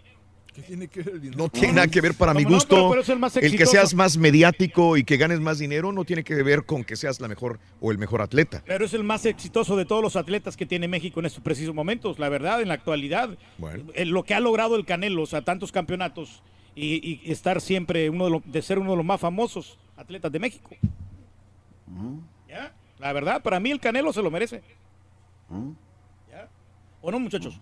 ¿Qué 0.55 0.63
tiene 0.63 0.89
que 0.89 1.03
ver 1.03 1.15
el 1.17 1.21
dinero? 1.21 1.37
No 1.43 1.49
tiene 1.51 1.75
nada 1.75 1.89
que 1.89 2.01
ver 2.01 2.15
para 2.15 2.33
mi 2.33 2.45
¿Cómo 2.45 2.53
no? 2.53 2.57
gusto. 2.57 2.75
Pero- 2.77 2.89
pero 2.89 3.03
es 3.03 3.09
el 3.11 3.19
más 3.19 3.35
que 3.35 3.41
exitoso. 3.45 3.71
seas 3.71 3.93
más 3.95 4.17
mediático 4.17 4.97
y 4.97 5.05
que 5.05 5.19
ganes 5.19 5.39
más 5.41 5.59
dinero 5.59 5.93
no 5.93 6.05
tiene 6.07 6.25
que 6.25 6.35
ver 6.43 6.65
con 6.65 6.85
que 6.85 6.97
seas 6.97 7.21
la 7.21 7.29
mejor 7.29 7.61
o 7.81 7.93
el 7.93 7.99
mejor 7.99 8.23
atleta. 8.23 8.63
Pero 8.67 8.87
es 8.87 8.95
el 8.95 9.05
más 9.05 9.27
exitoso 9.27 9.77
de 9.77 9.85
todos 9.85 10.01
los 10.03 10.17
atletas 10.17 10.57
que 10.57 10.65
tiene 10.65 10.89
México 10.89 11.21
en 11.21 11.27
estos 11.27 11.43
precisos 11.43 11.75
momentos, 11.75 12.19
la 12.19 12.31
verdad, 12.31 12.63
en 12.63 12.69
la 12.69 12.75
actualidad. 12.75 13.37
Bueno. 13.59 13.85
Eh, 13.93 14.07
Lo 14.07 14.23
que 14.23 14.33
ha 14.33 14.41
logrado 14.41 14.77
el 14.77 14.87
Canelo, 14.87 15.21
o 15.25 15.27
sea, 15.27 15.43
tantos 15.43 15.71
campeonatos 15.71 16.43
y, 16.77 17.23
y 17.27 17.33
estar 17.33 17.61
siempre 17.61 18.09
uno 18.11 18.27
de, 18.27 18.31
los- 18.31 18.43
de 18.53 18.63
ser 18.63 18.79
uno 18.79 18.91
de 18.93 18.97
los 18.99 19.05
más 19.07 19.21
famosos 19.21 19.77
atletas 19.97 20.31
de 20.31 20.39
México. 20.39 20.71
¿Ya? 22.49 22.73
La 22.99 23.13
verdad, 23.13 23.43
para 23.43 23.59
mí 23.59 23.71
el 23.71 23.81
Canelo 23.81 24.13
se 24.13 24.23
lo 24.23 24.31
merece. 24.31 24.63
¿Ya? 26.31 26.49
¿O 27.03 27.11
no, 27.11 27.19
muchachos? 27.19 27.59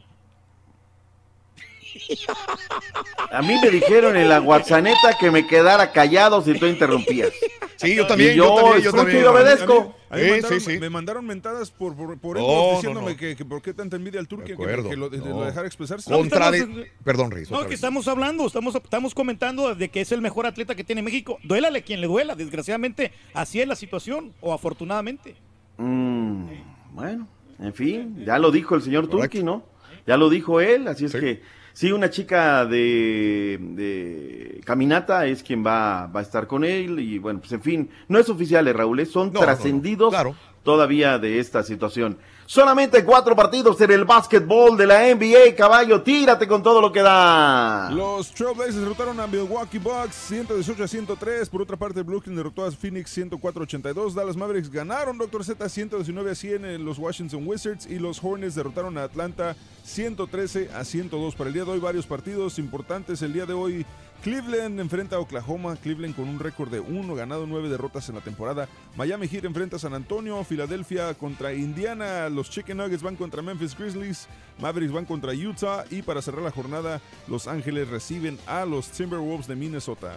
A 3.31 3.43
mí 3.43 3.55
me 3.62 3.71
dijeron 3.71 4.16
en 4.16 4.29
la 4.29 4.41
WhatsApp 4.41 4.85
que 5.19 5.31
me 5.31 5.47
quedara 5.47 5.93
callado 5.93 6.43
si 6.43 6.55
tú 6.59 6.66
interrumpías. 6.66 7.31
Sí, 7.77 7.95
yo 7.95 8.07
también, 8.07 8.33
Y 8.33 8.37
yo, 8.37 8.45
yo 8.45 8.55
también, 8.55 8.73
yo 8.83 8.89
escucho 8.91 8.97
también. 8.97 9.23
y 9.23 9.27
obedezco. 9.27 9.97
A 10.11 10.16
mí 10.16 10.23
me 10.23 10.31
mandaron, 10.31 10.61
sí, 10.61 10.73
sí. 10.73 10.79
me 10.79 10.91
mandaron 10.91 11.27
mentadas 11.27 11.71
por, 11.73 11.97
por, 11.97 12.16
por 12.19 12.37
No, 12.39 12.47
no, 12.47 12.75
diciéndome 12.77 13.12
no. 13.12 13.16
Que, 13.16 13.35
que 13.35 13.45
por 13.45 13.61
qué 13.61 13.75
tanta 13.75 13.97
envidia 13.97 14.21
al 14.21 14.29
turque 14.29 14.57
que, 14.57 14.97
lo, 14.97 15.09
lo 15.09 15.45
dejara 15.45 15.66
expresarse. 15.66 16.09
Contra 16.11 16.53
de- 16.53 16.93
Perdón, 17.03 17.33
Reyes. 17.33 17.51
No, 17.51 17.59
que 17.62 17.65
vez. 17.71 17.75
estamos 17.75 18.07
hablando, 18.07 18.47
estamos, 18.47 18.77
estamos 18.77 19.12
comentando 19.12 19.75
de 19.75 19.89
que 19.89 20.01
es 20.03 20.12
el 20.12 20.21
mejor 20.21 20.47
atleta 20.47 20.77
que 20.77 20.85
tiene 20.85 21.03
México. 21.03 21.39
Duélale 21.43 21.83
quien 21.83 22.01
le 22.01 22.07
duela, 22.07 22.37
desgraciadamente, 22.37 23.12
así 23.35 23.61
es 23.61 23.66
la 23.66 23.75
situación, 23.75 24.33
o 24.41 24.53
afortunadamente. 24.53 25.35
Mm, 25.79 26.45
bueno, 26.93 27.27
en 27.59 27.75
fin, 27.75 28.25
ya 28.25 28.39
lo 28.39 28.53
dijo 28.53 28.77
el 28.77 28.83
señor 28.83 29.09
Turki, 29.09 29.43
¿no? 29.43 29.65
Ya 30.07 30.16
lo 30.16 30.29
dijo 30.31 30.61
él, 30.61 30.87
así 30.87 31.07
es 31.07 31.12
que 31.12 31.43
Sí, 31.74 31.90
una 31.90 32.09
chica 32.09 32.64
de, 32.66 33.59
de 33.60 34.60
caminata 34.64 35.26
es 35.26 35.42
quien 35.42 35.66
va, 35.66 36.06
va 36.06 36.20
a 36.20 36.22
estar 36.22 36.46
con 36.46 36.64
él 36.64 37.01
y 37.01 37.18
bueno, 37.18 37.40
pues 37.40 37.51
en 37.51 37.62
fin, 37.62 37.90
no 38.06 38.20
es 38.20 38.28
oficial, 38.28 38.66
eh, 38.68 38.72
Raúl, 38.72 39.01
eh, 39.01 39.06
son 39.06 39.26
No, 39.28 39.32
no, 39.34 39.40
no, 39.40 39.44
trascendidos 39.46 40.10
claro. 40.10 40.36
todavía 40.62 41.18
de 41.18 41.40
esta 41.40 41.64
situación. 41.64 42.16
Solamente 42.47 43.03
cuatro 43.05 43.35
partidos 43.35 43.81
en 43.81 43.91
el 43.91 44.05
básquetbol 44.05 44.77
de 44.77 44.87
la 44.87 45.15
NBA, 45.15 45.55
caballo, 45.57 46.03
tírate 46.03 46.47
con 46.47 46.62
todo 46.62 46.79
lo 46.79 46.93
que 46.93 47.01
da. 47.01 47.91
Los 47.91 48.33
Trailblazers 48.33 48.77
derrotaron 48.77 49.19
a 49.19 49.27
Milwaukee 49.27 49.79
Bucks 49.79 50.15
118 50.15 50.85
a 50.85 50.87
103. 50.87 51.49
Por 51.49 51.62
otra 51.62 51.79
parte, 51.79 52.03
Brooklyn 52.03 52.37
derrotó 52.37 52.66
a 52.66 52.71
Phoenix 52.71 53.11
104 53.12 53.62
a 53.62 53.65
82. 53.65 54.15
Dallas 54.15 54.37
Mavericks 54.37 54.71
ganaron 54.71 55.16
Dr. 55.16 55.43
Z 55.43 55.66
119 55.66 56.31
a 56.31 56.35
100 56.35 56.65
en 56.66 56.85
los 56.85 56.99
Washington 56.99 57.47
Wizards. 57.47 57.87
Y 57.87 57.99
los 57.99 58.23
Hornets 58.23 58.55
derrotaron 58.55 58.99
a 58.99 59.05
Atlanta 59.05 59.57
113 59.85 60.69
a 60.75 60.85
102. 60.85 61.35
Para 61.35 61.49
el 61.49 61.55
día 61.55 61.65
de 61.65 61.71
hoy, 61.71 61.81
varios 61.81 62.07
partidos 62.07 62.59
importantes. 62.59 63.23
El 63.23 63.33
día 63.33 63.47
de 63.47 63.55
hoy, 63.55 63.87
Cleveland 64.24 64.80
enfrenta 64.80 65.16
a 65.16 65.20
Oklahoma. 65.20 65.76
Cleveland 65.76 66.16
con 66.16 66.26
un 66.26 66.38
récord 66.38 66.70
de 66.70 66.80
1, 66.80 67.14
ganado 67.14 67.46
9 67.46 67.68
derrotas 67.68 68.09
en 68.09 68.14
la 68.14 68.22
temporada. 68.22 68.68
Miami 68.96 69.28
Heat 69.28 69.44
enfrenta 69.44 69.76
a 69.76 69.78
San 69.78 69.92
Antonio. 69.92 70.42
Filadelfia 70.44 71.12
contra 71.12 71.52
Indiana. 71.52 72.30
Los 72.30 72.48
Chicken 72.48 72.78
Nuggets 72.78 73.02
van 73.02 73.16
contra 73.16 73.42
Memphis 73.42 73.76
Grizzlies. 73.76 74.26
Mavericks 74.62 74.94
van 74.94 75.05
contra 75.05 75.34
Utah. 75.34 75.84
Y 75.90 76.01
para 76.01 76.22
cerrar 76.22 76.40
la 76.40 76.51
jornada, 76.51 77.02
Los 77.28 77.46
Ángeles 77.46 77.88
reciben 77.88 78.38
a 78.46 78.64
los 78.64 78.88
Timberwolves 78.88 79.46
de 79.46 79.56
Minnesota. 79.56 80.16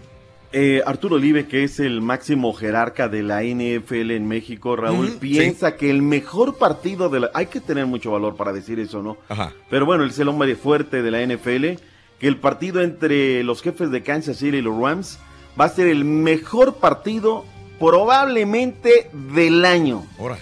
Eh, 0.54 0.82
Arturo 0.86 1.18
Olive, 1.18 1.46
que 1.48 1.66
es 1.66 1.82
el 1.82 2.00
máximo 2.00 2.54
jerarca 2.54 3.10
de 3.10 3.24
la 3.24 3.44
NFL 3.44 4.12
en 4.12 4.26
México, 4.26 4.78
Raúl, 4.78 5.18
piensa 5.20 5.76
que 5.76 5.90
el 5.90 6.02
mejor 6.02 6.58
partido 6.58 7.10
de 7.10 7.20
la... 7.20 7.32
Hay 7.34 7.48
que 7.48 7.60
tener 7.60 7.86
mucho 7.86 8.12
valor 8.14 8.38
para 8.38 8.54
decir 8.54 8.80
eso, 8.80 9.04
¿no? 9.04 9.18
Ajá. 9.28 9.52
Pero 9.70 9.86
bueno, 9.86 10.06
él 10.06 10.12
es 10.12 10.20
el 10.20 10.30
hombre 10.30 10.56
fuerte 10.56 11.02
de 11.02 11.12
la 11.12 11.22
NFL, 11.22 11.84
que 12.20 12.28
el 12.28 12.38
partido 12.38 12.82
entre 12.82 13.44
los 13.44 13.62
jefes 13.62 13.92
de 13.92 14.04
Kansas 14.04 14.38
City 14.38 14.58
y 14.58 14.62
los 14.62 14.80
Rams 14.80 15.20
va 15.60 15.66
a 15.66 15.70
ser 15.70 15.88
el 15.88 16.06
mejor 16.06 16.76
partido 16.76 17.46
probablemente 17.80 19.10
del 19.14 19.66
año. 19.66 20.06
Ahora. 20.20 20.38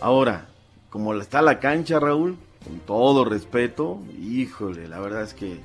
Ahora, 0.00 0.46
como 0.90 1.14
está 1.14 1.42
la 1.42 1.60
cancha, 1.60 2.00
Raúl, 2.00 2.36
con 2.64 2.78
todo 2.80 3.24
respeto, 3.24 4.00
híjole, 4.20 4.88
la 4.88 4.98
verdad 4.98 5.22
es 5.22 5.34
que 5.34 5.58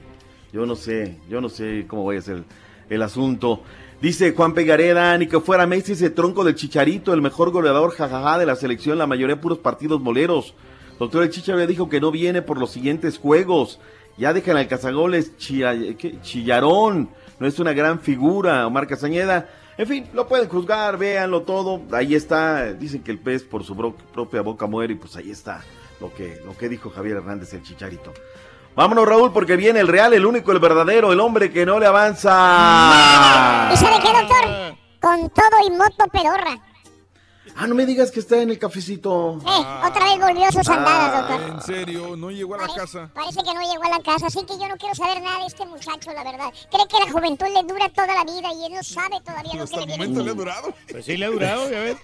yo 0.54 0.66
no 0.66 0.76
sé, 0.76 1.18
yo 1.30 1.42
no 1.42 1.50
sé 1.50 1.86
cómo 1.88 2.04
voy 2.04 2.18
a 2.18 2.20
hacer 2.20 2.36
el, 2.38 2.46
el 2.90 3.02
asunto. 3.02 3.64
Dice 4.02 4.34
Juan 4.34 4.54
Pegareda, 4.54 5.18
ni 5.18 5.28
que 5.28 5.40
fuera 5.40 5.66
Messi 5.66 5.94
ese 5.94 6.12
tronco 6.12 6.44
del 6.44 6.56
Chicharito, 6.56 7.14
el 7.14 7.22
mejor 7.22 7.50
goleador 7.50 7.92
jajaja 7.92 8.38
de 8.38 8.46
la 8.46 8.56
selección, 8.56 9.00
la 9.00 9.08
mayoría 9.08 9.42
puros 9.42 9.58
partidos 9.58 10.00
moleros. 10.02 10.54
Doctor 11.00 11.24
El 11.24 11.30
Chicha 11.30 11.56
dijo 11.68 11.90
que 11.90 12.02
no 12.02 12.12
viene 12.12 12.42
por 12.42 12.58
los 12.58 12.72
siguientes 12.72 13.18
juegos. 13.20 13.80
Ya 14.18 14.34
dejan 14.34 14.58
al 14.58 14.68
cazagoles. 14.68 15.38
Chillarón, 15.38 17.10
no 17.40 17.48
es 17.48 17.60
una 17.60 17.74
gran 17.74 18.00
figura, 18.00 18.66
Omar 18.66 18.88
Castañeda. 18.88 19.50
En 19.78 19.88
fin, 19.88 20.08
lo 20.14 20.28
pueden 20.28 20.50
juzgar, 20.50 20.98
véanlo 20.98 21.44
todo. 21.44 21.82
Ahí 21.92 22.16
está, 22.16 22.74
dicen 22.74 23.04
que 23.04 23.12
el 23.12 23.20
pez 23.20 23.44
por 23.44 23.64
su 23.64 23.76
propia 23.76 24.42
boca 24.42 24.66
muere 24.66 24.94
y 24.94 24.98
pues 24.98 25.16
ahí 25.16 25.30
está 25.30 25.64
lo 26.00 26.14
que, 26.14 26.42
lo 26.46 26.58
que 26.58 26.68
dijo 26.68 26.90
Javier 26.90 27.18
Hernández 27.18 27.54
el 27.54 27.62
Chicharito. 27.62 28.12
Vámonos 28.76 29.08
Raúl 29.08 29.32
porque 29.34 29.56
viene 29.56 29.80
el 29.80 29.88
real, 29.88 30.14
el 30.14 30.26
único, 30.26 30.52
el 30.52 30.60
verdadero, 30.60 31.12
el 31.12 31.20
hombre 31.20 31.52
que 31.52 31.66
no 31.66 31.80
le 31.80 31.86
avanza. 31.88 33.70
¿Y 33.74 33.78
sabe 33.78 34.00
qué, 34.02 34.10
doctor? 34.10 34.78
Con 35.00 35.30
todo 35.30 35.68
y 35.68 35.72
moto 35.72 36.06
pedorra. 36.12 36.60
Ah, 37.60 37.66
no 37.68 37.74
me 37.74 37.86
digas 37.88 38.12
que 38.12 38.20
está 38.20 38.40
en 38.42 38.52
el 38.52 38.60
cafecito. 38.60 39.40
Eh, 39.42 39.88
otra 39.88 40.06
vez 40.06 40.20
volvió 40.20 40.46
a 40.48 40.52
sus 40.52 40.68
andadas, 40.70 41.12
Ah. 41.14 41.28
doctor. 41.28 41.50
En 41.56 41.62
serio, 41.62 42.16
no 42.16 42.30
llegó 42.30 42.54
a 42.56 42.60
la 42.60 42.68
casa. 42.68 43.10
Parece 43.16 43.40
que 43.40 43.54
no 43.54 43.62
llegó 43.62 43.84
a 43.84 43.98
la 43.98 44.04
casa, 44.04 44.28
así 44.28 44.40
que 44.46 44.54
yo 44.60 44.68
no 44.68 44.78
quiero 44.78 44.94
saber 44.94 45.22
nada 45.24 45.40
de 45.40 45.48
este 45.48 45.66
muchacho, 45.66 46.12
la 46.14 46.24
verdad. 46.24 46.52
Cree 46.72 46.88
que 46.88 47.06
la 47.06 47.12
juventud 47.12 47.48
le 47.48 47.64
dura 47.64 47.90
toda 47.90 48.14
la 48.14 48.24
vida 48.24 48.50
y 48.54 48.66
él 48.68 48.74
no 48.74 48.84
sabe 48.84 49.20
todavía 49.26 49.54
lo 49.56 49.66
que 49.66 49.76
le 49.78 49.86
viene. 49.88 50.04
encima. 50.04 50.34
durado. 50.34 50.74
Pues 50.92 51.06
sí, 51.06 51.18
le 51.18 51.26
ha 51.26 51.30
durado, 51.30 51.70
ya 51.72 51.80
ves. 51.80 51.98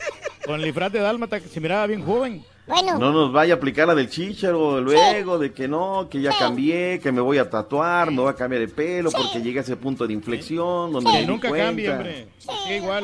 Con 0.46 0.56
el 0.56 0.64
disfraz 0.64 0.92
de 0.92 1.00
Dálmata 1.00 1.40
que 1.40 1.48
se 1.48 1.60
miraba 1.62 1.86
bien 1.88 2.04
joven. 2.04 2.44
Bueno, 2.66 2.98
No 2.98 3.12
nos 3.12 3.34
vaya 3.34 3.56
a 3.56 3.58
aplicar 3.58 3.88
la 3.88 3.94
del 3.94 4.10
chicharo 4.10 4.80
luego, 4.80 5.38
de 5.38 5.54
que 5.54 5.68
no, 5.68 6.08
que 6.10 6.22
ya 6.22 6.32
cambié, 6.38 7.00
que 7.02 7.12
me 7.12 7.20
voy 7.20 7.38
a 7.38 7.50
tatuar, 7.50 8.10
me 8.10 8.22
voy 8.22 8.30
a 8.32 8.36
cambiar 8.36 8.62
el 8.62 8.70
pelo 8.72 9.12
porque 9.12 9.42
llegué 9.42 9.60
a 9.60 9.62
ese 9.64 9.76
punto 9.76 10.08
de 10.08 10.14
inflexión 10.14 10.92
donde 10.94 11.12
me 11.12 11.26
nunca 11.28 11.52
cambie, 11.52 11.90
hombre. 11.92 12.28
Igual. 12.74 13.04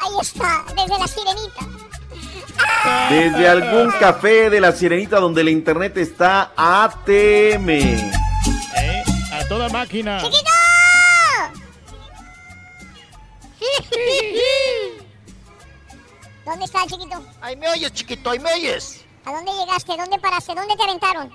Ahí 0.00 0.12
está, 0.20 0.64
desde 0.74 0.98
la 0.98 1.06
sirenita. 1.06 1.66
Desde 3.10 3.48
algún 3.48 3.90
café 4.00 4.48
de 4.48 4.60
la 4.62 4.72
sirenita 4.72 5.20
donde 5.20 5.44
la 5.44 5.50
internet 5.50 5.96
está 5.98 6.52
ATM. 6.56 7.68
Eh, 7.68 9.04
A 9.32 9.44
toda 9.48 9.68
máquina. 9.68 10.22
¿Dónde 16.44 16.64
está 16.64 16.82
el 16.84 16.90
chiquito? 16.90 17.22
Ahí 17.40 17.56
me 17.56 17.68
oyes, 17.68 17.92
chiquito, 17.92 18.30
ahí 18.30 18.38
me 18.38 18.52
oyes. 18.52 19.04
¿A 19.24 19.32
dónde 19.32 19.52
llegaste? 19.52 19.96
¿Dónde 19.96 20.18
paraste? 20.18 20.54
¿Dónde 20.54 20.76
te 20.76 20.82
aventaron? 20.84 21.32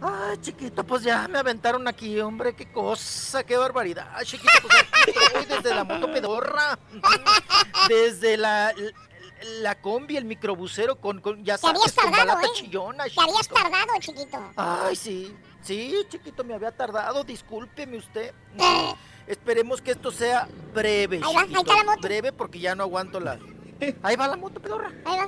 Ay, 0.00 0.36
chiquito, 0.40 0.84
pues 0.84 1.02
ya 1.02 1.26
me 1.28 1.38
aventaron 1.38 1.88
aquí, 1.88 2.20
hombre, 2.20 2.54
qué 2.54 2.70
cosa, 2.70 3.44
qué 3.44 3.56
barbaridad. 3.56 4.08
Ay, 4.14 4.26
chiquito, 4.26 4.50
pues 4.62 4.74
aquí 4.74 5.10
estoy 5.18 5.44
desde 5.46 5.74
la 5.74 5.84
moto 5.84 6.12
pedorra, 6.12 6.78
desde 7.88 8.36
la, 8.36 8.72
la 9.60 9.74
combi, 9.80 10.16
el 10.16 10.24
microbusero 10.26 10.96
con, 10.96 11.20
con 11.20 11.42
ya 11.44 11.56
Te 11.56 11.66
habías 11.68 11.92
sabes, 11.92 12.10
con 12.10 12.12
tardado, 12.26 12.40
¿eh? 12.40 12.48
chillona, 12.54 13.04
Te 13.04 13.20
habías 13.20 13.36
chiquito. 13.48 13.54
tardado, 13.54 13.92
chiquito. 14.00 14.52
Ay, 14.56 14.96
sí, 14.96 15.34
sí, 15.62 15.96
chiquito, 16.08 16.44
me 16.44 16.54
había 16.54 16.72
tardado, 16.72 17.24
discúlpeme 17.24 17.96
usted. 17.96 18.34
Esperemos 19.26 19.80
que 19.82 19.92
esto 19.92 20.12
sea 20.12 20.46
breve, 20.74 21.20
Ahí 21.24 21.34
va, 21.34 21.40
ahí 21.42 21.54
está 21.54 21.74
la 21.76 21.84
moto. 21.84 22.00
breve 22.02 22.32
porque 22.32 22.60
ya 22.60 22.74
no 22.74 22.84
aguanto 22.84 23.18
la... 23.18 23.38
Ahí 24.02 24.14
va 24.14 24.28
la 24.28 24.36
moto 24.36 24.60
pedorra. 24.60 24.92
Ahí 25.04 25.18
va. 25.18 25.26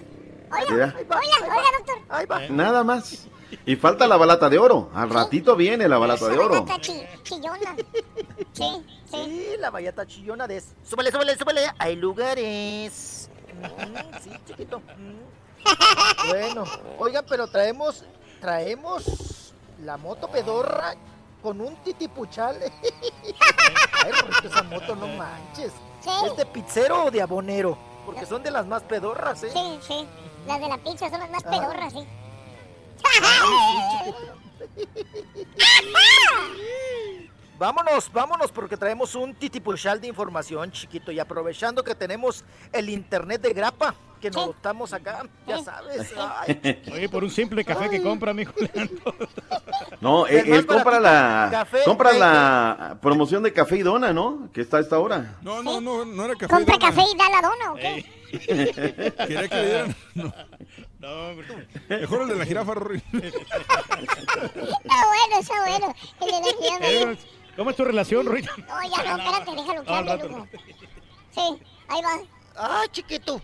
Mira, 0.71 0.95
Oiga, 0.97 1.05
oiga, 1.11 1.69
doctor. 1.79 1.99
Ahí 2.09 2.27
va. 2.27 2.41
nada 2.49 2.83
más. 2.85 3.27
Y 3.67 3.77
falta 3.77 4.07
la 4.07 4.17
balata 4.17 4.49
de 4.49 4.59
oro. 4.59 4.91
Al 4.95 5.11
ratito 5.11 5.57
viene 5.57 5.89
la 5.89 5.99
balata 5.99 6.29
de 6.29 6.39
oro. 6.39 6.65
balata 6.65 6.81
chi- 6.81 7.03
chillona. 7.23 7.77
Sí, 8.53 8.85
Sí, 9.11 9.53
la 9.59 9.71
vallata 9.71 10.07
chillona 10.07 10.47
de... 10.47 10.63
Súbele, 10.85 11.11
súbele, 11.11 11.35
súbele. 11.39 11.63
Hay 11.79 11.97
lugares. 11.97 13.31
Mm, 13.55 14.19
sí, 14.23 14.31
chiquito. 14.47 14.81
Mm. 14.81 16.29
Bueno, 16.29 16.65
oigan, 16.99 17.25
pero 17.29 17.47
traemos... 17.49 18.05
Traemos 18.41 19.53
la 19.85 19.97
moto 19.97 20.29
pedorra 20.29 20.95
con 21.43 21.61
un 21.61 21.75
titipuchal. 21.83 22.57
Ay, 24.05 24.13
Rorrito, 24.13 24.49
esa 24.49 24.63
moto 24.65 24.95
no 24.95 25.07
manches. 25.09 25.73
¿Es 26.27 26.37
de 26.37 26.47
pizzero 26.47 27.07
o 27.07 27.11
de 27.11 27.21
abonero? 27.23 27.77
Porque 28.07 28.27
son 28.27 28.43
de 28.43 28.51
las 28.51 28.67
más 28.67 28.83
pedorras, 28.83 29.43
¿eh? 29.43 29.51
sí, 29.53 29.79
sí. 29.87 30.07
Las 30.47 30.61
de 30.61 30.69
la 30.69 30.79
pizza 30.79 31.11
son 31.11 31.21
las 31.21 31.31
más 31.31 31.43
Ah. 31.45 31.51
pedorras, 31.51 31.93
sí. 31.93 32.07
Vámonos, 37.59 38.13
vámonos, 38.13 38.53
porque 38.53 38.77
traemos 38.77 39.17
un 39.17 39.35
titipuchal 39.35 40.01
de 40.01 40.07
información, 40.07 40.71
chiquito. 40.71 41.11
Y 41.11 41.19
aprovechando 41.19 41.83
que 41.83 41.93
tenemos 41.93 42.45
el 42.73 42.89
internet 42.89 43.41
de 43.43 43.53
grapa, 43.53 43.97
que 44.21 44.31
nos 44.31 44.47
lo 44.47 44.53
estamos 44.53 44.93
acá, 44.93 45.27
ya 45.45 45.59
sabes. 45.59 46.15
Ay, 46.17 46.81
Oye, 46.93 47.09
por 47.09 47.25
un 47.25 47.31
simple 47.31 47.65
café 47.65 47.91
que 47.91 48.01
compra, 48.01 48.33
mijo. 48.33 48.53
No, 50.01 50.29
él, 50.29 50.49
más 50.49 50.59
él 50.61 50.67
compra 50.67 51.01
la 51.01 51.49
Café, 51.51 51.79
compra 51.85 52.13
la 52.13 52.99
promoción 53.03 53.43
de 53.43 53.53
café 53.53 53.79
y 53.79 53.83
dona, 53.83 54.13
¿no? 54.13 54.49
Que 54.53 54.61
está 54.61 54.77
a 54.77 54.81
esta 54.81 54.97
hora. 55.01 55.37
No, 55.43 55.61
no, 55.61 55.81
no, 55.81 56.05
no 56.05 56.25
era 56.25 56.35
café. 56.35 56.55
¿Compra 56.55 56.77
dona. 56.79 56.89
café 56.89 57.03
y 57.13 57.17
da 57.17 57.29
la 57.29 57.43
dona 57.43 57.73
o 57.73 57.75
qué? 57.75 58.18
Quería 58.31 59.49
que 59.49 59.55
le 59.57 59.65
dieran. 59.67 59.97
No. 60.15 60.33
No, 61.01 61.29
hombre. 61.31 61.69
Mejor 61.89 62.23
el 62.23 62.29
de 62.29 62.35
la 62.37 62.45
jirafa, 62.45 62.75
Rory. 62.75 62.97
Está 63.13 63.13
bueno, 64.83 65.39
está 65.41 65.55
bueno. 65.61 65.95
El 66.21 66.27
de 66.27 66.41
la 66.41 66.47
jirafa. 66.61 67.13
Eh, 67.13 67.19
¿Cómo 67.57 67.71
es 67.71 67.77
tu 67.77 67.85
relación, 67.85 68.27
Rita? 68.27 68.51
No, 68.57 68.65
ya 68.83 69.17
no, 69.17 69.23
espérate, 69.23 69.51
déjalo 69.55 69.85
que 69.85 69.93
al 69.93 70.09
hable, 70.09 70.29
loco. 70.29 70.49
Sí, 71.31 71.41
ahí 71.89 72.03
va. 72.03 72.21
Ah, 72.57 72.83
chiquito. 72.91 73.41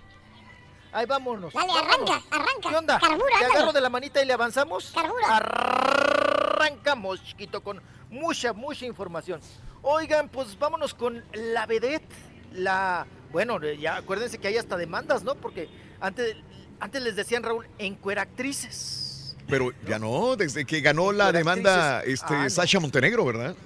Ahí 0.93 1.07
vámonos. 1.07 1.53
Dale, 1.53 1.67
vámonos. 1.69 1.93
arranca, 1.95 2.23
arranca. 2.31 2.69
¿Qué 2.71 2.77
onda? 2.77 2.99
Carbura, 3.01 3.27
¿Te 3.27 3.35
ándale. 3.45 3.55
agarro 3.57 3.73
de 3.73 3.81
la 3.81 3.89
manita 3.89 4.23
y 4.23 4.27
le 4.27 4.33
avanzamos? 4.33 4.91
Carbura. 4.95 5.37
Arrancamos, 5.37 7.23
chiquito, 7.25 7.63
con 7.63 7.81
mucha, 8.11 8.53
mucha 8.53 8.85
información. 8.87 9.41
Oigan, 9.83 10.29
pues 10.29 10.59
vámonos 10.59 10.95
con 10.95 11.25
la 11.33 11.67
vedette. 11.67 12.13
La. 12.53 13.07
Bueno, 13.35 13.59
ya 13.61 13.97
acuérdense 13.97 14.39
que 14.39 14.47
hay 14.47 14.57
hasta 14.59 14.77
demandas, 14.77 15.25
¿no? 15.25 15.35
Porque 15.35 15.69
antes, 16.01 16.37
antes 16.79 17.03
les 17.03 17.17
decían, 17.17 17.43
Raúl, 17.43 17.67
encueractrices. 17.79 19.37
Pero 19.49 19.73
ya 19.89 19.99
no, 19.99 20.37
desde 20.37 20.65
que 20.65 20.81
ganó 20.81 21.11
la 21.11 21.33
demanda 21.33 22.01
este, 22.05 22.33
Ah. 22.33 22.49
Sasha 22.49 22.79
Montenegro, 22.79 23.25
¿verdad? 23.25 23.57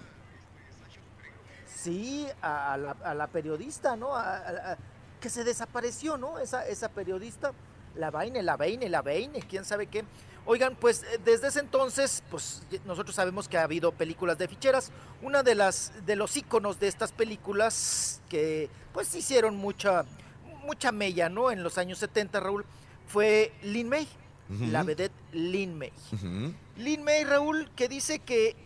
Sí, 1.67 2.27
a, 2.41 2.73
a 2.73 2.77
la, 2.79 2.97
a 3.05 3.15
la 3.15 3.27
periodista, 3.27 3.95
¿no? 3.95 4.17
A- 4.17 4.79
que 5.21 5.29
se 5.29 5.45
desapareció, 5.45 6.17
¿no? 6.17 6.39
Esa, 6.39 6.67
esa 6.67 6.89
periodista, 6.89 7.53
la 7.95 8.11
vaina, 8.11 8.41
la 8.41 8.57
vaina, 8.57 8.89
la 8.89 9.03
vaina, 9.03 9.39
quién 9.47 9.67
sabe 9.67 9.87
qué. 9.89 10.03
Oigan, 10.51 10.77
pues 10.77 11.03
eh, 11.03 11.21
desde 11.23 11.49
ese 11.49 11.61
entonces, 11.61 12.23
pues 12.31 12.63
nosotros 12.87 13.15
sabemos 13.15 13.49
que 13.49 13.59
ha 13.59 13.65
habido 13.65 13.93
películas 13.93 14.39
de 14.39 14.49
ficheras. 14.49 14.93
Una 15.21 15.43
de 15.43 15.55
las 15.55 15.93
de 16.07 16.17
los 16.17 16.35
íconos 16.39 16.81
de 16.81 16.89
estas 16.89 17.13
películas 17.13 18.23
que 18.31 18.71
pues 18.95 19.15
hicieron 19.15 19.57
mucha 19.57 20.07
mucha 20.65 20.91
mella, 20.91 21.29
¿no? 21.29 21.51
En 21.51 21.63
los 21.63 21.77
años 21.77 21.99
70, 21.99 22.41
Raúl, 22.41 22.65
fue 23.07 23.53
Lin 23.63 23.91
May, 23.91 24.09
la 24.71 24.85
vedette 24.85 25.13
Lin 25.33 25.77
May. 25.77 25.93
Lin 26.79 27.05
May, 27.05 27.25
Raúl, 27.25 27.71
que 27.77 27.87
dice 27.87 28.21
que 28.21 28.57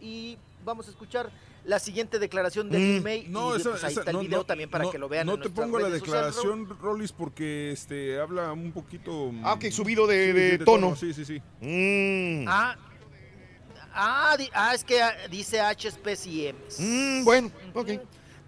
y 0.00 0.36
vamos 0.64 0.88
a 0.88 0.90
escuchar 0.90 1.30
la 1.64 1.78
siguiente 1.78 2.18
declaración 2.18 2.68
de 2.70 2.78
Lin 2.78 3.02
May 3.04 3.26
No, 3.28 3.56
y 3.56 3.60
esa- 3.60 3.70
pues 3.70 3.84
ahí 3.84 3.92
esa- 3.92 4.00
está 4.00 4.10
el 4.10 4.16
no, 4.16 4.22
video 4.22 4.38
no, 4.38 4.44
también 4.46 4.68
para 4.70 4.84
no, 4.84 4.90
que 4.90 4.98
lo 4.98 5.08
vean 5.08 5.26
No 5.26 5.34
en 5.34 5.42
te 5.42 5.50
pongo 5.50 5.78
la 5.78 5.86
redes 5.88 6.00
sociales, 6.00 6.34
declaración, 6.34 6.78
Rollis, 6.80 7.12
porque 7.12 7.70
este 7.72 8.18
habla 8.20 8.52
un 8.52 8.72
poquito. 8.72 9.32
Ah, 9.44 9.54
ok, 9.54 9.66
subido 9.70 10.06
de- 10.06 10.58
tono. 10.64 10.96
Sí, 10.96 11.12
sí, 11.14 11.24
sí. 11.24 11.40
Mm. 11.60 12.46
Ah, 12.48 12.76
ah, 13.94 14.36
di- 14.38 14.50
ah, 14.54 14.74
es 14.74 14.82
que 14.84 15.00
ah, 15.02 15.14
dice 15.30 15.60
HSPCMs. 15.60 16.78
Mm, 16.80 17.24
bueno, 17.24 17.50
ok. 17.74 17.88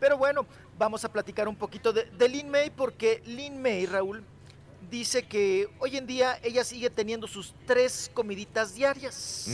Pero 0.01 0.19
bueno, 0.19 0.47
vamos 0.77 1.05
a 1.05 1.13
platicar 1.13 1.47
un 1.49 1.57
poquito 1.57 1.93
de, 1.93 2.05
de 2.05 2.29
Lin 2.29 2.49
May 2.51 2.71
porque 2.71 3.23
Lin 3.27 3.63
May, 3.63 3.87
Raúl, 3.87 4.25
dice 4.91 5.23
que 5.23 5.69
hoy 5.79 5.97
en 5.97 6.07
día 6.07 6.39
ella 6.43 6.63
sigue 6.65 6.91
teniendo 6.91 7.27
sus 7.29 7.55
tres 7.67 8.11
comiditas 8.13 8.75
diarias. 8.75 9.47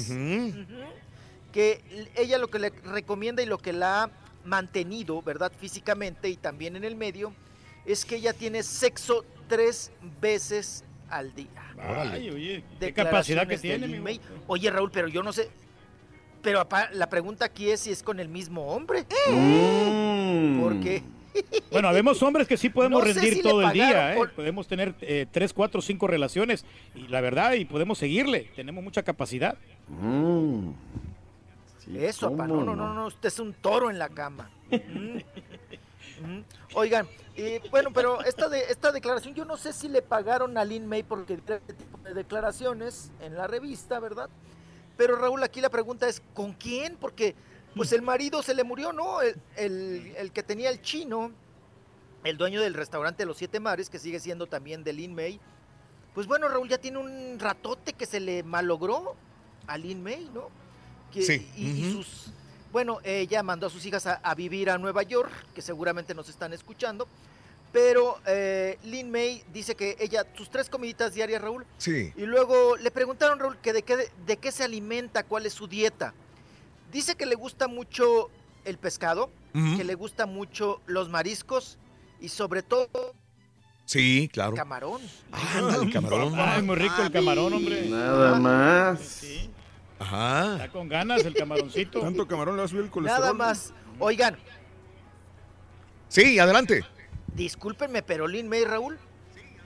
Que 1.52 1.82
ella 2.16 2.38
lo 2.38 2.48
que 2.48 2.58
le 2.58 2.70
recomienda 2.70 3.42
y 3.42 3.46
lo 3.46 3.58
que 3.58 3.72
la 3.72 4.04
ha 4.04 4.10
mantenido, 4.44 5.20
¿verdad? 5.22 5.52
Físicamente 5.58 6.28
y 6.28 6.36
también 6.36 6.76
en 6.76 6.84
el 6.84 6.96
medio, 6.96 7.32
es 7.84 8.04
que 8.04 8.16
ella 8.16 8.32
tiene 8.32 8.62
sexo 8.62 9.24
tres 9.48 9.90
veces 10.20 10.84
al 11.08 11.34
día. 11.34 11.48
Ay, 11.82 12.30
oye, 12.30 12.64
qué 12.78 12.92
capacidad 12.92 13.46
que 13.46 13.58
tiene. 13.58 14.00
Oye, 14.46 14.70
Raúl, 14.70 14.90
pero 14.92 15.08
yo 15.08 15.22
no 15.22 15.32
sé. 15.32 15.50
Pero 16.42 16.60
apa- 16.60 16.88
la 16.92 17.08
pregunta 17.10 17.44
aquí 17.44 17.68
es 17.70 17.80
si 17.80 17.90
es 17.90 18.02
con 18.02 18.18
el 18.20 18.28
mismo 18.28 18.66
hombre. 18.68 19.04
Mm. 19.30 20.60
Porque 20.62 21.02
Bueno, 21.70 21.88
habemos 21.88 22.22
hombres 22.22 22.48
que 22.48 22.56
sí 22.56 22.70
podemos 22.70 23.00
No 23.00 23.12
rendir 23.12 23.34
si 23.34 23.42
todo 23.42 23.62
el 23.62 23.72
día, 23.72 24.12
¿eh? 24.14 24.16
por- 24.16 24.32
podemos 24.32 24.66
tener 24.66 24.94
eh, 25.00 25.26
tres, 25.30 25.52
cuatro, 25.52 25.80
cinco 25.82 26.06
relaciones 26.06 26.64
y 26.94 27.06
la 27.08 27.20
verdad, 27.20 27.52
y 27.52 27.64
podemos 27.64 27.98
seguirle, 27.98 28.50
tenemos 28.56 28.82
mucha 28.82 29.02
capacidad. 29.02 29.56
Mm. 29.88 30.70
Eso, 31.96 32.30
papá, 32.30 32.46
no, 32.46 32.54
¿cómo 32.54 32.66
no, 32.66 32.76
no, 32.76 32.94
no, 32.94 33.06
usted 33.06 33.28
es 33.28 33.38
un 33.38 33.52
toro 33.54 33.90
en 33.90 33.98
la 33.98 34.08
cama. 34.08 34.50
Mm. 34.70 35.18
Mm. 36.22 36.44
Oigan, 36.74 37.08
eh, 37.34 37.60
bueno, 37.70 37.90
pero 37.94 38.22
esta 38.24 38.48
de 38.48 38.60
esta 38.64 38.92
declaración, 38.92 39.34
yo 39.34 39.44
no 39.44 39.56
sé 39.56 39.72
si 39.72 39.88
le 39.88 40.02
pagaron 40.02 40.58
a 40.58 40.64
Lin 40.64 40.86
May 40.86 41.02
porque 41.02 41.34
este 41.34 41.60
tipo 41.60 41.98
de 41.98 42.12
declaraciones 42.14 43.10
en 43.20 43.36
la 43.36 43.46
revista, 43.46 43.98
¿verdad? 44.00 44.28
Pero 44.96 45.16
Raúl, 45.16 45.42
aquí 45.42 45.60
la 45.62 45.70
pregunta 45.70 46.06
es, 46.08 46.22
¿con 46.34 46.52
quién? 46.52 46.96
Porque 46.96 47.34
pues 47.74 47.92
el 47.92 48.02
marido 48.02 48.42
se 48.42 48.54
le 48.54 48.64
murió, 48.64 48.92
¿no? 48.92 49.22
El, 49.22 49.36
el- 49.56 50.14
el 50.16 50.32
que 50.32 50.42
tenía 50.42 50.68
el 50.70 50.82
chino, 50.82 51.30
el 52.24 52.36
dueño 52.36 52.60
del 52.60 52.74
restaurante 52.74 53.24
Los 53.24 53.38
Siete 53.38 53.58
Mares, 53.60 53.88
que 53.88 53.98
sigue 53.98 54.20
siendo 54.20 54.46
también 54.46 54.84
de 54.84 54.92
Lin 54.92 55.14
May. 55.14 55.40
Pues 56.14 56.26
bueno, 56.26 56.48
Raúl 56.48 56.68
ya 56.68 56.76
tiene 56.78 56.98
un 56.98 57.38
ratote 57.38 57.94
que 57.94 58.04
se 58.04 58.20
le 58.20 58.42
malogró 58.42 59.14
a 59.66 59.78
Lin 59.78 60.02
May, 60.02 60.28
¿no? 60.34 60.50
Que- 61.12 61.22
Sí. 61.22 61.48
y, 61.56 61.90
sus, 61.92 62.26
bueno, 62.72 62.98
ella 63.04 63.42
mandó 63.42 63.66
a 63.66 63.70
sus 63.70 63.84
hijas 63.86 64.06
a, 64.06 64.14
a 64.22 64.34
vivir 64.34 64.70
a 64.70 64.78
Nueva 64.78 65.02
York, 65.02 65.30
que 65.54 65.62
seguramente 65.62 66.14
nos 66.14 66.28
están 66.28 66.52
escuchando. 66.52 67.06
Pero 67.72 68.18
eh, 68.26 68.78
Lin 68.82 69.10
May 69.12 69.44
dice 69.52 69.76
que 69.76 69.96
ella, 70.00 70.26
sus 70.36 70.50
tres 70.50 70.68
comiditas 70.68 71.14
diarias, 71.14 71.40
Raúl, 71.40 71.64
Sí. 71.78 72.12
y 72.16 72.22
luego 72.22 72.76
le 72.76 72.90
preguntaron, 72.90 73.38
Raúl, 73.38 73.56
que 73.58 73.72
de 73.72 73.82
qué, 73.82 74.10
de 74.26 74.36
qué 74.38 74.50
se 74.50 74.64
alimenta, 74.64 75.22
cuál 75.22 75.46
es 75.46 75.52
su 75.52 75.68
dieta. 75.68 76.12
Dice 76.90 77.14
que 77.14 77.26
le 77.26 77.36
gusta 77.36 77.68
mucho 77.68 78.28
el 78.64 78.76
pescado, 78.78 79.30
que 79.52 79.84
le 79.84 79.94
gusta 79.94 80.26
mucho 80.26 80.80
los 80.86 81.08
mariscos 81.08 81.78
y 82.20 82.28
sobre 82.28 82.62
todo 82.62 83.14
Sí, 83.86 84.28
claro. 84.32 84.54
camarón. 84.54 85.00
Anda, 85.32 85.76
el 85.82 85.92
camarón. 85.92 86.34
Ay, 86.38 86.62
muy 86.62 86.74
rico 86.76 87.02
el 87.02 87.10
camarón, 87.12 87.52
hombre. 87.52 87.88
Nada 87.88 88.38
más. 88.38 89.00
Sí, 89.00 89.48
Ajá. 90.00 90.52
está 90.54 90.68
con 90.70 90.88
ganas 90.88 91.24
el 91.24 91.34
camaroncito. 91.34 92.00
Tanto 92.02 92.26
camarón 92.26 92.56
le 92.56 92.60
va 92.60 92.64
a 92.64 92.68
subir 92.68 92.84
el 92.84 92.90
colesterol. 92.90 93.20
Nada 93.22 93.32
más. 93.34 93.72
Oigan, 93.98 94.36
Sí, 96.08 96.38
adelante. 96.40 96.82
discúlpenme, 97.34 98.02
pero 98.02 98.26
Lin 98.26 98.48
May, 98.48 98.64
Raúl, 98.64 98.98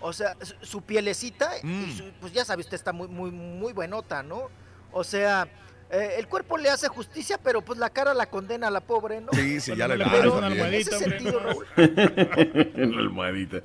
o 0.01 0.13
sea, 0.13 0.37
su, 0.61 0.83
pielecita, 0.83 1.51
y 1.63 1.67
Mm. 1.67 1.97
su- 1.97 2.13
pues 2.21 2.33
ya 2.35 2.45
sabe, 2.45 2.61
usted 2.61 2.75
está 2.75 2.93
muy, 2.93 3.09
muy, 3.09 3.31
muy 3.31 3.73
buenota, 3.73 4.23
¿no? 4.23 4.51
O 4.93 5.03
sea, 5.05 5.49
eh, 5.91 6.17
el 6.19 6.29
cuerpo 6.29 6.59
le 6.59 6.69
hace 6.69 6.89
justicia, 6.89 7.39
pero 7.43 7.63
pues 7.63 7.79
la 7.79 7.89
cara 7.89 8.13
la 8.13 8.27
condena 8.27 8.69
a 8.69 8.71
la 8.71 8.81
pobre, 8.81 9.21
¿no? 9.23 9.29
Sí, 9.33 9.61
sí, 9.61 9.75
ya 9.77 9.89
le 9.89 9.97
pones 9.97 10.13
Pero 10.13 10.37
una 10.37 10.47
en 10.49 10.53
almohadita, 10.53 10.97
ese 10.97 11.05
sentido, 11.11 11.39
Raúl, 11.41 11.67
en 11.77 12.93
la 12.95 12.99
almohadita. 13.01 13.61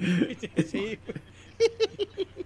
Sí. 0.66 0.98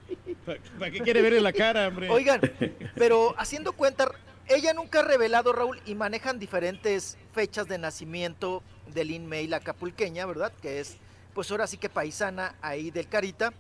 ¿Para 0.45 0.91
qué 0.91 0.99
quiere 1.01 1.21
verle 1.21 1.41
la 1.41 1.53
cara, 1.53 1.87
hombre? 1.87 2.09
Oigan, 2.09 2.39
pero 2.95 3.33
haciendo 3.37 3.73
cuenta, 3.73 4.11
ella 4.47 4.73
nunca 4.73 4.99
ha 4.99 5.03
revelado, 5.03 5.53
Raúl, 5.53 5.79
y 5.85 5.95
manejan 5.95 6.39
diferentes 6.39 7.17
fechas 7.33 7.67
de 7.67 7.77
nacimiento 7.77 8.61
de 8.93 9.05
Lin 9.05 9.25
May, 9.27 9.47
la 9.47 9.59
capulqueña, 9.59 10.25
¿verdad? 10.25 10.51
Que 10.61 10.79
es, 10.79 10.97
pues 11.33 11.49
ahora 11.51 11.67
sí 11.67 11.77
que 11.77 11.89
paisana 11.89 12.55
ahí 12.61 12.91
del 12.91 13.07
Carita. 13.07 13.53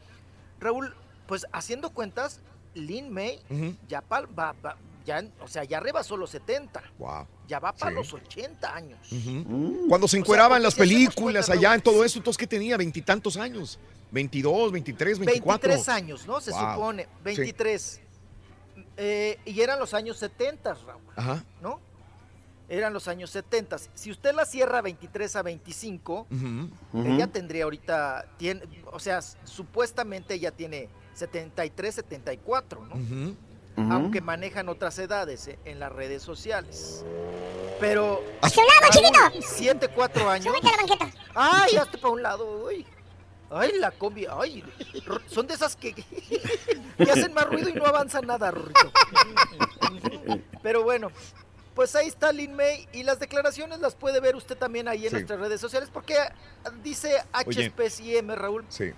Raúl, 0.59 0.93
pues 1.27 1.45
haciendo 1.53 1.89
cuentas, 1.91 2.39
Lin 2.73 3.09
May 3.11 3.39
ya, 3.87 4.01
pa- 4.01 4.21
va, 4.27 4.53
va- 4.65 4.77
ya, 5.05 5.23
o 5.41 5.47
sea, 5.47 5.63
ya 5.65 5.79
rebasó 5.79 6.15
los 6.17 6.29
70, 6.29 6.81
Wow. 6.97 7.27
ya 7.47 7.59
va 7.59 7.73
para 7.73 7.91
Sí. 7.91 7.95
los 7.97 8.13
80 8.13 8.73
años. 8.75 8.99
Cuando 9.89 10.07
se 10.07 10.17
O 10.17 10.17
sea, 10.17 10.19
encueraban 10.19 10.63
las 10.63 10.75
películas 10.75 11.47
cuenta, 11.47 11.53
allá 11.53 11.69
Raúl, 11.69 11.75
en 11.75 11.81
todo 11.81 12.05
eso, 12.05 12.19
entonces, 12.19 12.37
¿qué 12.37 12.47
tenía? 12.47 12.77
Veintitantos 12.77 13.35
años. 13.37 13.79
22, 14.13 14.71
23, 14.71 15.19
24. 15.19 15.69
23 15.69 15.89
años, 15.89 16.27
¿no? 16.27 16.39
Se 16.39 16.51
Wow. 16.51 16.73
supone, 16.75 17.03
Sí. 17.03 17.09
23. 17.23 18.01
Eh, 18.95 19.39
y 19.45 19.59
eran 19.61 19.79
los 19.79 19.93
años 19.95 20.17
70, 20.17 20.75
Raúl. 20.75 21.01
Ajá. 21.15 21.43
¿no? 21.61 21.79
Eran 22.69 22.93
los 22.93 23.07
años 23.07 23.29
70. 23.31 23.77
Si 23.93 24.11
usted 24.11 24.33
la 24.33 24.45
cierra 24.45 24.81
23 24.81 25.35
a 25.35 25.41
25, 25.41 26.27
Ujú. 26.31 27.03
ella 27.07 27.27
tendría 27.27 27.65
ahorita, 27.65 28.25
tiene, 28.37 28.61
o 28.91 28.99
sea, 28.99 29.21
supuestamente 29.43 30.35
ella 30.35 30.51
tiene 30.51 30.89
73, 31.15 31.95
74, 31.95 32.85
¿no? 32.85 32.95
Ujú. 32.95 33.35
Aunque 33.91 34.21
manejan 34.21 34.69
otras 34.69 34.97
edades 34.99 35.47
eh, 35.47 35.57
en 35.65 35.79
las 35.79 35.91
redes 35.91 36.21
sociales. 36.21 37.03
Pero... 37.79 38.23
¡Chulado, 38.47 38.91
chiquito! 38.91 39.47
7, 39.55 39.87
4 39.93 40.29
años. 40.29 40.45
Súbete 40.45 40.67
a 40.67 40.71
la 40.71 40.77
banqueta. 40.77 41.11
¡Ay, 41.33 41.75
hazte 41.77 41.97
para 41.97 42.13
un 42.13 42.21
lado! 42.21 42.67
¡Ay! 42.69 42.85
¡Ay, 43.53 43.71
la 43.79 43.91
combi! 43.91 44.25
¡Ay! 44.29 44.63
Son 45.27 45.45
de 45.47 45.53
esas 45.53 45.75
que, 45.75 45.93
que 45.93 47.11
hacen 47.11 47.33
más 47.33 47.45
ruido 47.47 47.69
y 47.69 47.73
no 47.73 47.85
avanzan 47.85 48.25
nada. 48.27 48.53
Pero 50.61 50.83
bueno, 50.83 51.11
pues 51.75 51.95
ahí 51.95 52.07
está 52.07 52.31
Lin 52.31 52.55
May 52.55 52.87
y 52.93 53.03
las 53.03 53.19
declaraciones 53.19 53.79
las 53.79 53.95
puede 53.95 54.19
ver 54.19 54.35
usted 54.35 54.57
también 54.57 54.87
ahí 54.87 55.03
en 55.05 55.09
Sí. 55.09 55.15
nuestras 55.15 55.39
redes 55.39 55.59
sociales 55.61 55.89
porque 55.91 56.15
dice 56.83 57.15
Oye. 57.45 57.65
HSPCM, 57.69 58.35
Raúl, 58.35 58.65
Sí. 58.69 58.91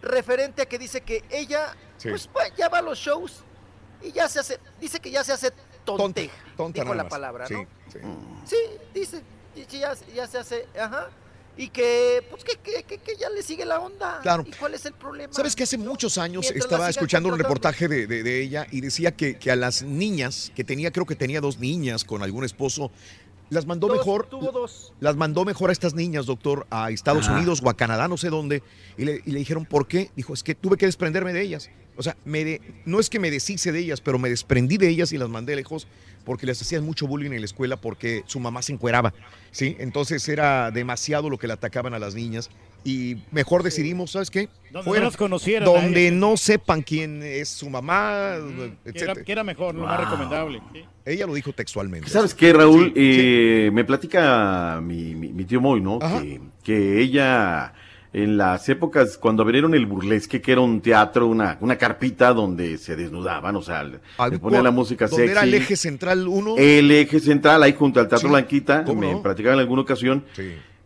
referente 0.00 0.62
a 0.62 0.66
que 0.66 0.78
dice 0.78 1.00
que 1.02 1.24
ella 1.30 1.76
Sí. 1.98 2.08
pues 2.10 2.28
va- 2.28 2.48
ya 2.56 2.68
va 2.68 2.78
a 2.78 2.82
los 2.82 2.98
shows 2.98 3.44
y 4.02 4.10
ya 4.12 4.28
se 4.28 4.40
hace, 4.40 4.58
dice 4.80 4.98
que 5.00 5.10
ya 5.10 5.22
se 5.22 5.32
hace 5.32 5.50
Tonta. 5.84 6.02
tonteja, 6.02 6.34
Tonta 6.56 6.80
dijo 6.80 6.92
nada 6.94 7.04
la 7.04 7.08
palabra, 7.08 7.46
¿no? 7.48 7.66
sí. 7.92 7.98
Sí, 8.44 8.56
dice, 8.94 9.22
ya, 9.70 9.94
ya 10.14 10.26
se 10.26 10.38
hace, 10.38 10.66
ajá, 10.78 11.08
y 11.56 11.68
que, 11.68 12.24
pues 12.30 12.44
que, 12.44 12.56
que, 12.56 12.82
que- 12.84 12.98
que 12.98 13.16
ya 13.16 13.28
le 13.30 13.42
sigue 13.42 13.64
la 13.64 13.78
onda. 13.78 14.20
Claro. 14.22 14.44
¿Y 14.46 14.50
cuál 14.52 14.74
es 14.74 14.86
el 14.86 14.94
problema? 14.94 15.32
Sabes 15.32 15.54
que 15.54 15.64
hace 15.64 15.76
muchos 15.78 16.16
años 16.18 16.42
Mientras 16.44 16.64
estaba 16.64 16.88
escuchando 16.88 17.28
un 17.28 17.38
reportaje 17.38 17.88
de, 17.88 18.06
de- 18.06 18.22
de 18.22 18.42
ella 18.42 18.66
y 18.70 18.80
decía 18.80 19.12
que, 19.12 19.36
que 19.38 19.50
a 19.50 19.56
las 19.56 19.82
niñas, 19.82 20.50
que 20.56 20.64
tenía, 20.64 20.90
creo 20.90 21.04
que 21.06 21.14
tenía 21.16 21.40
dos 21.40 21.58
niñas 21.58 22.04
con 22.04 22.22
algún 22.22 22.44
esposo, 22.44 22.90
las 23.50 23.66
mandó 23.66 23.88
Dos, 23.88 23.98
mejor. 23.98 24.26
tuvo 24.30 24.50
dos. 24.50 24.94
Las 25.00 25.14
mandó 25.16 25.44
mejor 25.44 25.68
a 25.68 25.74
estas 25.74 25.92
niñas, 25.92 26.24
doctor, 26.24 26.66
a 26.70 26.90
Estados 26.90 27.26
Ajá. 27.26 27.36
Unidos 27.36 27.60
o 27.62 27.68
a 27.68 27.76
Canadá, 27.76 28.08
no 28.08 28.16
sé 28.16 28.30
dónde, 28.30 28.62
y 28.96 29.04
le, 29.04 29.20
y 29.26 29.30
le 29.32 29.38
dijeron, 29.40 29.66
¿por 29.66 29.86
qué? 29.86 30.10
Dijo, 30.16 30.32
es 30.32 30.42
que 30.42 30.54
tuve 30.54 30.78
que 30.78 30.86
desprenderme 30.86 31.34
de 31.34 31.42
ellas. 31.42 31.68
O 31.98 32.02
sea, 32.02 32.16
me 32.24 32.44
de- 32.46 32.62
no 32.86 32.98
es 32.98 33.10
que 33.10 33.18
me 33.18 33.30
deshice 33.30 33.70
de 33.70 33.80
ellas, 33.80 34.00
pero 34.00 34.18
me 34.18 34.30
desprendí 34.30 34.78
de 34.78 34.88
ellas 34.88 35.12
y 35.12 35.18
las 35.18 35.28
mandé 35.28 35.54
lejos 35.54 35.86
porque 36.24 36.46
les 36.46 36.60
hacían 36.62 36.84
mucho 36.84 37.06
bullying 37.06 37.32
en 37.32 37.40
la 37.40 37.44
escuela 37.44 37.76
porque 37.76 38.22
su 38.26 38.40
mamá 38.40 38.62
se 38.62 38.72
encueraba, 38.72 39.12
¿sí? 39.50 39.76
Entonces 39.78 40.28
era 40.28 40.70
demasiado 40.70 41.28
lo 41.30 41.38
que 41.38 41.46
le 41.46 41.52
atacaban 41.54 41.94
a 41.94 41.98
las 41.98 42.14
niñas 42.14 42.50
y 42.84 43.18
mejor 43.30 43.62
decidimos, 43.62 44.10
¿sabes 44.12 44.30
qué? 44.30 44.48
Donde 44.72 45.00
no 45.00 45.12
conocieran 45.12 45.64
Donde 45.64 46.10
sepan 46.36 46.82
quién 46.82 47.22
es 47.22 47.48
su 47.48 47.70
mamá, 47.70 48.34
Que 48.38 48.62
era, 48.62 48.72
etcétera. 48.84 49.24
que 49.24 49.32
era 49.32 49.44
mejor, 49.44 49.74
lo 49.74 49.82
más 49.84 49.96
Wow. 49.98 50.04
recomendable. 50.06 50.60
sí. 50.72 50.84
Ella 51.04 51.26
lo 51.26 51.34
dijo 51.34 51.52
textualmente. 51.52 52.08
¿Sabes 52.08 52.32
qué, 52.34 52.52
Raúl? 52.52 52.86
Sí, 52.86 52.92
Eh, 52.96 53.70
Me 53.72 53.84
platica 53.84 54.80
mi, 54.82 55.14
mi- 55.14 55.32
mi 55.32 55.44
tío 55.44 55.60
Moy, 55.60 55.80
¿no? 55.80 55.98
Que 56.62 57.00
ella 57.00 57.72
en 58.14 58.36
las 58.36 58.68
épocas 58.68 59.16
cuando 59.16 59.42
abrieron 59.42 59.74
el 59.74 59.86
burlesque, 59.86 60.42
que 60.42 60.52
era 60.52 60.60
un 60.60 60.80
teatro, 60.82 61.26
una, 61.26 61.56
una 61.60 61.76
carpita 61.78 62.32
donde 62.34 62.76
se 62.76 62.94
desnudaban, 62.94 63.56
o 63.56 63.62
sea, 63.62 63.84
le 63.84 64.00
ponían 64.38 64.64
la 64.64 64.70
música 64.70 65.06
¿Dónde 65.06 65.24
sexy. 65.28 65.32
era 65.32 65.42
el 65.44 65.54
eje 65.54 65.76
central 65.76 66.28
uno? 66.28 66.54
El 66.58 66.90
eje 66.90 67.20
central, 67.20 67.62
ahí 67.62 67.72
junto 67.72 68.00
al 68.00 68.08
Teatro 68.08 68.28
Sí, 68.28 68.32
Blanquita, 68.32 68.84
¿cómo 68.84 69.00
me 69.00 69.12
no? 69.12 69.22
platicaban 69.22 69.56
en 69.58 69.60
alguna 69.60 69.82
ocasión, 69.82 70.24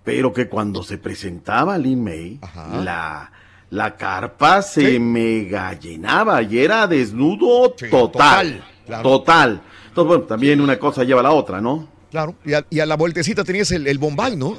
pero 0.05 0.33
que 0.33 0.49
cuando 0.49 0.85
se 0.85 0.99
presentaba 0.99 1.77
Lin 1.79 2.05
May, 2.05 2.39
la, 2.85 3.33
la 3.71 3.97
carpa 3.97 4.63
se 4.63 5.01
mega 5.01 5.73
llenaba 5.73 6.43
y 6.43 6.59
era 6.59 6.87
desnudo 6.87 7.71
total. 7.73 7.91
total, 7.91 8.65
claro. 8.87 9.03
Total. 9.03 9.61
Entonces, 9.89 10.09
bueno, 10.09 10.23
también 10.25 10.61
una 10.61 10.79
cosa 10.79 11.03
lleva 11.03 11.21
a 11.21 11.25
la 11.25 11.33
otra, 11.33 11.61
¿no? 11.61 11.89
Claro. 12.13 12.37
Y 12.45 12.53
a, 12.55 12.65
y 12.71 12.79
a 12.79 12.87
la 12.87 12.95
vueltecita 12.97 13.43
tenías 13.43 13.73
el, 13.73 13.89
el 13.89 13.99
Bombay, 13.99 14.37
¿no? 14.37 14.57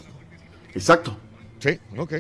Exacto. 0.74 1.16
Sí, 1.60 1.80
ok. 1.98 2.14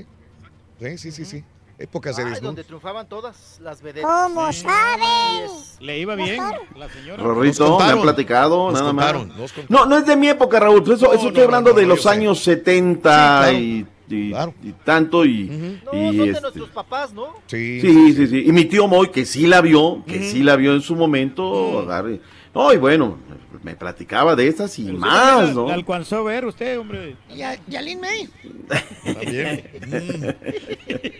Sí, 0.79 0.97
sí, 0.97 1.11
sí, 1.11 1.25
sí. 1.25 1.43
Épocas 1.79 2.15
de 2.17 2.23
Ay, 2.23 2.33
donde 2.41 2.63
triunfaban 2.63 3.07
todas 3.07 3.59
las. 3.61 3.81
¿Cómo 4.01 4.51
saben? 4.51 5.51
Le 5.79 5.99
iba 5.99 6.15
bien 6.15 6.41
la 6.75 6.89
señora. 6.89 7.21
Rorrito, 7.21 7.77
me 7.77 7.83
han 7.85 8.01
platicado, 8.01 8.71
nos 8.71 8.73
nada 8.73 8.85
contaron, 8.87 9.27
más. 9.37 9.53
No, 9.69 9.85
no 9.85 9.97
es 9.97 10.05
de 10.07 10.15
mi 10.15 10.27
época, 10.27 10.59
Raúl. 10.59 10.81
Eso, 10.81 11.13
eso 11.13 11.27
estoy 11.27 11.33
no, 11.33 11.43
hablando 11.43 11.69
no, 11.71 11.75
de 11.75 11.83
no, 11.83 11.89
los 11.89 11.99
yo 12.03 12.09
sé. 12.09 12.15
años 12.15 12.39
70 12.39 12.99
claro. 13.01 13.51
y, 13.57 13.85
y- 14.09 14.29
Claro. 14.31 14.53
y 14.63 14.71
tanto 14.71 15.23
y, 15.25 15.81
No, 15.85 15.93
y 15.93 16.07
son 16.07 16.17
de 16.17 16.29
este, 16.29 16.41
nuestros 16.41 16.69
papás, 16.69 17.13
¿no? 17.13 17.25
Sí, 17.45 17.79
Sí, 17.81 18.13
sí, 18.13 18.25
sí. 18.27 18.43
Y 18.47 18.51
mi 18.53 18.65
tío 18.65 18.87
Moy, 18.87 19.09
que 19.09 19.25
sí 19.25 19.45
la 19.45 19.61
vio, 19.61 20.03
que 20.07 20.23
sí 20.31 20.41
la 20.41 20.55
vio 20.55 20.73
en 20.73 20.81
su 20.81 20.95
momento, 20.95 21.79
agarre. 21.81 22.21
No, 22.55 22.73
y 22.73 22.77
bueno, 22.77 23.17
me 23.67 23.75
platicaba 23.75 24.33
de 24.35 24.47
esas 24.47 24.79
y 24.79 24.83
más, 24.85 25.29
también 25.29 25.47
la- 25.47 25.53
¿no? 25.61 25.67
la 25.67 25.73
alcanzó 25.73 26.17
a 26.19 26.23
ver 26.23 26.45
usted, 26.45 26.79
hombre. 26.79 27.17
Y 27.35 27.41
a, 27.41 27.59
y 27.69 27.75
a 27.75 27.81
Lin 27.81 27.99
May. 27.99 28.29
También. 29.13 29.69
Mm. 29.87 30.47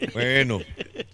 Bueno, 0.14 0.62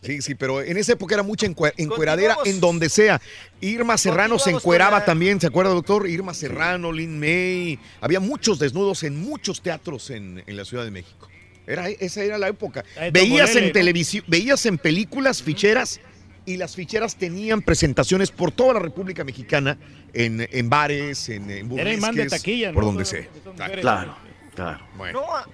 sí, 0.01 0.21
sí, 0.21 0.33
pero 0.35 0.61
en 0.61 0.77
esa 0.77 0.93
época 0.93 1.15
era 1.15 1.23
mucha 1.23 1.45
encue- 1.45 1.73
encueradera 1.75 2.37
en 2.45 2.61
donde 2.61 2.87
sea. 2.87 3.19
Irma 3.59 3.97
Serrano 3.97 4.39
se 4.39 4.51
encueraba 4.51 4.99
la- 4.99 5.05
también, 5.05 5.41
¿se 5.41 5.47
acuerda, 5.47 5.71
doctor? 5.73 6.07
Irma 6.07 6.33
Serrano, 6.33 6.91
Lin 6.93 7.19
May. 7.19 7.79
Había 7.99 8.21
muchos 8.21 8.59
desnudos 8.59 9.03
en 9.03 9.19
muchos 9.19 9.61
teatros 9.61 10.09
en, 10.09 10.41
en 10.45 10.55
la 10.55 10.63
Ciudad 10.63 10.85
de 10.85 10.91
México. 10.91 11.27
Era, 11.67 11.89
esa 11.89 12.23
era 12.23 12.37
la 12.37 12.47
época. 12.47 12.85
Veías 13.11 13.55
en 13.57 13.67
¿no? 13.67 13.71
televisión, 13.73 14.23
veías 14.27 14.65
en 14.65 14.77
películas 14.77 15.41
ficheras 15.43 15.99
y 16.45 16.57
las 16.57 16.75
ficheras 16.75 17.15
tenían 17.15 17.61
presentaciones 17.61 18.31
por 18.31 18.51
toda 18.51 18.73
la 18.73 18.79
República 18.79 19.23
Mexicana 19.23 19.77
en, 20.13 20.47
en 20.51 20.69
bares, 20.69 21.29
en, 21.29 21.49
en 21.49 21.71
Era 21.79 21.93
imán 21.93 22.15
de 22.15 22.23
burlesques, 22.23 22.41
taquilla, 22.41 22.67
¿no? 22.69 22.75
por 22.75 22.83
donde 22.85 23.05
sea. 23.05 23.27
Claro, 23.81 24.15
claro. 24.55 24.85
Bueno. 24.97 25.21
No, 25.21 25.35
ah, 25.35 25.47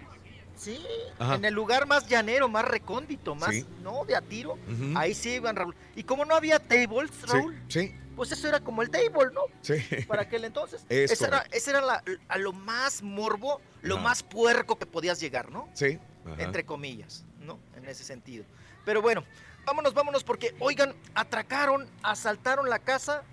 sí, 0.55 0.77
Ajá. 1.19 1.35
en 1.35 1.45
el 1.45 1.53
lugar 1.53 1.87
más 1.87 2.07
llanero, 2.07 2.49
más 2.49 2.65
recóndito, 2.65 3.35
más, 3.35 3.51
Sí. 3.53 3.65
no, 3.83 4.03
de 4.05 4.15
a 4.15 4.21
tiro. 4.21 4.57
Ahí 4.95 5.13
sí 5.13 5.31
iban, 5.35 5.55
Raúl. 5.55 5.75
Y 5.95 6.03
como 6.03 6.25
no 6.25 6.35
había 6.35 6.59
tables, 6.59 7.11
Raúl, 7.27 7.55
Sí, 7.67 7.93
pues 8.15 8.31
eso 8.31 8.47
era 8.47 8.59
como 8.59 8.81
el 8.81 8.89
table, 8.89 9.29
¿no? 9.33 9.41
sí. 9.61 9.75
Para 10.07 10.23
aquel 10.23 10.43
entonces. 10.45 10.83
Es 10.89 11.11
ese 11.11 11.25
era, 11.25 11.45
ese 11.51 11.69
era 11.69 11.81
la- 11.81 12.03
a 12.27 12.37
lo 12.37 12.51
más 12.51 13.01
morbo, 13.03 13.61
lo 13.81 13.95
Ajá. 13.95 14.03
más 14.03 14.23
puerco 14.23 14.77
que 14.77 14.85
podías 14.85 15.19
llegar, 15.21 15.51
¿no? 15.51 15.69
Sí. 15.73 15.99
Ajá. 16.25 16.43
Entre 16.43 16.65
comillas, 16.65 17.23
¿no? 17.45 17.59
En 17.77 17.85
ese 17.87 18.03
sentido. 18.03 18.43
Pero 18.85 19.01
bueno, 19.01 19.23
vámonos, 19.69 19.93
vámonos, 19.93 20.23
porque, 20.23 20.55
oigan, 20.59 20.95
atracaron, 21.13 21.87
asaltaron 22.01 22.69
la 22.69 22.79
casa 22.79 23.23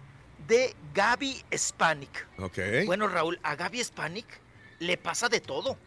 de 0.47 0.77
Gaby 0.95 1.43
Spanik. 1.57 2.27
Ok. 2.39 2.59
Bueno, 2.85 3.09
Raúl, 3.09 3.41
a 3.43 3.57
Gaby 3.57 3.83
Spanik 3.83 4.27
le 4.79 4.99
pasa 4.99 5.29
de 5.31 5.41
todo. 5.41 5.79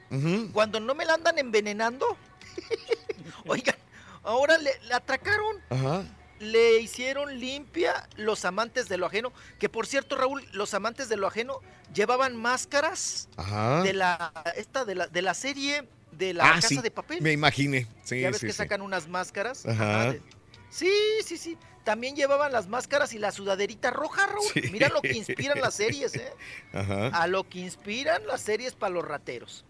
Cuando 0.51 0.79
no 0.79 0.95
me 0.95 1.05
la 1.05 1.13
andan 1.13 1.37
envenenando, 1.37 2.17
oigan, 3.45 3.75
ahora 4.23 4.57
le, 4.57 4.71
le 4.87 4.93
atracaron, 4.95 5.57
Ajá. 5.69 6.03
le 6.39 6.79
hicieron 6.79 7.39
limpia 7.39 8.09
los 8.15 8.43
amantes 8.45 8.89
de 8.89 8.97
lo 8.97 9.05
ajeno, 9.05 9.31
que 9.59 9.69
por 9.69 9.85
cierto, 9.85 10.15
Raúl, 10.17 10.43
los 10.51 10.73
amantes 10.73 11.09
de 11.09 11.17
lo 11.17 11.27
ajeno 11.27 11.59
llevaban 11.93 12.35
máscaras 12.35 13.29
Ajá. 13.37 13.83
de 13.83 13.93
la 13.93 14.31
esta 14.55 14.83
de 14.85 14.95
la 14.95 15.07
de 15.07 15.21
la 15.21 15.33
serie 15.35 15.87
de 16.11 16.33
la 16.33 16.49
Ah, 16.49 16.53
casa 16.55 16.67
sí, 16.69 16.77
de 16.81 16.89
papel. 16.91 17.21
Me 17.21 17.31
imaginé. 17.31 17.87
Sí, 18.03 18.19
ya 18.21 18.29
ves 18.31 18.39
sí, 18.39 18.47
que 18.47 18.51
sí. 18.51 18.57
sacan 18.57 18.81
unas 18.81 19.07
máscaras. 19.07 19.65
Ajá. 19.67 20.11
de- 20.13 20.21
Sí, 20.69 20.91
sí, 21.25 21.37
sí. 21.37 21.57
También 21.83 22.15
llevaban 22.15 22.51
las 22.51 22.67
máscaras 22.67 23.13
y 23.13 23.17
la 23.19 23.31
sudaderita 23.31 23.89
roja, 23.89 24.27
Raúl. 24.27 24.43
Sí. 24.53 24.61
Mira 24.71 24.89
lo 24.89 25.01
que 25.01 25.13
inspiran 25.13 25.59
las 25.59 25.73
series, 25.75 26.13
¿eh? 26.15 26.31
Ajá. 26.73 27.07
A 27.07 27.27
lo 27.27 27.47
que 27.49 27.59
inspiran 27.59 28.25
las 28.27 28.41
series 28.41 28.73
para 28.75 28.93
los 28.93 29.05
rateros. 29.05 29.65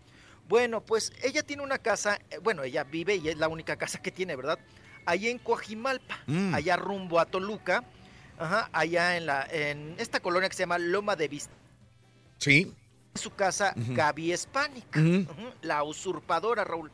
Bueno, 0.47 0.81
pues 0.81 1.13
ella 1.21 1.43
tiene 1.43 1.61
una 1.63 1.77
casa, 1.77 2.19
eh, 2.31 2.39
bueno, 2.41 2.63
ella 2.63 2.83
vive 2.83 3.15
y 3.15 3.29
es 3.29 3.37
la 3.37 3.47
única 3.47 3.77
casa 3.77 4.01
que 4.01 4.11
tiene, 4.11 4.35
¿verdad? 4.35 4.57
Allá 5.05 5.29
en 5.29 5.37
Coajimalpa, 5.37 6.19
Mm. 6.25 6.53
allá 6.55 6.75
rumbo 6.75 7.19
a 7.19 7.25
Toluca, 7.25 7.83
ajá, 8.37 8.69
allá 8.73 9.15
en 9.15 9.25
la 9.27 9.47
en 9.51 9.95
esta 9.99 10.19
colonia 10.19 10.49
que 10.49 10.55
se 10.55 10.63
llama 10.63 10.79
Loma 10.79 11.15
de 11.15 11.27
Vista. 11.27 11.53
Sí. 12.39 12.73
Su 13.15 13.31
casa. 13.31 13.73
Gaby 13.75 14.33
ujú, 14.33 15.53
la 15.61 15.83
usurpadora, 15.83 16.63
Raúl. 16.63 16.91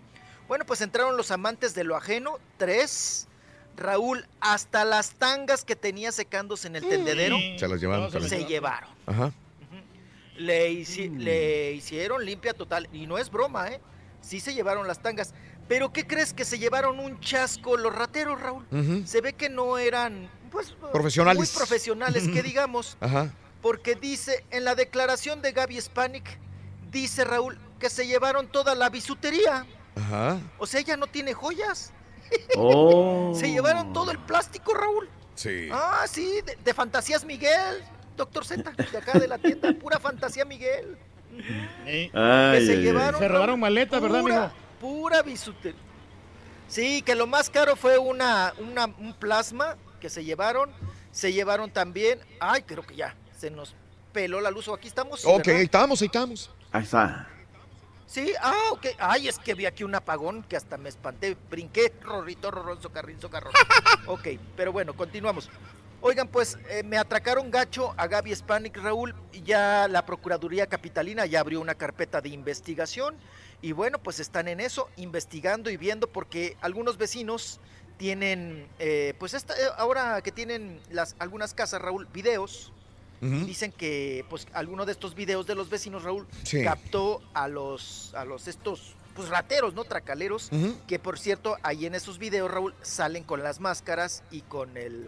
Bueno, 0.48 0.66
pues 0.66 0.82
entraron 0.82 1.18
los 1.18 1.32
amantes 1.32 1.74
de 1.74 1.84
lo 1.84 1.96
ajeno, 1.96 2.40
tres. 2.58 3.28
Raúl, 3.78 4.26
hasta 4.40 4.86
las 4.86 5.12
tangas 5.16 5.64
que 5.66 5.76
tenía 5.76 6.12
secándose 6.12 6.68
en 6.68 6.78
el 6.78 6.88
tendedero 6.88 7.38
Se 7.60 7.68
las 7.68 7.80
llevaron 7.82 8.12
se 8.30 8.46
llevaron. 8.46 8.90
Ajá. 9.06 9.32
Le, 10.38 10.70
hici- 10.72 11.16
le 11.18 11.72
hicieron 11.74 12.26
limpia 12.26 12.54
total. 12.54 12.90
Y 12.92 13.08
no 13.08 13.18
es 13.18 13.30
broma, 13.32 13.70
¿eh? 13.70 13.80
Sí 14.22 14.40
se 14.40 14.54
llevaron 14.54 14.88
las 14.88 15.00
tangas. 15.02 15.34
Pero 15.68 15.94
¿qué 15.94 16.06
crees 16.06 16.34
que 16.34 16.46
se 16.46 16.60
llevaron 16.60 17.00
un 17.00 17.20
chasco 17.20 17.78
los 17.78 17.94
rateros, 17.96 18.40
Raúl? 18.42 18.66
Se 19.06 19.22
ve 19.22 19.34
que 19.34 19.50
no 19.50 19.78
eran, 19.78 20.30
pues, 20.52 20.76
Profesionales. 20.92 21.38
muy 21.38 21.48
profesionales, 21.48 22.28
que 22.28 22.44
digamos. 22.44 22.98
Ajá. 23.00 23.32
Porque 23.62 23.96
dice, 23.96 24.46
en 24.52 24.64
la 24.64 24.76
declaración 24.76 25.42
de 25.42 25.52
Gaby 25.54 25.80
Spanik, 25.82 26.38
dice 26.92 27.24
Raúl 27.24 27.58
que 27.80 27.90
se 27.90 28.06
llevaron 28.08 28.48
toda 28.48 28.76
la 28.76 28.90
bisutería. 28.90 29.66
Ajá. 29.96 30.40
O 30.60 30.68
sea, 30.68 30.82
ella 30.82 30.98
no 30.98 31.08
tiene 31.08 31.34
joyas. 31.34 31.92
Oh. 32.58 33.34
Se 33.36 33.50
llevaron 33.52 33.94
todo 33.94 34.12
el 34.12 34.20
plástico, 34.20 34.74
Raúl. 34.74 35.10
Sí. 35.36 35.68
Ah, 35.72 36.06
sí, 36.08 36.42
de, 36.46 36.58
de 36.64 36.74
Fantasías 36.74 37.26
Miguel, 37.26 37.84
doctor 38.16 38.46
Z, 38.46 38.72
de 38.72 38.98
acá 38.98 39.20
de 39.20 39.28
la 39.28 39.38
tienda, 39.38 39.74
pura 39.74 40.00
Fantasía 40.00 40.46
Miguel. 40.46 40.98
Eh, 41.86 42.10
Ay, 42.14 42.60
que 42.60 42.66
se 42.66 42.72
ay. 42.74 42.78
llevaron. 42.82 43.20
Se 43.20 43.28
robaron 43.28 43.60
maletas, 43.60 44.02
¿verdad, 44.02 44.22
pura, 44.22 44.36
mijo? 44.36 44.54
Pura 44.80 45.22
bisutería. 45.22 45.80
Sí, 46.68 47.02
que 47.02 47.14
lo 47.16 47.28
más 47.28 47.50
caro 47.50 47.76
fue 47.76 47.98
una, 47.98 48.54
una- 48.58 48.86
un 48.86 49.14
plasma 49.14 49.76
que 50.00 50.10
se 50.10 50.24
llevaron. 50.24 50.72
Se 51.12 51.32
llevaron 51.34 51.70
también. 51.72 52.20
Ay, 52.40 52.64
creo 52.64 52.84
que 52.84 52.96
ya 52.96 53.16
se 53.38 53.52
nos 53.52 53.76
peló 54.14 54.40
la 54.42 54.50
luz. 54.52 54.68
¿O 54.70 54.74
aquí 54.74 54.88
estamos? 54.88 55.24
Ok, 55.26 55.38
¿verdad? 55.46 55.56
ahí 55.58 55.64
estamos, 55.66 56.02
ahí 56.02 56.06
estamos. 56.08 56.50
Ahí 56.72 56.84
está. 56.84 57.28
Sí, 58.08 58.34
ah, 58.42 58.70
ok. 58.72 58.88
Ay, 59.00 59.28
es 59.28 59.40
que 59.40 59.54
vi 59.54 59.66
aquí 59.66 59.84
un 59.84 59.96
apagón 59.96 60.44
que 60.44 60.56
hasta 60.56 60.78
me 60.78 60.90
espanté. 60.90 61.36
Brinqué, 61.50 61.94
rorrito, 62.02 62.52
rorrón, 62.52 62.82
socarrín, 62.82 63.20
socarrón. 63.20 63.54
ok, 64.08 64.28
pero 64.56 64.72
bueno, 64.72 64.96
continuamos. 64.96 65.50
Oigan, 66.02 66.28
pues 66.28 66.60
eh, 66.70 66.84
me 66.84 66.98
atracaron 66.98 67.50
gacho 67.50 67.96
a 67.98 68.06
Gaby 68.06 68.36
Spanik, 68.36 68.78
Raúl, 68.78 69.16
y 69.34 69.42
ya 69.42 69.88
la 69.88 70.06
Procuraduría 70.06 70.68
Capitalina 70.68 71.26
ya 71.26 71.40
abrió 71.40 71.60
una 71.60 71.74
carpeta 71.74 72.22
de 72.22 72.30
investigación 72.30 73.16
y 73.62 73.72
bueno, 73.72 73.98
pues 73.98 74.20
están 74.20 74.48
en 74.48 74.60
eso, 74.60 74.90
investigando 74.98 75.72
y 75.72 75.78
viendo 75.78 76.08
porque 76.08 76.58
algunos 76.62 77.00
vecinos 77.00 77.60
tienen, 77.98 78.68
eh, 78.78 79.16
pues 79.18 79.34
esta, 79.34 79.56
eh, 79.56 79.68
ahora 79.78 80.22
que 80.22 80.32
tienen 80.32 80.80
las, 80.92 81.16
algunas 81.18 81.56
casas, 81.56 81.82
Raúl, 81.82 82.06
videos, 82.14 82.72
Dicen 83.22 83.72
que 83.72 84.24
pues 84.30 84.48
alguno 84.54 84.86
de 84.86 84.92
estos 84.92 85.16
videos 85.16 85.48
de 85.48 85.56
los 85.56 85.70
vecinos, 85.70 86.04
Raúl, 86.04 86.28
Sí. 86.44 86.64
captó 86.64 87.22
a 87.34 87.48
los, 87.48 88.14
a 88.16 88.24
los 88.26 88.48
estos, 88.48 88.96
pues 89.16 89.30
rateros, 89.30 89.74
¿no? 89.74 89.84
Tracaleros, 89.84 90.50
que 90.88 91.00
por 91.00 91.18
cierto, 91.18 91.58
ahí 91.64 91.86
en 91.86 91.96
esos 91.96 92.20
videos, 92.20 92.52
Raúl, 92.52 92.76
salen 92.82 93.24
con 93.24 93.42
las 93.42 93.60
máscaras 93.60 94.24
y 94.32 94.42
con 94.42 94.78
el, 94.78 95.08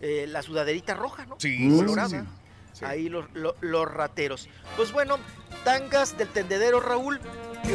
eh, 0.00 0.26
la 0.28 0.42
sudaderita 0.42 0.94
roja, 0.94 1.26
¿no? 1.26 1.36
Sí, 1.40 1.68
Colorada. 1.76 2.24
sí. 2.72 2.84
Ahí 2.84 3.08
los, 3.08 3.26
lo- 3.34 3.56
los 3.60 3.90
rateros. 3.90 4.48
Pues 4.76 4.92
bueno, 4.92 5.18
tangas 5.64 6.16
del 6.16 6.28
tendedero, 6.28 6.78
Raúl, 6.80 7.20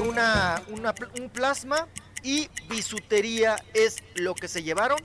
una, 0.08 0.62
una 0.70 0.96
un 1.22 1.30
plasma 1.30 1.88
y 2.24 2.48
bisutería 2.70 3.58
es 3.74 3.98
lo 4.16 4.34
que 4.34 4.48
se 4.48 4.64
llevaron 4.64 4.98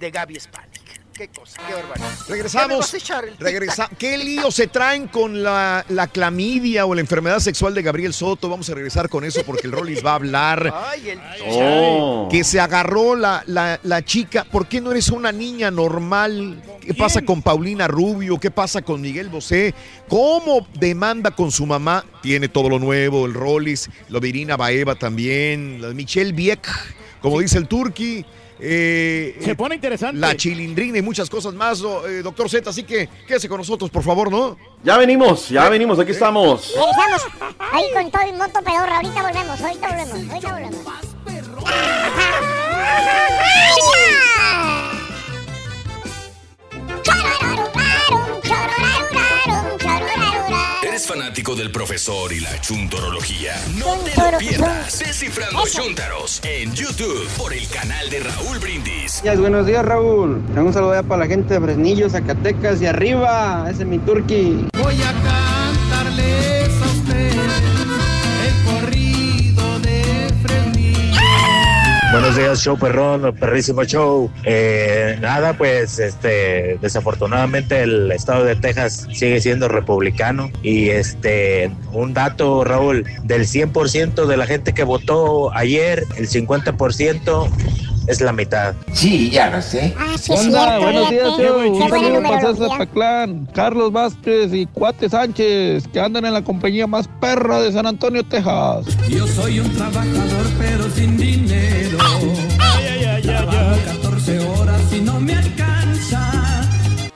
de 0.00 0.10
Gaby 0.10 0.40
Spanik. 0.40 0.79
Qué 1.20 1.28
cosa, 1.28 1.60
qué 1.68 1.74
barbaridad. 1.74 2.08
Regresamos. 2.28 2.94
el 2.94 3.36
Regresa. 3.38 3.90
¿Qué 3.98 4.16
lío 4.16 4.50
se 4.50 4.68
traen 4.68 5.06
con 5.06 5.42
la, 5.42 5.84
la 5.90 6.06
clamidia 6.06 6.86
o 6.86 6.94
la 6.94 7.02
enfermedad 7.02 7.40
sexual 7.40 7.74
de 7.74 7.82
Gabriel 7.82 8.14
Soto? 8.14 8.48
Vamos 8.48 8.70
a 8.70 8.74
regresar 8.74 9.10
con 9.10 9.24
eso 9.24 9.42
porque 9.44 9.66
el 9.66 9.72
Rollis 9.74 10.02
va 10.02 10.12
a 10.12 10.14
hablar. 10.14 10.72
Ay, 10.90 11.10
el 11.10 11.20
Oh. 11.46 12.26
Que 12.30 12.42
se 12.42 12.58
agarró 12.58 13.16
la, 13.16 13.44
la, 13.46 13.78
la 13.82 14.02
chica. 14.02 14.44
¿Por 14.44 14.66
qué 14.66 14.80
no 14.80 14.92
eres 14.92 15.10
una 15.10 15.30
niña 15.30 15.70
normal? 15.70 16.62
¿Qué 16.80 16.94
pasa 16.94 17.20
con 17.20 17.42
Paulina 17.42 17.86
Rubio? 17.86 18.40
¿Qué 18.40 18.50
pasa 18.50 18.80
con 18.80 19.02
Miguel 19.02 19.28
Bosé? 19.28 19.74
¿Cómo 20.08 20.66
demanda 20.72 21.32
con 21.32 21.52
su 21.52 21.66
mamá? 21.66 22.02
Tiene 22.22 22.48
todo 22.48 22.70
lo 22.70 22.78
nuevo, 22.78 23.26
el 23.26 23.34
Rollis, 23.34 23.90
lo 24.08 24.20
de 24.20 24.28
Irina 24.30 24.56
Baeva 24.56 24.94
también, 24.94 25.82
la 25.82 25.88
Michelle 25.88 26.32
Vieck. 26.32 26.66
como 27.20 27.40
dice 27.40 27.58
el 27.58 27.68
Turqui. 27.68 28.24
Eh, 28.60 29.38
Se 29.40 29.54
pone 29.54 29.74
interesante. 29.76 30.18
La 30.20 30.36
chilindrina 30.36 30.98
y 30.98 31.02
muchas 31.02 31.30
cosas 31.30 31.54
más, 31.54 31.82
eh, 32.08 32.22
doctor 32.22 32.48
Z. 32.48 32.70
Así 32.70 32.82
que 32.84 33.08
quédese 33.26 33.48
con 33.48 33.58
nosotros, 33.58 33.90
por 33.90 34.02
favor, 34.02 34.30
¿no? 34.30 34.56
Ya 34.82 34.96
venimos, 34.96 35.48
ya 35.48 35.68
venimos, 35.68 35.98
aquí 35.98 36.12
estamos. 36.12 36.74
Regresamos 36.74 37.22
ahí 37.72 37.84
con 37.92 38.10
todo 38.10 38.22
el 38.22 38.36
moto 38.36 38.60
pedorra. 38.62 38.96
Ahorita 38.96 39.22
volvemos, 39.22 39.60
ahorita 39.60 39.88
volvemos, 39.88 40.30
ahorita 40.30 40.52
volvemos. 40.52 40.84
Fanático 51.10 51.56
del 51.56 51.72
profesor 51.72 52.32
y 52.32 52.38
la 52.38 52.60
chuntorología? 52.60 53.54
No 53.76 53.96
te 54.04 54.14
lo 54.30 54.38
pierdas. 54.38 55.00
Descifrando 55.00 55.64
Chuntaros 55.66 56.40
en 56.44 56.72
YouTube 56.72 57.28
por 57.36 57.52
el 57.52 57.66
canal 57.68 58.08
de 58.10 58.20
Raúl 58.20 58.60
Brindis. 58.60 59.20
Días, 59.20 59.40
buenos 59.40 59.66
días, 59.66 59.84
Raúl. 59.84 60.40
Un 60.56 60.72
saludo 60.72 60.94
ya 60.94 61.02
para 61.02 61.24
la 61.24 61.26
gente 61.26 61.54
de 61.54 61.60
Fresnillo, 61.60 62.08
Zacatecas 62.08 62.80
y 62.80 62.86
arriba. 62.86 63.66
Ese 63.68 63.82
es 63.82 63.88
mi 63.88 63.98
turqui. 63.98 64.68
Voy 64.80 65.02
a 65.02 65.12
cantarles 65.12 66.59
Buenos 72.12 72.34
días, 72.34 72.60
show 72.60 72.76
perrón, 72.76 73.32
perrísimo 73.36 73.84
show. 73.84 74.28
Eh, 74.42 75.16
nada, 75.20 75.52
pues 75.52 76.00
este, 76.00 76.76
desafortunadamente 76.82 77.82
el 77.82 78.10
estado 78.10 78.44
de 78.44 78.56
Texas 78.56 79.06
sigue 79.12 79.40
siendo 79.40 79.68
republicano 79.68 80.50
y 80.60 80.88
este, 80.88 81.70
un 81.92 82.12
dato, 82.12 82.64
Raúl, 82.64 83.04
del 83.22 83.42
100% 83.42 84.26
de 84.26 84.36
la 84.36 84.46
gente 84.46 84.72
que 84.72 84.82
votó 84.82 85.54
ayer, 85.54 86.04
el 86.16 86.28
50% 86.28 87.48
es 88.10 88.20
la 88.20 88.32
mitad. 88.32 88.74
Sí, 88.92 89.30
ya 89.30 89.50
lo 89.50 89.62
sé. 89.62 89.94
¿Qué 90.26 90.32
onda? 90.32 90.78
Buenos 90.78 91.10
días, 91.10 91.28
show. 91.38 91.60
Un 91.60 91.88
saludo 91.88 92.22
para 92.22 92.40
César 92.40 92.78
Paclán, 92.78 93.48
Carlos 93.54 93.92
Vázquez 93.92 94.52
y 94.52 94.66
Cuate 94.66 95.08
Sánchez, 95.08 95.86
que 95.92 96.00
andan 96.00 96.24
en 96.24 96.32
la 96.32 96.42
compañía 96.42 96.86
más 96.86 97.08
perra 97.20 97.60
de 97.60 97.72
San 97.72 97.86
Antonio, 97.86 98.24
Texas. 98.24 98.86
Yo 99.08 99.26
soy 99.28 99.60
un 99.60 99.72
trabajador 99.74 100.46
pero 100.58 100.90
sin 100.90 101.16
dinero. 101.16 101.98
Trabajo 103.22 103.76
14 104.02 104.38
horas 104.40 104.80
y 104.92 105.00
no 105.00 105.20
me 105.20 105.34
alcanza. 105.34 106.60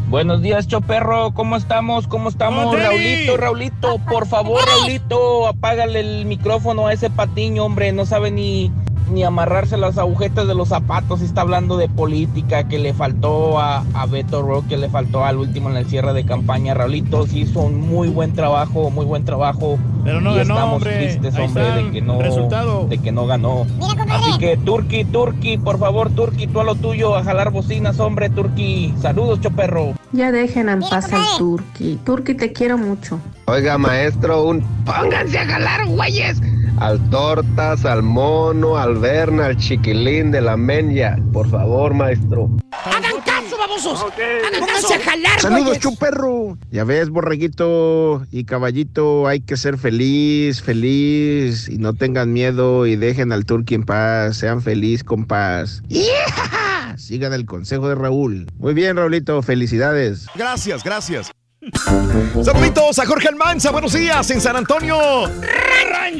Buenos 0.09 0.43
días, 0.43 0.69
Choperro. 0.69 1.33
¿Cómo 1.35 1.57
estamos? 1.57 2.07
¿Cómo 2.07 2.29
estamos? 2.29 2.67
¡Hola! 2.67 2.85
Raulito, 2.85 3.37
Raulito, 3.37 3.99
por 4.09 4.29
favor, 4.29 4.63
Raulito, 4.65 5.49
apágale 5.49 5.99
el 5.99 6.27
micrófono 6.27 6.87
a 6.87 6.93
ese 6.93 7.11
patiño, 7.11 7.65
hombre. 7.65 7.91
No 7.91 8.07
sabe 8.07 8.31
ni, 8.31 8.71
ni 9.11 9.23
amarrarse 9.23 9.77
las 9.77 9.99
agujetas 9.99 10.47
de 10.47 10.55
los 10.55 10.69
zapatos 10.69 11.21
y 11.21 11.25
está 11.25 11.43
hablando 11.43 11.77
de 11.77 11.89
política, 11.89 12.67
que 12.69 12.79
le 12.79 12.95
faltó 12.95 13.59
a, 13.61 13.85
a 13.95 14.07
Beto 14.07 14.43
Rock, 14.43 14.69
que 14.69 14.77
le 14.77 14.89
faltó 14.89 15.25
al 15.25 15.37
último 15.37 15.71
en 15.71 15.77
el 15.77 15.87
cierre 15.87 16.13
de 16.15 16.25
campaña. 16.25 16.75
Raulito 16.75 17.27
sí 17.27 17.41
hizo 17.41 17.61
un 17.61 17.81
muy 17.81 18.09
buen 18.09 18.33
trabajo, 18.35 18.91
muy 18.91 19.05
buen 19.05 19.25
trabajo. 19.25 19.79
Pero 20.05 20.21
no 20.21 20.33
y 20.35 20.39
ganó, 20.39 20.55
estamos 20.55 20.75
hombre. 20.77 20.97
tristes, 20.97 21.35
Ahí 21.35 21.45
hombre, 21.47 21.65
de 21.65 21.91
que 21.91 22.01
no, 22.03 22.21
resultado. 22.21 22.87
de 22.87 22.99
que 22.99 23.13
no 23.13 23.27
ganó. 23.27 23.67
Así 24.11 24.39
que 24.39 24.57
Turki, 24.57 25.05
Turki, 25.05 25.59
por 25.59 25.79
favor, 25.79 26.11
Turki, 26.11 26.47
tú 26.47 26.61
a 26.61 26.65
lo 26.65 26.75
tuyo, 26.75 27.15
a 27.17 27.25
jalar 27.25 27.51
bocinas, 27.51 27.99
hombre, 28.01 28.31
Turki. 28.31 28.95
Saludos, 29.01 29.41
Choperro. 29.41 29.95
Ya 30.13 30.31
dejen 30.33 30.69
en 30.69 30.81
paz 30.81 31.13
al 31.13 31.23
Turqui. 31.39 31.99
Turqui, 32.05 32.35
te 32.35 32.53
quiero 32.53 32.79
mucho. 32.79 33.19
Oiga, 33.47 33.77
maestro, 33.79 34.45
un 34.45 34.61
pónganse 34.85 35.39
a 35.39 35.47
jalar, 35.47 35.87
güeyes. 35.89 36.41
Al 36.79 36.99
Tortas, 37.11 37.85
al 37.85 38.03
Mono, 38.03 38.77
al 38.77 38.97
Berna, 38.99 39.47
al 39.47 39.57
Chiquilín 39.57 40.31
de 40.31 40.41
la 40.41 40.57
Menya. 40.57 41.17
Por 41.33 41.49
favor, 41.49 41.95
maestro. 41.95 42.51
¡Hagan 42.85 43.21
caso, 43.25 43.57
babosos! 43.57 44.05
¡Pónganse 44.59 44.95
a 44.95 45.01
jalar, 45.01 45.41
Saludos, 45.41 45.65
güeyes! 45.65 45.83
chuperro. 45.83 46.59
Ya 46.71 46.85
ves, 46.85 47.11
borreguito 47.11 48.27
y 48.31 48.45
caballito, 48.45 49.27
hay 49.29 49.41
que 49.41 49.57
ser 49.57 49.79
feliz, 49.79 50.63
feliz 50.63 51.69
y 51.69 51.79
no 51.79 51.95
tengan 51.95 52.33
miedo 52.33 52.87
y 52.87 52.97
dejen 52.97 53.33
al 53.33 53.47
turqui 53.47 53.77
en 53.77 53.85
paz, 53.85 54.37
sean 54.37 54.61
feliz 54.61 55.05
con 55.05 55.27
paz. 55.27 55.83
¡Yeah! 55.89 56.95
Sigan 56.97 57.33
el 57.33 57.47
consejo 57.47 57.89
de 57.89 57.95
Raúl. 57.95 58.47
Muy 58.59 58.75
bien, 58.75 58.97
Raulito, 58.97 59.41
felicidades. 59.43 60.27
Gracias, 60.35 60.83
gracias. 60.85 61.31
Saluditos 62.45 62.99
a 62.99 63.07
Jorge 63.07 63.29
Almanza, 63.29 63.71
buenos 63.71 63.93
días 63.95 64.29
en 64.31 64.41
San 64.41 64.57
Antonio. 64.57 64.97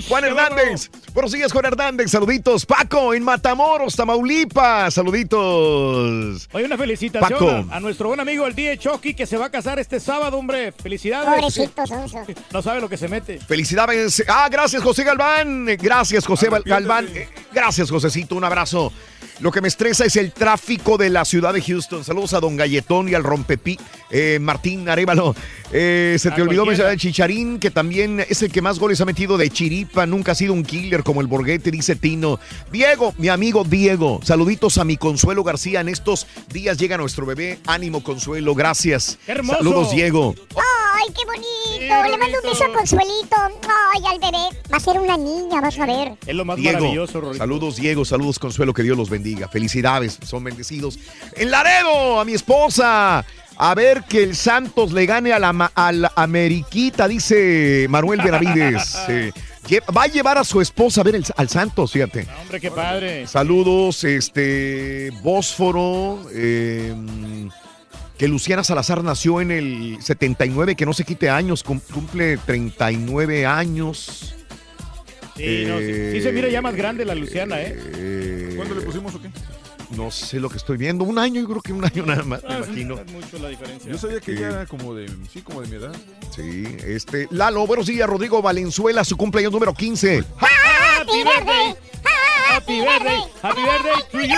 Juan 0.09 0.25
Hernández, 0.25 0.91
buenos 1.13 1.33
días 1.33 1.53
Juan 1.53 1.67
Hernández, 1.67 2.11
saluditos. 2.11 2.65
Paco 2.67 3.13
en 3.15 3.23
Matamoros, 3.23 3.95
Tamaulipas, 3.95 4.95
saluditos. 4.95 6.49
Oye, 6.53 6.65
una 6.65 6.77
felicitación 6.79 7.39
Paco. 7.39 7.51
a, 7.73 7.77
a 7.77 7.81
nuestro 7.81 8.09
buen 8.09 8.21
amigo 8.21 8.47
el 8.47 8.55
DJ 8.55 8.79
Chucky 8.79 9.15
que 9.15 9.27
se 9.27 9.37
va 9.37 9.47
a 9.47 9.51
casar 9.51 9.79
este 9.79 10.01
sábado, 10.01 10.39
hombre. 10.39 10.73
Felicidades. 10.73 11.61
No 12.53 12.63
sabe 12.63 12.81
lo 12.81 12.89
que 12.89 12.97
se 12.97 13.09
mete. 13.09 13.39
Felicidades. 13.39 14.25
Ah, 14.29 14.49
gracias 14.51 14.83
José 14.83 15.05
Galván. 15.05 15.67
Gracias 15.79 16.25
José 16.27 16.49
Val- 16.49 16.63
Galván. 16.65 17.07
Eh, 17.15 17.29
Gracias 17.53 17.91
Josecito, 17.91 18.35
un 18.35 18.45
abrazo. 18.45 18.93
Lo 19.41 19.51
que 19.51 19.61
me 19.61 19.69
estresa 19.69 20.05
es 20.05 20.17
el 20.17 20.33
tráfico 20.33 20.97
de 20.97 21.11
la 21.11 21.25
ciudad 21.25 21.53
de 21.53 21.61
Houston. 21.63 22.05
Saludos 22.05 22.35
a 22.35 22.41
Don 22.41 22.57
Galletón 22.57 23.09
y 23.09 23.15
al 23.15 23.25
Rompepi. 23.25 23.79
Eh, 24.11 24.39
Martín 24.41 24.89
Arevalo. 24.89 25.35
Eh, 25.73 26.17
se 26.21 26.31
te 26.31 26.41
A 26.41 26.45
olvidó 26.45 26.65
mencionar 26.65 26.93
el 26.93 27.01
Chicharín, 27.01 27.59
que 27.59 27.71
también 27.71 28.25
es 28.29 28.43
el 28.43 28.53
que 28.53 28.63
más 28.63 28.79
goles 28.79 29.01
ha 29.01 29.05
metido 29.05 29.37
de 29.37 29.51
Chiripa. 29.51 30.07
Nunca 30.07 30.33
ha 30.33 30.35
sido 30.37 30.53
un 30.53 30.63
killer 30.63 31.03
como 31.03 31.21
el 31.21 31.27
Borguete, 31.27 31.71
dice 31.73 31.97
Tino. 31.97 32.39
Diego, 32.71 33.13
mi 33.19 33.29
amigo 33.29 33.65
Diego. 33.65 34.21
Saluditos 34.23 34.79
a 34.79 34.85
mi 34.85 34.97
Consuelo 34.97 35.43
García. 35.43 35.81
En 35.81 35.89
estos 35.89 36.27
días 36.53 36.79
llega 36.79 36.97
nuestro 36.97 37.27
bebé. 37.27 37.59
Ánimo, 37.67 38.05
Consuelo. 38.05 38.55
Gracias. 38.55 39.19
¡Qué 39.27 39.33
hermoso! 39.33 39.59
Saludos, 39.59 39.91
Diego. 39.91 40.35
Ay, 40.55 41.13
qué 41.13 41.25
bonito. 41.25 42.09
Le 42.11 42.17
mando 42.19 42.39
un 42.43 42.51
beso 42.51 42.65
a 42.65 42.73
Consuelito. 42.73 43.37
Ay, 43.95 44.03
al 44.07 44.19
bebé. 44.21 44.63
Va 44.73 44.77
a 44.77 44.81
ser 44.81 44.99
una 45.01 45.17
niña, 45.17 45.61
vas 45.61 45.79
a 45.79 45.87
ver. 45.87 46.13
Es 46.25 46.35
lo 46.35 46.45
más 46.45 46.57
Diego, 46.57 46.79
maravilloso, 46.79 47.21
Rorito. 47.21 47.39
saludos 47.39 47.77
Diego, 47.77 48.05
saludos 48.05 48.39
Consuelo, 48.39 48.73
que 48.73 48.83
Dios 48.85 48.97
los 48.97 49.11
bendiga. 49.11 49.24
Felicidades, 49.51 50.19
son 50.25 50.45
bendecidos. 50.45 50.99
En 51.37 51.51
Laredo, 51.51 52.21
a 52.21 52.25
mi 52.25 52.35
esposa. 52.35 53.25
A 53.57 53.73
ver 53.77 54.03
que 54.09 54.23
el 54.25 54.35
Santos 54.35 54.91
le 54.93 55.07
gane 55.07 55.33
a 55.33 55.39
la, 55.39 55.53
ma- 55.53 55.71
a 55.77 55.93
la 55.93 56.13
Ameriquita, 56.17 57.07
dice 57.07 57.87
Manuel 57.89 58.21
Benavides. 58.23 58.99
Eh, 59.07 59.81
va 59.97 60.03
a 60.03 60.07
llevar 60.09 60.37
a 60.37 60.45
su 60.45 60.61
esposa 60.61 61.01
a 61.01 61.05
ver 61.05 61.15
el- 61.15 61.25
al 61.39 61.49
Santos, 61.49 61.93
fíjate. 61.93 62.27
Hombre, 62.43 62.61
qué 62.61 62.71
padre. 62.71 63.27
Saludos, 63.27 64.05
este, 64.05 65.11
Bósforo, 65.23 66.21
eh, 66.35 66.93
que 68.19 68.29
Luciana 68.29 68.63
Salazar 68.63 69.03
nació 69.03 69.41
en 69.41 69.51
el 69.51 69.97
79, 70.03 70.75
que 70.77 70.85
no 70.85 70.93
se 70.93 71.05
quite 71.05 71.31
años, 71.31 71.63
cum- 71.63 71.81
cumple 71.95 72.37
39 72.37 73.47
años. 73.47 74.35
Sí, 75.37 75.65
no, 75.67 75.79
sí, 75.79 76.13
sí 76.13 76.21
se 76.23 76.33
mira 76.33 76.49
ya 76.49 76.63
más 76.63 76.75
grande 76.77 77.05
la 77.05 77.15
Luciana, 77.15 77.61
¿eh? 77.61 77.77
Eh, 77.97 78.53
¿Cuándo 78.57 78.75
le 78.75 78.83
pusimos 78.83 79.15
o 79.15 79.21
qué? 79.21 79.29
No 79.97 80.11
sé 80.11 80.41
lo 80.41 80.49
que 80.49 80.57
estoy 80.57 80.77
viendo. 80.77 81.05
Un 81.05 81.19
año, 81.19 81.41
yo 81.41 81.49
creo 81.49 81.61
que 81.63 81.73
un 81.73 81.85
año 81.85 82.05
nada 82.07 82.23
más, 82.25 82.43
me 82.43 82.55
Ah, 82.55 82.59
imagino. 82.65 82.99
Es 82.99 83.13
mucho 83.13 83.39
la 83.39 83.49
diferencia. 83.49 83.91
Yo 83.93 83.99
sabía 83.99 84.21
que 84.21 84.33
ella 84.33 84.49
era 84.49 84.67
como 84.67 84.95
de, 84.95 85.09
sí, 85.33 85.43
como 85.43 85.61
de 85.61 85.69
mi 85.69 85.77
edad. 85.77 85.95
Sí, 86.35 86.65
este. 86.85 87.29
Lalo, 87.31 87.67
buenos 87.67 87.87
días, 87.87 88.09
Rodrigo 88.09 88.41
Valenzuela, 88.43 89.05
su 89.05 89.17
cumpleaños 89.17 89.53
número 89.53 89.75
15. 89.75 90.25
Happy 90.39 91.19
birthday. 91.23 91.75
Happy 92.51 92.81
birthday. 92.81 93.21
Happy 93.43 93.61
birthday 93.63 94.03
to 94.13 94.21
you. 94.27 94.35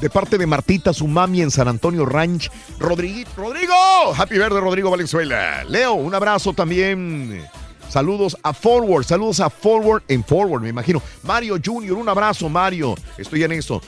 De 0.00 0.10
parte 0.10 0.36
de 0.36 0.46
Martita, 0.46 0.92
su 0.92 1.06
mami 1.08 1.40
en 1.42 1.50
San 1.50 1.68
Antonio 1.68 2.04
Ranch. 2.04 2.50
Rodrigo, 2.78 3.28
Rodrigo, 3.36 3.74
happy 4.16 4.36
birthday, 4.36 4.60
Rodrigo 4.60 4.90
Valenzuela. 4.90 5.64
Leo, 5.64 5.94
un 5.94 6.14
abrazo 6.14 6.52
también. 6.52 7.42
Saludos 7.88 8.36
a 8.42 8.52
Forward, 8.52 9.04
saludos 9.04 9.40
a 9.40 9.48
Forward 9.48 10.02
en 10.08 10.24
Forward, 10.24 10.62
me 10.62 10.68
imagino. 10.68 11.00
Mario 11.22 11.56
Junior, 11.64 11.96
un 11.96 12.08
abrazo, 12.08 12.48
Mario. 12.48 12.94
Estoy 13.16 13.44
en 13.44 13.52
eso. 13.52 13.80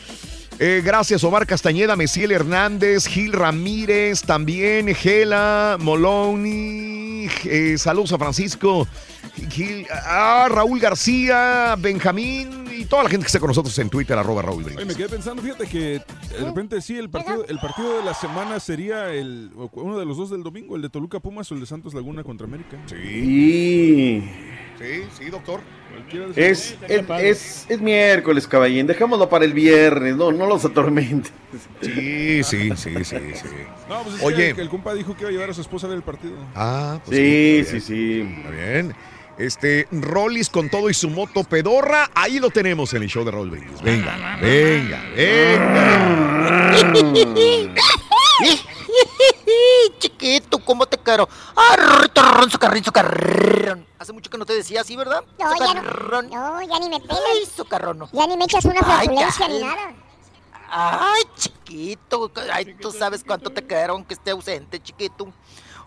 Eh, 0.60 0.82
gracias, 0.84 1.22
Omar 1.22 1.46
Castañeda, 1.46 1.94
Mesiel 1.94 2.32
Hernández, 2.32 3.06
Gil 3.06 3.32
Ramírez, 3.32 4.22
también 4.22 4.92
Gela, 4.94 5.76
Moloni. 5.78 7.28
eh, 7.44 7.76
saludos 7.78 8.12
a 8.12 8.18
Francisco, 8.18 8.88
Gil, 9.50 9.86
a 9.90 10.48
Raúl 10.50 10.80
García, 10.80 11.76
Benjamín 11.78 12.64
y 12.76 12.84
toda 12.86 13.04
la 13.04 13.08
gente 13.10 13.24
que 13.24 13.28
está 13.28 13.38
con 13.38 13.48
nosotros 13.48 13.78
en 13.78 13.88
Twitter, 13.88 14.18
arroba 14.18 14.42
Raúl. 14.42 14.64
Oye, 14.64 14.84
me 14.84 14.96
quedé 14.96 15.08
pensando, 15.08 15.42
fíjate 15.42 15.66
que 15.68 16.00
de 16.30 16.44
repente 16.44 16.80
sí, 16.80 16.96
el 16.96 17.08
partido, 17.08 17.44
el 17.46 17.58
partido 17.60 17.96
de 17.98 18.04
la 18.04 18.14
semana 18.14 18.58
sería 18.58 19.12
el 19.12 19.50
uno 19.72 19.96
de 19.96 20.06
los 20.06 20.16
dos 20.16 20.30
del 20.30 20.42
domingo, 20.42 20.74
el 20.74 20.82
de 20.82 20.88
Toluca 20.88 21.20
Pumas 21.20 21.50
o 21.52 21.54
el 21.54 21.60
de 21.60 21.66
Santos 21.66 21.94
Laguna 21.94 22.24
contra 22.24 22.48
América. 22.48 22.76
Sí. 22.86 22.96
Sí, 22.96 24.24
sí, 25.18 25.30
doctor. 25.30 25.60
Es, 26.36 26.76
es, 26.86 27.04
es, 27.20 27.66
es 27.68 27.80
miércoles, 27.80 28.46
caballín. 28.46 28.86
Dejámoslo 28.86 29.28
para 29.28 29.44
el 29.44 29.52
viernes. 29.52 30.14
No, 30.16 30.30
no 30.32 30.46
los 30.46 30.64
atormentes. 30.64 31.32
Sí, 31.80 32.42
sí, 32.44 32.70
sí, 32.76 32.94
sí, 33.04 33.16
sí. 33.34 33.46
No, 33.88 34.02
pues 34.04 34.16
es 34.16 34.22
Oye. 34.22 34.54
que 34.54 34.60
el 34.60 34.68
compa 34.68 34.94
dijo 34.94 35.14
que 35.14 35.22
iba 35.22 35.30
a 35.30 35.32
llevar 35.32 35.50
a 35.50 35.54
su 35.54 35.60
esposa 35.62 35.86
a 35.86 35.90
ver 35.90 35.96
el 35.96 36.02
partido. 36.04 36.34
Ah, 36.54 37.00
pues 37.04 37.16
Sí, 37.18 37.58
está 37.58 37.80
sí, 37.80 37.94
bien. 37.94 38.26
sí. 38.28 38.34
Está 38.38 38.50
bien. 38.50 38.94
Este, 39.38 39.86
Rollis 39.92 40.50
con 40.50 40.68
todo 40.68 40.90
y 40.90 40.94
su 40.94 41.10
moto 41.10 41.44
pedorra. 41.44 42.10
Ahí 42.14 42.38
lo 42.38 42.50
tenemos 42.50 42.92
en 42.94 43.02
el 43.04 43.08
show 43.08 43.24
de 43.24 43.30
Raúl 43.30 43.50
Brindis. 43.50 43.80
Venga, 43.82 44.38
venga, 44.40 45.02
venga. 45.16 46.64
Chiquito, 49.98 50.58
¿cómo 50.64 50.86
te 50.86 50.98
quiero? 50.98 51.28
Arrrrrrrón, 51.54 52.50
socarrín, 52.50 52.84
socarrón. 52.84 53.86
Hace 53.98 54.12
mucho 54.12 54.30
que 54.30 54.38
no 54.38 54.46
te 54.46 54.54
decía 54.54 54.80
así, 54.82 54.96
¿verdad? 54.96 55.22
No, 55.38 55.56
ya 55.56 55.74
no, 55.74 55.80
Socarrón. 55.82 56.30
no, 56.30 56.62
ya 56.62 56.78
ni 56.78 56.88
me 56.88 57.00
pelas. 57.00 57.20
Ay, 57.32 57.46
socarrón, 57.46 57.98
no. 57.98 58.08
Ya 58.12 58.26
ni 58.26 58.36
me 58.36 58.44
echas 58.44 58.64
una 58.64 58.80
Ay, 58.84 59.06
flatulencia 59.06 59.48
ni 59.48 59.60
ya. 59.60 59.66
nada. 59.66 59.94
Ay, 60.70 61.22
chiquito. 61.36 62.30
Ay, 62.52 62.74
tú 62.80 62.92
sabes 62.92 63.24
cuánto 63.24 63.50
te 63.50 63.66
quiero 63.66 63.94
aunque 63.94 64.14
esté 64.14 64.30
ausente, 64.30 64.80
chiquito. 64.80 65.32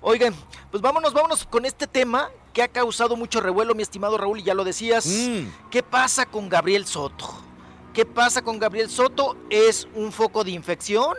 Oigan, 0.02 0.34
pues 0.72 0.82
vámonos, 0.82 1.14
vámonos 1.14 1.46
con 1.46 1.66
este 1.66 1.86
tema 1.86 2.30
que 2.54 2.64
ha 2.64 2.68
causado 2.68 3.16
mucho 3.16 3.40
revuelo, 3.40 3.76
mi 3.76 3.84
estimado 3.84 4.18
Raúl, 4.18 4.40
y 4.40 4.44
ya 4.44 4.54
lo 4.56 4.64
decías. 4.64 5.06
Mm. 5.06 5.48
¿Qué 5.70 5.84
pasa 5.84 6.26
con 6.26 6.50
Gabriel 6.50 6.86
Soto? 6.88 7.30
¿Qué 7.94 8.06
pasa 8.06 8.42
con 8.42 8.58
Gabriel 8.58 8.90
Soto? 8.90 9.38
¿Es 9.50 9.88
un 9.94 10.12
foco 10.12 10.44
de 10.44 10.52
infección? 10.52 11.16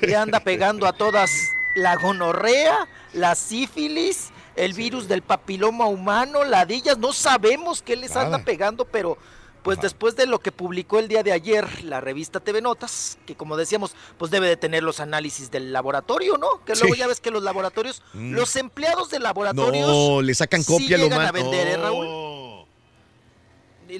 Le 0.00 0.16
anda 0.16 0.40
pegando 0.40 0.86
a 0.86 0.92
todas 0.92 1.30
la 1.74 1.96
gonorrea, 1.96 2.88
la 3.12 3.34
sífilis, 3.34 4.30
el 4.56 4.72
virus 4.74 5.08
del 5.08 5.22
papiloma 5.22 5.86
humano, 5.86 6.44
ladillas. 6.44 6.98
No 6.98 7.12
sabemos 7.12 7.82
qué 7.82 7.96
les 7.96 8.16
anda 8.16 8.38
pegando, 8.44 8.84
pero 8.84 9.16
pues 9.62 9.78
después 9.80 10.16
de 10.16 10.24
lo 10.26 10.38
que 10.38 10.52
publicó 10.52 10.98
el 10.98 11.06
día 11.06 11.22
de 11.22 11.32
ayer 11.32 11.84
la 11.84 12.00
revista 12.00 12.40
TV 12.40 12.62
Notas, 12.62 13.18
que 13.26 13.34
como 13.36 13.58
decíamos, 13.58 13.94
pues 14.16 14.30
debe 14.30 14.48
de 14.48 14.56
tener 14.56 14.82
los 14.82 15.00
análisis 15.00 15.50
del 15.50 15.70
laboratorio, 15.72 16.38
¿no? 16.38 16.64
Que 16.64 16.74
luego 16.74 16.94
Sí. 16.94 17.00
ya 17.00 17.06
ves 17.06 17.20
que 17.20 17.30
los 17.30 17.42
laboratorios, 17.42 18.02
Mm. 18.14 18.32
los 18.32 18.56
empleados 18.56 19.10
de 19.10 19.18
laboratorios 19.20 19.86
No, 19.86 20.22
le 20.22 20.34
sacan 20.34 20.62
sí 20.62 20.72
copia 20.72 20.96
lo 20.96 21.04
llegan 21.04 21.20
a 21.26 21.30
vender, 21.32 21.68
¿eh, 21.68 21.76
No. 21.76 21.82
Raúl? 21.82 22.66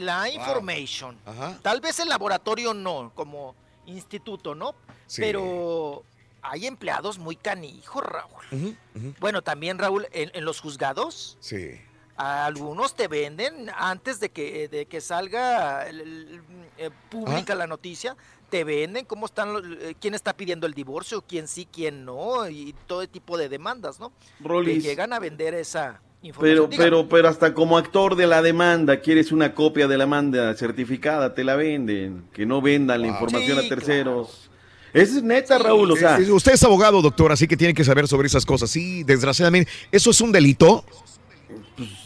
La 0.01 0.31
information. 0.31 1.17
Tal 1.63 1.81
vez 1.81 1.99
el 2.01 2.09
laboratorio 2.09 2.73
no, 2.73 3.11
como 3.15 3.55
instituto, 3.87 4.55
¿no? 4.55 4.75
Sí. 5.11 5.23
Pero 5.23 6.05
hay 6.41 6.67
empleados 6.67 7.19
muy 7.19 7.35
canijos, 7.35 8.01
Raúl. 8.05 8.77
Bueno, 9.19 9.43
también, 9.43 9.77
Raúl, 9.77 10.07
en, 10.13 10.31
en 10.35 10.45
los 10.45 10.61
juzgados, 10.61 11.37
Sí. 11.41 11.73
algunos 12.17 12.95
te 12.95 13.09
venden 13.09 13.71
antes 13.77 14.21
de 14.21 14.29
que, 14.31 14.69
de 14.69 14.87
que 14.87 15.01
salga 15.01 15.89
el- 15.89 16.01
el- 16.01 16.41
eh, 16.79 16.91
pública 17.11 17.57
la 17.57 17.67
noticia, 17.67 18.17
te 18.51 18.63
venden 18.63 19.05
cómo 19.05 19.27
están, 19.27 19.53
los- 19.53 19.65
eh, 19.81 19.97
quién 20.01 20.15
está 20.15 20.33
pidiendo 20.37 20.69
el 20.69 20.75
divorcio, 20.75 21.23
quién 21.27 21.49
sí, 21.49 21.67
quién 21.71 22.05
no, 22.05 22.49
y 22.49 22.73
todo 22.87 23.09
tipo 23.09 23.37
de 23.37 23.49
demandas, 23.49 23.99
¿no? 23.99 24.13
Rolis. 24.39 24.77
Que 24.83 24.91
llegan 24.91 25.13
a 25.13 25.19
vender 25.19 25.55
esa 25.55 26.01
información. 26.23 26.41
Pero, 26.41 26.67
Dígame. 26.69 26.85
pero, 26.85 27.09
pero 27.09 27.29
hasta 27.29 27.53
como 27.53 27.77
actor 27.79 28.15
de 28.15 28.29
la 28.29 28.43
demanda, 28.43 29.01
quieres 29.01 29.33
una 29.33 29.55
copia 29.57 29.89
de 29.89 29.99
la 29.99 30.05
demanda 30.05 30.55
certificada, 30.55 31.35
te 31.35 31.43
la 31.43 31.57
venden. 31.57 32.29
Que 32.33 32.47
no 32.47 32.63
vendan 32.63 33.01
la 33.03 33.09
Wow. 33.09 33.15
información 33.17 33.59
Sí, 33.61 33.67
a 33.67 33.69
terceros. 33.69 34.50
Es 34.93 35.23
neta, 35.23 35.59
Raúl, 35.59 35.91
o 35.93 35.97
sea. 35.97 36.19
Usted 36.31 36.53
es 36.53 36.63
abogado, 36.65 37.01
doctor, 37.03 37.33
así 37.33 37.47
que 37.47 37.57
tiene 37.57 37.75
que 37.75 37.85
saber 37.85 38.09
sobre 38.09 38.27
esas 38.27 38.45
cosas. 38.47 38.71
Sí, 38.71 39.03
desgraciadamente. 39.05 39.71
¿Eso 39.93 40.11
es 40.11 40.21
un 40.21 40.33
delito? 40.33 40.85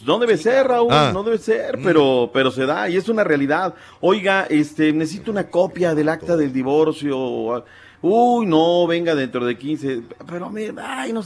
No 0.05 0.19
debe 0.19 0.37
ser, 0.37 0.67
Raúl, 0.67 0.87
Ah. 0.91 1.11
no 1.13 1.23
debe 1.23 1.37
ser, 1.37 1.79
pero, 1.83 2.29
pero 2.33 2.49
se 2.51 2.65
da 2.65 2.87
y 2.89 2.95
es 2.95 3.09
una 3.09 3.23
realidad. 3.23 3.73
Oiga, 3.99 4.47
este, 4.49 4.93
necesito 4.93 5.31
una 5.31 5.49
copia 5.49 5.93
del 5.93 6.07
acta 6.09 6.37
del 6.37 6.53
divorcio. 6.53 7.65
Uy, 8.01 8.45
no, 8.45 8.85
venga 8.87 9.15
dentro 9.15 9.45
de 9.45 9.57
15. 9.57 10.03
Pero 10.27 10.49
me, 10.49 10.71
ay, 10.81 11.11
no, 11.11 11.21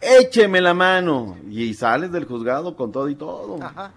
écheme 0.00 0.60
la 0.60 0.74
mano. 0.74 1.36
Y 1.50 1.72
sales 1.74 2.12
del 2.12 2.26
juzgado 2.26 2.76
con 2.76 2.92
todo 2.92 3.08
y 3.08 3.14
todo. 3.16 3.60
Ajá. 3.62 3.92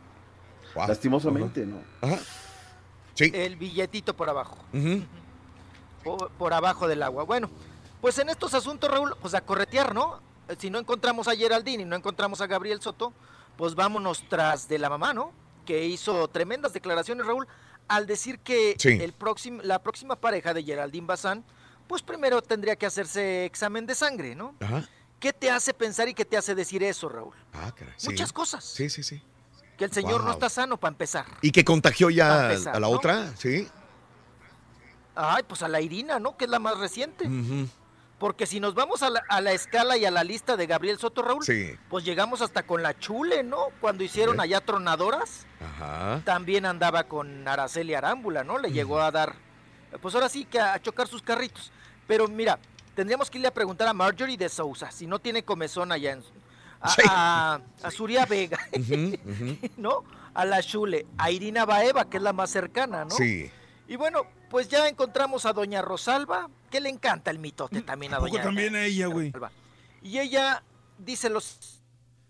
Lastimosamente, 0.87 1.65
¿no? 1.65 1.77
Sí. 3.13 3.31
El 3.33 3.57
billetito 3.57 4.15
por 4.15 4.29
abajo. 4.29 4.57
Por, 6.03 6.29
por 6.31 6.53
abajo 6.53 6.87
del 6.87 7.03
agua. 7.03 7.23
Bueno, 7.23 7.49
pues 8.01 8.17
en 8.19 8.29
estos 8.29 8.53
asuntos, 8.53 8.89
Raúl, 8.91 9.15
pues 9.21 9.33
a 9.33 9.41
corretear, 9.41 9.93
¿no? 9.93 10.19
Eh, 10.49 10.55
Si 10.59 10.69
no 10.69 10.79
encontramos 10.79 11.27
a 11.27 11.35
Geraldine 11.35 11.83
y 11.83 11.85
no 11.85 11.95
encontramos 11.95 12.41
a 12.41 12.47
Gabriel 12.47 12.81
Soto, 12.81 13.13
pues 13.57 13.75
vámonos 13.75 14.23
tras 14.29 14.67
de 14.67 14.79
la 14.79 14.89
mamá, 14.89 15.13
¿no? 15.13 15.31
Que 15.65 15.85
hizo 15.85 16.27
tremendas 16.27 16.73
declaraciones, 16.73 17.25
Raúl, 17.25 17.47
al 17.87 18.05
decir 18.07 18.39
que 18.39 18.75
Sí. 18.77 18.89
el 18.89 19.13
próximo, 19.13 19.61
la 19.63 19.79
próxima 19.79 20.15
pareja 20.15 20.53
de 20.53 20.63
Geraldine 20.63 21.07
Bazán, 21.07 21.43
pues 21.87 22.01
primero 22.01 22.41
tendría 22.41 22.75
que 22.75 22.85
hacerse 22.85 23.45
examen 23.45 23.85
de 23.85 23.95
sangre, 23.95 24.35
¿no? 24.35 24.55
Ajá. 24.61 24.87
¿Qué 25.19 25.31
te 25.31 25.49
hace 25.49 25.73
pensar 25.73 26.09
y 26.09 26.13
qué 26.13 26.25
te 26.25 26.35
hace 26.35 26.53
decir 26.55 26.83
eso, 26.83 27.07
Raúl? 27.07 27.33
Ah, 27.53 27.71
caray. 27.73 27.93
sí. 27.97 28.09
Muchas 28.09 28.33
cosas. 28.33 28.63
Sí, 28.65 28.89
sí, 28.89 29.03
sí. 29.03 29.21
Que 29.77 29.85
el 29.85 29.91
señor 29.93 30.17
Wow. 30.19 30.25
no 30.25 30.31
está 30.33 30.49
sano 30.49 30.77
para 30.77 30.91
empezar. 30.91 31.25
¿Y 31.41 31.51
que 31.51 31.63
contagió 31.63 32.09
ya 32.09 32.51
empezar, 32.51 32.75
a 32.75 32.79
la 32.79 32.87
¿no? 32.87 32.93
otra? 32.93 33.33
Sí. 33.37 33.67
Ay, 35.15 35.43
pues 35.47 35.61
a 35.63 35.67
la 35.67 35.81
Irina, 35.81 36.19
¿no? 36.19 36.35
Que 36.37 36.45
es 36.45 36.51
la 36.51 36.59
más 36.59 36.77
reciente. 36.77 37.29
Porque 38.19 38.45
si 38.45 38.59
nos 38.59 38.73
vamos 38.73 39.03
a 39.03 39.09
la, 39.09 39.21
a 39.27 39.41
la 39.41 39.51
escala 39.51 39.97
y 39.97 40.05
a 40.05 40.11
la 40.11 40.23
lista 40.23 40.55
de 40.55 40.65
Gabriel 40.65 40.97
Soto 40.97 41.21
Raúl, 41.23 41.43
Sí. 41.43 41.71
pues 41.89 42.05
llegamos 42.05 42.41
hasta 42.41 42.63
con 42.63 42.81
la 42.81 42.97
Chule, 42.97 43.43
¿no? 43.43 43.67
Cuando 43.81 44.03
hicieron 44.03 44.39
allá 44.39 44.61
tronadoras, 44.61 45.45
Ajá. 45.59 46.21
también 46.23 46.65
andaba 46.65 47.03
con 47.03 47.45
Araceli 47.47 47.93
Arámbula, 47.95 48.43
¿no? 48.45 48.59
Le 48.59 48.71
llegó 48.71 49.01
a 49.01 49.11
dar, 49.11 49.35
pues 50.01 50.15
ahora 50.15 50.29
sí 50.29 50.45
que 50.45 50.59
a 50.59 50.81
chocar 50.81 51.07
sus 51.07 51.21
carritos. 51.21 51.71
Pero 52.07 52.27
mira, 52.29 52.59
tendríamos 52.95 53.29
que 53.29 53.39
irle 53.39 53.49
a 53.49 53.53
preguntar 53.53 53.87
a 53.89 53.93
Marjorie 53.93 54.37
de 54.37 54.47
Sousa, 54.47 54.89
si 54.91 55.05
no 55.05 55.19
tiene 55.19 55.43
comezón 55.43 55.91
allá 55.91 56.13
en... 56.13 56.23
A, 56.79 56.89
Sí. 56.89 57.01
a, 57.09 58.25
Vega. 58.25 58.59
¿no? 59.77 60.03
A 60.33 60.45
la 60.45 60.61
Chule, 60.61 61.05
a 61.17 61.29
Irina 61.31 61.65
Baeva, 61.65 62.09
que 62.09 62.17
es 62.17 62.23
la 62.23 62.33
más 62.33 62.49
cercana, 62.49 63.03
¿no? 63.05 63.11
Sí. 63.11 63.51
Y 63.87 63.95
bueno, 63.95 64.23
pues 64.49 64.69
ya 64.69 64.87
encontramos 64.87 65.45
a 65.45 65.53
doña 65.53 65.81
Rosalba, 65.81 66.49
que 66.69 66.79
le 66.79 66.89
encanta 66.89 67.31
el 67.31 67.39
mitote 67.39 67.81
también 67.81 68.13
a 68.13 68.19
doña 68.19 68.41
también 68.41 68.75
a 68.75 68.85
ella, 68.85 69.07
güey? 69.07 69.31
Rosalba. 69.31 69.51
Y 70.01 70.19
ella 70.19 70.63
dice 70.97 71.29
los... 71.29 71.79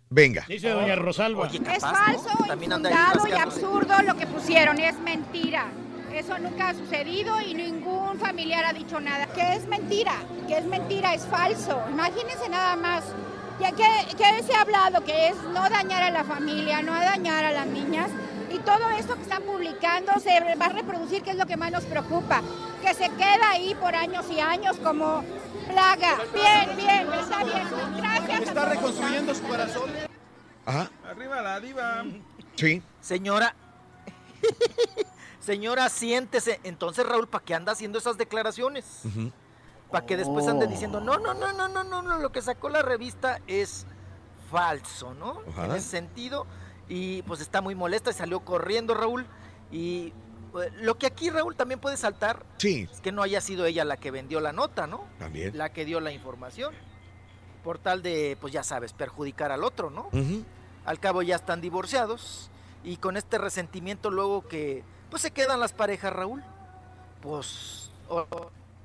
Venga. 0.09 0.45
Dice 0.48 0.69
doña 0.69 0.95
Rosalba. 0.95 1.48
Oye, 1.48 1.57
Es 1.57 1.82
capaz, 1.82 2.11
¿no? 2.14 2.19
falso, 2.19 2.43
ahí 2.43 2.64
infundado 2.64 3.27
y 3.27 3.32
absurdo 3.32 4.01
lo 4.03 4.15
que 4.15 4.27
pusieron, 4.27 4.80
es 4.80 4.98
mentira. 4.99 5.67
Eso 6.14 6.38
nunca 6.38 6.69
ha 6.69 6.73
sucedido 6.75 7.41
y 7.41 7.56
ningún 7.56 8.19
familiar 8.19 8.65
ha 8.65 8.73
dicho 8.73 8.99
nada. 8.99 9.25
Que 9.27 9.56
es 9.56 9.65
mentira, 9.65 10.14
que 10.48 10.59
es 10.59 10.65
mentira, 10.65 11.15
es 11.15 11.25
falso. 11.25 11.82
Imagínense 11.91 12.48
nada 12.49 12.75
más. 12.75 13.03
Ya 13.59 13.72
que, 13.72 13.85
que 14.15 14.43
se 14.43 14.53
ha 14.53 14.61
hablado 14.61 15.03
que 15.03 15.30
es 15.30 15.35
no 15.53 15.67
dañar 15.69 16.03
a 16.03 16.11
la 16.11 16.23
familia, 16.23 16.82
no 16.83 16.93
dañar 16.93 17.45
a 17.45 17.51
las 17.51 17.65
niñas. 17.65 18.11
Y 18.53 18.59
todo 18.59 18.90
esto 18.91 19.15
que 19.15 19.23
están 19.23 19.41
publicando 19.43 20.19
se 20.19 20.40
va 20.56 20.65
a 20.67 20.69
reproducir, 20.69 21.23
que 21.23 21.32
es 21.32 21.38
lo 21.38 21.45
que 21.48 21.57
más 21.57 21.72
nos 21.72 21.83
preocupa. 21.85 22.41
Que 22.83 22.93
se 22.93 23.09
queda 23.09 23.49
ahí 23.49 23.73
por 23.75 23.95
años 23.95 24.25
y 24.30 24.40
años 24.40 24.77
como 24.77 25.23
plaga. 25.67 26.19
Bien, 26.33 26.77
bien, 26.77 27.11
está 27.14 27.43
bien. 27.43 27.67
Gracias. 27.98 28.41
Está 28.41 28.65
reconstruyendo 28.65 29.33
su 29.33 29.43
corazón. 29.43 29.90
Ajá. 30.65 30.90
Arriba 31.09 31.41
la 31.41 31.59
diva. 31.59 32.03
Sí. 32.56 32.83
Señora, 33.01 33.56
señora, 35.40 35.90
siéntese. 35.90 36.59
Entonces, 36.64 37.06
Raúl, 37.06 37.27
¿para 37.27 37.43
qué 37.43 37.56
anda 37.56 37.72
haciendo 37.72 37.98
esas 37.98 38.17
declaraciones? 38.17 39.01
Ujú. 39.06 39.32
Para 39.91 40.06
que 40.06 40.15
después 40.17 40.48
ande 40.48 40.65
Oh. 40.65 40.69
diciendo, 40.69 41.01
no, 41.01 41.17
no, 41.17 41.33
no, 41.33 41.53
no, 41.53 41.67
no, 41.69 41.83
no, 41.83 42.01
no, 42.01 42.17
lo 42.19 42.32
que 42.32 42.41
sacó 42.41 42.69
la 42.69 42.82
revista 42.82 43.40
es 43.48 43.85
falso, 44.51 45.14
¿no? 45.15 45.41
Ajá. 45.51 45.65
En 45.65 45.72
ese 45.72 45.90
sentido. 45.90 46.45
Y 46.90 47.22
pues 47.24 47.40
está 47.42 47.62
muy 47.62 47.76
molesta 47.76 48.10
y 48.12 48.14
salió 48.14 48.42
corriendo, 48.42 48.94
Raúl. 48.94 49.26
Y 49.72 50.08
eh, 50.62 50.72
lo 50.82 50.98
que 50.98 51.08
aquí, 51.08 51.30
Raúl, 51.30 51.56
también 51.56 51.80
puede 51.80 51.98
saltar 51.98 52.45
Sí. 52.58 52.88
es 52.92 53.02
que 53.02 53.12
no 53.12 53.24
haya 53.24 53.42
sido 53.42 53.66
ella 53.66 53.86
la 53.86 53.98
que 53.98 54.12
vendió 54.12 54.40
la 54.40 54.53
nota, 54.53 54.86
¿no? 54.88 55.06
También. 55.20 55.58
La 55.58 55.72
que 55.72 55.86
dio 55.86 56.00
la 56.00 56.12
información. 56.12 56.74
Por 57.64 57.80
tal 57.80 58.02
de, 58.03 58.38
pues 58.42 58.52
ya 58.53 58.64
sabes, 58.64 58.92
perjudicar 58.94 59.52
al 59.52 59.64
otro, 59.64 59.90
¿no? 59.90 60.10
Al 60.86 61.00
cabo 61.00 61.22
ya 61.22 61.36
están 61.38 61.62
divorciados 61.62 62.50
y 62.84 62.98
con 62.98 63.16
este 63.16 63.38
resentimiento 63.38 64.12
luego 64.12 64.45
que 64.48 64.84
pues 65.10 65.22
se 65.22 65.32
quedan 65.32 65.60
las 65.62 65.72
parejas, 65.72 66.12
Raúl. 66.12 66.44
Pues 67.22 67.92
o- 68.10 68.28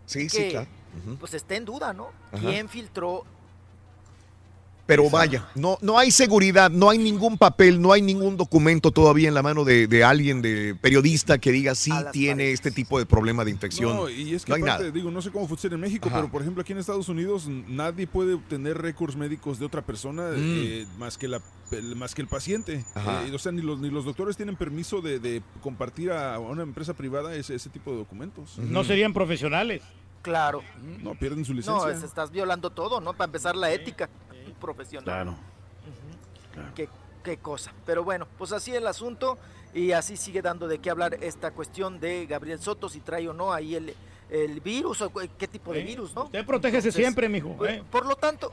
Sí, 0.07 0.29
sí, 0.31 0.51
claro. 0.51 0.69
Pues 1.21 1.35
está 1.35 1.57
en 1.57 1.65
duda, 1.65 1.93
¿no? 1.93 2.11
Ajá. 2.33 2.39
¿Quién 2.41 2.69
filtró? 2.69 3.25
Pero 4.89 5.11
vaya, 5.11 5.47
no, 5.55 5.77
no 5.83 5.99
hay 5.99 6.11
seguridad, 6.11 6.71
no 6.71 6.89
hay 6.89 6.97
ningún 6.97 7.37
papel, 7.37 7.79
no 7.81 7.93
hay 7.93 8.01
ningún 8.01 8.39
documento 8.39 8.91
todavía 8.91 9.29
en 9.29 9.35
la 9.35 9.43
mano 9.43 9.63
de, 9.65 9.87
de 9.87 10.03
alguien, 10.03 10.41
de 10.41 10.75
periodista, 10.81 11.37
que 11.37 11.53
diga 11.53 11.75
sí 11.75 11.93
tiene 12.11 12.53
este 12.53 12.71
tipo 12.71 12.99
de 12.99 13.05
problema 13.05 13.45
de 13.45 13.51
infección. 13.51 13.95
No, 13.95 14.09
y 14.09 14.35
es 14.35 14.47
que 14.47 14.51
No 14.53 14.57
hay 14.57 14.63
aparte, 14.63 14.85
nada. 14.85 14.95
digo, 14.95 15.11
no 15.11 15.21
sé 15.21 15.31
cómo 15.31 15.47
funciona 15.47 15.75
en 15.75 15.83
México, 15.83 16.09
Ajá. 16.09 16.17
pero 16.17 16.31
por 16.33 16.41
ejemplo 16.41 16.63
aquí 16.63 16.73
en 16.73 16.79
Estados 16.79 17.11
Unidos 17.11 17.47
nadie 17.69 18.07
puede 18.07 18.33
obtener 18.33 18.79
récords 18.79 19.15
médicos 19.15 19.59
de 19.59 19.67
otra 19.67 19.83
persona 19.83 20.31
Mm. 20.31 20.35
eh, 20.39 20.87
más, 20.99 21.19
que 21.19 21.29
la, 21.29 21.43
el- 21.71 21.95
más 21.95 22.15
que 22.15 22.23
el 22.23 22.29
paciente. 22.29 22.83
Eh, 22.97 23.31
o 23.35 23.39
sea, 23.39 23.53
ni 23.53 23.61
los, 23.61 23.79
ni 23.81 23.91
los 23.91 24.07
doctores 24.07 24.39
tienen 24.39 24.57
permiso 24.57 25.03
de, 25.03 25.19
de 25.19 25.43
compartir 25.63 26.13
a 26.13 26.39
una 26.39 26.63
empresa 26.63 26.95
privada 26.95 27.35
ese, 27.35 27.55
ese 27.55 27.69
tipo 27.69 27.91
de 27.91 27.99
documentos. 27.99 28.57
No 28.57 28.85
serían 28.85 29.13
profesionales. 29.13 29.83
Claro. 30.23 30.63
No, 31.03 31.15
pierden 31.15 31.45
su 31.45 31.53
No, 31.53 31.59
licencia. 31.59 31.91
es- 31.93 32.03
estás 32.03 32.31
violando 32.33 32.71
todo, 32.71 33.01
¿no? 33.01 33.13
Para 33.13 33.27
empezar 33.27 33.55
la 33.55 33.71
ética 33.71 34.09
profesional. 34.61 35.05
Claro. 35.05 35.37
Que, 36.75 36.89
qué 37.23 37.37
cosa. 37.39 37.73
Pero 37.87 38.05
bueno, 38.05 38.27
pues 38.37 38.53
así 38.53 38.75
el 38.75 38.87
asunto 38.87 39.39
y 39.75 39.93
así 39.93 40.17
sigue 40.17 40.43
dando 40.43 40.67
de 40.67 40.79
qué 40.79 40.91
hablar 40.91 41.15
esta 41.23 41.51
cuestión 41.53 42.01
de 42.01 42.27
Gabriel 42.27 42.61
Soto, 42.61 42.89
si 42.89 43.01
trae 43.01 43.29
o 43.29 43.33
no 43.33 43.53
ahí 43.53 43.75
el, 43.77 43.95
el 44.31 44.61
virus 44.61 45.03
o 45.03 45.13
qué 45.39 45.47
tipo 45.49 45.73
de 45.73 45.81
Eh, 45.81 45.85
virus, 45.85 46.15
¿no? 46.15 46.25
Usted 46.25 46.45
protégese 46.45 46.89
Entonces, 46.89 46.95
siempre, 46.95 47.29
mijo. 47.29 47.55
pues, 47.57 47.73
eh. 47.79 47.83
Por 47.91 48.07
lo 48.07 48.17
tanto, 48.17 48.53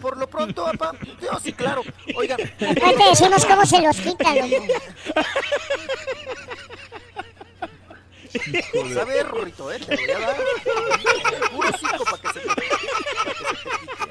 por 0.00 0.16
lo 0.16 0.26
pronto, 0.28 0.64
papá, 0.64 0.92
yo 1.22 1.38
sí, 1.40 1.52
claro. 1.52 1.82
Oigan, 2.16 2.38
Después 2.58 2.96
te 2.96 3.04
decimos 3.08 3.44
cómo 3.46 3.64
se 3.66 3.80
los 3.82 3.96
quitan, 4.00 4.36
a 9.00 9.04
ver, 9.04 9.26
Rorrito, 9.28 9.72
eh, 9.72 9.78
te 9.78 9.96
voy 9.96 10.10
a 10.10 10.18
dar 10.20 10.36
puro 11.52 11.68
cinco 11.78 12.04
para 12.04 12.18
que 12.18 12.28
se 12.28 12.40
te, 12.40 12.46
para 12.46 12.56
que 13.32 13.44
se 13.44 13.54
te 13.54 13.78
quite. 13.80 14.02
Ujú. 14.04 14.05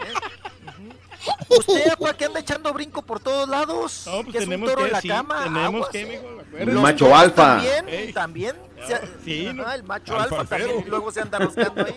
Usted, 1.49 1.87
apa, 1.89 2.13
que 2.13 2.25
anda 2.25 2.39
echando 2.39 2.71
brinco 2.73 3.01
por 3.01 3.19
todos 3.19 3.47
lados, 3.49 4.03
No, 4.05 4.21
pues 4.23 4.31
que 4.31 4.37
es 4.39 4.43
un 4.43 4.49
tenemos 4.49 4.69
toro 4.69 4.81
que, 4.81 4.87
en 4.87 4.91
la 4.93 5.01
sí, 5.01 5.07
cama, 5.07 5.43
tenemos 5.43 5.87
acuérdese. 5.87 6.71
macho 6.73 7.15
alfa. 7.15 7.35
También, 7.57 7.89
Ey. 7.89 8.13
también. 8.13 8.55
se- 8.87 9.01
sí, 9.23 9.49
no. 9.53 9.71
el 9.71 9.83
macho 9.83 10.19
Alfa 10.19 10.43
también, 10.45 10.83
y 10.85 10.89
luego 10.89 11.11
se 11.11 11.21
anda 11.21 11.39
rascando 11.39 11.85
ahí. 11.85 11.95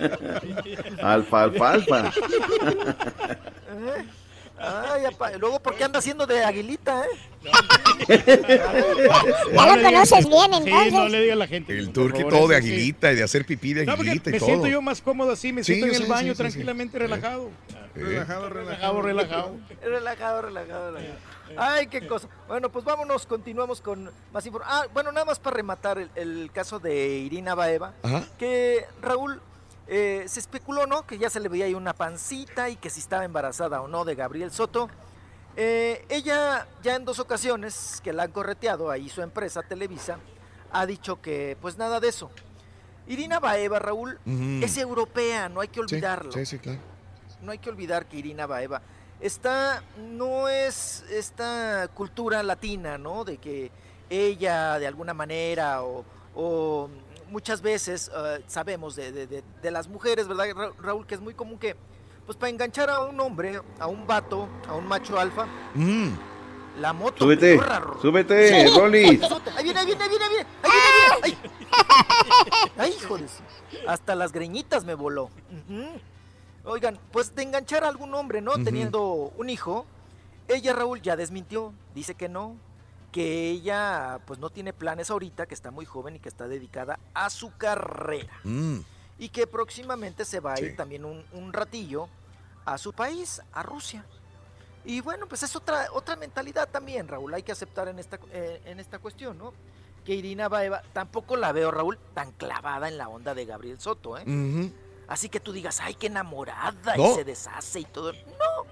Alfa, 1.03 1.43
alfa, 1.43 1.71
alfa. 1.73 2.05
¿Eh? 3.71 4.05
Ay, 4.61 5.05
apa, 5.05 5.31
luego, 5.39 5.61
¿por 5.61 5.75
qué 5.77 5.85
anda 5.85 5.99
haciendo 6.01 6.27
de 6.27 6.45
aguilita, 6.45 7.05
eh? 7.05 7.09
Ya 9.53 9.77
lo 9.77 9.83
conoces 9.83 10.29
bien, 10.29 10.53
Sí, 10.65 10.71
no 10.71 10.83
entonces. 10.83 11.13
le 11.13 11.21
diga 11.23 11.33
a 11.35 11.37
la 11.37 11.47
gente. 11.47 11.79
El 11.79 11.91
turqui 11.93 12.25
todo 12.25 12.49
de 12.49 12.61
sí. 12.61 12.69
aguilita 12.69 13.13
y 13.13 13.17
de 13.17 13.23
hacer 13.23 13.45
pipí 13.45 13.75
de 13.75 13.87
No, 13.87 13.93
aguilita 13.93 14.31
me 14.31 14.37
y 14.37 14.41
todo. 14.41 14.49
siento 14.49 14.67
yo 14.69 14.83
más 14.83 15.01
cómodo 15.01 15.33
así, 15.33 15.53
me 15.53 15.63
Sí, 15.65 15.75
siento 15.75 15.95
en 15.95 16.03
el 16.03 16.09
baño 16.09 16.21
sí, 16.23 16.29
sí, 16.29 16.33
sí. 16.35 16.39
tranquilamente 16.39 16.99
relajado. 16.99 17.51
Relajado, 17.95 18.49
Relajado, 18.49 19.03
relajado. 19.03 19.57
Relajado, 19.83 20.43
relajado, 20.43 20.91
relajado. 20.93 21.19
Ay, 21.57 21.87
qué 21.87 22.07
cosa. 22.07 22.29
Bueno, 22.47 22.71
pues 22.71 22.85
vámonos, 22.85 23.27
continuamos 23.27 23.81
con 23.81 24.11
más 24.33 24.45
información. 24.47 24.83
Ah, 24.83 24.87
bueno, 24.93 25.11
nada 25.13 25.25
más 25.25 25.39
para 25.39 25.57
rematar 25.57 25.99
el, 25.99 26.11
el 26.15 26.51
caso 26.53 26.79
de 26.79 27.09
Irina 27.19 27.55
Baeva, 27.55 27.95
Ajá. 28.03 28.25
que 28.39 28.85
Raúl 29.01 29.41
eh, 29.89 30.25
se 30.27 30.41
especuló, 30.41 30.87
¿no? 30.87 31.07
Que 31.07 31.19
ya 31.19 31.31
se 31.31 31.41
le 31.41 31.49
veía 31.49 31.65
ahí 31.65 31.75
una 31.75 31.95
pancita 31.95 32.69
y 32.69 32.77
que 32.77 32.91
si 32.91 33.01
estaba 33.01 33.25
embarazada 33.25 33.81
o 33.81 33.89
no 33.89 34.05
de 34.05 34.15
Gabriel 34.15 34.51
Soto. 34.51 34.89
Eh, 35.57 36.05
ella 36.09 36.69
ya 36.83 36.95
en 36.95 37.05
dos 37.05 37.19
ocasiones 37.19 38.01
que 38.05 38.13
la 38.13 38.23
han 38.25 38.31
correteado 38.31 38.91
ahí 38.91 39.09
su 39.09 39.23
empresa 39.23 39.63
Televisa 39.63 40.19
ha 40.71 40.87
dicho 40.87 41.21
que 41.21 41.57
pues 41.61 41.77
nada 41.79 41.99
de 41.99 42.09
eso. 42.09 42.31
Irina 43.09 43.41
Baeva, 43.41 43.79
Raúl, 43.79 44.21
es 44.63 44.77
europea, 44.77 45.49
no 45.49 45.61
hay 45.63 45.69
que 45.69 45.81
Sí, 45.87 45.95
olvidarlo 45.95 46.31
Sí, 46.31 46.45
sí, 46.45 46.59
claro. 46.59 46.79
no 47.41 47.51
hay 47.53 47.59
que 47.59 47.71
olvidar 47.71 48.05
que 48.07 48.19
Irina 48.19 48.47
Baeva 48.47 48.83
está, 49.21 49.83
no 49.97 50.49
es 50.49 51.05
esta 51.11 51.89
cultura 51.95 52.43
latina, 52.43 52.99
¿no? 52.99 53.25
De 53.25 53.39
que 53.39 53.73
ella 54.11 54.79
de 54.79 54.87
alguna 54.87 55.15
manera 55.15 55.83
o, 55.83 56.05
o 56.35 56.89
muchas 57.31 57.63
veces 57.63 58.11
eh, 58.15 58.43
sabemos 58.47 58.97
de, 58.97 59.13
de- 59.13 59.27
de- 59.27 59.45
de 59.63 59.71
las 59.71 59.89
mujeres, 59.89 60.27
¿verdad, 60.29 60.47
Ra- 60.55 60.73
Raúl? 60.81 61.07
Que 61.07 61.15
es 61.15 61.21
muy 61.21 61.35
común 61.35 61.59
que, 61.59 61.77
pues 62.27 62.37
para 62.37 62.51
enganchar 62.51 62.91
a 62.91 63.01
un 63.01 63.19
hombre, 63.21 63.61
a 63.79 63.87
un 63.87 64.07
vato, 64.07 64.49
a 64.69 64.75
un 64.75 64.87
macho 64.87 65.19
alfa, 65.19 65.47
Mm. 65.75 66.09
la 66.81 66.93
moto 66.93 67.17
Súbete, 67.19 67.57
Ro- 67.57 67.99
súbete, 68.01 68.69
Rolis. 68.77 69.23
Ahí 69.57 69.65
viene, 69.65 69.81
ahí 69.81 69.87
viene, 69.87 70.03
ahí 70.03 70.09
viene, 70.11 70.25
ahí 70.25 70.31
viene, 70.31 70.47
ahí 70.63 70.71
viene, 70.71 71.15
ahí 71.23 71.37
viene. 71.43 71.59
Ay, 72.77 72.95
hijo 73.01 73.19
Hasta 73.87 74.15
las 74.15 74.33
greñitas 74.33 74.85
me 74.85 74.95
voló. 74.95 75.25
Ujú. 75.25 75.89
Oigan, 76.65 76.99
pues 77.13 77.35
de 77.35 77.43
enganchar 77.43 77.85
a 77.85 77.89
algún 77.89 78.15
hombre, 78.15 78.41
¿no? 78.41 78.53
Teniendo 78.63 79.33
un 79.37 79.49
hijo, 79.51 79.87
ella, 80.49 80.73
Raúl, 80.75 81.01
ya 81.03 81.17
desmintió, 81.17 81.73
dice 81.95 82.15
que 82.15 82.29
no, 82.29 82.57
que 83.13 83.51
ella 83.51 84.21
pues 84.27 84.39
no 84.39 84.51
tiene 84.51 84.73
planes 84.73 85.11
ahorita, 85.11 85.47
que 85.47 85.55
está 85.55 85.71
muy 85.71 85.85
joven 85.87 86.17
y 86.17 86.19
que 86.19 86.29
está 86.29 86.47
dedicada 86.49 86.99
a 87.15 87.31
su 87.31 87.57
carrera. 87.57 88.33
Mm. 88.45 88.79
Y 89.19 89.29
que 89.31 89.47
próximamente 89.47 90.25
se 90.25 90.41
va 90.41 90.55
a 90.55 90.61
ir 90.61 90.71
Sí. 90.73 90.77
también 90.77 91.05
un, 91.05 91.25
un 91.33 91.53
ratillo 91.53 92.09
a 92.65 92.79
su 92.79 92.93
país, 92.93 93.41
a 93.53 93.63
Rusia. 93.63 94.05
Y 94.85 95.01
bueno, 95.01 95.27
pues 95.27 95.43
es 95.43 95.57
otra, 95.57 95.89
otra 95.93 96.17
mentalidad 96.17 96.69
también, 96.69 97.09
Raúl, 97.09 97.35
hay 97.35 97.43
que 97.43 97.53
aceptar 97.53 97.89
en 97.89 97.99
esta, 97.99 98.19
eh, 98.33 98.61
en 98.65 98.79
esta 98.79 98.99
cuestión, 98.99 99.37
¿no? 99.37 99.53
Que 100.05 100.15
Irina 100.15 100.49
Baeva, 100.49 100.83
tampoco 100.93 101.37
la 101.37 101.53
veo, 101.53 101.71
Raúl, 101.71 101.99
tan 102.15 102.33
clavada 102.33 102.89
en 102.89 102.97
la 102.97 103.09
onda 103.09 103.35
de 103.35 103.45
Gabriel 103.45 103.81
Soto, 103.81 104.17
¿eh? 104.19 104.25
Así 105.09 105.29
que 105.29 105.41
tú 105.41 105.53
digas, 105.53 105.81
ay, 105.81 105.95
qué 105.95 106.07
enamorada, 106.07 106.97
No. 106.97 107.11
y 107.13 107.15
se 107.15 107.25
deshace 107.25 107.81
y 107.81 107.85
todo. 107.87 108.13
No, 108.13 108.67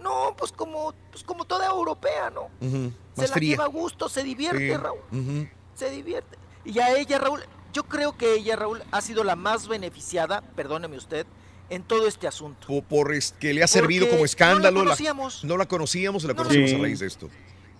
no, 0.00 0.34
pues 0.36 0.52
como, 0.52 0.94
pues 1.10 1.22
como 1.24 1.44
toda 1.44 1.66
europea, 1.68 2.30
¿no? 2.30 2.48
Ujú. 2.60 2.92
Se 3.14 3.20
Más 3.22 3.30
la 3.30 3.34
fría. 3.36 3.50
lleva 3.50 3.64
a 3.64 3.68
gusto, 3.68 4.08
se 4.08 4.22
divierte, 4.22 4.70
Sí. 4.70 4.76
Raúl, 4.76 5.48
se 5.74 5.90
divierte. 5.90 6.38
Y 6.64 6.78
a 6.78 6.96
ella, 6.96 7.18
Raúl, 7.18 7.42
yo 7.72 7.84
creo 7.84 8.16
que 8.16 8.34
ella, 8.34 8.56
Raúl, 8.56 8.82
ha 8.90 9.00
sido 9.00 9.24
la 9.24 9.36
más 9.36 9.68
beneficiada, 9.68 10.40
perdóneme 10.56 10.96
usted, 10.96 11.26
en 11.68 11.82
todo 11.84 12.06
este 12.08 12.26
asunto. 12.26 12.66
Por, 12.66 12.82
por 12.84 13.14
es- 13.14 13.32
que 13.32 13.54
le 13.54 13.62
ha 13.62 13.66
servido 13.68 14.04
Porque 14.06 14.16
como 14.16 14.24
escándalo. 14.24 14.70
no 14.78 14.78
la 14.80 14.84
conocíamos. 14.90 15.44
no 15.44 15.56
la 15.56 15.66
conocíamos, 15.66 16.24
la 16.24 16.28
No 16.28 16.32
la 16.34 16.36
conocemos 16.38 16.70
a 16.70 16.76
conocíamos. 16.76 16.86
raíz 16.86 16.98
de 16.98 17.06
esto. 17.06 17.30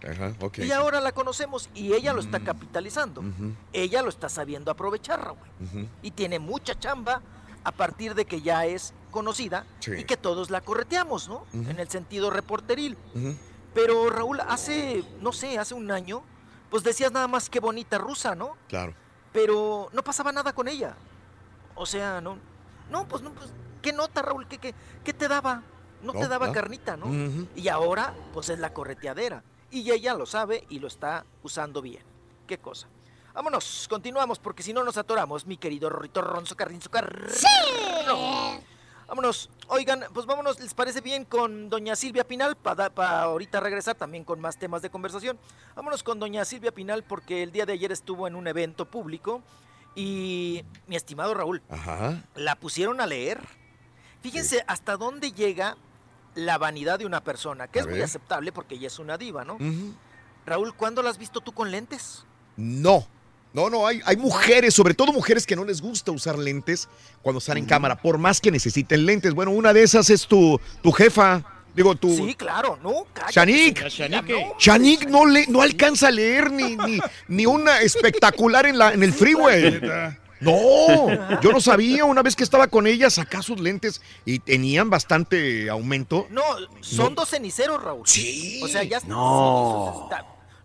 Ajá, 0.08 0.34
ok. 0.40 0.58
Y 0.60 0.70
ahora 0.72 1.00
la 1.00 1.12
conocemos 1.12 1.68
y 1.74 1.92
ella 1.92 2.12
lo 2.14 2.20
está 2.20 2.38
Mm. 2.38 2.44
capitalizando. 2.44 3.22
Ella 3.72 4.00
lo 4.02 4.08
está 4.08 4.28
sabiendo 4.30 4.70
aprovechar, 4.70 5.20
Raúl. 5.22 5.88
Y 6.02 6.12
tiene 6.12 6.38
mucha 6.38 6.78
chamba 6.78 7.20
a 7.64 7.72
partir 7.72 8.14
de 8.14 8.24
que 8.24 8.40
ya 8.40 8.64
es 8.64 8.94
conocida 9.10 9.66
Sí. 9.80 9.92
y 9.98 10.04
que 10.04 10.16
todos 10.16 10.50
la 10.50 10.60
correteamos, 10.60 11.28
¿no? 11.28 11.44
En 11.52 11.78
el 11.78 11.88
sentido 11.88 12.30
reporteril. 12.30 12.96
Pero 13.74 14.10
Raúl, 14.10 14.40
hace, 14.40 15.04
no 15.20 15.32
sé, 15.32 15.58
hace 15.58 15.74
un 15.74 15.90
año, 15.90 16.22
pues 16.70 16.82
decías 16.82 17.12
nada 17.12 17.28
más 17.28 17.48
que 17.50 17.60
bonita 17.60 17.98
rusa, 17.98 18.34
¿no? 18.34 18.56
Claro. 18.68 18.94
Pero 19.32 19.88
no 19.92 20.02
pasaba 20.02 20.32
nada 20.32 20.52
con 20.52 20.66
ella. 20.68 20.94
O 21.76 21.86
sea, 21.86 22.20
no, 22.20 22.36
no, 22.90 23.06
pues 23.06 23.22
no, 23.22 23.30
pues, 23.32 23.50
¿qué 23.80 23.92
nota, 23.92 24.22
Raúl? 24.22 24.46
¿Qué, 24.48 24.58
qué, 24.58 24.74
qué 25.04 25.12
te 25.12 25.28
daba? 25.28 25.62
No, 26.02 26.12
te 26.12 26.26
daba 26.28 26.48
no. 26.48 26.52
carnita, 26.52 26.96
¿no? 26.96 27.06
Y 27.54 27.68
ahora, 27.68 28.14
pues 28.32 28.48
es 28.48 28.58
la 28.58 28.72
correteadera. 28.72 29.42
Y 29.70 29.90
ella 29.92 30.14
lo 30.14 30.26
sabe 30.26 30.64
y 30.68 30.78
lo 30.80 30.88
está 30.88 31.24
usando 31.42 31.80
bien. 31.80 32.02
¿Qué 32.48 32.58
cosa? 32.58 32.88
Vámonos, 33.34 33.86
continuamos, 33.88 34.40
porque 34.40 34.64
si 34.64 34.72
no 34.72 34.82
nos 34.82 34.96
atoramos, 34.96 35.46
mi 35.46 35.56
querido 35.56 35.88
Rorrito 35.88 36.20
Ronzo 36.22 36.56
Carrinzo 36.56 36.90
Carrero. 36.90 37.36
Vámonos, 39.10 39.50
oigan, 39.66 40.04
pues 40.14 40.24
vámonos, 40.24 40.60
¿les 40.60 40.72
parece 40.72 41.00
bien 41.00 41.24
con 41.24 41.68
doña 41.68 41.96
Silvia 41.96 42.22
Pinal? 42.22 42.56
Para 42.56 42.92
ahorita 43.22 43.58
regresar 43.58 43.96
también 43.96 44.22
con 44.22 44.40
más 44.40 44.56
temas 44.56 44.82
de 44.82 44.90
conversación. 44.90 45.36
Vámonos 45.74 46.04
con 46.04 46.20
doña 46.20 46.44
Silvia 46.44 46.70
Pinal 46.70 47.02
porque 47.02 47.42
el 47.42 47.50
día 47.50 47.66
de 47.66 47.72
ayer 47.72 47.90
estuvo 47.90 48.28
en 48.28 48.36
un 48.36 48.46
evento 48.46 48.84
público 48.88 49.42
y 49.96 50.64
mi 50.86 50.94
estimado 50.94 51.34
Raúl, 51.34 51.60
Ajá. 51.68 52.22
la 52.36 52.54
pusieron 52.54 53.00
a 53.00 53.06
leer. 53.08 53.40
Fíjense 54.22 54.62
hasta 54.68 54.96
dónde 54.96 55.32
llega 55.32 55.76
la 56.36 56.56
vanidad 56.58 57.00
de 57.00 57.06
una 57.06 57.24
persona, 57.24 57.66
que 57.66 57.80
A 57.80 57.82
es 57.82 57.88
muy 57.88 58.00
aceptable 58.02 58.52
porque 58.52 58.76
ella 58.76 58.86
es 58.86 59.00
una 59.00 59.18
diva, 59.18 59.44
¿no? 59.44 59.58
Raúl, 60.46 60.72
¿cuándo 60.76 61.02
la 61.02 61.10
has 61.10 61.18
visto 61.18 61.40
tú 61.40 61.50
con 61.50 61.72
lentes? 61.72 62.24
No. 62.56 63.08
No, 63.52 63.68
no, 63.68 63.86
hay, 63.86 64.00
hay 64.04 64.16
mujeres, 64.16 64.74
sobre 64.74 64.94
todo 64.94 65.12
mujeres 65.12 65.44
que 65.46 65.56
no 65.56 65.64
les 65.64 65.80
gusta 65.80 66.12
usar 66.12 66.38
lentes 66.38 66.88
cuando 67.20 67.38
están 67.38 67.58
en 67.58 67.66
cámara, 67.66 68.00
por 68.00 68.16
más 68.18 68.40
que 68.40 68.50
necesiten 68.50 69.04
lentes. 69.06 69.34
Bueno, 69.34 69.50
una 69.50 69.72
de 69.72 69.82
esas 69.82 70.08
es 70.08 70.26
tu, 70.28 70.60
tu 70.82 70.92
jefa, 70.92 71.42
digo, 71.74 71.96
tu... 71.96 72.14
Sí, 72.14 72.34
claro, 72.36 72.78
no, 72.82 73.06
Shanik. 73.30 73.84
Shanik 74.58 75.08
no, 75.08 75.26
le, 75.26 75.46
no 75.48 75.62
alcanza 75.62 76.08
a 76.08 76.10
leer 76.12 76.52
ni, 76.52 76.76
ni, 76.76 77.00
ni 77.26 77.46
una 77.46 77.80
espectacular 77.80 78.66
en, 78.66 78.78
la, 78.78 78.92
en 78.92 79.02
el 79.02 79.12
freeway. 79.12 79.80
No, 80.38 81.40
yo 81.42 81.52
no 81.52 81.60
sabía. 81.60 82.04
Una 82.06 82.22
vez 82.22 82.34
que 82.34 82.44
estaba 82.44 82.68
con 82.68 82.86
ella, 82.86 83.10
sacá 83.10 83.42
sus 83.42 83.60
lentes 83.60 84.00
y 84.24 84.38
tenían 84.38 84.88
bastante 84.88 85.68
aumento. 85.68 86.28
No, 86.30 86.42
son 86.80 87.10
No. 87.10 87.14
dos 87.16 87.28
ceniceros, 87.28 87.82
Raúl. 87.82 88.06
Sí. 88.06 88.60
O 88.62 88.68
sea, 88.68 88.82
ya 88.84 89.00
No. 89.06 90.08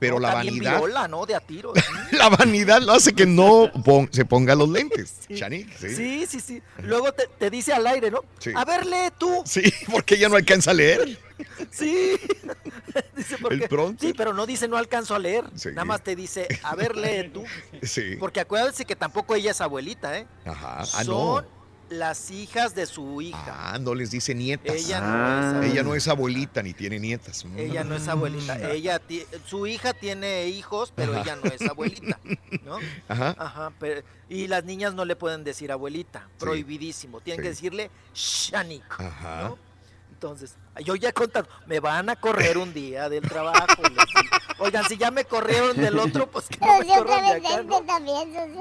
Pero 0.06 0.16
no, 0.16 0.28
la 0.28 0.34
vanidad, 0.36 0.78
viola, 0.78 1.08
¿no? 1.08 1.26
De 1.26 1.36
a 1.36 1.40
tiro. 1.40 1.74
la 2.12 2.30
vanidad 2.30 2.82
lo 2.82 2.94
hace 2.94 3.14
que 3.14 3.26
no 3.26 3.72
pon- 3.84 4.10
se 4.12 4.26
ponga 4.26 4.56
los 4.56 4.70
lentes. 4.70 5.14
Sí. 5.28 5.66
Sí, 5.80 6.26
sí, 6.28 6.40
sí. 6.40 6.62
Luego 6.84 7.12
te, 7.12 7.28
te 7.40 7.50
dice 7.50 7.74
al 7.74 7.86
aire, 7.88 8.12
¿no? 8.12 8.22
Sí. 8.40 8.52
A 8.56 8.64
ver, 8.64 8.86
lee 8.86 9.10
tú. 9.18 9.42
Sí, 9.46 9.62
porque 9.92 10.16
ella 10.16 10.30
no 10.30 10.36
alcanza 10.36 10.72
a 10.72 10.74
leer. 10.76 11.20
Sí. 11.72 12.16
dice 13.18 13.38
porque, 13.42 13.56
El 13.56 13.68
pronto. 13.68 14.06
Sí, 14.06 14.14
pero 14.16 14.34
no 14.34 14.46
dice 14.46 14.68
no 14.68 14.78
alcanzo 14.78 15.16
a 15.16 15.20
leer. 15.20 15.44
Sí. 15.56 15.70
Nada 15.70 15.86
más 15.86 16.04
te 16.04 16.16
dice, 16.16 16.48
a 16.64 16.76
ver, 16.76 16.96
lee 16.96 17.30
tú. 17.34 17.44
Sí. 17.82 18.16
Porque 18.20 18.40
acuérdense 18.40 18.86
que 18.86 18.96
tampoco 18.96 19.36
ella 19.36 19.52
es 19.52 19.62
abuelita, 19.62 20.18
¿eh? 20.18 20.28
Ajá. 20.46 20.78
Ah, 20.82 20.86
Son 20.86 21.08
no. 21.08 21.46
Las 21.90 22.32
hijas 22.32 22.74
de 22.76 22.86
su 22.86 23.22
hija. 23.22 23.74
Ah, 23.74 23.78
no 23.80 23.94
les 23.96 24.12
dice 24.12 24.34
nietas. 24.36 24.76
Ella 24.76 25.02
no 25.02 25.62
es 25.64 25.72
Ella 25.72 25.84
no 25.84 25.96
es 25.96 26.08
abuelita 26.08 26.62
ni 26.64 26.74
tiene 26.74 27.00
nietas. 27.00 27.46
Mm. 27.46 27.58
Ella 27.60 27.84
no 27.84 27.96
es 27.96 28.08
abuelita. 28.08 28.72
Ella 28.72 29.00
ti- 29.00 29.24
su 29.46 29.68
hija 29.68 29.94
tiene 29.94 30.48
hijos, 30.48 30.92
pero 30.96 31.14
Ajá. 31.14 31.22
ella 31.22 31.36
no 31.38 31.50
es 31.52 31.62
abuelita, 31.62 32.20
¿no? 32.64 32.78
Ajá. 33.08 33.36
Ajá, 33.38 33.72
pero- 33.80 34.02
y 34.30 34.48
las 34.48 34.64
niñas 34.64 34.94
no 34.96 35.06
le 35.06 35.16
pueden 35.16 35.44
decir 35.44 35.72
abuelita, 35.72 36.28
prohibidísimo. 36.40 37.22
Tienen 37.22 37.44
que 37.44 37.50
decirle 37.50 37.92
Shanik, 38.14 38.84
Ajá. 39.00 39.44
¿no? 39.50 39.58
Entonces, 40.16 40.56
yo 40.82 40.96
ya 40.96 41.10
he 41.10 41.14
contado, 41.14 41.46
me 41.68 41.82
van 41.82 42.10
a 42.10 42.16
correr 42.16 42.58
un 42.58 42.74
día 42.74 43.10
del 43.10 43.22
trabajo. 43.22 43.82
Oigan, 44.60 44.86
si 44.86 44.96
ya 44.96 45.12
me 45.12 45.26
corrieron 45.26 45.76
del 45.76 46.00
otro, 46.00 46.32
pues 46.32 46.48
que 46.48 46.58
no 46.58 46.80
me 46.80 46.88
corran 46.88 47.22
de 47.22 47.32
acá, 47.32 47.64
¿no? 47.64 47.68
Presidente 47.68 47.82
también, 47.86 48.34
socio. 48.34 48.56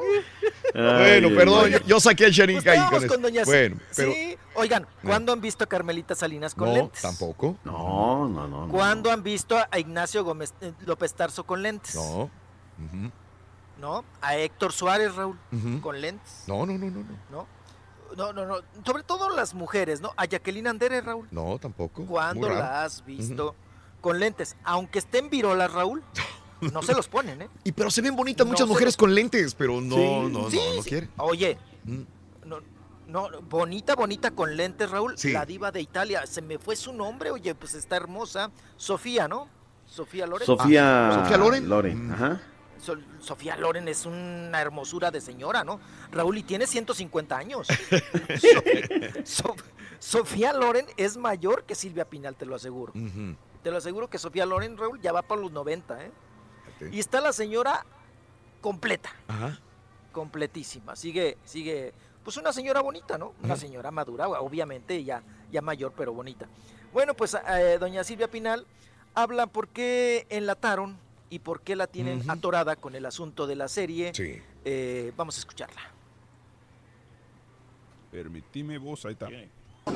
Bueno, 0.75 1.29
Ay, 1.29 1.37
perdón, 1.37 1.65
ay, 1.67 1.73
yo, 1.73 1.79
yo 1.87 2.01
saqué 2.01 2.25
el 2.27 2.33
Sharinga 2.33 2.63
Pues 2.91 3.03
ahí 3.03 3.09
con 3.09 3.23
doña 3.23 3.45
Bueno, 3.45 3.77
pero 3.95 4.13
Sí, 4.13 4.37
oigan, 4.57 4.85
¿cuándo 5.05 5.33
han 5.33 5.41
visto 5.41 5.63
a 5.63 5.69
Carmelita 5.69 6.17
Salinas 6.17 6.57
con 6.57 6.69
no, 6.71 6.75
lentes? 6.75 7.01
tampoco. 7.01 7.57
No, 7.63 8.29
no, 8.29 8.49
no. 8.49 8.67
no. 8.67 8.73
¿Cuándo 8.73 9.13
han 9.13 9.23
visto 9.23 9.57
a 9.57 9.79
Ignacio 9.79 10.25
Gómez 10.25 10.55
eh, 10.61 10.73
López 10.85 11.15
Tarso 11.15 11.47
con 11.47 11.63
lentes? 11.63 11.95
No. 11.95 12.29
¿No? 13.81 14.05
A 14.21 14.37
Héctor 14.37 14.73
Suárez, 14.73 15.15
Raúl, 15.15 15.39
con 15.81 16.01
lentes, 16.01 16.43
No, 16.49 16.67
no, 16.67 16.73
no, 16.73 16.91
no, 16.91 16.99
no. 17.01 17.17
¿no? 17.31 17.47
No, 18.17 18.33
no, 18.33 18.47
no. 18.47 18.57
Sobre 18.85 19.03
todo 19.03 19.29
las 19.31 19.55
mujeres, 19.55 20.01
¿no? 20.01 20.13
A 20.17 20.25
Jacqueline 20.27 20.67
Andere, 20.69 21.01
Raúl. 21.01 21.27
No, 21.31 21.59
tampoco. 21.59 22.05
¿Cuándo 22.07 22.49
la 22.49 22.85
has 22.85 23.05
visto 23.05 23.55
con 24.01 24.21
lentes? 24.21 24.57
Aunque 24.65 24.99
estén 25.01 25.31
virolas, 25.31 25.73
Raúl, 25.73 26.03
no 26.73 26.83
se 26.83 26.95
los 26.95 27.09
ponen, 27.09 27.43
¿eh? 27.43 27.49
Y 27.65 27.73
pero 27.73 27.91
se 27.91 28.01
ven 28.03 28.15
bonitas 28.17 28.47
No 28.47 28.53
muchas 28.53 28.69
mujeres 28.69 28.97
con 28.97 29.15
lentes, 29.15 29.55
pero 29.55 29.81
no, 29.81 29.97
Sí, 29.97 30.09
no, 30.31 30.51
sí, 30.51 30.57
no, 30.59 30.77
no 30.77 30.83
sí. 30.83 30.89
quiere. 30.89 31.09
Oye, 31.19 31.59
Mm. 31.85 32.03
no, 32.47 32.61
no, 33.07 33.43
bonita, 33.43 33.95
bonita 33.95 34.31
con 34.31 34.57
lentes, 34.57 34.91
Raúl. 34.91 35.19
Sí. 35.19 35.33
La 35.33 35.45
diva 35.45 35.71
de 35.71 35.81
Italia. 35.83 36.27
Se 36.27 36.41
me 36.41 36.59
fue 36.59 36.77
su 36.77 36.93
nombre, 36.93 37.31
oye, 37.31 37.55
pues 37.55 37.75
está 37.75 37.97
hermosa. 37.97 38.51
Sofía, 38.77 39.29
¿no? 39.29 39.49
Sofía 39.87 40.27
Loren. 40.27 40.47
Sofía, 40.47 41.09
Ah, 41.09 41.23
Sofía 41.23 41.37
Loren. 41.63 42.11
Ajá. 42.13 42.41
So- 42.85 42.97
Sofía 43.21 43.57
Loren 43.57 43.89
es 43.89 44.05
una 44.07 44.61
hermosura 44.61 45.11
de 45.11 45.21
señora, 45.21 45.65
¿no? 45.65 45.81
Raúl, 46.13 46.39
y 46.39 46.43
tiene 46.43 46.67
150 46.67 47.37
años. 47.37 47.67
So- 48.45 48.63
So- 49.25 49.57
Sofía 49.99 50.53
Loren 50.53 50.87
es 50.99 51.17
mayor 51.17 51.65
que 51.65 51.75
Silvia 51.75 52.05
Pinal, 52.05 52.37
te 52.37 52.45
lo 52.45 52.55
aseguro. 52.55 52.93
Te 53.63 53.71
lo 53.71 53.79
aseguro 53.79 54.11
que 54.11 54.19
Sofía 54.19 54.45
Loren, 54.45 54.77
Raúl, 54.77 55.01
ya 55.01 55.13
va 55.13 55.23
para 55.23 55.41
los 55.41 55.51
90, 55.51 56.05
¿eh? 56.05 56.11
Y 56.93 56.99
está 57.01 57.21
la 57.23 57.33
señora 57.33 57.87
completa, 58.61 59.11
Ajá. 59.29 59.59
completísima. 60.13 60.95
Sigue, 60.97 61.39
sigue, 61.45 61.95
pues 62.23 62.37
una 62.37 62.53
señora 62.53 62.83
bonita, 62.83 63.17
¿no? 63.17 63.33
Una 63.43 63.57
señora 63.57 63.91
madura, 63.91 64.29
obviamente, 64.29 65.03
ya, 65.05 65.23
ya 65.51 65.63
mayor, 65.63 65.95
pero 65.97 66.13
bonita. 66.13 66.47
Bueno, 66.93 67.15
pues 67.15 67.35
eh, 67.49 67.79
doña 67.81 68.05
Silvia 68.05 68.29
Pinal 68.31 68.67
habla 69.15 69.47
por 69.47 69.69
qué 69.69 70.27
enlataron 70.29 70.99
y 71.35 71.41
por 71.41 71.63
qué 71.63 71.75
la 71.75 71.89
tienen 71.89 72.21
Ujú. 72.21 72.31
atorada 72.31 72.77
con 72.77 72.95
el 72.95 73.05
asunto 73.05 73.49
de 73.49 73.57
la 73.57 73.67
serie. 73.67 74.13
Sí. 74.15 74.41
Eh, 74.65 75.13
vamos 75.17 75.37
a 75.37 75.41
escucharla. 75.41 75.81
Permitime 78.13 78.79
vos, 78.79 79.05
ahí 79.05 79.15
está. 79.15 79.29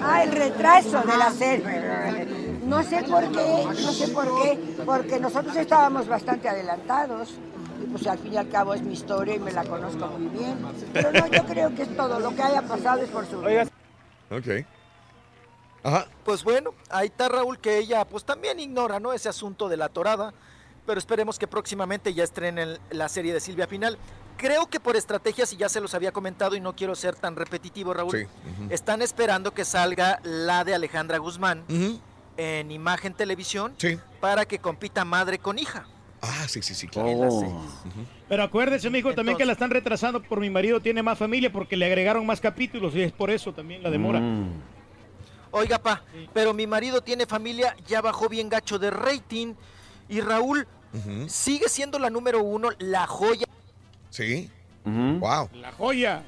Ah, 0.03 0.25
el 0.25 0.33
retraso 0.33 1.01
de 1.03 1.17
la 1.17 1.31
serie. 1.31 2.27
No 2.65 2.83
sé 2.83 3.05
por 3.05 3.31
qué, 3.31 3.65
no 3.67 3.93
sé 3.93 4.09
por 4.09 4.43
qué, 4.43 4.59
porque 4.85 5.21
nosotros 5.21 5.55
estábamos 5.55 6.09
bastante 6.09 6.49
adelantados. 6.49 7.35
Y 7.81 7.87
pues 7.87 8.05
al 8.09 8.19
fin 8.19 8.33
y 8.33 8.37
al 8.37 8.49
cabo 8.49 8.75
es 8.75 8.83
mi 8.83 8.95
historia 8.95 9.37
y 9.37 9.39
me 9.39 9.53
la 9.53 9.65
conozco 9.65 10.09
muy 10.09 10.37
bien. 10.37 10.59
Pero 10.93 11.13
no, 11.13 11.29
yo 11.29 11.45
creo 11.45 11.73
que 11.73 11.83
es 11.83 11.97
todo. 11.97 12.19
Lo 12.19 12.35
que 12.35 12.43
haya 12.43 12.63
pasado 12.63 13.01
es 13.01 13.11
por 13.11 13.25
su 13.27 13.41
bien. 13.43 13.71
Ok. 14.29 14.67
Ajá. 15.85 16.09
Pues 16.25 16.43
bueno, 16.43 16.75
ahí 16.91 17.07
está 17.07 17.29
Raúl 17.29 17.61
que 17.61 17.79
ella 17.79 18.05
pues 18.05 18.25
también 18.25 18.59
ignora, 18.59 18.99
¿no? 18.99 19.13
Ese 19.13 19.29
asunto 19.29 19.69
de 19.69 19.77
la 19.77 19.89
torada. 19.89 20.35
Pero 20.89 20.99
esperemos 20.99 21.39
que 21.39 21.47
próximamente 21.47 22.15
ya 22.15 22.25
estrenen 22.25 22.79
la 22.89 23.11
serie 23.11 23.35
de 23.35 23.41
Silvia 23.41 23.67
Pinal. 23.67 23.99
Creo 24.39 24.69
que 24.69 24.81
por 24.81 24.97
estrategias, 24.97 25.53
y 25.53 25.59
ya 25.59 25.69
se 25.69 25.83
los 25.83 25.93
había 25.93 26.13
comentado 26.13 26.57
y 26.57 26.61
no 26.61 26.75
quiero 26.75 26.95
ser 26.95 27.15
tan 27.15 27.37
repetitivo, 27.37 27.93
Raúl, 27.93 28.11
Sí. 28.11 28.27
están 28.71 29.03
esperando 29.03 29.53
que 29.53 29.67
salga 29.67 30.19
la 30.23 30.65
de 30.65 30.75
Alejandra 30.75 31.19
Guzmán 31.19 31.63
en 32.39 32.71
Imagen 32.71 33.13
Televisión 33.13 33.75
Sí. 33.77 33.99
para 34.19 34.47
que 34.47 34.61
compita 34.61 35.05
madre 35.05 35.39
con 35.39 35.59
hija. 35.59 35.85
Ah, 36.23 36.47
sí, 36.49 36.63
sí, 36.63 36.75
sí, 36.75 36.89
claro. 36.89 37.11
Oh. 37.11 37.63
Pero 38.27 38.43
acuérdese, 38.45 38.89
mijo, 38.89 39.13
también 39.13 39.37
que 39.37 39.45
la 39.45 39.53
están 39.53 39.69
retrasando 39.69 40.23
por 40.23 40.41
mi 40.41 40.49
marido 40.49 40.81
tiene 40.81 41.03
más 41.03 41.19
familia 41.19 41.53
porque 41.53 41.77
le 41.77 41.85
agregaron 41.85 42.25
más 42.25 42.41
capítulos 42.41 42.95
y 42.95 43.03
es 43.03 43.13
por 43.13 43.31
eso 43.31 43.53
también 43.53 43.83
la 43.83 43.91
demora. 43.91 44.21
Mm. 44.21 44.53
Oiga, 45.51 45.79
pa, 45.81 46.03
pero 46.33 46.55
mi 46.55 46.67
marido 46.67 47.03
tiene 47.03 47.27
familia, 47.27 47.77
ya 47.87 48.01
bajó 48.01 48.31
bien 48.31 48.49
gacho 48.49 48.79
de 48.79 48.91
rating. 48.91 49.53
Y 50.11 50.23
Raúl 50.23 50.67
Sigue 51.29 51.69
siendo 51.69 51.99
la 51.99 52.11
número 52.11 52.43
uno, 52.43 52.71
la 52.79 53.07
joya. 53.07 53.47
Sí. 54.11 54.49
Wow. 54.85 55.49
La 55.55 55.73
joya. 55.73 56.23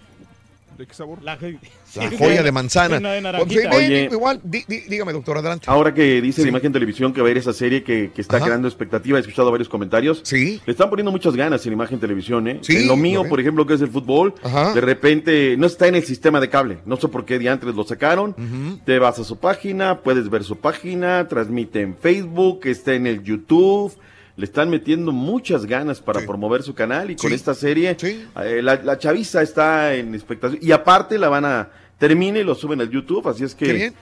¿De 0.76 0.86
qué 0.86 0.94
sabor? 0.94 1.22
La, 1.22 1.36
La 1.97 2.10
joya 2.18 2.42
de 2.42 2.52
manzana. 2.52 2.97
De 2.97 3.00
Pues, 3.02 3.22
naranjita. 3.22 3.68
ven, 3.68 3.72
Oye. 3.74 4.08
igual, 4.10 4.40
dígame, 4.42 5.12
doctor, 5.12 5.36
adelante. 5.36 5.66
Ahora 5.68 5.92
que 5.92 6.22
dice 6.22 6.36
Sí. 6.40 6.42
la 6.44 6.48
imagen 6.50 6.72
televisión 6.72 7.12
que 7.12 7.20
va 7.20 7.28
a 7.28 7.30
ir 7.32 7.36
esa 7.36 7.52
serie 7.52 7.82
que, 7.82 8.10
que 8.14 8.22
está 8.22 8.36
Ajá. 8.39 8.47
creando 8.47 8.66
expectativa, 8.66 9.18
he 9.18 9.20
escuchado 9.20 9.50
varios 9.50 9.68
comentarios. 9.68 10.20
Sí. 10.24 10.58
Le 10.64 10.70
están 10.72 10.89
poniendo 10.89 11.10
muchas 11.12 11.36
ganas 11.36 11.66
en 11.66 11.74
imagen 11.74 12.00
televisión, 12.00 12.48
¿eh? 12.48 12.58
Sí, 12.62 12.76
en 12.76 12.86
lo 12.86 12.97
mío, 12.97 13.24
por 13.28 13.40
ejemplo, 13.40 13.66
que 13.66 13.74
es 13.74 13.80
el 13.82 13.89
fútbol, 13.90 14.34
Ajá. 14.42 14.72
de 14.72 14.80
repente 14.80 15.55
no 15.58 15.66
está 15.66 15.86
en 15.86 15.97
el 15.97 16.05
sistema 16.05 16.40
de 16.40 16.48
cable. 16.48 16.78
No 16.86 16.97
sé 16.97 17.08
por 17.08 17.26
qué 17.26 17.39
diantres 17.39 17.74
lo 17.74 17.84
sacaron. 17.84 18.80
Te 18.86 18.98
vas 18.98 19.18
a 19.18 19.24
su 19.24 19.36
página, 19.36 20.00
puedes 20.00 20.30
ver 20.30 20.44
su 20.44 20.56
página, 20.56 21.28
transmite 21.28 21.82
en 21.82 21.94
Facebook, 21.97 22.60
está 22.64 22.94
en 22.94 23.06
el 23.06 23.22
YouTube. 23.22 23.92
Le 24.40 24.46
están 24.46 24.70
metiendo 24.70 25.12
muchas 25.12 25.66
ganas 25.66 26.00
para 26.00 26.20
Sí. 26.20 26.26
promover 26.26 26.62
su 26.62 26.72
canal 26.74 27.10
y 27.10 27.16
con 27.16 27.28
Sí. 27.28 27.36
esta 27.36 27.52
serie 27.52 27.94
Sí. 28.00 28.24
eh, 28.42 28.62
la, 28.62 28.76
la 28.82 28.96
chaviza 28.98 29.42
está 29.42 29.94
en 29.94 30.14
expectación. 30.14 30.58
Y 30.62 30.72
aparte 30.72 31.18
la 31.18 31.28
van 31.28 31.44
a 31.44 31.68
termina 31.98 32.38
y 32.38 32.44
lo 32.44 32.54
suben 32.54 32.80
al 32.80 32.88
YouTube, 32.88 33.28
así 33.28 33.44
es 33.44 33.54
que 33.54 33.92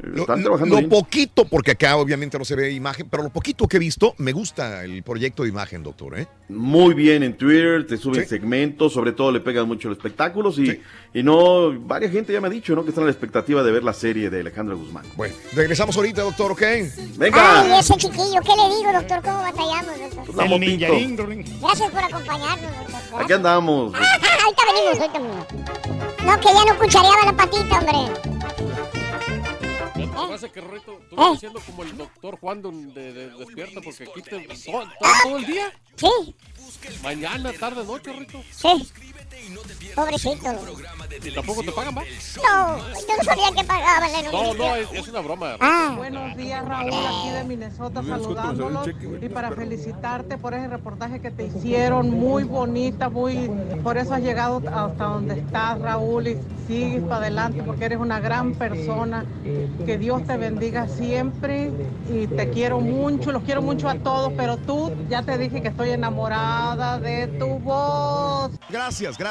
Lo, 0.00 0.20
están 0.20 0.38
lo- 0.38 0.42
trabajando 0.44 0.74
lo 0.76 0.78
bien. 0.80 0.88
poquito, 0.90 1.44
porque 1.46 1.72
acá 1.72 1.96
obviamente 1.96 2.38
no 2.38 2.44
se 2.44 2.54
ve 2.54 2.70
imagen, 2.72 3.08
pero 3.10 3.24
lo 3.24 3.30
poquito 3.30 3.66
que 3.66 3.78
he 3.78 3.80
visto, 3.80 4.14
me 4.18 4.30
gusta 4.32 4.84
el 4.84 5.02
proyecto 5.02 5.42
de 5.42 5.48
imagen, 5.48 5.82
doctor, 5.82 6.18
¿eh? 6.18 6.28
muy 6.48 6.94
bien 6.94 7.22
en 7.24 7.36
Twitter, 7.36 7.86
te 7.86 7.96
suben 7.96 8.22
Sí. 8.22 8.28
segmentos, 8.28 8.92
sobre 8.92 9.12
todo 9.12 9.32
le 9.32 9.40
pegan 9.40 9.66
mucho 9.66 9.88
los 9.88 9.98
espectáculos 9.98 10.58
y, 10.58 10.66
Sí. 10.66 10.80
y 11.14 11.22
no, 11.22 11.78
varias 11.80 12.12
gente 12.12 12.32
ya 12.32 12.40
me 12.40 12.46
ha 12.46 12.50
dicho, 12.50 12.74
¿no? 12.76 12.84
Que 12.84 12.90
están 12.90 13.02
a 13.02 13.06
la 13.06 13.10
expectativa 13.12 13.62
de 13.62 13.72
ver 13.72 13.82
la 13.82 13.92
serie 13.92 14.30
de 14.30 14.40
Alejandra 14.40 14.74
Guzmán. 14.76 15.04
Bueno, 15.16 15.34
regresamos 15.52 15.96
ahorita, 15.96 16.22
doctor, 16.22 16.52
¿ok? 16.52 16.62
Venga, 17.16 17.60
Ay, 17.62 17.80
ese 17.80 17.94
chiquillo, 17.96 18.40
¿qué 18.42 18.52
le 18.56 18.76
digo, 18.76 18.92
doctor? 18.92 19.20
¿Cómo 19.22 19.38
batallamos, 19.42 19.98
doctor? 20.14 20.36
la 20.36 20.44
El 20.54 20.60
ninjarín. 20.60 21.16
Gracias 21.60 21.90
por 21.90 22.04
acompañarnos, 22.04 22.70
doctor. 22.70 22.94
Aquí 22.94 23.10
Gracias. 23.16 23.36
andamos. 23.36 23.94
ahorita 23.94 24.62
venimos, 24.72 25.00
ahorita 25.00 25.18
venimos. 25.18 25.46
No, 26.24 26.40
que 26.40 26.48
ya 26.54 26.72
no 26.72 26.78
cuchareaba 26.78 27.24
la 27.26 27.36
patita, 27.36 27.78
hombre. 27.78 28.87
Lo 30.06 30.12
que 30.26 30.32
pasa 30.32 30.46
es 30.46 30.52
que, 30.52 30.60
Rorrito, 30.60 30.92
tú 31.10 31.16
¿Eh? 31.16 31.18
estás 31.18 31.36
haciendo 31.36 31.60
como 31.60 31.82
el 31.82 31.96
doctor 31.96 32.38
Juan 32.38 32.62
de, 32.62 32.70
de- 32.70 33.12
de- 33.12 33.30
despierta 33.30 33.80
porque 33.80 34.04
aquí 34.04 34.22
te 34.22 34.40
todo, 34.40 34.80
todo- 34.80 35.12
todo 35.24 35.36
el 35.38 35.46
día. 35.46 35.72
Sí, 35.96 36.34
Mañana, 37.02 37.52
tarde, 37.54 37.84
noche, 37.84 38.12
Rito. 38.12 38.42
sí. 38.52 38.68
Pobrecito. 39.94 40.46
Tampoco 41.34 41.62
te 41.62 41.72
pagan, 41.72 41.96
¿va? 41.96 42.02
No, 42.02 42.78
yo 42.78 43.16
no 43.16 43.24
sabía 43.24 43.50
que 43.56 43.64
pagaban 43.64 44.12
la 44.12 44.32
No, 44.32 44.54
no, 44.54 44.76
es, 44.76 44.92
es 44.92 45.08
una 45.08 45.20
broma. 45.20 45.56
Ah, 45.60 45.94
Buenos 45.96 46.36
días, 46.36 46.64
Raúl, 46.64 46.92
aquí 46.92 47.30
de 47.30 47.44
Minnesota, 47.44 48.02
saludándolos 48.02 48.88
y 49.20 49.28
para 49.28 49.50
felicitarte 49.52 50.38
por 50.38 50.54
ese 50.54 50.68
reportaje 50.68 51.20
que 51.20 51.30
te 51.30 51.46
hicieron, 51.46 52.10
muy 52.10 52.44
bonita, 52.44 53.08
muy, 53.08 53.50
por 53.82 53.96
eso 53.96 54.14
has 54.14 54.22
llegado 54.22 54.58
hasta 54.58 55.04
donde 55.04 55.40
estás, 55.40 55.80
Raúl, 55.80 56.28
y 56.28 56.38
sigues 56.66 57.02
para 57.02 57.16
adelante 57.16 57.62
porque 57.64 57.86
eres 57.86 57.98
una 57.98 58.20
gran 58.20 58.54
persona. 58.54 59.24
Que 59.86 59.98
Dios 59.98 60.24
te 60.26 60.36
bendiga 60.36 60.86
siempre 60.88 61.70
y 62.10 62.26
te 62.26 62.50
quiero 62.50 62.80
mucho, 62.80 63.32
los 63.32 63.42
quiero 63.42 63.62
mucho 63.62 63.88
a 63.88 63.94
todos, 63.94 64.32
pero 64.36 64.56
tú 64.56 64.92
ya 65.08 65.22
te 65.22 65.38
dije 65.38 65.62
que 65.62 65.68
estoy 65.68 65.90
enamorada 65.90 66.98
de 66.98 67.26
tu 67.38 67.58
voz. 67.58 68.52
Gracias, 68.68 69.16
gracias. 69.16 69.27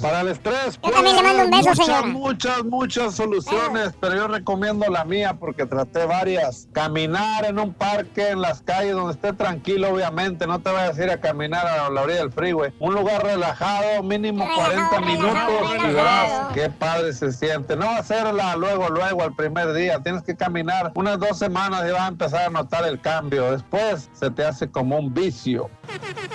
Para 0.00 0.20
el 0.20 0.28
estrés, 0.28 0.78
Yo 0.84 0.90
también 0.90 1.16
le 1.16 1.22
mando 1.22 1.44
un 1.44 1.50
beso, 1.50 1.68
muchas, 1.70 1.86
señora. 1.86 2.06
muchas, 2.06 2.64
muchas 2.64 3.14
soluciones, 3.14 3.92
pero 4.00 4.14
yo 4.14 4.28
recomiendo 4.28 4.86
la 4.88 5.04
mía 5.04 5.34
porque 5.38 5.66
traté 5.66 6.06
varias. 6.06 6.68
Caminar 6.72 7.44
en 7.44 7.58
un 7.58 7.72
parque, 7.74 8.30
en 8.30 8.40
las 8.40 8.62
calles 8.62 8.92
donde 8.94 9.12
esté 9.14 9.32
tranquilo, 9.32 9.90
obviamente. 9.92 10.46
No 10.46 10.60
te 10.60 10.70
vayas 10.70 10.98
a 10.98 11.04
ir 11.04 11.10
a 11.10 11.20
caminar 11.20 11.66
a 11.66 11.90
la 11.90 12.02
orilla 12.02 12.20
del 12.20 12.32
freeway. 12.32 12.72
Un 12.78 12.94
lugar 12.94 13.24
relajado, 13.24 14.02
mínimo 14.02 14.44
Relajado, 14.44 14.90
40 14.90 15.00
relajado, 15.00 15.50
minutos 15.50 15.74
y 15.74 15.78
relajado. 15.78 15.92
verás 15.94 16.52
qué 16.54 16.70
padre 16.70 17.12
se 17.12 17.32
siente. 17.32 17.76
No 17.76 17.90
hacerla 17.90 18.54
luego, 18.56 18.88
luego, 18.90 19.22
al 19.22 19.34
primer 19.34 19.72
día. 19.72 20.00
Tienes 20.02 20.22
que 20.22 20.36
caminar 20.36 20.92
unas 20.94 21.18
dos 21.18 21.38
semanas 21.38 21.82
y 21.88 21.90
vas 21.92 22.02
a 22.02 22.08
empezar 22.08 22.46
a 22.46 22.50
notar 22.50 22.86
el 22.86 23.00
cambio. 23.00 23.50
Después 23.50 24.08
se 24.12 24.30
te 24.30 24.44
hace 24.44 24.70
como 24.70 24.98
un 24.98 25.12
vicio. 25.12 25.68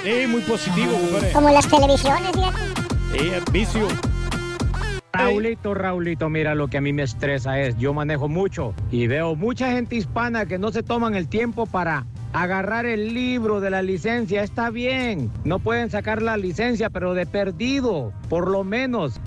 Sí, 0.04 0.26
muy 0.28 0.42
positivo, 0.42 0.92
compadre. 0.94 1.32
como 1.32 1.50
las 1.52 1.68
televisiones, 1.68 2.32
fíjate. 2.34 2.87
Sí, 3.12 3.30
es 3.30 3.52
vicio. 3.52 3.88
Raulito, 5.14 5.74
Raulito, 5.74 6.30
mira 6.30 6.54
lo 6.54 6.68
que 6.68 6.78
a 6.78 6.82
mí 6.82 6.94
me 6.94 7.04
estresa 7.04 7.60
es, 7.60 7.78
yo 7.78 7.94
manejo 7.94 8.28
mucho 8.28 8.76
y 8.92 9.08
veo 9.08 9.36
mucha 9.36 9.72
gente 9.72 9.96
hispana 9.96 10.46
que 10.46 10.60
no 10.60 10.72
se 10.72 10.84
toman 10.84 11.16
el 11.16 11.28
tiempo 11.28 11.66
para 11.66 12.06
agarrar 12.34 12.86
el 12.86 13.14
libro 13.14 13.60
de 13.60 13.72
la 13.72 13.82
licencia. 13.82 14.44
Está 14.44 14.70
bien, 14.70 15.32
no 15.44 15.60
pueden 15.60 15.90
sacar 15.90 16.22
la 16.22 16.38
licencia, 16.38 16.90
pero 16.90 17.16
de 17.16 17.26
perdido, 17.26 18.14
por 18.30 18.48
lo 18.50 18.64
menos 18.64 19.20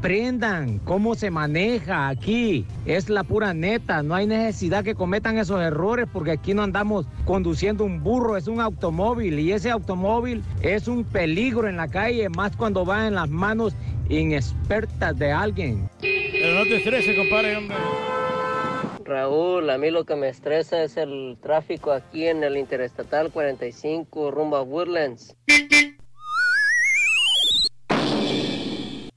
Aprendan 0.00 0.78
cómo 0.78 1.14
se 1.14 1.30
maneja 1.30 2.08
aquí. 2.08 2.64
Es 2.86 3.10
la 3.10 3.22
pura 3.22 3.52
neta. 3.52 4.02
No 4.02 4.14
hay 4.14 4.26
necesidad 4.26 4.82
que 4.82 4.94
cometan 4.94 5.36
esos 5.36 5.60
errores 5.60 6.06
porque 6.10 6.30
aquí 6.30 6.54
no 6.54 6.62
andamos 6.62 7.04
conduciendo 7.26 7.84
un 7.84 8.02
burro, 8.02 8.38
es 8.38 8.48
un 8.48 8.62
automóvil 8.62 9.38
y 9.38 9.52
ese 9.52 9.70
automóvil 9.70 10.42
es 10.62 10.88
un 10.88 11.04
peligro 11.04 11.68
en 11.68 11.76
la 11.76 11.86
calle, 11.86 12.30
más 12.30 12.56
cuando 12.56 12.86
va 12.86 13.06
en 13.06 13.14
las 13.14 13.28
manos 13.28 13.74
inexpertas 14.08 15.18
de 15.18 15.32
alguien. 15.32 15.90
Pero 16.00 16.54
no 16.54 16.62
te 16.62 16.78
estreses, 16.78 17.14
compadre, 17.14 17.58
hombre. 17.58 17.76
Raúl, 19.04 19.68
a 19.68 19.76
mí 19.76 19.90
lo 19.90 20.06
que 20.06 20.16
me 20.16 20.30
estresa 20.30 20.82
es 20.82 20.96
el 20.96 21.36
tráfico 21.42 21.92
aquí 21.92 22.26
en 22.26 22.42
el 22.42 22.56
Interestatal 22.56 23.30
45 23.30 24.30
rumbo 24.30 24.56
a 24.56 24.62
Woodlands. 24.62 25.36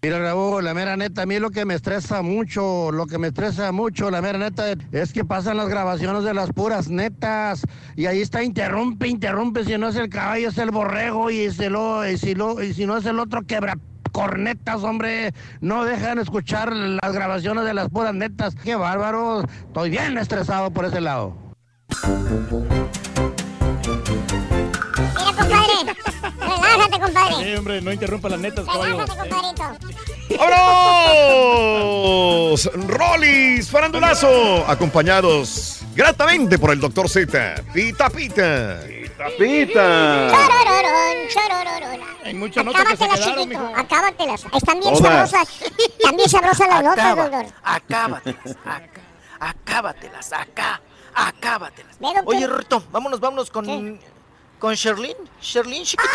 Mira, 0.04 0.20
Raúl, 0.20 0.66
la 0.66 0.74
mera 0.74 0.98
neta, 0.98 1.22
a 1.22 1.26
mí 1.26 1.40
lo 1.40 1.50
que 1.50 1.64
me 1.64 1.76
estresa 1.76 2.22
mucho, 2.22 2.92
lo 2.92 3.06
que 3.06 3.18
me 3.18 3.30
estresa 3.30 3.72
mucho, 3.72 4.12
la 4.12 4.22
mera 4.22 4.38
neta, 4.38 4.66
es 4.92 5.14
que 5.14 5.24
pasan 5.24 5.56
las 5.56 5.70
grabaciones 5.70 6.26
de 6.26 6.34
las 6.34 6.52
puras 6.52 6.90
netas 6.90 7.62
y 7.96 8.08
ahí 8.08 8.20
está 8.20 8.44
interrumpe, 8.44 9.08
interrumpe, 9.08 9.64
si 9.64 9.78
no 9.78 9.88
es 9.88 9.96
el 9.96 10.10
caballo 10.10 10.50
es 10.50 10.58
el 10.58 10.72
borrego 10.72 11.32
y 11.32 11.48
lo, 11.70 12.06
y 12.06 12.18
si, 12.18 12.36
lo, 12.36 12.62
y 12.62 12.74
si 12.74 12.86
no 12.86 12.98
es 12.98 13.06
el 13.06 13.18
otro 13.18 13.44
quebra 13.44 13.78
cornetas, 14.12 14.84
hombre, 14.84 15.34
no 15.62 15.86
dejan 15.86 16.20
escuchar 16.20 16.74
las 16.74 17.14
grabaciones 17.14 17.64
de 17.64 17.74
las 17.74 17.88
puras 17.88 18.14
netas. 18.14 18.56
Qué 18.56 18.76
bárbaro, 18.76 19.44
estoy 19.68 19.90
bien 19.90 20.18
estresado 20.18 20.70
por 20.72 20.84
ese 20.84 21.00
lado. 21.00 21.34
Compadre. 27.04 27.36
Sí, 27.44 27.56
hombre, 27.56 27.82
no 27.82 27.92
interrumpa 27.92 28.30
las 28.30 28.40
netas, 28.40 28.66
caballo. 28.66 28.98
¡Vámonos! 31.34 32.70
¡Rolis! 32.88 33.70
¡Farandulazo! 33.70 34.66
Acompañados 34.68 35.80
gratamente 35.96 36.58
por 36.60 36.72
el 36.72 36.80
doctor 36.80 37.10
Z. 37.10 37.56
Pita 37.74 38.10
Pita. 38.10 38.80
Pita. 39.38 40.30
Chorororón, 40.32 41.28
chorororón. 41.30 42.00
Hay 42.26 42.34
muchas 42.34 42.66
notas 42.66 42.86
que 42.86 42.98
se 42.98 43.04
Acábatelas, 43.04 43.26
quedaron, 43.26 43.44
chiquito, 43.44 43.60
mijo. 43.62 43.76
acábatelas. 43.80 44.46
Están 44.54 44.80
bien 44.80 44.94
Todas. 44.94 45.30
sabrosas. 45.32 45.62
Están 45.78 46.16
bien 46.16 46.30
sabrosas 46.30 46.68
las 46.68 46.84
notas, 46.84 47.06
Acaba, 47.06 47.24
doctor. 47.30 47.46
acábatelas, 47.64 48.58
acá, 48.66 49.02
acábatelas, 49.40 50.34
acá, 50.34 50.82
acábatelas. 51.14 51.98
Oye, 52.26 52.48
Rorrito, 52.48 52.84
vámonos, 52.92 53.20
vámonos 53.20 53.52
con, 53.52 54.00
con 54.60 54.74
Sherlyn. 54.76 55.18
Sherlyn, 55.42 55.84
chiquito. 55.84 56.10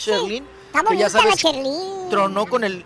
Sherlyn. 0.00 0.44
Que 0.88 0.96
ya 0.96 1.04
la 1.04 1.10
sabes, 1.10 1.42
tronó 2.10 2.46
con 2.46 2.64
el... 2.64 2.84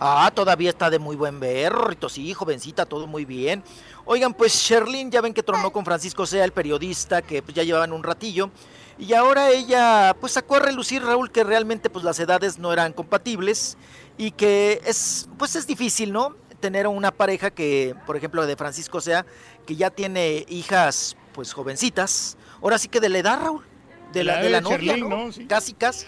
Ah, 0.00 0.30
todavía 0.32 0.70
está 0.70 0.90
de 0.90 1.00
muy 1.00 1.16
buen 1.16 1.40
ver, 1.40 1.72
Rorrito, 1.72 2.08
sí, 2.08 2.32
jovencita, 2.32 2.86
todo 2.86 3.08
muy 3.08 3.24
bien. 3.24 3.64
Oigan, 4.04 4.32
pues 4.32 4.54
Sherlyn, 4.54 5.10
ya 5.10 5.20
ven 5.20 5.34
que 5.34 5.42
tronó 5.42 5.72
con 5.72 5.84
Francisco 5.84 6.24
Sea, 6.24 6.44
el 6.44 6.52
periodista, 6.52 7.20
que 7.20 7.42
pues, 7.42 7.54
ya 7.56 7.64
llevaban 7.64 7.92
un 7.92 8.04
ratillo. 8.04 8.50
Y 8.96 9.14
ahora 9.14 9.50
ella, 9.50 10.16
pues 10.20 10.32
sacó 10.32 10.56
a 10.56 10.60
relucir, 10.60 11.02
Raúl, 11.02 11.30
que 11.30 11.42
realmente 11.42 11.90
pues 11.90 12.04
las 12.04 12.18
edades 12.20 12.58
no 12.58 12.72
eran 12.72 12.92
compatibles 12.92 13.76
y 14.16 14.30
que 14.32 14.80
es, 14.84 15.28
pues 15.36 15.56
es 15.56 15.66
difícil, 15.66 16.12
¿no? 16.12 16.36
Tener 16.60 16.86
una 16.86 17.10
pareja 17.10 17.50
que, 17.50 17.94
por 18.06 18.16
ejemplo, 18.16 18.46
de 18.46 18.56
Francisco 18.56 19.00
Sea, 19.00 19.26
que 19.66 19.76
ya 19.76 19.90
tiene 19.90 20.46
hijas, 20.48 21.16
pues 21.32 21.52
jovencitas. 21.52 22.36
Ahora 22.62 22.78
sí 22.78 22.88
que 22.88 23.00
de 23.00 23.08
la 23.08 23.18
edad, 23.18 23.40
Raúl, 23.40 23.64
de 24.12 24.24
la, 24.24 24.36
La 24.36 24.42
de 24.42 24.50
la 24.50 24.60
novia, 24.60 24.96
¿no? 24.96 25.08
¿no? 25.08 25.32
Sí. 25.32 25.46
Casi, 25.46 25.72
casi. 25.74 26.06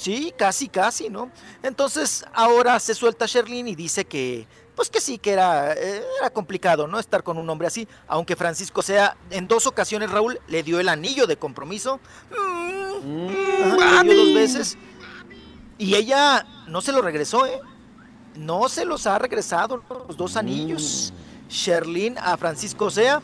Sí, 0.00 0.32
casi, 0.34 0.68
casi, 0.70 1.10
¿no? 1.10 1.30
Entonces 1.62 2.24
ahora 2.32 2.80
se 2.80 2.94
suelta 2.94 3.26
Sherlyn 3.26 3.68
y 3.68 3.74
dice 3.74 4.06
que, 4.06 4.48
pues 4.74 4.88
que 4.88 4.98
sí, 4.98 5.18
que 5.18 5.32
era, 5.32 5.74
eh, 5.74 6.02
era 6.18 6.30
complicado, 6.30 6.86
¿no? 6.86 6.98
Estar 6.98 7.22
con 7.22 7.36
un 7.36 7.50
hombre 7.50 7.66
así, 7.66 7.86
aunque 8.08 8.34
Francisco 8.34 8.80
sea, 8.80 9.14
en 9.28 9.46
dos 9.46 9.66
ocasiones 9.66 10.10
Raúl 10.10 10.40
le 10.48 10.62
dio 10.62 10.80
el 10.80 10.88
anillo 10.88 11.26
de 11.26 11.36
compromiso, 11.36 12.00
Ajá, 12.32 14.02
le 14.02 14.14
dio 14.14 14.24
dos 14.24 14.34
veces, 14.34 14.78
y 15.76 15.94
ella 15.94 16.46
no 16.66 16.80
se 16.80 16.92
lo 16.92 17.02
regresó, 17.02 17.44
¿eh? 17.44 17.60
No 18.36 18.70
se 18.70 18.86
los 18.86 19.06
ha 19.06 19.18
regresado 19.18 19.82
los 20.08 20.16
dos 20.16 20.36
anillos, 20.36 21.12
Sherlyn 21.50 22.16
a 22.16 22.38
Francisco 22.38 22.90
Sea. 22.90 23.20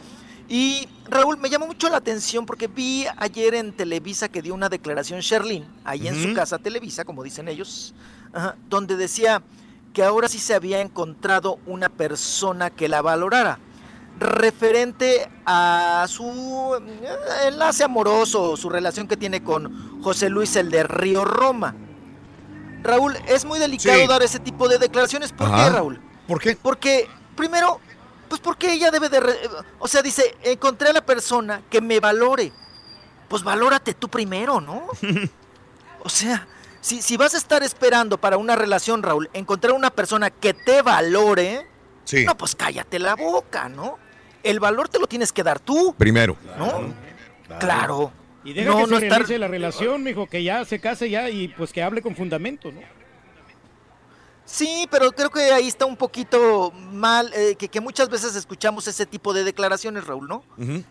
Y 0.49 0.89
Raúl, 1.09 1.39
me 1.39 1.51
llamó 1.51 1.67
mucho 1.67 1.89
la 1.89 1.97
atención 1.97 2.47
porque 2.47 2.69
vi 2.69 3.05
ayer 3.17 3.55
en 3.55 3.73
Televisa 3.73 4.29
que 4.29 4.43
dio 4.43 4.55
una 4.55 4.69
declaración 4.69 5.21
Sherlyn, 5.21 5.67
ahí 5.85 6.07
en 6.07 6.23
su 6.23 6.35
casa 6.35 6.59
Televisa, 6.59 7.05
como 7.05 7.23
dicen 7.25 7.49
ellos, 7.49 7.95
ajá, 8.33 8.57
donde 8.69 8.97
decía 8.97 9.43
que 9.93 10.05
ahora 10.05 10.29
sí 10.29 10.39
se 10.39 10.55
había 10.55 10.81
encontrado 10.81 11.59
una 11.67 11.89
persona 11.89 12.71
que 12.71 12.89
la 12.89 13.03
valorara, 13.03 13.59
referente 14.21 15.29
a 15.45 16.07
su 16.09 16.25
eh, 16.81 17.49
enlace 17.49 17.85
amoroso, 17.85 18.57
su 18.57 18.69
relación 18.71 19.09
que 19.09 19.17
tiene 19.17 19.43
con 19.43 20.01
José 20.03 20.29
Luis 20.31 20.55
el 20.57 20.71
de 20.71 20.85
Río 20.85 21.25
Roma. 21.25 21.75
Raúl, 22.83 23.17
es 23.27 23.45
muy 23.45 23.59
delicado 23.59 23.99
Sí. 24.01 24.07
dar 24.07 24.23
ese 24.23 24.39
tipo 24.39 24.69
de 24.69 24.79
declaraciones. 24.79 25.33
¿Por 25.33 25.49
Ajá. 25.49 25.65
qué, 25.65 25.71
Raúl? 25.71 26.01
¿Por 26.29 26.41
qué? 26.41 26.57
Porque, 26.61 27.09
primero, 27.35 27.81
pues 28.27 28.41
porque 28.41 28.73
ella 28.73 28.91
debe 28.91 29.09
de... 29.09 29.21
re- 29.21 29.39
O 29.79 29.89
sea, 29.89 30.03
dice, 30.03 30.35
encontré 30.43 30.89
a 30.91 30.93
la 30.93 31.05
persona 31.07 31.63
que 31.71 31.81
me 31.81 32.01
valore. 32.01 32.53
Pues 33.29 33.43
valórate 33.43 33.95
tú 33.95 34.09
primero, 34.09 34.61
¿no? 34.61 34.87
O 36.01 36.09
sea, 36.09 36.47
si, 36.81 37.03
si 37.03 37.17
vas 37.17 37.35
a 37.35 37.39
estar 37.39 37.65
esperando 37.65 38.17
para 38.19 38.37
una 38.37 38.55
relación, 38.55 39.03
Raúl, 39.03 39.29
encontrar 39.33 39.73
una 39.75 39.91
persona 39.91 40.31
que 40.31 40.55
te 40.55 40.83
valore, 40.83 41.67
Sí. 42.05 42.25
no, 42.25 42.37
pues 42.37 42.55
cállate 42.55 43.01
la 43.01 43.17
boca, 43.17 43.69
¿no? 43.69 43.99
El 44.45 44.61
valor 44.61 44.89
te 44.89 45.01
lo 45.01 45.09
tienes 45.09 45.33
que 45.33 45.43
dar 45.43 45.59
tú, 45.59 45.97
Primero. 45.99 46.37
¿no? 46.57 46.95
Claro. 47.59 48.13
Y 48.45 48.53
deja 48.53 48.71
no, 48.71 48.77
que 48.79 48.85
se 48.85 48.91
no 48.93 48.99
estar... 48.99 49.29
la 49.41 49.49
relación, 49.49 50.05
mijo, 50.05 50.29
que 50.29 50.45
ya 50.45 50.65
se 50.65 50.79
case 50.79 51.11
ya 51.11 51.29
y 51.29 51.49
pues 51.49 51.73
que 51.73 51.83
hable 51.83 52.01
con 52.03 52.15
fundamento, 52.15 52.71
¿no? 52.71 52.81
Sí, 54.47 54.87
pero 54.93 55.11
creo 55.11 55.29
que 55.29 55.41
ahí 55.53 55.67
está 55.67 55.87
un 55.87 55.97
poquito 55.97 56.73
mal, 56.93 57.31
eh, 57.35 57.57
que, 57.57 57.69
que 57.69 57.81
muchas 57.81 58.09
veces 58.09 58.37
escuchamos 58.37 58.87
ese 58.87 59.05
tipo 59.05 59.35
de 59.35 59.43
declaraciones, 59.43 60.07
Raúl, 60.07 60.29
¿no? 60.29 60.45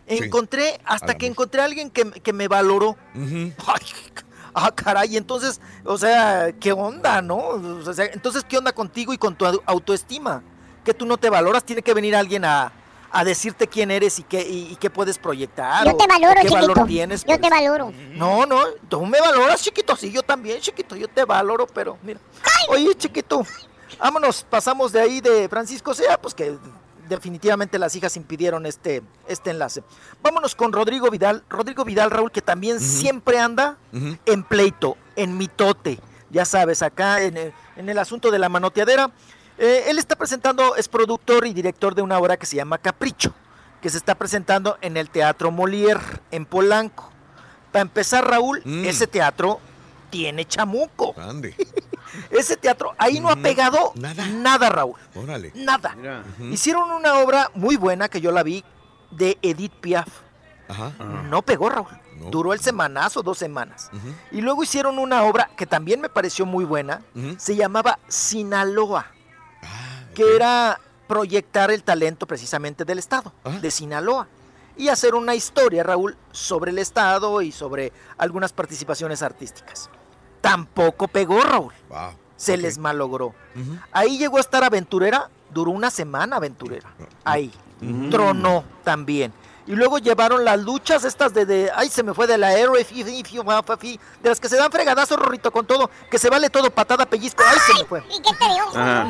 Encontré, 0.08 0.80
hasta 0.84 1.14
que 1.18 1.26
encontré 1.26 1.62
a 1.62 1.66
alguien 1.66 1.90
que, 1.90 2.04
que 2.12 2.34
me 2.34 2.48
valoró. 2.50 2.98
Ay, 3.66 3.86
ah, 4.54 4.72
caray, 4.76 5.16
entonces, 5.16 5.62
o 5.86 5.98
sea, 5.98 6.52
¿qué 6.60 6.74
onda, 6.74 7.22
no? 7.22 7.38
O 7.38 7.94
sea, 7.94 8.06
entonces, 8.06 8.44
¿qué 8.48 8.58
onda 8.58 8.74
contigo 8.74 9.14
y 9.14 9.18
con 9.18 9.36
tu 9.36 9.46
au- 9.46 9.62
autoestima? 9.66 10.44
Que 10.84 10.94
tú 10.94 11.06
no 11.06 11.16
te 11.18 11.30
valoras, 11.30 11.64
tiene 11.64 11.82
que 11.82 11.94
venir 11.94 12.14
alguien 12.16 12.44
a, 12.46 12.74
a 13.18 13.24
decirte 13.24 13.68
quién 13.68 13.92
eres 13.92 14.20
y 14.20 14.24
qué, 14.24 14.42
y, 14.42 14.74
y 14.74 14.76
qué 14.76 14.90
puedes 14.90 15.18
proyectar. 15.18 15.86
Yo 15.86 15.94
o- 15.94 15.98
te 15.98 16.06
valoro, 16.06 16.34
qué 16.42 16.48
chiquito. 16.50 16.68
valor 16.68 16.86
tienes. 16.86 17.24
Yo 17.24 17.36
te 17.36 17.40
pues. 17.40 17.50
valoro. 17.50 17.94
No, 18.12 18.46
no, 18.46 18.62
tú 18.90 19.06
me 19.06 19.22
valoras, 19.22 19.62
chiquito, 19.62 19.96
sí, 19.96 20.12
yo 20.12 20.22
también, 20.22 20.60
chiquito, 20.60 20.98
yo 20.98 21.08
te 21.08 21.24
valoro, 21.24 21.66
pero 21.66 21.98
mira. 22.04 22.20
Oye, 22.68 22.94
chiquito, 22.96 23.46
vámonos, 23.98 24.46
pasamos 24.50 24.92
de 24.92 25.00
ahí 25.00 25.22
de 25.22 25.48
Francisco 25.48 25.94
Sea, 25.94 26.20
pues 26.20 26.34
que 26.34 26.58
definitivamente 27.08 27.80
las 27.80 27.96
hijas 27.96 28.18
impidieron 28.18 28.66
este, 28.66 29.02
este 29.30 29.52
enlace. 29.52 29.82
Vámonos 30.22 30.54
con 30.54 30.74
Rodrigo 30.74 31.10
Vidal, 31.10 31.44
Rodrigo 31.50 31.86
Vidal, 31.86 32.12
Raúl, 32.12 32.32
que 32.32 32.42
también 32.42 32.82
siempre 32.82 33.40
anda 33.40 33.78
en 34.26 34.44
pleito, 34.44 34.98
en 35.16 35.38
mitote, 35.38 36.00
ya 36.32 36.44
sabes, 36.44 36.82
acá 36.82 37.22
en 37.22 37.38
el, 37.38 37.54
en 37.78 37.88
el 37.88 37.98
asunto 37.98 38.30
de 38.30 38.40
la 38.40 38.50
manoteadera. 38.50 39.12
Eh, 39.58 39.86
él 39.88 39.98
está 40.00 40.16
presentando, 40.16 40.76
es 40.76 40.88
productor 40.88 41.46
y 41.48 41.54
director 41.54 41.96
de 41.96 42.02
una 42.02 42.18
obra 42.20 42.38
que 42.38 42.46
se 42.46 42.56
llama 42.58 42.78
Capricho, 42.78 43.34
que 43.82 43.90
se 43.90 43.98
está 43.98 44.16
presentando 44.16 44.78
en 44.82 44.98
el 44.98 45.10
Teatro 45.10 45.52
Molière, 45.52 46.02
en 46.32 46.46
Polanco. 46.46 47.12
Para 47.72 47.82
empezar, 47.84 48.28
Raúl, 48.28 48.62
Mm. 48.66 48.86
ese 48.86 49.08
teatro 49.08 49.60
tiene 50.10 50.46
chamuco. 50.46 51.14
Ande. 51.20 51.56
Ese 52.30 52.56
teatro, 52.56 52.94
ahí 52.98 53.20
no 53.20 53.30
ha 53.30 53.36
pegado 53.36 53.92
nada, 53.96 54.70
Raúl. 54.70 54.96
Órale. 55.16 55.52
Nada. 55.54 55.96
Hicieron 56.50 56.90
una 56.92 57.16
obra 57.20 57.52
muy 57.56 57.76
buena 57.76 58.08
que 58.08 58.22
yo 58.22 58.32
la 58.32 58.42
vi 58.42 58.64
de 59.12 59.38
Edith 59.42 59.74
Piaf. 59.82 60.08
Ajá. 60.70 60.94
No 61.30 61.42
pegó, 61.42 61.70
Raúl. 61.70 61.90
Duró 62.32 62.54
el 62.54 62.62
semanazo, 62.62 63.22
dos 63.22 63.38
semanas. 63.38 63.90
Y 64.32 64.40
luego 64.40 64.64
hicieron 64.64 64.98
una 64.98 65.24
obra 65.24 65.50
que 65.58 65.66
también 65.66 66.00
me 66.00 66.08
pareció 66.08 66.46
muy 66.46 66.64
buena. 66.64 67.02
Se 67.38 67.56
llamaba 67.58 68.00
Sinaloa. 68.08 69.08
Que 70.16 70.36
era 70.36 70.80
proyectar 71.08 71.70
el 71.70 71.84
talento 71.84 72.26
precisamente 72.26 72.86
del 72.86 72.98
Estado, 72.98 73.32
de 73.62 73.70
Sinaloa. 73.70 74.28
Y 74.78 74.90
hacer 74.90 75.16
una 75.16 75.36
historia, 75.36 75.84
Raúl, 75.84 76.18
sobre 76.32 76.72
el 76.72 76.80
Estado 76.80 77.42
y 77.42 77.52
sobre 77.52 77.94
algunas 78.18 78.52
participaciones 78.52 79.22
artísticas. 79.22 79.90
Tampoco 80.42 81.08
pegó, 81.08 81.42
Raúl. 81.42 81.74
Wow. 81.90 82.12
Se 82.36 82.58
les 82.58 82.78
malogró. 82.78 83.34
Ahí 83.92 84.18
llegó 84.18 84.38
a 84.38 84.42
estar 84.42 84.64
aventurera, 84.64 85.30
duró 85.52 85.72
una 85.72 85.90
semana 85.90 86.38
aventurera. 86.38 86.90
Ahí. 87.24 87.54
Tronó 88.10 88.64
también. 88.84 89.32
Y 89.68 89.72
luego 89.72 89.98
llevaron 89.98 90.46
las 90.46 90.60
luchas 90.60 91.04
estas 91.06 91.34
de, 91.34 91.46
de 91.46 91.72
ay, 91.76 91.90
se 91.90 92.04
me 92.04 92.14
fue 92.14 92.28
de 92.28 92.38
la 92.38 92.52
RFI, 92.56 93.04
de 93.04 94.30
las 94.30 94.40
que 94.40 94.48
se 94.48 94.58
dan 94.58 94.72
fregadazos, 94.72 95.18
Rorrito, 95.18 95.52
con 95.52 95.66
todo, 95.66 95.90
que 96.12 96.20
se 96.20 96.30
vale 96.30 96.50
todo, 96.50 96.70
patada, 96.70 97.06
pellizco, 97.08 97.44
ay, 97.48 97.58
se 97.66 97.82
me 97.82 97.86
fue. 97.88 98.04
¿Y 98.10 98.22
qué 98.22 98.32
te 98.38 98.46
dio? 98.54 98.64
Ajá. 98.70 99.08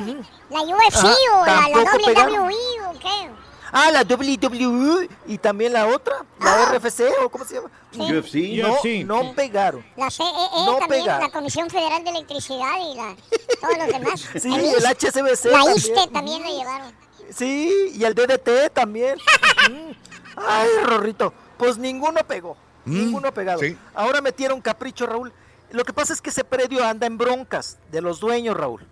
¿La 0.50 0.62
UFC 0.62 0.96
Ajá, 0.96 1.16
o 1.34 1.46
la, 1.46 1.70
la. 1.70 1.92
WWE 1.92 2.56
o 2.90 3.00
qué? 3.00 3.30
Ah, 3.72 3.92
la 3.92 4.04
WWE 4.04 5.10
y 5.28 5.38
también 5.38 5.74
la 5.74 5.88
otra, 5.88 6.24
la 6.40 6.66
RFC 6.72 7.02
o 7.22 7.30
cómo 7.30 7.44
se 7.44 7.56
llama. 7.56 7.70
UFC. 7.94 8.36
No, 8.62 8.74
UFC. 8.76 9.06
no 9.06 9.34
pegaron. 9.34 9.86
La 9.98 10.10
CEE 10.10 10.26
No 10.66 10.78
también, 10.78 11.02
pegaron. 11.04 11.22
la 11.28 11.32
Comisión 11.32 11.70
Federal 11.70 12.02
de 12.06 12.10
Electricidad 12.12 12.78
y 12.80 12.96
la, 12.96 13.16
todos 13.60 13.78
los 13.78 13.88
demás. 13.88 14.22
Sí, 14.42 14.54
el 14.54 14.86
HSBC 14.86 15.46
La 15.52 15.58
también. 15.60 15.76
ISTE 15.78 16.08
también 16.14 16.44
la 16.44 16.50
llevaron. 16.50 16.94
Sí, 17.36 17.92
y 17.96 18.04
el 18.06 18.16
DDT 18.16 18.72
también. 18.74 19.18
Mm. 20.36 20.40
Ay, 20.48 20.70
Rorrito, 20.86 21.34
pues 21.58 21.78
ninguno 21.78 22.22
pegó. 22.26 22.58
ninguno 22.86 23.34
pegado. 23.34 23.60
sí. 23.60 23.78
Ahora 23.94 24.22
metieron 24.22 24.62
capricho, 24.62 25.06
Raúl. 25.06 25.34
Lo 25.72 25.84
que 25.84 25.94
pasa 25.94 26.14
es 26.14 26.22
que 26.22 26.30
ese 26.30 26.44
predio 26.44 26.84
anda 26.86 27.08
en 27.08 27.18
broncas 27.18 27.78
de 27.92 28.02
los 28.02 28.20
dueños, 28.20 28.56
Raúl. 28.56 28.86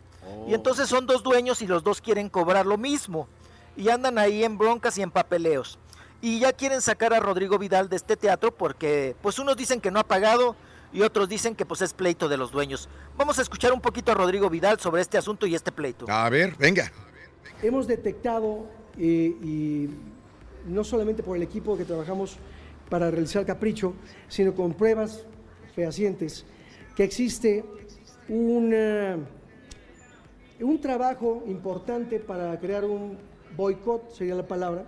Y 0.48 0.54
entonces 0.54 0.90
son 0.90 1.06
dos 1.06 1.22
dueños 1.24 1.62
y 1.62 1.68
los 1.68 1.84
dos 1.84 2.02
quieren 2.02 2.30
cobrar 2.30 2.66
lo 2.66 2.78
mismo. 2.78 3.28
Y 3.78 3.90
andan 3.90 4.18
ahí 4.18 4.44
en 4.44 4.58
broncas 4.58 4.98
y 4.98 5.02
en 5.02 5.12
papeleos. 5.12 5.78
Y 6.22 6.40
ya 6.40 6.54
quieren 6.54 6.82
sacar 6.82 7.14
a 7.14 7.20
Rodrigo 7.20 7.58
Vidal 7.60 7.90
de 7.90 7.98
este 7.98 8.16
teatro 8.18 8.52
porque 8.52 9.16
pues 9.22 9.40
unos 9.40 9.56
dicen 9.58 9.80
que 9.82 9.92
no 9.92 10.00
ha 10.00 10.04
pagado 10.04 10.56
y 10.92 11.02
otros 11.02 11.28
dicen 11.28 11.56
que 11.56 11.66
pues 11.66 11.82
es 11.82 11.94
pleito 11.94 12.30
de 12.30 12.38
los 12.38 12.52
dueños. 12.52 12.88
Vamos 13.18 13.40
a 13.40 13.42
escuchar 13.42 13.74
un 13.74 13.82
poquito 13.82 14.12
a 14.12 14.16
Rodrigo 14.16 14.50
Vidal 14.50 14.80
sobre 14.80 15.02
este 15.02 15.18
asunto 15.18 15.46
y 15.46 15.56
este 15.56 15.72
pleito. 15.72 16.06
A 16.10 16.30
ver, 16.30 16.56
venga. 16.58 16.92
Hemos 17.62 17.88
detectado, 17.88 18.66
eh, 18.98 19.36
y 19.42 19.90
no 20.68 20.84
solamente 20.84 21.24
por 21.24 21.38
el 21.38 21.44
equipo 21.44 21.78
que 21.78 21.86
trabajamos 21.86 22.38
para 22.90 23.10
realizar 23.10 23.46
Capricho, 23.46 23.94
sino 24.28 24.54
con 24.54 24.74
pruebas 24.74 25.26
fehacientes, 25.76 26.46
que 26.96 27.04
existe 27.04 27.64
un 28.30 28.74
trabajo 30.82 31.44
importante 31.48 32.20
para 32.20 32.60
crear 32.60 32.86
un 32.86 33.18
boicot, 33.56 34.12
sería 34.12 34.36
la 34.36 34.48
palabra, 34.48 34.86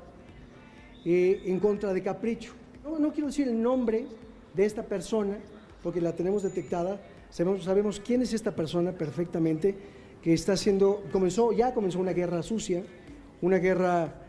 eh, 1.03 1.43
en 1.45 1.59
contra 1.59 1.93
de 1.93 2.01
Capricho. 2.01 2.53
No, 2.83 2.99
no 2.99 3.11
quiero 3.11 3.27
decir 3.27 3.47
el 3.47 3.61
nombre 3.61 4.07
de 4.53 4.65
esta 4.65 4.83
persona, 4.83 5.37
porque 5.83 6.01
la 6.01 6.15
tenemos 6.15 6.43
detectada, 6.43 6.99
sabemos, 7.29 7.63
sabemos 7.63 7.99
quién 7.99 8.21
es 8.21 8.33
esta 8.33 8.55
persona 8.55 8.91
perfectamente, 8.91 9.75
que 10.21 10.33
está 10.33 10.53
haciendo, 10.53 11.03
comenzó, 11.11 11.51
ya 11.51 11.73
comenzó 11.73 11.99
una 11.99 12.13
guerra 12.13 12.41
sucia, 12.41 12.83
una 13.41 13.57
guerra, 13.57 14.24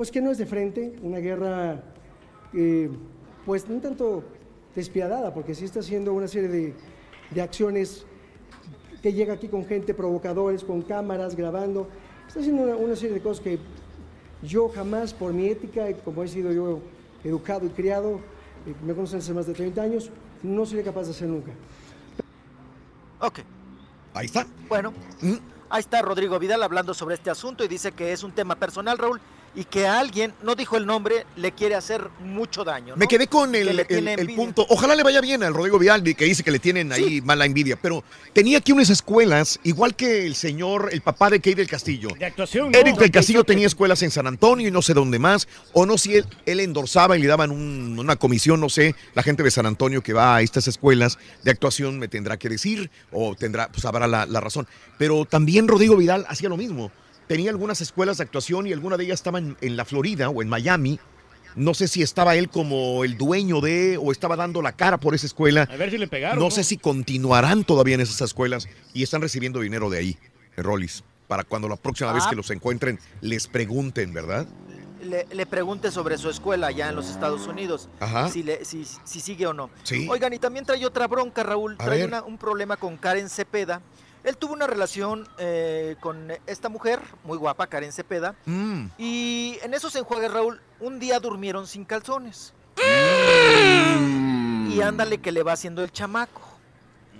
pues 0.00 0.10
que 0.10 0.22
no 0.22 0.30
es 0.30 0.38
de 0.38 0.46
frente, 0.46 0.96
una 1.02 1.18
guerra, 1.18 1.82
eh, 2.54 2.88
pues 3.44 3.68
no 3.68 3.82
tanto 3.82 4.24
despiadada, 4.74 5.34
porque 5.34 5.54
sí 5.54 5.66
está 5.66 5.80
haciendo 5.80 6.14
una 6.14 6.26
serie 6.26 6.48
de, 6.48 6.74
de 7.30 7.42
acciones 7.42 8.06
que 9.02 9.12
llega 9.12 9.34
aquí 9.34 9.48
con 9.48 9.66
gente, 9.66 9.92
provocadores, 9.92 10.64
con 10.64 10.80
cámaras, 10.80 11.36
grabando, 11.36 11.86
está 12.26 12.40
haciendo 12.40 12.62
una, 12.62 12.76
una 12.76 12.96
serie 12.96 13.16
de 13.16 13.20
cosas 13.20 13.44
que 13.44 13.58
yo 14.42 14.70
jamás, 14.70 15.12
por 15.12 15.34
mi 15.34 15.48
ética, 15.48 15.90
y 15.90 15.92
como 15.92 16.22
he 16.22 16.28
sido 16.28 16.50
yo 16.50 16.80
educado 17.22 17.66
y 17.66 17.68
criado, 17.68 18.20
eh, 18.66 18.74
me 18.82 18.94
conocen 18.94 19.18
hace 19.18 19.34
más 19.34 19.48
de 19.48 19.52
30 19.52 19.82
años, 19.82 20.10
no 20.42 20.64
sería 20.64 20.84
capaz 20.84 21.04
de 21.04 21.10
hacer 21.10 21.28
nunca. 21.28 21.52
Ok. 23.20 23.40
Ahí 24.14 24.24
está. 24.24 24.46
Bueno, 24.66 24.94
ahí 25.68 25.80
está 25.80 26.00
Rodrigo 26.00 26.38
Vidal 26.38 26.62
hablando 26.62 26.94
sobre 26.94 27.16
este 27.16 27.28
asunto 27.28 27.64
y 27.64 27.68
dice 27.68 27.92
que 27.92 28.14
es 28.14 28.22
un 28.22 28.32
tema 28.32 28.54
personal, 28.54 28.96
Raúl, 28.96 29.20
y 29.54 29.64
que 29.64 29.86
a 29.86 29.98
alguien, 29.98 30.32
no 30.42 30.54
dijo 30.54 30.76
el 30.76 30.86
nombre, 30.86 31.26
le 31.36 31.52
quiere 31.52 31.74
hacer 31.74 32.08
mucho 32.20 32.62
daño. 32.62 32.94
¿no? 32.94 32.96
Me 32.96 33.08
quedé 33.08 33.26
con 33.26 33.52
el, 33.54 33.84
punto. 34.36 34.64
Ojalá 34.68 34.94
le 34.94 35.02
vaya 35.02 35.20
bien 35.20 35.42
al 35.42 35.52
Rodrigo 35.52 35.78
Vidal, 35.78 36.02
que 36.02 36.24
dice 36.24 36.44
que 36.44 36.52
le 36.52 36.60
tienen 36.60 36.92
ahí 36.92 37.20
mala 37.20 37.46
envidia. 37.46 37.76
Pero 37.80 38.04
tenía 38.32 38.58
aquí 38.58 38.70
unas 38.70 38.90
escuelas, 38.90 39.58
igual 39.64 39.96
que 39.96 40.24
el 40.26 40.36
señor, 40.36 40.90
el 40.92 41.00
papá 41.00 41.30
de 41.30 41.38
Kate 41.40 41.56
del 41.56 41.68
Castillo. 41.68 42.10
De 42.16 42.26
actuación. 42.26 42.70
¿no? 42.70 42.78
Eric 42.78 42.96
del 42.96 43.10
Castillo 43.10 43.42
tenía 43.42 43.66
escuelas 43.66 44.02
en 44.02 44.10
San 44.12 44.26
Antonio 44.28 44.68
y 44.68 44.70
no 44.70 44.82
sé 44.82 44.94
dónde 44.94 45.18
más. 45.18 45.48
O 45.72 45.84
no 45.84 45.98
si 45.98 46.14
él, 46.14 46.26
él 46.46 46.60
endorsaba 46.60 47.18
y 47.18 47.22
le 47.22 47.26
daban 47.28 47.50
un- 47.50 47.98
una 47.98 48.16
comisión, 48.16 48.60
no 48.60 48.68
sé. 48.68 48.94
La 49.14 49.22
gente 49.24 49.42
de 49.42 49.50
San 49.50 49.66
Antonio 49.66 50.00
que 50.02 50.12
va 50.12 50.36
a 50.36 50.42
estas 50.42 50.68
escuelas 50.68 51.18
de 51.42 51.50
actuación 51.50 51.98
me 51.98 52.06
tendrá 52.06 52.36
que 52.36 52.48
decir 52.48 52.90
o 53.10 53.34
tendrá, 53.34 53.68
pues 53.68 53.82
sabrá 53.82 54.06
la, 54.06 54.26
la 54.26 54.40
razón. 54.40 54.68
Pero 54.96 55.24
también 55.24 55.66
Rodrigo 55.66 55.96
Vidal 55.96 56.24
hacía 56.28 56.48
lo 56.48 56.56
mismo. 56.56 56.92
Tenía 57.30 57.50
algunas 57.52 57.80
escuelas 57.80 58.16
de 58.18 58.24
actuación 58.24 58.66
y 58.66 58.72
alguna 58.72 58.96
de 58.96 59.04
ellas 59.04 59.20
estaba 59.20 59.38
en, 59.38 59.56
en 59.60 59.76
la 59.76 59.84
Florida 59.84 60.30
o 60.30 60.42
en 60.42 60.48
Miami. 60.48 60.98
No 61.54 61.74
sé 61.74 61.86
si 61.86 62.02
estaba 62.02 62.34
él 62.34 62.48
como 62.50 63.04
el 63.04 63.16
dueño 63.16 63.60
de 63.60 63.96
o 64.02 64.10
estaba 64.10 64.34
dando 64.34 64.60
la 64.62 64.72
cara 64.72 64.98
por 64.98 65.14
esa 65.14 65.26
escuela. 65.26 65.68
A 65.70 65.76
ver 65.76 65.92
si 65.92 65.98
le 65.98 66.08
pegaron. 66.08 66.40
No 66.42 66.50
sé 66.50 66.64
si 66.64 66.76
continuarán 66.76 67.62
todavía 67.62 67.94
en 67.94 68.00
esas 68.00 68.20
escuelas 68.20 68.68
y 68.94 69.04
están 69.04 69.22
recibiendo 69.22 69.60
dinero 69.60 69.88
de 69.90 69.98
ahí, 69.98 70.18
en 70.56 70.64
Rollis, 70.64 71.04
para 71.28 71.44
cuando 71.44 71.68
la 71.68 71.76
próxima 71.76 72.12
vez 72.12 72.24
Ah. 72.26 72.30
que 72.30 72.34
los 72.36 72.50
encuentren 72.50 72.98
les 73.20 73.46
pregunten, 73.46 74.12
¿verdad? 74.12 74.48
Le, 75.00 75.24
le 75.32 75.46
pregunte 75.46 75.92
sobre 75.92 76.18
su 76.18 76.30
escuela 76.30 76.66
allá 76.66 76.88
en 76.88 76.96
los 76.96 77.08
Estados 77.10 77.46
Unidos, 77.46 77.88
Ajá. 78.00 78.28
si, 78.28 78.42
le- 78.42 78.64
si, 78.64 78.84
si 79.04 79.20
sigue 79.20 79.46
o 79.46 79.52
no. 79.54 79.70
Sí. 79.84 80.08
Oigan, 80.10 80.32
y 80.32 80.40
también 80.40 80.64
trae 80.66 80.84
otra 80.84 81.06
bronca, 81.06 81.44
Raúl. 81.44 81.76
A 81.78 81.84
Trae 81.84 82.04
una- 82.06 82.24
un 82.24 82.38
problema 82.38 82.76
con 82.76 82.96
Karen 82.96 83.28
Cepeda. 83.30 83.82
Él 84.24 84.36
tuvo 84.36 84.52
una 84.52 84.66
relación 84.66 85.26
eh, 85.38 85.96
con 86.00 86.30
esta 86.46 86.68
mujer, 86.68 87.00
muy 87.24 87.38
guapa, 87.38 87.66
Karen 87.66 87.92
Cepeda. 87.92 88.34
Mm. 88.46 88.86
Y 88.98 89.58
en 89.62 89.72
esos 89.74 89.94
enjuagues, 89.96 90.30
Raúl, 90.32 90.60
un 90.78 90.98
día 90.98 91.18
durmieron 91.20 91.66
sin 91.66 91.84
calzones. 91.84 92.52
Y 94.68 94.80
ándale 94.82 95.18
que 95.18 95.32
le 95.32 95.42
va 95.42 95.52
haciendo 95.52 95.82
el 95.82 95.90
chamaco 95.90 96.42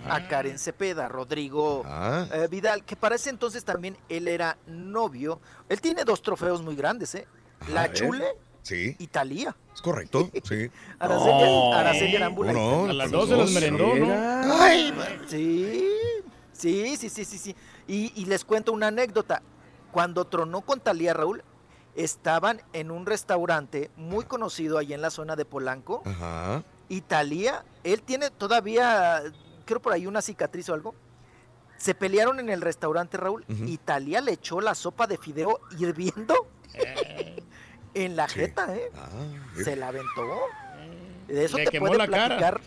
a 0.07 0.27
Karen 0.27 0.57
Cepeda, 0.57 1.07
Rodrigo 1.07 1.83
Ah. 1.85 2.25
eh, 2.33 2.47
Vidal, 2.49 2.83
que 2.83 2.95
para 2.95 3.15
ese 3.15 3.29
entonces 3.29 3.63
también 3.63 3.97
él 4.09 4.27
era 4.27 4.57
novio. 4.67 5.39
Él 5.69 5.79
tiene 5.81 6.03
dos 6.05 6.21
trofeos 6.21 6.61
muy 6.61 6.75
grandes, 6.75 7.13
¿eh? 7.15 7.27
La 7.71 7.83
A. 7.83 7.93
Chule 7.93 8.25
Sí, 8.63 8.95
y 8.99 9.07
Talía. 9.07 9.55
es 9.73 9.81
correcto, 9.81 10.29
sí. 10.43 10.69
Araceli, 10.99 11.31
No. 11.43 11.73
Araceli 11.73 12.15
Arámbula. 12.15 12.53
¿Cómo 12.53 12.85
no? 12.85 12.89
A 12.91 12.93
las 12.93 13.11
12 13.11 13.35
las 13.37 13.51
merendó, 13.51 13.95
¿no? 13.95 14.53
Ay, 14.61 14.93
sí, 15.27 15.89
sí, 16.61 16.97
sí, 16.97 17.09
sí, 17.09 17.25
sí, 17.25 17.37
sí. 17.37 17.55
Y, 17.87 18.13
y 18.15 18.25
les 18.25 18.45
cuento 18.45 18.71
una 18.71 18.87
anécdota. 18.87 19.41
Cuando 19.91 20.25
tronó 20.25 20.61
con 20.61 20.79
Talía 20.79 21.13
Raúl, 21.13 21.43
estaban 21.95 22.61
en 22.73 22.91
un 22.91 23.05
restaurante 23.05 23.91
muy 23.97 24.25
conocido 24.25 24.77
ahí 24.77 24.93
en 24.93 25.01
la 25.01 25.09
zona 25.09 25.35
de 25.35 25.45
Polanco. 25.45 26.01
Ajá. 26.05 26.63
Y 26.87 27.01
Talía, 27.01 27.65
él 27.83 28.01
tiene 28.03 28.29
todavía, 28.29 29.23
creo 29.65 29.81
por 29.81 29.93
ahí 29.93 30.07
una 30.07 30.21
cicatriz 30.21 30.69
o 30.69 30.73
algo. 30.73 30.95
Se 31.77 31.95
pelearon 31.95 32.39
en 32.39 32.49
el 32.49 32.61
restaurante, 32.61 33.17
Raúl, 33.17 33.43
y 33.47 33.77
Talía 33.77 34.21
le 34.21 34.33
echó 34.33 34.61
la 34.61 34.75
sopa 34.75 35.07
de 35.07 35.17
fideo 35.17 35.59
hirviendo 35.79 36.47
en 37.95 38.15
la 38.15 38.27
jeta, 38.27 38.75
¿eh? 38.75 38.91
Se 39.63 39.75
la 39.75 39.87
aventó. 39.87 40.21
De 41.27 41.45
eso 41.45 41.57
Le 41.57 41.65
te 41.65 41.71
quemó 41.71 41.87
puede 41.87 41.97
la 41.97 42.07
cara. 42.07 42.59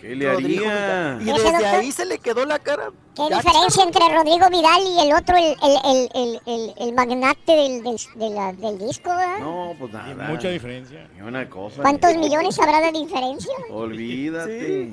¿Qué 0.00 0.16
le 0.16 0.32
Rodrigo 0.32 0.64
haría? 0.68 1.16
Vidal. 1.18 1.22
Y 1.26 1.30
¿Ese 1.30 1.42
desde 1.42 1.52
doctor? 1.52 1.80
ahí 1.80 1.92
se 1.92 2.06
le 2.06 2.18
quedó 2.18 2.44
la 2.46 2.58
cara. 2.58 2.90
¿Qué 3.14 3.22
gacha. 3.28 3.36
diferencia 3.48 3.82
entre 3.84 4.08
Rodrigo 4.14 4.48
Vidal 4.50 4.82
y 4.82 5.00
el 5.08 5.12
otro, 5.14 5.36
el, 5.36 5.44
el, 5.44 5.78
el, 5.84 6.10
el, 6.14 6.40
el, 6.46 6.74
el 6.78 6.92
magnate 6.94 7.52
del, 7.56 7.82
del, 7.82 7.96
de 8.14 8.30
la- 8.30 8.52
del 8.52 8.78
disco? 8.78 9.10
¿verdad? 9.10 9.38
No, 9.40 9.74
pues 9.78 9.92
nada. 9.92 10.28
Mucha 10.28 10.48
diferencia. 10.48 11.08
Ni 11.14 11.20
una 11.22 11.48
cosa. 11.48 11.82
¿Cuántos 11.82 12.16
millones 12.16 12.58
habrá 12.58 12.80
de 12.80 12.98
diferencia? 12.98 13.52
Olvídate. 13.70 14.92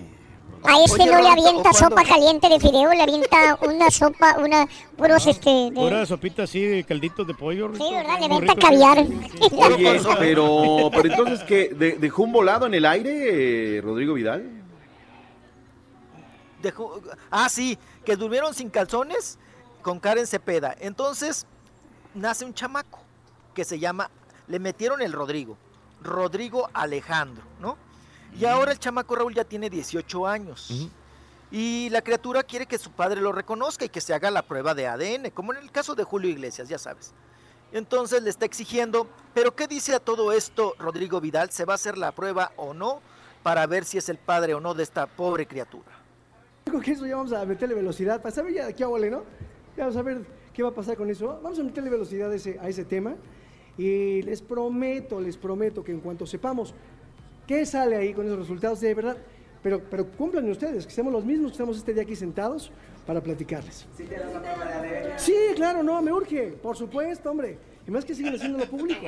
A 0.64 0.82
este 0.84 1.04
Oye, 1.04 1.12
no 1.12 1.22
le 1.22 1.30
avienta 1.30 1.72
sopa 1.72 2.04
caliente 2.04 2.50
de 2.50 2.60
fideo, 2.60 2.92
le 2.92 3.04
avienta 3.04 3.58
una 3.62 3.92
sopa, 3.92 4.38
una, 4.40 4.68
puros 4.98 5.26
este, 5.28 5.50
de- 5.50 5.72
Pura 5.72 6.04
sopita 6.06 6.44
así 6.44 6.60
de 6.62 6.84
calditos 6.84 7.28
de 7.28 7.34
pollo. 7.36 7.72
sí, 7.76 7.84
¿verdad? 7.94 8.20
Le 8.20 8.26
avienta 8.26 8.54
rico, 8.54 8.68
caviar. 8.68 8.98
Oye, 9.52 10.02
pero, 10.20 10.90
pero 10.92 11.10
entonces, 11.10 11.44
¿qué? 11.44 11.70
¿De- 11.70 11.98
¿Dejó 11.98 12.24
un 12.24 12.32
volado 12.34 12.66
en 12.66 12.74
el 12.74 12.86
aire, 12.86 13.78
eh, 13.78 13.82
Rodrigo 13.82 14.16
Vidal? 14.16 14.50
Dejó- 16.62 17.02
ah, 17.30 17.50
sí, 17.50 17.78
que 18.06 18.16
durmieron 18.16 18.54
sin 18.54 18.70
calzones 18.70 19.38
con 19.82 20.00
Karen 20.00 20.28
Cepeda. 20.28 20.76
Entonces 20.80 21.46
nace 22.14 22.46
un 22.46 22.54
chamaco 22.54 23.00
que 23.54 23.64
se 23.64 23.80
llama, 23.80 24.10
le 24.48 24.60
metieron 24.60 25.02
el 25.02 25.14
Rodrigo, 25.14 25.58
Rodrigo 26.02 26.70
Alejandro, 26.74 27.44
¿no? 27.60 27.78
Y 28.38 28.46
ahora 28.46 28.72
el 28.72 28.80
chamaco 28.80 29.16
Raúl 29.16 29.34
ya 29.34 29.44
tiene 29.44 29.70
18 29.70 30.28
años. 30.28 30.70
Y 31.50 31.90
la 31.92 32.02
criatura 32.02 32.44
quiere 32.44 32.66
que 32.66 32.78
su 32.78 32.92
padre 32.92 33.22
lo 33.22 33.32
reconozca 33.32 33.86
y 33.86 33.90
que 33.90 34.02
se 34.02 34.14
haga 34.14 34.30
la 34.30 34.42
prueba 34.42 34.74
de 34.76 34.88
ADN, 34.88 35.32
como 35.32 35.54
en 35.54 35.60
el 35.64 35.72
caso 35.72 35.96
de 35.96 36.04
Julio 36.04 36.30
Iglesias, 36.30 36.68
ya 36.68 36.78
sabes. 36.78 37.14
Entonces 37.72 38.22
le 38.24 38.30
está 38.30 38.46
exigiendo, 38.46 39.08
pero 39.34 39.56
¿qué 39.56 39.68
dice 39.68 39.94
a 39.96 40.00
todo 40.00 40.32
esto 40.34 40.74
Rodrigo 40.78 41.20
Vidal? 41.22 41.52
¿Se 41.52 41.66
va 41.66 41.74
a 41.74 41.76
hacer 41.76 41.98
la 41.98 42.12
prueba 42.12 42.52
o 42.58 42.74
no 42.74 43.02
para 43.44 43.66
ver 43.66 43.86
si 43.86 43.98
es 43.98 44.10
el 44.10 44.18
padre 44.18 44.54
o 44.54 44.60
no 44.60 44.74
de 44.74 44.84
esta 44.84 45.06
pobre 45.08 45.48
criatura? 45.48 45.90
Creo 46.68 46.82
que 46.82 46.92
eso 46.92 47.06
ya 47.06 47.16
vamos 47.16 47.32
a 47.34 47.46
meterle 47.46 47.76
velocidad 47.76 48.22
para 48.22 48.34
saber 48.34 48.54
ya 48.54 48.68
de 48.68 48.74
qué 48.74 48.86
vale, 48.86 49.10
¿no? 49.10 49.24
Ya 49.76 49.84
vamos 49.84 49.98
a 49.98 50.02
ver 50.02 50.22
qué 50.54 50.64
va 50.64 50.70
a 50.70 50.74
pasar 50.74 50.98
con 50.98 51.10
eso. 51.10 51.40
Vamos 51.42 51.60
a 51.60 51.64
meterle 51.64 51.90
velocidad 51.90 52.32
a 52.32 52.36
ese, 52.36 52.58
a 52.60 52.68
ese 52.68 52.84
tema. 52.84 53.16
Y 53.78 54.22
les 54.24 54.42
prometo, 54.42 55.22
les 55.22 55.38
prometo 55.38 55.84
que 55.84 55.92
en 55.92 56.00
cuanto 56.00 56.26
sepamos 56.26 56.74
qué 57.46 57.66
sale 57.66 57.96
ahí 57.96 58.14
con 58.14 58.26
esos 58.26 58.40
resultados, 58.40 58.82
de 58.82 58.94
verdad, 58.94 59.18
pero, 59.62 59.82
pero 59.90 60.06
cumplan 60.12 60.50
ustedes, 60.50 60.86
que 60.86 60.92
seamos 60.92 61.14
los 61.14 61.24
mismos 61.24 61.52
que 61.52 61.54
estamos 61.54 61.78
este 61.78 61.94
día 61.94 62.04
aquí 62.04 62.16
sentados 62.16 62.72
para 63.06 63.22
platicarles. 63.22 63.88
Sí, 65.16 65.36
claro, 65.56 65.84
no, 65.84 66.02
me 66.02 66.12
urge, 66.12 66.54
por 66.62 66.76
supuesto, 66.76 67.32
hombre. 67.32 67.58
Y 67.88 67.92
más 67.92 68.04
que 68.04 68.14
siguen 68.14 68.36
haciéndolo 68.36 68.66
público. 68.70 69.06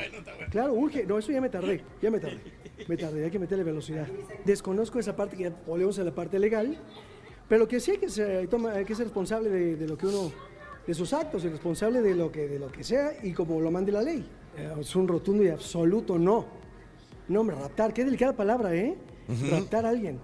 Claro, 0.50 0.74
urge. 0.74 1.06
No, 1.06 1.18
eso 1.18 1.32
ya 1.32 1.42
me 1.42 1.50
tardé, 1.50 1.84
ya 2.02 2.10
me 2.10 2.20
tardé. 2.20 2.40
Me 2.88 2.96
tardé, 2.96 3.26
hay 3.26 3.32
que 3.32 3.40
meterle 3.40 3.66
velocidad. 3.66 4.08
Desconozco 4.46 5.00
esa 5.00 5.16
parte 5.16 5.36
que 5.36 5.44
ya 5.44 5.54
volvemos 5.68 6.00
a 6.00 6.04
la 6.04 6.16
parte 6.16 6.40
legal, 6.40 6.78
pero 7.50 7.68
que 7.68 7.80
sí 7.82 7.92
hay 7.92 7.98
que 7.98 8.10
ser, 8.10 8.48
toma- 8.48 8.72
hay 8.74 8.86
que 8.86 8.96
ser 8.96 9.06
responsable 9.08 9.50
de, 9.50 9.76
de 9.76 9.88
lo 9.88 9.98
que 9.98 10.06
uno, 10.06 10.32
de 10.88 10.94
sus 10.94 11.12
actos, 11.14 11.44
y 11.44 11.50
responsable 11.50 12.02
de 12.02 12.16
lo 12.16 12.32
que, 12.32 12.48
de 12.48 12.60
lo 12.60 12.72
que 12.72 12.84
sea 12.84 13.12
y 13.22 13.34
como 13.34 13.60
lo 13.60 13.70
mande 13.72 13.92
la 13.92 14.02
ley. 14.02 14.26
Eh, 14.58 14.74
es 14.80 14.96
un 14.96 15.08
rotundo 15.08 15.44
y 15.44 15.50
absoluto 15.50 16.18
no. 16.18 16.46
No, 17.28 17.42
hombre, 17.42 17.56
raptar, 17.56 17.94
qué 17.94 18.06
delicada 18.06 18.34
palabra, 18.34 18.74
¿eh? 18.74 18.96
Ujú. 19.28 19.46
Raptar 19.52 19.86
a 19.86 19.90
alguien. 19.90 20.20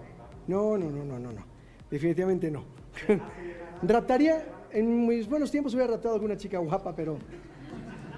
No, 0.48 0.78
no, 0.78 0.90
no, 0.90 1.04
no, 1.04 1.20
no, 1.20 1.32
no. 1.32 1.46
Definitivamente 1.92 2.50
no. 2.50 2.64
Raptaría, 3.84 4.46
en 4.72 5.08
mis 5.08 5.28
buenos 5.28 5.52
tiempos 5.52 5.74
hubiera 5.74 5.92
raptado 5.92 6.14
a 6.14 6.18
alguna 6.18 6.38
chica 6.38 6.58
guapa, 6.60 6.96
pero 6.96 7.18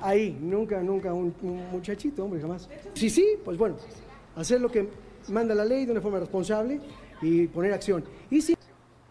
ahí, 0.01 0.37
nunca, 0.39 0.81
nunca 0.81 1.13
un, 1.13 1.33
un 1.41 1.69
muchachito, 1.71 2.23
hombre, 2.23 2.39
jamás. 2.41 2.69
Sí, 2.93 3.09
sí, 3.09 3.35
pues 3.43 3.57
bueno, 3.57 3.75
hacer 4.35 4.61
lo 4.61 4.69
que 4.69 4.87
manda 5.29 5.53
la 5.53 5.65
ley 5.65 5.85
de 5.85 5.91
una 5.91 6.01
forma 6.01 6.19
responsable 6.19 6.79
y 7.21 7.47
poner 7.47 7.73
acción. 7.73 8.03
Y 8.29 8.41
si 8.41 8.55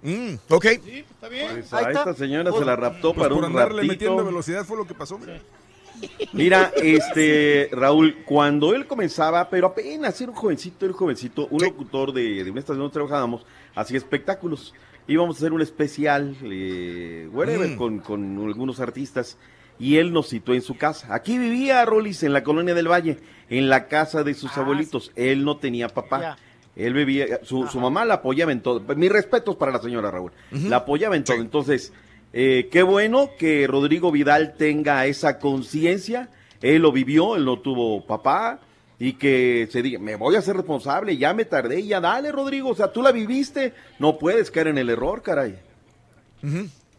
Mm, 0.07 0.35
ok. 0.51 0.65
está 0.65 1.29
bien. 1.29 1.49
Pues 1.53 1.73
a 1.73 1.91
esta 1.91 2.15
señora 2.15 2.53
se 2.53 2.65
la 2.65 2.77
raptó 2.77 3.13
Pues 3.13 3.25
para 3.25 3.35
por 3.35 3.39
un 3.39 3.45
andarle 3.47 3.83
ratito. 3.83 3.93
metiendo 3.93 4.25
velocidad 4.25 4.65
fue 4.65 4.77
lo 4.77 4.87
que 4.87 4.95
pasó. 4.95 5.19
Mira, 6.33 6.73
este, 6.77 7.69
Raúl, 7.73 8.19
cuando 8.27 8.75
él 8.75 8.87
comenzaba, 8.87 9.49
pero 9.49 9.69
apenas 9.69 10.21
era 10.21 10.31
un 10.31 10.37
jovencito, 10.37 10.85
era 10.85 10.93
un 10.93 10.99
jovencito, 10.99 11.49
un 11.51 11.63
locutor 11.63 12.13
de, 12.13 12.45
de 12.45 12.51
una 12.51 12.61
estación 12.61 12.81
donde 12.81 12.93
trabajábamos, 12.93 13.45
hacía 13.75 13.97
espectáculos. 13.97 14.75
Íbamos 15.09 15.37
a 15.37 15.39
hacer 15.39 15.53
un 15.53 15.63
especial, 15.63 16.37
eh, 16.43 17.29
whatever, 17.33 17.69
Mm. 17.71 17.77
con, 17.77 17.99
con 18.01 18.45
algunos 18.47 18.79
artistas, 18.81 19.39
y 19.79 19.97
él 19.97 20.13
nos 20.13 20.29
citó 20.29 20.53
en 20.53 20.63
su 20.63 20.77
casa. 20.77 21.15
Aquí 21.15 21.39
vivía 21.39 21.85
Rolis, 21.85 22.23
en 22.23 22.33
la 22.33 22.43
colonia 22.45 22.75
del 22.75 22.89
Valle, 22.91 23.19
en 23.49 23.69
la 23.69 23.89
casa 23.89 24.23
de 24.23 24.35
sus 24.35 24.57
abuelitos. 24.59 25.13
Él 25.17 25.45
no 25.45 25.57
tenía 25.59 25.89
papá. 25.89 26.37
Él 26.77 26.93
vivía, 26.93 27.41
su, 27.43 27.67
su 27.67 27.81
mamá 27.81 28.05
la 28.05 28.15
apoyaba 28.15 28.53
en 28.53 28.61
todo. 28.61 28.81
Mis 28.95 29.11
respetos 29.11 29.57
para 29.57 29.73
la 29.73 29.81
señora 29.81 30.11
Raúl. 30.11 30.31
La 30.51 30.77
apoyaba 30.79 31.17
en 31.17 31.25
todo. 31.25 31.39
Entonces, 31.39 31.93
eh, 32.35 32.69
qué 32.71 32.83
bueno 32.83 33.31
que 33.39 33.67
Rodrigo 33.67 34.13
Vidal 34.13 34.55
tenga 34.59 35.07
esa 35.07 35.39
conciencia. 35.39 36.29
Él 36.61 36.83
lo 36.83 36.93
vivió, 36.93 37.37
él 37.37 37.45
no 37.47 37.59
tuvo 37.61 38.07
papá. 38.07 38.61
Y 38.99 39.15
que 39.15 39.69
se 39.71 39.83
diga, 39.83 39.99
me 39.99 40.17
voy 40.17 40.37
a 40.37 40.43
ser 40.43 40.57
responsable, 40.57 41.19
ya 41.19 41.35
me 41.35 41.45
tardé, 41.45 41.83
ya 41.87 42.01
dale, 42.01 42.33
Rodrigo. 42.33 42.71
O 42.71 42.75
sea, 42.75 42.93
tú 42.93 43.03
la 43.03 43.13
viviste, 43.13 43.75
no 43.99 44.19
puedes 44.19 44.51
caer 44.51 44.69
en 44.69 44.79
el 44.79 44.89
error, 44.89 45.23
caray. 45.23 45.59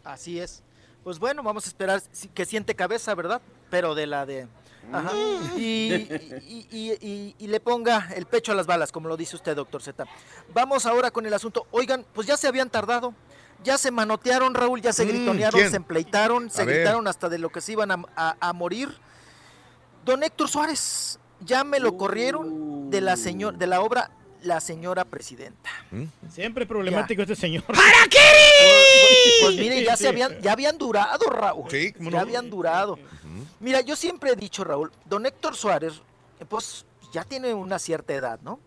Así 0.04 0.38
es. 0.38 0.62
Pues 1.04 1.18
bueno, 1.18 1.42
vamos 1.42 1.64
a 1.66 1.68
esperar 1.68 2.00
si- 2.12 2.28
que 2.28 2.44
siente 2.44 2.74
cabeza, 2.74 3.14
¿verdad? 3.14 3.40
Pero 3.70 3.94
de 3.94 4.06
la 4.06 4.26
de... 4.26 4.46
Ajá. 4.92 5.10
Y, 5.56 5.60
y- 5.60 6.66
y- 6.70 6.92
y- 7.00 7.34
y 7.38 7.46
le 7.48 7.60
ponga 7.60 8.08
el 8.14 8.26
pecho 8.26 8.52
a 8.52 8.54
las 8.54 8.66
balas, 8.66 8.90
como 8.92 9.08
lo 9.08 9.16
dice 9.16 9.36
usted, 9.36 9.54
doctor 9.56 9.82
Z. 9.82 10.04
Vamos 10.54 10.86
ahora 10.86 11.10
con 11.10 11.26
el 11.26 11.34
asunto. 11.34 11.66
Oigan, 11.70 12.04
pues 12.14 12.26
ya 12.26 12.36
se 12.36 12.48
habían 12.48 12.70
tardado. 12.70 13.14
Ya 13.64 13.76
se 13.76 13.90
manotearon, 13.90 14.54
Raúl, 14.54 14.80
ya 14.80 14.92
se 14.92 15.04
Mm, 15.04 15.08
gritonearon, 15.08 15.58
¿quién? 15.60 15.70
se 15.70 15.76
empleitaron, 15.76 16.48
se 16.50 16.62
A 16.62 16.64
ver. 16.64 16.76
gritaron 16.76 17.08
hasta 17.08 17.28
de 17.28 17.38
lo 17.38 17.50
que 17.50 17.60
se 17.60 17.72
iban 17.72 17.90
a, 17.90 18.02
a- 18.16 18.36
a 18.40 18.52
morir. 18.52 18.88
Don 20.04 20.22
Héctor 20.22 20.48
Suárez, 20.48 21.18
ya 21.40 21.64
me 21.64 21.80
lo 21.80 21.96
corrieron 21.96 22.88
de 22.90 23.00
la, 23.00 23.16
señor, 23.16 23.58
de 23.58 23.66
la 23.66 23.80
obra 23.80 24.10
La 24.42 24.60
Señora 24.60 25.04
Presidenta. 25.04 25.68
Siempre 26.30 26.64
problemático 26.66 27.22
este 27.22 27.34
señor. 27.34 27.64
Pues, 28.60 29.34
pues 29.42 29.56
mire, 29.56 29.82
ya 29.84 29.96
se 29.96 30.08
habían, 30.08 30.40
ya 30.40 30.52
habían 30.52 30.78
durado, 30.78 31.28
Raúl. 31.30 31.70
Sí, 31.70 31.92
ya 31.98 32.10
no. 32.10 32.18
habían 32.20 32.50
durado. 32.50 32.98
Mira, 33.60 33.80
yo 33.80 33.96
siempre 33.96 34.30
he 34.32 34.36
dicho, 34.36 34.64
Raúl, 34.64 34.90
don 35.04 35.26
Héctor 35.26 35.54
Suárez, 35.56 36.00
pues 36.48 36.84
ya 37.12 37.24
tiene 37.24 37.54
una 37.54 37.78
cierta 37.78 38.12
edad, 38.14 38.38
¿no? 38.42 38.60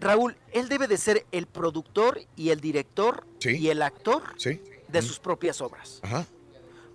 Raúl, 0.00 0.36
él 0.52 0.68
debe 0.68 0.88
de 0.88 0.96
ser 0.98 1.26
el 1.32 1.46
productor 1.46 2.20
y 2.36 2.50
el 2.50 2.60
director 2.60 3.24
Sí. 3.38 3.56
y 3.56 3.68
el 3.70 3.82
actor 3.82 4.22
Sí. 4.36 4.60
de 4.88 5.02
sus 5.02 5.18
propias 5.20 5.60
obras. 5.60 6.00
Ajá. 6.02 6.26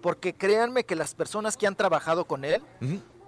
Porque 0.02 0.34
créanme 0.34 0.84
que 0.84 0.96
las 0.96 1.16
personas 1.16 1.56
que 1.56 1.66
han 1.68 1.76
trabajado 1.76 2.26
con 2.26 2.44
él, 2.44 2.62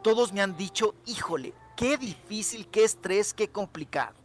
todos 0.04 0.34
me 0.34 0.42
han 0.42 0.58
dicho, 0.58 0.94
híjole, 1.06 1.54
qué 1.78 1.98
difícil, 1.98 2.68
qué 2.68 2.84
estrés, 2.84 3.34
qué 3.34 3.48
complicado 3.50 4.16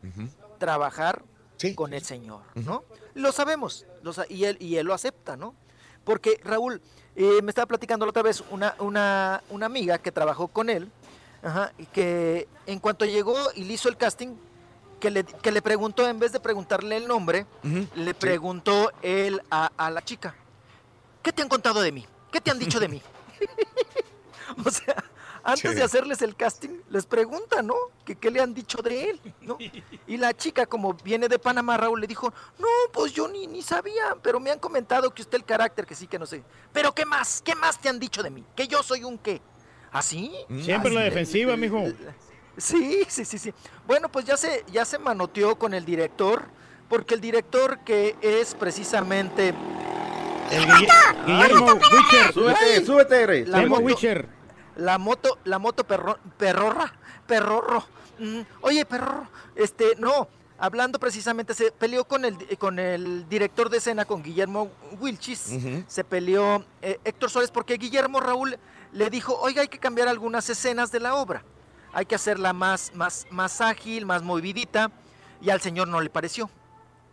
trabajar 0.58 1.22
con 1.76 1.92
el 1.94 2.02
Señor, 2.02 2.42
¿no? 2.54 2.84
Lo 3.14 3.32
sabemos, 3.32 3.86
lo 4.02 4.12
sa- 4.12 4.26
y, 4.28 4.44
él, 4.44 4.56
y 4.60 4.76
él 4.76 4.86
lo 4.86 4.94
acepta, 4.94 5.36
¿no? 5.36 5.54
Porque 6.04 6.40
Raúl, 6.42 6.80
eh, 7.16 7.42
me 7.42 7.50
estaba 7.50 7.66
platicando 7.66 8.06
la 8.06 8.10
otra 8.10 8.22
vez 8.22 8.42
una, 8.50 8.74
una, 8.78 9.42
una 9.50 9.66
amiga 9.66 9.98
que 9.98 10.12
trabajó 10.12 10.48
con 10.48 10.70
él, 10.70 10.90
ajá, 11.42 11.72
y 11.78 11.86
que 11.86 12.48
en 12.66 12.78
cuanto 12.78 13.04
llegó 13.04 13.36
y 13.54 13.64
le 13.64 13.74
hizo 13.74 13.88
el 13.88 13.96
casting, 13.96 14.36
que 15.00 15.10
le, 15.10 15.24
que 15.24 15.50
le 15.50 15.62
preguntó, 15.62 16.06
en 16.06 16.18
vez 16.18 16.32
de 16.32 16.40
preguntarle 16.40 16.96
el 16.96 17.08
nombre, 17.08 17.46
le 17.94 18.14
preguntó 18.14 18.92
él 19.02 19.40
a, 19.50 19.70
a 19.76 19.90
la 19.90 20.02
chica, 20.02 20.34
¿qué 21.22 21.32
te 21.32 21.42
han 21.42 21.48
contado 21.48 21.80
de 21.80 21.90
mí? 21.90 22.06
¿Qué 22.30 22.40
te 22.40 22.50
han 22.50 22.58
dicho 22.58 22.78
de 22.78 22.88
mí? 22.88 23.02
o 24.64 24.70
sea, 24.70 25.02
antes 25.44 25.70
Sí. 25.70 25.76
de 25.76 25.82
hacerles 25.82 26.22
el 26.22 26.36
casting, 26.36 26.80
les 26.90 27.06
pregunta, 27.06 27.62
¿no? 27.62 27.74
Que 28.04 28.16
qué 28.16 28.30
le 28.30 28.40
han 28.40 28.54
dicho 28.54 28.78
de 28.82 29.10
él, 29.10 29.20
¿no? 29.40 29.56
Y 30.06 30.16
la 30.16 30.34
chica, 30.36 30.66
como 30.66 30.94
viene 30.94 31.28
de 31.28 31.38
Panamá, 31.38 31.76
Raúl, 31.76 32.00
le 32.00 32.06
dijo, 32.06 32.32
no, 32.58 32.66
pues 32.92 33.12
yo 33.12 33.28
ni, 33.28 33.46
ni 33.46 33.62
sabía, 33.62 34.16
pero 34.22 34.40
me 34.40 34.50
han 34.50 34.58
comentado 34.58 35.12
que 35.14 35.22
usted 35.22 35.38
el 35.38 35.44
carácter, 35.44 35.86
que 35.86 35.94
sí, 35.94 36.06
que 36.06 36.18
no 36.18 36.26
sé. 36.26 36.42
Pero 36.72 36.94
¿qué 36.94 37.04
más? 37.06 37.42
¿Qué 37.42 37.54
más 37.54 37.80
te 37.80 37.88
han 37.88 37.98
dicho 37.98 38.22
de 38.22 38.30
mí? 38.30 38.44
Que 38.56 38.66
yo 38.68 38.82
soy 38.82 39.04
un 39.04 39.18
qué. 39.18 39.40
¿Así? 39.92 40.32
Siempre 40.62 40.92
la 40.92 41.00
Así. 41.00 41.08
defensiva, 41.10 41.56
mijo. 41.56 41.84
Sí, 42.56 43.04
sí, 43.08 43.24
sí, 43.24 43.38
sí. 43.38 43.54
Bueno, 43.86 44.08
pues 44.10 44.24
ya 44.24 44.36
se, 44.36 44.64
ya 44.70 44.84
se 44.84 44.98
manoteó 44.98 45.56
con 45.56 45.72
el 45.74 45.84
director, 45.84 46.44
porque 46.88 47.14
el 47.14 47.20
director 47.20 47.78
que 47.84 48.16
es 48.20 48.54
precisamente... 48.54 49.54
El 50.50 50.64
Guille- 50.66 51.24
Guillermo 51.26 51.72
Witcher. 51.74 52.32
Súbete, 52.34 52.84
súbete. 52.84 53.46
La 53.46 53.58
Guillermo 53.58 53.78
Witcher. 53.78 54.28
La 54.80 54.96
moto, 54.96 55.38
la 55.44 55.58
moto 55.58 55.84
perro, 55.84 56.18
perrorra, 56.38 56.90
perrorro. 57.26 57.84
Mm, 58.18 58.40
oye, 58.62 58.86
perrorro, 58.86 59.28
este, 59.54 59.94
no, 59.98 60.26
hablando 60.58 60.98
precisamente, 60.98 61.52
se 61.52 61.70
peleó 61.70 62.06
con 62.06 62.24
el, 62.24 62.58
con 62.58 62.78
el 62.78 63.28
director 63.28 63.68
de 63.68 63.76
escena, 63.76 64.06
con 64.06 64.22
Guillermo 64.22 64.70
Wilchis, 64.98 65.52
se 65.86 66.02
peleó 66.02 66.64
eh, 66.80 66.98
Héctor 67.04 67.28
Suárez, 67.28 67.50
porque 67.50 67.74
Guillermo 67.74 68.20
Raúl 68.20 68.58
le 68.92 69.10
dijo, 69.10 69.38
oiga, 69.38 69.60
hay 69.60 69.68
que 69.68 69.78
cambiar 69.78 70.08
algunas 70.08 70.48
escenas 70.48 70.90
de 70.90 71.00
la 71.00 71.14
obra, 71.14 71.44
hay 71.92 72.06
que 72.06 72.14
hacerla 72.14 72.54
más, 72.54 72.90
más, 72.94 73.26
más 73.30 73.60
ágil, 73.60 74.06
más 74.06 74.22
movidita, 74.22 74.90
y 75.42 75.50
al 75.50 75.60
señor 75.60 75.88
no 75.88 76.00
le 76.00 76.08
pareció, 76.08 76.48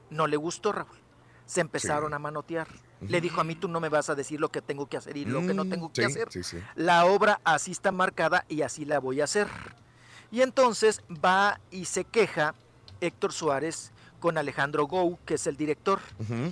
no 0.09 0.25
le 0.25 0.37
gustó, 0.37 0.71
Raúl. 0.71 0.97
Se 1.45 1.59
empezaron 1.59 2.13
a 2.13 2.19
manotear. 2.19 2.67
Le 3.01 3.22
dijo 3.22 3.40
a 3.42 3.43
mí, 3.43 3.56
tú 3.56 3.67
no 3.67 3.80
me 3.80 3.90
vas 3.90 4.09
a 4.09 4.16
decir 4.16 4.40
lo 4.40 4.50
que 4.50 4.61
tengo 4.61 4.88
que 4.88 4.98
hacer 4.98 5.16
y 5.17 5.26
lo 5.26 5.45
que 5.45 5.53
no 5.53 5.66
Mm, 5.66 5.69
tengo 5.69 5.93
que 5.93 6.01
sí, 6.01 6.06
hacer. 6.06 6.32
sí, 6.32 6.43
sí. 6.43 6.58
La 6.76 7.06
obra 7.06 7.40
así 7.43 7.72
está 7.72 7.92
marcada 7.92 8.43
y 8.50 8.64
así 8.64 8.85
la 8.85 9.00
voy 9.00 9.22
a 9.22 9.26
hacer. 9.26 9.48
Y 10.32 10.42
entonces 10.42 11.01
va 11.24 11.59
y 11.69 11.85
se 11.85 12.03
queja 12.06 12.56
Héctor 13.00 13.34
Suárez 13.34 13.92
con 14.19 14.38
Alejandro 14.38 14.88
Gou, 14.88 15.19
que 15.26 15.35
es 15.35 15.45
el 15.48 15.58
director, 15.58 16.00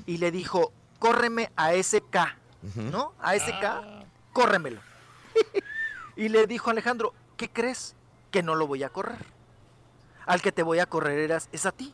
y 0.06 0.18
le 0.18 0.30
dijo, 0.32 0.72
córreme 1.00 1.52
a 1.56 1.74
ese 1.74 2.02
K, 2.02 2.38
Ujú. 2.62 2.82
¿no? 2.84 3.14
A 3.20 3.36
ese 3.36 3.52
K, 3.60 3.84
córremelo. 4.32 4.82
y 6.16 6.30
le 6.30 6.46
dijo 6.46 6.70
Alejandro, 6.70 7.14
¿qué 7.38 7.50
crees? 7.50 7.96
Que 8.32 8.44
no 8.44 8.54
lo 8.56 8.68
voy 8.68 8.84
a 8.84 8.90
correr. 8.90 9.26
Al 10.28 10.42
que 10.42 10.52
te 10.52 10.64
voy 10.64 10.80
a 10.80 10.86
correr 10.86 11.18
eras, 11.20 11.50
es 11.52 11.66
a 11.66 11.72
ti. 11.72 11.94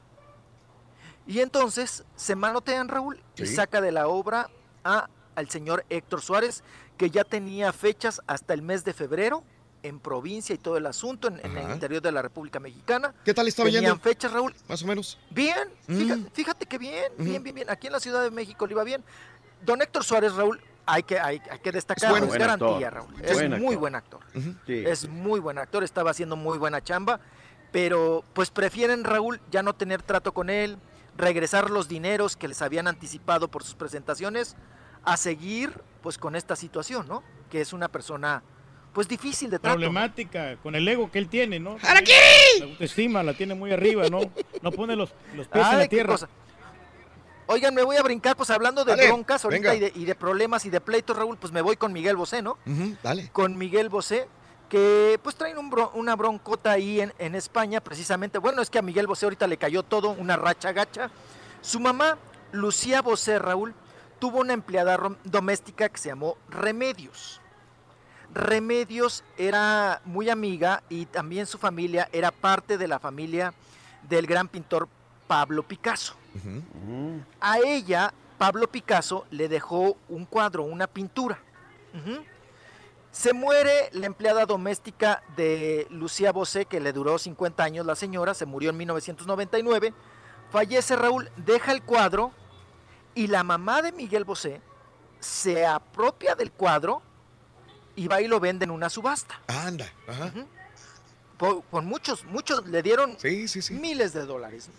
Y 1.28 1.40
entonces 1.40 2.04
se 2.16 2.36
manotean 2.36 2.88
Raúl 2.88 3.22
y 3.38 3.46
Sí. 3.46 3.56
saca 3.56 3.80
de 3.82 3.92
la 3.92 4.08
obra 4.08 4.50
a, 4.84 5.08
al 5.36 5.50
señor 5.50 5.86
Héctor 5.90 6.22
Suárez, 6.22 6.64
que 6.98 7.10
ya 7.10 7.24
tenía 7.24 7.72
fechas 7.74 8.22
hasta 8.28 8.54
el 8.54 8.62
mes 8.62 8.84
de 8.84 8.94
febrero 8.94 9.44
en 9.84 10.00
provincia 10.00 10.54
y 10.54 10.58
todo 10.60 10.78
el 10.78 10.86
asunto 10.86 11.28
en, 11.28 11.40
en 11.44 11.58
el 11.58 11.72
interior 11.72 12.02
de 12.02 12.12
la 12.12 12.22
República 12.22 12.60
Mexicana. 12.60 13.14
¿Qué 13.26 13.34
tal 13.34 13.48
estaba 13.48 13.66
Tenían 13.68 13.84
yendo? 13.86 14.00
fechas, 14.00 14.32
Raúl. 14.32 14.54
Más 14.68 14.84
o 14.84 14.86
menos. 14.88 15.18
Bien, 15.32 15.70
fíjate, 15.88 16.22
Mm. 16.22 16.28
fíjate 16.34 16.66
que 16.68 16.78
bien, 16.78 17.12
bien, 17.18 17.42
bien, 17.42 17.56
bien. 17.56 17.70
Aquí 17.70 17.88
en 17.88 17.94
la 17.94 18.00
Ciudad 18.00 18.22
de 18.22 18.30
México 18.30 18.68
le 18.68 18.74
iba 18.74 18.84
bien. 18.84 19.04
Don 19.64 19.82
Héctor 19.82 20.04
Suárez, 20.04 20.34
Raúl, 20.36 20.62
hay 20.86 21.02
que, 21.04 21.20
hay, 21.20 21.42
hay 21.50 21.60
que 21.60 21.72
destacar, 21.72 22.12
bueno. 22.12 22.26
es 22.26 22.30
Buen 22.30 22.42
garantía, 22.42 22.88
actor. 22.90 22.94
Raúl. 22.94 23.22
Es 23.24 23.34
Buen 23.34 23.50
muy 23.52 23.58
actor. 23.66 23.78
buen 23.80 23.96
actor. 23.96 24.20
Sí. 24.68 24.84
Es 24.86 25.08
muy 25.10 25.40
buen 25.40 25.58
actor, 25.58 25.84
estaba 25.84 26.12
haciendo 26.12 26.36
muy 26.36 26.58
buena 26.60 26.84
chamba, 26.84 27.20
pero 27.72 28.24
pues 28.34 28.52
prefieren, 28.52 29.04
Raúl, 29.04 29.40
ya 29.50 29.64
no 29.64 29.74
tener 29.74 30.02
trato 30.04 30.32
con 30.34 30.50
él, 30.50 30.78
regresar 31.18 31.70
los 31.70 31.88
dineros 31.88 32.36
que 32.38 32.48
les 32.48 32.62
habían 32.62 32.88
anticipado 32.88 33.50
por 33.50 33.64
sus 33.64 33.76
presentaciones, 33.76 34.56
a 35.04 35.18
seguir 35.18 35.74
pues 36.02 36.18
con 36.18 36.36
esta 36.36 36.56
situación, 36.56 37.08
¿no? 37.08 37.24
Que 37.50 37.62
es 37.62 37.74
una 37.74 37.88
persona 37.88 38.44
pues 38.94 39.08
difícil 39.08 39.50
de 39.50 39.58
trato. 39.60 39.76
Problemática 39.76 40.58
con 40.58 40.76
el 40.76 40.88
ego 40.88 41.10
que 41.10 41.20
él 41.20 41.30
tiene, 41.30 41.60
¿no? 41.60 41.78
¡Aquí! 41.84 42.12
La 42.60 42.66
autoestima 42.66 43.24
la 43.24 43.34
tiene 43.34 43.56
muy 43.56 43.72
arriba, 43.72 44.08
¿no? 44.10 44.22
No 44.62 44.72
pone 44.72 44.96
los, 44.96 45.14
los 45.36 45.48
pies 45.48 45.66
en 45.66 45.72
Ay, 45.72 45.78
la 45.78 45.84
qué 45.84 45.90
tierra. 45.96 46.14
cosa. 46.14 46.30
Oigan, 47.48 47.74
me 47.76 47.84
voy 47.84 47.98
a 47.98 48.04
brincar, 48.04 48.36
pues 48.38 48.50
hablando 48.50 48.86
de 48.86 48.92
Dale, 48.96 49.08
broncas 49.08 49.44
ahorita 49.44 49.76
y 49.76 49.80
de, 49.80 49.92
y 49.96 50.06
de 50.06 50.16
problemas 50.16 50.66
y 50.66 50.70
de 50.70 50.80
pleitos, 50.80 51.18
Raúl, 51.18 51.38
pues 51.38 51.52
me 51.52 51.62
voy 51.62 51.76
con 51.76 51.92
Miguel 51.92 52.16
Bosé, 52.16 52.42
¿no? 52.42 52.58
Ujú, 52.66 52.96
dale. 53.04 53.30
Con 53.32 53.58
Miguel 53.58 53.90
Bosé, 53.90 54.28
que 54.72 55.20
pues 55.22 55.36
traen 55.36 55.58
un 55.58 55.70
bro- 55.70 55.92
una 55.96 56.16
broncota 56.16 56.72
ahí 56.72 57.02
en, 57.02 57.14
en 57.20 57.36
España, 57.36 57.82
precisamente. 57.82 58.38
Bueno, 58.38 58.62
es 58.62 58.70
que 58.70 58.80
a 58.80 58.82
Miguel 58.82 59.06
Bosé 59.06 59.26
ahorita 59.26 59.46
le 59.46 59.58
cayó 59.58 59.84
todo, 59.84 60.12
una 60.12 60.38
racha 60.38 60.72
gacha. 60.72 61.12
Su 61.60 61.82
mamá, 61.82 62.18
Lucía 62.54 63.02
Bosé, 63.02 63.38
Raúl, 63.38 63.74
tuvo 64.18 64.40
una 64.40 64.54
empleada 64.54 64.98
doméstica 65.26 65.90
que 65.90 65.98
se 65.98 66.08
llamó 66.08 66.38
Remedios. 66.48 67.42
Remedios 68.34 69.26
era 69.38 70.02
muy 70.06 70.30
amiga 70.30 70.84
y 70.88 71.06
también 71.06 71.46
su 71.48 71.58
familia 71.58 72.08
era 72.14 72.32
parte 72.32 72.78
de 72.78 72.88
la 72.88 72.98
familia 72.98 73.54
del 74.08 74.26
gran 74.26 74.48
pintor 74.48 74.88
Pablo 75.28 75.64
Picasso. 75.64 76.16
A 77.42 77.60
ella, 77.60 78.14
Pablo 78.38 78.68
Picasso 78.70 79.26
le 79.32 79.50
dejó 79.50 79.98
un 80.08 80.26
cuadro, 80.26 80.64
una 80.64 80.88
pintura. 80.88 81.40
Se 83.12 83.34
muere 83.34 83.90
la 83.92 84.06
empleada 84.06 84.46
doméstica 84.46 85.22
de 85.36 85.86
Lucía 85.90 86.32
Bosé, 86.32 86.66
que 86.66 86.80
le 86.80 86.94
duró 86.94 87.18
50 87.18 87.62
años 87.64 87.86
la 87.86 87.96
señora, 87.96 88.34
se 88.34 88.46
murió 88.46 88.70
en 88.70 88.78
1999. 88.78 89.94
Fallece 90.50 90.96
Raúl, 90.96 91.30
deja 91.38 91.72
el 91.74 91.82
cuadro 91.84 92.32
y 93.14 93.28
la 93.28 93.44
mamá 93.44 93.82
de 93.82 93.92
Miguel 93.92 94.24
Bosé 94.24 94.62
se 95.20 95.66
apropia 95.66 96.36
del 96.36 96.52
cuadro 96.52 97.02
y 97.96 98.08
va 98.08 98.22
y 98.22 98.28
lo 98.28 98.40
vende 98.40 98.64
en 98.66 98.72
una 98.72 98.90
subasta. 98.90 99.40
Anda. 99.48 99.92
Ajá. 100.08 100.32
Por, 101.38 101.64
por 101.64 101.84
muchos, 101.84 102.24
muchos 102.26 102.66
le 102.68 102.82
dieron 102.82 103.18
Sí, 103.20 103.48
sí, 103.48 103.62
sí. 103.62 103.74
miles 103.74 104.14
de 104.14 104.26
dólares, 104.26 104.70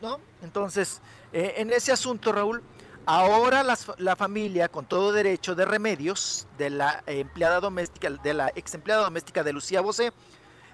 ¿no? 0.00 0.18
Entonces, 0.42 1.00
eh, 1.32 1.54
en 1.58 1.70
ese 1.72 1.92
asunto, 1.92 2.32
Raúl, 2.32 2.62
ahora 3.06 3.62
las 3.62 3.86
la 3.98 4.16
familia, 4.16 4.68
con 4.68 4.86
todo 4.86 5.12
derecho 5.12 5.54
de 5.54 5.64
remedios, 5.64 6.46
de 6.58 6.70
la 6.70 7.02
empleada 7.06 7.60
doméstica, 7.60 8.10
de 8.10 8.34
la 8.34 8.52
ex 8.54 8.74
empleada 8.74 9.02
doméstica 9.02 9.42
de 9.42 9.52
Lucía 9.52 9.80
Bosé, 9.80 10.12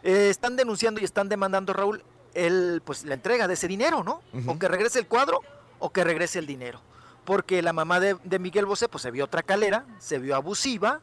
eh, 0.03 0.29
están 0.31 0.57
denunciando 0.57 1.01
y 1.01 1.05
están 1.05 1.29
demandando, 1.29 1.73
Raúl, 1.73 2.03
el, 2.35 2.83
pues, 2.85 3.05
la 3.05 3.15
entrega 3.15 3.49
de 3.49 3.55
ese 3.55 3.69
dinero, 3.69 4.05
¿no? 4.05 4.23
Ujú. 4.33 4.53
O 4.53 4.59
que 4.59 4.69
regrese 4.69 4.99
el 4.99 5.07
cuadro 5.07 5.41
o 5.79 5.91
que 5.91 6.05
regrese 6.05 6.39
el 6.39 6.47
dinero. 6.47 6.81
Porque 7.25 7.63
la 7.63 7.73
mamá 7.73 8.01
de, 8.01 8.17
de 8.25 8.39
Miguel 8.39 8.67
Bosé, 8.67 8.89
pues 8.89 9.03
se 9.03 9.11
vio 9.11 9.29
calera, 9.29 9.85
se 9.99 10.19
vio 10.19 10.35
abusiva, 10.35 11.01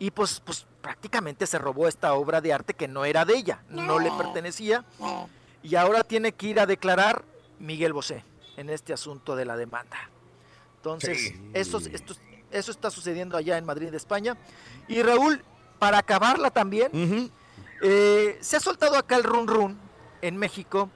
y 0.00 0.10
pues, 0.10 0.40
pues 0.40 0.66
prácticamente 0.80 1.46
se 1.46 1.58
robó 1.58 1.86
esta 1.86 2.14
obra 2.14 2.40
de 2.40 2.52
arte 2.52 2.74
que 2.74 2.88
no 2.88 3.04
era 3.04 3.24
de 3.24 3.36
ella, 3.36 3.62
no 3.68 3.98
le 3.98 4.10
pertenecía, 4.10 4.84
y 5.62 5.76
ahora 5.76 6.02
tiene 6.02 6.32
que 6.32 6.46
ir 6.46 6.58
a 6.58 6.66
declarar 6.66 7.22
Miguel 7.58 7.92
Bosé 7.92 8.24
en 8.56 8.70
este 8.70 8.94
asunto 8.94 9.36
de 9.36 9.44
la 9.44 9.56
demanda. 9.56 9.98
Entonces, 10.80 11.18
Sí. 11.18 11.50
eso, 11.52 11.78
esto, 11.92 12.14
eso 12.50 12.70
está 12.70 12.90
sucediendo 12.90 13.36
allá 13.36 13.58
en 13.58 13.66
Madrid, 13.66 13.92
España. 13.92 14.38
Y 14.88 15.02
Raúl, 15.02 15.44
para 15.78 15.98
acabarla 15.98 16.50
también, 16.50 17.30
eh, 17.82 18.38
se 18.40 18.56
ha 18.56 18.60
soltado 18.60 18.96
acá 18.96 19.16
el 19.16 19.24
run 19.24 19.46
run 19.46 19.78
en 20.22 20.38
México 20.38 20.88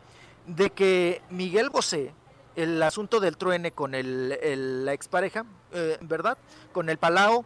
de 0.46 0.70
que 0.70 1.20
Miguel 1.28 1.68
Bosé, 1.68 2.14
el 2.56 2.82
asunto 2.82 3.20
del 3.20 3.36
truene 3.36 3.72
con 3.72 3.94
el, 3.94 4.38
el- 4.42 4.86
la 4.86 4.94
expareja, 4.94 5.44
eh, 5.72 5.98
¿verdad? 6.00 6.38
Con 6.72 6.88
el 6.88 6.96
Palao, 6.96 7.44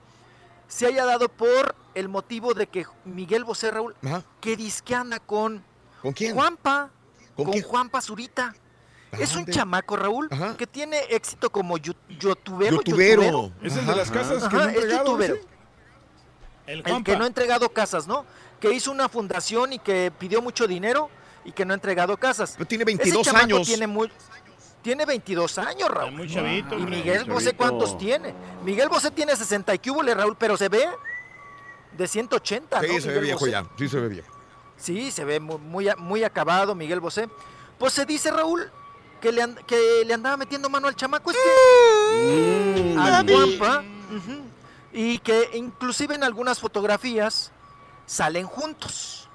se 0.68 0.86
haya 0.86 1.04
dado 1.04 1.28
por 1.28 1.74
el 1.96 2.08
motivo 2.08 2.54
de 2.54 2.68
que 2.68 2.86
Miguel 3.04 3.42
Bosé, 3.42 3.72
Raúl, 3.72 3.96
Ajá. 4.04 4.22
que 4.40 4.56
disque 4.56 4.94
anda 4.94 5.18
con 5.18 5.64
¿Con 6.02 6.12
quién? 6.12 6.34
Juanpa, 6.36 6.90
¿Con 7.34 7.46
con, 7.46 7.52
quién? 7.54 7.64
Juanpa 7.64 8.00
Zurita. 8.00 8.54
Es 9.12 9.34
un 9.36 9.46
chamaco, 9.46 9.96
Raúl, 9.96 10.28
que 10.58 10.66
tiene 10.66 10.98
éxito 11.10 11.50
como 11.50 11.78
youtubero. 11.78 12.76
Youtubero. 12.76 13.52
Es 13.62 13.76
el 13.76 13.86
de 13.86 13.96
las 13.96 14.10
casas 14.10 14.48
que 14.48 14.54
no 14.56 14.62
ha 14.62 14.70
es 14.70 14.74
entregado, 14.74 15.04
youtubero. 15.06 15.34
¿sí? 15.36 15.40
El, 16.66 16.82
El 16.86 17.04
que 17.04 17.16
no 17.16 17.24
ha 17.24 17.26
entregado 17.26 17.68
casas, 17.70 18.06
¿no? 18.06 18.26
Que 18.60 18.72
hizo 18.72 18.90
una 18.90 19.08
fundación 19.08 19.72
y 19.72 19.78
que 19.78 20.12
pidió 20.18 20.42
mucho 20.42 20.66
dinero 20.66 21.08
y 21.44 21.52
que 21.52 21.64
no 21.64 21.72
ha 21.72 21.76
entregado 21.76 22.16
casas. 22.18 22.52
Pero 22.58 22.66
tiene 22.68 22.82
Ese 22.82 22.96
22 22.96 23.22
chamaco 23.26 23.44
años. 23.46 23.66
Tiene, 23.66 23.86
muy, 23.86 24.12
tiene 24.82 25.06
22 25.06 25.58
años, 25.58 25.88
Raúl. 25.88 26.12
muy 26.12 26.28
chavito, 26.30 26.76
Y. 26.78 26.82
Miguel 26.84 27.24
Muy 27.24 27.34
Bosé. 27.34 27.54
¿cuántos 27.54 27.96
tiene? 27.96 28.34
Miguel 28.64 28.88
Bosé 28.90 29.10
tiene 29.10 29.34
60 29.34 29.74
y 29.74 29.78
cúbole, 29.78 30.12
Raúl, 30.14 30.36
pero 30.38 30.56
se 30.58 30.68
ve 30.68 30.86
de 31.96 32.06
180, 32.06 32.80
Sí, 32.82 32.86
¿no? 32.94 33.00
se 33.00 33.08
ve 33.08 33.20
viejo 33.20 33.38
Bosé? 33.40 33.50
ya. 33.52 33.64
Sí, 33.78 33.88
se 33.88 34.00
ve 34.00 34.08
viejo. 34.08 34.28
Sí, 34.76 35.10
se 35.10 35.24
ve 35.24 35.40
mu- 35.40 35.58
muy, 35.58 35.88
muy 35.96 36.22
acabado 36.24 36.74
Miguel 36.74 37.00
Bosé. 37.00 37.28
Pues 37.78 37.94
se 37.94 38.04
dice, 38.04 38.30
Raúl, 38.30 38.70
que 39.20 39.32
le, 39.32 39.42
and- 39.42 39.58
que 39.64 40.02
le 40.06 40.14
andaba 40.14 40.36
metiendo 40.36 40.68
mano 40.68 40.88
al 40.88 40.96
chamaco 40.96 41.30
este. 41.30 42.94
Mm. 42.94 42.98
al 42.98 43.28
ujú, 43.28 44.42
Y 44.92 45.18
que 45.18 45.50
inclusive 45.54 46.14
en 46.14 46.24
algunas 46.24 46.58
fotografías 46.60 47.52
salen 48.06 48.46
juntos. 48.46 49.28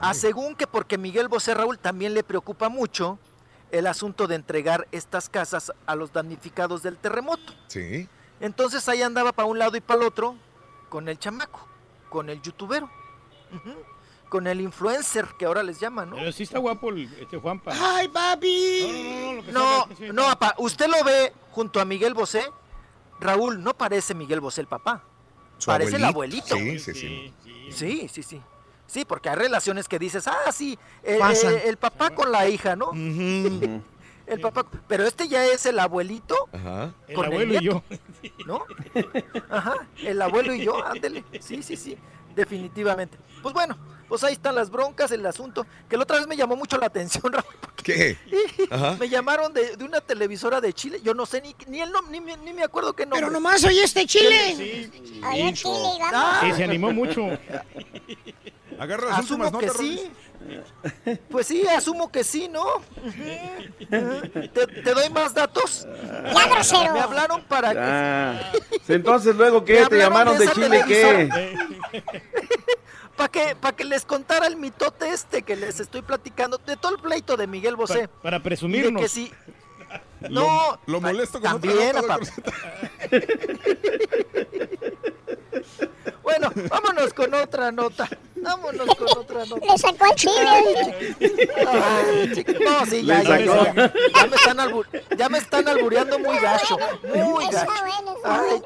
A 0.00 0.12
según 0.14 0.54
que 0.54 0.66
porque 0.66 0.98
Miguel 0.98 1.28
Bosé 1.28 1.54
Raúl 1.54 1.78
también 1.78 2.14
le 2.14 2.22
preocupa 2.24 2.68
mucho 2.68 3.18
el 3.70 3.86
asunto 3.86 4.26
de 4.26 4.34
entregar 4.34 4.86
estas 4.92 5.28
casas 5.28 5.72
a 5.86 5.94
los 5.94 6.12
damnificados 6.12 6.82
del 6.82 6.96
terremoto. 6.98 7.52
Sí. 7.68 8.08
Entonces 8.40 8.88
ahí 8.88 9.02
andaba 9.02 9.32
para 9.32 9.46
un 9.46 9.58
lado 9.58 9.76
y 9.76 9.80
para 9.80 10.00
el 10.00 10.06
otro 10.06 10.36
con 10.88 11.08
el 11.08 11.18
chamaco, 11.18 11.66
con 12.08 12.28
el 12.28 12.40
youtubero, 12.42 12.90
ujú, 13.52 13.74
con 14.34 14.48
el 14.48 14.60
influencer 14.60 15.28
que 15.38 15.44
ahora 15.46 15.62
les 15.62 15.78
llaman, 15.78 16.10
¿no? 16.10 16.16
Pero 16.16 16.32
sí 16.32 16.42
está 16.42 16.58
guapo 16.58 16.90
el, 16.90 17.04
este 17.20 17.38
Juanpa. 17.38 17.70
¡Ay, 17.72 18.08
papi! 18.08 19.40
No, 19.52 19.86
no, 20.12 20.24
papá, 20.24 20.56
usted 20.58 20.88
lo 20.88 21.04
ve 21.04 21.32
junto 21.52 21.80
a 21.80 21.84
Miguel 21.84 22.14
Bosé. 22.14 22.42
Raúl, 23.20 23.62
no 23.62 23.74
parece 23.74 24.12
Miguel 24.12 24.40
Bosé 24.40 24.62
el 24.62 24.66
papá. 24.66 25.04
Su 25.58 25.66
parece 25.66 25.94
el 25.96 26.04
abuelito. 26.04 26.56
Sí, 26.56 26.80
sí, 26.80 26.94
sí. 26.94 27.32
Sí, 27.70 28.08
sí, 28.12 28.22
sí. 28.24 28.42
Sí, 28.88 29.04
porque 29.04 29.28
hay 29.28 29.36
relaciones 29.36 29.86
que 29.86 30.00
dices, 30.00 30.26
ah, 30.26 30.50
sí, 30.50 30.76
el, 31.04 31.20
Pasan. 31.20 31.52
el- 31.54 31.60
el 31.60 31.76
papá 31.76 32.10
con 32.10 32.32
la 32.32 32.48
hija, 32.48 32.74
¿no? 32.74 32.90
El 34.26 34.40
papá, 34.40 34.64
pero 34.88 35.04
este 35.04 35.28
ya 35.28 35.44
es 35.44 35.66
el 35.66 35.78
abuelito 35.78 36.34
Ajá. 36.50 36.94
El 37.06 37.22
abuelo 37.26 37.42
y 37.56 37.58
nieto, 37.60 37.82
yo. 38.22 38.36
¿no? 38.46 38.64
Ajá, 39.50 39.74
el 40.02 40.22
abuelo 40.22 40.54
y 40.54 40.64
yo, 40.64 40.82
ándele. 40.82 41.22
Sí, 41.40 41.62
sí, 41.62 41.76
sí, 41.76 41.98
definitivamente. 42.34 43.16
Pues 43.42 43.52
bueno, 43.54 43.76
pues 44.08 44.22
ahí 44.24 44.32
están 44.34 44.54
las 44.54 44.70
broncas, 44.70 45.10
el 45.10 45.24
asunto, 45.26 45.66
que 45.88 45.96
la 45.96 46.02
otra 46.04 46.18
vez 46.18 46.26
me 46.26 46.36
llamó 46.36 46.56
mucho 46.56 46.76
la 46.78 46.86
atención, 46.86 47.22
Raúl, 47.32 47.44
¿Qué? 47.82 48.16
Ajá. 48.70 48.96
me 48.98 49.08
llamaron 49.08 49.52
de, 49.52 49.76
de 49.76 49.84
una 49.84 50.00
televisora 50.00 50.60
de 50.60 50.72
Chile, 50.72 51.00
yo 51.02 51.14
no 51.14 51.26
sé 51.26 51.40
ni, 51.42 51.54
ni 51.68 51.80
el 51.80 51.90
nombre, 51.90 52.12
ni, 52.18 52.24
me- 52.24 52.36
ni 52.38 52.52
me 52.52 52.62
acuerdo 52.62 52.92
qué 52.94 53.04
nombre. 53.04 53.20
Pero 53.20 53.30
nomás 53.32 53.62
oye 53.64 53.82
este 53.82 54.06
chile. 54.06 54.54
Sí, 54.56 55.20
Oye, 55.30 55.52
Chile, 55.54 55.72
vamos. 56.00 56.10
Ah, 56.14 56.40
Sí, 56.44 56.52
se 56.52 56.64
animó 56.64 56.92
mucho. 56.92 57.22
Agarra 58.78 59.08
las 59.10 59.18
asumo 59.20 59.44
últimas 59.44 59.60
que 59.60 59.66
notas, 59.66 59.80
sí. 59.80 60.10
Pues 61.30 61.46
sí, 61.46 61.66
asumo 61.66 62.10
que 62.12 62.22
sí, 62.24 62.48
¿no? 62.48 62.64
¿Te, 63.90 64.66
te 64.66 64.94
doy 64.94 65.08
más 65.10 65.34
datos? 65.34 65.86
Ya, 66.34 66.48
grosero. 66.48 66.92
Me 66.94 67.00
hablaron 67.00 67.42
para 67.44 67.72
que... 67.72 67.78
Ah, 67.80 68.52
entonces 68.88 69.34
luego 69.36 69.60
Me 69.60 69.66
qué, 69.66 69.86
te 69.86 69.98
llamaron 69.98 70.38
de 70.38 70.48
Chile 70.48 70.84
qué. 70.86 71.54
Para 73.16 73.28
que, 73.28 73.54
pa' 73.54 73.70
que 73.76 73.84
les 73.84 74.04
contara 74.04 74.48
el 74.48 74.56
mitote 74.56 75.08
este 75.10 75.42
que 75.42 75.54
les 75.54 75.78
estoy 75.78 76.02
platicando, 76.02 76.58
de 76.58 76.76
todo 76.76 76.96
el 76.96 77.00
pleito 77.00 77.36
de 77.36 77.46
Miguel 77.46 77.76
Bosé. 77.76 78.08
Pa- 78.08 78.22
para 78.22 78.36
Y 78.38 78.40
de 78.40 78.44
presumirnos. 78.44 79.02
que 79.02 79.08
sí. 79.08 79.32
Lo- 80.22 80.28
No, 80.40 80.80
lo 80.86 81.00
pa- 81.00 81.06
molesto 81.08 81.40
con 81.40 81.52
otra 81.52 81.70
también, 81.70 81.94
nota, 81.94 82.14
aparte. 82.14 82.32
Bueno, 86.24 86.50
vámonos 86.70 87.12
con 87.14 87.32
otra 87.34 87.70
nota. 87.70 88.08
Vámonos 88.36 88.96
con 88.96 89.18
otra 89.18 89.44
nota. 89.44 89.64
Le 89.66 89.78
sacó 89.78 90.06
el 90.06 90.14
chile. 90.16 91.14
Ay, 91.68 92.32
chiqui- 92.34 92.64
no, 92.64 92.86
sí, 92.86 93.04
ya, 93.04 93.22
ya, 93.22 93.38
ya, 93.38 93.74
ya 93.74 94.26
me 94.26 94.36
están 94.36 94.58
ya 95.16 95.28
me 95.28 95.38
están 95.38 95.68
albureando 95.68 96.18
muy 96.18 96.36
gacho, 96.38 96.76
muy 97.14 97.44
gacho. 97.50 97.70
Ay, 98.24 98.62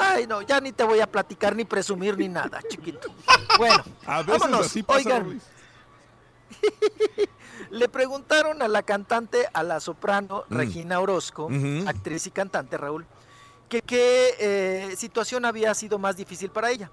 Ay, 0.00 0.26
no, 0.26 0.42
ya 0.42 0.60
ni 0.60 0.72
te 0.72 0.82
voy 0.82 0.98
a 1.00 1.06
platicar 1.06 1.54
ni 1.54 1.64
presumir 1.64 2.18
ni 2.18 2.28
nada, 2.28 2.60
chiquito. 2.68 3.08
Bueno, 3.58 3.84
A 4.06 4.22
veces 4.22 4.40
vámonos. 4.40 4.66
así 4.66 4.82
pasa, 4.82 4.98
Oigan, 4.98 5.22
Luis. 5.24 5.42
le 7.70 7.88
preguntaron 7.88 8.62
a 8.62 8.68
la 8.68 8.82
cantante, 8.82 9.46
a 9.52 9.62
la 9.62 9.78
soprano 9.80 10.44
Mm. 10.48 10.56
Regina 10.56 11.00
Orozco, 11.00 11.48
actriz 11.86 12.26
y 12.26 12.30
cantante 12.30 12.76
Raúl, 12.76 13.06
que 13.68 13.82
qué 13.82 14.34
eh, 14.38 14.94
situación 14.96 15.44
había 15.44 15.74
sido 15.74 15.98
más 15.98 16.16
difícil 16.16 16.50
para 16.50 16.70
ella. 16.70 16.90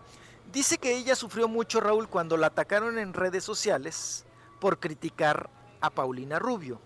Dice 0.52 0.78
que 0.78 0.96
ella 0.96 1.16
sufrió 1.16 1.48
mucho, 1.48 1.80
Raúl, 1.80 2.08
cuando 2.08 2.38
la 2.38 2.48
atacaron 2.48 2.98
en 3.00 3.14
redes 3.14 3.44
sociales 3.44 4.26
por 4.60 4.80
criticar 4.80 5.50
a 5.82 5.90
Paulina 5.90 6.40
Rubio 6.40 6.80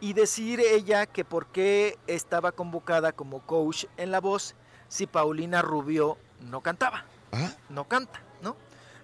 y 0.00 0.12
decir 0.12 0.60
ella 0.60 1.06
que 1.06 1.24
por 1.24 1.46
qué 1.46 1.98
estaba 2.06 2.52
convocada 2.52 3.12
como 3.12 3.40
coach 3.46 3.86
en 3.96 4.10
La 4.10 4.20
Voz 4.20 4.54
si 4.88 5.06
Paulina 5.06 5.60
Rubio 5.62 6.18
no 6.40 6.60
cantaba. 6.60 7.04
No 7.68 7.84
canta, 7.88 8.22
¿no? 8.42 8.56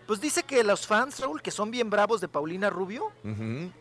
Pues 0.07 0.21
dice 0.21 0.43
que 0.45 0.63
los 0.65 0.87
fans, 0.87 1.19
Raúl, 1.21 1.43
que 1.43 1.51
son 1.51 1.71
bien 1.71 1.91
bravos 1.91 2.21
de 2.21 2.29
Paulina 2.29 2.71
Rubio, 2.71 3.11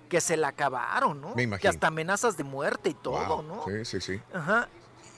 que 0.09 0.21
se 0.21 0.37
la 0.37 0.49
acabaron, 0.49 1.21
¿no? 1.21 1.29
Me 1.29 1.35
Que 1.35 1.41
imagino. 1.43 1.69
hasta 1.69 1.87
amenazas 1.87 2.35
de 2.37 2.43
muerte 2.43 2.89
y 2.89 2.93
todo, 2.95 3.37
Wow. 3.37 3.43
¿no? 3.43 3.65
Sí, 3.65 3.85
sí, 3.85 4.01
sí. 4.01 4.21
Ajá. 4.33 4.67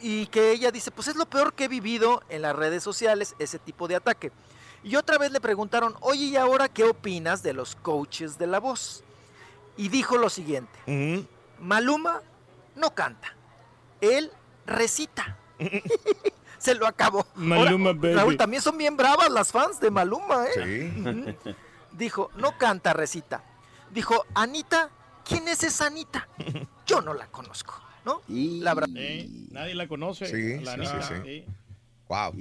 Y 0.02 0.26
que 0.28 0.52
ella 0.52 0.72
dice, 0.72 0.92
pues 0.92 1.08
es 1.08 1.16
lo 1.16 1.26
peor 1.28 1.54
que 1.54 1.66
he 1.66 1.68
vivido 1.68 2.24
en 2.30 2.42
las 2.42 2.56
redes 2.56 2.84
sociales, 2.84 3.36
ese 3.40 3.60
tipo 3.60 3.88
de 3.88 3.96
ataque. 3.96 4.32
Y 4.84 4.96
otra 4.96 5.18
vez 5.18 5.32
le 5.32 5.40
preguntaron, 5.40 5.96
oye, 6.02 6.26
¿y 6.26 6.36
ahora 6.36 6.68
qué 6.68 6.84
opinas 6.84 7.44
de 7.44 7.54
los 7.54 7.76
coaches 7.76 8.38
de 8.40 8.48
la 8.48 8.60
voz? 8.60 9.04
Y 9.78 9.90
dijo 9.90 10.18
lo 10.18 10.30
siguiente, 10.30 11.28
Maluma 11.60 12.22
no 12.76 12.94
canta, 12.94 13.36
él 14.02 14.32
recita. 14.66 15.38
Se 16.58 16.76
lo 16.76 16.86
acabó. 16.86 17.26
Maluma, 17.34 17.90
Ahora, 17.90 18.00
baby. 18.02 18.14
Raúl, 18.14 18.38
también 18.38 18.62
son 18.62 18.78
bien 18.78 18.96
bravas 18.96 19.32
las 19.32 19.52
fans 19.52 19.80
de 19.80 19.90
Maluma, 19.90 20.46
¿eh? 20.46 21.34
Sí. 21.44 21.56
Dijo, 21.92 22.30
no 22.36 22.56
canta, 22.58 22.94
recita. 22.94 23.44
Dijo, 23.90 24.26
Anita, 24.36 24.90
¿quién 25.26 25.48
es 25.48 25.64
esa 25.64 25.88
Anita? 25.88 26.28
Yo 26.86 27.02
no 27.02 27.16
la 27.16 27.28
conozco, 27.28 27.74
¿no? 28.06 28.22
La 28.28 28.74
verdad. 28.74 28.90
Eh, 28.96 29.28
nadie 29.52 29.76
la 29.76 29.88
conoce. 29.88 30.26
Sí, 30.28 30.64
la 30.64 30.76
sí, 30.76 31.14
sí. 31.26 31.44
Wow. 32.08 32.34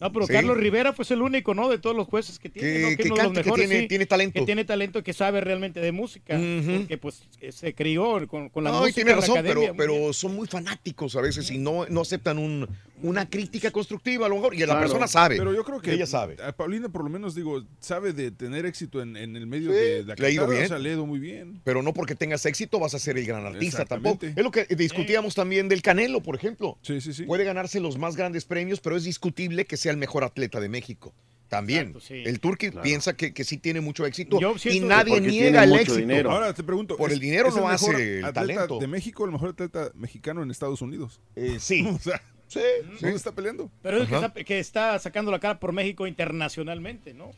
No, 0.00 0.12
pero 0.12 0.26
Sí. 0.26 0.32
Carlos 0.32 0.56
Rivera 0.56 0.92
fue 0.92 1.04
el 1.10 1.22
único, 1.22 1.54
¿no? 1.54 1.68
De 1.68 1.78
todos 1.78 1.96
los 1.96 2.06
jueces 2.06 2.38
que 2.38 2.48
tiene, 2.48 2.68
Que- 2.72 2.80
¿no? 2.82 2.88
que 2.88 2.94
uno 2.94 3.02
de 3.02 3.08
los 3.08 3.18
canta, 3.18 3.42
que 3.42 3.46
mejores, 3.48 3.68
tiene- 3.68 3.86
tiene 3.88 4.06
talento. 4.06 4.38
Que 4.40 4.46
tiene 4.46 4.64
talento, 4.64 5.02
que 5.02 5.12
sabe 5.12 5.40
realmente 5.40 5.80
de 5.80 5.90
música. 5.92 6.38
Porque, 6.78 6.98
pues, 6.98 7.22
que 7.40 7.50
se 7.50 7.74
crió 7.74 8.26
con, 8.28 8.48
con 8.48 8.62
la 8.64 8.70
No, 8.70 8.76
y 8.78 8.80
música. 8.82 8.94
tiene 8.94 9.10
en 9.10 9.16
la 9.16 9.20
razón, 9.22 9.38
pero, 9.44 9.74
pero 9.76 10.12
son 10.12 10.36
muy 10.36 10.46
fanáticos 10.46 11.16
a 11.16 11.20
veces 11.20 11.50
y 11.50 11.58
no, 11.58 11.86
no 11.86 12.00
aceptan 12.02 12.38
un, 12.38 12.68
una 13.02 13.28
crítica 13.28 13.70
constructiva 13.70 14.26
a 14.26 14.28
lo 14.28 14.36
mejor. 14.36 14.54
Y 14.54 14.66
la 14.66 14.78
persona 14.78 15.06
sabe. 15.06 15.36
Pero 15.36 15.54
yo 15.54 15.64
creo 15.64 15.80
que 15.80 15.92
Ella 15.92 16.06
sabe. 16.06 16.36
a 16.42 16.52
Paulina 16.52 16.88
por 16.88 17.04
lo 17.04 17.10
menos 17.10 17.34
digo, 17.34 17.64
sabe 17.80 18.12
de 18.12 18.30
tener 18.30 18.66
éxito 18.66 19.00
en, 19.02 19.16
en 19.16 19.36
el 19.36 19.46
medio 19.46 19.70
Sí, 19.70 19.76
de 19.78 20.04
la 20.04 20.14
le 20.16 20.30
bien. 20.30 20.64
o 20.64 20.68
sea, 20.68 20.78
le 20.78 20.96
muy 20.96 21.18
bien. 21.18 21.60
Pero 21.64 21.82
no 21.82 21.92
porque 21.94 22.14
tengas 22.14 22.44
éxito 22.46 22.78
vas 22.78 22.94
a 22.94 22.98
ser 22.98 23.18
el 23.18 23.26
gran 23.26 23.44
artista 23.46 23.84
tampoco. 23.84 24.26
Es 24.26 24.36
lo 24.36 24.50
que 24.50 24.64
discutíamos 24.76 25.34
también 25.34 25.68
del 25.68 25.82
Canelo, 25.82 26.22
por 26.22 26.34
ejemplo. 26.36 26.78
Sí, 26.82 27.00
sí, 27.00 27.12
sí. 27.12 27.24
Puede 27.24 27.44
ganarse 27.44 27.80
los 27.80 27.98
más 27.98 28.16
grandes 28.16 28.44
premios, 28.44 28.80
pero 28.80 28.96
es 28.96 29.04
discutible 29.04 29.64
que 29.66 29.76
sea 29.76 29.92
el 29.92 29.98
mejor 29.98 30.24
atleta 30.24 30.60
de 30.60 30.68
México. 30.68 31.14
También. 31.48 31.86
Exacto, 31.88 32.00
sí. 32.00 32.22
El 32.26 32.40
Turqui 32.40 32.70
piensa 32.82 33.16
que, 33.16 33.32
que 33.32 33.42
sí 33.42 33.56
tiene 33.56 33.80
mucho 33.80 34.04
éxito 34.04 34.38
Yo 34.38 34.54
y 34.70 34.80
nadie 34.80 35.18
niega 35.20 35.64
el 35.64 35.72
éxito. 35.72 35.96
dinero. 35.96 36.30
Ahora 36.30 36.52
te 36.52 36.62
pregunto, 36.62 36.96
Por 36.98 37.08
¿es- 37.08 37.14
el 37.14 37.20
dinero 37.20 37.50
no 37.56 37.68
hace 37.70 38.18
el 38.18 38.32
talento. 38.34 38.78
de 38.78 38.86
México, 38.86 39.24
el 39.24 39.32
mejor 39.32 39.50
atleta 39.50 39.90
mexicano 39.94 40.42
en 40.42 40.50
Estados 40.50 40.82
Unidos? 40.82 41.20
Eh, 41.36 41.56
sí. 41.58 41.86
o 41.94 41.98
sea, 41.98 42.20
sí, 42.48 42.60
¿dónde 43.00 43.16
está 43.16 43.32
peleando? 43.32 43.70
Pero 43.82 43.98
es 43.98 44.02
el 44.02 44.08
que 44.08 44.14
está, 44.14 44.32
que 44.32 44.58
está 44.58 44.98
sacando 44.98 45.30
la 45.30 45.38
cara 45.38 45.60
por 45.60 45.72
México 45.72 46.06
internacionalmente, 46.06 47.14
¿no? 47.14 47.30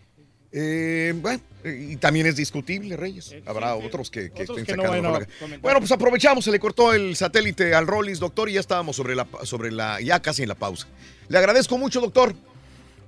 Eh, 0.53 1.15
bueno, 1.17 1.41
y 1.65 1.97
también 1.97 2.27
es 2.27 2.35
discutible, 2.35 2.97
Reyes. 2.97 3.37
Habrá 3.47 3.77
sí. 3.77 3.87
otros 3.87 4.11
que, 4.11 4.33
que 4.33 4.43
Otros 4.43 4.59
estén 4.59 4.75
que 4.75 4.83
no 4.83 4.89
sacando 4.89 5.21
la-. 5.21 5.59
Bueno, 5.59 5.79
pues 5.79 5.93
aprovechamos, 5.93 6.45
se 6.45 6.51
le 6.51 6.59
cortó 6.59 6.93
el 6.93 7.15
satélite 7.15 7.73
al 7.75 7.87
Rollis, 7.87 8.19
doctor, 8.19 8.49
y 8.49 8.55
ya 8.55 8.61
estábamos 8.61 8.97
sobre 8.97 9.15
la, 9.15 9.29
sobre 9.45 9.71
la, 9.71 10.01
ya 10.01 10.21
casi 10.21 10.43
en 10.43 10.49
la 10.49 10.57
pausa. 10.57 10.89
Le 11.29 11.39
agradezco 11.39 11.79
mucho, 11.79 12.01
doctor. 12.01 12.35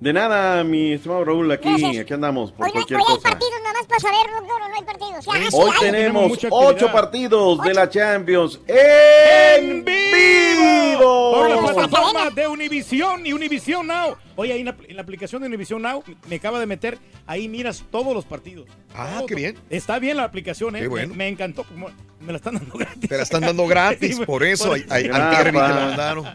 De 0.03 0.13
nada, 0.13 0.65
mi 0.65 0.95
estimado 0.95 1.25
Raúl, 1.25 1.53
aquí, 1.53 1.69
Gracias. 1.69 1.99
aquí 2.03 2.13
andamos 2.13 2.51
por 2.51 2.67
Hoy, 2.67 2.71
no- 2.71 2.73
cualquier 2.73 2.99
hoy 2.99 3.05
hay 3.09 3.19
partidos 3.23 3.53
nada 3.63 3.75
más 3.79 3.87
para 3.87 4.01
saber, 4.01 4.31
doctor, 4.37 4.63
o 4.63 4.69
no 4.69 4.75
hay 4.75 4.83
partidos. 4.83 5.25
Ya, 5.25 5.33
sí 5.51 5.57
Hoy 5.57 5.71
hay. 5.71 5.81
tenemos 5.93 6.39
ocho 6.51 6.91
partidos 6.93 7.63
de 7.63 7.75
la 7.75 7.89
Champions 7.89 8.59
en 8.67 9.85
vivo. 9.85 11.33
Por 11.35 11.51
la 11.51 11.73
plataforma 11.73 12.31
de 12.31 12.49
Univision 12.49 13.25
y 13.25 13.33
Univision 13.33 13.87
Now. 13.87 14.17
Oye, 14.35 14.53
ahí 14.55 14.61
en 14.61 14.67
la, 14.67 14.77
en 14.89 14.97
la 14.97 15.03
aplicación 15.03 15.41
de 15.43 15.47
Univision 15.47 15.81
Now 15.81 16.03
me 16.29 16.35
acaba 16.35 16.59
de 16.59 16.67
meter, 16.67 16.99
ahí 17.29 17.49
miras 17.49 17.85
todos 17.93 18.13
los 18.13 18.25
partidos. 18.25 18.67
Ah, 18.97 19.15
Todo. 19.19 19.27
qué 19.27 19.35
bien. 19.37 19.57
Está 19.71 20.01
bien 20.01 20.17
la 20.17 20.25
aplicación, 20.25 20.75
¿eh? 20.75 20.81
Qué 20.81 20.89
bueno. 20.89 21.11
me, 21.11 21.17
me 21.19 21.29
encantó. 21.29 21.63
como 21.63 21.91
Me 22.19 22.33
la 22.33 22.39
están 22.39 22.55
dando 22.55 22.75
gratis. 22.79 23.09
Te 23.09 23.17
la 23.17 23.23
están 23.23 23.43
dando 23.43 23.69
gratis, 23.69 24.17
Sí, 24.17 24.25
por 24.27 24.43
eso. 24.43 24.73
Hay, 24.73 24.85
hay, 24.91 25.05
antier 25.13 25.55
la 25.55 25.69
mandaron. 25.69 26.27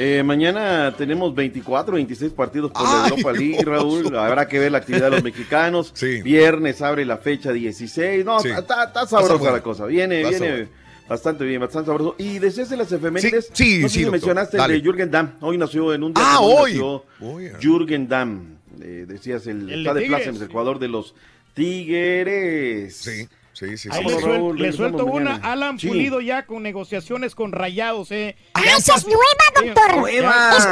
Eh, 0.00 0.22
mañana 0.22 0.94
tenemos 0.96 1.34
24, 1.34 1.94
26 1.96 2.32
partidos 2.32 2.70
por 2.70 2.84
la 2.84 3.08
Europa 3.08 3.32
League. 3.32 3.58
Raúl. 3.64 4.16
Habrá 4.16 4.46
que 4.46 4.60
ver 4.60 4.70
la 4.70 4.78
actividad 4.78 5.06
de 5.06 5.10
los 5.10 5.24
mexicanos. 5.24 5.92
Sí. 5.98 6.22
Viernes 6.22 6.80
abre 6.82 7.04
la 7.04 7.16
fecha 7.16 7.52
16. 7.52 8.24
No, 8.24 8.38
Sí. 8.38 8.48
está, 8.48 8.84
está 8.84 9.06
sabrosa 9.08 9.34
bueno. 9.34 9.56
la 9.56 9.62
cosa. 9.62 9.86
Viene, 9.86 10.20
viene 10.28 10.50
bueno. 10.50 10.68
bastante 11.08 11.44
bien, 11.44 11.60
bastante 11.60 11.86
sabroso. 11.88 12.14
Y 12.16 12.38
decías 12.38 12.70
de 12.70 12.76
las 12.76 12.92
efemérides. 12.92 13.50
Sí, 13.52 13.64
sí, 13.76 13.82
no 13.82 13.88
sé 13.88 13.94
sí, 13.98 14.04
si 14.04 14.10
mencionaste 14.10 14.56
el 14.56 14.68
de 14.68 14.80
Jürgen 14.80 15.10
Damm. 15.10 15.32
Hoy 15.40 15.58
nació 15.58 15.92
en 15.92 16.04
un 16.04 16.14
día. 16.14 16.22
Ah, 16.24 16.40
hoy. 16.40 16.72
nació 16.74 17.04
ah. 17.20 17.58
Jürgen 17.60 18.06
Damm. 18.06 18.58
Eh, 18.80 19.04
decías 19.08 19.44
el, 19.48 19.68
El 19.68 19.80
está 19.80 19.94
de 19.94 20.02
de 20.02 20.06
plaza, 20.06 20.24
Tigres. 20.26 20.42
el 20.42 20.48
jugador 20.48 20.78
de 20.78 20.86
los 20.88 21.14
Tigres. 21.54 22.94
Sí, 22.96 23.28
sí, 23.58 23.76
sí. 23.76 23.88
Ahí 23.92 24.02
sí. 24.04 24.08
le, 24.10 24.16
suel- 24.20 24.32
Raúl, 24.36 24.58
le 24.60 24.72
suelto 24.72 25.04
una, 25.06 25.30
mañana. 25.32 25.52
Alan 25.52 25.78
Sí. 25.78 25.88
Pulido 25.88 26.20
ya 26.20 26.46
con 26.46 26.62
negociaciones 26.62 27.34
con 27.34 27.52
Rayados, 27.52 28.10
¿eh? 28.12 28.36
Ah, 28.54 28.62
esa 28.76 28.94
es 28.96 29.06
nueva, 29.06 29.20
doctor. 29.54 29.96
Nueva. 29.98 30.50
Es 30.56 30.62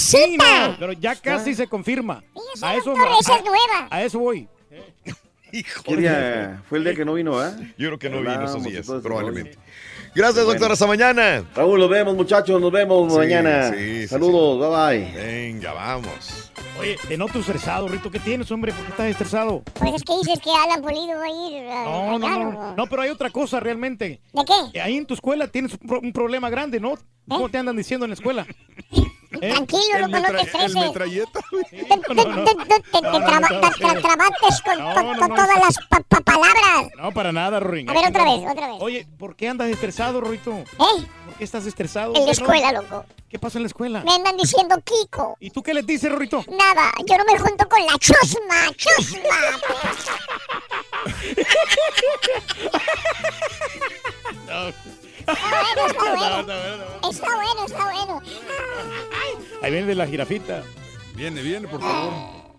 Sí, 0.00 0.36
nuevecita. 0.36 0.68
no, 0.68 0.76
pero 0.78 0.92
ya 0.92 1.16
casi 1.16 1.54
se 1.54 1.66
confirma. 1.66 2.22
Esa, 2.54 2.70
A 2.70 2.74
eso, 2.76 2.90
doctor, 2.90 3.08
esa 3.20 3.34
a- 3.34 3.38
es 3.38 3.44
nueva. 3.44 3.88
a 3.90 4.02
eso 4.02 4.18
voy. 4.18 4.48
¿Qué 5.84 5.96
día 5.96 6.62
fue 6.68 6.78
el 6.78 6.84
día 6.84 6.94
que 6.94 7.04
no 7.04 7.14
vino, 7.14 7.38
ah? 7.38 7.52
Yo 7.78 7.88
creo 7.88 7.98
que 7.98 8.10
no 8.10 8.18
vino 8.20 8.44
esos 8.44 8.62
días, 8.64 8.86
probablemente. 9.02 9.56
Gracias, 10.14 10.44
doctor. 10.44 10.58
Bueno. 10.58 10.72
Hasta 10.74 10.86
mañana. 10.86 11.44
Raúl, 11.54 11.80
nos 11.80 11.90
vemos, 11.90 12.14
muchachos. 12.14 12.60
Nos 12.60 12.70
vemos 12.72 13.12
Sí, 13.12 13.18
mañana. 13.18 13.70
sí, 13.70 14.02
sí, 14.02 14.08
Saludos, 14.08 14.58
bye 14.60 14.98
bye. 15.08 15.12
Venga, 15.14 15.72
vamos. 15.72 16.50
Oye, 16.78 16.96
te 17.08 17.16
noto 17.16 17.38
estresado, 17.38 17.86
Rito. 17.88 18.10
¿Qué 18.10 18.18
tienes, 18.18 18.50
hombre? 18.50 18.72
¿Por 18.72 18.84
qué 18.84 18.90
estás 18.90 19.06
estresado? 19.06 19.62
Pues 19.74 19.94
es 19.94 20.02
que 20.02 20.12
dices 20.18 20.40
que 20.40 20.50
Alan 20.50 20.82
Pulido 20.82 21.18
va 21.18 21.24
a 21.24 21.30
ir 21.30 21.68
a 21.68 21.84
No, 21.84 22.18
no, 22.18 22.52
no. 22.52 22.76
No, 22.76 22.86
pero 22.86 23.02
hay 23.02 23.10
otra 23.10 23.30
cosa 23.30 23.60
realmente. 23.60 24.20
¿De 24.32 24.44
qué? 24.44 24.78
Eh, 24.78 24.80
Ahí 24.82 24.96
en 24.96 25.06
tu 25.06 25.14
escuela 25.14 25.46
tienes 25.48 25.72
un, 25.72 25.88
pro- 25.88 26.00
un 26.00 26.12
problema 26.12 26.50
grande, 26.50 26.80
¿no? 26.80 26.94
¿Cómo 27.28 27.48
te 27.48 27.58
andan 27.58 27.76
diciendo 27.76 28.04
en 28.06 28.10
la 28.10 28.14
escuela? 28.14 28.46
Tranquilo, 29.40 29.96
El, 29.96 30.00
loco, 30.02 30.16
no 30.18 30.22
te 30.22 30.30
el 30.30 30.36
estreses. 30.40 30.74
metralleta, 30.74 31.40
güey. 31.50 31.64
Te, 31.64 31.84
te- 31.84 31.86
No, 32.14 32.24
no. 32.24 32.44
te- 32.44 32.54
te- 32.54 32.64
te- 32.64 32.80
te 32.82 33.00
No, 33.02 33.12
no, 33.12 33.18
traba- 33.26 33.40
no, 33.40 33.48
te- 33.48 33.54
no, 33.54 33.70
te 33.88 33.94
no. 33.94 34.00
trabates 34.00 34.62
con, 34.62 34.78
No, 34.78 34.94
no, 34.94 35.14
no. 35.14 35.28
todas 35.34 35.58
las 35.58 35.78
pa- 35.88 36.00
pa- 36.08 36.20
palabras. 36.20 36.90
No, 36.96 37.12
para 37.12 37.32
nada, 37.32 37.60
Rorín. 37.60 37.88
A 37.90 37.92
ver, 37.92 38.06
otra 38.08 38.24
no. 38.24 38.40
vez, 38.40 38.50
otra 38.50 38.66
vez. 38.68 38.76
Oye, 38.80 39.06
¿por 39.18 39.36
qué 39.36 39.48
andas 39.48 39.68
estresado, 39.68 40.20
Rorito? 40.20 40.52
¿Eh? 40.52 40.64
¿Por 40.78 41.34
qué 41.38 41.44
estás 41.44 41.66
estresado? 41.66 42.14
En 42.14 42.24
la 42.26 42.32
¿Qué 42.32 42.40
no? 42.40 42.46
escuela, 42.46 42.72
loco. 42.72 43.04
¿Qué 43.28 43.38
pasa 43.40 43.58
en 43.58 43.64
la 43.64 43.68
escuela? 43.68 44.02
Me 44.04 44.14
andan 44.14 44.36
diciendo 44.36 44.80
Kiko. 44.84 45.36
¿Y 45.40 45.50
tú 45.50 45.60
qué 45.62 45.74
les 45.74 45.84
dices, 45.84 46.10
Rorito? 46.10 46.44
Nada, 46.48 46.92
yo 47.04 47.18
no 47.18 47.24
me 47.24 47.36
junto 47.38 47.68
con 47.68 47.84
la 47.84 47.98
chusma, 47.98 48.70
chusma. 48.76 49.20
Está 55.26 55.34
bueno, 55.34 55.86
está 55.86 56.14
bueno. 56.14 56.36
Está 57.10 57.34
bueno, 57.36 57.64
está 57.66 57.84
bueno. 57.84 58.22
Ahí 59.64 59.70
viene 59.70 59.86
de 59.86 59.94
la 59.94 60.06
jirafita. 60.06 60.62
Viene, 61.14 61.40
viene, 61.40 61.66
por 61.66 61.80
favor. 61.80 62.12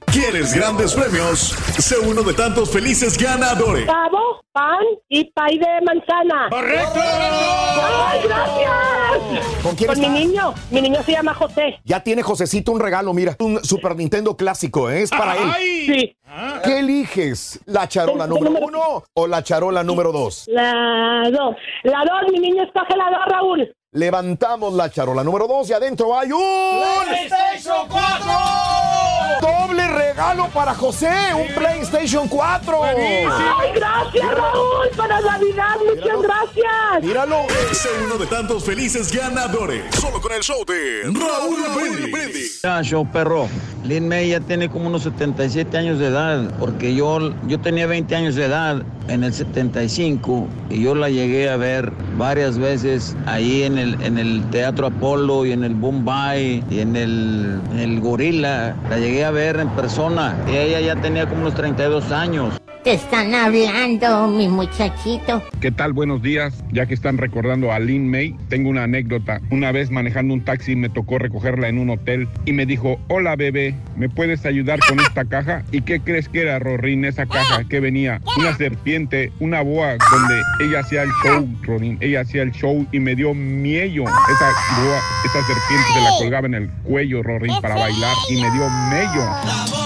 ¿Quieres 0.08 0.56
grandes 0.56 0.96
premios? 0.96 1.54
Sé 1.78 2.00
uno 2.00 2.24
de 2.24 2.34
tantos 2.34 2.72
felices 2.72 3.16
ganadores. 3.16 3.86
Pavo, 3.86 4.42
pan 4.52 4.80
y 5.08 5.26
pay 5.26 5.60
de 5.60 5.68
manzana. 5.86 6.48
¡Correcto! 6.50 7.00
¡Ay, 7.00 8.22
gracias! 8.24 9.46
¿Con 9.62 9.76
quién 9.76 9.88
Con 9.92 10.00
mi 10.00 10.10
niño. 10.10 10.56
Mi 10.72 10.82
niño 10.82 11.04
se 11.04 11.12
llama 11.12 11.36
José. 11.36 11.80
Ya 11.84 12.00
tiene 12.00 12.24
Josecito 12.24 12.72
un 12.72 12.80
regalo, 12.80 13.14
mira. 13.14 13.36
Un 13.38 13.64
Super 13.64 13.96
Nintendo 13.96 14.36
clásico, 14.36 14.90
¿eh? 14.90 15.04
es 15.04 15.12
para 15.12 15.36
él. 15.36 15.52
¡Ay! 15.54 15.86
Sí. 15.86 16.18
¿Qué 16.64 16.80
eliges? 16.80 17.60
¿La 17.66 17.88
charola 17.88 18.26
número 18.26 18.52
uno 18.66 19.04
o 19.14 19.28
la 19.28 19.44
charola 19.44 19.84
número 19.84 20.12
dos? 20.12 20.46
La 20.48 21.22
dos. 21.32 21.56
La 21.84 22.00
dos, 22.00 22.32
mi 22.32 22.40
niño 22.40 22.64
escoge 22.64 22.98
la 22.98 23.12
dos, 23.12 23.26
Raúl. 23.28 23.76
Levantamos 23.96 24.74
la 24.74 24.90
charola 24.90 25.24
número 25.24 25.48
dos 25.48 25.70
y 25.70 25.74
adentro 25.74 26.20
hay 26.20 26.30
un... 26.30 26.82
PlayStation 27.08 27.88
4. 27.88 28.95
¡Doble 29.42 29.88
regalo 29.88 30.50
para 30.50 30.74
José! 30.74 31.34
¡Un 31.34 31.54
PlayStation 31.54 32.28
4! 32.28 32.84
Ay, 32.84 33.72
gracias, 33.76 34.36
Raúl, 34.36 34.90
para 34.96 35.22
Navidad. 35.22 35.76
Muchas 35.88 36.22
gracias. 36.22 37.04
¡Míralo! 37.04 37.46
Sé 37.72 37.90
uno 38.06 38.18
de 38.18 38.28
tantos 38.28 38.64
felices 38.64 39.12
ganadores. 39.12 39.84
Solo 39.96 40.22
con 40.22 40.32
el 40.32 40.42
show 40.42 40.64
de 40.66 41.04
Raúl 41.06 42.12
Brindis. 42.12 42.62
Ya, 42.62 42.82
show 42.82 43.06
perro. 43.12 43.48
Lin 43.84 44.08
May 44.08 44.30
ya 44.30 44.40
tiene 44.40 44.68
como 44.68 44.88
unos 44.88 45.04
77 45.04 45.78
años 45.78 46.00
de 46.00 46.08
edad, 46.08 46.52
porque 46.60 46.96
yo, 46.96 47.32
yo 47.48 47.60
tenía 47.60 47.86
20 47.86 48.16
años 48.16 48.36
de 48.36 48.46
edad 48.46 48.82
en 49.08 49.24
el 49.24 49.32
75 49.32 50.48
y 50.72 50.82
yo 50.82 50.96
la 50.96 51.10
llegué 51.10 51.50
a 51.50 51.58
ver 51.58 51.92
varias 52.18 52.58
veces 52.58 53.16
ahí 53.28 53.62
en 53.64 53.78
el, 53.78 54.02
en 54.02 54.18
el 54.18 54.44
Teatro 54.50 54.88
Apolo 54.88 55.46
y 55.46 55.52
en 55.52 55.64
el 55.64 55.76
Bombay 55.76 56.64
y 56.70 56.80
en 56.80 56.96
el, 56.96 57.60
en 57.74 57.80
el 57.80 58.00
Gorila. 58.00 58.76
La 58.90 58.98
llegué 58.98 59.15
a 59.22 59.32
ver 59.32 59.60
en 59.60 59.70
persona 59.70 60.36
ella 60.48 60.80
ya 60.80 60.96
tenía 61.02 61.28
como 61.28 61.42
unos 61.42 61.56
32 61.56 62.12
años. 62.12 62.62
Te 62.86 62.94
están 62.94 63.34
hablando, 63.34 64.28
mi 64.28 64.48
muchachito. 64.48 65.42
¿Qué 65.60 65.72
tal? 65.72 65.92
Buenos 65.92 66.22
días. 66.22 66.54
Ya 66.72 66.86
que 66.86 66.94
están 66.94 67.18
recordando 67.18 67.72
a 67.72 67.80
Lynn 67.80 68.12
May, 68.12 68.36
tengo 68.48 68.70
una 68.70 68.84
anécdota. 68.84 69.42
Una 69.50 69.72
vez 69.72 69.90
manejando 69.90 70.36
un 70.36 70.46
taxi 70.46 70.76
me 70.76 70.90
tocó 70.90 71.18
recogerla 71.18 71.68
en 71.68 71.80
un 71.80 71.90
hotel 71.90 72.30
y 72.46 72.54
me 72.54 72.68
dijo, 72.68 73.00
hola 73.08 73.36
bebé, 73.36 73.74
¿me 73.98 74.08
puedes 74.08 74.46
ayudar 74.46 74.78
con 74.88 75.00
esta 75.00 75.26
caja? 75.26 75.64
¿Y 75.72 75.82
qué 75.82 76.00
crees 76.00 76.30
que 76.30 76.42
era, 76.42 76.60
Rorín, 76.60 77.06
esa 77.06 77.26
caja? 77.26 77.64
que 77.64 77.80
venía? 77.80 78.22
Una 78.38 78.56
serpiente, 78.56 79.32
una 79.40 79.62
boa, 79.62 79.98
donde 80.12 80.42
ella 80.60 80.82
hacía 80.82 81.02
el 81.02 81.10
show, 81.24 81.50
Rorín. 81.64 81.98
Ella 82.02 82.22
hacía 82.22 82.44
el 82.44 82.52
show 82.52 82.86
y 82.92 83.00
me 83.00 83.16
dio 83.16 83.34
miedo. 83.34 84.04
Esa 84.04 84.52
boa, 84.84 85.00
esa 85.26 85.42
serpiente 85.42 85.92
se 85.92 86.02
la 86.02 86.10
colgaba 86.20 86.46
en 86.46 86.54
el 86.54 86.70
cuello, 86.84 87.24
Rorín, 87.24 87.60
para 87.64 87.78
bailar 87.78 88.16
y 88.30 88.36
me 88.36 88.52
dio 88.52 88.70
mello. 88.92 89.85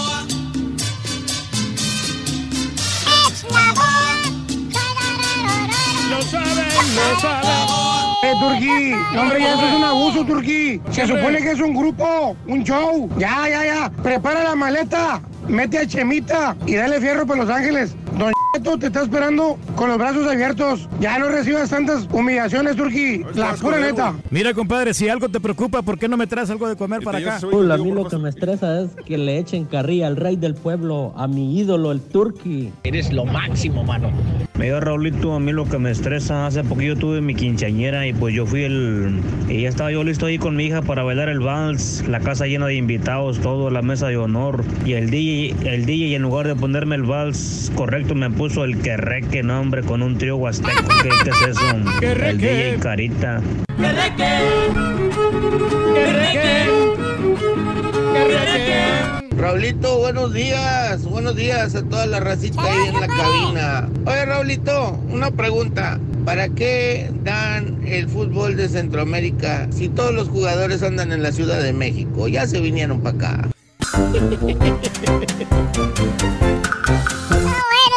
Eh, 8.22 8.34
Turquí, 8.38 8.90
no, 9.14 9.22
hombre, 9.22 9.40
ya 9.40 9.54
eso 9.54 9.66
es 9.66 9.74
un 9.74 9.84
abuso, 9.84 10.24
Turquí. 10.24 10.80
Se 10.90 11.06
supone 11.06 11.38
que 11.38 11.52
es 11.52 11.60
un 11.60 11.74
grupo, 11.74 12.36
un 12.46 12.62
show. 12.64 13.08
Ya, 13.18 13.48
ya, 13.48 13.64
ya. 13.64 13.90
Prepara 14.02 14.44
la 14.44 14.54
maleta, 14.54 15.20
mete 15.48 15.78
a 15.78 15.86
Chemita 15.86 16.56
y 16.66 16.74
dale 16.74 17.00
fierro 17.00 17.26
para 17.26 17.44
Los 17.44 17.50
Ángeles. 17.50 17.94
Don 18.18 18.32
te 18.52 18.86
está 18.86 19.02
esperando 19.02 19.58
con 19.76 19.88
los 19.88 19.98
brazos 19.98 20.26
abiertos. 20.26 20.88
Ya 20.98 21.18
no 21.18 21.28
recibas 21.28 21.70
tantas 21.70 22.08
humillaciones, 22.10 22.76
Turquí. 22.76 23.22
La 23.34 23.54
pura 23.54 23.78
neta. 23.78 24.14
Mira, 24.30 24.52
compadre, 24.54 24.92
si 24.92 25.08
algo 25.08 25.28
te 25.28 25.40
preocupa, 25.40 25.82
¿por 25.82 25.98
qué 25.98 26.08
no 26.08 26.16
me 26.16 26.26
traes 26.26 26.50
algo 26.50 26.68
de 26.68 26.76
comer 26.76 27.02
para 27.02 27.18
acá? 27.18 27.40
Hola, 27.52 27.74
a 27.74 27.78
mí 27.78 27.92
lo 27.92 28.08
que 28.08 28.18
me 28.18 28.28
estresa 28.28 28.82
es 28.82 28.90
que 29.06 29.16
le 29.16 29.38
echen 29.38 29.64
carrilla 29.64 30.08
al 30.08 30.16
rey 30.16 30.36
del 30.36 30.54
pueblo, 30.54 31.12
a 31.16 31.28
mi 31.28 31.58
ídolo, 31.58 31.92
el 31.92 32.00
Turqui. 32.00 32.72
Eres 32.82 33.12
lo 33.12 33.24
máximo, 33.24 33.84
mano. 33.84 34.10
Mira, 34.58 34.80
Raulito, 34.80 35.32
a 35.32 35.40
mí 35.40 35.52
lo 35.52 35.66
que 35.66 35.78
me 35.78 35.90
estresa, 35.90 36.46
hace 36.46 36.62
poquito 36.64 36.96
tuve 36.96 37.20
mi 37.20 37.34
quinceañera 37.34 38.06
y 38.06 38.12
pues 38.12 38.34
yo 38.34 38.44
fui 38.46 38.64
el... 38.64 39.20
Y 39.48 39.62
ya 39.62 39.68
estaba 39.68 39.90
yo 39.90 40.04
listo 40.04 40.26
ahí 40.26 40.38
con 40.38 40.56
mi 40.56 40.66
hija 40.66 40.82
para 40.82 41.02
bailar 41.02 41.28
el 41.28 41.40
vals, 41.40 42.04
la 42.06 42.20
casa 42.20 42.46
llena 42.46 42.66
de 42.66 42.74
invitados, 42.74 43.38
todo, 43.38 43.70
la 43.70 43.80
mesa 43.80 44.08
de 44.08 44.16
honor. 44.16 44.64
Y 44.84 44.94
el 44.94 45.10
DJ, 45.10 45.72
el 45.72 45.86
DJ 45.86 46.16
en 46.16 46.22
lugar 46.22 46.46
de 46.46 46.56
ponerme 46.56 46.96
el 46.96 47.04
vals 47.04 47.72
correcto 47.74 48.14
me 48.14 48.26
puso 48.40 48.64
el 48.64 48.80
querreque, 48.80 49.42
nombre, 49.42 49.82
con 49.82 50.02
un 50.02 50.16
trío 50.16 50.38
huasteco. 50.38 50.88
¿Qué, 51.02 51.10
qué 51.24 51.28
es 51.28 51.42
eso? 51.48 51.60
El 52.24 52.38
DJ 52.38 52.78
Carita. 52.78 53.42
Raulito, 59.36 59.98
buenos 59.98 60.32
días, 60.32 61.04
buenos 61.04 61.36
días 61.36 61.74
a 61.74 61.82
toda 61.82 62.06
la 62.06 62.20
racita 62.20 62.62
ahí 62.62 62.88
en 62.88 62.98
la 62.98 63.08
cabina. 63.08 63.90
Oye, 64.06 64.24
Raulito, 64.24 64.98
una 65.10 65.30
pregunta. 65.30 66.00
¿Para 66.24 66.48
qué 66.48 67.10
dan 67.22 67.86
el 67.86 68.08
fútbol 68.08 68.56
de 68.56 68.70
Centroamérica 68.70 69.68
si 69.70 69.90
todos 69.90 70.14
los 70.14 70.30
jugadores 70.30 70.82
andan 70.82 71.12
en 71.12 71.22
la 71.22 71.32
Ciudad 71.32 71.62
de 71.62 71.74
México? 71.74 72.26
Ya 72.26 72.46
se 72.46 72.62
vinieron 72.62 73.02
para 73.02 73.16
acá. 73.16 73.50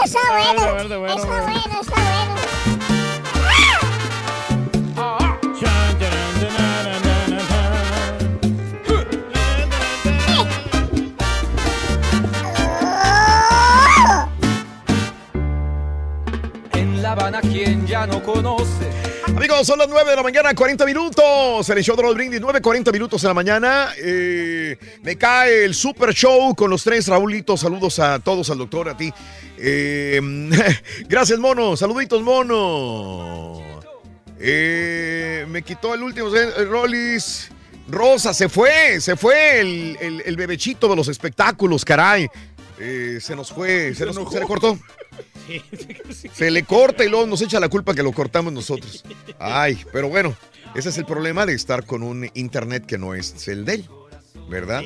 Está 0.04 0.20
bueno, 0.30 0.78
está 0.82 0.98
bueno. 0.98 1.16
Está 1.16 1.28
bueno, 1.28 1.82
está 1.82 1.96
bueno. 1.96 2.14
En 16.74 17.02
La 17.02 17.14
Habana, 17.14 17.40
quien 17.40 17.88
ya 17.88 18.06
no 18.06 18.22
conoce. 18.22 18.92
Amigos, 19.28 19.66
son 19.66 19.80
las 19.80 19.88
9 19.88 20.10
de 20.12 20.16
la 20.16 20.24
mañana, 20.24 20.54
40 20.54 20.86
minutos. 20.86 21.70
El 21.70 21.84
show 21.84 21.96
de 21.96 22.04
los 22.04 22.14
brindis, 22.14 22.40
9, 22.42 22.62
40 22.62 22.92
minutos 22.92 23.24
en 23.24 23.30
la 23.30 23.34
mañana. 23.34 23.90
Eh, 23.98 24.78
me 25.02 25.16
cae 25.18 25.64
el 25.66 25.74
super 25.74 26.14
show 26.14 26.54
con 26.56 26.70
los 26.70 26.84
tres 26.84 27.08
Raulito. 27.08 27.58
Saludos 27.58 28.00
a 28.00 28.20
todos, 28.20 28.50
al 28.50 28.58
doctor, 28.58 28.90
a 28.90 28.98
ti. 28.98 29.12
Eh, 29.66 30.20
gracias, 31.08 31.40
mono. 31.40 31.78
Saluditos, 31.78 32.22
mono. 32.22 33.62
Eh, 34.40 35.46
me 35.48 35.62
quitó 35.62 35.94
el 35.94 36.04
último. 36.04 36.28
eh, 36.36 36.66
Rollis. 36.66 37.50
Rosa, 37.88 38.34
se 38.34 38.48
fue, 38.48 39.00
se 39.02 39.16
fue 39.18 39.60
el, 39.60 39.98
el- 40.00 40.24
el 40.26 40.36
bebechito 40.38 40.88
de 40.88 40.96
los 40.96 41.08
espectáculos, 41.10 41.84
caray. 41.84 42.28
Eh, 42.80 43.20
se 43.22 43.36
nos 43.36 43.52
fue, 43.52 43.94
se, 43.94 44.06
nos- 44.06 44.16
se 44.32 44.40
le 44.40 44.46
cortó. 44.46 44.78
Se 46.34 46.50
le 46.50 46.64
corta 46.64 47.04
y 47.04 47.10
luego 47.10 47.28
nos 47.28 47.42
echa 47.42 47.60
la 47.60 47.68
culpa 47.68 47.94
que 47.94 48.02
lo 48.02 48.14
cortamos 48.14 48.54
nosotros. 48.54 49.04
Ay, 49.38 49.78
pero 49.92 50.08
bueno, 50.08 50.34
ese 50.74 50.88
es 50.90 50.98
el 50.98 51.06
problema 51.06 51.46
de 51.46 51.54
estar 51.54 51.86
con 51.86 52.02
un 52.02 52.30
internet 52.34 52.86
que 52.86 52.98
no 52.98 53.14
es 53.14 53.48
el 53.50 53.66
de 53.66 53.74
él, 53.76 53.90
¿verdad? 54.50 54.84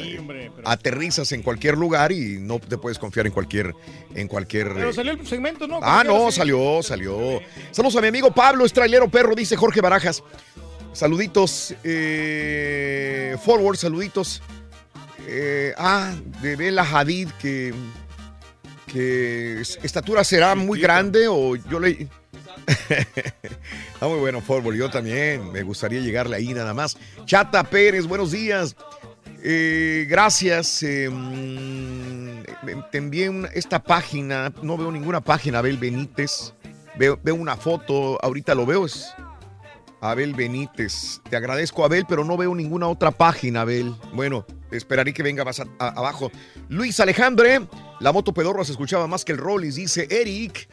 Aterrizas 0.66 1.32
en 1.32 1.42
cualquier 1.42 1.78
lugar 1.78 2.12
y 2.12 2.38
no 2.40 2.60
te 2.60 2.78
puedes 2.78 3.00
confiar 3.00 3.26
en 3.28 3.34
cualquier, 3.34 3.74
en 4.16 4.28
cualquier. 4.28 4.74
Pero 4.74 4.94
salió 4.94 5.14
el 5.14 5.26
segmento, 5.28 5.68
¿no? 5.68 5.80
Ah, 5.82 6.04
no, 6.06 6.32
salió, 6.32 6.82
salió. 6.84 7.42
Saludos 7.72 7.96
a 7.98 8.02
mi 8.02 8.08
amigo 8.08 8.32
Pablo, 8.32 8.66
es 8.66 8.74
trailero 8.74 9.10
perro, 9.10 9.36
dice 9.36 9.56
Jorge 9.56 9.82
Barajas. 9.82 10.24
Saluditos. 10.94 11.76
eh, 11.84 13.36
forward, 13.44 13.78
saluditos. 13.78 14.42
Eh, 15.28 15.74
ah, 15.78 16.14
de 16.42 16.56
Bela 16.56 16.84
Hadid, 16.84 17.30
que, 17.42 17.74
que 18.88 19.62
es- 19.62 19.78
estatura 19.84 20.24
será 20.24 20.56
muy 20.56 20.80
grande 20.80 21.28
o 21.28 21.56
yo 21.56 21.80
le... 21.80 22.08
Está 22.90 24.08
muy 24.08 24.20
bueno, 24.20 24.42
forward, 24.42 24.76
yo 24.76 24.90
también. 24.90 25.52
Me 25.52 25.64
gustaría 25.64 26.00
llegarle 26.02 26.36
ahí 26.38 26.54
nada 26.54 26.74
más. 26.74 26.98
Chata 27.26 27.64
Pérez, 27.64 28.06
buenos 28.08 28.32
días. 28.32 28.76
Eh, 29.50 30.06
gracias. 30.10 30.84
eh, 30.84 31.10
te 32.92 32.98
envié 32.98 33.32
esta 33.54 33.82
página. 33.82 34.52
No 34.62 34.78
veo 34.78 34.92
ninguna 34.92 35.22
página, 35.22 35.60
Abel 35.60 35.78
Benítez. 35.78 36.54
Veo, 36.98 37.18
veo 37.24 37.36
una 37.36 37.56
foto, 37.56 38.22
ahorita 38.22 38.54
lo 38.56 38.66
veo. 38.66 38.86
Es 38.86 39.14
Abel 40.02 40.34
Benítez. 40.34 41.22
Te 41.30 41.38
agradezco, 41.38 41.86
Abel, 41.86 42.06
pero 42.10 42.26
no 42.26 42.36
veo 42.36 42.54
ninguna 42.54 42.90
otra 42.90 43.12
página, 43.12 43.62
Abel. 43.62 43.96
Bueno, 44.12 44.46
esperaré 44.70 45.14
que 45.14 45.24
venga 45.24 45.46
más 45.46 45.62
abajo. 45.80 46.30
Luis 46.68 47.00
Alejandre, 47.00 47.62
la 48.02 48.12
moto 48.12 48.34
pedorra 48.34 48.66
se 48.66 48.74
escuchaba 48.74 49.08
más 49.08 49.24
que 49.24 49.32
el 49.32 49.38
Rollis, 49.38 49.76
dice 49.76 50.10
Eric. 50.12 50.68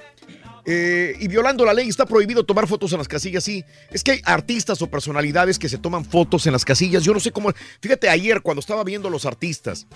Eh, 0.66 1.16
y 1.20 1.28
violando 1.28 1.64
la 1.64 1.74
ley, 1.74 1.88
está 1.88 2.06
prohibido 2.06 2.44
tomar 2.44 2.66
fotos 2.66 2.92
en 2.92 2.98
las 2.98 3.08
casillas, 3.08 3.44
sí. 3.44 3.64
Es 3.90 4.02
que 4.02 4.12
hay 4.12 4.20
artistas 4.24 4.80
o 4.82 4.86
personalidades 4.86 5.58
que 5.58 5.68
se 5.68 5.78
toman 5.78 6.04
fotos 6.04 6.46
en 6.46 6.52
las 6.52 6.64
casillas. 6.64 7.04
Yo 7.04 7.12
no 7.12 7.20
sé 7.20 7.32
cómo. 7.32 7.52
Fíjate, 7.80 8.08
ayer 8.08 8.40
cuando 8.40 8.60
estaba 8.60 8.84
viendo 8.84 9.08
a 9.08 9.10
los 9.10 9.26
artistas 9.26 9.86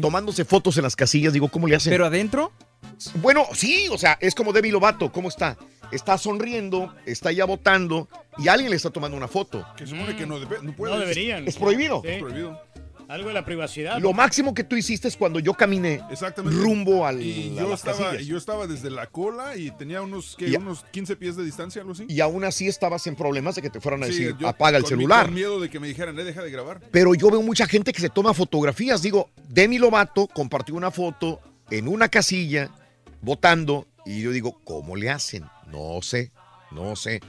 tomándose 0.00 0.44
fotos 0.44 0.76
en 0.76 0.82
las 0.82 0.96
casillas, 0.96 1.32
digo, 1.32 1.48
¿cómo 1.48 1.68
le 1.68 1.76
hacen? 1.76 1.92
¿Pero 1.92 2.06
adentro? 2.06 2.52
Bueno, 3.16 3.46
sí, 3.54 3.88
o 3.90 3.98
sea, 3.98 4.18
es 4.20 4.34
como 4.34 4.52
Demi 4.52 4.70
Lovato, 4.70 5.12
¿cómo 5.12 5.28
está? 5.28 5.56
Está 5.92 6.18
sonriendo, 6.18 6.94
está 7.06 7.32
ya 7.32 7.44
votando 7.44 8.08
y 8.38 8.48
alguien 8.48 8.70
le 8.70 8.76
está 8.76 8.90
tomando 8.90 9.16
una 9.16 9.28
foto. 9.28 9.66
Que 9.76 9.86
supone 9.86 10.16
que 10.16 10.26
no, 10.26 10.38
no 10.38 10.76
puede. 10.76 10.94
No 10.94 11.00
deberían. 11.00 11.46
Es 11.46 11.56
prohibido. 11.56 12.02
Sí. 12.04 12.20
Algo 13.10 13.28
de 13.28 13.34
la 13.34 13.44
privacidad. 13.44 13.98
Lo 13.98 14.12
máximo 14.12 14.54
que 14.54 14.62
tú 14.62 14.76
hiciste 14.76 15.08
es 15.08 15.16
cuando 15.16 15.40
yo 15.40 15.54
caminé 15.54 16.00
rumbo 16.44 17.04
al, 17.04 17.20
Y 17.20 17.58
a 17.58 17.62
yo 17.62 17.68
las 17.70 17.80
estaba, 17.80 18.10
casillas. 18.12 18.26
yo 18.26 18.36
estaba 18.38 18.66
desde 18.68 18.88
la 18.88 19.06
cola 19.08 19.56
y 19.56 19.72
tenía 19.72 20.00
unos, 20.00 20.36
¿qué? 20.38 20.48
Y- 20.48 20.54
unos 20.54 20.84
15 20.92 21.16
pies 21.16 21.34
de 21.36 21.44
distancia, 21.44 21.80
algo 21.82 21.92
así. 21.92 22.06
Y 22.08 22.20
aún 22.20 22.44
así 22.44 22.68
estabas 22.68 23.06
en 23.08 23.16
problemas 23.16 23.56
de 23.56 23.62
que 23.62 23.70
te 23.70 23.80
fueran 23.80 24.04
a 24.04 24.06
Sí, 24.06 24.12
decir, 24.12 24.36
yo 24.38 24.46
apaga 24.46 24.78
el 24.78 24.86
celular. 24.86 25.24
Con 25.26 25.34
miedo 25.34 25.58
de 25.58 25.68
que 25.68 25.80
me 25.80 25.88
dijeran, 25.88 26.16
eh, 26.20 26.24
deja 26.24 26.40
de 26.42 26.50
grabar. 26.52 26.80
Pero 26.92 27.14
yo 27.16 27.30
veo 27.32 27.42
mucha 27.42 27.66
gente 27.66 27.92
que 27.92 28.00
se 28.00 28.10
toma 28.10 28.32
fotografías. 28.32 29.02
Digo, 29.02 29.30
Demi 29.48 29.78
Lovato 29.78 30.28
compartió 30.28 30.76
una 30.76 30.92
foto 30.92 31.40
en 31.68 31.88
una 31.88 32.08
casilla 32.08 32.70
votando 33.22 33.88
y 34.06 34.22
yo 34.22 34.30
digo, 34.30 34.60
¿cómo 34.64 34.94
le 34.94 35.10
hacen? 35.10 35.44
No 35.66 36.00
sé, 36.02 36.30
no 36.70 36.94
sé. 36.94 37.20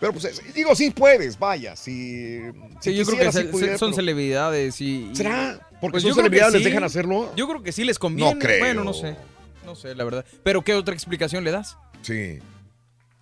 Pero 0.00 0.12
pues 0.12 0.24
es- 0.26 0.54
digo, 0.54 0.74
sí 0.74 0.90
puedes, 0.90 1.38
vaya, 1.38 1.74
si... 1.76 2.40
Sí, 2.80 2.90
si 2.90 2.94
yo 2.96 3.04
creo 3.06 3.18
que 3.18 3.32
sí 3.32 3.44
pudiera, 3.44 3.78
son 3.78 3.90
pero- 3.90 3.96
celebridades 3.96 4.80
y... 4.80 5.10
¿Será? 5.14 5.58
Porque 5.80 5.92
Pues 5.92 6.02
son 6.02 6.14
celebridades, 6.14 6.54
¿les 6.54 6.64
dejan 6.64 6.84
hacerlo? 6.84 7.32
Yo 7.36 7.48
creo 7.48 7.62
que 7.62 7.72
sí 7.72 7.84
les 7.84 7.98
conviene. 7.98 8.34
No 8.34 8.38
creo. 8.38 8.58
Bueno, 8.60 8.84
no 8.84 8.92
sé. 8.94 9.16
No 9.64 9.74
sé, 9.74 9.94
la 9.94 10.04
verdad. 10.04 10.24
Pero 10.42 10.62
¿qué 10.62 10.74
otra 10.74 10.94
explicación 10.94 11.44
le 11.44 11.50
das? 11.50 11.76
Sí. 12.02 12.38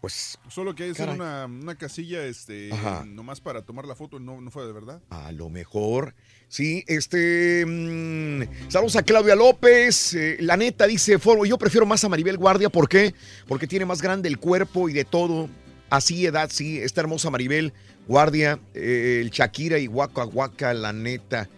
Pues... 0.01 0.39
Solo 0.49 0.75
que 0.75 0.83
hay 0.85 0.89
que 0.91 0.93
hacer 1.03 1.07
Caray. 1.07 1.21
una, 1.21 1.47
una 1.47 1.75
casilla 1.77 2.25
este, 2.27 2.71
Ajá. 2.73 3.05
nomás 3.07 3.41
para 3.41 3.63
tomar 3.63 3.87
la 3.87 3.95
foto, 3.97 4.21
no, 4.21 4.41
no 4.41 4.51
fue 4.51 4.67
de 4.67 4.73
verdad. 4.73 5.01
A 5.11 5.33
lo 5.33 5.49
mejor. 5.49 6.15
Sí, 6.49 6.85
este. 6.87 7.65
mm, 7.67 8.43
saludos 8.71 8.97
a 8.97 9.03
Claudia 9.03 9.35
López. 9.35 10.13
eh, 10.15 10.37
la 10.41 10.57
neta 10.59 10.87
dice 10.87 11.19
yo 11.47 11.59
prefiero 11.59 11.87
más 11.87 12.05
a 12.05 12.09
Maribel 12.11 12.37
Guardia. 12.37 12.69
¿Por 12.69 12.89
qué? 12.89 13.15
Porque 13.49 13.67
tiene 13.67 13.87
más 13.87 14.03
grande 14.03 14.29
el 14.29 14.39
cuerpo 14.39 14.89
y 14.89 14.93
de 14.93 15.05
todo. 15.05 15.49
Así, 15.91 16.27
edad, 16.27 16.51
sí. 16.53 16.79
Esta 16.79 17.01
hermosa 17.01 17.31
Maribel 17.31 17.73
Guardia. 18.09 18.59
eh, 18.75 19.21
el 19.23 19.31
Shakira 19.31 19.79
y 19.79 19.87
Waka 19.89 20.25
Waka, 20.25 20.75
la 20.75 20.93
neta. 20.93 21.49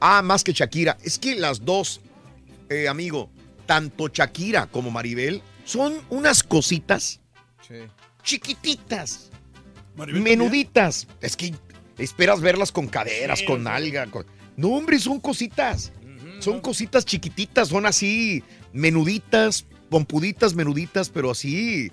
Ah, 0.00 0.22
más 0.22 0.42
que 0.44 0.52
Shakira. 0.52 0.96
Es 1.04 1.18
que 1.18 1.34
las 1.36 1.64
dos, 1.64 2.00
eh, 2.68 2.88
amigo, 2.88 3.30
tanto 3.66 4.08
Shakira 4.08 4.66
como 4.66 4.90
Maribel 4.90 5.42
Son 5.64 5.94
unas 6.10 6.42
cositas 6.42 7.20
Sí. 7.66 7.74
chiquititas, 8.24 9.30
Maribel 9.96 10.20
menuditas. 10.22 11.06
Es 11.20 11.36
que 11.36 11.54
esperas 11.98 12.40
verlas 12.40 12.72
con 12.72 12.88
caderas, 12.88 13.38
Sí, 13.38 13.44
con 13.44 13.62
sí. 13.62 13.68
alga. 13.68 14.06
con- 14.06 14.26
No, 14.56 14.68
hombre, 14.70 14.98
son 14.98 15.20
cositas. 15.20 15.92
Son 16.40 16.60
cositas 16.60 17.04
chiquititas, 17.04 17.68
son 17.68 17.86
así, 17.86 18.42
menuditas, 18.72 19.64
pompuditas, 19.88 20.54
menuditas, 20.56 21.08
pero 21.10 21.30
así, 21.30 21.92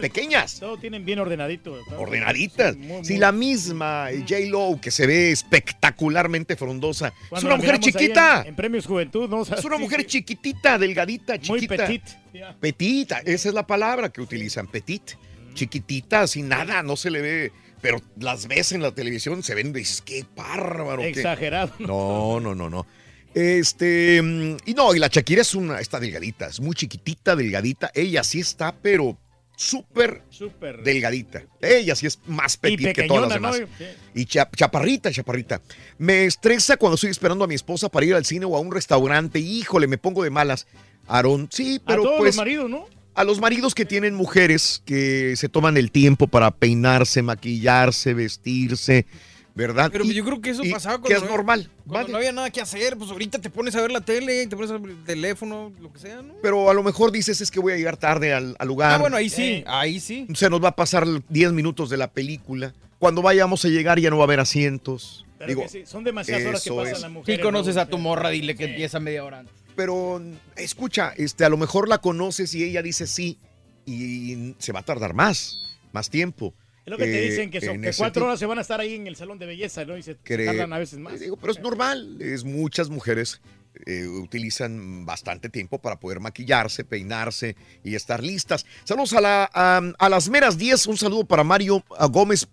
Pequeñas. 0.00 0.58
Todo 0.58 0.78
tienen 0.78 1.04
bien 1.04 1.18
ordenadito. 1.18 1.78
¿no? 1.90 1.98
ordenaditas. 1.98 2.74
Sí, 2.74 2.80
muy, 2.80 3.04
Si 3.04 3.12
muy- 3.12 3.20
la 3.20 3.30
misma 3.32 4.10
eh, 4.10 4.24
J-Lo, 4.26 4.80
que 4.80 4.90
se 4.90 5.06
ve 5.06 5.30
espectacularmente 5.32 6.56
frondosa, 6.56 7.12
es 7.36 7.44
una 7.44 7.56
mujer 7.56 7.78
chiquita. 7.78 8.40
En, 8.42 8.48
en 8.48 8.56
Premios 8.56 8.86
Juventud, 8.86 9.28
¿no? 9.28 9.40
O 9.40 9.44
sea, 9.44 9.58
Es 9.58 9.64
una 9.64 9.76
sí, 9.76 9.82
mujer 9.82 10.00
sí. 10.00 10.06
chiquitita, 10.06 10.78
delgadita, 10.78 11.34
Muy 11.48 11.60
chiquita. 11.60 11.86
petit. 11.86 12.02
ya. 12.32 12.56
Petita, 12.58 13.18
esa 13.18 13.48
es 13.48 13.54
la 13.54 13.66
palabra 13.66 14.08
que 14.08 14.20
utilizan, 14.22 14.66
petit. 14.66 15.12
Chiquitita, 15.54 16.26
sin 16.26 16.48
nada, 16.48 16.82
no 16.82 16.96
se 16.96 17.10
le 17.10 17.20
ve. 17.20 17.52
Pero 17.82 18.00
las 18.18 18.46
ves 18.48 18.72
en 18.72 18.80
la 18.82 18.92
televisión, 18.94 19.42
se 19.42 19.54
ven, 19.54 19.72
dices, 19.72 20.00
qué 20.00 20.24
bárbaro. 20.34 21.02
qué-". 21.02 21.08
Exagerado. 21.10 21.72
No, 21.78 22.40
no, 22.40 22.54
no, 22.54 22.70
no. 22.70 22.86
Este, 23.34 24.20
mm, 24.22 24.56
y 24.64 24.72
no, 24.74 24.94
y 24.94 24.98
la 24.98 25.08
Shakira 25.08 25.42
es 25.42 25.54
una, 25.54 25.78
está 25.80 26.00
delgadita, 26.00 26.46
es 26.46 26.58
muy 26.60 26.74
chiquitita, 26.74 27.36
delgadita. 27.36 27.90
Ella 27.94 28.24
sí 28.24 28.40
está, 28.40 28.74
pero 28.74 29.18
súper 29.56 30.22
Súper. 30.30 30.82
delgadita. 30.82 31.42
Ella 31.60 31.96
sí 31.96 32.06
es 32.06 32.20
más 32.26 32.56
petit 32.56 32.92
que 32.92 33.04
todas 33.04 33.22
las 33.24 33.32
demás. 33.34 33.60
Y 34.14 34.26
cha- 34.26 34.48
chaparrita, 34.54 35.10
chaparrita. 35.10 35.60
Me 35.98 36.26
estresa 36.26 36.76
cuando 36.76 36.94
estoy 36.94 37.10
esperando 37.10 37.44
a 37.44 37.48
mi 37.48 37.54
esposa 37.54 37.88
para 37.88 38.06
ir 38.06 38.14
al 38.14 38.24
cine 38.24 38.44
o 38.46 38.54
a 38.56 38.60
un 38.60 38.70
restaurante. 38.70 39.38
Híjole, 39.40 39.86
me 39.88 39.98
pongo 39.98 40.22
de 40.22 40.30
malas. 40.30 40.66
Aarón, 41.08 41.48
sí, 41.50 41.80
pero 41.84 42.02
a 42.02 42.04
todos 42.04 42.18
pues 42.18 42.28
los 42.34 42.36
maridos, 42.36 42.70
¿no? 42.70 42.86
a 43.14 43.24
los 43.24 43.40
maridos 43.40 43.74
que 43.74 43.86
tienen 43.86 44.14
mujeres 44.14 44.82
que 44.84 45.34
se 45.36 45.48
toman 45.48 45.76
el 45.78 45.90
tiempo 45.90 46.26
para 46.26 46.50
peinarse, 46.50 47.22
maquillarse, 47.22 48.12
vestirse, 48.12 49.06
¿verdad? 49.56 49.88
Pero 49.90 50.04
Y- 50.04 50.12
yo 50.14 50.24
creo 50.24 50.40
que 50.40 50.50
eso 50.50 50.62
pasaba 50.70 50.96
que 50.98 51.02
cuando, 51.08 51.16
es 51.18 51.22
no- 51.24 51.30
normal. 51.36 51.70
cuando 51.86 51.92
vale. 52.02 52.12
no 52.12 52.18
había 52.18 52.32
nada 52.32 52.50
que 52.50 52.60
hacer. 52.60 52.96
Pues 52.96 53.10
ahorita 53.10 53.40
te 53.40 53.50
pones 53.50 53.74
a 53.74 53.80
ver 53.80 53.90
la 53.90 54.02
tele, 54.02 54.46
te 54.46 54.54
pones 54.54 54.70
a 54.70 54.78
ver 54.78 54.90
el 54.90 55.02
teléfono, 55.04 55.72
lo 55.80 55.92
que 55.92 55.98
sea, 55.98 56.22
¿no? 56.22 56.34
Pero 56.42 56.70
a 56.70 56.74
lo 56.74 56.82
mejor 56.84 57.10
dices 57.10 57.40
es 57.40 57.50
que 57.50 57.58
voy 57.58 57.72
a 57.72 57.76
llegar 57.76 57.96
tarde 57.96 58.32
al, 58.34 58.54
al 58.58 58.68
lugar. 58.68 58.92
Ah, 58.92 58.98
bueno, 58.98 59.16
ahí 59.16 59.28
sí, 59.30 59.64
ahí 59.66 59.98
sí. 59.98 60.26
Se 60.34 60.48
nos 60.50 60.62
va 60.62 60.68
a 60.68 60.76
pasar 60.76 61.06
10 61.30 61.52
minutos 61.52 61.90
de 61.90 61.96
la 61.96 62.08
película. 62.12 62.74
Cuando 62.98 63.22
vayamos 63.22 63.64
a 63.64 63.68
llegar 63.68 63.98
ya 63.98 64.10
no 64.10 64.18
va 64.18 64.24
a 64.24 64.26
haber 64.26 64.40
asientos. 64.40 65.24
Pero 65.38 65.48
Digo, 65.48 65.62
que 65.62 65.68
sí, 65.68 65.82
son 65.86 66.04
demasiadas 66.04 66.46
horas 66.46 66.62
que 66.62 66.70
pasan 66.70 66.94
es. 66.94 67.00
las 67.00 67.10
mujeres. 67.10 67.38
Si 67.38 67.42
conoces 67.42 67.74
¿no? 67.74 67.80
a 67.82 67.86
tu 67.86 67.98
morra, 67.98 68.30
dile 68.30 68.54
que 68.56 68.64
empieza 68.66 69.00
media 69.00 69.24
hora 69.24 69.40
antes. 69.40 69.54
pero 69.74 70.22
escucha, 70.56 71.12
este, 71.16 71.44
a 71.44 71.48
lo 71.50 71.56
mejor 71.58 71.88
la 71.88 71.98
conoces 71.98 72.54
y 72.54 72.62
ella 72.64 72.80
dice 72.82 73.06
sí 73.06 73.38
y 73.84 74.54
se 74.58 74.72
va 74.72 74.80
a 74.80 74.82
tardar 74.82 75.12
más, 75.14 75.54
más 75.92 76.08
tiempo. 76.10 76.54
Es 76.86 76.90
lo 76.92 76.96
que 76.98 77.04
te 77.04 77.18
Eh, 77.26 77.30
dicen, 77.30 77.50
que, 77.50 77.60
son, 77.60 77.80
que 77.82 77.90
cuatro 77.92 78.26
horas 78.26 78.38
se 78.38 78.46
van 78.46 78.58
a 78.58 78.60
estar 78.60 78.78
ahí 78.80 78.94
en 78.94 79.08
el 79.08 79.16
salón 79.16 79.38
de 79.40 79.46
belleza, 79.46 79.84
¿no? 79.84 79.96
Y 79.98 80.02
se 80.02 80.14
tardan 80.14 80.72
a 80.72 80.78
veces 80.78 80.98
más. 81.00 81.18
Digo, 81.18 81.36
pero 81.36 81.52
es 81.52 81.58
normal, 81.60 82.16
es 82.22 82.44
muchas 82.44 82.90
mujeres 82.90 83.40
eh, 83.86 84.06
utilizan 84.06 85.04
bastante 85.04 85.48
tiempo 85.50 85.78
para 85.80 85.98
poder 85.98 86.20
maquillarse, 86.20 86.84
peinarse 86.84 87.56
y 87.84 87.96
estar 87.96 88.22
listas. 88.22 88.64
Saludos 88.84 89.12
a, 89.14 89.20
la, 89.20 89.50
a, 89.52 89.82
a 89.98 90.08
las 90.08 90.28
meras 90.30 90.56
10, 90.58 90.86
un 90.86 90.96
saludo 90.96 91.24
para 91.24 91.42
Mario 91.42 91.84
Gómez, 92.10 92.46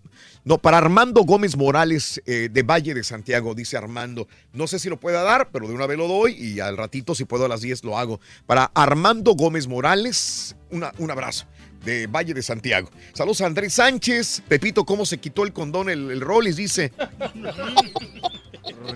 no, 0.44 0.58
para 0.58 0.78
Armando 0.78 1.22
Gómez 1.22 1.56
Morales 1.56 2.20
eh, 2.26 2.48
de 2.52 2.62
Valle 2.64 2.92
de 2.92 3.04
Santiago, 3.04 3.54
dice 3.54 3.76
Armando. 3.76 4.26
No 4.52 4.66
sé 4.66 4.78
si 4.80 4.88
lo 4.90 4.98
pueda 5.00 5.22
dar, 5.22 5.50
pero 5.52 5.68
de 5.68 5.74
una 5.74 5.86
vez 5.86 5.96
lo 5.96 6.08
doy 6.08 6.32
y 6.34 6.58
al 6.60 6.76
ratito, 6.76 7.14
si 7.14 7.24
puedo 7.24 7.44
a 7.44 7.48
las 7.48 7.60
10, 7.60 7.84
lo 7.84 7.96
hago. 7.96 8.20
Para 8.46 8.64
Armando 8.74 9.34
Gómez 9.34 9.68
Morales, 9.68 10.56
una- 10.70 10.92
un 10.98 11.10
abrazo 11.10 11.46
de 11.84 12.06
Valle 12.06 12.34
de 12.34 12.42
Santiago. 12.42 12.90
Saludos 13.12 13.40
a 13.40 13.46
Andrés 13.46 13.74
Sánchez. 13.74 14.42
Pepito, 14.48 14.84
¿cómo 14.84 15.04
se 15.06 15.18
quitó 15.18 15.44
el 15.44 15.52
condón 15.52 15.88
el, 15.90 16.10
el 16.10 16.20
Rollis? 16.20 16.56
Dice. 16.56 16.92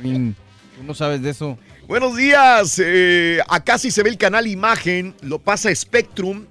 Tú 0.02 0.84
no 0.84 0.94
sabes 0.94 1.22
de 1.22 1.30
eso. 1.30 1.58
Buenos 1.86 2.16
días. 2.16 2.80
eh, 2.82 3.40
acá 3.48 3.78
sí 3.78 3.90
se 3.90 4.02
ve 4.02 4.10
el 4.10 4.18
canal 4.18 4.46
Imagen, 4.46 5.14
lo 5.22 5.38
pasa 5.38 5.74
Spectrum. 5.74 6.46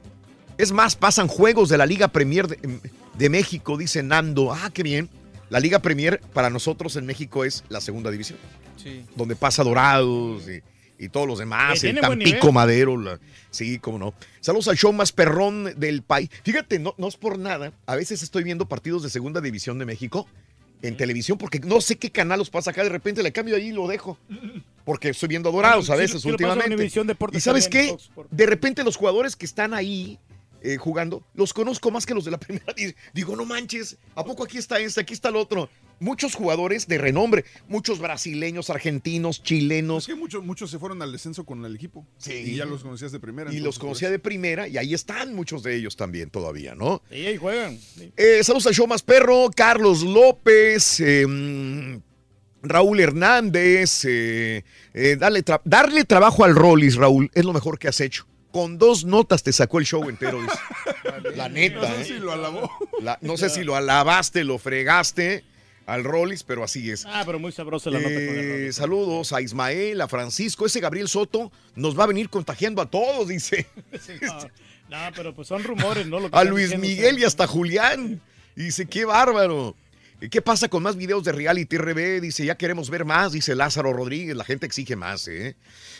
Es 0.58 0.72
más, 0.72 0.96
pasan 0.96 1.28
juegos 1.28 1.70
de 1.70 1.78
la 1.78 1.86
Liga 1.86 2.08
Premier 2.08 2.48
de, 2.48 2.80
de 3.18 3.30
México, 3.30 3.78
dice 3.78 4.02
Nando. 4.02 4.52
Ah, 4.52 4.72
qué 4.74 4.82
bien. 4.84 5.10
La 5.50 5.60
Liga 5.60 5.80
Premier 5.80 6.20
para 6.34 6.50
nosotros 6.50 6.96
en 6.96 7.06
México 7.06 7.46
es 7.46 7.64
la 7.70 7.80
segunda 7.80 8.12
división, 8.12 8.40
Sí. 8.82 9.06
donde 9.16 9.36
pasa 9.36 9.64
Dorados 9.64 10.44
y, 10.50 10.62
y 11.00 11.10
todos 11.10 11.28
los 11.28 11.40
demás, 11.40 11.84
Eh, 11.84 11.90
el 11.92 12.00
Tampico. 12.00 12.52
Madero. 12.52 12.98
la- 12.98 13.20
sí, 13.52 13.80
cómo 13.80 14.00
no. 14.00 14.14
Saludos 14.42 14.68
al 14.68 14.78
show 14.78 14.92
más 14.94 15.12
perrón 15.12 15.74
del 15.78 16.02
país. 16.02 16.30
Fíjate, 16.44 16.80
no, 16.80 16.94
no 16.98 17.08
es 17.08 17.18
por 17.18 17.38
nada. 17.38 17.72
A 17.86 17.96
veces 17.96 18.22
estoy 18.24 18.44
viendo 18.44 18.68
partidos 18.68 19.04
de 19.04 19.10
segunda 19.10 19.42
división 19.42 19.78
de 19.80 19.86
México 19.86 20.28
en 20.82 20.96
televisión 20.96 21.38
porque 21.40 21.60
no 21.60 21.82
sé 21.82 21.98
qué 21.98 22.12
canal 22.12 22.40
los 22.40 22.50
pasa 22.50 22.72
acá. 22.72 22.84
De 22.84 22.90
repente 22.90 23.24
le 23.24 23.32
cambio 23.32 23.56
ahí 23.56 23.68
y 23.70 23.72
lo 23.72 23.88
dejo. 23.88 24.18
Porque 24.86 25.10
estoy 25.10 25.30
viendo 25.30 25.52
Dorados 25.52 25.90
a 25.90 25.96
veces 25.96 26.22
sí 26.22 26.30
últimamente. 26.30 26.90
¿Y 27.34 27.40
sabes 27.42 27.68
qué? 27.68 27.96
De 28.32 28.46
repente 28.46 28.84
los 28.84 28.96
jugadores 28.96 29.36
que 29.36 29.46
están 29.46 29.74
ahí 29.74 30.18
eh, 30.64 30.78
jugando, 30.78 31.24
los 31.36 31.54
conozco 31.54 31.92
más 31.92 32.06
que 32.08 32.14
los 32.16 32.26
de 32.26 32.32
la 32.32 32.38
primera. 32.40 32.66
Digo, 33.14 33.36
no 33.36 33.46
manches, 33.46 33.98
¿a 34.16 34.24
poco 34.24 34.44
aquí 34.44 34.58
está 34.58 34.80
este, 34.80 35.02
aquí 35.02 35.14
está 35.14 35.30
el 35.30 35.36
otro? 35.36 35.70
Muchos 36.00 36.36
jugadores 36.36 36.88
de 36.88 37.00
renombre, 37.00 37.44
muchos 37.68 37.98
brasileños, 38.00 38.70
argentinos, 38.70 39.42
chilenos. 39.42 40.04
Es 40.04 40.08
que 40.08 40.16
muchos, 40.16 40.44
muchos 40.44 40.70
se 40.70 40.78
fueron 40.78 41.02
al 41.02 41.12
descenso 41.12 41.44
con 41.44 41.66
el 41.66 41.76
equipo. 41.76 42.06
Sí. 42.18 42.34
Y 42.34 42.56
ya 42.56 42.66
los 42.66 42.84
conocías 42.84 43.12
de 43.12 43.20
primera. 43.20 43.52
Y 43.52 43.60
los 43.60 43.80
conocía 43.80 44.12
de 44.12 44.20
primera 44.20 44.68
y 44.68 44.78
ahí 44.78 44.94
están 44.94 45.34
muchos 45.34 45.64
de 45.64 45.76
ellos 45.76 45.96
también 45.96 46.30
todavía, 46.30 46.76
¿no? 46.76 47.02
Sí, 47.10 47.26
ahí 47.26 47.38
juegan. 47.38 47.80
sí. 47.80 48.12
Eh, 48.16 48.44
saludos 48.44 48.68
al 48.68 48.74
show 48.76 48.86
más 48.86 49.02
perro, 49.02 49.50
Carlos 49.56 50.04
López, 50.04 51.00
eh, 51.00 51.26
mm, 51.28 51.98
Raúl 52.62 53.00
Hernández. 53.00 54.04
eh, 54.06 54.64
eh, 54.94 55.16
dale 55.20 55.44
tra- 55.44 55.62
darle 55.66 56.04
trabajo 56.06 56.44
al 56.44 56.54
Rollis, 56.56 56.96
Raúl, 56.96 57.32
es 57.34 57.44
lo 57.44 57.54
mejor 57.54 57.80
que 57.80 57.88
has 57.88 58.00
hecho. 58.02 58.28
Con 58.52 58.78
dos 58.78 59.04
notas 59.04 59.44
te 59.44 59.52
sacó 59.52 59.80
el 59.80 59.86
show 59.86 60.08
entero, 60.10 60.42
dice. 60.42 60.58
La 61.36 61.50
neta, 61.50 61.82
No 61.82 61.96
sé 61.96 62.02
¿eh? 62.02 62.06
si 62.06 62.14
lo 62.20 62.32
alabó. 62.32 62.72
La- 63.02 63.18
no 63.22 63.36
sé 63.38 63.50
si 63.50 63.64
lo 63.64 63.76
alabaste, 63.76 64.44
lo 64.44 64.58
fregaste 64.58 65.44
al 65.88 66.04
Rollis, 66.04 66.44
pero 66.44 66.64
así 66.64 66.92
es. 66.92 67.06
Ah, 67.08 67.24
pero 67.26 67.40
muy 67.40 67.52
sabrosa 67.52 67.90
la 67.90 67.98
nota 68.00 68.14
con 68.14 68.22
el 68.24 68.30
Eh, 68.38 68.52
Rollis. 68.60 68.76
saludos 68.76 69.34
a 69.34 69.42
Ismael, 69.42 70.00
a 70.02 70.08
Francisco. 70.08 70.66
Ese 70.68 70.80
Gabriel 70.80 71.08
Soto 71.08 71.52
nos 71.76 71.98
va 71.98 72.04
a 72.04 72.08
venir 72.08 72.30
contagiando 72.30 72.82
a 72.82 72.86
todos, 72.92 73.28
dice. 73.30 73.66
Sí, 74.00 74.14
no, 74.22 74.38
no, 74.90 75.12
pero 75.16 75.34
pues 75.34 75.48
son 75.48 75.64
rumores, 75.64 76.06
¿no? 76.06 76.20
Lo 76.20 76.30
que 76.30 76.38
A 76.38 76.44
Luis 76.44 76.66
diciendo 76.66 76.88
Miguel 76.88 77.20
y 77.20 77.24
hasta 77.24 77.48
Julián. 77.48 78.22
Dice, 78.56 78.86
qué 78.86 79.06
bárbaro. 79.06 79.76
¿Qué 80.32 80.42
pasa 80.42 80.68
con 80.68 80.82
más 80.82 80.96
videos 80.96 81.24
de 81.24 81.32
Reality 81.32 81.78
RB? 81.78 82.20
Dice, 82.22 82.44
ya 82.44 82.58
queremos 82.58 82.90
ver 82.90 83.06
más, 83.06 83.34
dice 83.34 83.54
Lázaro 83.54 83.94
Rodríguez. 83.94 84.36
La 84.36 84.44
gente 84.44 84.66
exige 84.66 84.96
más, 84.96 85.28
¿eh? 85.28 85.56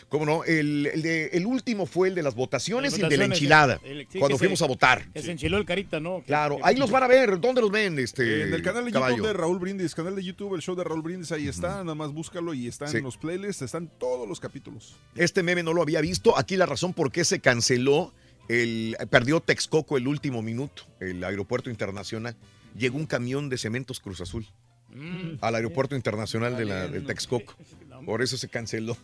¿Cómo 0.08 0.26
no? 0.26 0.42
El, 0.42 0.86
el 0.92 1.02
de- 1.02 1.26
el 1.34 1.46
último 1.46 1.86
fue 1.86 2.08
el 2.08 2.16
de 2.16 2.24
las 2.24 2.34
votaciones 2.34 2.98
y 2.98 3.02
el 3.02 3.08
de 3.10 3.16
la 3.16 3.26
enchilada, 3.26 3.78
el- 3.84 4.08
sí, 4.10 4.18
cuando 4.18 4.36
fuimos 4.36 4.58
se- 4.58 4.64
a 4.64 4.68
votar. 4.68 5.06
Que 5.12 5.22
se 5.22 5.30
enchiló 5.30 5.56
el 5.56 5.64
carita, 5.64 6.00
¿no? 6.00 6.22
Claro, 6.26 6.56
que- 6.56 6.62
ahí 6.64 6.74
los 6.74 6.90
van 6.90 7.04
a 7.04 7.06
ver. 7.06 7.38
¿Dónde 7.38 7.60
los 7.60 7.70
ven? 7.70 7.96
Este, 8.00 8.42
En 8.42 8.54
el 8.54 8.62
canal 8.62 8.84
de 8.86 8.90
caballo? 8.90 9.16
YouTube 9.18 9.28
de 9.28 9.32
Raúl 9.34 9.58
Brindis, 9.60 9.94
canal 9.94 10.16
de 10.16 10.24
YouTube, 10.24 10.56
el 10.56 10.62
show 10.62 10.74
de 10.74 10.82
Raúl 10.82 11.02
Brindis, 11.02 11.30
ahí 11.30 11.46
está, 11.46 11.84
nada 11.84 11.94
más 11.94 12.10
búscalo 12.12 12.54
y 12.54 12.66
está 12.66 12.88
Sí. 12.88 12.96
en 12.96 13.04
los 13.04 13.16
playlists, 13.18 13.62
están 13.62 13.88
todos 14.00 14.28
los 14.28 14.40
capítulos. 14.40 14.96
Este 15.14 15.44
meme 15.44 15.62
no 15.62 15.72
lo 15.74 15.82
había 15.82 16.00
visto. 16.00 16.36
Aquí 16.36 16.56
la 16.56 16.66
razón 16.66 16.92
por 16.92 17.12
qué 17.12 17.24
se 17.24 17.38
canceló, 17.38 18.12
el, 18.48 18.96
perdió 19.10 19.40
Texcoco 19.40 19.96
el 19.96 20.08
último 20.08 20.42
minuto, 20.42 20.82
el 20.98 21.22
aeropuerto 21.22 21.70
internacional. 21.70 22.34
Llegó 22.76 22.96
un 22.98 23.06
camión 23.06 23.48
de 23.48 23.58
cementos 23.58 24.00
Cruz 24.00 24.20
Azul 24.20 24.46
Mm. 24.90 25.36
al 25.42 25.54
aeropuerto 25.54 25.94
internacional 25.94 26.56
de, 26.56 26.64
la, 26.64 26.88
de 26.88 27.00
Texcoco. 27.02 27.54
Por 28.06 28.22
eso 28.22 28.38
se 28.38 28.48
canceló. 28.48 28.96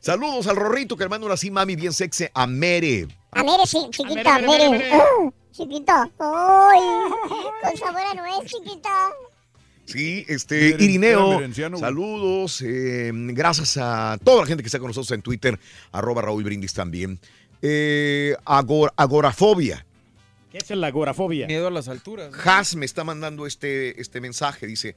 Saludos 0.00 0.46
al 0.48 0.56
Rorrito 0.56 0.96
que 0.98 1.04
le 1.04 1.08
manda 1.08 1.24
una 1.24 1.34
así, 1.34 1.50
mami, 1.50 1.76
bien 1.76 1.92
sexy, 1.94 2.26
a 2.34 2.46
Mere. 2.46 3.06
A 3.30 3.42
Mere, 3.42 3.62
chi- 3.64 3.88
chiquita, 3.90 4.34
A 4.34 4.38
Mere, 4.40 4.48
Mere, 4.48 4.68
Mere. 4.70 4.90
Mere. 4.90 5.02
Uh, 5.22 5.32
chiquita. 5.50 6.02
Uy, 6.18 7.30
con 7.62 7.76
sabor 7.78 8.02
a 8.02 8.14
nuez, 8.14 8.50
chiquita. 8.50 8.90
Sí, 9.86 10.26
este, 10.28 10.76
Meren- 10.76 10.82
Irineo, 10.82 11.78
saludos. 11.78 12.60
eh, 12.62 13.10
gracias 13.14 13.78
a 13.78 14.18
toda 14.22 14.42
la 14.42 14.46
gente 14.46 14.62
que 14.62 14.66
está 14.68 14.78
con 14.78 14.88
nosotros 14.88 15.10
en 15.12 15.22
Twitter, 15.22 15.58
arroba 15.92 16.20
Raúl 16.22 16.44
Brindis 16.44 16.74
también. 16.74 17.18
Eh, 17.62 18.36
agor- 18.44 18.92
agorafobia. 18.96 19.86
¿Qué 20.54 20.58
es 20.58 20.70
la 20.78 20.86
agorafobia? 20.86 21.48
Miedo 21.48 21.66
a 21.66 21.70
las 21.72 21.88
alturas. 21.88 22.30
¿no? 22.30 22.38
Has 22.44 22.76
me 22.76 22.86
está 22.86 23.02
mandando 23.02 23.44
este, 23.44 24.00
este 24.00 24.20
mensaje, 24.20 24.68
dice, 24.68 24.94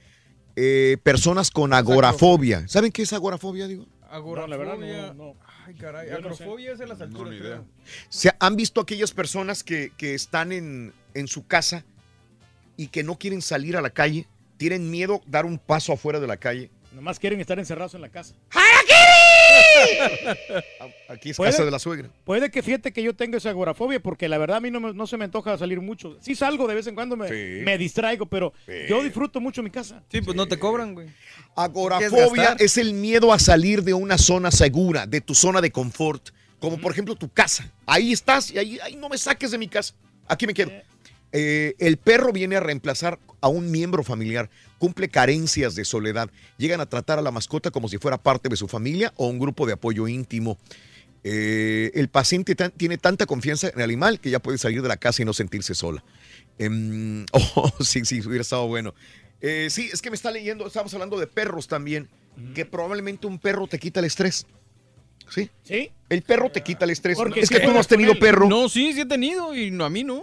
eh, 0.56 0.98
personas 1.02 1.50
con 1.50 1.74
agorafobia. 1.74 2.68
¿Saben 2.68 2.92
qué 2.92 3.02
es 3.02 3.12
agorafobia, 3.12 3.68
digo? 3.68 3.88
Agorafobia. 4.08 4.42
No, 4.42 4.48
la 4.48 4.58
verdad, 4.58 5.14
no, 5.16 5.34
no. 5.34 5.36
Ay, 5.66 5.74
caray. 5.74 6.12
Yo 6.12 6.20
no 6.20 6.36
sé. 6.36 6.44
Agrofobia 6.44 6.74
es 6.74 6.78
de 6.78 6.86
las 6.86 7.02
alturas. 7.02 7.32
ni 7.32 7.40
idea. 7.40 7.56
creo. 7.56 7.66
¿Se 8.08 8.32
han 8.40 8.56
visto 8.56 8.82
aquellas 8.82 9.12
personas 9.14 9.64
que, 9.64 9.92
que 9.98 10.14
están 10.14 10.52
en, 10.52 10.94
en 11.16 11.28
su 11.28 11.48
casa 11.48 11.86
y 12.76 12.90
que 12.90 13.02
no 13.04 13.18
quieren 13.18 13.42
salir 13.42 13.78
a 13.78 13.82
la 13.82 13.90
calle? 13.90 14.28
Tienen 14.58 14.92
miedo 14.92 15.22
dar 15.26 15.48
un 15.48 15.58
paso 15.58 15.92
afuera 15.92 16.20
de 16.20 16.28
la 16.28 16.38
calle. 16.38 16.70
Nomás 16.92 17.18
quieren 17.18 17.40
estar 17.40 17.58
encerrados 17.58 17.96
en 17.96 18.02
la 18.02 18.10
casa. 18.10 18.36
Aquí 18.52 18.94
es 21.24 21.38
¿Puede? 21.38 21.52
casa 21.52 21.66
de 21.66 21.72
la 21.72 21.80
suegra. 21.80 22.10
Puede 22.24 22.52
que 22.52 22.62
fíjate 22.62 22.92
que 22.94 23.04
yo 23.04 23.16
tenga 23.16 23.38
esa 23.38 23.50
agorafobia 23.50 24.00
porque 24.02 24.28
la 24.30 24.38
verdad 24.38 24.58
a 24.58 24.60
mí 24.62 24.72
no, 24.72 24.80
me- 24.80 24.94
no 24.94 25.08
se 25.08 25.18
me 25.18 25.26
antoja 25.26 25.58
salir 25.58 25.82
mucho. 25.82 26.18
Sí 26.22 26.36
salgo 26.36 26.68
de 26.68 26.76
vez 26.76 26.88
en 26.88 26.96
cuando, 26.96 27.16
me, 27.16 27.28
Sí. 27.28 27.64
me 27.64 27.78
distraigo, 27.78 28.26
pero 28.26 28.54
Sí. 28.66 28.74
yo 28.90 29.04
disfruto 29.04 29.40
mucho 29.42 29.64
mi 29.64 29.70
casa. 29.70 30.04
Sí, 30.12 30.22
pues 30.22 30.36
no 30.36 30.48
te 30.48 30.58
cobran, 30.60 30.94
güey. 30.94 31.08
Agorafobia 31.56 32.56
es 32.60 32.78
el 32.78 32.94
miedo 32.94 33.34
a 33.34 33.40
salir 33.40 33.84
de 33.84 33.94
una 33.94 34.18
zona 34.18 34.52
segura, 34.52 35.06
de 35.06 35.22
tu 35.22 35.34
zona 35.36 35.62
de 35.62 35.72
confort, 35.72 36.30
como 36.60 36.78
por 36.80 36.92
ejemplo 36.92 37.16
tu 37.16 37.30
casa. 37.30 37.72
Ahí 37.86 38.12
estás 38.14 38.52
y 38.52 38.58
ahí, 38.58 38.80
ahí 38.84 38.96
no 38.96 39.10
me 39.10 39.18
saques 39.18 39.52
de 39.52 39.58
mi 39.58 39.68
casa. 39.68 39.94
Aquí 40.28 40.46
me 40.48 40.54
quedo. 40.54 40.72
Eh, 41.32 41.76
el 41.80 41.98
perro 41.98 42.32
viene 42.32 42.56
a 42.56 42.60
reemplazar 42.60 43.20
a 43.42 43.50
un 43.50 43.70
miembro 43.70 44.04
familiar, 44.04 44.50
cumple 44.80 45.10
carencias 45.10 45.76
de 45.76 45.86
soledad, 45.86 46.30
llegan 46.58 46.82
a 46.82 46.86
tratar 46.88 47.20
a 47.20 47.22
la 47.22 47.32
mascota 47.32 47.70
como 47.72 47.88
si 47.90 47.98
fuera 47.98 48.18
parte 48.18 48.50
de 48.50 48.56
su 48.56 48.68
familia 48.68 49.14
o 49.18 49.28
un 49.28 49.38
grupo 49.40 49.66
de 49.66 49.74
apoyo 49.74 50.08
íntimo. 50.08 50.58
Eh, 51.24 51.92
el 51.96 52.08
paciente 52.10 52.56
tan- 52.56 52.72
tiene 52.72 52.98
tanta 52.98 53.26
confianza 53.26 53.68
en 53.68 53.74
el 53.78 53.84
animal 53.84 54.20
que 54.20 54.30
ya 54.30 54.40
puede 54.40 54.58
salir 54.58 54.82
de 54.82 54.88
la 54.88 54.98
casa 54.98 55.22
y 55.22 55.26
no 55.26 55.34
sentirse 55.34 55.76
sola. 55.76 56.04
Em, 56.58 57.26
oh, 57.34 57.72
sí, 57.82 58.06
sí, 58.06 58.22
hubiera 58.26 58.42
estado 58.42 58.68
bueno. 58.68 58.94
Eh, 59.42 59.68
sí, 59.70 59.90
es 59.92 60.02
que 60.02 60.10
me 60.10 60.16
está 60.16 60.32
leyendo, 60.32 60.66
estamos 60.66 60.94
hablando 60.94 61.20
de 61.20 61.28
perros 61.28 61.68
también, 61.68 62.08
que 62.56 62.66
probablemente 62.66 63.28
un 63.28 63.40
perro 63.40 63.68
te 63.68 63.78
quita 63.80 64.00
el 64.00 64.06
estrés. 64.06 64.48
¿Sí? 65.30 65.50
Sí. 65.64 65.92
El 66.08 66.22
perro 66.22 66.50
te 66.50 66.64
quita 66.64 66.86
el 66.86 66.92
estrés. 66.92 67.18
Porque 67.18 67.42
es 67.42 67.50
que 67.50 67.60
tú 67.60 67.72
no 67.74 67.80
has 67.80 67.88
tenido 67.88 68.14
él. 68.14 68.20
perro. 68.20 68.48
No, 68.48 68.70
sí, 68.70 68.94
sí 68.94 69.02
he 69.02 69.06
tenido 69.06 69.54
y 69.54 69.70
no, 69.72 69.84
a 69.84 69.90
mí 69.90 70.04
no. 70.06 70.22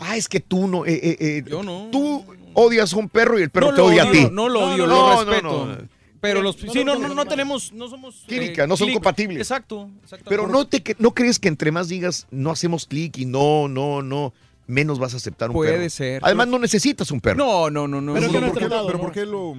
Ah, 0.00 0.16
es 0.16 0.28
que 0.28 0.40
tú 0.40 0.66
no. 0.66 0.84
eh, 0.86 0.94
eh, 1.02 1.16
eh, 1.20 1.44
Yo 1.48 1.62
no. 1.62 1.88
Tú 1.92 2.24
odias 2.54 2.92
a 2.92 2.96
un 2.96 3.08
perro 3.08 3.38
y 3.38 3.42
el 3.42 3.50
perro 3.50 3.68
no 3.70 3.74
te 3.74 3.80
odia 3.82 4.02
a 4.04 4.10
ti. 4.10 4.28
No 4.32 4.48
lo 4.48 4.72
odio, 4.72 4.86
No, 4.86 4.94
lo 4.94 5.24
no, 5.24 5.24
respeto. 5.30 5.66
no, 5.66 5.66
no. 5.76 5.88
Pero 6.20 6.42
los, 6.42 6.56
sí, 6.56 6.84
no, 6.84 6.98
no, 6.98 7.14
no 7.14 7.24
tenemos, 7.24 7.72
no 7.72 7.88
somos... 7.88 8.24
Química, 8.26 8.64
eh, 8.64 8.66
no 8.66 8.76
son 8.76 8.92
compatibles. 8.92 9.38
Exacto, 9.38 9.88
exacto. 10.02 10.26
Pero 10.28 10.46
no, 10.48 10.66
te, 10.66 10.82
no 10.98 11.12
crees 11.14 11.38
que 11.38 11.48
entre 11.48 11.72
más 11.72 11.88
digas 11.88 12.26
no 12.30 12.50
hacemos 12.50 12.84
clic 12.84 13.16
y 13.16 13.24
no, 13.24 13.68
no, 13.68 14.02
no, 14.02 14.34
menos 14.66 14.98
vas 14.98 15.14
a 15.14 15.16
aceptar 15.16 15.48
un 15.48 15.54
Puede 15.54 15.72
perro. 15.78 15.88
ser. 15.88 16.20
Además, 16.22 16.48
no 16.48 16.58
necesitas 16.58 17.10
un 17.10 17.22
perro. 17.22 17.38
No, 17.38 17.70
no, 17.70 17.88
no, 17.88 18.02
no. 18.02 18.12
Pero, 18.12 18.26
no, 18.26 18.32
¿por, 18.34 18.42
no, 18.42 18.52
qué, 18.52 18.60
no, 18.68 18.86
pero 18.86 18.98
no. 18.98 19.04
¿por 19.04 19.12
qué 19.12 19.24
lo, 19.24 19.54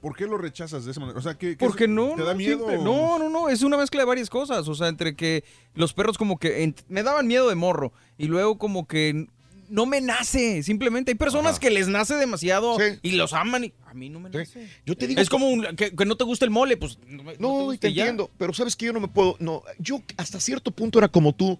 por 0.00 0.16
qué 0.16 0.26
lo 0.26 0.38
rechazas 0.38 0.84
de 0.84 0.90
esa 0.90 0.98
manera? 0.98 1.20
O 1.20 1.22
sea, 1.22 1.34
¿qué, 1.34 1.50
qué 1.56 1.64
Porque 1.64 1.84
es- 1.84 1.90
no, 1.90 2.14
¿Te 2.16 2.24
da 2.24 2.32
no, 2.32 2.38
miedo? 2.38 2.66
siempre- 2.66 2.78
no, 2.78 3.20
no, 3.20 3.28
no, 3.28 3.48
es 3.48 3.62
una 3.62 3.76
mezcla 3.76 4.00
de 4.00 4.06
varias 4.06 4.28
cosas. 4.28 4.66
O 4.66 4.74
sea, 4.74 4.88
entre 4.88 5.14
que 5.14 5.44
los 5.76 5.92
perros 5.92 6.18
como 6.18 6.36
que 6.36 6.74
me 6.88 7.04
daban 7.04 7.28
miedo 7.28 7.48
de 7.48 7.54
morro 7.54 7.92
y 8.18 8.26
luego 8.26 8.58
como 8.58 8.88
que 8.88 9.28
no 9.72 9.86
me 9.86 10.00
nace, 10.00 10.62
simplemente. 10.62 11.10
Hay 11.12 11.16
personas 11.16 11.58
que 11.58 11.70
les 11.70 11.88
nace 11.88 12.14
demasiado 12.14 12.76
y 13.02 13.12
los 13.12 13.32
aman 13.32 13.64
y 13.64 13.72
a 13.86 13.94
mí 13.94 14.08
no 14.08 14.20
me 14.20 14.30
nace. 14.30 14.68
Yo 14.86 14.96
te 14.96 15.06
digo 15.06 15.20
es 15.20 15.28
como 15.28 15.48
un- 15.48 15.64
que, 15.76 15.94
que 15.94 16.04
no 16.04 16.16
te 16.16 16.24
gusta 16.24 16.44
el 16.44 16.50
mole, 16.50 16.76
pues 16.76 16.98
no, 17.08 17.22
me- 17.22 17.36
no 17.38 17.66
No, 17.72 17.78
te 17.78 17.88
entiendo, 17.88 18.30
pero 18.38 18.52
sabes 18.52 18.76
que 18.76 18.86
yo 18.86 18.92
no 18.92 19.00
me 19.00 19.08
puedo, 19.08 19.36
no, 19.40 19.62
yo 19.78 20.00
hasta 20.16 20.38
cierto 20.40 20.70
punto 20.70 20.98
era 20.98 21.08
como 21.08 21.34
tú, 21.34 21.58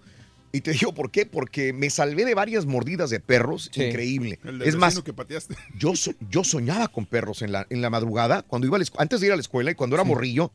y 0.53 0.61
te 0.61 0.73
digo 0.73 0.93
por 0.93 1.11
qué, 1.11 1.25
porque 1.25 1.73
me 1.73 1.89
salvé 1.89 2.27
de 2.27 2.35
varias 2.35 2.67
mordidas 2.67 3.09
de 3.09 3.21
perros, 3.21 3.71
Sí. 3.73 3.85
increíble. 3.85 4.39
El 4.45 4.59
del 4.59 4.69
Es 4.69 4.77
más, 4.77 5.01
que 5.01 5.13
pateaste. 5.15 5.57
yo, 5.79 5.97
so- 5.97 6.13
yo 6.29 6.45
soñaba 6.45 6.89
con 6.89 7.07
perros 7.07 7.41
en 7.43 7.53
la, 7.53 7.67
en 7.71 7.81
la 7.81 7.89
madrugada, 7.91 8.43
cuando 8.43 8.67
iba 8.67 8.77
a 8.77 8.81
la 8.81 8.85
antes 8.99 9.21
de 9.21 9.29
ir 9.29 9.33
a 9.33 9.37
la 9.37 9.41
escuela 9.43 9.71
y 9.71 9.75
cuando 9.75 9.97
era 9.97 10.05
morrillo, 10.05 10.53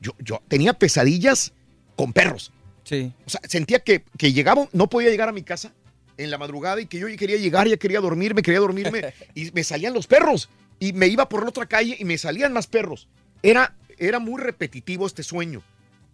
yo, 0.00 0.12
yo 0.18 0.42
tenía 0.48 0.72
pesadillas 0.72 1.52
con 1.96 2.12
perros. 2.14 2.50
Sí. 2.84 3.12
O 3.26 3.30
sea, 3.30 3.40
sentía 3.46 3.80
que, 3.80 4.02
que 4.16 4.32
llegaba, 4.32 4.66
no 4.72 4.88
podía 4.88 5.10
llegar 5.10 5.28
a 5.28 5.32
mi 5.32 5.42
casa 5.42 5.72
en 6.16 6.30
la 6.30 6.38
madrugada 6.38 6.80
y 6.80 6.86
que 6.86 6.98
yo 6.98 7.08
ya 7.08 7.16
quería 7.16 7.36
llegar, 7.36 7.66
ya 7.68 7.76
quería 7.76 8.00
dormirme, 8.00 8.42
quería 8.42 8.60
dormirme 8.60 9.12
y 9.34 9.50
me 9.52 9.64
salían 9.64 9.94
los 9.94 10.06
perros 10.06 10.48
y 10.78 10.92
me 10.92 11.06
iba 11.06 11.28
por 11.28 11.42
la 11.42 11.48
otra 11.48 11.66
calle 11.66 11.96
y 11.98 12.04
me 12.04 12.18
salían 12.18 12.52
más 12.52 12.66
perros. 12.66 13.08
Era, 13.42 13.74
era 13.98 14.18
muy 14.18 14.40
repetitivo 14.40 15.06
este 15.06 15.22
sueño. 15.22 15.62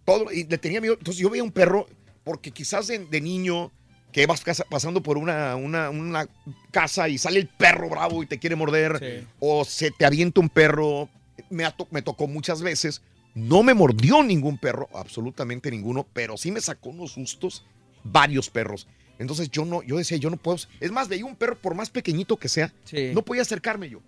Todo, 0.05 0.31
y 0.31 0.45
le 0.45 0.57
tenía 0.57 0.81
miedo. 0.81 0.95
Entonces 0.97 1.21
yo 1.21 1.29
veía 1.29 1.43
un 1.43 1.51
perro, 1.51 1.87
porque 2.23 2.51
quizás 2.51 2.87
de, 2.87 2.99
de 2.99 3.21
niño 3.21 3.71
que 4.11 4.25
vas 4.25 4.41
casa- 4.41 4.65
pasando 4.69 5.01
por 5.01 5.17
una, 5.17 5.55
una, 5.55 5.89
una 5.89 6.27
casa 6.71 7.07
y 7.07 7.17
sale 7.17 7.39
el 7.39 7.47
perro 7.47 7.89
bravo 7.89 8.21
y 8.23 8.25
te 8.25 8.39
quiere 8.39 8.55
morder, 8.55 8.99
Sí. 8.99 9.27
o 9.39 9.63
se 9.63 9.91
te 9.91 10.05
avienta 10.05 10.41
un 10.41 10.49
perro, 10.49 11.07
me, 11.49 11.63
ha 11.65 11.71
to- 11.71 11.87
me 11.91 12.01
tocó 12.01 12.27
muchas 12.27 12.61
veces. 12.61 13.01
No 13.35 13.63
me 13.63 13.73
mordió 13.73 14.21
ningún 14.23 14.57
perro, 14.57 14.89
absolutamente 14.93 15.71
ninguno, 15.71 16.05
pero 16.11 16.35
sí 16.35 16.51
me 16.51 16.59
sacó 16.59 16.89
unos 16.89 17.13
sustos 17.13 17.63
varios 18.03 18.49
perros. 18.49 18.87
Entonces 19.21 19.49
yo 19.51 19.63
no, 19.65 19.83
yo 19.83 19.97
decía, 19.97 20.17
yo 20.17 20.29
no 20.29 20.37
puedo. 20.37 20.57
Es 20.79 20.91
más, 20.91 21.07
veía 21.07 21.25
un 21.25 21.35
perro, 21.35 21.55
por 21.57 21.75
más 21.75 21.89
pequeñito 21.89 22.37
que 22.37 22.49
sea, 22.49 22.73
Sí. 22.83 23.11
no 23.13 23.21
podía 23.23 23.43
acercarme 23.43 23.89
yo. 23.89 24.01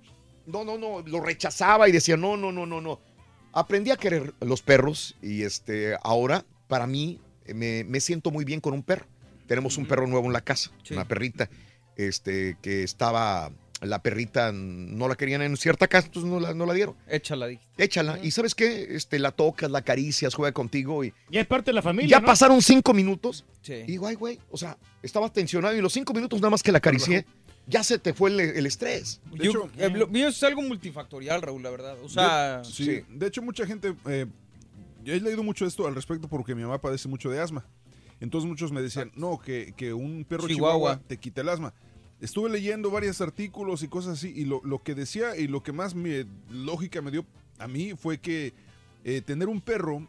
No, 0.45 0.63
no, 0.65 0.77
no, 0.77 1.01
lo 1.01 1.21
rechazaba 1.21 1.87
y 1.87 1.91
decía, 1.91 2.17
no, 2.17 2.35
no, 2.35 2.51
no, 2.51 2.65
no, 2.65 2.81
no. 2.81 2.99
Aprendí 3.53 3.91
a 3.91 3.97
querer 3.97 4.33
los 4.41 4.61
perros 4.61 5.15
y 5.21 5.43
este, 5.43 5.95
ahora, 6.03 6.43
para 6.67 6.87
mí, 6.87 7.19
me, 7.53 7.83
me 7.83 7.99
siento 7.99 8.31
muy 8.31 8.43
bien 8.43 8.59
con 8.59 8.73
un 8.73 8.83
perro. 8.83 9.05
Tenemos 9.47 9.77
un 9.77 9.85
perro 9.85 10.07
nuevo 10.07 10.25
en 10.25 10.33
la 10.33 10.41
casa, 10.41 10.71
una 10.91 11.07
perrita, 11.07 11.49
este, 11.95 12.57
que 12.61 12.83
estaba, 12.83 13.51
la 13.83 14.01
perrita 14.01 14.51
no 14.53 15.07
la 15.07 15.15
querían 15.15 15.41
en 15.41 15.55
cierta 15.57 15.87
casa, 15.87 16.07
entonces 16.07 16.31
no 16.31 16.39
la, 16.39 16.53
no 16.53 16.65
la 16.65 16.73
dieron. 16.73 16.95
Échala, 17.07 17.47
dije. 17.47 17.61
Échala. 17.77 18.19
Y 18.23 18.31
sabes 18.31 18.55
qué, 18.55 18.95
este, 18.95 19.19
la 19.19 19.31
tocas, 19.31 19.69
la 19.69 19.79
acaricias, 19.79 20.33
juega 20.35 20.51
contigo 20.53 21.03
y 21.03 21.13
Ya 21.29 21.41
es 21.41 21.47
parte 21.47 21.71
de 21.71 21.75
la 21.75 21.81
familia. 21.81 22.09
ya 22.09 22.19
¿no? 22.19 22.25
pasaron 22.25 22.61
cinco 22.61 22.93
minutos. 22.93 23.45
Sí. 23.61 23.73
Y 23.73 23.83
digo, 23.93 24.07
ay, 24.07 24.15
güey, 24.15 24.39
o 24.51 24.57
sea, 24.57 24.77
estaba 25.01 25.31
tensionado 25.31 25.75
y 25.75 25.81
los 25.81 25.93
cinco 25.93 26.13
minutos 26.13 26.39
nada 26.39 26.49
más 26.51 26.63
que 26.63 26.71
la 26.71 26.77
acaricié, 26.79 27.25
ya 27.67 27.83
se 27.83 27.97
te 27.99 28.13
fue 28.13 28.29
el, 28.29 28.39
el 28.39 28.65
estrés. 28.65 29.21
Yo- 29.33 29.69
eh, 29.77 29.89
lo 29.89 30.07
mío 30.07 30.27
es 30.27 30.43
algo 30.43 30.61
multifactorial, 30.61 31.41
Raúl, 31.41 31.63
la 31.63 31.69
verdad. 31.69 31.95
O 32.03 32.09
sea, 32.09 32.59
de, 32.59 32.65
sí, 32.65 33.01
de 33.09 33.27
hecho 33.27 33.41
mucha 33.41 33.65
gente, 33.65 33.93
eh, 34.07 34.25
yo 35.03 35.13
he 35.13 35.19
leído 35.19 35.43
mucho 35.43 35.65
esto 35.65 35.87
al 35.87 35.95
respecto 35.95 36.27
porque 36.27 36.55
mi 36.55 36.61
mamá 36.63 36.79
padece 36.79 37.07
mucho 37.07 37.29
de 37.29 37.39
asma. 37.39 37.65
Entonces 38.19 38.47
muchos 38.47 38.71
me 38.71 38.81
decían, 38.81 39.11
no, 39.15 39.37
que, 39.39 39.73
que 39.75 39.91
un 39.93 40.23
perro 40.23 40.47
Chihuahua. 40.47 40.73
chihuahua. 40.95 41.01
te 41.07 41.17
quita 41.17 41.41
el 41.41 41.49
asma. 41.49 41.73
Estuve 42.23 42.49
leyendo 42.49 42.89
varios 42.89 43.19
artículos 43.19 43.83
y 43.83 43.89
cosas 43.89 44.13
así 44.13 44.31
y 44.33 44.45
lo, 44.45 44.61
lo 44.63 44.81
que 44.81 44.95
decía 44.95 45.35
y 45.35 45.45
lo 45.49 45.61
que 45.61 45.73
más 45.73 45.93
me, 45.93 46.25
lógica 46.49 47.01
me 47.01 47.11
dio 47.11 47.25
a 47.59 47.67
mí 47.67 47.95
fue 47.97 48.17
que 48.17 48.53
eh, 49.03 49.19
tener 49.19 49.49
un 49.49 49.59
perro, 49.59 50.07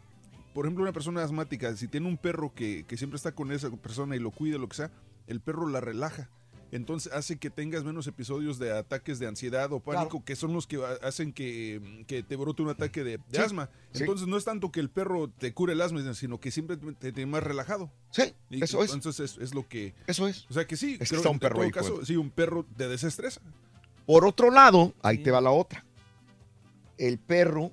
por 0.54 0.64
ejemplo 0.64 0.84
una 0.84 0.92
persona 0.92 1.24
asmática, 1.24 1.74
si 1.74 1.88
tiene 1.88 2.06
un 2.06 2.16
perro 2.16 2.54
que, 2.54 2.84
que 2.86 2.96
siempre 2.96 3.16
está 3.16 3.32
con 3.32 3.50
esa 3.50 3.68
persona 3.68 4.14
y 4.14 4.20
lo 4.20 4.30
cuida, 4.30 4.58
lo 4.58 4.68
que 4.68 4.76
sea, 4.76 4.92
el 5.26 5.40
perro 5.40 5.68
la 5.68 5.80
relaja. 5.80 6.30
Entonces 6.72 7.12
hace 7.12 7.36
que 7.38 7.50
tengas 7.50 7.84
menos 7.84 8.06
episodios 8.06 8.58
de 8.58 8.76
ataques 8.76 9.18
de 9.18 9.26
ansiedad 9.28 9.72
o 9.72 9.78
pánico, 9.80 10.08
Claro. 10.10 10.24
que 10.24 10.34
son 10.36 10.52
los 10.52 10.66
que 10.66 10.76
ha- 10.76 11.06
hacen 11.06 11.32
que, 11.32 12.04
que 12.08 12.22
te 12.22 12.34
brote 12.36 12.62
un 12.62 12.68
ataque 12.70 13.04
de, 13.04 13.18
de 13.18 13.22
Sí, 13.32 13.36
asma. 13.38 13.70
sí. 13.92 14.00
Entonces 14.00 14.26
no 14.26 14.36
es 14.36 14.44
tanto 14.44 14.72
que 14.72 14.80
el 14.80 14.90
perro 14.90 15.28
te 15.28 15.52
cure 15.54 15.74
el 15.74 15.80
asma, 15.80 16.14
sino 16.14 16.40
que 16.40 16.50
siempre 16.50 16.76
te 16.76 17.12
tiene 17.12 17.30
más 17.30 17.42
relajado. 17.42 17.90
Sí, 18.10 18.34
Y 18.50 18.64
eso 18.64 18.82
es. 18.82 18.92
Entonces 18.92 19.32
es, 19.36 19.38
es 19.42 19.54
lo 19.54 19.68
que... 19.68 19.94
Eso 20.06 20.26
es. 20.26 20.46
O 20.50 20.54
sea 20.54 20.66
que 20.66 20.76
sí, 20.76 20.94
Es 20.94 20.98
que 21.00 21.06
creo 21.08 21.18
está 21.20 21.28
en 21.28 21.34
un 21.34 21.38
perro 21.40 21.54
todo 21.56 21.64
ahí, 21.64 21.70
caso, 21.70 22.04
sí, 22.04 22.16
un 22.16 22.30
perro 22.30 22.66
te 22.76 22.88
desestresa. 22.88 23.40
Por 24.06 24.24
otro 24.26 24.50
lado, 24.50 24.92
ahí 25.02 25.18
te 25.18 25.30
va 25.30 25.40
la 25.40 25.50
otra. 25.50 25.84
El 26.98 27.18
perro 27.18 27.70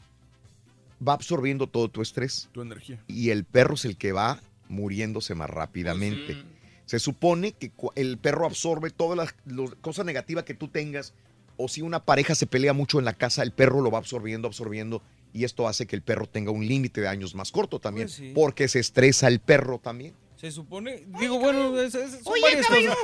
va 1.06 1.14
absorbiendo 1.14 1.68
todo 1.68 1.90
tu 1.90 2.02
estrés. 2.02 2.50
Tu 2.52 2.62
energía. 2.62 3.04
Y 3.08 3.30
el 3.32 3.44
perro 3.46 3.74
es 3.76 3.86
el 3.86 3.98
que 3.98 4.12
va 4.12 4.40
muriéndose 4.70 5.36
más 5.36 5.50
rápidamente. 5.50 6.44
Se 6.92 7.00
supone 7.00 7.54
que 7.54 7.72
el 7.96 8.18
perro 8.18 8.46
absorbe 8.46 8.90
todas 8.90 9.18
las 9.18 9.34
cosas 9.80 10.06
negativas 10.06 10.44
que 10.44 10.54
tú 10.54 10.68
tengas. 10.68 11.14
O 11.56 11.70
si 11.70 11.82
una 11.82 12.04
pareja 12.04 12.36
se 12.36 12.48
pelea 12.48 12.74
mucho 12.74 13.00
en 13.00 13.06
la 13.06 13.14
casa, 13.14 13.44
el 13.44 13.54
perro 13.54 13.80
lo 13.80 13.92
va 13.92 14.00
absorbiendo, 14.00 14.50
absorbiendo. 14.50 15.02
Y 15.32 15.46
esto 15.46 15.70
hace 15.70 15.86
que 15.86 15.96
el 15.96 16.02
perro 16.02 16.28
tenga 16.28 16.52
un 16.52 16.68
límite 16.68 17.00
de 17.00 17.08
años 17.08 17.34
más 17.34 17.54
corto 17.54 17.80
también. 17.80 18.08
Pues 18.08 18.18
sí. 18.18 18.34
Porque 18.36 18.68
se 18.68 18.82
estresa 18.82 19.30
el 19.30 19.40
perro 19.40 19.80
también. 19.80 20.14
Se 20.42 20.52
supone, 20.52 21.06
digo, 21.20 21.38
bueno, 21.38 21.80
es, 21.80 21.94
es- 21.94 22.24
son 22.24 22.34
Oye, 22.34 22.42
varias 22.42 22.66
cosas. 22.66 22.98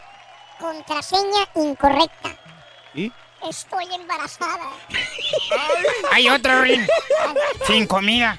Contraseña 0.58 1.48
incorrecta. 1.54 2.36
¿Y? 2.92 3.12
Estoy 3.46 3.84
embarazada. 3.94 4.70
Hay 6.12 6.28
otro, 6.28 6.62
Rin. 6.62 6.86
Sin 7.66 7.86
comida. 7.86 8.36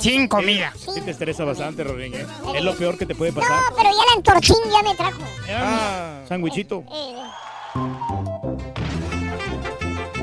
Sin 0.00 0.28
comida. 0.28 0.72
Sí 0.76 1.00
te 1.00 1.10
estresa 1.10 1.44
bastante, 1.44 1.84
Rorín, 1.84 2.14
¿eh? 2.14 2.26
Es 2.54 2.62
lo 2.62 2.74
peor 2.76 2.96
que 2.98 3.06
te 3.06 3.14
puede 3.14 3.32
pasar. 3.32 3.50
No, 3.70 3.76
pero 3.76 3.90
ya 3.90 4.04
la 4.06 4.12
antorchín 4.16 4.56
ya 4.70 4.82
me 4.82 4.94
trajo. 4.94 5.22
Ah, 5.50 6.20
Sandwichito. 6.28 6.84
Eh. 6.92 7.14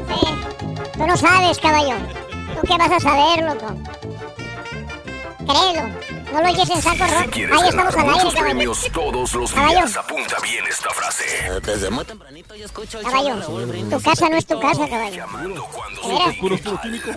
Eh, 0.10 0.92
Tú 0.94 1.08
no 1.08 1.18
sabes, 1.18 1.60
caballo. 1.60 1.96
¿Tú 2.56 2.68
qué 2.68 2.78
vas 2.78 2.92
a 2.92 3.00
saber, 3.00 3.44
loco? 3.46 3.76
Créelo. 5.50 5.90
No 6.32 6.42
lo 6.42 6.48
eches 6.48 6.70
en 6.70 6.82
saco 6.82 7.06
roto. 7.08 7.32
¿Quieres 7.32 7.60
Ahí 7.60 7.70
estamos 7.70 7.96
al 7.96 8.10
aire, 8.10 8.32
caballo. 8.34 8.74
todos 8.94 9.34
los 9.34 9.52
Caballo. 9.52 9.78
días? 9.80 9.98
Apunta 9.98 10.36
bien 10.44 10.64
esta 10.70 10.90
frase. 10.92 11.24
Desde 11.66 11.90
muy 11.90 12.06
tempranito 12.06 12.56
yo 12.56 12.66
escucho 12.66 13.00
Caballo, 13.02 13.36
tu 13.90 14.00
casa 14.02 14.30
no 14.30 14.38
es 14.38 14.46
tu 14.46 14.60
casa, 14.60 14.88
caballo. 14.88 15.26
¿De 15.26 16.08
veras? 16.08 16.36
Puro, 16.40 16.58
puro 16.60 16.82
químico. 16.82 17.10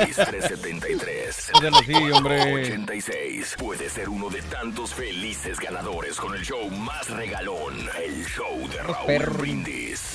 373 0.00 1.50
Ya 1.62 1.70
no 1.70 1.78
sigue, 1.80 2.12
hombre. 2.12 2.40
86. 2.54 3.54
Puede 3.58 3.90
ser 3.90 4.08
uno 4.08 4.30
de 4.30 4.40
tantos 4.42 4.94
felices 4.94 5.60
ganadores 5.60 6.16
con 6.16 6.34
el 6.34 6.42
show 6.42 6.70
más 6.70 7.08
regalón. 7.10 7.88
El 8.02 8.24
show 8.26 8.66
de 8.70 8.82
Raúl. 8.82 9.36
Brindis. 9.38 10.09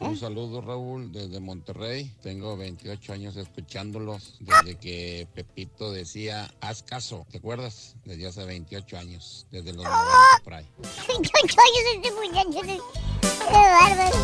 Un 0.00 0.16
saludo 0.16 0.60
Raúl 0.60 1.10
desde 1.12 1.40
Monterrey. 1.40 2.12
Tengo 2.22 2.56
28 2.56 3.12
años 3.12 3.36
escuchándolos 3.36 4.34
desde 4.40 4.76
que 4.76 5.26
Pepito 5.34 5.90
decía, 5.90 6.48
haz 6.60 6.82
caso. 6.84 7.26
¿Te 7.30 7.38
acuerdas? 7.38 7.96
Desde 8.04 8.26
hace 8.28 8.44
28 8.44 8.96
años, 8.96 9.46
desde 9.50 9.72
los 9.72 9.84
90 9.84 10.00
por 10.44 10.54
ahí. 10.54 10.66
Yo 10.82 10.88
soy 11.18 11.96
este 11.96 12.12
muchacho. 12.12 12.60
Qué 12.62 13.54
bárbaro. 13.54 14.16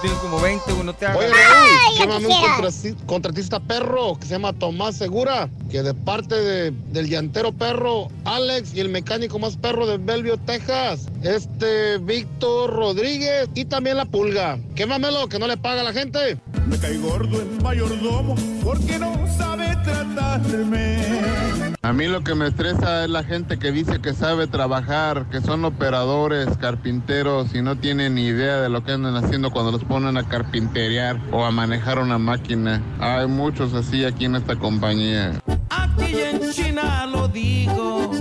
Tienes 0.00 0.18
como 0.20 0.40
20, 0.40 0.72
güey, 0.72 0.84
no 0.86 0.94
te 0.94 1.04
hagas. 1.04 1.18
Oye, 1.18 1.28
Ay, 1.34 2.06
Raúl, 2.06 2.22
llámame 2.22 2.88
un 2.92 2.94
contratista 3.06 3.60
perro 3.60 4.16
que 4.18 4.24
se 4.24 4.30
llama 4.32 4.54
Tomás 4.54 4.96
Segura, 4.96 5.50
que 5.70 5.82
de 5.82 5.92
parte 5.92 6.34
de- 6.36 6.70
del 6.70 7.10
llantero 7.10 7.52
perro 7.52 8.08
Alex 8.24 8.72
y 8.74 8.80
el 8.80 8.88
mecánico 8.88 9.38
más 9.38 9.58
perro 9.58 9.86
de 9.86 9.98
Bellevue, 9.98 10.38
Texas, 10.46 11.06
este 11.22 11.98
Víctor 11.98 12.70
Rodríguez 12.72 13.50
y 13.54 13.66
también 13.66 13.98
la 13.98 14.06
pulga. 14.06 14.58
Quémamelo, 14.74 15.19
que 15.28 15.38
no 15.38 15.46
le 15.46 15.56
paga 15.56 15.80
a 15.80 15.84
la 15.84 15.92
gente. 15.92 16.38
Me 16.66 16.78
cae 16.78 16.98
gordo 16.98 17.40
el 17.40 17.62
mayordomo 17.62 18.34
porque 18.62 18.98
no 18.98 19.26
sabe 19.36 19.76
tratarme. 19.84 21.00
A 21.82 21.92
mí 21.92 22.06
lo 22.06 22.22
que 22.22 22.34
me 22.34 22.46
estresa 22.46 23.04
es 23.04 23.10
la 23.10 23.24
gente 23.24 23.58
que 23.58 23.72
dice 23.72 24.00
que 24.00 24.12
sabe 24.12 24.46
trabajar, 24.46 25.28
que 25.30 25.40
son 25.40 25.64
operadores, 25.64 26.56
carpinteros 26.58 27.54
y 27.54 27.62
no 27.62 27.76
tienen 27.78 28.14
ni 28.14 28.26
idea 28.26 28.60
de 28.60 28.68
lo 28.68 28.84
que 28.84 28.92
andan 28.92 29.16
haciendo 29.16 29.50
cuando 29.50 29.72
los 29.72 29.84
ponen 29.84 30.16
a 30.16 30.28
carpinterear 30.28 31.20
o 31.32 31.44
a 31.44 31.50
manejar 31.50 31.98
una 31.98 32.18
máquina. 32.18 32.82
Hay 33.00 33.26
muchos 33.26 33.74
así 33.74 34.04
aquí 34.04 34.26
en 34.26 34.36
esta 34.36 34.56
compañía. 34.56 35.40
Aquí 35.70 36.14
en 36.20 36.52
China 36.52 37.06
lo 37.06 37.28
digo. 37.28 38.12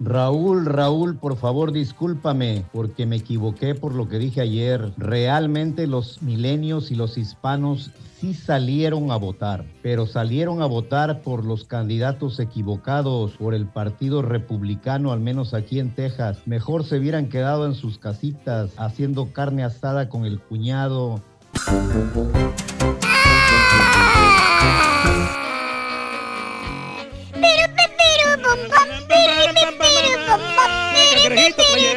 Raúl, 0.00 0.64
Raúl, 0.64 1.16
por 1.16 1.36
favor 1.36 1.72
discúlpame 1.72 2.64
porque 2.72 3.04
me 3.04 3.16
equivoqué 3.16 3.74
por 3.74 3.94
lo 3.94 4.08
que 4.08 4.18
dije 4.18 4.40
ayer. 4.40 4.92
Realmente 4.96 5.86
los 5.86 6.22
milenios 6.22 6.90
y 6.90 6.94
los 6.94 7.18
hispanos 7.18 7.90
sí 8.18 8.32
salieron 8.32 9.10
a 9.10 9.16
votar, 9.16 9.64
pero 9.82 10.06
salieron 10.06 10.62
a 10.62 10.66
votar 10.66 11.20
por 11.22 11.44
los 11.44 11.64
candidatos 11.64 12.38
equivocados, 12.38 13.32
por 13.32 13.54
el 13.54 13.66
Partido 13.66 14.22
Republicano, 14.22 15.12
al 15.12 15.20
menos 15.20 15.52
aquí 15.52 15.80
en 15.80 15.94
Texas. 15.94 16.38
Mejor 16.46 16.84
se 16.84 16.98
hubieran 16.98 17.28
quedado 17.28 17.66
en 17.66 17.74
sus 17.74 17.98
casitas 17.98 18.70
haciendo 18.76 19.32
carne 19.32 19.64
asada 19.64 20.08
con 20.08 20.24
el 20.24 20.40
cuñado. 20.40 21.20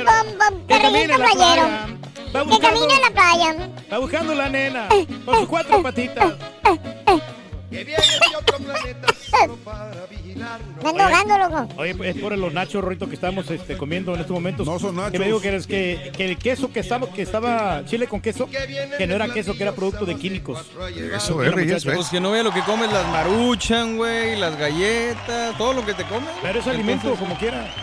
Bom, 0.06 0.38
bom, 0.38 0.68
Que 0.68 0.80
camina 0.82 1.04
en 1.04 1.10
la 1.10 1.18
playero. 1.18 1.36
playa. 1.36 1.88
Va 2.34 2.40
Que 2.40 2.46
buscando, 2.50 2.80
camina 2.80 2.96
en 2.96 3.02
la 3.02 3.12
playa. 3.12 3.56
va 3.92 3.98
buscando 3.98 4.36
la 4.36 4.50
nena 4.50 4.88
con 5.26 5.36
sus 5.36 5.48
cuatro 5.48 5.82
patitas. 5.84 6.34
Me 10.84 10.90
ando 10.90 11.04
ahogando, 11.04 11.38
loco. 11.38 11.70
Oye, 11.78 11.96
pues, 11.96 12.16
es 12.16 12.22
por 12.22 12.38
los 12.38 12.54
nachos, 12.54 12.84
Rorito, 12.84 13.08
que 13.08 13.16
estamos 13.16 13.50
este, 13.50 13.78
comiendo 13.78 14.14
en 14.14 14.20
estos 14.20 14.34
momentos. 14.34 14.68
No 14.68 14.78
son 14.78 14.98
nachos. 14.98 15.14
Que 15.14 15.20
me 15.20 15.26
digo 15.26 15.40
que, 15.40 15.56
es 15.56 15.68
que, 15.68 16.12
que 16.16 16.26
el 16.26 16.38
queso 16.38 16.72
que 16.72 16.82
estaba, 16.82 17.08
que 17.12 17.22
estaba 17.22 17.86
chile 17.86 18.08
con 18.08 18.20
queso, 18.20 18.50
que 18.50 19.08
no 19.08 19.16
era 19.16 19.30
queso, 19.30 19.56
que 19.56 19.64
era 19.64 19.72
producto 19.72 20.06
de 20.06 20.16
químicos. 20.16 20.70
Eso, 21.16 21.42
eh, 21.42 21.50
Reyes, 21.50 21.86
muchachos. 21.86 21.96
Pues 21.96 22.10
que 22.10 22.20
no 22.20 22.32
vea 22.32 22.44
lo 22.44 22.52
que 22.52 22.62
comes, 22.62 22.92
las 22.92 23.08
maruchan, 23.08 23.96
güey, 23.96 24.36
las 24.38 24.58
galletas, 24.58 25.58
todo 25.58 25.74
lo 25.74 25.86
que 25.86 25.94
te 25.94 26.04
comes. 26.04 26.30
Pero 26.42 26.60
es 26.60 26.68
alimento, 26.68 27.16
como 27.16 27.38
quiera. 27.38 27.74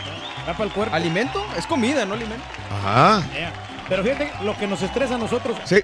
Va 0.46 0.52
para 0.52 0.64
el 0.64 0.70
cuerpo. 0.72 0.94
¿Alimento? 0.94 1.42
Es 1.56 1.66
comida, 1.66 2.04
no 2.04 2.14
alimento. 2.14 2.44
Ajá. 2.70 3.26
Yeah. 3.32 3.52
Pero 3.88 4.02
fíjate, 4.02 4.30
lo 4.42 4.56
que 4.56 4.66
nos 4.66 4.82
estresa 4.82 5.14
a 5.14 5.18
nosotros 5.18 5.56
Sí. 5.64 5.76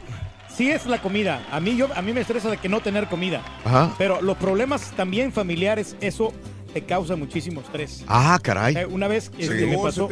Sí 0.57 0.70
es 0.70 0.86
la 0.86 1.00
comida. 1.02 1.47
A 1.50 1.60
mí, 1.60 1.76
yo, 1.76 1.89
a 1.94 2.02
mí 2.02 2.12
me 2.12 2.20
estresa 2.20 2.50
de 2.50 2.57
que 2.57 2.68
no 2.68 2.81
tener 2.81 3.07
comida. 3.08 3.42
Ajá. 3.65 3.94
Pero 3.99 4.20
los 4.23 4.36
problemas 4.36 4.92
también 4.97 5.33
familiares, 5.33 5.97
eso 6.00 6.33
te 6.73 6.83
causa 6.84 7.15
muchísimo 7.16 7.60
estrés. 7.60 8.05
Ah, 8.08 8.39
caray. 8.42 8.74
Eh, 8.76 8.86
una 8.86 9.07
vez 9.07 9.31
este, 9.39 9.60
Sí. 9.60 9.66
me 9.66 9.76
Oh, 9.76 9.83
pasó, 9.83 10.08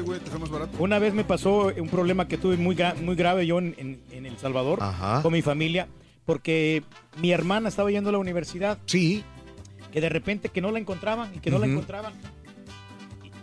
una 0.79 0.99
vez 1.01 1.13
me 1.13 1.25
pasó 1.25 1.73
un 1.77 1.89
problema 1.89 2.29
que 2.29 2.39
tuve 2.39 2.57
muy, 2.57 2.77
gra- 2.77 2.95
muy 3.01 3.17
grave 3.17 3.47
yo 3.47 3.59
en, 3.59 3.75
en- 3.79 4.01
en 4.13 4.27
El 4.27 4.39
Salvador 4.39 4.79
Ajá. 4.81 5.23
con 5.23 5.33
mi 5.33 5.43
familia, 5.43 5.89
porque 6.25 6.85
mi 7.21 7.33
hermana 7.33 7.69
estaba 7.69 7.91
yendo 7.91 8.11
a 8.11 8.13
la 8.13 8.19
universidad. 8.19 8.79
Sí. 8.87 9.25
Que 9.93 10.01
de 10.01 10.09
repente 10.09 10.49
que 10.51 10.61
no 10.61 10.71
la 10.71 10.79
encontraban 10.79 11.33
y 11.35 11.41
que 11.41 11.51
no 11.51 11.59
la 11.59 11.67
encontraban 11.67 12.13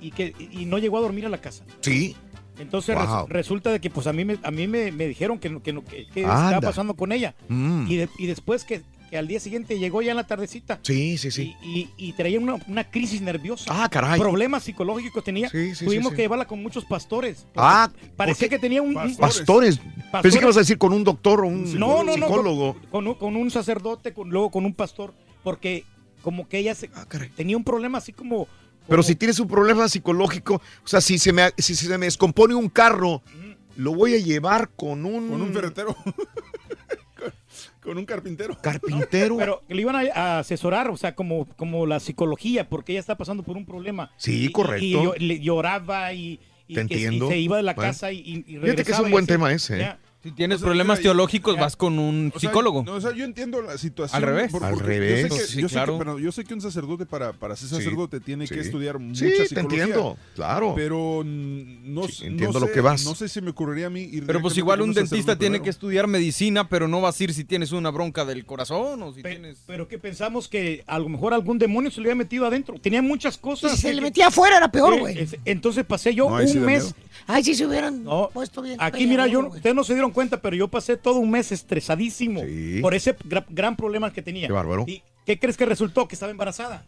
y, 0.01 0.07
y 0.07 0.11
que 0.11 0.33
y 0.39 0.65
no 0.65 0.77
llegó 0.77 0.97
a 0.97 1.01
dormir 1.01 1.25
a 1.25 1.29
la 1.29 1.39
casa. 1.41 1.63
Sí. 1.81 2.15
Entonces 2.59 2.95
res- 2.95 3.07
resulta 3.29 3.71
de 3.71 3.79
que 3.79 3.89
pues 3.89 4.05
a 4.07 4.13
mí 4.13 4.25
me, 4.25 4.38
a 4.43 4.51
mí 4.51 4.67
me, 4.67 4.91
me 4.91 5.07
dijeron 5.07 5.39
que, 5.39 5.49
no- 5.49 5.61
que, 5.63 5.73
no- 5.73 5.83
que- 5.83 6.07
que 6.07 6.21
estaba 6.21 6.59
pasando 6.61 6.93
con 6.93 7.11
ella. 7.11 7.33
Mm. 7.47 7.88
Y, 7.88 7.95
de- 7.97 8.09
y 8.17 8.25
después 8.27 8.63
que, 8.65 8.81
que 9.09 9.17
al 9.17 9.27
día 9.27 9.39
siguiente 9.39 9.79
llegó 9.79 10.01
ya 10.01 10.11
en 10.11 10.17
la 10.17 10.27
tardecita. 10.27 10.79
Sí, 10.83 11.17
sí, 11.17 11.31
sí. 11.31 11.55
Y, 11.63 11.79
y- 11.79 11.89
y 11.97 12.13
traía 12.13 12.39
una, 12.39 12.55
una 12.67 12.83
crisis 12.83 13.21
nerviosa. 13.21 13.65
Ah, 13.83 13.89
caray. 13.89 14.19
Problemas 14.19 14.63
psicológicos 14.63 15.23
tenía. 15.23 15.49
Sí, 15.49 15.73
sí, 15.73 15.85
Tuvimos 15.85 16.07
sí, 16.07 16.11
sí. 16.11 16.15
que 16.17 16.21
llevarla 16.23 16.45
con 16.45 16.61
muchos 16.61 16.85
pastores. 16.85 17.47
Ah, 17.55 17.89
Parecía 18.15 18.49
que 18.49 18.59
tenía 18.59 18.81
un... 18.81 18.95
un- 18.95 19.15
Pastores. 19.17 19.79
Pensé 20.21 20.38
que 20.39 20.43
ibas 20.45 20.57
a 20.57 20.59
decir 20.61 20.77
con 20.77 20.91
un 20.93 21.03
doctor 21.03 21.41
o 21.43 21.47
un 21.47 21.63
no, 21.79 22.03
no, 22.03 22.15
no, 22.17 22.25
psicólogo. 22.27 22.73
Con, 22.73 22.89
con 22.89 23.07
un, 23.07 23.13
con 23.15 23.35
un 23.35 23.49
sacerdote, 23.51 24.13
con, 24.13 24.29
luego 24.29 24.51
con 24.51 24.65
un 24.65 24.73
pastor, 24.73 25.13
porque 25.43 25.85
como 26.21 26.47
que 26.49 26.57
ella 26.59 26.75
se- 26.75 26.89
tenía 27.35 27.55
un 27.57 27.63
problema 27.63 27.97
así 27.99 28.11
como... 28.11 28.47
Pero 28.89 29.03
si 29.03 29.15
tienes 29.15 29.39
un 29.39 29.47
problema 29.47 29.87
psicológico, 29.87 30.55
o 30.55 30.87
sea, 30.87 30.99
si 31.01 31.17
se 31.19 31.31
me, 31.31 31.51
si 31.57 31.75
se 31.75 31.97
me 31.97 32.05
descompone 32.07 32.55
un 32.55 32.69
carro, 32.69 33.21
lo 33.75 33.93
voy 33.93 34.15
a 34.15 34.17
llevar 34.17 34.69
con 34.75 35.05
un... 35.05 35.29
Con 35.29 35.41
un 35.41 35.53
ferretero. 35.53 35.95
con, 35.95 36.13
con 37.81 37.97
un 37.97 38.05
carpintero. 38.05 38.57
Carpintero. 38.61 39.37
Pero 39.37 39.61
le 39.69 39.81
iban 39.81 39.95
a, 39.95 39.99
a 40.13 40.39
asesorar, 40.39 40.89
o 40.89 40.97
sea, 40.97 41.15
como, 41.15 41.45
como 41.55 41.85
la 41.85 41.99
psicología, 41.99 42.67
porque 42.67 42.93
ella 42.93 42.99
está 42.99 43.15
pasando 43.17 43.43
por 43.43 43.55
un 43.57 43.65
problema. 43.65 44.11
Sí, 44.17 44.45
Y- 44.45 44.51
correcto. 44.51 44.83
Y, 44.85 44.91
yo- 44.91 45.13
le 45.17 45.39
lloraba 45.39 46.11
y, 46.13 46.39
y 46.67 46.75
Te 46.75 46.85
que- 46.87 46.97
y 46.99 47.03
entiendo. 47.03 47.27
se 47.29 47.37
iba 47.37 47.57
de 47.57 47.63
la 47.63 47.73
Bueno. 47.73 47.89
casa 47.89 48.11
y, 48.11 48.19
y 48.19 48.43
Fíjate 48.43 48.59
que 48.59 48.67
es 48.69 48.75
regresaba 48.77 49.03
un 49.05 49.11
buen 49.11 49.23
así. 49.23 49.31
tema 49.33 49.51
ese, 49.53 49.75
¿eh? 49.75 49.79
Ya. 49.79 49.99
Si 50.22 50.31
tienes 50.31 50.57
O 50.57 50.59
sea, 50.59 50.65
problemas 50.67 50.98
mira, 50.99 51.03
teológicos, 51.03 51.56
ya. 51.56 51.61
vas 51.61 51.77
con 51.77 51.98
un 51.98 52.33
O 52.35 52.39
sea, 52.39 52.49
psicólogo. 52.49 52.83
no, 52.83 52.95
o 52.95 52.99
sea, 53.01 53.14
yo 53.15 53.23
entiendo 53.23 53.61
la 53.61 53.77
situación. 53.77 54.17
Al 54.22 54.27
revés. 54.30 54.51
por- 54.51 54.65
Al 54.65 54.77
revés. 54.77 55.30
Yo 55.30 55.35
sé 55.35 55.41
que, 55.41 55.48
Sí, 55.48 55.61
yo 55.61 55.69
sé 55.69 55.73
claro. 55.75 55.93
que- 55.93 55.99
pero 55.99 56.19
yo 56.19 56.31
sé 56.33 56.43
que 56.43 56.53
un 56.53 56.59
sacerdote, 56.59 57.06
para, 57.06 57.31
para 57.31 57.56
ser 57.56 57.69
Sí, 57.69 57.75
sacerdote, 57.75 58.19
tiene 58.19 58.45
sí. 58.45 58.53
que 58.53 58.59
estudiar 58.59 58.99
mucha 58.99 59.19
Sí, 59.25 59.31
te 59.38 59.48
psicología. 59.48 59.83
entiendo, 59.83 60.17
claro. 60.35 60.73
Pero 60.75 61.23
no, 61.23 62.07
Sí, 62.09 62.23
no 62.25 62.27
entiendo 62.31 62.59
lo 62.59 62.65
sé- 62.67 62.72
que 62.73 62.81
vas. 62.81 63.06
No 63.06 63.15
sé 63.15 63.30
si 63.30 63.39
me 63.39 63.51
ocurriría 63.51 63.88
a 63.88 63.89
mí 63.89 64.01
ir 64.01 64.25
Pero 64.25 64.41
pues 64.41 64.57
igual 64.57 64.81
un 64.81 64.93
dentista 64.93 65.38
tiene 65.38 65.51
primero. 65.53 65.64
que 65.64 65.69
estudiar 65.69 66.07
medicina, 66.07 66.67
pero 66.67 66.89
no 66.89 66.99
vas 66.99 67.17
a 67.17 67.23
ir 67.23 67.33
si 67.33 67.45
tienes 67.45 67.72
una 67.72 67.89
bronca 67.89 68.25
del 68.25 68.45
corazón 68.45 69.01
o 69.01 69.14
si 69.14 69.23
tienes... 69.23 69.59
Pero 69.67 69.88
que 69.88 69.99
pensamos 69.99 70.49
que 70.49 70.83
a 70.85 70.99
lo 70.99 71.07
mejor 71.07 71.33
algún 71.33 71.57
demonio 71.59 71.91
se 71.91 72.01
le 72.01 72.07
había 72.07 72.15
metido 72.15 72.45
adentro. 72.45 72.75
Tenía 72.81 73.01
muchas 73.01 73.38
cosas. 73.38 73.72
Si 73.72 73.77
se 73.83 73.93
le 73.93 74.01
metía 74.01 74.27
afuera 74.27 74.57
era 74.57 74.69
peor, 74.69 74.95
Eh, 74.95 74.99
güey. 74.99 75.17
es- 75.19 75.38
Entonces 75.45 75.85
pasé 75.85 76.14
yo 76.14 76.25
un 76.27 76.65
mes. 76.65 76.93
Ay, 77.25 77.43
sí 77.43 77.56
se 77.56 77.65
hubieran 77.65 78.03
puesto 78.33 78.61
bien. 78.61 78.75
Aquí, 78.80 79.07
mira, 79.07 79.25
yo, 79.27 79.48
ustedes 79.48 79.75
no 79.75 79.83
se 79.85 79.93
dieron 79.93 80.08
cuenta, 80.11 80.41
pero 80.41 80.55
yo 80.55 80.67
pasé 80.67 80.97
todo 80.97 81.15
un 81.19 81.31
mes 81.31 81.51
estresadísimo 81.51 82.41
por 82.81 82.93
ese 82.93 83.15
gra- 83.17 83.45
gran 83.49 83.75
problema 83.75 84.11
que 84.13 84.21
tenía. 84.21 84.47
Qué 84.47 84.53
bárbaro. 84.53 84.85
¿Y 84.88 85.01
qué 85.25 85.38
crees 85.38 85.57
que 85.57 85.65
resultó? 85.67 86.07
Que 86.07 86.15
estaba 86.15 86.31
embarazada. 86.31 86.85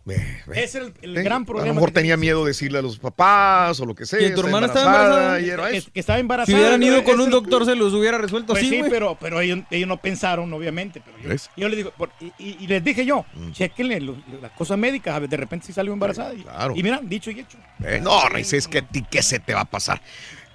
Ese 0.53 0.79
era 0.79 0.87
el, 0.87 0.93
el 1.01 1.17
Eh, 1.17 1.23
gran 1.23 1.43
A 1.43 1.45
problema. 1.45 1.67
lo 1.67 1.73
mejor 1.75 1.89
que 1.89 1.99
tenía 1.99 2.17
miedo 2.17 2.43
de 2.43 2.49
decirle 2.49 2.79
a 2.79 2.81
los 2.81 2.97
papás 2.97 3.79
o 3.79 3.85
lo 3.85 3.93
que 3.93 4.05
sea. 4.07 4.19
¿Y 4.27 4.33
tu 4.33 4.41
hermana 4.41 4.65
estaba 4.67 4.85
embarazada? 4.85 5.39
y 5.41 5.49
era 5.49 5.69
que, 5.69 5.77
eso. 5.77 5.91
que 5.93 5.99
estaba 5.99 6.17
embarazada. 6.19 6.57
Si 6.57 6.59
hubieran 6.59 6.81
ido 6.81 7.03
con 7.03 7.19
un 7.19 7.25
el- 7.27 7.31
doctor, 7.31 7.65
se 7.65 7.75
los 7.75 7.93
hubiera 7.93 8.17
resuelto 8.17 8.53
Pues 8.53 8.63
así, 8.63 8.69
sí, 8.71 8.79
güey. 8.79 8.89
pero, 8.89 9.15
pero 9.19 9.39
ellos, 9.41 9.59
ellos 9.69 9.87
no 9.87 9.97
pensaron, 9.97 10.51
obviamente. 10.53 11.01
Pero 11.05 11.17
yo, 11.21 11.29
¿Ves? 11.29 11.49
yo 11.55 11.69
les 11.69 11.77
digo, 11.77 11.91
por- 11.95 12.09
y, 12.19 12.25
y- 12.39 12.57
y 12.61 12.67
les 12.67 12.83
dije 12.83 13.05
yo, 13.05 13.25
Mm. 13.35 13.51
chequenle 13.51 13.99
las 14.41 14.51
cosas 14.57 14.77
médicas, 14.79 15.13
a 15.15 15.19
ver, 15.19 15.29
de 15.29 15.37
repente 15.37 15.67
si 15.67 15.73
salió 15.73 15.93
embarazada. 15.93 16.33
Y, 16.33 16.41
Claro. 16.41 16.73
y 16.75 16.81
mira, 16.81 16.99
dicho 17.03 17.29
y 17.29 17.41
hecho. 17.41 17.59
Eh, 17.85 17.99
no, 18.01 18.27
Reyes, 18.27 18.53
es 18.53 18.67
que 18.67 18.79
a 18.79 18.87
ti, 18.87 19.05
¿qué 19.09 19.21
se 19.21 19.39
te 19.39 19.53
va 19.53 19.61
a 19.61 19.65
pasar? 19.65 20.01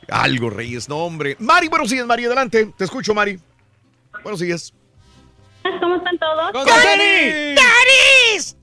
Algo, 0.09 0.51
Reyes, 0.51 0.89
no, 0.89 0.99
hombre. 0.99 1.37
Mari, 1.39 1.69
buenos 1.69 1.91
días, 1.91 2.07
Mari, 2.07 2.25
adelante. 2.27 2.73
Te 2.77 2.85
escucho, 2.85 3.15
Mari. 3.15 3.39
Buenos 4.23 4.41
días. 4.41 4.73
¿Cómo 5.81 5.97
están 5.97 6.17
todos? 6.19 6.53
¡Con 6.53 6.65
Dani! 6.65 7.57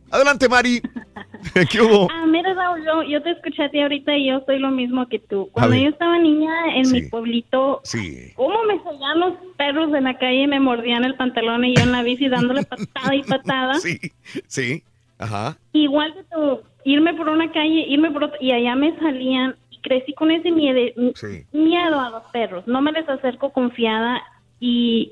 Adelante, 0.10 0.48
Mari. 0.48 0.82
¿Qué 1.72 1.82
hubo? 1.82 2.08
Ah, 2.12 2.26
mira, 2.28 2.54
Raúl, 2.54 2.86
yo, 2.86 3.04
yo 3.04 3.22
te 3.24 3.32
escuché 3.32 3.64
a 3.64 3.70
ti 3.70 3.82
ahorita 3.82 4.16
y 4.16 4.28
yo 4.30 4.44
soy 4.46 4.60
lo 4.60 4.70
mismo 4.70 5.08
que 5.10 5.20
tú. 5.20 5.50
Cuando 5.52 5.76
yo 5.76 5.90
estaba 5.90 6.18
niña 6.20 6.52
en 6.76 6.92
mi 6.92 7.02
pueblito, 7.04 7.82
Sí. 7.84 8.32
¿cómo 8.36 8.64
me 8.66 8.78
seguían 8.84 9.20
los 9.20 9.34
perros 9.58 9.92
de 9.92 10.02
la 10.02 10.18
calle 10.18 10.44
y 10.44 10.48
me 10.48 10.60
mordían 10.60 11.04
el 11.04 11.16
pantalón 11.16 11.66
y 11.66 11.76
yo 11.76 11.84
en 11.84 11.92
la 11.92 12.04
bici 12.04 12.30
dándole 12.30 12.64
patada 12.64 13.16
y 13.16 13.24
patada? 13.24 13.74
Sí, 13.80 14.00
sí. 14.48 14.84
Ajá. 15.18 15.58
Igual 15.74 16.14
que 16.14 16.24
tú, 16.32 16.62
irme 16.86 17.14
por 17.16 17.28
una 17.30 17.52
calle, 17.52 17.86
irme 17.88 18.12
por 18.12 18.26
otra, 18.26 18.38
y 18.40 18.52
allá 18.52 18.76
me 18.76 18.96
salían, 19.00 19.56
crecí 19.84 20.14
con 20.14 20.32
ese 20.32 20.50
miedo, 20.52 20.80
Sí. 21.16 21.46
miedo 21.52 22.00
a 22.00 22.10
los 22.10 22.24
perros. 22.32 22.66
No 22.68 22.82
me 22.82 22.92
les 22.92 23.08
acerco 23.08 23.52
confiada 23.52 24.22
y 24.60 25.12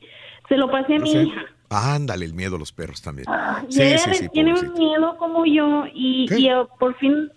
se 0.50 0.58
lo 0.58 0.72
pasé 0.72 0.96
a 0.96 1.00
mi 1.00 1.12
hija. 1.12 1.46
Ándale, 1.70 2.26
el 2.26 2.34
miedo 2.34 2.56
a 2.56 2.60
los 2.60 2.72
perros 2.72 3.02
también. 3.02 3.28
Y 3.70 3.74
Sí, 3.74 3.82
ella 3.84 3.98
sí, 4.00 4.14
sí, 4.16 4.30
tiene 4.30 4.54
un 4.54 4.74
miedo 4.74 5.16
como 5.18 5.46
yo 5.46 5.86
y, 5.94 6.28
y, 6.36 6.48
eh, 6.50 6.64
por 6.80 6.96
fin 6.98 7.30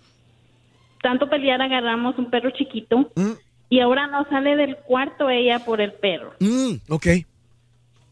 tanto 1.01 1.29
pelear 1.29 1.61
agarramos 1.61 2.17
un 2.17 2.29
perro 2.31 2.49
chiquito 2.49 3.11
y 3.69 3.79
ahora 3.79 4.07
no 4.07 4.25
sale 4.29 4.55
del 4.55 4.75
cuarto 4.77 5.29
ella 5.29 5.59
por 5.59 5.79
el 5.79 5.93
perro. 5.93 6.33
Mm, 6.39 6.73
ok. 6.89 7.05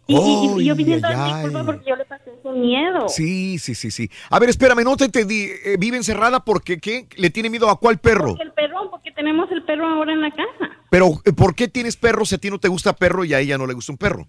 Y, 0.05 0.15
y- 0.15 0.17
y- 0.17 0.61
y 0.61 0.65
yo 0.65 0.73
ay, 0.75 1.01
ay. 1.01 1.33
disculpas 1.33 1.65
porque 1.65 1.89
yo 1.89 1.95
le 1.95 2.05
pasé 2.05 2.31
ese 2.37 2.51
miedo. 2.51 3.07
Sí, 3.07 3.57
sí, 3.57 3.73
sí, 3.73 3.89
sí. 3.89 4.09
A 4.29 4.37
ver, 4.37 4.49
espérame, 4.49 4.83
no 4.83 4.97
te 4.97 5.05
entendí. 5.05 5.47
Eh, 5.65 5.77
¿Vive 5.79 5.95
encerrada 5.95 6.41
porque 6.43 6.77
qué? 6.77 7.07
¿Le 7.15 7.29
tiene 7.29 7.49
miedo 7.49 7.69
a 7.69 7.79
cuál 7.79 7.97
perro? 7.99 8.27
Porque 8.31 8.43
el 8.43 8.51
perro, 8.51 8.91
tenemos 9.16 9.51
el 9.51 9.64
perro 9.64 9.88
ahora 9.88 10.14
en 10.14 10.22
la 10.22 10.32
casa. 10.32 10.69
Pero, 10.90 11.22
eh, 11.25 11.33
¿por 11.33 11.56
qué 11.56 11.67
tienes 11.67 11.95
perros 11.98 12.30
si 12.30 12.35
a 12.35 12.38
ti 12.38 12.50
no 12.50 12.59
te 12.59 12.67
gusta 12.67 12.93
perro 12.95 13.25
y 13.25 13.33
a 13.33 13.40
ella 13.40 13.58
no 13.58 13.66
le 13.67 13.74
gusta 13.74 13.92
un 13.92 13.98
perro? 13.98 14.27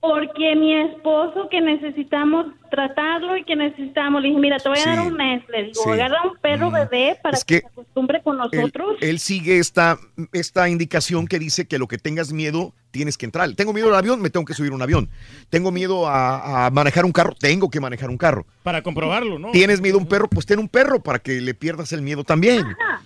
Porque 0.00 0.54
mi 0.54 0.74
esposo 0.74 1.48
que 1.50 1.62
necesitamos 1.62 2.48
tratarlo 2.70 3.38
y 3.38 3.44
que 3.44 3.56
necesitamos, 3.56 4.20
le 4.20 4.28
dije, 4.28 4.40
mira, 4.40 4.58
te 4.58 4.68
voy 4.68 4.76
a 4.78 4.82
Sí. 4.82 4.90
dar 4.90 5.00
un 5.00 5.14
mes, 5.14 5.42
le 5.48 5.62
digo, 5.62 5.82
Sí. 5.82 5.88
Mm. 5.88 5.92
agarra 5.92 6.16
un 6.30 6.36
perro 6.42 6.70
bebé 6.70 7.18
para 7.22 7.38
Es 7.38 7.44
que, 7.44 7.54
que 7.54 7.60
se 7.62 7.66
acostumbre 7.68 8.20
con 8.22 8.36
Él, 8.52 8.60
nosotros. 8.60 8.96
él 9.00 9.18
sigue 9.18 9.58
esta, 9.58 9.96
esta 10.34 10.68
indicación 10.68 11.26
que 11.26 11.38
dice 11.38 11.66
que 11.66 11.78
lo 11.78 11.88
que 11.88 11.96
tengas 11.96 12.34
miedo, 12.34 12.74
tienes 12.90 13.16
que 13.16 13.24
entrar. 13.24 13.50
Tengo 13.54 13.72
miedo 13.72 13.88
al 13.88 13.94
avión, 13.94 14.20
me 14.20 14.28
tengo 14.28 14.44
que 14.44 14.52
subir 14.52 14.72
a 14.72 14.74
un 14.74 14.82
avión. 14.82 15.08
Tengo 15.48 15.72
miedo 15.72 16.06
a, 16.06 16.66
a 16.66 16.70
manejar 16.70 17.06
un 17.06 17.12
carro, 17.12 17.34
tengo 17.40 17.70
que 17.70 17.80
manejar 17.80 18.10
un 18.10 18.18
carro. 18.18 18.44
Para 18.62 18.82
comprobarlo, 18.82 19.38
¿no? 19.38 19.52
¿Tienes 19.52 19.80
miedo 19.80 19.96
a 19.96 20.00
un 20.02 20.06
perro? 20.06 20.28
Pues 20.28 20.44
ten 20.44 20.58
un 20.58 20.68
perro 20.68 21.02
para 21.02 21.18
que 21.18 21.40
le 21.40 21.54
pierdas 21.54 21.94
el 21.94 22.02
miedo 22.02 22.24
también. 22.24 22.60
Ajá. 22.60 23.00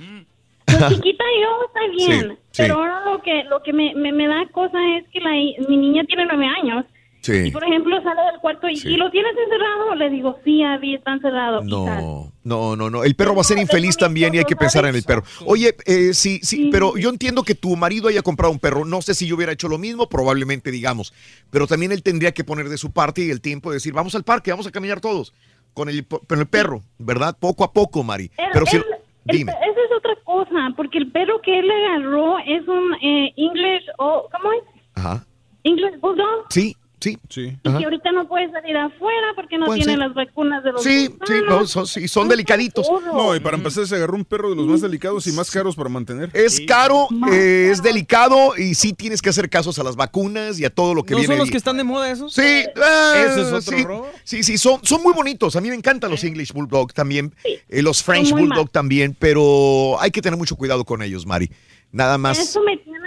Pues 0.78 0.88
chiquita 0.94 1.24
yo 1.40 1.66
está 1.66 1.80
bien, 1.97 2.30
Sí, 2.30 2.36
sí. 2.52 2.62
pero 2.62 2.74
ahora 2.74 3.05
lo 3.05 3.22
que 3.22 3.44
lo 3.44 3.62
que 3.62 3.72
me, 3.72 3.94
me, 3.94 4.12
me 4.12 4.26
da 4.28 4.47
cosa 4.52 4.78
es 4.98 5.05
que 5.12 5.20
la, 5.20 5.30
mi 5.68 5.76
niña 5.76 6.05
tiene 6.05 6.26
nueve 6.26 6.47
años 6.47 6.84
Sí. 7.20 7.32
y 7.48 7.50
por 7.50 7.64
ejemplo 7.64 8.00
sale 8.02 8.22
del 8.30 8.40
cuarto 8.40 8.68
y, 8.68 8.76
Sí. 8.76 8.90
y 8.90 8.97
lo 8.97 9.10
tienes 9.10 9.32
encerrado, 9.36 9.94
le 9.97 10.08
digo 10.08 10.38
sí, 10.44 10.62
Abby 10.62 10.94
está 10.94 11.12
encerrado. 11.14 11.62
No, 11.64 12.32
no, 12.44 12.76
no, 12.76 12.90
no. 12.90 13.02
El 13.05 13.16
perro 13.16 13.34
va 13.34 13.40
a 13.40 13.44
ser 13.44 13.58
infeliz 13.58 13.97
también 13.97 14.34
y 14.34 14.38
hay 14.38 14.44
que 14.44 14.55
pensar 14.56 14.84
en 14.86 14.94
el 14.94 15.02
perro. 15.02 15.24
Oye, 15.44 15.74
eh, 15.84 16.14
sí, 16.14 16.38
sí, 16.42 16.68
pero 16.70 16.97
yo 16.97 17.10
entiendo 17.10 17.42
que 17.42 17.55
tu 17.56 17.74
marido 17.76 18.08
haya 18.08 18.22
comprado 18.22 18.52
un 18.52 18.60
perro. 18.60 18.84
No 18.84 19.02
sé 19.02 19.14
si 19.14 19.26
yo 19.26 19.34
hubiera 19.34 19.52
hecho 19.52 19.68
lo 19.68 19.78
mismo, 19.78 20.08
probablemente 20.08 20.70
digamos. 20.70 21.12
Pero 21.50 21.66
también 21.66 21.90
él 21.92 22.02
tendría 22.05 22.32
que 22.32 22.44
poner 22.44 22.68
de 22.68 22.78
su 22.78 22.92
parte 22.92 23.22
y 23.22 23.30
el 23.30 23.40
tiempo 23.40 23.70
de 23.70 23.76
decir, 23.76 23.92
vamos 23.92 24.14
al 24.14 24.22
parque, 24.24 24.50
vamos 24.52 24.66
a 24.68 24.70
caminar 24.70 25.00
todos 25.00 25.34
con 25.74 25.88
el, 25.88 26.06
con 26.06 26.38
el 26.38 26.47
perro, 26.47 26.82
¿verdad? 26.98 27.36
Poco 27.38 27.64
a 27.64 27.72
poco, 27.72 28.02
Mari. 28.05 28.30
Pero 28.52 28.64
si, 28.64 28.76
el- 28.76 28.84
dime. 29.24 29.52
Otra 29.99 30.17
cosa, 30.25 30.73
porque 30.77 30.99
el 30.99 31.10
perro 31.10 31.41
que 31.43 31.59
él 31.59 31.70
agarró 31.70 32.39
es 32.39 32.67
un 32.67 32.94
eh, 33.02 33.33
English, 33.36 33.85
o 33.99 34.28
¿cómo 34.33 34.52
es? 34.52 34.62
Ajá. 34.94 35.25
English 35.65 36.01
Bulldog. 36.01 36.47
Sí, 36.51 36.75
sí. 37.01 37.18
Sí. 37.28 37.57
Y 37.62 37.77
que 37.78 37.85
ahorita 37.85 38.12
no 38.12 38.28
puede 38.28 38.51
salir 38.51 38.77
afuera 38.77 39.28
porque 39.36 39.59
no 39.59 39.67
Puede 39.67 39.78
tiene 39.81 39.93
ser. 39.93 39.99
las 40.01 40.15
vacunas 40.15 40.62
de 40.65 40.73
los 40.73 40.83
Sí, 40.83 41.09
sí, 41.27 41.33
no, 41.49 41.67
son, 41.67 41.86
sí, 41.86 42.09
son 42.09 42.28
delicaditos. 42.28 42.86
No, 43.12 43.35
y 43.35 43.41
para 43.41 43.57
empezar 43.57 43.86
se 43.86 43.94
agarró 43.97 44.15
un 44.17 44.25
perro 44.25 44.51
de 44.51 44.57
los 44.57 44.67
más 44.67 44.81
delicados 44.81 45.27
y 45.27 45.33
más 45.33 45.51
caros 45.51 45.77
para 45.77 45.89
mantener. 45.89 46.31
Es 46.35 46.60
caro, 46.67 47.09
eh, 47.33 47.68
es 47.73 47.83
delicado 47.83 48.57
y 48.57 48.75
sí 48.75 48.93
tienes 48.93 49.23
que 49.23 49.31
hacer 49.31 49.49
casos 49.51 49.78
a 49.78 49.85
las 49.85 49.97
vacunas 49.97 50.59
y 50.60 50.65
a 50.65 50.70
todo 50.70 50.94
lo 50.94 51.05
que 51.05 51.12
¿No 51.12 51.18
viene. 51.18 51.33
son 51.33 51.39
los 51.39 51.47
ahí. 51.49 51.52
que 51.52 51.59
están 51.59 51.77
de 51.77 51.85
moda 51.85 52.10
esos? 52.10 52.33
Sí, 52.35 52.65
ah, 52.77 53.12
Eso 53.27 53.41
es 53.43 53.47
otro 53.49 53.77
sí, 53.78 53.83
horror. 53.85 54.07
Sí, 54.25 54.43
sí, 54.43 54.59
son, 54.59 54.81
son 54.85 55.02
muy 55.02 55.12
bonitos. 55.15 55.57
A 55.57 55.60
mí 55.60 55.68
me 55.68 55.75
encantan 55.75 56.10
los 56.10 56.25
English 56.25 56.52
Bulldog 56.52 56.93
también, 56.93 57.35
eh, 57.68 57.83
los 57.83 58.02
French 58.02 58.31
muy 58.33 58.43
Bulldog 58.43 58.67
mal. 58.67 58.70
también, 58.70 59.17
pero 59.18 59.97
hay 60.01 60.10
que 60.10 60.20
tener 60.23 60.36
mucho 60.39 60.57
cuidado 60.57 60.85
con 60.85 61.02
ellos, 61.02 61.27
Mari. 61.27 61.51
Nada 61.91 62.18
más 62.18 62.39
Eso 62.39 62.62
me 62.62 62.77
tiene 62.77 62.99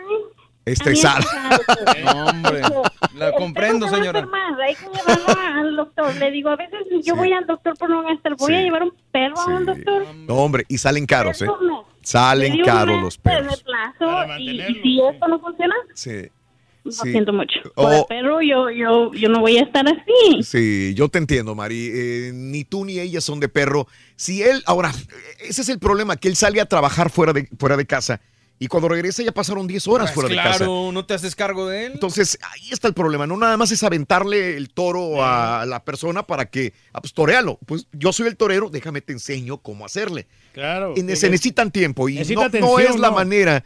estresada. 0.66 1.26
No, 2.06 2.26
hombre. 2.28 2.62
La 3.16 3.32
comprendo, 3.34 3.86
Tengo 3.86 3.98
que 3.98 4.02
señora. 4.02 4.20
enfermar, 4.20 4.62
Hay 4.62 4.76
que 4.76 4.86
llevarlo 4.86 5.60
al 5.60 5.76
doctor. 5.76 6.16
Le 6.16 6.32
digo, 6.32 6.50
a 6.50 6.56
veces 6.56 6.80
yo 7.04 7.16
voy 7.16 7.32
al 7.34 7.46
doctor 7.46 7.78
por 7.78 7.90
no 7.90 8.04
gastar. 8.04 8.36
Voy 8.38 8.54
Sí. 8.54 8.60
a 8.60 8.62
llevar 8.62 8.84
un 8.84 8.94
perro 9.12 9.40
a 9.40 9.46
un 9.48 9.66
doctor. 9.66 10.06
No, 10.28 10.36
hombre, 10.36 10.66
y 10.68 10.78
salen 10.78 11.06
caros, 11.06 11.42
¿eh? 11.42 11.48
Salen 12.02 12.64
caros 12.64 13.02
los 13.02 13.16
de 13.18 13.22
perros. 13.22 13.64
plazo 13.64 14.40
y, 14.40 14.62
y 14.62 14.82
si 14.82 15.02
esto 15.02 15.28
no 15.28 15.40
funciona, 15.40 15.76
Sí. 15.94 16.30
lo 16.84 16.92
Sí. 16.92 17.12
siento 17.12 17.32
mucho. 17.34 17.60
Oh. 17.76 18.06
Perro 18.08 18.42
yo, 18.42 18.70
yo, 18.72 19.12
yo 19.14 19.30
no 19.30 19.40
voy 19.42 19.58
a 19.58 19.64
estar 19.64 19.86
así. 19.88 20.42
Sí, 20.44 20.94
yo 20.96 21.10
te 21.10 21.20
entiendo, 21.20 21.54
Mari. 21.54 21.90
Eh, 21.94 22.32
ni 22.34 22.64
tú 22.64 22.86
ni 22.86 23.00
ella 23.00 23.22
son 23.22 23.40
de 23.40 23.50
perro. 23.50 23.88
Si 24.16 24.42
él, 24.42 24.64
ahora, 24.66 24.92
ese 25.42 25.62
es 25.62 25.70
el 25.70 25.80
problema, 25.80 26.16
que 26.18 26.28
él 26.28 26.36
sale 26.36 26.60
a 26.62 26.66
trabajar 26.66 27.10
fuera 27.12 27.34
de, 27.34 27.48
fuera 27.60 27.78
de 27.78 27.86
casa 27.86 28.20
y 28.62 28.68
cuando 28.68 28.90
regresa 28.90 29.24
ya 29.24 29.32
pasaron 29.32 29.66
10 29.66 29.88
horas 29.88 30.12
Pues 30.12 30.14
fuera 30.14 30.30
de 30.30 30.36
casa. 30.36 30.58
claro, 30.60 30.92
no 30.92 31.04
te 31.04 31.16
haces 31.16 31.36
cargo 31.36 31.68
de 31.68 31.88
él. 31.88 31.94
Entonces, 31.94 32.38
ahí 32.44 32.70
está 32.70 32.88
el 32.88 32.94
problema. 32.94 33.26
No 33.26 33.36
nada 33.36 33.58
más 33.58 33.72
es 33.72 33.82
aventarle 33.82 34.56
el 34.56 34.70
toro 34.70 35.26
a 35.26 35.66
la 35.66 35.84
persona 35.84 36.28
para 36.28 36.46
que, 36.46 36.72
ah, 36.94 37.02
pues 37.02 37.12
torealo. 37.12 37.58
Pues 37.66 37.88
yo 37.92 38.14
soy 38.14 38.28
el 38.28 38.38
torero, 38.38 38.70
déjame 38.70 39.02
te 39.02 39.14
enseño 39.14 39.58
cómo 39.58 39.84
hacerle. 39.84 40.28
Claro. 40.54 40.94
Y 40.96 41.00
se 41.16 41.32
necesitan 41.32 41.72
tiempo 41.72 42.08
y 42.08 42.18
Necesita 42.20 42.50
no, 42.60 42.78
es 42.78 43.00
la 43.00 43.10
¿no? 43.10 43.16
manera. 43.16 43.66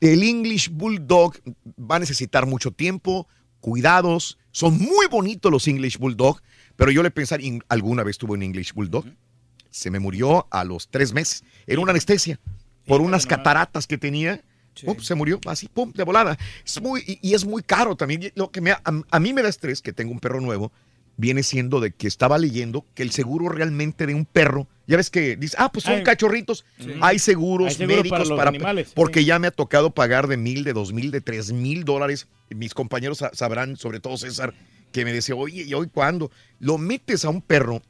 El 0.00 0.22
English 0.22 0.70
Bulldog 0.70 1.34
va 1.76 1.96
a 1.96 1.98
necesitar 1.98 2.46
mucho 2.46 2.70
tiempo, 2.70 3.26
cuidados. 3.58 4.38
Son 4.52 4.78
muy 4.78 5.08
bonitos 5.08 5.50
los 5.50 5.66
English 5.66 5.98
Bulldog, 5.98 6.40
pero 6.76 6.92
yo 6.92 7.02
le 7.02 7.10
pensar, 7.10 7.40
alguna 7.68 8.04
vez 8.04 8.16
tuve 8.16 8.34
un 8.34 8.44
English 8.44 8.74
Bulldog, 8.74 9.06
se 9.70 9.90
me 9.90 9.98
murió 9.98 10.46
a 10.52 10.62
los 10.62 10.86
tres 10.86 11.12
meses. 11.12 11.42
Era 11.66 11.80
una 11.80 11.90
anestesia 11.90 12.38
por 12.86 13.00
unas 13.00 13.26
cataratas 13.26 13.86
que 13.86 13.98
tenía. 13.98 14.42
Pum, 14.84 14.98
se 15.00 15.14
murió 15.14 15.40
así, 15.46 15.68
pum, 15.68 15.90
de 15.92 16.04
volada. 16.04 16.36
Es 16.64 16.82
muy, 16.82 17.02
y, 17.06 17.18
y 17.30 17.34
es 17.34 17.46
muy 17.46 17.62
caro 17.62 17.96
también. 17.96 18.30
Lo 18.34 18.50
que 18.50 18.60
me, 18.60 18.72
a, 18.72 18.82
a 19.10 19.20
mí 19.20 19.32
me 19.32 19.42
da 19.42 19.48
estrés, 19.48 19.80
que 19.80 19.94
tengo 19.94 20.12
un 20.12 20.20
perro 20.20 20.40
nuevo, 20.42 20.70
viene 21.16 21.42
siendo 21.42 21.80
de 21.80 21.92
que 21.92 22.06
estaba 22.06 22.36
leyendo 22.36 22.84
que 22.94 23.02
el 23.02 23.10
seguro 23.10 23.48
realmente 23.48 24.06
de 24.06 24.14
un 24.14 24.26
perro, 24.26 24.68
ya 24.86 24.98
ves 24.98 25.08
que 25.08 25.34
dice, 25.36 25.56
ah, 25.58 25.72
pues 25.72 25.84
son 25.86 25.94
Ay, 25.94 26.02
cachorritos, 26.04 26.66
sí. 26.78 26.92
hay 27.00 27.18
seguros 27.18 27.68
Hay 27.68 27.74
seguro 27.76 27.96
médicos 27.96 28.28
para 28.32 28.50
animales, 28.50 28.88
sí. 28.88 28.92
porque 28.94 29.24
ya 29.24 29.38
me 29.38 29.46
ha 29.46 29.50
tocado 29.50 29.92
pagar 29.92 30.26
de 30.28 30.36
mil, 30.36 30.62
de 30.62 30.74
dos 30.74 30.92
mil, 30.92 31.10
de 31.10 31.22
tres 31.22 31.52
mil 31.52 31.84
dólares. 31.84 32.28
Mis 32.50 32.74
compañeros 32.74 33.16
sa- 33.16 33.30
sabrán, 33.32 33.78
sobre 33.78 33.98
todo 33.98 34.18
César, 34.18 34.52
que 34.92 35.06
me 35.06 35.12
decía, 35.14 35.34
oye, 35.36 35.62
¿y 35.62 35.72
hoy 35.72 35.88
cuándo? 35.88 36.30
Lo 36.60 36.76
metes 36.76 37.24
a 37.24 37.30
un 37.30 37.40
perro 37.40 37.80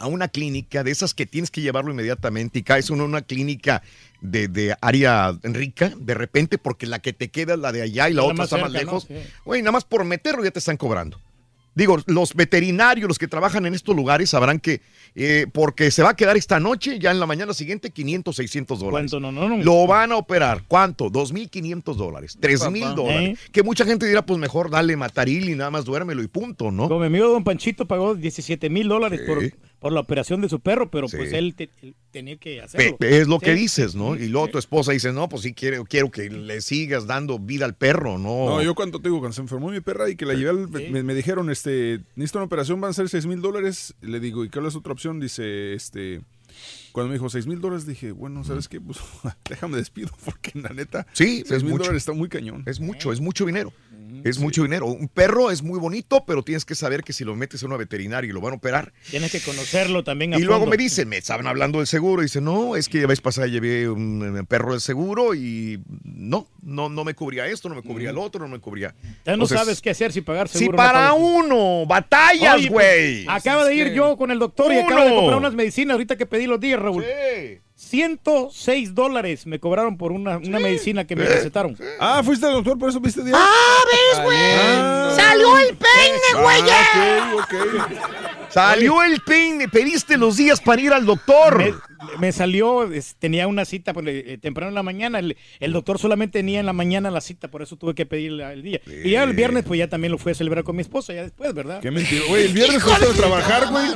a 0.00 0.06
una 0.06 0.28
clínica 0.28 0.82
de 0.82 0.90
esas 0.90 1.14
que 1.14 1.26
tienes 1.26 1.50
que 1.50 1.60
llevarlo 1.60 1.92
inmediatamente 1.92 2.58
y 2.58 2.62
caes 2.62 2.90
uno 2.90 3.04
en 3.04 3.10
una 3.10 3.22
clínica 3.22 3.82
de, 4.20 4.48
de 4.48 4.74
área 4.80 5.32
rica 5.42 5.92
de 5.96 6.14
repente 6.14 6.58
porque 6.58 6.86
la 6.86 6.98
que 6.98 7.12
te 7.12 7.28
queda 7.28 7.54
es 7.54 7.60
la 7.60 7.72
de 7.72 7.82
allá 7.82 8.08
y 8.08 8.14
la 8.14 8.22
otra 8.22 8.34
más 8.34 8.52
está 8.52 8.58
más 8.58 8.72
lejos. 8.72 9.04
Sí. 9.06 9.14
Oye, 9.44 9.62
nada 9.62 9.72
más 9.72 9.84
por 9.84 10.04
meterlo 10.04 10.42
ya 10.42 10.50
te 10.50 10.58
están 10.58 10.76
cobrando. 10.76 11.20
Digo, 11.74 11.98
los 12.06 12.34
veterinarios, 12.34 13.06
los 13.06 13.18
que 13.18 13.28
trabajan 13.28 13.64
en 13.64 13.74
estos 13.74 13.94
lugares 13.94 14.30
sabrán 14.30 14.58
que 14.58 14.80
eh, 15.14 15.46
porque 15.52 15.90
se 15.90 16.02
va 16.02 16.10
a 16.10 16.16
quedar 16.16 16.36
esta 16.36 16.58
noche, 16.58 16.98
ya 16.98 17.12
en 17.12 17.20
la 17.20 17.26
mañana 17.26 17.54
siguiente, 17.54 17.90
500, 17.90 18.34
600 18.34 18.80
dólares. 18.80 19.10
¿Cuánto? 19.10 19.20
No, 19.20 19.30
no, 19.30 19.48
no. 19.48 19.62
Lo 19.62 19.86
van 19.86 20.10
a 20.10 20.16
operar. 20.16 20.64
¿Cuánto? 20.66 21.10
2.500 21.10 21.94
dólares. 21.94 22.38
3.000 22.40 22.80
Papá. 22.80 22.94
dólares. 22.94 23.38
¿Eh? 23.38 23.50
Que 23.52 23.62
mucha 23.62 23.84
gente 23.84 24.06
dirá, 24.06 24.26
pues 24.26 24.38
mejor 24.38 24.68
dale 24.70 24.96
mataril 24.96 25.48
y 25.48 25.54
nada 25.54 25.70
más 25.70 25.84
duérmelo 25.84 26.22
y 26.22 26.28
punto, 26.28 26.72
¿no? 26.72 26.88
Como 26.88 27.00
mi 27.00 27.06
amigo 27.06 27.28
Don 27.28 27.44
Panchito 27.44 27.86
pagó 27.86 28.16
17 28.16 28.68
mil 28.68 28.88
dólares 28.88 29.20
por, 29.26 29.38
por 29.80 29.92
la 29.92 30.00
operación 30.00 30.40
de 30.42 30.48
su 30.48 30.60
perro, 30.60 30.90
pero 30.90 31.08
pues 31.08 31.32
él, 31.32 31.54
te- 31.54 31.70
él 31.82 31.94
tenía 32.10 32.36
que 32.36 32.56
Pe- 32.56 32.60
hacerlo. 32.62 32.96
Es 33.00 33.26
lo 33.26 33.38
que 33.40 33.54
dices, 33.54 33.94
¿no? 33.94 34.14
Y 34.14 34.28
luego 34.28 34.48
tu 34.48 34.58
esposa 34.58 34.92
dice, 34.92 35.12
no, 35.12 35.28
pues 35.28 35.42
sí, 35.42 35.54
quiero, 35.54 35.84
quiero 35.84 36.10
que 36.10 36.28
le 36.30 36.60
sigas 36.60 37.06
dando 37.06 37.38
vida 37.38 37.64
al 37.64 37.74
perro, 37.74 38.18
¿no? 38.18 38.46
No, 38.46 38.62
yo 38.62 38.74
cuando 38.74 39.00
te 39.00 39.08
digo, 39.08 39.18
cuando 39.20 39.34
se 39.34 39.40
enfermó 39.40 39.70
mi 39.70 39.80
perra 39.80 40.08
y 40.10 40.16
que 40.16 40.26
la 40.26 40.34
llevé 40.34 40.50
al, 40.50 40.68
me, 40.68 41.02
me 41.02 41.14
dijeron, 41.14 41.50
este, 41.50 42.00
necesito 42.14 42.38
una 42.38 42.44
operación, 42.46 42.80
van 42.80 42.90
a 42.90 42.94
ser 42.94 43.08
6 43.08 43.24
mil 43.26 43.40
dólares. 43.40 43.94
Le 44.02 44.20
digo, 44.20 44.44
¿y 44.44 44.50
cuál 44.50 44.66
es 44.66 44.76
otra 44.76 44.92
opción? 44.92 45.18
Dice, 45.18 45.72
este, 45.74 46.20
cuando 46.92 47.08
me 47.08 47.14
dijo 47.14 47.28
6 47.30 47.46
mil 47.46 47.60
dólares, 47.60 47.86
dije, 47.86 48.12
bueno, 48.12 48.44
¿sabes 48.44 48.68
qué? 48.68 48.80
Pues 48.80 48.98
déjame 49.48 49.76
despido, 49.76 50.10
porque 50.24 50.52
la 50.58 50.70
neta, 50.70 51.06
Sí, 51.12 51.44
6 51.46 51.50
es 51.52 51.62
mil 51.64 51.76
dólares 51.78 51.98
está 51.98 52.12
muy 52.12 52.28
cañón. 52.28 52.62
Es 52.66 52.80
mucho, 52.80 53.12
es 53.12 53.20
mucho 53.20 53.46
dinero. 53.46 53.72
Es 54.24 54.38
mucho 54.38 54.64
dinero. 54.64 54.86
Un 54.86 55.08
perro 55.08 55.50
es 55.50 55.62
muy 55.62 55.78
bonito, 55.78 56.24
pero 56.26 56.42
tienes 56.42 56.64
que 56.64 56.74
saber 56.74 57.02
que 57.04 57.12
si 57.12 57.24
lo 57.24 57.36
metes 57.36 57.62
a 57.62 57.66
una 57.66 57.76
veterinaria 57.76 58.28
y 58.28 58.32
lo 58.32 58.40
van 58.40 58.52
a 58.54 58.56
operar. 58.56 58.92
Tienes 59.08 59.30
que 59.32 59.40
conocerlo 59.40 60.04
también 60.04 60.34
a 60.34 60.38
Y 60.38 60.42
luego 60.42 60.66
me 60.66 60.76
dicen, 60.76 61.08
me 61.08 61.16
estaban 61.16 61.46
hablando 61.46 61.78
del 61.78 61.86
seguro. 61.86 62.20
Y 62.20 62.26
dicen, 62.26 62.44
no, 62.44 62.76
es 62.76 62.88
que 62.88 63.00
la 63.02 63.06
vez 63.06 63.20
pasada 63.20 63.46
llevé 63.46 63.88
un 63.88 64.44
perro 64.48 64.72
del 64.72 64.80
seguro 64.80 65.34
y 65.34 65.80
no, 66.04 66.48
no, 66.62 66.88
no 66.88 67.04
me 67.04 67.14
cubría 67.14 67.46
esto, 67.46 67.68
no 67.68 67.76
me 67.76 67.82
cubría 67.82 68.10
el 68.10 68.18
otro, 68.18 68.40
no 68.40 68.48
me 68.48 68.58
cubría. 68.60 68.94
Ya 69.24 69.36
no 69.36 69.44
Entonces, 69.44 69.58
sabes 69.58 69.80
qué 69.80 69.90
hacer 69.90 70.12
si 70.12 70.20
pagar 70.22 70.48
Si 70.48 70.58
seguro. 70.58 70.76
no 70.76 70.82
para 70.82 71.12
uno, 71.12 71.86
batallas, 71.86 72.56
pues, 72.56 72.70
güey. 72.70 73.26
acaba 73.28 73.64
de 73.64 73.74
ir 73.74 73.92
yo 73.92 74.16
con 74.16 74.30
el 74.32 74.38
doctor 74.40 74.72
y 74.72 74.76
Uno. 74.78 74.86
acaba 74.86 75.04
de 75.04 75.14
comprar 75.14 75.38
unas 75.38 75.54
medicinas 75.54 75.92
ahorita 75.94 76.16
que 76.16 76.26
pedí 76.26 76.46
los 76.46 76.60
días, 76.60 76.79
Raúl. 76.80 77.04
106 77.76 78.94
dólares 78.94 79.46
me 79.46 79.58
cobraron 79.58 79.96
por 79.96 80.12
una, 80.12 80.36
una 80.36 80.58
medicina 80.58 81.06
que 81.06 81.16
me 81.16 81.24
recetaron. 81.24 81.76
Ah, 81.98 82.20
fuiste 82.22 82.44
al 82.46 82.52
doctor, 82.52 82.78
por 82.78 82.90
eso 82.90 83.00
viste 83.00 83.24
día. 83.24 83.34
Ah, 83.36 83.78
¿ves, 83.90 84.24
güey? 84.24 85.16
¡Salió 85.16 85.58
el 85.58 85.76
peine, 85.76 86.42
güey! 86.42 86.62
Ah, 86.70 87.32
ok, 87.36 87.54
ok. 87.78 87.92
Salió 88.50 89.02
el 89.04 89.20
peine, 89.20 89.68
pediste 89.68 90.16
los 90.18 90.36
días 90.36 90.60
para 90.60 90.82
ir 90.82 90.92
al 90.92 91.06
doctor. 91.06 91.56
Me, 91.58 91.72
me 92.18 92.32
salió, 92.32 92.90
es- 92.92 93.14
tenía 93.18 93.46
una 93.46 93.64
cita 93.64 93.94
pues, 93.94 94.04
eh, 94.08 94.38
temprano 94.42 94.68
en 94.70 94.74
la 94.74 94.82
mañana. 94.82 95.18
El, 95.20 95.36
el 95.60 95.72
doctor 95.72 95.98
solamente 96.00 96.40
tenía 96.40 96.58
en 96.60 96.66
la 96.66 96.72
mañana 96.72 97.10
la 97.12 97.20
cita, 97.20 97.48
por 97.48 97.62
eso 97.62 97.76
tuve 97.76 97.94
que 97.94 98.06
pedir 98.06 98.32
el 98.40 98.62
día. 98.62 98.80
Y 99.04 99.10
ya 99.12 99.22
el 99.22 99.34
viernes, 99.34 99.64
pues 99.66 99.78
ya 99.78 99.88
también 99.88 100.10
lo 100.12 100.18
fui 100.18 100.32
a 100.32 100.34
celebrar 100.34 100.64
con 100.64 100.74
mi 100.76 100.82
esposa, 100.82 101.14
ya 101.14 101.22
después, 101.22 101.54
¿verdad? 101.54 101.80
Qué 101.80 101.90
mentira. 101.92 102.24
Güey, 102.28 102.46
el 102.46 102.52
viernes 102.52 102.82
fuiste 102.82 103.06
a 103.06 103.12
trabajar, 103.12 103.68
güey. 103.70 103.86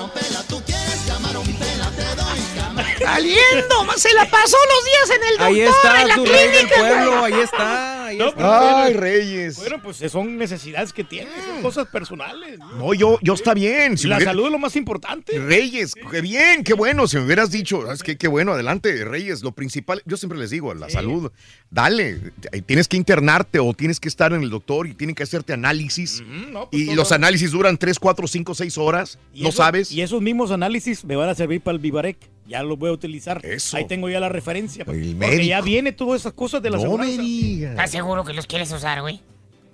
Saliendo, 3.04 3.92
se 3.96 4.12
la 4.14 4.24
pasó 4.30 4.56
los 4.74 4.84
días 4.84 5.10
en 5.16 5.22
el 5.24 5.30
doctor, 5.30 5.46
Ahí 5.46 5.60
en 5.60 5.68
está 5.68 6.04
la 6.06 6.14
tu 6.14 6.24
rey 6.26 6.34
del 6.48 6.50
clínica, 6.50 6.76
pueblo, 6.78 7.24
ahí 7.24 7.32
está. 7.34 8.06
Ahí 8.06 8.18
No, 8.18 8.28
está. 8.28 8.36
pero- 8.36 8.76
Ay, 8.76 8.92
Reyes. 8.94 9.56
Bueno, 9.56 9.80
pues 9.82 9.96
son 10.10 10.36
necesidades 10.36 10.92
que 10.92 11.04
tienen, 11.04 11.32
son 11.46 11.62
cosas 11.62 11.86
personales. 11.88 12.58
¿no? 12.58 12.72
No, 12.76 12.94
yo, 12.94 13.18
yo 13.22 13.34
está 13.34 13.54
bien. 13.54 13.96
Si 13.98 14.08
la 14.08 14.16
hubiera- 14.16 14.30
salud 14.32 14.46
es 14.46 14.52
lo 14.52 14.58
más 14.58 14.76
importante. 14.76 15.38
Reyes, 15.38 15.94
qué 16.10 16.20
bien, 16.20 16.64
qué 16.64 16.74
bueno. 16.74 17.06
Si 17.08 17.16
me 17.16 17.24
hubieras 17.24 17.50
dicho, 17.50 17.82
¿sabes 17.84 18.02
qué? 18.02 18.16
Qué 18.16 18.28
bueno, 18.28 18.52
adelante, 18.52 19.04
Reyes. 19.04 19.42
Lo 19.42 19.52
principal, 19.52 20.02
yo 20.04 20.16
siempre 20.16 20.38
les 20.38 20.50
digo, 20.50 20.72
la 20.74 20.88
salud, 20.90 21.30
dale. 21.74 22.32
Tienes 22.66 22.88
que 22.88 22.96
internarte 22.96 23.58
o 23.58 23.74
tienes 23.74 24.00
que 24.00 24.08
estar 24.08 24.32
en 24.32 24.42
el 24.42 24.50
doctor 24.50 24.86
y 24.86 24.94
tienen 24.94 25.14
que 25.14 25.22
hacerte 25.24 25.52
análisis. 25.52 26.22
no, 26.50 26.70
pues 26.70 26.82
y 26.82 26.86
todo. 26.86 26.96
los 26.96 27.12
análisis 27.12 27.50
duran 27.50 27.76
3, 27.76 27.98
4, 27.98 28.26
5, 28.26 28.54
6 28.54 28.78
horas. 28.78 29.18
Y 29.34 29.42
¿No 29.42 29.48
eso- 29.50 29.58
sabes? 29.58 29.92
Y 29.92 30.00
esos 30.02 30.22
mismos 30.22 30.50
análisis 30.50 31.04
me 31.04 31.16
van 31.16 31.28
a 31.28 31.34
servir 31.34 31.60
para 31.60 31.74
el 31.74 31.80
Vivarec. 31.80 32.16
Ya 32.46 32.62
los 32.62 32.78
voy 32.78 32.90
a 32.90 32.92
utilizar. 32.92 33.40
Eso. 33.44 33.76
Ahí 33.76 33.86
tengo 33.86 34.08
ya 34.10 34.20
la 34.20 34.28
referencia. 34.28 34.84
pues, 34.84 34.98
El 34.98 35.16
porque 35.16 35.46
ya 35.46 35.60
viene 35.62 35.92
todas 35.92 36.20
esas 36.20 36.34
cosas 36.34 36.62
de 36.62 36.70
la 36.70 36.76
No 36.76 36.82
me 36.82 36.88
seguridad. 37.06 37.22
digas. 37.22 37.70
¿Estás 37.70 37.90
seguro 37.90 38.22
que 38.24 38.34
los 38.34 38.46
quieres 38.46 38.70
usar, 38.70 39.00
güey? 39.00 39.20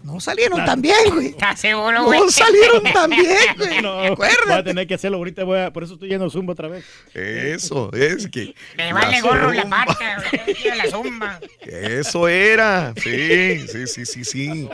No 0.03 0.19
salieron 0.19 0.57
Claro. 0.57 0.73
tan 0.73 0.83
bien, 0.83 0.97
güey. 1.13 1.27
¿Estás 1.29 1.61
seguro, 1.61 2.05
güey? 2.05 2.21
No 2.21 2.31
salieron 2.31 2.83
tan 2.93 3.11
bien, 3.11 3.27
güey. 3.57 3.83
No, 3.83 4.17
voy 4.17 4.29
a 4.51 4.65
tener 4.65 4.87
que 4.87 4.95
hacerlo 4.95 5.19
ahorita. 5.19 5.45
Voy 5.45 5.59
a, 5.61 5.73
por 5.73 5.83
eso 5.85 5.95
estoy 5.95 6.09
yendo 6.09 6.29
Zumba 6.31 6.53
otra 6.55 6.69
vez. 6.69 6.85
Eso, 7.15 7.91
es 7.93 8.27
que. 8.29 8.55
Me 8.77 8.93
vale 8.93 9.21
gorro 9.21 9.53
la 9.53 9.65
pata, 9.69 10.23
güey. 10.31 10.77
La 10.79 10.91
zumba. 10.91 11.39
Eso 11.61 12.29
era. 12.29 12.95
Sí, 12.97 13.67
sí, 13.69 13.87
sí, 13.87 14.07
sí, 14.07 14.25
sí. 14.25 14.69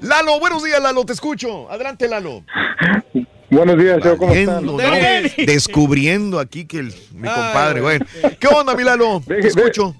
Lalo, 0.00 0.40
buenos 0.40 0.62
días, 0.64 0.80
Lalo, 0.82 1.04
te 1.04 1.12
escucho. 1.12 1.70
Adelante, 1.70 2.08
Lalo. 2.08 2.42
Buenos 3.50 3.78
días, 3.78 3.98
¿cómo 4.18 4.32
están? 4.32 4.66
Descubriendo 5.46 6.40
aquí 6.40 6.64
que 6.64 6.78
el- 6.78 6.94
mi 7.12 7.28
compadre, 7.28 7.80
bueno. 7.82 8.04
¿Qué 8.40 8.48
onda, 8.48 8.74
mi 8.74 8.82
Lalo? 8.82 9.22
Te 9.26 9.46
escucho. 9.46 9.94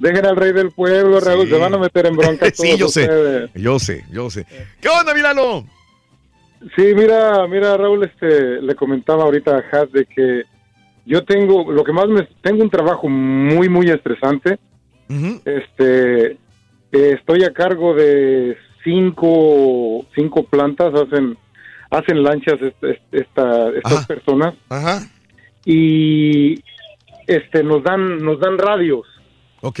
Dejen 0.00 0.26
al 0.26 0.34
rey 0.36 0.52
del 0.52 0.70
pueblo, 0.72 1.20
Raúl, 1.20 1.44
Sí. 1.46 1.52
se 1.52 1.58
van 1.58 1.74
a 1.74 1.78
meter 1.78 2.06
en 2.06 2.16
bronca 2.16 2.46
Sí, 2.54 2.66
todos 2.76 2.78
yo 2.78 2.88
sé. 2.88 3.50
Yo 3.54 3.78
sé, 3.78 4.04
yo 4.10 4.30
sé. 4.30 4.46
¿Qué 4.80 4.88
onda, 4.88 5.14
mi 5.14 5.20
Lalo? 5.20 5.64
Sí, 6.76 6.92
mira, 6.94 7.46
mira, 7.46 7.76
Raúl, 7.76 8.04
este, 8.04 8.60
le 8.60 8.74
comentaba 8.74 9.24
ahorita 9.24 9.56
a 9.56 9.64
Hat 9.76 9.90
de 9.90 10.04
que 10.06 10.42
yo 11.06 11.24
tengo, 11.24 11.70
lo 11.72 11.84
que 11.84 11.92
más 11.92 12.08
me, 12.08 12.26
tengo 12.42 12.62
un 12.62 12.70
trabajo 12.70 13.08
muy, 13.08 13.68
muy 13.68 13.88
estresante. 13.90 14.58
Este, 15.44 16.32
eh, 16.32 16.36
estoy 16.92 17.44
a 17.44 17.52
cargo 17.52 17.94
de 17.94 18.56
cinco, 18.84 20.06
cinco 20.14 20.44
plantas, 20.44 20.92
hacen, 20.94 21.36
hacen 21.90 22.22
lanchas 22.22 22.60
est- 22.62 22.84
est- 22.84 23.02
esta- 23.14 23.70
estas 23.70 24.06
personas. 24.06 24.54
Ajá. 24.68 25.00
Y, 25.64 26.62
este, 27.26 27.62
nos 27.64 27.82
dan, 27.82 28.18
nos 28.18 28.38
dan 28.40 28.56
radios. 28.58 29.06
Ok. 29.60 29.80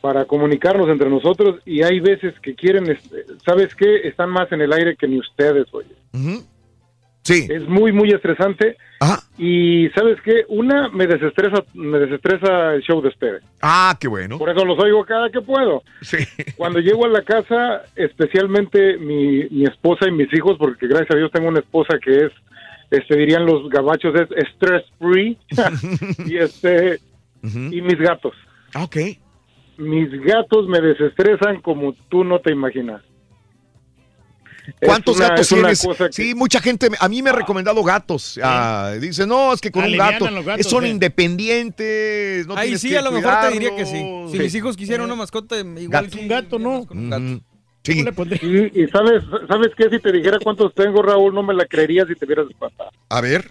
Para 0.00 0.24
comunicarnos 0.24 0.88
entre 0.88 1.10
nosotros 1.10 1.60
y 1.64 1.82
hay 1.82 2.00
veces 2.00 2.34
que 2.40 2.54
quieren, 2.54 2.98
¿sabes 3.44 3.74
qué? 3.74 4.08
Están 4.08 4.30
más 4.30 4.50
en 4.52 4.60
el 4.60 4.72
aire 4.72 4.96
que 4.96 5.08
ni 5.08 5.18
ustedes, 5.18 5.66
oye. 5.72 5.94
Sí. 7.26 7.48
Es 7.50 7.68
muy, 7.68 7.90
muy 7.92 8.10
estresante. 8.10 8.76
Y 9.36 9.88
¿sabes 9.90 10.18
qué? 10.24 10.44
Una, 10.48 10.88
me 10.90 11.08
desestresa, 11.08 11.64
me 11.74 11.98
desestresa 11.98 12.74
el 12.74 12.82
show 12.82 13.02
de 13.02 13.08
ustedes. 13.08 13.42
Ah, 13.60 13.96
qué 14.00 14.06
bueno. 14.06 14.38
Por 14.38 14.48
eso 14.48 14.64
los 14.64 14.78
oigo 14.78 15.04
cada 15.04 15.28
que 15.30 15.40
puedo. 15.40 15.82
Sí. 16.02 16.18
Cuando 16.56 16.78
llego 16.78 17.04
a 17.04 17.08
la 17.08 17.22
casa, 17.22 17.82
especialmente 17.96 18.96
mi, 18.98 19.44
mi 19.50 19.64
esposa 19.64 20.06
y 20.08 20.12
mis 20.12 20.32
hijos, 20.32 20.56
porque 20.56 20.86
gracias 20.86 21.10
a 21.10 21.18
Dios 21.18 21.32
tengo 21.32 21.48
una 21.48 21.58
esposa 21.58 21.98
que 21.98 22.26
es, 22.26 22.32
este 22.92 23.16
dirían 23.16 23.44
los 23.44 23.68
gabachos, 23.70 24.14
es 24.14 24.28
stress 24.54 24.84
free. 25.00 25.36
y 26.26 26.36
este, 26.36 27.00
y 27.42 27.82
mis 27.82 27.98
gatos. 27.98 28.34
Ok. 28.82 28.96
Mis 29.78 30.10
gatos 30.22 30.66
me 30.68 30.80
desestresan 30.80 31.60
como 31.60 31.92
tú 32.08 32.24
no 32.24 32.40
te 32.40 32.50
imaginas. 32.52 33.02
¿Cuántos 34.80 35.16
una- 35.16 35.28
gatos 35.28 35.48
tienes? 35.48 35.86
que- 35.98 36.12
Sí, 36.12 36.34
mucha 36.34 36.60
gente, 36.60 36.88
a 36.98 37.08
mí 37.08 37.22
me 37.22 37.30
ha 37.30 37.32
recomendado 37.32 37.84
gatos. 37.84 38.38
Ah, 38.42 38.94
dice, 39.00 39.24
no, 39.26 39.52
es 39.52 39.60
que 39.60 39.70
con 39.70 39.84
un 39.84 39.96
gato 39.96 40.24
gatos, 40.44 40.66
son 40.66 40.82
sí. 40.82 40.90
independientes, 40.90 42.46
no 42.48 42.56
Ahí 42.56 42.76
sí, 42.76 42.88
que 42.88 42.98
a 42.98 43.02
lo 43.02 43.12
mejor 43.12 43.32
te 43.42 43.52
diría 43.52 43.76
que 43.76 43.86
sí. 43.86 44.04
Si 44.32 44.38
mis 44.38 44.54
hijos 44.56 44.76
quisieran 44.76 45.06
una 45.06 45.14
mascota, 45.14 45.56
igual 45.58 45.88
Gato. 45.88 46.08
sí, 46.16 46.20
Un 46.22 46.28
gato, 46.28 46.58
¿no? 46.58 46.84
con 46.86 46.98
un 46.98 47.10
gato. 47.10 47.44
Sí. 47.84 48.04
Y, 48.42 48.82
y 48.82 48.88
sabes, 48.88 49.22
¿sabes 49.46 49.68
qué? 49.76 49.88
Si 49.88 50.00
te 50.00 50.10
dijera 50.10 50.38
cuántos 50.42 50.74
tengo, 50.74 51.00
Raúl, 51.02 51.32
no 51.32 51.44
me 51.44 51.54
la 51.54 51.64
creerías 51.66 52.08
si 52.08 52.16
te 52.16 52.26
vieras 52.26 52.46
espantar. 52.50 52.88
A 53.08 53.20
ver. 53.20 53.48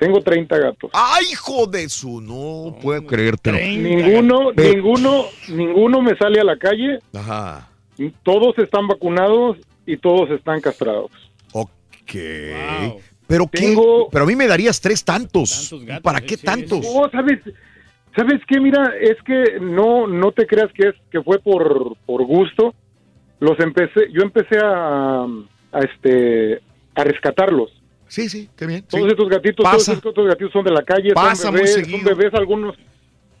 Tengo 0.00 0.22
30 0.22 0.58
gatos. 0.58 0.90
¡Ay, 0.94 1.26
hijo 1.30 1.66
de 1.66 1.86
su! 1.90 2.22
No 2.22 2.74
puedo 2.80 3.04
creértelo. 3.04 3.58
Ninguno, 3.58 4.50
ninguno, 4.52 5.26
ninguno 5.50 6.00
me 6.00 6.16
sale 6.16 6.40
a 6.40 6.44
la 6.44 6.56
calle. 6.56 7.00
Ajá. 7.14 7.68
Todos 8.22 8.56
están 8.56 8.88
vacunados 8.88 9.58
y 9.84 9.98
todos 9.98 10.30
están 10.30 10.62
castrados. 10.62 11.10
Ok. 11.52 12.14
Pero 13.26 13.46
qué, 13.52 13.76
pero 14.10 14.24
a 14.24 14.26
mí 14.26 14.34
me 14.34 14.46
darías 14.46 14.80
tres 14.80 15.04
tantos. 15.04 15.74
¿Para 16.02 16.22
qué 16.22 16.38
tantos? 16.38 16.80
No, 16.82 17.10
¿sabes? 17.10 17.40
¿Sabes 18.16 18.40
qué? 18.48 18.58
Mira, 18.58 18.94
es 18.98 19.18
que 19.22 19.60
no, 19.60 20.06
no 20.06 20.32
te 20.32 20.46
creas 20.46 20.72
que 20.72 20.88
es 20.88 20.94
que 21.12 21.22
fue 21.22 21.40
por, 21.40 21.94
por 22.06 22.24
gusto. 22.24 22.74
Los 23.38 23.60
empecé, 23.60 24.10
yo 24.12 24.22
empecé 24.22 24.58
a, 24.64 25.24
a 25.24 25.78
este 25.80 26.62
a 26.94 27.04
rescatarlos. 27.04 27.79
Sí, 28.10 28.28
sí, 28.28 28.48
qué 28.56 28.66
bien. 28.66 28.82
Todos 28.82 29.04
sí. 29.04 29.10
estos 29.12 29.28
gatitos, 29.28 29.62
Pasa. 29.62 29.92
todos 30.00 30.04
estos 30.14 30.26
gatitos 30.26 30.52
son 30.52 30.64
de 30.64 30.72
la 30.72 30.82
calle, 30.82 31.12
Pasa 31.14 31.42
son 31.44 31.52
muy 31.54 31.62
bebés, 31.62 31.88
son 31.90 32.04
bebés 32.04 32.34
algunos, 32.34 32.74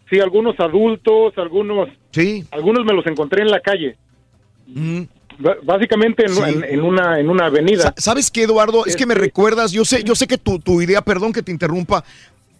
sí, 0.08 0.20
algunos 0.20 0.58
adultos, 0.60 1.34
algunos, 1.36 1.88
sí, 2.12 2.44
algunos 2.52 2.84
me 2.86 2.92
los 2.94 3.04
encontré 3.06 3.42
en 3.42 3.50
la 3.50 3.58
calle. 3.60 3.96
B- 4.66 5.56
Básicamente 5.64 6.24
en, 6.26 6.34
Sí. 6.34 6.40
en- 6.46 6.64
en 6.64 6.80
una 6.82 7.18
en 7.18 7.28
una 7.30 7.46
avenida. 7.46 7.82
Sa- 7.82 7.94
¿Sabes 7.96 8.30
qué, 8.30 8.44
Eduardo? 8.44 8.86
Es 8.86 8.94
que 8.94 9.06
me 9.06 9.14
recuerdas, 9.14 9.72
yo 9.72 9.84
sé, 9.84 10.04
yo 10.04 10.14
sé 10.14 10.26
que 10.26 10.38
tu, 10.38 10.58
tu 10.58 10.80
idea, 10.82 11.02
perdón 11.02 11.32
que 11.32 11.42
te 11.42 11.50
interrumpa, 11.50 12.04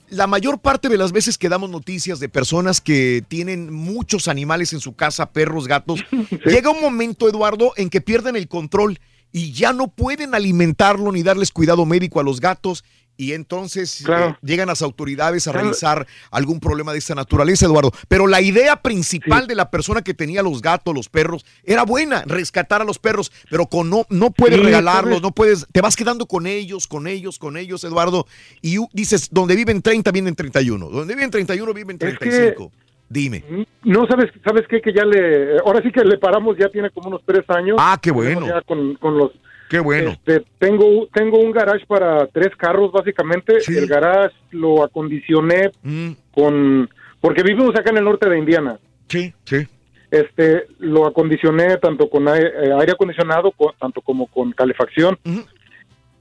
la 0.09 0.27
mayor 0.27 0.59
parte 0.59 0.89
de 0.89 0.97
las 0.99 1.13
veces 1.13 1.39
que 1.39 1.49
damos 1.49 1.71
noticias 1.71 2.19
de 2.19 2.29
personas 2.29 2.81
que 2.81 3.23
tienen 3.29 3.73
muchos 3.73 4.27
animales 4.27 4.73
en 4.73 4.81
su 4.81 4.95
casa, 4.97 5.31
perros, 5.31 5.69
gatos, 5.69 6.01
llega 6.45 6.71
un 6.71 6.81
momento, 6.81 7.29
Eduardo, 7.29 7.73
en 7.77 7.89
que 7.91 8.01
pierden 8.01 8.35
el 8.35 8.49
control 8.49 8.99
y 9.33 9.53
ya 9.53 9.73
no 9.73 9.89
pueden 9.89 10.35
alimentarlo 10.35 11.13
ni 11.13 11.23
darles 11.23 11.51
cuidado 11.53 11.87
médico 11.87 12.21
a 12.21 12.23
los 12.23 12.41
gatos 12.41 12.85
y 13.17 13.35
entonces 13.35 14.01
Claro. 14.03 14.31
eh, 14.31 14.37
llegan 14.41 14.69
las 14.69 14.81
autoridades 14.81 15.47
a 15.47 15.53
Claro. 15.53 15.67
revisar 15.67 16.07
algún 16.31 16.59
problema 16.59 16.93
de 16.93 16.99
esta 17.01 17.15
naturaleza, 17.15 17.67
Eduardo. 17.67 17.93
Pero 18.09 18.27
la 18.27 18.41
idea 18.41 18.81
principal 18.81 19.47
de 19.47 19.55
la 19.55 19.71
persona 19.71 20.01
que 20.01 20.15
tenía 20.15 20.43
los 20.43 20.63
gatos, 20.63 20.95
los 20.95 21.11
perros, 21.11 21.45
era 21.63 21.85
buena, 21.85 22.23
rescatar 22.23 22.81
a 22.81 22.85
los 22.87 22.99
perros, 22.99 23.31
pero 23.51 23.67
con 23.67 23.91
no, 23.91 24.07
no 24.09 24.31
puedes 24.31 24.59
Sí, 24.59 24.65
regalarlos, 24.65 25.21
no 25.21 25.33
puedes, 25.33 25.67
te 25.71 25.83
vas 25.83 25.97
quedando 25.97 26.25
con 26.27 26.47
ellos, 26.47 26.87
con 26.87 27.07
ellos, 27.07 27.39
con 27.39 27.59
ellos, 27.59 27.85
Eduardo, 27.85 28.27
y 28.63 28.79
dices, 28.95 29.29
donde 29.31 29.55
viven 29.55 29.83
30, 29.83 30.11
viven 30.13 30.35
31, 30.35 30.89
donde 30.89 31.15
viven 31.15 31.31
31, 31.31 31.75
viven 31.75 31.97
Es 32.01 32.13
que- 32.13 32.17
35. 32.17 32.73
Dime. 33.13 33.43
No, 33.83 34.07
¿sabes, 34.07 34.31
¿sabes 34.45 34.69
qué? 34.69 34.81
Que 34.81 34.93
ya 34.93 35.05
le... 35.05 35.59
Ahora 35.67 35.83
sí 35.83 35.91
que 35.91 36.05
le 36.05 36.17
paramos, 36.17 36.57
ya 36.57 36.69
tiene 36.69 36.91
como 36.91 37.09
unos 37.09 37.23
tres 37.27 37.43
años. 37.49 37.77
Ah, 37.79 37.99
qué 38.01 38.13
bueno. 38.13 38.47
Ya 38.47 38.61
con, 38.63 38.95
con 38.95 39.19
los... 39.19 39.33
Qué 39.69 39.81
bueno. 39.81 40.11
Este, 40.13 40.45
tengo, 40.59 41.09
tengo 41.13 41.39
un 41.41 41.51
garage 41.51 41.85
para 41.87 42.27
tres 42.29 42.55
carros, 42.57 42.93
básicamente. 42.93 43.59
El 43.69 43.87
garage 43.89 44.35
lo 44.53 44.85
acondicioné 44.85 45.71
Mm. 45.83 46.11
con... 46.33 46.89
Porque 47.21 47.43
vivimos 47.43 47.75
acá 47.79 47.91
en 47.91 47.99
el 47.99 48.05
norte 48.05 48.29
de 48.29 48.39
Indiana. 48.39 48.79
Sí, 49.09 49.35
sí. 49.45 49.67
Este, 50.11 50.67
lo 50.79 51.07
acondicioné 51.07 51.77
tanto 51.79 52.09
con 52.09 52.29
aire, 52.29 52.49
eh, 52.63 52.73
aire 52.79 52.93
acondicionado, 52.93 53.51
co- 53.51 53.75
tanto 53.81 54.01
como 54.03 54.29
con 54.29 54.53
calefacción. 54.53 55.19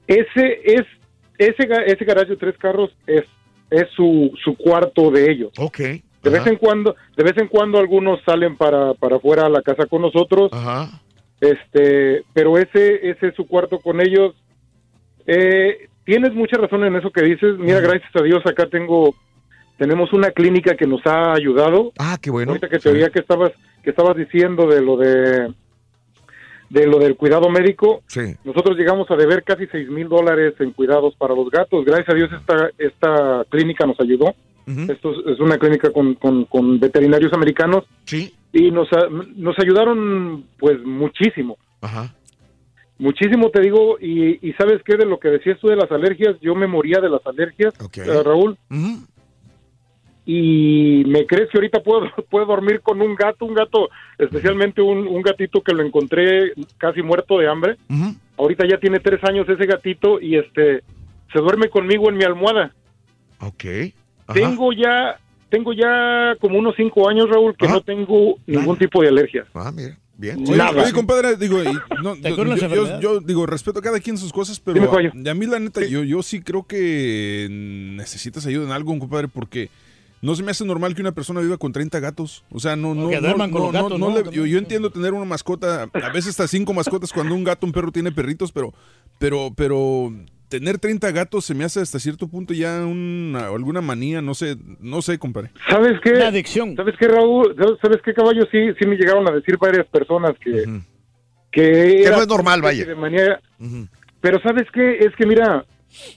Ese 0.06 0.60
es... 0.64 0.82
Ese, 1.38 1.66
ese 1.86 2.04
garage 2.04 2.30
de 2.30 2.36
tres 2.36 2.54
carros 2.58 2.90
es, 3.06 3.22
es 3.70 3.88
su, 3.96 4.30
su 4.44 4.54
cuarto 4.56 5.10
de 5.10 5.30
ellos. 5.30 5.52
Ok. 5.56 5.80
De 6.22 6.30
vez 6.30 6.46
en 6.46 6.56
cuando, 6.56 6.96
de 7.16 7.24
vez 7.24 7.36
en 7.38 7.48
cuando 7.48 7.78
algunos 7.78 8.22
salen 8.24 8.56
para, 8.56 8.92
para 8.94 9.16
afuera 9.16 9.46
a 9.46 9.48
la 9.48 9.62
casa 9.62 9.86
con 9.86 10.02
nosotros. 10.02 10.50
Este, 11.40 12.24
pero 12.34 12.58
ese, 12.58 13.08
ese 13.08 13.28
es 13.28 13.34
su 13.34 13.46
cuarto 13.46 13.78
con 13.78 14.00
ellos. 14.00 14.34
Eh, 15.26 15.88
tienes 16.04 16.34
mucha 16.34 16.58
razón 16.58 16.84
en 16.84 16.96
eso 16.96 17.10
que 17.10 17.22
dices. 17.22 17.56
Mira, 17.58 17.80
gracias 17.80 18.14
a 18.14 18.22
Dios 18.22 18.44
acá 18.44 18.66
tengo, 18.66 19.14
tenemos 19.78 20.12
una 20.12 20.30
clínica 20.32 20.76
que 20.76 20.86
nos 20.86 21.00
ha 21.06 21.32
ayudado. 21.32 21.92
Ah, 21.98 22.18
qué 22.20 22.30
bueno. 22.30 22.50
Ahorita 22.50 22.68
que 22.68 22.78
te 22.78 22.90
oía 22.90 23.08
que 23.08 23.20
estabas, 23.20 23.52
que 23.82 23.90
estabas 23.90 24.16
diciendo 24.16 24.66
de 24.66 24.82
lo 24.82 24.98
de, 24.98 25.54
de 26.68 26.86
lo 26.86 26.98
del 26.98 27.16
cuidado 27.16 27.48
médico. 27.48 28.02
Sí. 28.06 28.36
Nosotros 28.44 28.76
llegamos 28.76 29.10
a 29.10 29.16
deber 29.16 29.42
casi 29.42 29.66
seis 29.68 29.88
mil 29.88 30.08
dólares 30.08 30.54
en 30.58 30.72
cuidados 30.72 31.14
para 31.16 31.34
los 31.34 31.50
gatos. 31.50 31.86
Gracias 31.86 32.10
a 32.10 32.14
Dios 32.14 32.30
esta, 32.38 32.70
esta 32.76 33.44
clínica 33.48 33.86
nos 33.86 33.98
ayudó. 34.00 34.34
Esto 34.66 35.10
es, 35.12 35.26
es 35.34 35.40
una 35.40 35.58
clínica 35.58 35.90
con, 35.92 36.14
con- 36.14 36.44
con 36.44 36.78
veterinarios 36.80 37.32
americanos. 37.32 37.84
Sí. 38.04 38.34
Y 38.52 38.70
nos, 38.70 38.92
a- 38.92 39.08
nos 39.36 39.58
ayudaron 39.58 40.44
pues 40.58 40.80
muchísimo. 40.82 41.56
Ajá. 41.80 42.14
Muchísimo 42.98 43.48
te 43.50 43.62
digo, 43.62 43.96
y, 44.00 44.46
y 44.46 44.52
sabes 44.54 44.82
qué, 44.84 44.96
de 44.96 45.06
lo 45.06 45.18
que 45.18 45.28
decías 45.30 45.58
tú 45.58 45.68
de 45.68 45.76
las 45.76 45.90
alergias, 45.90 46.36
yo 46.40 46.54
me 46.54 46.66
moría 46.66 47.00
de 47.00 47.08
las 47.08 47.26
alergias, 47.26 47.72
eh, 48.02 48.22
Raúl. 48.22 48.58
Y 50.26 51.02
me 51.06 51.26
crees 51.26 51.48
que 51.50 51.58
ahorita 51.58 51.82
puedo, 51.82 52.02
puedo 52.30 52.46
dormir 52.46 52.80
con 52.82 53.00
un 53.00 53.14
gato, 53.14 53.46
un 53.46 53.54
gato, 53.54 53.88
especialmente 54.18 54.82
un, 54.82 55.08
un 55.08 55.22
gatito 55.22 55.62
que 55.62 55.72
lo 55.72 55.82
encontré 55.82 56.52
casi 56.78 57.02
muerto 57.02 57.38
de 57.38 57.48
hambre. 57.48 57.76
Ahorita 58.36 58.66
ya 58.68 58.78
tiene 58.78 59.00
tres 59.00 59.22
años 59.24 59.48
ese 59.48 59.66
gatito 59.66 60.20
y 60.20 60.36
este 60.36 60.82
se 61.32 61.38
duerme 61.40 61.68
conmigo 61.68 62.08
en 62.10 62.16
mi 62.16 62.24
almohada. 62.24 62.72
Ok. 63.40 63.64
Tengo 64.34 64.72
ya, 64.72 65.18
tengo 65.48 65.72
ya 65.72 66.36
como 66.40 66.58
unos 66.58 66.74
cinco 66.76 67.08
años, 67.08 67.28
Raúl, 67.28 67.56
que 67.56 67.66
no 67.68 67.80
tengo 67.80 68.38
ningún 68.46 68.76
tipo 68.78 69.02
de 69.02 69.08
alergia. 69.08 69.44
Ah, 69.54 69.72
mira, 69.74 69.96
bien. 70.16 70.42
Oye, 70.46 70.56
Nada. 70.56 70.82
oye, 70.82 70.92
compadre, 70.92 71.36
digo, 71.36 71.62
y 71.62 71.72
no, 72.02 72.14
¿Te 72.16 72.30
yo, 72.30 72.44
yo- 72.44 72.68
yo- 72.68 73.00
yo 73.00 73.20
digo, 73.20 73.46
respeto 73.46 73.78
a 73.78 73.82
cada 73.82 74.00
quien 74.00 74.16
sus 74.18 74.32
cosas, 74.32 74.60
pero 74.60 74.80
Dime, 74.80 75.28
a, 75.28 75.30
a 75.30 75.34
mí 75.34 75.46
la 75.46 75.58
neta, 75.58 75.84
yo, 75.84 76.02
yo 76.04 76.22
sí 76.22 76.40
creo 76.42 76.64
que 76.66 77.48
necesitas 77.50 78.46
ayuda 78.46 78.66
en 78.66 78.72
algo, 78.72 78.96
compadre, 78.98 79.28
porque 79.28 79.70
no 80.22 80.34
se 80.34 80.42
me 80.42 80.50
hace 80.50 80.64
normal 80.66 80.94
que 80.94 81.00
una 81.00 81.12
persona 81.12 81.40
viva 81.40 81.56
con 81.56 81.72
30 81.72 81.98
gatos. 81.98 82.44
O 82.50 82.60
sea, 82.60 82.76
no, 82.76 82.94
no, 82.94 83.08
que 83.08 83.16
no, 83.16 83.22
duerman 83.22 83.50
con 83.50 83.62
no, 83.62 83.70
gatos, 83.72 83.98
no 83.98 84.10
¿no? 84.10 84.16
le- 84.18 84.30
yo, 84.30 84.44
yo 84.46 84.58
entiendo 84.58 84.90
tener 84.90 85.14
una 85.14 85.24
mascota, 85.24 85.84
a 85.92 86.08
veces 86.10 86.28
hasta 86.30 86.46
cinco 86.46 86.74
mascotas 86.74 87.12
cuando 87.12 87.34
un 87.34 87.42
gato, 87.44 87.64
un 87.66 87.72
perro 87.72 87.90
tiene 87.90 88.12
perritos, 88.12 88.52
pero, 88.52 88.72
pero, 89.18 89.50
pero 89.56 90.12
tener 90.50 90.78
30 90.78 91.10
gatos 91.12 91.46
se 91.46 91.54
me 91.54 91.64
hace 91.64 91.80
hasta 91.80 91.98
cierto 91.98 92.28
punto 92.28 92.52
ya 92.52 92.84
una, 92.84 93.46
alguna 93.46 93.80
manía, 93.80 94.20
no 94.20 94.34
sé, 94.34 94.56
no 94.80 95.00
sé, 95.00 95.18
compadre. 95.18 95.50
¿Sabes 95.70 95.98
qué? 96.02 96.10
Una 96.12 96.26
adicción. 96.28 96.76
¿Sabes 96.76 96.94
qué, 96.98 97.08
Raúl? 97.08 97.54
¿Sabes- 97.56 97.78
¿Sabes 97.80 97.98
qué, 98.04 98.12
caballo? 98.12 98.42
Sí, 98.52 98.58
sí 98.78 98.86
me 98.86 98.96
llegaron 98.96 99.26
a 99.28 99.32
decir 99.32 99.56
varias 99.56 99.86
personas 99.86 100.32
que... 100.44 100.64
Que, 101.52 102.02
era 102.02 102.16
no 102.16 102.22
es 102.22 102.28
normal, 102.28 102.60
vaya. 102.62 102.84
de 102.84 102.94
manía. 102.94 103.40
Pero 104.20 104.40
¿sabes 104.42 104.66
qué? 104.72 104.98
Es 104.98 105.14
que 105.16 105.24
mira, 105.26 105.64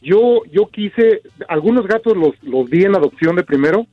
yo, 0.01 0.41
yo 0.51 0.67
quise... 0.71 1.21
Algunos 1.47 1.87
gatos 1.87 2.15
los, 2.17 2.31
los 2.43 2.69
di 2.69 2.83
en 2.83 2.95
adopción 2.95 3.35
de 3.35 3.43
primero, 3.43 3.87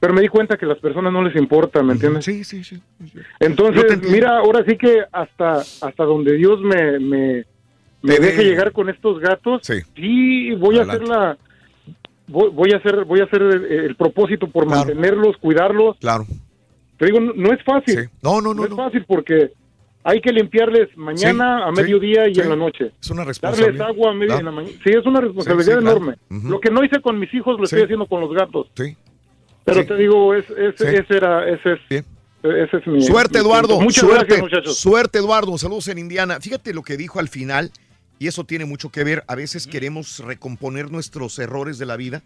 pero 0.00 0.14
me 0.14 0.20
di 0.20 0.28
cuenta 0.28 0.56
que 0.56 0.64
a 0.64 0.68
las 0.68 0.78
personas 0.78 1.12
no 1.12 1.22
les 1.22 1.36
importa, 1.36 1.82
¿me 1.82 1.92
entiendes? 1.92 2.24
Sí, 2.24 2.42
sí, 2.44 2.64
sí. 2.64 2.80
Entonces, 3.38 4.00
mira, 4.10 4.38
ahora 4.38 4.64
sí 4.68 4.76
que 4.76 5.02
hasta, 5.12 5.58
hasta 5.58 6.04
donde 6.04 6.36
Dios 6.36 6.60
me, 6.60 6.98
me, 6.98 7.44
me 8.02 8.18
deje 8.18 8.44
llegar 8.44 8.72
con 8.72 8.88
estos 8.88 9.18
gatos, 9.20 9.62
sí, 9.94 10.54
voy 10.54 10.78
a 10.78 10.82
hacer 10.82 11.06
la... 11.06 11.38
Voy, 12.28 12.50
voy 12.50 12.70
a 12.72 12.76
hacer 12.78 13.04
voy 13.04 13.20
a 13.20 13.24
hacer 13.24 13.42
el, 13.42 13.64
el 13.64 13.96
propósito 13.96 14.46
por 14.48 14.66
mantenerlos, 14.66 15.36
cuidarlos. 15.38 15.96
Claro. 15.98 16.26
Te 16.96 17.06
digo, 17.06 17.20
no, 17.20 17.32
no 17.34 17.52
es 17.52 17.62
fácil. 17.64 18.08
No, 18.22 18.40
no, 18.40 18.54
no. 18.54 18.64
es 18.64 18.74
fácil 18.74 19.04
porque 19.06 19.52
hay 20.04 20.20
que 20.20 20.32
limpiarles 20.32 20.96
mañana, 20.96 21.58
Sí, 21.58 21.68
a 21.68 21.72
mediodía 21.82 22.28
y 22.28 22.38
en 22.40 22.48
la 22.48 22.56
noche. 22.56 22.92
Es 23.02 23.10
una 23.10 23.22
Darles 23.24 23.40
responsabilidad. 23.40 23.88
agua 23.88 24.10
a 24.10 24.14
media 24.14 24.26
Claro. 24.26 24.40
en 24.40 24.44
la 24.46 24.52
mañana. 24.52 24.74
Sí, 24.82 24.90
es 24.90 25.04
una 25.04 25.20
responsabilidad 25.20 25.80
claro. 25.80 25.96
enorme. 25.98 26.16
Lo 26.48 26.60
que 26.60 26.70
no 26.70 26.82
hice 26.84 27.00
con 27.02 27.18
mis 27.18 27.32
hijos 27.34 27.58
lo 27.58 27.64
estoy 27.64 27.82
haciendo 27.82 28.06
con 28.06 28.20
los 28.20 28.32
gatos. 28.32 28.68
Sí. 28.76 28.96
Pero 29.64 29.84
te 29.84 29.96
digo, 29.96 30.34
es, 30.34 30.44
es- 30.50 30.80
ese 30.80 31.16
era, 31.16 31.48
ese 31.48 31.72
es, 31.72 32.04
ese 32.42 32.76
es 32.78 32.86
mi. 32.86 33.02
Suerte, 33.02 33.38
mi 33.40 33.44
Eduardo. 33.44 33.68
punto. 33.68 33.84
Muchas 33.84 34.04
suerte, 34.04 34.24
gracias, 34.26 34.40
muchachos. 34.42 34.78
Suerte, 34.78 35.18
Eduardo. 35.18 35.58
Saludos 35.58 35.86
en 35.88 35.98
Indiana. 35.98 36.40
Fíjate 36.40 36.72
lo 36.72 36.82
que 36.82 36.96
dijo 36.96 37.20
al 37.20 37.28
final, 37.28 37.70
y 38.22 38.28
eso 38.28 38.44
tiene 38.44 38.66
mucho 38.66 38.90
que 38.90 39.02
ver. 39.02 39.24
A 39.26 39.34
veces 39.34 39.66
queremos 39.66 40.20
recomponer 40.20 40.92
nuestros 40.92 41.40
errores 41.40 41.78
de 41.78 41.86
la 41.86 41.96
vida 41.96 42.22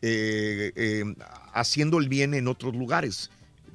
eh, 0.00 0.70
eh, 0.76 1.02
haciendo 1.52 1.98
el 1.98 2.08
bien 2.08 2.34
en 2.34 2.46
otros 2.46 2.72
lugares. 2.72 3.32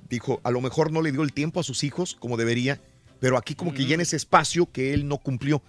Dijo, 0.10 0.40
a 0.46 0.52
lo 0.52 0.62
mejor 0.62 0.94
no 0.94 1.02
le 1.02 1.12
dio 1.12 1.22
el 1.22 1.34
tiempo 1.34 1.60
a 1.60 1.64
sus 1.64 1.84
hijos 1.84 2.16
como 2.18 2.38
debería, 2.38 2.80
pero 3.20 3.38
aquí 3.38 3.56
como 3.56 3.74
que 3.74 3.84
llena 3.84 4.04
ese 4.04 4.16
espacio 4.16 4.72
que 4.72 4.94
él 4.94 5.06
no 5.10 5.18
cumplió. 5.18 5.62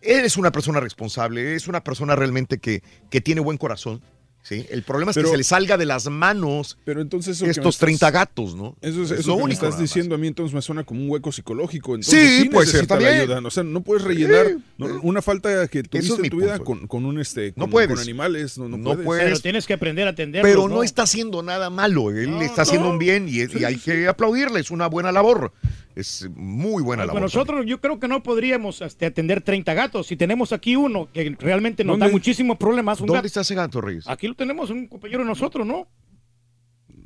Él 0.00 0.24
es 0.24 0.36
una 0.36 0.50
persona 0.50 0.80
responsable, 0.80 1.54
es 1.54 1.68
una 1.68 1.84
persona 1.84 2.16
realmente 2.16 2.58
que, 2.58 2.82
que 3.08 3.20
tiene 3.20 3.40
buen 3.40 3.56
corazón. 3.56 4.02
¿Sí? 4.46 4.64
El 4.70 4.82
problema 4.82 5.10
es 5.10 5.14
Pero- 5.16 5.28
que 5.28 5.32
se 5.32 5.36
le 5.38 5.44
salga 5.44 5.76
de 5.76 5.86
las 5.86 6.06
manos 6.08 6.78
Pero 6.84 7.00
entonces 7.00 7.40
estos 7.42 7.56
estás- 7.56 7.78
30 7.78 8.10
gatos, 8.10 8.54
¿no? 8.54 8.76
Eso 8.80 9.02
es, 9.02 9.10
Es 9.10 9.20
eso 9.20 9.28
lo 9.30 9.34
que 9.34 9.38
me 9.38 9.44
único, 9.44 9.64
estás 9.66 9.80
diciendo 9.80 10.14
a 10.14 10.18
mí 10.18 10.26
entonces 10.28 10.54
me 10.54 10.62
suena 10.62 10.84
como 10.84 11.02
un 11.02 11.10
hueco 11.10 11.32
psicológico. 11.32 11.94
Entonces, 11.94 12.42
Sí, 12.42 12.48
puede 12.48 12.66
ser, 12.66 12.74
necesita 12.82 12.94
la 12.94 13.00
también. 13.00 13.20
ayuda. 13.30 13.48
O 13.48 13.50
sea, 13.50 13.62
no 13.64 13.80
puedes 13.82 14.04
rellenar 14.04 14.46
Sí. 14.48 14.62
no, 14.78 15.00
una 15.02 15.22
falta 15.22 15.66
que 15.68 15.82
tuviste 15.82 16.12
es 16.14 16.18
en 16.20 16.30
tu 16.30 16.36
vida 16.38 16.58
con, 16.60 16.86
con 16.86 17.04
un 17.04 17.18
este 17.20 17.52
No 17.56 17.64
con, 17.64 17.70
puedes. 17.70 17.90
con 17.90 17.98
animales. 17.98 18.56
No, 18.58 18.68
no, 18.68 18.76
No 18.76 18.84
puedes. 18.90 19.04
puedes. 19.04 19.24
Pero 19.24 19.40
tienes 19.40 19.66
que 19.66 19.74
aprender 19.74 20.06
a 20.06 20.10
atenderlos, 20.10 20.50
Pero 20.50 20.68
no 20.68 20.82
está 20.82 21.02
haciendo 21.02 21.42
nada 21.42 21.70
malo, 21.70 22.10
él 22.10 22.40
está 22.42 22.62
haciendo 22.62 22.88
un 22.90 22.98
bien 22.98 23.28
y, 23.28 23.38
y 23.58 23.64
hay 23.64 23.76
que 23.76 24.06
aplaudirle, 24.08 24.60
es 24.60 24.70
una 24.70 24.86
buena 24.86 25.10
labor, 25.12 25.52
es 25.96 26.28
muy 26.36 26.82
buena 26.82 27.02
Pues 27.02 27.08
labor. 27.08 27.22
nosotros 27.22 27.66
yo 27.66 27.80
creo 27.80 27.98
que 27.98 28.06
no 28.06 28.22
podríamos 28.22 28.80
este, 28.82 29.06
atender 29.06 29.40
30 29.40 29.74
gatos. 29.74 30.06
Si 30.06 30.16
tenemos 30.16 30.52
aquí 30.52 30.76
uno 30.76 31.08
que 31.12 31.34
realmente 31.38 31.82
nos 31.84 31.98
da 31.98 32.08
muchísimos 32.08 32.56
problemas. 32.58 33.00
Un 33.00 33.06
¿Dónde 33.08 33.18
gato. 33.18 33.26
está 33.26 33.40
ese 33.40 33.54
gato, 33.54 33.80
Reyes? 33.80 34.06
Aquí 34.06 34.28
lo 34.28 34.34
tenemos, 34.34 34.70
un 34.70 34.86
compañero 34.86 35.20
de 35.20 35.24
nosotros, 35.26 35.66
¿no? 35.66 35.88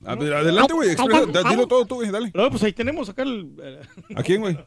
A 0.04 0.14
ver, 0.14 0.32
adelante, 0.34 0.72
güey, 0.74 0.90
dilo 1.50 1.66
todo 1.66 1.84
tú, 1.86 1.94
güey, 1.96 2.10
dale. 2.10 2.30
No, 2.34 2.50
pues 2.50 2.62
ahí 2.62 2.72
tenemos 2.72 3.08
acá 3.08 3.22
el... 3.22 3.54
eh, 3.62 3.80
¿A 4.16 4.22
quién, 4.22 4.40
güey? 4.40 4.58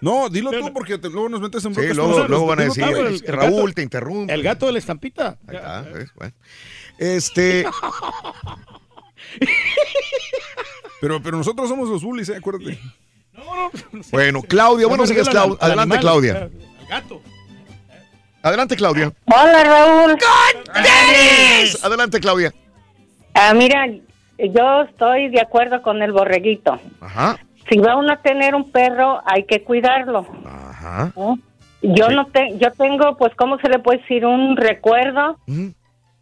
No, 0.00 0.28
dilo 0.28 0.50
tú 0.50 0.72
porque 0.72 0.98
te- 0.98 1.10
luego 1.10 1.28
nos 1.28 1.40
metes 1.40 1.64
en 1.64 1.72
Sí, 1.74 1.80
broncas. 1.80 1.96
luego- 1.96 2.10
nosotros. 2.10 2.30
luego 2.30 2.46
van 2.46 2.60
a 2.60 2.64
decir, 2.64 2.84
tú, 2.84 2.90
güey. 2.90 3.14
"Es 3.14 3.22
que 3.22 3.32
Raúl 3.32 3.74
te 3.74 3.82
interrumpe. 3.82 4.32
El 4.32 4.42
gato 4.42 4.66
de 4.66 4.72
la 4.72 4.78
estampita. 4.78 5.38
Ahí 5.46 5.56
está, 5.56 5.82
¿ves? 5.82 6.10
Bueno. 6.16 6.34
Este, 6.98 7.64
Pero, 11.00 11.20
pero 11.22 11.36
nosotros 11.38 11.68
somos 11.68 11.88
los 11.88 12.02
bullies, 12.04 12.28
¿eh? 12.28 12.36
acuérdate. 12.36 12.78
Bueno, 14.10 14.42
Claudia, 14.42 14.86
buenos 14.86 15.08
días, 15.08 15.28
Claudia. 15.28 15.56
Adelante, 15.60 15.98
Claudia. 15.98 16.50
El 16.80 16.86
gato. 16.88 17.20
Adelante, 18.42 18.76
Claudia. 18.76 19.12
Hola, 19.26 19.64
Raúl. 19.64 20.18
Adelante, 21.82 22.20
Claudia. 22.20 22.52
Ah, 23.34 23.54
mira, 23.54 23.86
yo 24.38 24.82
estoy 24.82 25.28
de 25.30 25.40
acuerdo 25.40 25.80
con 25.82 26.02
el 26.02 26.12
borreguito. 26.12 26.78
Ajá. 27.00 27.38
Si 27.70 27.78
va 27.78 27.96
uno 27.96 28.12
a 28.12 28.20
tener 28.20 28.54
un 28.54 28.70
perro, 28.70 29.22
hay 29.24 29.44
que 29.44 29.62
cuidarlo. 29.62 30.26
Ajá. 30.44 31.12
¿no? 31.16 31.38
Yo 31.82 32.08
no 32.10 32.26
te, 32.26 32.58
yo 32.58 32.70
tengo, 32.72 33.16
pues, 33.16 33.34
¿cómo 33.36 33.58
se 33.58 33.68
le 33.68 33.78
puede 33.78 33.98
decir? 33.98 34.26
Un 34.26 34.56
recuerdo 34.56 35.38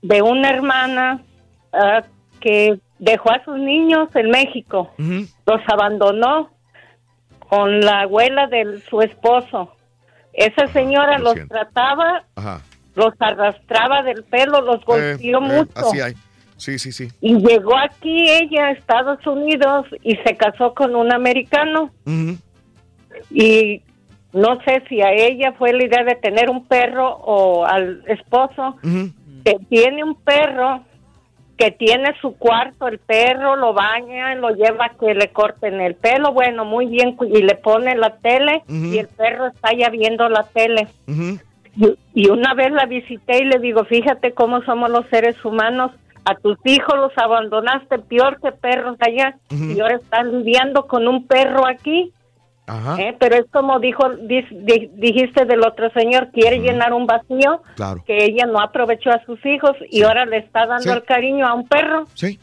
de 0.03 0.23
una 0.23 0.51
hermana 0.51 1.23
ah, 1.73 2.03
que 2.41 2.79
dejó 2.99 3.31
a 3.31 3.45
sus 3.45 3.59
niños 3.59 4.09
en 4.15 4.31
México, 4.31 4.91
los 4.99 5.61
abandonó 5.67 6.51
con 7.51 7.81
la 7.81 8.03
abuela 8.03 8.47
de 8.47 8.81
su 8.89 9.03
esposo. 9.03 9.73
Esa 10.33 10.69
señora 10.69 11.19
los 11.19 11.35
trataba, 11.49 12.23
Ajá. 12.37 12.63
los 12.95 13.13
arrastraba 13.19 14.03
del 14.05 14.23
pelo, 14.25 14.61
los 14.63 14.83
golpeó 14.85 15.17
Eh, 15.19 15.19
eh, 15.21 15.41
mucho. 15.41 15.73
así 15.75 16.01
hay. 16.01 16.15
Sí, 16.57 16.79
sí, 16.79 16.93
sí. 16.93 17.09
Y 17.21 17.35
llegó 17.37 17.77
aquí 17.77 18.31
ella 18.31 18.67
a 18.67 18.71
Estados 18.71 19.27
Unidos 19.27 19.87
y 20.03 20.15
se 20.17 20.37
casó 20.37 20.75
con 20.75 20.95
un 20.95 21.13
americano. 21.13 21.91
Y 23.31 23.83
no 24.33 24.61
sé 24.65 24.83
si 24.89 25.01
a 25.03 25.11
ella 25.13 25.53
fue 25.59 25.73
la 25.73 25.85
idea 25.85 26.05
de 26.05 26.15
tener 26.17 26.49
un 26.51 26.65
perro 26.67 27.09
o 27.17 27.65
al 27.67 28.03
esposo. 28.07 28.77
que 29.45 29.57
tiene 29.71 30.05
un 30.05 30.15
perro 30.17 30.85
que 31.61 31.73
tiene 31.73 32.15
su 32.23 32.39
cuarto, 32.39 32.89
el 32.89 32.99
perro 32.99 33.55
lo 33.55 33.75
baña, 33.75 34.35
lo 34.35 34.49
lleva 34.49 34.87
a 34.87 34.99
que 34.99 35.15
le 35.15 35.29
corten 35.29 35.79
el 35.83 35.95
pelo, 35.95 36.33
bueno, 36.33 36.65
muy 36.65 36.87
bien, 36.87 37.19
y 37.21 37.43
le 37.43 37.55
pone 37.55 37.95
la 37.97 38.17
tele 38.17 38.63
y 38.67 38.97
el 38.97 39.09
perro 39.09 39.49
está 39.49 39.75
ya 39.77 39.91
viendo 39.91 40.27
la 40.31 40.45
tele. 40.45 40.89
Y, 41.77 41.99
y 42.15 42.31
una 42.31 42.55
vez 42.55 42.73
la 42.73 42.87
visité 42.87 43.43
y 43.43 43.45
le 43.45 43.59
digo, 43.59 43.85
fíjate 43.85 44.33
cómo 44.33 44.63
somos 44.63 44.89
los 44.89 45.07
seres 45.09 45.45
humanos, 45.45 45.91
a 46.25 46.35
tus 46.35 46.57
hijos 46.65 46.97
los 46.97 47.13
abandonaste 47.19 47.99
peor 47.99 48.41
que 48.41 48.53
perros 48.53 48.97
allá 49.01 49.37
y 49.51 49.79
ahora 49.81 49.97
están 49.97 50.33
lidiando 50.39 50.87
con 50.87 51.09
un 51.09 51.27
perro 51.27 51.67
aquí. 51.67 52.11
Ajá. 52.71 53.01
¿eh? 53.03 53.17
Pero 53.19 53.37
es 53.37 53.45
como 53.53 53.81
dijo 53.81 54.09
di- 54.11 54.91
dijiste 54.95 55.45
del 55.45 55.65
otro 55.65 55.91
señor, 55.91 56.31
quiere 56.33 56.59
llenar 56.61 56.93
un 56.93 57.07
vacío 57.07 57.63
Claro. 57.77 58.03
que 58.07 58.25
ella 58.25 58.47
no 58.47 58.61
aprovechó 58.61 59.11
a 59.11 59.25
sus 59.25 59.45
hijos 59.45 59.73
y 59.91 60.03
ahora 60.03 60.25
le 60.25 60.39
está 60.39 60.67
dando 60.67 60.85
Sí. 60.85 60.89
el 60.91 61.03
cariño 61.05 61.47
a 61.47 61.55
un 61.55 61.67
perro. 61.67 62.07
Sí, 62.15 62.39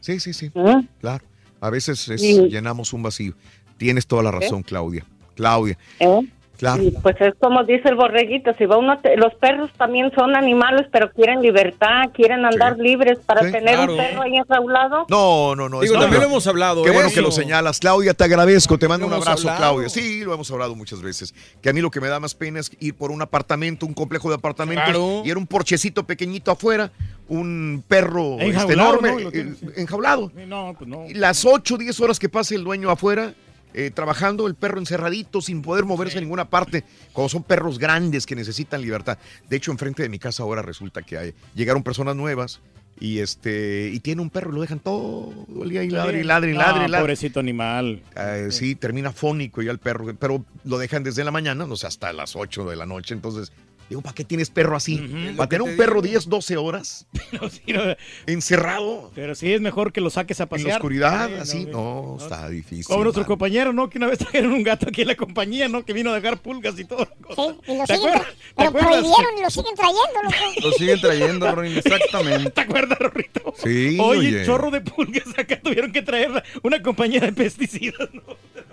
sí, 0.00 0.20
sí, 0.20 0.32
sí. 0.32 0.50
¿Mm? 0.54 0.86
Claro. 1.00 1.24
A 1.60 1.70
veces 1.70 2.08
es- 2.08 2.22
llenamos 2.22 2.92
un 2.92 3.02
vacío. 3.02 3.32
Tienes 3.76 4.06
toda 4.06 4.22
la 4.22 4.30
razón, 4.30 4.62
Claudia. 4.62 5.04
Claudia. 5.34 5.76
¿eh? 6.00 6.20
Claro. 6.58 6.82
Y 6.82 6.90
pues 6.90 7.16
es 7.20 7.34
como 7.38 7.64
dice 7.64 7.88
el 7.88 7.94
borreguito, 7.96 8.52
si 8.58 8.66
va 8.66 8.78
uno, 8.78 8.98
te- 8.98 9.16
los 9.16 9.34
perros 9.34 9.70
también 9.76 10.10
son 10.14 10.34
animales, 10.36 10.86
pero 10.90 11.10
quieren 11.12 11.42
libertad, 11.42 12.04
quieren 12.14 12.44
andar 12.44 12.78
libres 12.78 13.18
para 13.26 13.42
Sí, 13.44 13.52
tener 13.52 13.74
claro. 13.76 13.92
un 13.92 13.98
perro 13.98 14.22
ahí 14.22 14.36
enraulado. 14.36 15.06
No, 15.08 15.54
no, 15.54 15.68
no. 15.68 15.80
Digo, 15.80 15.94
también 15.94 16.14
no. 16.14 16.20
lo 16.20 16.26
hemos 16.32 16.46
hablado, 16.46 16.82
Qué 16.82 16.90
¿eh? 16.90 16.92
bueno 16.92 17.08
que 17.12 17.20
lo 17.20 17.30
señalas. 17.30 17.78
Claudia, 17.80 18.14
te 18.14 18.24
agradezco. 18.24 18.78
Te 18.78 18.88
mando 18.88 19.06
un 19.06 19.12
abrazo, 19.12 19.48
hablado. 19.50 19.58
Claudia. 19.58 19.88
Sí, 19.88 20.24
lo 20.24 20.34
hemos 20.34 20.50
hablado 20.50 20.74
muchas 20.74 21.02
veces. 21.02 21.34
Que 21.60 21.70
a 21.70 21.72
mí 21.72 21.80
lo 21.80 21.90
que 21.90 22.00
me 22.00 22.08
da 22.08 22.20
más 22.20 22.34
pena 22.34 22.60
es 22.60 22.70
ir 22.80 22.94
por 22.94 23.10
un 23.10 23.22
apartamento, 23.22 23.86
un 23.86 23.94
complejo 23.94 24.28
de 24.28 24.36
apartamentos, 24.36 24.84
Claro. 24.86 25.22
y 25.24 25.30
era 25.30 25.38
un 25.38 25.46
porchecito 25.46 26.04
pequeñito 26.04 26.50
afuera, 26.50 26.90
un 27.28 27.82
perro 27.86 28.34
este, 28.38 28.46
Enjaulado, 28.46 28.98
enorme, 29.06 29.28
eh, 29.32 29.54
enjaulado. 29.76 30.32
No, 30.46 30.74
pues 30.78 30.88
no. 30.88 31.04
Las 31.14 31.44
8, 31.44 31.76
10 31.76 32.00
horas 32.00 32.18
que 32.18 32.28
pase 32.28 32.54
el 32.54 32.64
dueño 32.64 32.90
afuera, 32.90 33.34
eh, 33.76 33.90
trabajando, 33.90 34.46
el 34.46 34.54
perro 34.56 34.78
encerradito, 34.78 35.40
sin 35.42 35.62
poder 35.62 35.84
moverse 35.84 36.18
a 36.18 36.20
ninguna 36.22 36.48
parte, 36.48 36.82
cuando 37.12 37.28
son 37.28 37.42
perros 37.42 37.78
grandes 37.78 38.24
que 38.26 38.34
necesitan 38.34 38.80
libertad. 38.80 39.18
De 39.48 39.56
hecho, 39.56 39.70
enfrente 39.70 40.02
de 40.02 40.08
mi 40.08 40.18
casa 40.18 40.42
ahora 40.42 40.62
resulta 40.62 41.02
que 41.02 41.18
hay, 41.18 41.34
llegaron 41.54 41.82
personas 41.82 42.16
nuevas 42.16 42.60
y 42.98 43.18
este 43.18 43.90
y 43.92 44.00
tiene 44.00 44.22
un 44.22 44.30
perro 44.30 44.52
y 44.52 44.54
lo 44.54 44.60
dejan 44.62 44.80
todo 44.80 45.30
el 45.62 45.68
día 45.68 45.82
y 45.84 45.90
ladre 45.90 46.20
y 46.20 46.22
ladre 46.24 46.50
y 46.52 46.54
No, 46.54 46.60
ladre 46.60 46.88
ladre. 46.88 47.02
pobrecito 47.02 47.38
animal. 47.40 48.02
Eh, 48.16 48.48
sí, 48.50 48.74
termina 48.74 49.12
fónico 49.12 49.60
ya 49.60 49.70
el 49.70 49.78
perro, 49.78 50.14
pero 50.18 50.42
lo 50.64 50.78
dejan 50.78 51.02
desde 51.04 51.22
la 51.22 51.30
mañana, 51.30 51.66
no 51.66 51.76
sé, 51.76 51.86
hasta 51.86 52.10
las 52.14 52.34
8 52.34 52.64
de 52.70 52.76
la 52.76 52.86
noche. 52.86 53.12
Entonces, 53.12 53.52
digo, 53.88 54.00
¿para 54.02 54.14
qué 54.14 54.24
tienes 54.24 54.50
perro 54.50 54.76
así? 54.76 54.98
¿Para 55.36 55.48
tener 55.48 55.62
un 55.62 55.76
perro 55.76 56.02
10, 56.02 56.28
12 56.28 56.56
horas 56.56 57.06
encerrado 58.26 59.10
Pero 59.14 59.34
sí 59.34 59.52
es 59.52 59.60
mejor 59.60 59.92
que 59.92 60.00
lo 60.00 60.10
saques 60.10 60.40
a 60.40 60.44
en 60.44 60.48
pasear. 60.48 60.68
la 60.68 60.74
oscuridad? 60.76 61.28
Sí, 61.28 61.34
así, 61.40 61.64
no, 61.66 62.16
no, 62.18 62.24
está 62.24 62.48
difícil. 62.48 62.84
Como 62.86 63.04
nuestro 63.04 63.24
compañero, 63.26 63.72
¿no? 63.72 63.88
Que 63.90 63.98
una 63.98 64.06
vez 64.08 64.18
trajeron 64.20 64.52
un 64.52 64.62
gato 64.62 64.86
aquí 64.88 65.02
en 65.02 65.08
la 65.08 65.14
compañía, 65.16 65.68
¿no? 65.68 65.84
Que 65.84 65.92
vino 65.92 66.10
a 66.10 66.14
dejar 66.14 66.38
pulgas 66.38 66.78
y 66.78 66.84
todo. 66.84 67.06
Sí, 67.34 67.42
y 67.72 67.76
lo 67.76 67.84
¿Te 67.84 67.96
siguen, 67.96 68.10
acuerdas? 68.10 68.22
tra- 68.22 68.26
¿Te 68.26 68.54
pero 68.56 68.68
acuerdas? 68.68 68.90
prohibieron 68.90 69.38
y 69.38 69.42
lo 69.42 69.50
siguen 69.50 69.74
trayendo, 69.74 70.22
loco. 70.22 70.36
Lo 70.66 70.72
siguen 70.72 71.00
trayendo, 71.00 71.52
Ronin, 71.54 71.76
exactamente. 71.78 72.50
¿Te 72.50 72.60
acuerdas, 72.60 72.98
Rorrito? 72.98 73.54
Sí, 73.62 73.96
Oye, 74.00 74.18
oye. 74.18 74.46
chorro 74.46 74.70
de 74.70 74.80
pulgas 74.80 75.26
acá 75.38 75.60
tuvieron 75.60 75.92
que 75.92 76.02
traer 76.02 76.42
una 76.62 76.82
compañía 76.82 77.20
de 77.20 77.32
pesticidas, 77.32 78.08
¿no? 78.12 78.22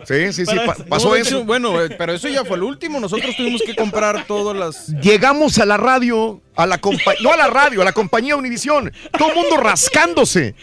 Sí, 0.06 0.34
sí, 0.34 0.46
sí, 0.46 0.56
Para- 0.56 0.66
pa- 0.76 0.86
pasó 0.86 1.10
No, 1.10 1.16
eso. 1.16 1.44
Bueno, 1.46 1.82
eh, 1.82 1.90
pero 1.98 2.14
eso 2.14 2.28
ya 2.28 2.44
fue 2.44 2.58
el 2.58 2.64
último. 2.64 3.00
Nosotros 3.00 3.36
tuvimos 3.38 3.62
que 3.62 3.76
comprar 3.76 4.26
todas 4.26 4.56
las. 4.58 4.94
Llegamos 5.04 5.60
a 5.60 5.66
la 5.66 5.76
radio, 5.76 6.42
a 6.56 6.66
la 6.66 6.78
compañía, 6.78 7.22
no 7.22 7.34
a 7.34 7.36
la 7.36 7.48
radio, 7.48 7.82
a 7.82 7.86
la 7.86 7.92
compañía 7.92 8.38
Univisión. 8.38 8.90
Todo 9.18 9.30
el 9.30 9.36
mundo 9.36 9.58
rascándose. 9.58 10.56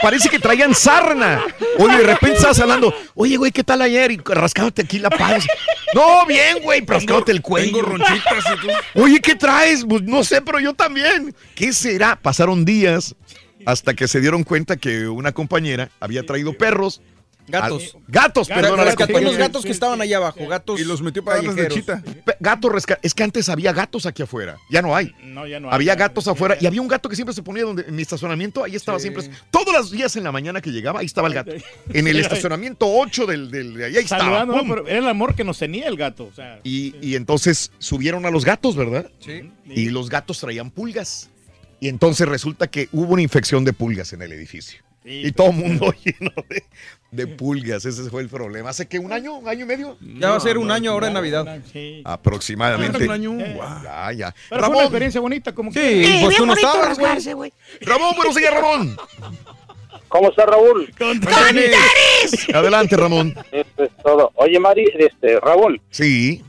Parece 0.00 0.28
que 0.28 0.38
traían 0.38 0.76
sarna. 0.76 1.42
Oye, 1.78 1.98
de 1.98 2.04
repente 2.04 2.36
estás 2.36 2.60
hablando, 2.60 2.94
oye, 3.16 3.36
güey, 3.36 3.50
¿qué 3.50 3.64
tal 3.64 3.82
ayer? 3.82 4.12
Y 4.12 4.18
rascándote 4.18 4.82
aquí 4.82 5.00
la 5.00 5.10
panza. 5.10 5.48
No, 5.92 6.24
bien, 6.24 6.58
güey, 6.62 6.84
rascándote 6.86 7.32
el 7.32 7.42
cuello. 7.42 7.72
Tengo 7.72 7.82
ronchitas 7.82 8.44
y 8.54 8.60
tú. 8.60 9.02
Oye, 9.02 9.20
¿qué 9.20 9.34
traes? 9.34 9.84
Pues 9.84 10.02
no 10.02 10.22
sé, 10.22 10.40
pero 10.40 10.60
yo 10.60 10.74
también. 10.74 11.34
¿Qué 11.56 11.72
será? 11.72 12.14
Pasaron 12.14 12.64
días 12.64 13.16
hasta 13.66 13.94
que 13.94 14.06
se 14.06 14.20
dieron 14.20 14.44
cuenta 14.44 14.76
que 14.76 15.08
una 15.08 15.32
compañera 15.32 15.90
había 15.98 16.24
traído 16.24 16.52
perros. 16.52 17.00
Gatos. 17.48 17.94
Al- 17.94 18.02
gatos, 18.08 18.48
perdón. 18.48 18.80
Rescató 18.80 19.18
unos 19.18 19.36
gatos 19.36 19.64
que 19.64 19.70
estaban 19.72 20.00
allá 20.00 20.16
abajo. 20.18 20.46
Gatos. 20.46 20.80
Y 20.80 20.84
los 20.84 21.02
metió 21.02 21.24
para 21.24 21.40
lechita. 21.42 22.02
Pe- 22.24 22.36
Gatos 22.40 22.70
resca- 22.72 22.98
Es 23.02 23.14
que 23.14 23.22
antes 23.22 23.48
había 23.48 23.72
gatos 23.72 24.06
aquí 24.06 24.22
afuera. 24.22 24.56
Ya 24.70 24.82
no 24.82 24.94
hay. 24.94 25.12
No, 25.24 25.46
ya 25.46 25.60
no 25.60 25.68
hay. 25.68 25.74
Había 25.74 25.94
gatos 25.94 26.28
afuera 26.28 26.56
y 26.60 26.66
había 26.66 26.80
un 26.80 26.88
gato 26.88 27.08
que 27.08 27.16
siempre 27.16 27.34
se 27.34 27.42
ponía 27.42 27.64
donde, 27.64 27.82
en 27.88 27.94
mi 27.94 28.02
estacionamiento. 28.02 28.64
Ahí 28.64 28.76
estaba 28.76 28.98
siempre. 28.98 29.28
Todos 29.50 29.72
los 29.72 29.90
días 29.90 30.14
en 30.16 30.24
la 30.24 30.32
mañana 30.32 30.60
que 30.60 30.70
llegaba, 30.70 31.00
ahí 31.00 31.06
estaba 31.06 31.28
el 31.28 31.34
gato. 31.34 31.52
En 31.92 32.06
el 32.06 32.18
estacionamiento 32.20 32.86
8 32.88 33.26
del, 33.26 33.50
del 33.50 33.74
de 33.74 33.84
ahí, 33.86 33.96
ahí 33.96 34.04
estaba. 34.04 34.46
Pero 34.46 34.86
era 34.86 34.98
el 34.98 35.08
amor 35.08 35.34
que 35.34 35.44
nos 35.44 35.58
tenía 35.58 35.88
el 35.88 35.96
gato. 35.96 36.24
O 36.24 36.34
sea, 36.34 36.60
Y, 36.64 36.94
y 37.00 37.14
entonces 37.16 37.72
subieron 37.78 38.26
a 38.26 38.30
los 38.30 38.44
gatos, 38.44 38.76
¿verdad? 38.76 39.10
Sí. 39.20 39.50
Y 39.66 39.90
los 39.90 40.08
gatos 40.10 40.38
traían 40.40 40.70
pulgas. 40.70 41.30
Y 41.80 41.88
entonces 41.88 42.26
resulta 42.28 42.66
que 42.66 42.88
hubo 42.92 43.12
una 43.12 43.22
infección 43.22 43.64
de 43.64 43.72
pulgas 43.72 44.12
en 44.12 44.22
el 44.22 44.32
edificio. 44.32 44.80
Y 45.08 45.32
todo 45.32 45.48
el 45.50 45.56
mundo 45.56 45.94
lleno 46.04 46.32
de, 46.48 46.62
de 47.10 47.26
pulgas. 47.26 47.84
Ese 47.84 48.08
fue 48.10 48.22
el 48.22 48.28
problema. 48.28 48.70
¿Hace 48.70 48.86
que 48.86 48.98
un 48.98 49.12
año, 49.12 49.34
un 49.34 49.48
año 49.48 49.64
y 49.64 49.68
medio? 49.68 49.96
Ya 50.00 50.30
va 50.30 50.36
a 50.36 50.40
ser 50.40 50.58
un 50.58 50.70
año 50.70 50.90
ahora 50.92 51.08
en 51.08 51.14
Navidad. 51.14 51.60
sí. 51.72 52.02
Aproximadamente. 52.04 53.04
Un 53.04 53.10
año. 53.10 53.38
Ya, 53.38 54.12
ya. 54.12 54.34
Pero 54.50 54.64
fue 54.64 54.74
una 54.74 54.82
experiencia 54.84 55.20
bonita, 55.20 55.54
como 55.54 55.72
Sí, 55.72 55.78
que. 55.80 56.20
pues 56.22 56.36
tú 56.36 56.46
no 56.46 56.52
estabas, 56.54 56.98
güey. 56.98 57.32
güey. 57.34 57.52
Ramón, 57.80 58.14
buenos 58.16 58.34
días, 58.36 58.52
Ramón. 58.54 58.96
¿Cómo 60.08 60.30
está 60.30 60.46
Raúl? 60.46 60.90
Con 60.96 61.20
Adelante, 62.54 62.96
Ramón. 62.96 63.34
Esto 63.52 63.84
es 63.84 63.90
todo. 64.02 64.32
Oye, 64.36 64.58
Mari, 64.58 64.84
este, 64.98 65.38
Raúl, 65.40 65.80
Sí. 65.90 66.42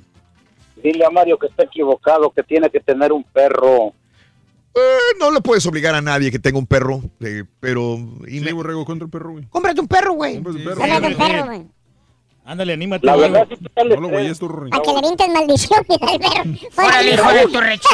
dile 0.82 1.06
a 1.06 1.10
Mario 1.10 1.38
que 1.38 1.48
está 1.48 1.64
equivocado, 1.64 2.32
que 2.32 2.44
tiene 2.44 2.70
que 2.70 2.80
tener 2.80 3.12
un 3.12 3.24
perro. 3.24 3.94
Eh, 4.76 4.98
no 5.20 5.32
le 5.32 5.42
puedes 5.42 5.66
obligar 5.66 5.96
a 5.96 6.02
nadie 6.02 6.32
que 6.32 6.40
tenga 6.40 6.58
un 6.60 6.68
perro, 6.68 7.02
eh, 7.22 7.44
pero... 7.60 7.98
y 8.28 8.40
Sí, 8.40 8.42
me- 8.42 8.54
borrego 8.54 8.86
contra 8.86 9.06
el 9.06 9.12
perro, 9.12 9.32
güey. 9.32 9.46
Cómprate 9.50 9.82
un 9.82 9.88
perro, 9.88 10.14
güey. 10.14 10.38
Un 10.38 10.44
perro. 10.44 10.76
Cómprate 10.78 11.08
un 11.08 11.16
perro, 11.16 11.46
güey. 11.46 11.62
Ándale, 12.46 12.74
anímate. 12.74 13.06
La 13.06 13.16
güey. 13.16 13.32
verdad, 13.32 13.48
sí 13.50 13.56
te 13.64 13.74
sale 13.74 13.96
No 13.96 14.02
lo 14.02 14.10
güey, 14.10 14.28
esto, 14.28 14.48
Rory. 14.48 14.72
A 14.74 14.82
que 14.82 14.92
le 14.94 15.02
vintes 15.08 15.28
maldición 15.30 15.80
al 15.90 16.20
perro. 16.20 16.88
Órale, 16.88 17.14
hijo 17.14 17.32
de 17.34 17.48
tu 17.48 17.60
reche. 17.60 17.88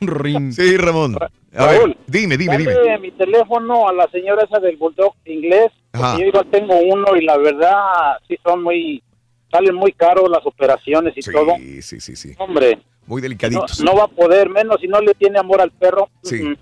Rin. 0.00 0.52
Sí, 0.52 0.76
Ramón. 0.76 1.16
A 1.54 1.66
ver, 1.66 1.78
Raúl, 1.80 1.96
dime, 2.06 2.36
dime, 2.36 2.58
Dale 2.58 2.82
dime. 2.82 2.98
mi 2.98 3.10
teléfono 3.12 3.86
a 3.88 3.92
la 3.92 4.08
señora 4.10 4.42
esa 4.44 4.58
del 4.58 4.76
bulldog 4.76 5.14
inglés. 5.26 5.70
Yo 5.94 6.24
igual 6.24 6.46
tengo 6.50 6.74
uno 6.78 7.14
y 7.16 7.24
la 7.24 7.36
verdad 7.36 8.16
sí 8.26 8.36
son 8.42 8.62
muy, 8.62 9.02
salen 9.52 9.74
muy 9.76 9.92
caros 9.92 10.28
las 10.30 10.44
operaciones 10.44 11.12
y 11.16 11.22
Sí, 11.22 11.30
todo. 11.30 11.54
sí, 11.82 12.00
sí, 12.00 12.16
sí. 12.16 12.34
Hombre, 12.38 12.78
Muy 13.06 13.20
no, 13.20 13.22
delicaditos. 13.22 13.80
no 13.80 13.94
va 13.94 14.04
a 14.04 14.08
poder, 14.08 14.48
menos 14.48 14.80
si 14.80 14.88
no 14.88 15.00
le 15.00 15.14
tiene 15.14 15.38
amor 15.38 15.60
al 15.60 15.70
perro. 15.70 16.08
Sí. 16.24 16.42
mm, 16.42 16.56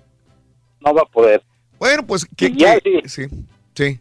No 0.81 0.93
va 0.95 1.03
a 1.03 1.05
poder. 1.05 1.41
Bueno, 1.79 2.05
pues 2.05 2.25
que, 2.35 2.51
Ya, 2.53 2.79
que- 2.79 3.01
sí, 3.05 3.23
sí, 3.25 3.35
Sí, 3.75 3.99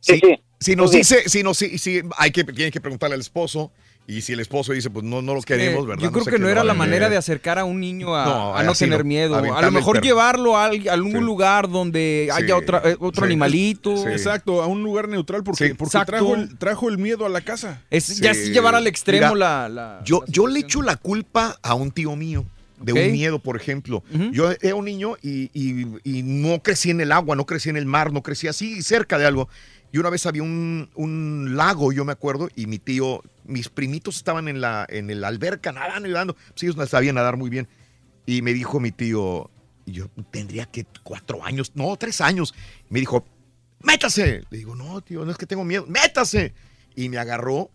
sí. 0.00 0.20
sí. 0.22 0.36
Si 0.58 0.74
nos 0.76 0.90
dice, 0.90 1.28
si 1.28 1.42
nos, 1.42 1.56
si, 1.58 1.78
si- 1.78 2.02
hay 2.16 2.30
que, 2.32 2.42
tiene 2.44 2.70
que 2.70 2.80
preguntarle 2.80 3.14
al 3.14 3.20
esposo 3.20 3.70
y 4.08 4.20
si 4.22 4.32
el 4.34 4.40
esposo 4.40 4.72
dice, 4.72 4.88
pues 4.90 5.04
no, 5.04 5.20
no 5.22 5.34
los 5.34 5.44
queremos, 5.44 5.86
¿verdad? 5.86 6.02
Yo 6.02 6.12
creo 6.12 6.24
sé 6.24 6.30
que 6.30 6.38
no 6.38 6.48
era 6.48 6.62
la 6.62 6.72
a 6.72 6.74
manera 6.76 7.08
de 7.08 7.16
acercar 7.16 7.58
a 7.58 7.64
un 7.64 7.80
niño 7.80 8.14
a, 8.14 8.24
No, 8.24 8.56
a 8.56 8.62
no 8.62 8.74
tener 8.74 9.00
no, 9.00 9.04
miedo. 9.04 9.34
A 9.34 9.62
lo 9.62 9.70
mejor 9.72 10.00
llevarlo 10.00 10.56
a, 10.56 10.66
al- 10.66 10.88
a 10.88 10.92
algún 10.92 11.12
Sí. 11.12 11.18
lugar 11.20 11.68
donde 11.68 12.28
Sí. 12.30 12.42
haya 12.44 12.56
otra, 12.56 12.82
eh, 12.84 12.96
otro 13.00 13.22
Sí. 13.22 13.26
animalito. 13.26 13.96
Sí. 13.96 14.08
Exacto, 14.08 14.62
a 14.62 14.66
un 14.66 14.82
lugar 14.82 15.08
neutral 15.08 15.42
porque, 15.42 15.68
Sí. 15.68 15.74
porque 15.74 15.98
trajo, 16.06 16.34
el, 16.34 16.56
trajo 16.56 16.88
el 16.88 16.98
miedo 16.98 17.26
a 17.26 17.28
la 17.28 17.40
casa. 17.40 17.82
Es 17.90 18.18
ya 18.18 18.32
Sí. 18.34 18.46
sí 18.46 18.50
llevar 18.52 18.74
al 18.76 18.86
extremo 18.86 19.34
Mira, 19.34 19.36
la, 19.36 19.68
la- 19.68 20.00
Yo, 20.04 20.20
la 20.20 20.32
yo 20.32 20.46
le 20.46 20.60
echo 20.60 20.82
la 20.82 20.96
culpa 20.96 21.58
a 21.62 21.74
un 21.74 21.90
tío 21.90 22.14
mío 22.14 22.44
de 22.80 22.92
un 22.92 23.10
miedo, 23.12 23.38
por 23.38 23.56
ejemplo. 23.56 24.04
Yo 24.32 24.50
era 24.60 24.74
un 24.74 24.84
niño 24.84 25.16
y, 25.22 25.50
y- 25.54 25.86
y 26.04 26.22
no 26.22 26.62
crecí 26.62 26.90
en 26.90 27.00
el 27.00 27.10
agua, 27.10 27.34
no 27.34 27.46
crecí 27.46 27.70
en 27.70 27.76
el 27.78 27.86
mar, 27.86 28.12
no 28.12 28.22
crecí 28.22 28.46
así 28.48 28.82
cerca 28.82 29.16
de 29.18 29.24
algo. 29.26 29.48
Y 29.96 29.98
una 29.98 30.10
vez 30.10 30.26
había 30.26 30.42
un, 30.42 30.90
un 30.94 31.56
lago, 31.56 31.90
yo 31.90 32.04
me 32.04 32.12
acuerdo, 32.12 32.50
y 32.54 32.66
mi 32.66 32.78
tío, 32.78 33.22
mis 33.46 33.70
primitos 33.70 34.16
estaban 34.16 34.46
en 34.46 34.60
la, 34.60 34.84
en 34.90 35.08
el 35.08 35.24
alberca 35.24 35.72
nadando 35.72 36.06
y 36.06 36.12
nadando. 36.12 36.34
Pues 36.34 36.64
ellos 36.64 36.76
no 36.76 36.86
sabían 36.86 37.14
nadar 37.14 37.38
muy 37.38 37.48
bien. 37.48 37.66
Y 38.26 38.42
me 38.42 38.52
dijo 38.52 38.78
mi 38.78 38.92
tío, 38.92 39.50
yo 39.86 40.08
tendría 40.30 40.66
que 40.66 40.84
cuatro 41.02 41.42
años, 41.42 41.72
no, 41.74 41.96
tres 41.96 42.20
años. 42.20 42.52
Me 42.90 43.00
dijo, 43.00 43.24
métase. 43.82 44.42
Le 44.50 44.58
digo, 44.58 44.76
no, 44.76 45.00
tío, 45.00 45.24
no 45.24 45.30
es 45.30 45.38
que 45.38 45.46
tengo 45.46 45.64
miedo, 45.64 45.86
métase. 45.86 46.52
Y 46.94 47.08
me 47.08 47.16
agarró 47.16 47.70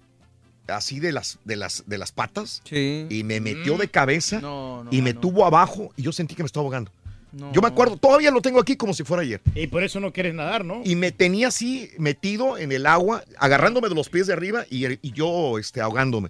así 0.67 0.99
de 0.99 1.13
las, 1.13 1.39
de 1.43 1.55
las, 1.55 1.85
de 1.87 1.97
las 1.97 2.11
patas 2.11 2.61
Sí. 2.65 3.07
y 3.09 3.23
me 3.23 3.39
metió 3.41 3.77
Mm. 3.77 3.79
de 3.79 3.87
cabeza 3.89 4.39
No, 4.41 4.83
no, 4.83 4.91
y 4.93 5.01
me 5.01 5.13
no. 5.15 5.19
tuvo 5.21 5.43
abajo 5.47 5.91
y 5.97 6.03
yo 6.03 6.11
sentí 6.11 6.35
que 6.35 6.43
me 6.43 6.47
estaba 6.47 6.65
ahogando. 6.65 6.91
No. 7.31 7.51
Yo 7.53 7.61
me 7.61 7.67
acuerdo, 7.67 7.97
todavía 7.97 8.31
lo 8.31 8.41
tengo 8.41 8.59
aquí 8.59 8.75
como 8.75 8.93
si 8.93 9.03
fuera 9.03 9.23
ayer. 9.23 9.41
Y 9.55 9.67
por 9.67 9.83
eso 9.83 9.99
no 9.99 10.11
quieres 10.11 10.33
nadar, 10.33 10.65
¿no? 10.65 10.81
Y 10.83 10.95
me 10.95 11.11
tenía 11.11 11.47
así 11.47 11.89
metido 11.97 12.57
en 12.57 12.71
el 12.71 12.85
agua, 12.85 13.23
agarrándome 13.37 13.89
de 13.89 13.95
los 13.95 14.09
pies 14.09 14.27
de 14.27 14.33
arriba 14.33 14.65
y, 14.69 14.85
y 14.85 15.11
yo 15.13 15.57
este, 15.57 15.81
ahogándome. 15.81 16.29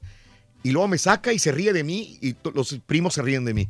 Y 0.63 0.71
luego 0.71 0.87
me 0.87 0.97
saca 0.97 1.33
y 1.33 1.39
se 1.39 1.51
ríe 1.51 1.73
de 1.73 1.83
mí 1.83 2.19
y 2.21 2.35
los 2.53 2.79
primos 2.85 3.15
se 3.15 3.21
ríen 3.21 3.45
de 3.45 3.53
mí. 3.53 3.67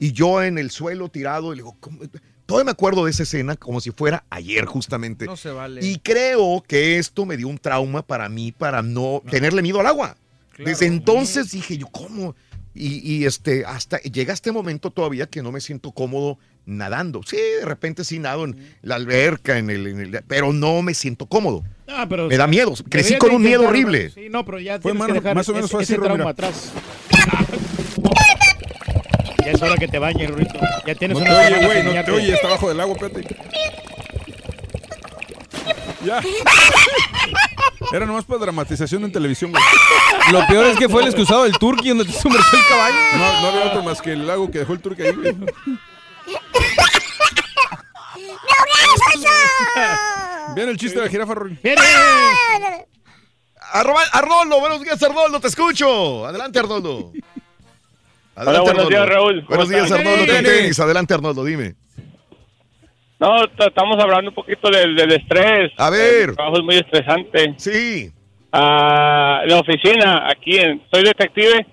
Y 0.00 0.12
yo 0.12 0.42
en 0.42 0.58
el 0.58 0.70
suelo 0.70 1.08
tirado 1.08 1.52
y 1.52 1.56
le 1.56 1.62
digo, 1.62 1.76
¿cómo? 1.78 2.00
todavía 2.46 2.64
me 2.64 2.70
acuerdo 2.72 3.04
de 3.04 3.12
esa 3.12 3.22
escena 3.22 3.56
como 3.56 3.80
si 3.80 3.92
fuera 3.92 4.24
ayer 4.28 4.64
justamente. 4.66 5.26
No 5.26 5.36
se 5.36 5.50
vale. 5.50 5.84
Y 5.84 5.98
creo 5.98 6.62
que 6.66 6.98
esto 6.98 7.24
me 7.24 7.36
dio 7.36 7.48
un 7.48 7.58
trauma 7.58 8.02
para 8.02 8.28
mí, 8.28 8.52
para 8.52 8.82
no 8.82 9.22
tenerle 9.30 9.62
miedo 9.62 9.80
al 9.80 9.86
agua. 9.86 10.16
Desde 10.58 10.86
entonces 10.86 11.50
dije 11.50 11.78
yo, 11.78 11.86
¿cómo? 11.86 12.34
Y, 12.74 12.98
y, 13.16 13.24
este, 13.26 13.64
hasta 13.66 13.98
llega 14.00 14.32
este 14.32 14.50
momento 14.52 14.90
todavía 14.90 15.26
que 15.26 15.42
no 15.42 15.52
me 15.52 15.60
siento 15.60 15.92
cómodo 15.92 16.38
nadando. 16.64 17.22
Sí, 17.22 17.36
de 17.36 17.64
repente 17.66 18.02
sí 18.04 18.18
nado 18.18 18.44
en 18.44 18.56
la 18.82 18.94
alberca, 18.94 19.58
en 19.58 19.68
el, 19.68 19.86
en 19.88 20.00
el- 20.00 20.22
pero 20.26 20.52
no 20.52 20.80
me 20.82 20.94
siento 20.94 21.26
cómodo. 21.26 21.62
Ah, 21.88 22.06
pero, 22.08 22.28
me 22.28 22.36
da 22.36 22.46
miedo. 22.46 22.72
Crecí 22.88 23.18
con 23.18 23.30
un 23.32 23.42
miedo 23.42 23.68
horrible. 23.68 24.10
Sí, 24.10 24.28
no, 24.30 24.44
pero 24.46 24.58
ya 24.58 24.80
Fue 24.80 24.94
más- 24.94 25.08
que 25.08 25.14
dejar 25.14 25.34
más 25.34 25.48
o 25.48 25.52
menos 25.52 25.66
ese, 25.66 25.72
fue 25.72 25.82
así, 25.82 25.92
ese 25.92 26.00
trauma 26.00 26.24
Romero. 26.24 26.30
atrás. 26.30 26.72
Ya 29.44 29.50
es 29.52 29.60
hora 29.62 29.76
que 29.76 29.88
te 29.88 29.98
bañes, 29.98 30.30
Rurito. 30.30 30.58
Ya 30.86 30.94
tienes 30.94 31.18
No 31.18 31.24
te 31.24 31.30
una 31.30 31.40
oye, 31.40 31.66
güey, 31.66 31.82
no 31.94 32.04
te 32.04 32.10
oye, 32.12 32.32
está 32.32 32.46
abajo 32.46 32.68
del 32.68 32.80
agua, 32.80 32.94
espérate. 32.96 33.36
Ya. 36.04 36.20
Era 37.92 38.06
nomás 38.06 38.24
para 38.24 38.40
dramatización 38.40 39.04
en 39.04 39.12
televisión, 39.12 39.50
güey. 39.52 39.62
Lo 40.32 40.46
peor 40.46 40.66
es 40.66 40.78
que 40.78 40.88
fue 40.88 41.02
el 41.02 41.08
excusado 41.08 41.44
del 41.44 41.52
turqui 41.58 41.90
donde 41.90 42.04
te 42.06 42.12
sumergió 42.12 42.58
el 42.58 42.66
caballo. 42.66 42.96
No, 43.14 43.40
no 43.42 43.48
había 43.48 43.64
otro 43.70 43.82
más 43.82 44.00
que 44.00 44.12
el 44.12 44.26
lago 44.26 44.50
que 44.50 44.60
dejó 44.60 44.72
el 44.72 44.80
turco 44.80 45.02
ahí, 45.02 45.12
güey. 45.12 45.36
Viene 50.54 50.70
el 50.72 50.76
chiste 50.76 50.98
de 50.98 51.04
la 51.06 51.10
jirafa, 51.10 51.34
Rory. 51.34 51.58
Arroba- 53.72 54.08
Arnoldo, 54.12 54.60
buenos 54.60 54.82
días, 54.82 55.02
Arnoldo, 55.02 55.40
te 55.40 55.48
escucho. 55.48 56.26
Adelante, 56.26 56.58
Arnoldo. 56.58 57.12
Hola, 58.34 58.60
buenos 58.60 58.88
días, 58.88 59.08
Raúl. 59.08 59.44
¿Cómo 59.46 59.48
Buenos 59.48 59.68
días, 59.68 59.84
estás? 59.84 59.98
Arnoldo, 60.00 60.26
con 60.26 60.44
tenis. 60.44 60.80
Adelante, 60.80 61.14
Arnoldo, 61.14 61.44
dime. 61.44 61.74
No, 63.22 63.44
estamos 63.44 64.02
hablando 64.02 64.30
un 64.30 64.34
poquito 64.34 64.68
del, 64.68 64.96
del 64.96 65.12
estrés. 65.12 65.70
A 65.78 65.90
ver. 65.90 66.30
El 66.30 66.34
trabajo 66.34 66.56
es 66.58 66.64
muy 66.64 66.74
estresante. 66.74 67.54
Sí. 67.56 68.10
Ah, 68.50 69.42
la 69.46 69.58
oficina, 69.60 70.28
aquí, 70.28 70.58
en, 70.58 70.82
soy 70.92 71.04
detective 71.04 71.64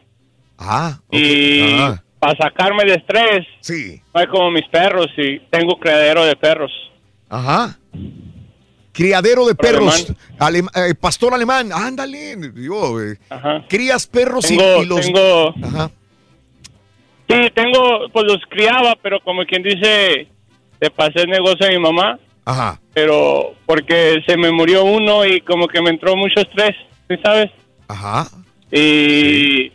Ah, 0.60 1.00
y 1.12 1.72
Ah. 1.80 2.04
para 2.20 2.38
sacarme 2.38 2.84
de 2.86 2.94
estrés, 2.94 3.48
sí. 3.62 4.00
no 4.14 4.22
hay 4.22 4.28
como 4.28 4.52
mis 4.52 4.68
perros 4.68 5.08
y 5.18 5.40
tengo 5.50 5.80
criadero 5.80 6.24
de 6.24 6.36
perros. 6.36 6.72
Ajá. 7.30 7.80
Criadero 8.94 9.48
de 9.48 9.56
Pero 9.56 9.80
perros. 9.80 10.14
Alem- 10.38 10.70
eh, 10.76 10.94
pastor 10.94 11.34
alemán. 11.34 11.72
Ándale. 11.74 12.36
Digo, 12.54 13.02
eh, 13.02 13.18
crías 13.68 14.06
perros 14.06 14.52
y- 14.52 14.56
y, 14.56 14.86
los. 14.86 15.02
tengo- 15.02 15.54
Ajá. 15.64 15.90
Sí, 17.28 17.36
tengo, 17.56 18.08
pues 18.14 18.26
los 18.26 18.38
criaba, 18.50 18.96
pero 19.02 19.20
como 19.22 19.44
quien 19.46 19.64
dice, 19.64 20.28
le 20.82 20.90
pasé 20.92 21.22
el 21.22 21.30
negocio 21.30 21.68
a 21.68 21.70
mi 21.72 21.80
mamá, 21.80 22.20
Ajá. 22.46 22.80
pero 22.94 23.54
porque 23.66 24.18
se 24.26 24.38
me 24.38 24.52
murió 24.52 24.84
uno 24.86 25.26
y 25.26 25.42
como 25.42 25.68
que 25.68 25.82
me 25.82 25.90
entró 25.90 26.16
mucho 26.16 26.40
estrés, 26.42 26.76
¿sí 27.08 27.16
sabes? 27.24 27.50
Ajá. 27.88 28.26
Y 28.72 29.72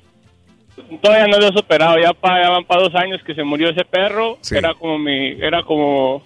todavía 1.02 1.26
no 1.26 1.38
lo 1.38 1.48
he 1.48 1.52
superado, 1.56 1.98
ya, 1.98 2.12
pa- 2.12 2.42
ya 2.42 2.50
van 2.50 2.64
para 2.64 2.82
dos 2.82 2.94
años 2.94 3.20
que 3.24 3.34
se 3.34 3.44
murió 3.44 3.70
ese 3.70 3.84
perro, 3.84 4.38
Sí. 4.40 4.56
era 4.56 4.74
como 4.74 4.98
mi, 4.98 5.28
era 5.40 5.62
como 5.62 6.22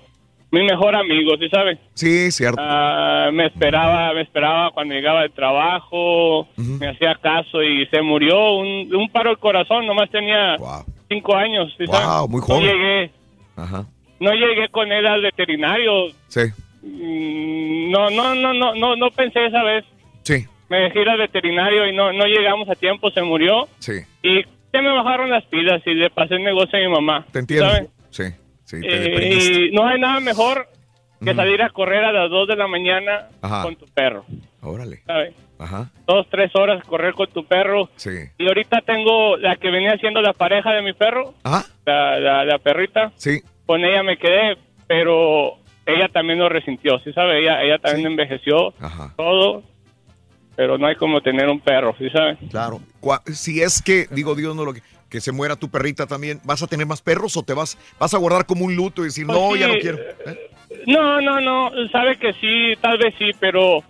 mi 0.50 0.62
mejor 0.62 0.94
amigo, 0.96 1.32
¿sí 1.38 1.48
sabes? 1.50 1.78
Sí, 1.94 2.30
cierto. 2.30 2.60
Ah, 2.62 3.30
me 3.32 3.46
esperaba, 3.46 4.12
me 4.14 4.22
esperaba 4.22 4.70
cuando 4.70 4.94
llegaba 4.94 5.22
del 5.22 5.32
trabajo, 5.32 6.48
me 6.56 6.88
hacía 6.88 7.14
caso 7.16 7.62
y 7.62 7.84
se 7.86 8.00
murió 8.00 8.52
un, 8.56 8.94
un 8.94 9.08
paro 9.10 9.30
al 9.30 9.38
corazón, 9.38 9.86
nomás 9.86 10.08
tenía 10.10 10.56
cinco 11.08 11.34
años, 11.36 11.74
¿sí 11.76 11.86
sabes? 11.86 12.06
Wow, 12.06 12.28
muy 12.28 12.40
No 12.40 12.46
joven. 12.46 12.62
llegué, 12.64 13.10
Ajá. 13.56 13.84
No 14.20 14.32
llegué 14.32 14.68
con 14.68 14.90
él 14.92 15.06
al 15.06 15.22
veterinario, 15.22 16.08
Sí. 16.28 16.40
Mm, 16.82 17.90
no, 17.90 18.10
no, 18.10 18.34
no, 18.34 18.52
no, 18.54 18.74
no, 18.74 18.96
no 18.96 19.10
pensé 19.10 19.46
esa 19.46 19.62
vez. 19.62 19.84
Sí. 20.22 20.46
Me 20.68 20.78
dejé 20.80 21.00
ir 21.02 21.08
al 21.08 21.18
veterinario 21.18 21.86
y 21.86 21.92
no, 21.94 22.12
no 22.12 22.24
llegamos 22.26 22.68
a 22.68 22.74
tiempo, 22.74 23.10
se 23.10 23.22
murió. 23.22 23.68
Sí. 23.78 24.00
Y 24.22 24.42
se 24.70 24.82
me 24.82 24.90
bajaron 24.92 25.30
las 25.30 25.44
pilas 25.46 25.82
y 25.86 25.94
le 25.94 26.10
pasé 26.10 26.34
el 26.34 26.44
negocio 26.44 26.78
a 26.78 26.82
mi 26.82 26.88
mamá. 26.88 27.26
Te 27.32 27.38
entiendo. 27.38 27.68
¿sabes? 27.70 27.88
Sí. 28.10 28.24
Sí. 28.64 28.80
Te 28.80 28.88
Eh, 28.88 29.68
y 29.70 29.74
no 29.74 29.86
hay 29.86 29.98
nada 29.98 30.20
mejor 30.20 30.66
que 31.24 31.34
salir 31.34 31.62
a 31.62 31.70
correr 31.70 32.04
a 32.04 32.12
las 32.12 32.30
2 32.30 32.46
de 32.48 32.56
la 32.56 32.68
mañana 32.68 33.28
Ajá. 33.42 33.62
con 33.62 33.76
tu 33.76 33.86
perro. 33.86 34.24
Órale. 34.60 34.98
¿sabes? 35.06 35.34
Ajá. 35.58 35.90
Dos, 36.06 36.26
tres 36.30 36.54
horas 36.54 36.84
correr 36.84 37.14
con 37.14 37.26
tu 37.28 37.44
perro. 37.44 37.88
Sí. 37.96 38.10
Y 38.38 38.46
ahorita 38.46 38.80
tengo 38.82 39.36
la 39.38 39.56
que 39.56 39.70
venía 39.70 39.96
siendo 39.98 40.20
la 40.20 40.32
pareja 40.32 40.70
de 40.72 40.82
mi 40.82 40.92
perro, 40.92 41.34
Ajá. 41.42 41.64
la, 41.86 42.20
la, 42.20 42.44
la 42.44 42.58
perrita. 42.58 43.10
Sí. 43.16 43.40
Con 43.68 43.84
ella 43.84 44.02
me 44.02 44.16
quedé, 44.16 44.56
pero 44.86 45.58
ella 45.84 46.08
también 46.08 46.38
lo 46.38 46.48
resintió, 46.48 46.98
¿sí 47.00 47.12
sabe? 47.12 47.40
Ella, 47.40 47.62
ella 47.62 47.78
también 47.78 48.06
envejeció, 48.06 48.72
Ajá. 48.80 49.12
todo. 49.14 49.62
Pero 50.56 50.78
no 50.78 50.86
hay 50.86 50.96
como 50.96 51.20
tener 51.20 51.50
un 51.50 51.60
perro, 51.60 51.94
¿sí 51.98 52.08
sabe? 52.08 52.38
Claro. 52.50 52.80
Si 53.26 53.60
es 53.60 53.82
que, 53.82 54.06
digo 54.10 54.34
Dios, 54.34 54.56
no 54.56 54.64
lo 54.64 54.72
que, 54.72 54.80
que 55.10 55.20
se 55.20 55.32
muera 55.32 55.54
tu 55.54 55.68
perrita 55.68 56.06
también, 56.06 56.40
¿vas 56.44 56.62
a 56.62 56.66
tener 56.66 56.86
más 56.86 57.02
perros 57.02 57.36
o 57.36 57.42
te 57.42 57.52
vas, 57.52 57.76
vas 58.00 58.14
a 58.14 58.16
guardar 58.16 58.46
como 58.46 58.64
un 58.64 58.74
luto 58.74 59.02
y 59.02 59.08
decir, 59.08 59.26
Pues 59.26 59.38
no, 59.38 59.52
sí, 59.52 59.58
ya 59.58 59.68
no 59.68 59.74
quiero? 59.74 59.98
No, 60.86 61.20
no, 61.20 61.38
no, 61.38 61.70
sabe 61.92 62.16
que 62.16 62.32
sí, 62.32 62.72
tal 62.80 62.96
vez 62.96 63.14
sí, 63.18 63.32
pero 63.38 63.82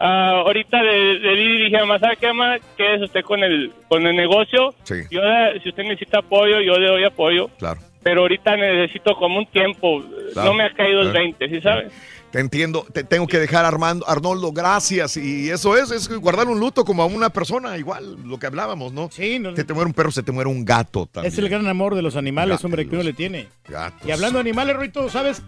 ah, 0.00 0.42
ahorita 0.44 0.82
le, 0.82 1.20
le 1.20 1.64
dije, 1.66 1.78
mamá, 1.78 2.00
¿sabe 2.00 2.16
qué, 2.16 2.26
mamá? 2.32 2.56
Quédese 2.76 3.04
usted 3.04 3.22
con 3.22 3.44
el, 3.44 3.72
con 3.88 4.04
el 4.08 4.16
negocio. 4.16 4.74
Sí. 4.82 4.96
Yo, 5.08 5.20
si 5.62 5.68
usted 5.68 5.84
necesita 5.84 6.18
apoyo, 6.18 6.60
yo 6.60 6.76
le 6.78 6.88
doy 6.88 7.04
apoyo. 7.04 7.48
Claro. 7.60 7.80
Pero 8.02 8.22
ahorita 8.22 8.56
necesito 8.56 9.14
como 9.16 9.38
un 9.38 9.46
tiempo. 9.46 10.02
Claro, 10.32 10.50
No 10.50 10.54
me 10.54 10.64
ha 10.64 10.72
caído 10.72 11.00
el 11.00 11.10
claro. 11.10 11.24
20, 11.24 11.48
¿sí 11.48 11.60
sabe? 11.60 11.90
Te 12.30 12.38
entiendo, 12.38 12.86
te 12.92 13.02
tengo 13.02 13.26
que 13.26 13.40
dejar 13.40 13.64
Armando, 13.64 14.08
Arnoldo, 14.08 14.52
gracias. 14.52 15.16
Y 15.16 15.50
eso 15.50 15.76
es, 15.76 15.90
es 15.90 16.08
guardar 16.08 16.46
un 16.46 16.60
luto 16.60 16.84
como 16.84 17.02
a 17.02 17.06
una 17.06 17.30
persona, 17.30 17.76
igual, 17.76 18.16
lo 18.24 18.38
que 18.38 18.46
hablábamos, 18.46 18.92
¿no? 18.92 19.10
Sí, 19.10 19.42
Se 19.56 19.64
te 19.64 19.74
muere 19.74 19.88
un 19.88 19.94
perro, 19.94 20.12
se 20.12 20.22
te 20.22 20.30
muere 20.30 20.48
un 20.48 20.64
gato 20.64 21.06
también. 21.06 21.32
Es 21.32 21.38
el 21.40 21.48
gran 21.48 21.66
amor 21.66 21.96
de 21.96 22.02
los 22.02 22.14
animales, 22.14 22.64
hombre, 22.64 22.88
que 22.88 22.94
uno 22.94 23.02
le 23.02 23.14
tiene. 23.14 23.48
Gatos. 23.68 24.06
Y 24.08 24.12
hablando 24.12 24.38
de 24.38 24.42
animales, 24.42 24.76
Rito, 24.76 25.08
¿sabes 25.10 25.42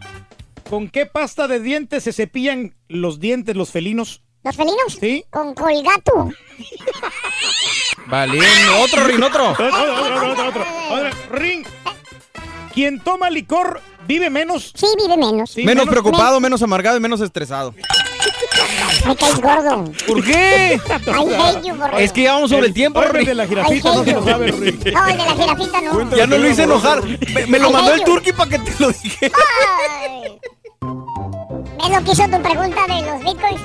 con 0.69 0.89
qué 0.89 1.07
pasta 1.07 1.47
de 1.47 1.61
dientes 1.61 2.03
se 2.03 2.13
cepillan 2.13 2.75
los 2.89 3.21
dientes 3.21 3.55
los 3.55 3.71
felinos? 3.71 4.23
¿Los 4.43 4.57
felinos? 4.57 4.99
Sí. 5.01 5.25
Con 5.31 5.55
colgato. 5.55 6.31
Vale, 8.07 8.39
otro 8.83 9.05
rin, 9.05 9.23
otro. 9.23 9.51
Otro, 9.51 9.67
otro, 9.67 10.05
otro, 10.05 10.33
otro, 10.33 10.49
otro. 10.49 10.65
Otro, 10.91 11.11
ring. 11.31 11.65
Quien 12.73 13.01
toma 13.01 13.31
licor 13.31 13.81
vive 14.07 14.31
menos. 14.31 14.73
Sí, 14.75 14.87
vive 14.99 15.17
menos. 15.17 15.57
menos 15.57 15.87
preocupado, 15.89 16.41
menos 16.41 16.63
amargado 16.63 16.97
y 16.97 17.01
menos 17.01 17.21
estresado. 17.21 17.75
Me 19.07 19.17
caes 19.17 19.41
gordo. 19.41 19.85
¿Por 20.07 20.25
qué? 20.25 20.81
You. 21.65 21.75
Es 21.99 22.13
que 22.13 22.23
ya 22.23 22.35
vamos 22.35 22.51
sobre 22.51 22.67
el 22.69 22.75
tiempo, 22.75 23.01
Oye, 23.01 23.09
Rin. 23.11 23.27
de 23.27 23.35
la 23.35 23.47
jirafita 23.47 23.95
no 23.95 24.05
se 24.05 24.13
lo 24.13 24.25
sabe, 24.25 24.51
Rin. 24.53 24.81
No, 24.93 25.07
el 25.09 25.17
de 25.17 25.25
la 25.25 25.35
jirafita 25.35 25.81
no. 25.81 26.17
Ya 26.17 26.27
no 26.27 26.39
lo 26.39 26.49
hice 26.49 26.63
enojar. 26.65 27.03
Me, 27.35 27.47
me 27.47 27.59
lo 27.59 27.71
mandó 27.71 27.95
el 27.95 28.05
turqui 28.05 28.33
para 28.33 28.51
que 28.51 28.59
te 28.59 28.73
lo 28.79 28.89
dije. 28.93 29.33
¿Ves 31.79 31.91
lo 31.91 32.05
que 32.05 32.13
hizo 32.13 32.25
tu 32.29 32.43
pregunta 32.43 32.81
de 32.87 33.03
los 33.03 33.25
bitcoins? 33.25 33.61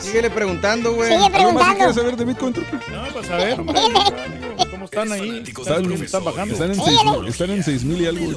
Síguele 0.00 0.30
preguntando, 0.30 0.92
güey. 0.94 1.10
Sigue 1.12 1.24
¿Algo 1.24 1.30
más 1.30 1.32
que 1.32 1.38
preguntando. 1.38 1.76
quieres 1.76 1.94
saber 1.94 2.16
de 2.16 2.24
Bitcoin, 2.26 2.52
Turki? 2.52 2.76
No, 2.92 3.04
pues 3.12 3.30
a 3.30 3.36
ver, 3.36 3.60
hombre, 3.60 3.80
¿cómo 4.78 4.84
están 4.84 5.12
ahí? 5.12 5.42
Están, 5.46 5.92
Están 5.92 6.24
bajando. 6.24 6.54
están 6.54 6.70
en 6.70 6.76
Sí, 6.76 6.82
6 6.84 6.98
dale. 7.04 7.28
están 7.28 7.50
en 7.50 7.62
seis 7.62 7.84
mil 7.84 8.00
y 8.00 8.06
algo. 8.06 8.26
¿Ves 8.26 8.36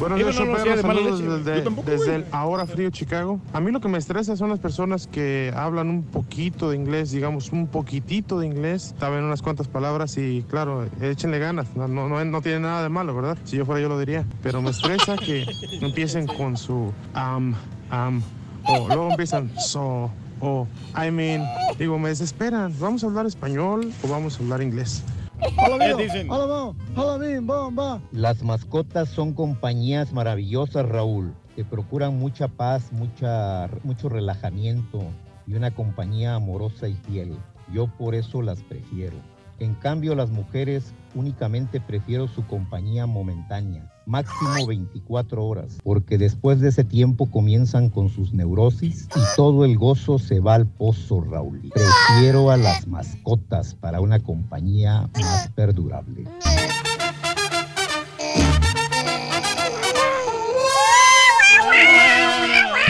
lo 0.00 0.14
que 0.14 0.14
Sí, 0.14 0.14
días, 0.14 0.40
no, 0.40 0.46
mala 0.46 0.82
Saludos 0.82 1.44
desde, 1.44 1.64
Yo 1.64 1.70
desde 1.84 2.14
el 2.16 2.24
ahora 2.32 2.66
frío 2.66 2.90
Chicago. 2.90 3.40
A 3.52 3.60
mí 3.60 3.70
lo 3.70 3.80
que 3.80 3.88
me 3.88 3.98
estresa 3.98 4.36
son 4.36 4.50
las 4.50 4.58
personas 4.58 5.06
que 5.06 5.52
hablan 5.56 5.88
un 5.88 6.02
poquito 6.02 6.70
de 6.70 6.76
inglés, 6.76 7.10
digamos, 7.10 7.52
un 7.52 7.66
poquitito 7.66 8.40
de 8.40 8.46
inglés, 8.46 8.94
saben 8.98 9.24
unas 9.24 9.42
cuantas 9.42 9.68
palabras 9.68 10.16
y, 10.18 10.44
claro, 10.48 10.86
échenle 11.00 11.38
ganas. 11.38 11.74
No, 11.76 11.88
no, 11.88 12.08
no, 12.08 12.24
no 12.24 12.42
tiene 12.42 12.60
nada 12.60 12.82
de 12.82 12.88
malo, 12.88 13.14
¿verdad? 13.14 13.38
Si 13.44 13.56
yo 13.56 13.64
fuera, 13.64 13.80
yo 13.80 13.88
lo 13.88 13.98
diría. 13.98 14.24
Pero 14.42 14.60
me 14.62 14.70
estresa 14.70 15.16
que 15.16 15.46
empiecen 15.80 16.26
con 16.26 16.56
su 16.56 16.92
am, 17.14 17.54
am, 17.90 18.22
o 18.64 18.86
luego 18.88 19.10
empiezan 19.10 19.50
so, 19.58 20.10
o 20.40 20.66
I 20.96 21.10
mean. 21.10 21.44
Digo, 21.78 21.98
me 21.98 22.08
desesperan. 22.08 22.74
¿Vamos 22.78 23.04
a 23.04 23.06
hablar 23.06 23.26
español 23.26 23.92
o 24.02 24.08
vamos 24.08 24.38
a 24.38 24.42
hablar 24.42 24.62
inglés? 24.62 25.02
Las 28.12 28.42
mascotas 28.42 29.08
son 29.08 29.32
compañías 29.34 30.12
maravillosas, 30.12 30.88
Raúl. 30.88 31.32
que 31.58 31.64
procuran 31.64 32.16
mucha 32.18 32.46
paz, 32.46 32.92
mucha, 32.92 33.68
mucho 33.82 34.08
relajamiento 34.08 35.00
y 35.44 35.54
una 35.54 35.72
compañía 35.72 36.36
amorosa 36.36 36.86
y 36.86 36.94
fiel. 36.94 37.36
Yo 37.72 37.88
por 37.88 38.14
eso 38.14 38.42
las 38.42 38.62
prefiero. 38.62 39.16
En 39.60 39.74
cambio, 39.74 40.14
las 40.14 40.30
mujeres 40.30 40.92
únicamente 41.16 41.80
prefiero 41.80 42.28
su 42.28 42.46
compañía 42.46 43.06
momentánea, 43.06 43.90
máximo 44.06 44.68
24 44.68 45.44
horas, 45.44 45.78
porque 45.82 46.16
después 46.16 46.60
de 46.60 46.68
ese 46.68 46.84
tiempo 46.84 47.28
comienzan 47.28 47.88
con 47.88 48.08
sus 48.08 48.32
neurosis 48.32 49.08
y 49.16 49.20
todo 49.34 49.64
el 49.64 49.76
gozo 49.76 50.20
se 50.20 50.38
va 50.38 50.54
al 50.54 50.66
pozo, 50.66 51.22
Raúl. 51.22 51.60
Prefiero 51.74 52.52
a 52.52 52.56
las 52.56 52.86
mascotas 52.86 53.74
para 53.74 54.00
una 54.00 54.20
compañía 54.20 55.08
más 55.20 55.48
perdurable. 55.48 56.24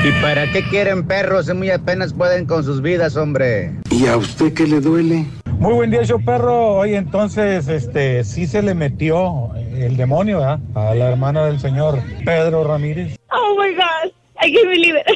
¿Y 0.05 0.23
para 0.23 0.53
qué 0.53 0.63
quieren 0.69 1.07
perros 1.07 1.47
si 1.47 1.55
muy 1.55 1.71
apenas 1.71 2.13
pueden 2.13 2.45
con 2.45 2.63
sus 2.63 2.83
vidas, 2.83 3.17
hombre? 3.17 3.75
¿Y 3.91 4.07
a 4.07 4.19
usted 4.19 4.53
qué 4.53 4.67
le 4.67 4.81
duele? 4.81 5.27
Muy 5.59 5.75
buen 5.75 5.91
día, 5.91 6.03
yo 6.03 6.19
perro. 6.21 6.77
Oye, 6.79 6.97
entonces, 6.97 7.67
este, 7.69 8.23
sí 8.25 8.47
se 8.47 8.63
le 8.63 8.75
metió 8.75 9.51
el 9.75 9.97
demonio, 9.97 10.39
¿verdad? 10.39 10.61
A 10.75 10.95
la 10.95 11.11
hermana 11.11 11.45
del 11.47 11.59
señor 11.59 12.01
Pedro 12.25 12.65
Ramírez. 12.65 13.17
Oh 13.33 13.61
my 13.61 13.75
gosh, 13.75 14.13
I 14.41 14.53
can't 14.53 14.69
believe 14.69 14.97
it. 15.01 15.07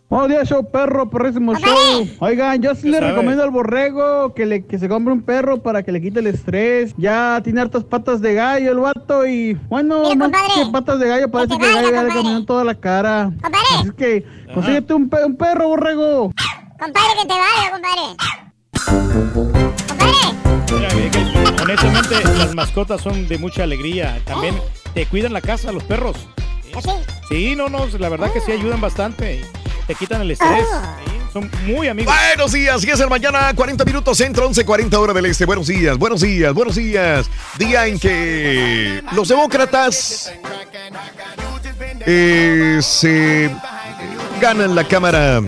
Buenos 0.08 0.28
días, 0.30 0.48
show 0.48 0.64
perro, 0.70 1.08
perrísimo 1.10 1.54
show. 1.54 2.06
Oigan, 2.20 2.60
yo 2.62 2.74
sí 2.74 2.88
le 2.88 3.00
recomiendo 3.00 3.42
al 3.42 3.50
borrego 3.50 4.34
que, 4.34 4.44
le, 4.46 4.64
que 4.66 4.78
se 4.78 4.88
compre 4.88 5.12
un 5.12 5.22
perro 5.22 5.62
para 5.62 5.82
que 5.82 5.92
le 5.92 6.00
quite 6.02 6.20
el 6.20 6.26
estrés. 6.26 6.94
Ya 6.96 7.40
tiene 7.44 7.60
hartas 7.60 7.84
patas 7.84 8.20
de 8.22 8.34
gallo 8.34 8.72
el 8.72 8.78
vato 8.78 9.26
y 9.26 9.54
bueno, 9.68 10.02
más 10.16 10.30
que 10.54 10.66
patas 10.72 11.00
de 11.00 11.08
gallo, 11.08 11.30
parece 11.30 11.56
que 11.58 11.66
el 11.66 11.74
gallo 11.74 11.90
ya 11.92 12.02
le 12.02 12.08
caminó 12.08 12.44
toda 12.44 12.64
la 12.64 12.74
cara. 12.74 13.30
Así 13.42 13.88
es 13.88 13.92
que 13.94 14.24
consíguete 14.54 14.94
un, 14.94 15.08
pe- 15.10 15.24
un 15.24 15.36
perro, 15.36 15.68
borrego. 15.68 16.30
Compadre, 16.78 17.08
que 17.20 17.26
te 17.28 17.34
vaya, 17.34 17.70
compadre. 17.72 18.16
Honestamente, 21.62 22.22
las 22.36 22.54
mascotas 22.54 23.00
son 23.00 23.28
de 23.28 23.38
mucha 23.38 23.62
alegría. 23.62 24.20
También 24.24 24.60
te 24.94 25.06
cuidan 25.06 25.32
la 25.32 25.40
casa, 25.40 25.72
los 25.72 25.84
perros. 25.84 26.16
Sí, 27.28 27.54
no, 27.56 27.68
no, 27.68 27.86
la 27.98 28.08
verdad 28.08 28.32
que 28.32 28.40
sí 28.40 28.52
ayudan 28.52 28.80
bastante. 28.80 29.42
Te 29.86 29.94
quitan 29.94 30.22
el 30.22 30.30
estrés. 30.30 30.66
Sí, 31.04 31.12
son 31.32 31.50
muy 31.66 31.88
amigos. 31.88 32.14
Buenos 32.14 32.52
días, 32.52 32.82
10 32.82 32.98
de 32.98 33.04
la 33.04 33.10
mañana, 33.10 33.52
40 33.54 33.84
minutos 33.84 34.18
centro, 34.18 34.46
11, 34.46 34.64
40 34.64 34.98
hora 34.98 35.12
del 35.12 35.26
este. 35.26 35.44
Buenos 35.44 35.66
días, 35.66 35.96
buenos 35.98 36.20
días, 36.20 36.52
buenos 36.52 36.76
días. 36.76 37.30
Día 37.58 37.86
en 37.86 37.98
que 37.98 39.02
los 39.12 39.28
demócratas 39.28 40.32
eh, 42.06 42.78
se 42.82 43.50
ganan 44.40 44.74
la 44.74 44.84
cámara, 44.84 45.40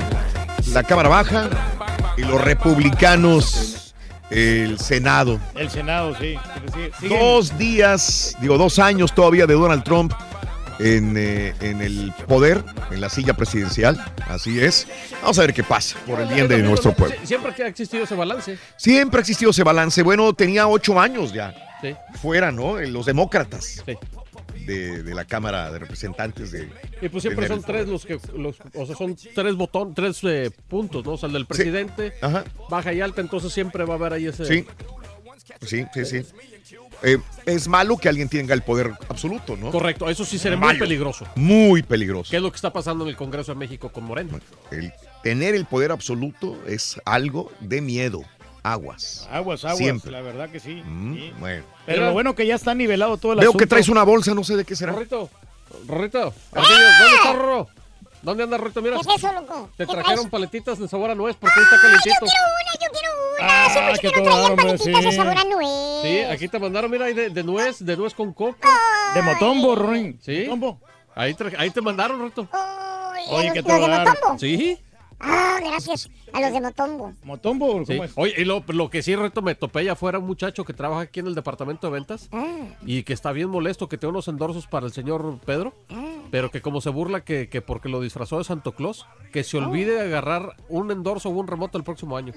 la 0.72 0.82
cámara 0.82 1.08
baja 1.08 1.73
los 2.24 2.40
republicanos 2.40 3.94
el 4.30 4.78
Senado. 4.78 5.38
El 5.54 5.70
Senado, 5.70 6.14
sí. 6.18 6.36
Sí, 6.74 6.90
siguen- 7.00 7.18
Dos 7.20 7.56
días, 7.58 8.36
digo, 8.40 8.56
dos 8.58 8.78
años 8.78 9.14
todavía 9.14 9.46
de 9.46 9.54
Donald 9.54 9.84
Trump 9.84 10.12
en, 10.80 11.14
eh, 11.16 11.54
en 11.60 11.80
el 11.82 12.12
poder, 12.26 12.64
en 12.90 13.00
la 13.00 13.08
silla 13.08 13.34
presidencial. 13.34 14.02
Así 14.28 14.58
es. 14.60 14.88
Vamos 15.22 15.38
a 15.38 15.42
ver 15.42 15.54
qué 15.54 15.62
pasa 15.62 15.96
por 16.06 16.20
el 16.20 16.28
bien 16.28 16.48
de 16.48 16.58
nuestro 16.62 16.92
pueblo. 16.94 17.14
Sie- 17.22 17.26
Siempre 17.26 17.52
ha 17.62 17.66
existido 17.68 18.04
ese 18.04 18.14
balance. 18.14 18.58
Siempre 18.76 19.18
ha 19.18 19.20
existido 19.20 19.50
ese 19.52 19.62
balance. 19.62 20.02
Bueno, 20.02 20.32
tenía 20.32 20.66
ocho 20.66 20.98
años 20.98 21.32
ya. 21.32 21.54
Sí. 21.80 21.94
Fuera, 22.20 22.50
¿no? 22.50 22.80
En 22.80 22.92
Los 22.92 23.06
demócratas. 23.06 23.84
De, 24.66 25.02
de 25.02 25.14
la 25.14 25.24
Cámara 25.24 25.70
de 25.70 25.78
Representantes 25.78 26.50
de. 26.50 26.68
Y 27.02 27.08
pues 27.08 27.22
siempre 27.22 27.46
son 27.48 27.62
tres 27.62 27.86
los 27.88 28.06
que, 28.06 28.18
los, 28.36 28.56
o 28.74 28.86
sea, 28.86 28.96
son 28.96 29.16
tres 29.34 29.54
botones, 29.54 29.94
tres 29.94 30.20
eh, 30.24 30.50
puntos, 30.68 31.04
¿no? 31.04 31.12
O 31.12 31.16
sea, 31.18 31.26
el 31.26 31.32
del 31.34 31.46
presidente, 31.46 32.14
baja 32.70 32.92
y 32.92 33.00
alta, 33.00 33.20
entonces 33.20 33.52
siempre 33.52 33.84
va 33.84 33.94
a 33.94 33.96
haber 33.96 34.14
ahí 34.14 34.26
ese... 34.26 34.44
Sí. 34.44 34.66
Sí, 35.60 35.84
sí, 35.92 36.04
sí. 36.04 36.22
Eh, 37.02 37.18
es 37.44 37.68
malo 37.68 37.98
que 37.98 38.08
alguien 38.08 38.28
tenga 38.28 38.54
el 38.54 38.62
poder 38.62 38.92
absoluto, 39.08 39.56
¿no? 39.56 39.70
Correcto, 39.70 40.08
eso 40.08 40.24
sí 40.24 40.38
sería 40.38 40.56
muy 40.56 40.68
Malo. 40.68 40.78
peligroso. 40.78 41.26
Muy 41.34 41.82
peligroso. 41.82 42.30
¿Qué 42.30 42.36
es 42.36 42.42
lo 42.42 42.50
que 42.50 42.56
está 42.56 42.72
pasando 42.72 43.04
en 43.04 43.10
el 43.10 43.16
Congreso 43.16 43.52
de 43.52 43.58
México 43.58 43.90
con 43.90 44.04
Moreno? 44.04 44.40
El 44.70 44.92
tener 45.22 45.54
el 45.54 45.66
poder 45.66 45.92
absoluto 45.92 46.56
es 46.66 47.00
algo 47.04 47.52
de 47.60 47.82
miedo. 47.82 48.22
Aguas. 48.64 49.28
Aguas, 49.30 49.62
aguas, 49.64 49.76
Siempre. 49.78 50.10
la 50.10 50.22
verdad 50.22 50.48
que 50.48 50.58
sí. 50.58 50.82
Mm, 50.84 51.14
Sí. 51.14 51.32
bueno. 51.38 51.64
Pero 51.84 52.06
lo 52.06 52.12
bueno 52.14 52.34
que 52.34 52.46
ya 52.46 52.54
está 52.54 52.74
nivelado 52.74 53.18
todo 53.18 53.32
el 53.34 53.38
Veo 53.40 53.50
asunto. 53.50 53.58
que 53.62 53.66
traes 53.68 53.88
una 53.90 54.02
bolsa, 54.04 54.32
no 54.34 54.42
sé 54.42 54.56
de 54.56 54.64
qué 54.64 54.74
será. 54.74 54.92
Rorrito, 54.92 55.28
Rorrito, 55.86 56.32
Ardillo, 56.52 56.74
¿dónde 56.98 57.16
está 57.16 57.32
Rorro? 57.34 57.68
¿Dónde 58.22 58.42
anda 58.44 58.56
Rorrito? 58.56 58.80
Mira. 58.80 58.96
¿Qué 58.96 59.14
es 59.14 59.22
eso, 59.22 59.32
loco? 59.34 59.68
Te 59.76 59.84
¿Qué 59.86 59.92
trajeron 59.92 60.14
traes? 60.16 60.30
paletitas 60.30 60.78
de 60.78 60.88
sabor 60.88 61.10
a 61.10 61.14
nuez 61.14 61.36
porque 61.38 61.60
hoy 61.60 61.64
está 61.64 61.78
calentito. 61.78 62.24
Yo 62.24 62.88
quiero 62.90 63.08
una. 63.38 63.66
Hace 63.66 63.78
Ah, 63.80 63.88
mucho 63.90 64.00
qué 64.00 64.10
que 64.10 64.16
no 64.16 64.22
traía 64.24 64.30
todo, 64.40 64.46
hombre, 64.46 64.64
paletitas 64.64 65.04
de 65.04 65.10
sí. 65.10 65.16
sabor 65.16 65.38
a 65.38 65.44
nuez. 65.44 66.02
Sí, 66.02 66.18
aquí 66.32 66.48
te 66.48 66.58
mandaron, 66.58 66.90
mira, 66.90 67.04
ahí 67.04 67.12
de, 67.12 67.28
de 67.28 67.44
nuez, 67.44 67.84
de 67.84 67.96
nuez 67.98 68.14
con 68.14 68.32
coco. 68.32 68.56
De 69.14 69.20
motombo, 69.20 69.74
Ronin. 69.74 70.18
Sí. 70.22 70.48
Ahí, 71.14 71.34
tra- 71.34 71.54
ahí 71.58 71.68
te 71.70 71.82
mandaron, 71.82 72.18
Rorrito. 72.18 72.48
Oye, 73.28 73.50
qué 73.52 73.60
de. 73.60 73.72
Motombo. 73.78 74.38
Sí. 74.38 74.78
Ah, 75.20 75.58
gracias 75.64 76.08
a 76.32 76.40
los 76.40 76.52
de 76.52 76.60
Motombo. 76.60 77.12
¿Motombo? 77.22 77.66
¿Cómo 77.72 77.86
Sí. 77.86 77.92
es? 78.02 78.12
Oye, 78.16 78.34
y 78.38 78.44
lo, 78.44 78.64
lo 78.68 78.90
que 78.90 79.02
sí, 79.02 79.14
Reto, 79.16 79.42
me 79.42 79.54
topé 79.54 79.80
allá 79.80 79.92
afuera 79.92 80.18
un 80.18 80.26
muchacho 80.26 80.64
que 80.64 80.72
trabaja 80.72 81.02
aquí 81.02 81.20
en 81.20 81.26
el 81.26 81.34
departamento 81.34 81.86
de 81.86 81.92
ventas 81.92 82.28
Ah. 82.32 82.44
y 82.84 83.02
que 83.04 83.12
está 83.12 83.32
bien 83.32 83.48
molesto 83.50 83.88
que 83.88 83.98
tiene 83.98 84.10
unos 84.10 84.28
endorsos 84.28 84.66
para 84.66 84.86
el 84.86 84.92
señor 84.92 85.38
Pedro, 85.46 85.74
Ah. 85.90 86.04
pero 86.30 86.50
que 86.50 86.60
como 86.60 86.80
se 86.80 86.90
burla 86.90 87.24
que, 87.24 87.48
que 87.48 87.62
porque 87.62 87.88
lo 87.88 88.00
disfrazó 88.00 88.38
de 88.38 88.44
Santo 88.44 88.72
Claus, 88.72 89.06
que 89.32 89.44
se 89.44 89.56
olvide 89.58 89.92
de 89.94 90.00
agarrar 90.02 90.56
un 90.68 90.90
endorso 90.90 91.28
o 91.28 91.32
un 91.32 91.46
remoto 91.46 91.78
el 91.78 91.84
próximo 91.84 92.16
año. 92.16 92.32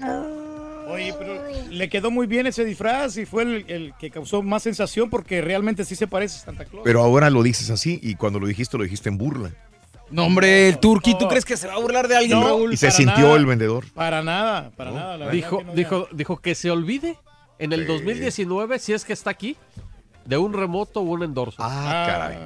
Oye, 0.90 1.12
pero 1.18 1.34
le 1.70 1.88
quedó 1.90 2.10
muy 2.10 2.26
bien 2.26 2.46
ese 2.46 2.64
disfraz 2.64 3.18
y 3.18 3.26
fue 3.26 3.42
el, 3.42 3.64
el 3.68 3.94
que 3.98 4.10
causó 4.10 4.42
más 4.42 4.62
sensación 4.62 5.10
porque 5.10 5.42
realmente 5.42 5.84
sí 5.84 5.94
se 5.94 6.06
parece 6.06 6.38
a 6.38 6.44
Santa 6.46 6.64
Claus. 6.64 6.82
Pero 6.82 7.02
ahora 7.02 7.28
lo 7.28 7.42
dices 7.42 7.68
así 7.68 8.00
y 8.02 8.14
cuando 8.14 8.40
lo 8.40 8.46
dijiste, 8.46 8.78
lo 8.78 8.84
dijiste 8.84 9.10
en 9.10 9.18
burla. 9.18 9.50
No, 10.10 10.24
hombre, 10.24 10.68
el 10.68 10.78
Turqui, 10.78 11.16
¿tú 11.18 11.28
crees 11.28 11.44
que 11.44 11.56
se 11.56 11.66
va 11.66 11.74
a 11.74 11.78
burlar 11.78 12.08
de 12.08 12.16
alguien, 12.16 12.38
No, 12.40 12.46
Raúl? 12.46 12.72
Y 12.72 12.76
se 12.76 12.90
sintió 12.90 13.24
nada. 13.26 13.36
el 13.36 13.46
vendedor. 13.46 13.84
Para 13.92 14.22
nada, 14.22 14.70
para 14.76 14.90
nada. 14.90 15.12
la 15.18 15.26
verdad 15.26 15.32
Dijo, 15.32 15.58
que 15.58 15.64
no, 15.64 15.70
ya. 15.72 15.76
dijo, 15.76 16.08
dijo 16.12 16.36
que 16.38 16.54
se 16.54 16.70
olvide 16.70 17.18
en 17.58 17.72
el 17.72 17.80
Sí. 17.80 17.86
2019, 17.86 18.78
si 18.78 18.92
es 18.94 19.04
que 19.04 19.12
está 19.12 19.30
aquí, 19.30 19.56
de 20.24 20.36
un 20.38 20.52
remoto 20.54 21.00
o 21.00 21.04
un 21.04 21.22
endorso. 21.24 21.56
Ah, 21.60 22.04
caray. 22.06 22.38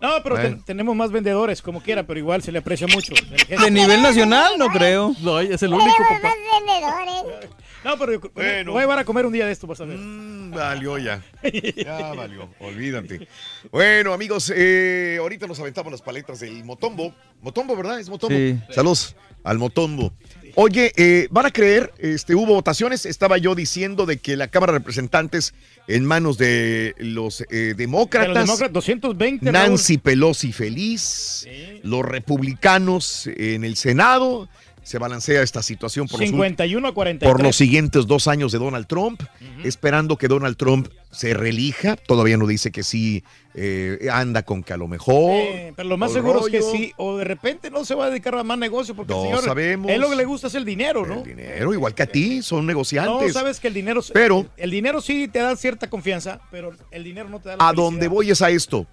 No, 0.00 0.22
pero 0.22 0.36
Bueno. 0.36 0.56
ten- 0.56 0.64
tenemos 0.64 0.96
más 0.96 1.10
vendedores, 1.10 1.60
como 1.60 1.82
quiera, 1.82 2.04
pero 2.04 2.18
igual 2.18 2.42
se 2.42 2.50
le 2.52 2.60
aprecia 2.60 2.86
mucho. 2.86 3.12
De 3.48 3.70
nivel 3.70 4.00
nacional, 4.00 4.54
no 4.58 4.68
creo. 4.68 5.14
No, 5.20 5.38
es 5.40 5.62
el 5.62 5.74
único, 5.74 5.90
Tenemos 5.96 6.22
papá. 6.22 6.34
más 6.34 6.64
vendedores. 6.66 7.50
No, 7.84 7.98
pero 7.98 8.20
Bueno. 8.34 8.72
voy 8.72 8.78
a 8.78 8.82
llevar 8.84 8.98
a 8.98 9.04
comer 9.04 9.26
un 9.26 9.32
día 9.32 9.44
de 9.46 9.52
esto, 9.52 9.66
vas 9.66 9.80
a 9.80 9.84
ver. 9.84 9.98
Mm, 9.98 10.39
valió 10.50 10.98
ya. 10.98 11.22
Ya 11.76 12.12
valió, 12.12 12.48
olvídate. 12.60 13.26
Bueno, 13.70 14.12
amigos, 14.12 14.52
eh, 14.54 15.16
ahorita 15.20 15.46
nos 15.46 15.58
aventamos 15.60 15.90
las 15.90 16.02
paletas 16.02 16.40
del 16.40 16.64
Motombo. 16.64 17.14
Motombo, 17.40 17.76
¿verdad? 17.76 18.00
Es 18.00 18.08
Motombo. 18.08 18.36
Sí. 18.36 18.58
Saludos 18.70 19.16
al 19.44 19.58
Motombo. 19.58 20.12
Oye, 20.56 20.92
eh, 20.96 21.28
van 21.30 21.46
a 21.46 21.50
creer, 21.50 21.92
este, 21.98 22.34
hubo 22.34 22.54
votaciones, 22.54 23.06
estaba 23.06 23.38
yo 23.38 23.54
diciendo 23.54 24.04
de 24.04 24.18
que 24.18 24.36
la 24.36 24.48
Cámara 24.48 24.72
de 24.72 24.78
Representantes 24.80 25.54
en 25.86 26.04
manos 26.04 26.38
de 26.38 26.94
los 26.98 27.42
eh, 27.42 27.46
De 27.50 27.74
demócratas, 27.74 28.28
los 28.28 28.46
demócratas, 28.46 28.72
220. 28.72 29.52
Nancy 29.52 29.98
Pelosi 29.98 30.52
feliz, 30.52 31.46
los 31.82 32.04
republicanos 32.04 33.28
en 33.28 33.64
el 33.64 33.76
Senado, 33.76 34.48
se 34.90 34.98
balancea 34.98 35.40
esta 35.42 35.62
situación 35.62 36.08
por 36.08 36.18
los, 36.18 36.28
ul- 36.30 36.32
51 36.32 36.88
a 36.88 36.92
43. 36.92 37.32
por 37.32 37.40
los 37.44 37.54
siguientes 37.54 38.08
dos 38.08 38.26
años 38.26 38.50
de 38.50 38.58
Donald 38.58 38.88
Trump, 38.88 39.22
esperando 39.62 40.16
que 40.18 40.26
Donald 40.26 40.56
Trump 40.56 40.88
se 41.12 41.32
relija. 41.32 41.94
Todavía 41.94 42.36
no 42.36 42.44
dice 42.48 42.72
que 42.72 42.82
sí 42.82 43.22
eh, 43.54 44.08
anda 44.12 44.42
con 44.42 44.64
que 44.64 44.72
a 44.72 44.76
lo 44.76 44.88
mejor. 44.88 45.30
Eh, 45.36 45.72
pero 45.76 45.88
lo 45.88 45.96
más 45.96 46.10
o 46.10 46.14
seguro 46.14 46.44
es 46.44 46.50
que 46.50 46.60
sí, 46.60 46.92
o 46.96 47.16
de 47.18 47.22
repente 47.24 47.70
no 47.70 47.84
se 47.84 47.94
va 47.94 48.06
a 48.06 48.10
dedicar 48.10 48.34
a 48.34 48.42
más 48.42 48.58
negocio, 48.58 48.96
porque 48.96 49.12
No 49.12 49.20
el 49.22 49.26
señor, 49.28 49.44
sabemos. 49.44 49.88
él 49.92 50.00
lo 50.00 50.10
que 50.10 50.16
le 50.16 50.24
gusta 50.24 50.48
es 50.48 50.56
el 50.56 50.64
dinero, 50.64 51.06
¿no? 51.06 51.22
Dinero, 51.22 51.72
igual 51.72 51.94
que 51.94 52.02
a 52.02 52.06
ti, 52.06 52.42
son 52.42 52.62
No, 52.62 52.66
negociantes. 52.66 53.32
sabes 53.32 53.60
que 53.60 53.68
el 53.68 53.74
dinero, 53.74 54.00
Pero- 54.12 54.46
el 54.56 54.72
dinero 54.72 55.00
sí 55.00 55.28
te 55.28 55.38
da 55.38 55.54
cierta 55.54 55.88
confianza, 55.88 56.40
pero 56.50 56.72
el 56.90 57.04
dinero 57.04 57.28
no 57.28 57.38
te 57.38 57.50
da 57.50 57.56
la 57.58 57.68
a 57.68 57.72
donde 57.72 58.08
voy 58.08 58.32
es 58.32 58.42
a 58.42 58.50
esto. 58.50 58.88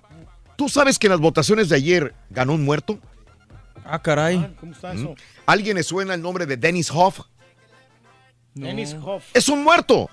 ¿Tú 0.57 0.69
sabes 0.69 0.99
que 0.99 1.07
en 1.07 1.11
las 1.13 1.19
votaciones 1.21 1.69
de 1.69 1.75
ayer 1.75 2.13
ganó 2.29 2.53
un 2.53 2.63
muerto? 2.63 2.99
Ah, 3.83 3.99
caray. 3.99 4.53
¿Cómo 4.59 4.73
está 4.73 4.93
¿Mm? 4.93 5.15
¿Alguien 5.47 5.77
le 5.77 5.83
suena 5.83 6.13
el 6.13 6.21
nombre 6.21 6.45
de 6.45 6.57
Dennis 6.57 6.91
Hoff? 6.91 7.21
Dennis 8.53 8.95
Hoff. 9.01 9.23
Es 9.33 9.47
un 9.49 9.63
muerto. 9.63 10.09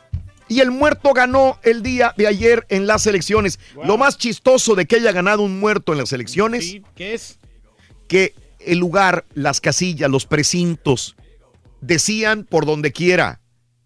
Y 0.48 0.60
el 0.60 0.70
muerto 0.70 1.12
ganó 1.12 1.58
el 1.62 1.82
día 1.82 2.14
de 2.16 2.28
ayer 2.28 2.64
en 2.68 2.86
las 2.86 3.06
elecciones. 3.06 3.58
Wow. 3.74 3.84
Lo 3.84 3.98
más 3.98 4.16
chistoso 4.16 4.74
de 4.76 4.86
que 4.86 4.96
haya 4.96 5.10
ganado 5.10 5.42
un 5.42 5.58
muerto 5.58 5.92
en 5.92 5.98
las 5.98 6.12
elecciones, 6.12 6.64
Sí, 6.68 6.82
¿Qué 6.94 7.14
es? 7.14 7.38
que 8.06 8.34
el 8.60 8.78
lugar, 8.78 9.24
las 9.34 9.60
casillas, 9.60 10.08
los 10.10 10.24
precintos, 10.26 11.16
decían 11.80 12.44
por 12.44 12.64
donde 12.64 12.92
quiera, 12.92 13.40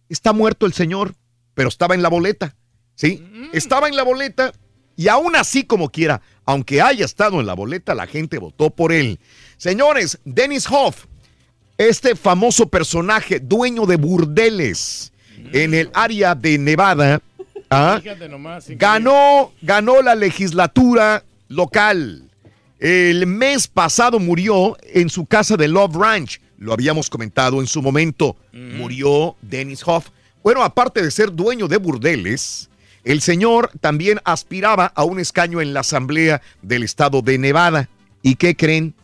está 0.09 0.33
muerto 0.33 0.67
el 0.67 0.75
señor, 0.75 1.15
pero 1.55 1.69
estaba 1.69 1.95
en 1.95 2.03
la 2.03 2.09
boleta. 2.11 2.57
¿Sí? 2.95 3.25
Estaba 3.53 3.89
en 3.89 3.97
la 3.97 4.03
boleta 4.03 4.53
y 4.97 5.09
aún 5.09 5.35
así 5.37 5.65
como 5.65 5.89
quiera, 5.91 6.21
Aunque 6.45 6.83
haya 6.83 7.05
estado 7.05 7.41
en 7.41 7.47
la 7.47 7.55
boleta, 7.55 7.95
la 7.95 8.07
gente 8.07 8.39
votó 8.39 8.71
por 8.71 8.93
él. 8.93 9.21
Señores, 9.59 10.19
Dennis 10.25 10.67
Hoff, 10.71 11.07
este 11.79 12.17
famoso 12.17 12.69
personaje, 12.69 13.39
dueño 13.39 13.87
de 13.87 13.97
burdeles 13.97 15.13
en 15.53 15.75
el 15.75 15.91
área 15.95 16.35
de 16.35 16.59
Nevada, 16.59 17.23
¿ah? 17.71 18.03
ganó, 18.71 19.53
ganó 19.63 20.03
la 20.03 20.17
legislatura 20.17 21.25
local. 21.47 22.25
El 22.81 23.27
mes 23.27 23.69
pasado 23.69 24.19
murió 24.19 24.77
en 24.83 25.09
su 25.09 25.27
casa 25.27 25.57
de 25.57 25.69
Love 25.69 25.97
Ranch. 25.97 26.41
Lo 26.59 26.73
habíamos 26.73 27.09
comentado 27.09 27.61
en 27.61 27.69
su 27.69 27.81
momento. 27.81 28.37
Murió 28.53 29.37
Dennis 29.41 29.83
Hoff. 29.87 30.09
Bueno, 30.43 30.65
aparte 30.65 31.03
de 31.03 31.11
ser 31.11 31.33
dueño 31.33 31.69
de 31.69 31.77
burdeles, 31.77 32.69
el 33.05 33.21
señor 33.21 33.71
también 33.81 34.21
aspiraba 34.25 34.87
a 34.87 35.05
un 35.05 35.21
escaño 35.21 35.61
en 35.61 35.73
la 35.73 35.81
Asamblea 35.81 36.43
del 36.63 36.83
Estado 36.83 37.23
de 37.23 37.39
Nevada. 37.39 37.89
¿Y 38.23 38.35
qué 38.35 38.57
creen? 38.57 38.95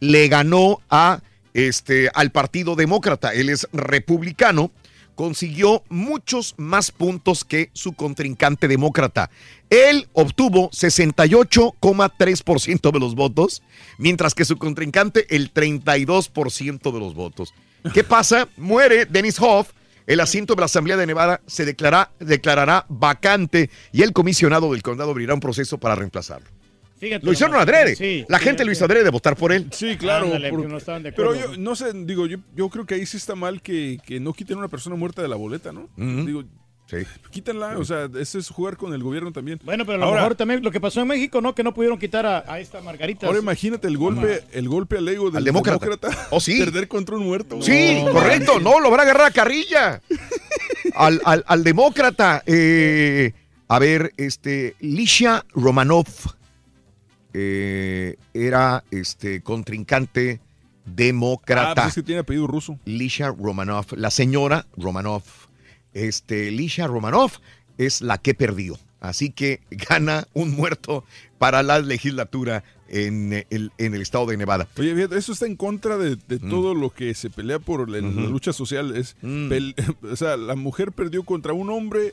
Le 0.00 0.28
ganó 0.28 0.80
a 0.88 1.20
este 1.54 2.10
al 2.14 2.30
Partido 2.30 2.76
Demócrata. 2.76 3.32
Él 3.32 3.48
es 3.48 3.66
republicano 3.72 4.70
consiguió 5.14 5.84
muchos 5.88 6.54
más 6.56 6.90
puntos 6.90 7.44
que 7.44 7.70
su 7.72 7.94
contrincante 7.94 8.66
demócrata. 8.68 9.30
Él 9.70 10.08
obtuvo 10.12 10.68
68,3% 10.70 12.92
de 12.92 13.00
los 13.00 13.14
votos, 13.14 13.62
mientras 13.98 14.34
que 14.34 14.44
su 14.44 14.58
contrincante 14.58 15.34
el 15.34 15.54
32% 15.54 16.92
de 16.92 17.00
los 17.00 17.14
votos. 17.14 17.54
¿Qué 17.92 18.02
pasa? 18.04 18.48
Muere 18.56 19.04
Dennis 19.06 19.40
Hoff. 19.40 19.70
El 20.06 20.20
asiento 20.20 20.54
de 20.54 20.60
la 20.60 20.66
Asamblea 20.66 20.98
de 20.98 21.06
Nevada 21.06 21.40
se 21.46 21.64
declarará, 21.64 22.10
declarará 22.18 22.84
vacante 22.90 23.70
y 23.90 24.02
el 24.02 24.12
comisionado 24.12 24.70
del 24.72 24.82
condado 24.82 25.12
abrirá 25.12 25.32
un 25.32 25.40
proceso 25.40 25.78
para 25.78 25.94
reemplazarlo. 25.94 26.46
Fíjate 27.04 27.26
lo 27.26 27.32
hicieron 27.32 27.52
nomás. 27.52 27.68
adrede. 27.68 27.96
Sí, 27.96 28.24
la 28.28 28.38
gente 28.38 28.64
lo 28.64 28.72
hizo 28.72 28.84
adrede 28.84 29.04
de 29.04 29.10
votar 29.10 29.36
por 29.36 29.52
él. 29.52 29.66
Sí, 29.72 29.96
claro. 29.96 30.26
Ándale, 30.26 30.50
por- 30.50 30.62
que 30.62 30.68
no 30.68 30.76
estaban 30.78 31.02
de 31.02 31.12
pero 31.12 31.34
yo 31.34 31.56
no 31.58 31.76
sé, 31.76 31.92
digo, 31.94 32.26
yo, 32.26 32.38
yo 32.56 32.68
creo 32.68 32.86
que 32.86 32.94
ahí 32.94 33.06
sí 33.06 33.16
está 33.16 33.34
mal 33.34 33.60
que, 33.62 33.98
que 34.06 34.20
no 34.20 34.32
quiten 34.32 34.56
a 34.56 34.60
una 34.60 34.68
persona 34.68 34.96
muerta 34.96 35.22
de 35.22 35.28
la 35.28 35.36
boleta, 35.36 35.72
¿no? 35.72 35.88
Digo, 35.96 36.44
quítanla, 37.30 37.76
o 37.78 37.84
sea, 37.84 38.08
ese 38.20 38.38
es 38.38 38.48
jugar 38.50 38.76
con 38.76 38.92
el 38.94 39.02
gobierno 39.02 39.32
también. 39.32 39.58
Bueno, 39.64 39.84
pero 39.84 39.96
a 39.96 39.98
lo 40.00 40.04
Ahora- 40.06 40.20
mejor 40.20 40.36
también 40.36 40.62
lo 40.62 40.70
que 40.70 40.80
pasó 40.80 41.00
en 41.00 41.08
México, 41.08 41.40
¿no? 41.40 41.54
Que 41.54 41.64
no 41.64 41.74
pudieron 41.74 41.98
quitar 41.98 42.24
a, 42.24 42.44
a 42.46 42.60
esta 42.60 42.80
Margarita. 42.82 43.26
Ahora 43.26 43.38
imagínate 43.40 43.88
el 43.88 43.96
golpe, 43.98 44.42
el 44.52 44.68
golpe 44.68 44.98
al 44.98 45.08
ego 45.08 45.26
del 45.30 45.38
Al 45.38 45.44
demócrata. 45.44 46.08
Oh, 46.30 46.38
sí. 46.40 46.58
Perder 46.64 46.86
contra 46.86 47.16
un 47.16 47.24
muerto. 47.24 47.60
Sí, 47.62 48.02
No, 48.04 48.12
correcto. 48.12 48.60
No, 48.60 48.78
lo 48.80 48.90
van 48.90 49.00
a 49.00 49.02
agarrar 49.04 49.26
a 49.26 49.30
carrilla. 49.32 50.00
Al, 50.94 51.20
al- 51.24 51.44
al 51.46 51.64
demócrata. 51.64 52.42
eh, 52.46 53.32
a 53.66 53.78
ver, 53.78 54.12
este, 54.18 54.76
Lisha 54.80 55.44
Romanov 55.54 56.06
eh, 57.34 58.16
era 58.32 58.84
este 58.90 59.42
contrincante 59.42 60.40
Ah, 60.86 60.90
demócrata. 60.96 61.74
pues 61.74 61.86
es 61.88 61.94
que 61.94 62.02
tiene 62.02 62.20
apellido 62.20 62.46
ruso. 62.46 62.78
Lisha 62.84 63.28
Romanov, 63.28 63.86
la 63.96 64.10
señora 64.10 64.66
Romanov. 64.76 65.22
Este, 65.94 66.50
Lisha 66.50 66.86
Romanov 66.86 67.32
es 67.78 68.00
la 68.02 68.18
que 68.18 68.34
perdió. 68.34 68.78
Así 69.00 69.30
que 69.30 69.60
gana 69.70 70.26
un 70.34 70.50
muerto 70.52 71.04
para 71.38 71.62
la 71.62 71.78
legislatura 71.78 72.64
en 72.88 73.32
el, 73.50 73.72
en 73.78 73.94
el 73.94 74.02
estado 74.02 74.26
de 74.26 74.36
Nevada. 74.36 74.68
Oye, 74.78 75.08
eso 75.16 75.32
está 75.32 75.46
en 75.46 75.56
contra 75.56 75.96
de, 75.96 76.16
de 76.16 76.38
Mm. 76.38 76.50
todo 76.50 76.74
lo 76.74 76.90
que 76.90 77.14
se 77.14 77.30
pelea 77.30 77.58
por 77.58 77.88
la, 77.88 77.98
lucha 78.00 78.52
social. 78.52 78.94
Es 78.96 79.16
Mm. 79.22 79.48
pel- 79.50 79.96
o 80.12 80.16
sea, 80.16 80.36
la 80.36 80.54
mujer 80.54 80.92
perdió 80.92 81.22
contra 81.24 81.52
un 81.54 81.70
hombre, 81.70 82.12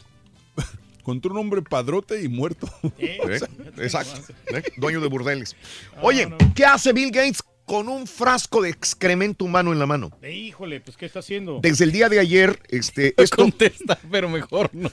contra 1.01 1.31
un 1.31 1.37
hombre 1.37 1.61
padrote 1.61 2.21
y 2.21 2.27
muerto. 2.27 2.69
¿Eh? 2.97 3.39
Exacto. 3.77 4.33
¿Eh? 4.47 4.63
Dueño 4.77 5.01
de 5.01 5.07
burdeles. 5.07 5.55
Oye, 6.01 6.33
¿qué 6.55 6.65
hace 6.65 6.93
Bill 6.93 7.11
Gates 7.11 7.43
con 7.65 7.87
un 7.87 8.05
frasco 8.05 8.61
de 8.61 8.69
excremento 8.69 9.45
humano 9.45 9.71
en 9.71 9.79
la 9.79 9.85
mano? 9.85 10.11
Eh, 10.21 10.33
Híjole, 10.33 10.81
pues 10.81 10.97
¿qué 10.97 11.05
está 11.05 11.19
haciendo? 11.19 11.59
Desde 11.61 11.85
el 11.85 11.91
día 11.91 12.09
de 12.09 12.19
ayer, 12.19 12.59
este, 12.69 13.13
esto, 13.21 13.37
Contesta, 13.37 13.97
pero 14.11 14.27
mejor 14.27 14.69
no. 14.73 14.91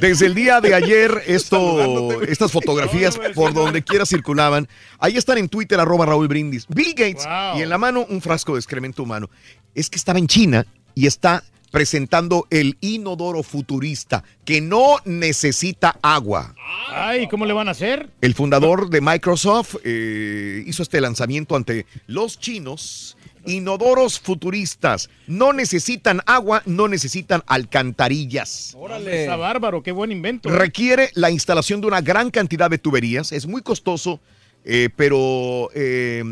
desde 0.00 0.26
el 0.26 0.34
día 0.34 0.60
de 0.60 0.74
ayer, 0.74 1.22
esto, 1.26 2.22
estas 2.22 2.50
fotografías 2.50 3.18
por 3.34 3.52
donde 3.52 3.82
quiera 3.82 4.04
circulaban. 4.04 4.68
Ahí 4.98 5.16
están 5.16 5.38
en 5.38 5.48
Twitter, 5.48 5.78
arroba 5.78 6.06
Raúl 6.06 6.28
Brindis. 6.28 6.66
Bill 6.68 6.94
Gates 6.94 7.26
y 7.56 7.62
en 7.62 7.68
la 7.68 7.78
mano 7.78 8.04
un 8.08 8.20
frasco 8.20 8.54
de 8.54 8.58
excremento 8.58 9.02
humano. 9.02 9.30
Es 9.74 9.88
que 9.88 9.96
estaba 9.96 10.18
en 10.18 10.26
China 10.26 10.66
y 10.94 11.06
está 11.06 11.44
presentando 11.70 12.46
el 12.50 12.76
inodoro 12.80 13.42
futurista 13.42 14.24
que 14.44 14.60
no 14.60 14.96
necesita 15.04 15.98
agua. 16.02 16.54
Ay, 16.88 17.28
¿cómo 17.28 17.46
le 17.46 17.52
van 17.52 17.68
a 17.68 17.72
hacer? 17.72 18.10
El 18.20 18.34
fundador 18.34 18.90
de 18.90 19.00
Microsoft 19.00 19.76
eh, 19.84 20.62
hizo 20.66 20.82
este 20.82 21.00
lanzamiento 21.00 21.56
ante 21.56 21.86
los 22.06 22.38
chinos. 22.38 23.16
Inodoros 23.46 24.20
futuristas. 24.20 25.08
No 25.26 25.54
necesitan 25.54 26.20
agua, 26.26 26.62
no 26.66 26.86
necesitan 26.86 27.42
alcantarillas. 27.46 28.74
Órale. 28.76 29.22
Está 29.22 29.36
bárbaro, 29.36 29.82
qué 29.82 29.90
buen 29.92 30.12
invento. 30.12 30.50
Requiere 30.50 31.10
la 31.14 31.30
instalación 31.30 31.80
de 31.80 31.86
una 31.86 32.02
gran 32.02 32.30
cantidad 32.30 32.68
de 32.68 32.76
tuberías. 32.76 33.32
Es 33.32 33.46
muy 33.46 33.62
costoso, 33.62 34.20
eh, 34.64 34.90
pero, 34.94 35.70
eh, 35.74 36.22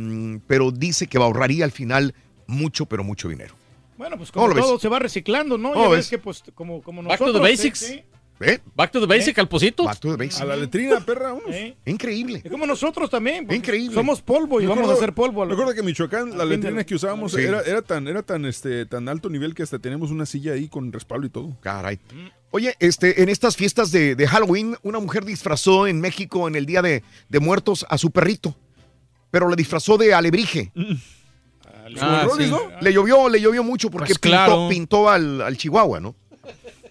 pero 0.47 0.71
dice 0.73 1.07
que 1.07 1.17
ahorraría 1.17 1.65
al 1.65 1.73
final 1.73 2.15
mucho, 2.47 2.85
pero 2.85 3.03
mucho 3.03 3.29
dinero. 3.29 3.55
Bueno, 3.99 4.17
pues 4.17 4.31
¿Cómo 4.33 4.47
como 4.47 4.55
ves? 4.57 4.65
todo 4.65 4.79
se 4.79 4.89
va 4.89 4.99
reciclando, 4.99 5.57
¿no? 5.59 5.73
¿Cómo 5.73 5.85
Ya 5.85 5.91
ves 5.91 5.99
ves? 5.99 6.09
que 6.11 6.19
pues 6.19 6.43
como, 6.55 6.83
como 6.83 7.03
Back 7.03 7.21
nosotros. 7.21 7.33
to 7.37 7.43
the 7.43 7.49
¿eh? 7.49 7.57
basics. 7.57 7.79
Sí. 7.79 8.03
¿Eh? 8.39 8.59
Back 8.75 8.91
to 8.93 9.01
the 9.01 9.07
basic, 9.07 9.39
al 9.39 9.49
posito. 9.49 9.85
Back 9.85 9.99
to 9.99 10.15
the 10.15 10.23
basic. 10.27 10.43
A 10.43 10.45
la 10.45 10.57
letrina, 10.57 11.01
perra. 11.01 11.35
¿Eh? 11.49 11.75
Increíble. 11.87 12.43
Es 12.45 12.51
como 12.51 12.67
nosotros 12.67 13.09
también. 13.09 13.51
Increíble. 13.51 13.95
Somos 13.95 14.21
polvo 14.21 14.61
y 14.61 14.67
vamos 14.67 14.91
a 14.91 14.93
hacer 14.93 15.15
polvo. 15.15 15.43
al- 15.43 15.49
Recuerda 15.49 15.73
que 15.73 15.81
en 15.81 15.87
Michoacán 15.87 16.37
la 16.37 16.43
al 16.43 16.51
fin 16.51 16.51
de 16.51 16.57
letrina 16.59 16.77
la- 16.81 16.85
que 16.85 16.95
usábamos 16.95 17.33
Sí. 17.33 17.41
era, 17.41 17.63
era 17.63 17.81
tan, 17.81 18.07
era 18.09 18.23
tan, 18.23 18.45
este, 18.45 18.85
tan 18.85 19.09
alto 19.09 19.31
nivel 19.31 19.55
que 19.55 19.63
hasta 19.63 19.79
tenemos 19.79 20.11
una 20.11 20.27
silla 20.27 20.53
ahí 20.53 20.69
con 20.69 20.93
respaldo 20.93 21.27
y 21.27 21.31
todo. 21.31 21.57
Caray. 21.63 21.99
Oye, 22.51 22.75
este, 22.79 23.23
en 23.23 23.31
estas 23.31 23.57
fiestas 23.57 23.91
de, 23.91 24.15
de 24.15 24.29
Halloween, 24.29 24.77
una 24.83 24.99
mujer 24.99 25.25
disfrazó 25.25 25.87
en 25.87 26.03
México 26.03 26.47
en 26.47 26.57
el 26.57 26.67
Día 26.67 26.83
de, 26.83 27.03
de 27.31 27.41
Muertos 27.41 27.87
a 27.89 27.97
su 27.97 28.11
perrito, 28.11 28.55
pero 29.31 29.49
le 29.49 29.57
disfrazó 29.57 29.97
de 29.97 30.13
alebrije. 30.13 30.73
Ah, 32.01 32.27
sí. 32.37 32.53
Le 32.81 32.93
llovió, 32.93 33.29
le 33.29 33.41
llovió 33.41 33.63
mucho 33.63 33.91
porque 33.91 34.07
Pues 34.09 34.19
pintó, 34.19 34.37
claro. 34.37 34.69
pintó 34.69 35.09
al, 35.09 35.41
al 35.41 35.57
Chihuahua, 35.57 36.01
¿no? 36.01 36.15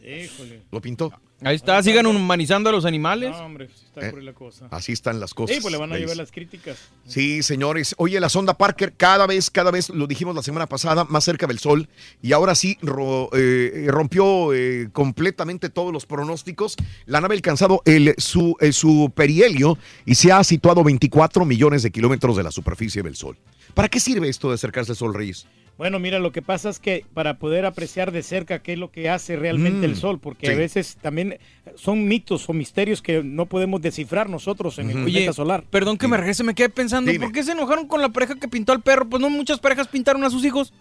Híjole. 0.01 0.61
Lo 0.71 0.81
pintó. 0.81 1.11
Ahí 1.45 1.55
está, 1.55 1.81
sigan 1.83 2.05
humanizando 2.07 2.69
a 2.69 2.73
los 2.73 2.85
animales. 2.85 3.31
No, 3.31 3.45
hombre, 3.45 3.67
sí 3.67 3.85
está 3.85 4.07
Eh, 4.09 4.21
la 4.21 4.33
cosa. 4.33 4.67
Así 4.71 4.91
están 4.91 5.19
las 5.19 5.33
cosas. 5.33 5.55
Sí, 5.55 5.61
pues 5.61 5.71
le 5.71 5.77
van 5.77 5.93
a 5.93 5.97
llevar 5.97 6.17
las 6.17 6.31
críticas. 6.31 6.77
Sí, 7.07 7.43
señores. 7.43 7.95
Oye, 7.97 8.19
la 8.19 8.29
sonda 8.29 8.55
Parker 8.57 8.93
cada 8.93 9.27
vez, 9.27 9.49
cada 9.49 9.71
vez, 9.71 9.89
lo 9.89 10.07
dijimos 10.07 10.35
la 10.35 10.41
semana 10.43 10.65
pasada, 10.67 11.05
más 11.05 11.23
cerca 11.23 11.47
del 11.47 11.59
Sol. 11.59 11.87
Y 12.21 12.33
ahora 12.33 12.55
sí 12.55 12.77
ro- 12.81 13.29
eh, 13.33 13.85
rompió 13.89 14.53
eh, 14.53 14.89
completamente 14.91 15.69
todos 15.69 15.93
los 15.93 16.05
pronósticos. 16.05 16.75
La 17.05 17.21
nave 17.21 17.35
ha 17.35 17.37
alcanzado 17.37 17.81
el, 17.85 18.15
su, 18.17 18.57
eh, 18.59 18.71
su 18.73 19.11
perihelio 19.15 19.77
y 20.05 20.15
se 20.15 20.31
ha 20.31 20.43
situado 20.43 20.83
24 20.83 21.45
millones 21.45 21.83
de 21.83 21.91
kilómetros 21.91 22.35
de 22.37 22.43
la 22.43 22.51
superficie 22.51 23.03
del 23.03 23.15
Sol. 23.15 23.37
¿Para 23.73 23.87
qué 23.89 23.99
sirve 23.99 24.29
esto 24.29 24.49
de 24.49 24.55
acercarse 24.55 24.93
al 24.93 24.97
Sol, 24.97 25.13
Reyes? 25.13 25.45
Bueno, 25.77 25.99
mira, 25.99 26.19
lo 26.19 26.31
que 26.31 26.41
pasa 26.41 26.69
es 26.69 26.79
que 26.79 27.05
para 27.13 27.37
poder 27.37 27.65
apreciar 27.65 28.13
de 28.13 28.23
cerca 28.23 28.59
qué 28.59 28.73
es 28.73 28.79
lo 28.79 28.91
que 28.91 29.09
hace 29.09 29.35
realmente 29.35 29.85
Mm, 29.87 29.91
el 29.91 29.95
sol, 29.97 30.19
porque 30.19 30.47
sí. 30.47 30.53
a 30.53 30.55
veces 30.55 30.97
también 31.01 31.37
son 31.75 32.07
mitos 32.07 32.47
o 32.49 32.53
misterios 32.53 33.01
que 33.01 33.23
no 33.23 33.45
podemos 33.47 33.81
descifrar 33.81 34.29
nosotros 34.29 34.79
en 34.79 34.89
el 34.91 35.03
planeta 35.03 35.33
solar. 35.33 35.63
perdón 35.69 35.97
que 35.97 36.07
me 36.07 36.15
regrese, 36.15 36.43
me 36.45 36.55
quedé 36.55 36.69
pensando, 36.69 37.11
Dime. 37.11 37.25
¿por 37.25 37.33
qué 37.33 37.43
se 37.43 37.51
enojaron 37.51 37.87
con 37.87 38.01
la 38.01 38.07
pareja 38.09 38.35
que 38.35 38.47
pintó 38.47 38.71
al 38.71 38.81
perro? 38.81 39.09
Pues 39.09 39.19
no 39.21 39.29
muchas 39.29 39.59
parejas 39.59 39.87
pintaron 39.89 40.23
a 40.23 40.29
sus 40.29 40.45
hijos. 40.45 40.71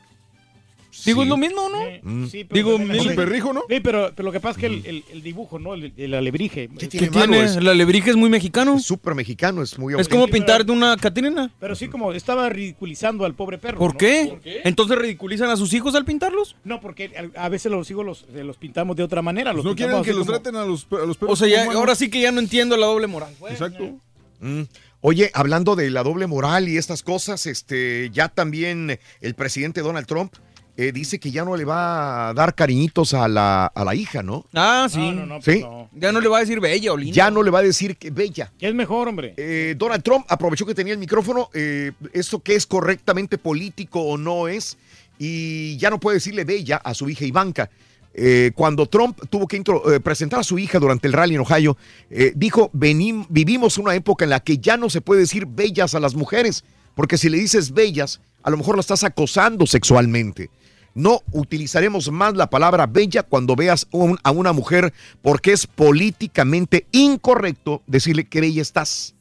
Digo, 1.05 1.23
es 1.23 1.29
lo 1.29 1.37
mismo, 1.37 1.69
¿no? 1.69 1.79
Mm. 2.03 2.27
Sí, 2.29 2.45
pero 2.45 2.55
Digo, 2.55 2.77
también 2.79 3.01
así- 3.07 3.17
perrijo, 3.17 3.53
¿no? 3.53 3.63
Sí, 3.69 3.81
pero, 3.81 4.13
pero 4.15 4.27
lo 4.27 4.33
que 4.33 4.41
pasa 4.41 4.53
es 4.53 4.57
que 4.59 4.67
el, 4.67 4.87
el- 4.87 5.05
el 5.13 5.23
dibujo, 5.23 5.59
¿no? 5.59 5.75
El, 5.75 5.93
el 5.97 6.15
alebrije. 6.15 6.69
¿Qué 6.79 6.89
¿Qué 6.89 7.09
tiene? 7.09 7.43
Es- 7.45 7.57
El 7.57 7.69
alebrije 7.69 8.11
es 8.11 8.17
muy 8.17 8.31
mexicano. 8.31 8.79
Súper 8.79 9.15
mexicano, 9.15 9.63
es 9.63 9.79
muy 9.79 9.95
Es 9.99 10.09
como 10.09 10.27
pintar 10.29 10.65
de 10.65 10.73
una 10.73 10.97
catrina. 10.97 11.51
Pero 11.61 11.75
sí, 11.75 11.89
como 11.89 12.13
estaba 12.13 12.49
ridiculizando 12.49 13.25
al 13.25 13.35
pobre 13.35 13.59
perro. 13.59 13.79
¿Por 13.79 13.93
¿no? 13.93 13.99
qué? 13.99 14.63
Entonces 14.65 14.97
ridiculizan 14.99 15.51
a 15.51 15.57
sus 15.57 15.73
hijos 15.75 15.95
al 15.95 16.05
pintarlos. 16.05 16.57
No, 16.65 16.81
porque 16.81 17.13
a 17.37 17.45
a 17.45 17.49
veces 17.49 17.71
los 17.71 17.91
hijos 17.91 18.05
los, 18.05 18.27
eh, 18.35 18.43
los 18.45 18.57
pintamos 18.57 18.97
de 18.97 19.03
otra 19.03 19.21
manera. 19.23 19.53
Los 19.53 19.63
Pues 19.63 19.73
no 19.73 19.77
quieren 19.77 19.97
pintamos 20.03 20.05
que 20.07 20.11
así 20.11 20.19
los 20.19 20.27
como- 20.27 20.41
traten 20.41 20.57
a 20.61 20.65
los, 20.67 20.87
a 20.91 21.07
los 21.07 21.17
perros. 21.17 21.33
O 21.33 21.37
sea, 21.37 21.49
ya, 21.49 21.55
como 21.59 21.65
humanos. 21.71 21.81
ahora 21.81 21.95
sí 21.95 22.09
que 22.11 22.21
ya 22.21 22.33
no 22.33 22.41
entiendo 22.41 22.77
la 22.77 22.87
doble 22.87 23.07
moral. 23.07 23.35
Exacto. 23.51 23.99
Mm. 24.41 24.63
Oye, 25.01 25.31
hablando 25.35 25.77
de 25.77 25.91
la 25.91 26.03
doble 26.03 26.27
moral 26.27 26.69
y 26.69 26.79
estas 26.79 27.03
cosas, 27.03 27.47
este, 27.47 28.09
ya 28.11 28.29
también 28.29 28.99
el 29.21 29.35
presidente 29.35 29.83
Donald 29.83 30.07
Trump 30.07 30.35
eh, 30.77 30.91
dice 30.93 31.19
que 31.21 31.31
ya 31.31 31.45
no 31.45 31.57
le 31.57 31.65
va 31.65 32.31
a 32.31 32.35
dar 32.35 32.55
cariñitos 32.55 33.15
a 33.15 33.29
la, 33.29 33.67
a 33.67 33.85
la 33.85 33.95
hija, 33.95 34.23
¿no? 34.23 34.45
Ah, 34.55 34.89
sí. 34.91 34.99
No, 34.99 35.13
no, 35.13 35.27
no, 35.27 35.35
pues 35.41 35.57
Sí. 35.59 35.63
no. 35.63 35.89
Ya 35.95 36.11
no 36.11 36.21
le 36.21 36.29
va 36.29 36.39
a 36.39 36.41
decir 36.41 36.59
bella 36.61 36.93
o 36.93 36.97
linda. 36.97 37.15
Ya 37.15 37.31
no 37.31 37.43
le 37.43 37.51
va 37.51 37.61
a 37.61 37.63
decir 37.63 37.97
que 37.97 38.11
bella. 38.11 38.53
¿Qué 38.59 38.69
es 38.69 38.75
mejor, 38.75 39.07
hombre? 39.09 39.35
Eh, 39.37 39.75
Donald 39.79 40.03
Trump 40.03 40.27
aprovechó 40.29 40.67
que 40.67 40.75
tenía 40.75 40.93
el 40.93 40.99
micrófono, 40.99 41.49
eh, 41.55 41.93
esto 42.13 42.41
que 42.41 42.55
es 42.57 42.67
correctamente 42.67 43.39
político 43.39 44.01
o 44.01 44.19
no 44.19 44.49
es, 44.49 44.77
y 45.19 45.77
ya 45.77 45.91
no 45.91 46.01
puede 46.01 46.17
decirle 46.17 46.45
bella 46.45 46.77
a 46.79 46.93
su 46.95 47.09
hija 47.09 47.25
Ivanka. 47.25 47.71
eh, 48.17 48.53
cuando 48.55 48.87
Trump 48.87 49.19
tuvo 49.29 49.49
que 49.49 49.57
intro- 49.61 49.93
eh, 49.93 49.99
presentar 49.99 50.39
a 50.39 50.45
su 50.45 50.57
hija 50.57 50.79
durante 50.79 51.09
el 51.09 51.13
rally 51.13 51.35
en 51.35 51.41
Ohio, 51.41 51.77
eh, 52.11 52.33
dijo, 52.37 52.71
"Venim- 52.73 53.27
vivimos 53.29 53.77
una 53.77 53.93
época 53.97 54.25
en 54.25 54.31
la 54.31 54.39
que 54.39 54.59
ya 54.59 54.77
no 54.77 54.89
se 54.89 55.01
puede 55.01 55.23
decir 55.23 55.47
bellas 55.47 55.97
a 55.97 55.99
las 56.01 56.15
mujeres, 56.15 56.63
porque 56.95 57.19
si 57.19 57.29
le 57.29 57.39
dices 57.39 57.73
bellas, 57.73 58.21
a 58.45 58.51
lo 58.51 58.57
mejor 58.57 58.77
la 58.77 58.83
estás 58.83 59.03
acosando 59.03 59.67
sexualmente. 59.67 60.49
No 60.95 61.23
utilizaremos 61.33 62.11
más 62.11 62.35
la 62.35 62.49
palabra 62.49 62.87
bella 62.87 63.23
cuando 63.25 63.57
veas 63.57 63.87
un- 63.91 64.19
a 64.23 64.31
una 64.31 64.53
mujer 64.53 64.93
porque 65.23 65.53
es 65.53 65.67
políticamente 65.67 66.87
incorrecto 66.93 67.83
decirle 67.87 68.25
que 68.25 68.41
bella 68.41 68.63
estás. 68.63 69.15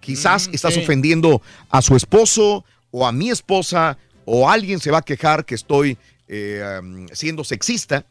Quizás 0.00 0.50
estás 0.52 0.74
sí. 0.74 0.80
ofendiendo 0.80 1.40
a 1.70 1.80
su 1.82 1.96
esposo 1.96 2.64
o 2.90 3.06
a 3.06 3.12
mi 3.12 3.30
esposa 3.30 3.96
o 4.26 4.50
alguien 4.50 4.78
se 4.80 4.90
va 4.90 4.98
a 4.98 5.02
quejar 5.02 5.44
que 5.44 5.54
estoy 5.54 5.96
eh, 6.28 6.62
um, 6.82 7.06
siendo 7.12 7.44
sexista. 7.44 8.04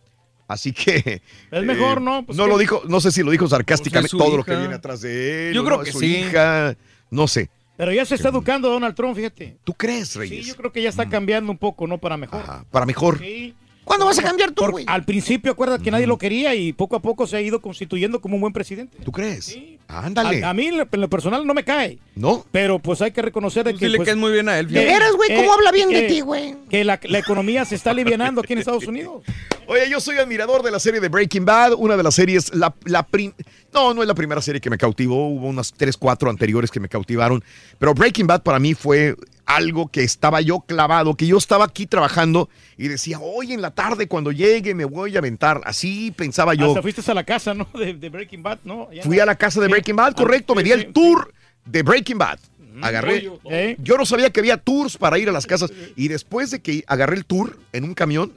Así 0.48 0.72
que... 0.73 1.22
Es 1.51 1.64
mejor, 1.64 1.98
eh, 1.98 2.01
¿no? 2.01 2.25
Pues 2.25 2.38
no 2.38 2.43
que- 2.45 2.49
lo 2.49 2.57
dijo, 2.57 2.82
no 2.88 2.99
sé 3.01 3.11
si 3.11 3.23
lo 3.23 3.32
dijo 3.32 3.48
sarcásticamente, 3.48 4.09
Pues 4.11 4.14
es 4.14 4.25
su 4.25 4.30
todo 4.30 4.38
lo 4.38 4.43
que 4.43 4.56
viene 4.56 4.75
atrás 4.75 5.01
de 5.01 5.49
él. 5.49 5.56
Yo 5.56 5.64
creo 5.65 5.77
no, 5.77 5.83
que 5.83 5.91
su 5.91 5.99
sí. 5.99 6.17
hija, 6.17 6.75
no 7.09 7.27
sé. 7.27 7.49
Pero 7.76 7.92
ya 7.92 8.06
se 8.06 8.16
está 8.16 8.30
educando 8.30 8.69
Donald 8.69 8.95
Trump, 8.95 9.16
fíjate. 9.16 9.58
¿Tú 9.64 9.74
crees, 9.74 10.16
Reyes? 10.16 10.45
Sí, 10.45 10.50
yo 10.50 10.56
creo 10.56 10.72
que 10.72 10.82
ya 10.82 10.90
está 10.90 11.10
cambiando 11.10 11.52
un 11.52 11.58
poco, 11.58 11.88
¿no? 11.88 11.98
Para 11.98 12.18
mejor. 12.18 12.43
Para 12.69 12.85
mejor. 12.85 13.19
Sí. 13.19 13.56
¿Cuándo 13.83 14.05
vas 14.05 14.17
a 14.19 14.21
cambiar 14.23 14.51
tú, 14.51 14.65
güey? 14.69 14.85
Al 14.87 15.03
principio, 15.03 15.51
acuérdate 15.51 15.83
que 15.83 15.91
nadie 15.91 16.07
lo 16.07 16.17
quería 16.17 16.55
y 16.55 16.73
poco 16.73 16.95
a 16.95 17.01
poco 17.01 17.27
se 17.27 17.37
ha 17.37 17.41
ido 17.41 17.61
constituyendo 17.61 18.21
como 18.21 18.35
un 18.35 18.41
buen 18.41 18.53
presidente. 18.53 18.97
¿Tú 19.03 19.11
crees? 19.11 19.57
Ándale. 19.87 20.43
A, 20.43 20.49
a 20.49 20.53
mí, 20.53 20.67
en 20.67 20.77
lo- 20.77 21.09
personal, 21.09 21.45
no 21.45 21.53
me 21.53 21.63
cae. 21.63 21.99
¿No? 22.15 22.45
Pero 22.51 22.79
pues 22.79 23.01
hay 23.01 23.11
que 23.11 23.21
reconocer 23.21 23.65
de 23.65 23.73
que. 23.73 23.79
sí 23.79 23.89
le 23.89 23.97
pues, 23.97 24.07
caes 24.07 24.17
muy 24.17 24.31
bien 24.31 24.47
a 24.49 24.57
él. 24.57 24.67
De 24.67 24.85
veras, 24.85 25.11
güey, 25.15 25.35
¿cómo 25.35 25.53
habla 25.53 25.71
bien 25.71 25.89
de 25.89 26.03
ti, 26.03 26.21
güey? 26.21 26.55
Que 26.69 26.83
la, 26.83 26.99
la 27.03 27.19
economía 27.19 27.65
se 27.65 27.75
está 27.75 27.91
alivianando 27.91 28.41
aquí 28.41 28.53
en 28.53 28.59
Estados 28.59 28.87
Unidos. 28.87 29.23
Oye, 29.67 29.89
yo 29.89 29.99
soy 29.99 30.17
admirador 30.17 30.61
de 30.63 30.71
la 30.71 30.79
serie 30.79 30.99
de 30.99 31.07
Breaking 31.09 31.45
Bad, 31.45 31.73
una 31.77 31.95
de 31.95 32.03
las 32.03 32.15
series, 32.15 32.53
la, 32.53 32.73
la 32.85 33.03
prim- 33.05 33.31
no, 33.73 33.93
no 33.93 34.01
es 34.01 34.07
la 34.07 34.13
primera 34.13 34.41
serie 34.41 34.59
que 34.59 34.69
me 34.69 34.77
cautivó, 34.77 35.27
hubo 35.29 35.47
unas 35.47 35.71
3, 35.73 35.95
4 35.95 36.29
anteriores 36.29 36.69
que 36.69 36.81
me 36.81 36.89
cautivaron, 36.89 37.41
pero 37.79 37.93
Breaking 37.93 38.27
Bad 38.27 38.43
para 38.43 38.59
mí 38.59 38.73
fue 38.73 39.15
algo 39.45 39.89
que 39.89 40.03
estaba 40.03 40.41
yo 40.41 40.61
clavado, 40.61 41.15
que 41.15 41.27
yo 41.27 41.38
estaba 41.38 41.65
aquí 41.65 41.85
trabajando 41.85 42.49
y 42.77 42.88
decía, 42.88 43.19
hoy 43.19 43.53
en 43.53 43.61
la 43.61 43.72
tarde 43.72 44.07
cuando 44.07 44.31
llegue 44.31 44.73
me 44.75 44.85
voy 44.85 45.15
a 45.15 45.19
aventar, 45.19 45.61
así 45.65 46.11
pensaba 46.11 46.53
yo. 46.53 46.69
Hasta 46.69 46.81
fuiste 46.81 47.09
a 47.09 47.13
la 47.13 47.23
casa, 47.23 47.53
¿no? 47.53 47.67
De, 47.77 47.93
de 47.93 48.09
Breaking 48.09 48.43
Bad, 48.43 48.59
¿no? 48.63 48.89
Fui 49.03 49.19
a 49.19 49.25
la 49.25 49.35
casa 49.35 49.59
de 49.61 49.67
Breaking 49.67 49.95
Bad, 49.95 50.13
correcto, 50.13 50.55
me 50.55 50.63
di 50.63 50.72
el 50.72 50.93
tour 50.93 51.33
de 51.65 51.83
Breaking 51.83 52.17
Bad. 52.17 52.39
Agarré. 52.81 53.30
¿eh? 53.49 53.75
Yo 53.80 53.97
no 53.97 54.05
sabía 54.05 54.31
que 54.31 54.39
había 54.39 54.57
tours 54.57 54.97
para 54.97 55.19
ir 55.19 55.30
a 55.30 55.31
las 55.31 55.45
casas. 55.45 55.72
Y 55.95 56.07
después 56.07 56.49
de 56.51 56.61
que 56.61 56.83
agarré 56.88 57.17
el 57.17 57.25
tour 57.25 57.59
en 57.72 57.83
un 57.83 57.93
camión, 57.93 58.33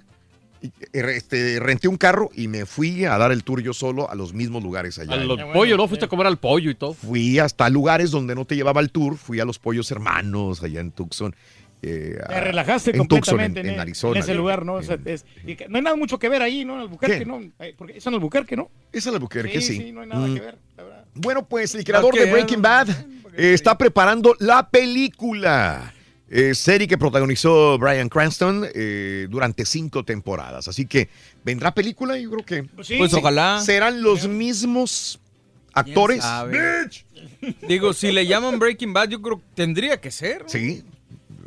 este, 0.92 1.58
renté 1.60 1.88
un 1.88 1.96
carro 1.96 2.30
y 2.34 2.48
me 2.48 2.66
fui 2.66 3.04
a 3.04 3.18
dar 3.18 3.32
el 3.32 3.44
tour 3.44 3.62
yo 3.62 3.72
solo 3.72 4.10
a 4.10 4.14
los 4.14 4.32
mismos 4.34 4.62
lugares 4.62 4.98
allá. 4.98 5.12
A 5.14 5.16
los 5.16 5.40
pollos, 5.52 5.76
¿no? 5.76 5.88
Fuiste 5.88 6.06
a 6.06 6.08
comer 6.08 6.26
al 6.26 6.38
pollo 6.38 6.70
y 6.70 6.74
todo. 6.74 6.94
Fui 6.94 7.38
hasta 7.38 7.68
lugares 7.68 8.10
donde 8.10 8.34
no 8.34 8.44
te 8.44 8.54
llevaba 8.56 8.80
el 8.80 8.90
tour. 8.90 9.16
Fui 9.16 9.40
a 9.40 9.44
los 9.44 9.58
pollos 9.58 9.90
hermanos 9.90 10.62
allá 10.62 10.80
en 10.80 10.90
Tucson. 10.92 11.34
eh, 11.82 12.18
Te 12.28 12.40
relajaste 12.40 12.90
en 12.90 12.96
Tucson, 13.06 13.08
completamente 13.20 13.60
en, 13.60 13.66
en, 13.66 13.70
en 13.70 13.74
en 13.76 13.80
Arizona. 13.80 14.20
ese 14.20 14.34
lugar, 14.34 14.64
¿no? 14.64 14.74
O 14.74 14.82
sea, 14.82 14.98
es- 15.04 15.24
y 15.46 15.56
que 15.56 15.68
no 15.68 15.76
hay 15.76 15.82
nada 15.84 15.96
mucho 15.96 16.18
que 16.18 16.28
ver 16.28 16.42
ahí, 16.42 16.64
¿no? 16.64 16.74
En 16.74 16.80
Albuquerque, 16.80 17.18
¿Qué? 17.20 17.26
¿no? 17.26 17.40
Eh, 17.60 17.74
Porque 17.76 17.98
es 17.98 18.06
en 18.06 18.14
Albuquerque, 18.14 18.56
¿no? 18.56 18.70
Es 18.92 19.06
en 19.06 19.14
Albuquerque, 19.14 19.60
sí. 19.60 19.76
Sí, 19.78 19.92
no 19.92 20.00
hay 20.00 20.08
nada 20.08 20.26
Mm. 20.26 20.34
que 20.34 20.40
ver. 20.40 20.58
Bueno, 21.14 21.46
pues 21.46 21.74
el 21.74 21.84
creador 21.84 22.14
de 22.14 22.30
Breaking 22.30 22.60
Bad 22.62 22.88
eh, 22.90 23.52
está 23.54 23.76
preparando 23.78 24.34
la 24.38 24.68
película. 24.68 25.92
Eh, 26.28 26.54
serie 26.54 26.88
que 26.88 26.98
protagonizó 26.98 27.78
Brian 27.78 28.08
Cranston 28.08 28.66
eh, 28.74 29.26
durante 29.30 29.64
cinco 29.64 30.04
temporadas. 30.04 30.66
Así 30.68 30.86
que 30.86 31.08
vendrá 31.44 31.72
película, 31.74 32.18
yo 32.18 32.30
creo 32.30 32.44
que. 32.44 32.82
sí. 32.82 32.96
Pues 32.98 33.12
ojalá. 33.14 33.60
Serán 33.64 34.02
los 34.02 34.26
mismos 34.28 35.20
actores. 35.72 36.22
sabe? 36.22 36.88
Digo, 37.68 37.92
si 37.92 38.10
le 38.12 38.26
llaman 38.26 38.58
Breaking 38.58 38.92
Bad, 38.92 39.08
yo 39.10 39.22
creo 39.22 39.38
que 39.38 39.44
tendría 39.54 40.00
que 40.00 40.10
ser. 40.10 40.42
¿no? 40.42 40.48
Sí. 40.48 40.82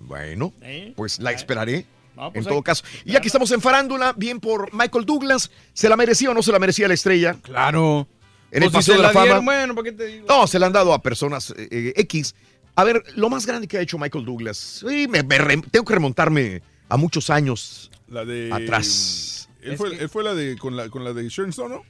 Bueno, 0.03 0.53
pues 0.95 1.19
la 1.19 1.31
esperaré. 1.31 1.85
No, 2.15 2.31
pues 2.33 2.43
en 2.45 2.49
hay- 2.49 2.53
todo 2.53 2.63
caso. 2.63 2.83
Y 3.05 3.15
aquí 3.15 3.27
estamos 3.27 3.51
en 3.51 3.61
farándula, 3.61 4.13
bien 4.17 4.39
por 4.39 4.73
Michael 4.73 5.05
Douglas. 5.05 5.51
¿Se 5.73 5.87
la 5.87 5.95
merecía 5.95 6.31
o 6.31 6.33
no 6.33 6.41
se 6.41 6.51
la 6.51 6.59
merecía 6.59 6.87
la 6.87 6.93
estrella? 6.95 7.35
Claro. 7.41 8.07
En 8.51 8.63
el 8.63 8.71
Pues 8.71 8.85
si 8.85 8.91
Paseo 8.91 8.95
se 8.95 8.97
de 8.97 9.01
la, 9.03 9.07
la 9.09 9.13
Fama. 9.13 9.25
dieron, 9.25 9.45
bueno, 9.45 9.75
¿para 9.75 9.85
qué 9.85 9.91
te 9.91 10.05
digo? 10.05 10.25
No, 10.27 10.47
se 10.47 10.57
la 10.57 10.65
han 10.65 10.73
dado 10.73 10.93
a 10.93 11.01
personas 11.01 11.51
eh, 11.55 11.67
eh, 11.69 11.93
X. 11.97 12.33
A 12.75 12.83
ver, 12.83 13.03
lo 13.15 13.29
más 13.29 13.45
grande 13.45 13.67
que 13.67 13.77
ha 13.77 13.81
hecho 13.81 13.97
Michael 13.97 14.25
Douglas. 14.25 14.57
Sí, 14.87 15.07
me- 15.09 15.23
me 15.23 15.37
rem- 15.37 15.65
tengo 15.69 15.85
que 15.85 15.93
remontarme 15.93 16.61
a 16.87 16.97
muchos 16.97 17.29
años 17.29 17.91
La 18.07 18.23
de. 18.25 18.49
atrás. 18.53 19.49
Él 19.61 19.75
fue, 19.77 19.93
él 19.95 20.09
fue 20.09 20.23
la 20.23 20.33
de 20.33 20.57
con 20.57 20.75
la 20.77 20.89
con 20.89 21.03
la 21.03 21.11
de 21.13 21.27
Sharon 21.27 21.49
Stone, 21.49 21.75
¿no? 21.75 21.83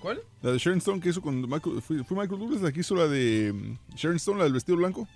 ¿Cuál? 0.00 0.20
La 0.42 0.52
de 0.52 0.58
Sharon 0.58 0.78
Stone 0.78 1.00
que 1.00 1.08
hizo 1.08 1.20
con 1.20 1.40
Michael. 1.42 1.82
Fue, 1.82 2.04
fue 2.04 2.16
Michael 2.16 2.38
Douglas 2.38 2.60
la 2.62 2.70
que 2.70 2.80
hizo 2.80 2.94
la 2.94 3.08
de 3.08 3.52
mm, 3.52 3.96
Sharon 3.96 4.16
Stone, 4.16 4.38
la 4.38 4.44
del 4.44 4.52
vestido 4.52 4.78
blanco. 4.78 5.08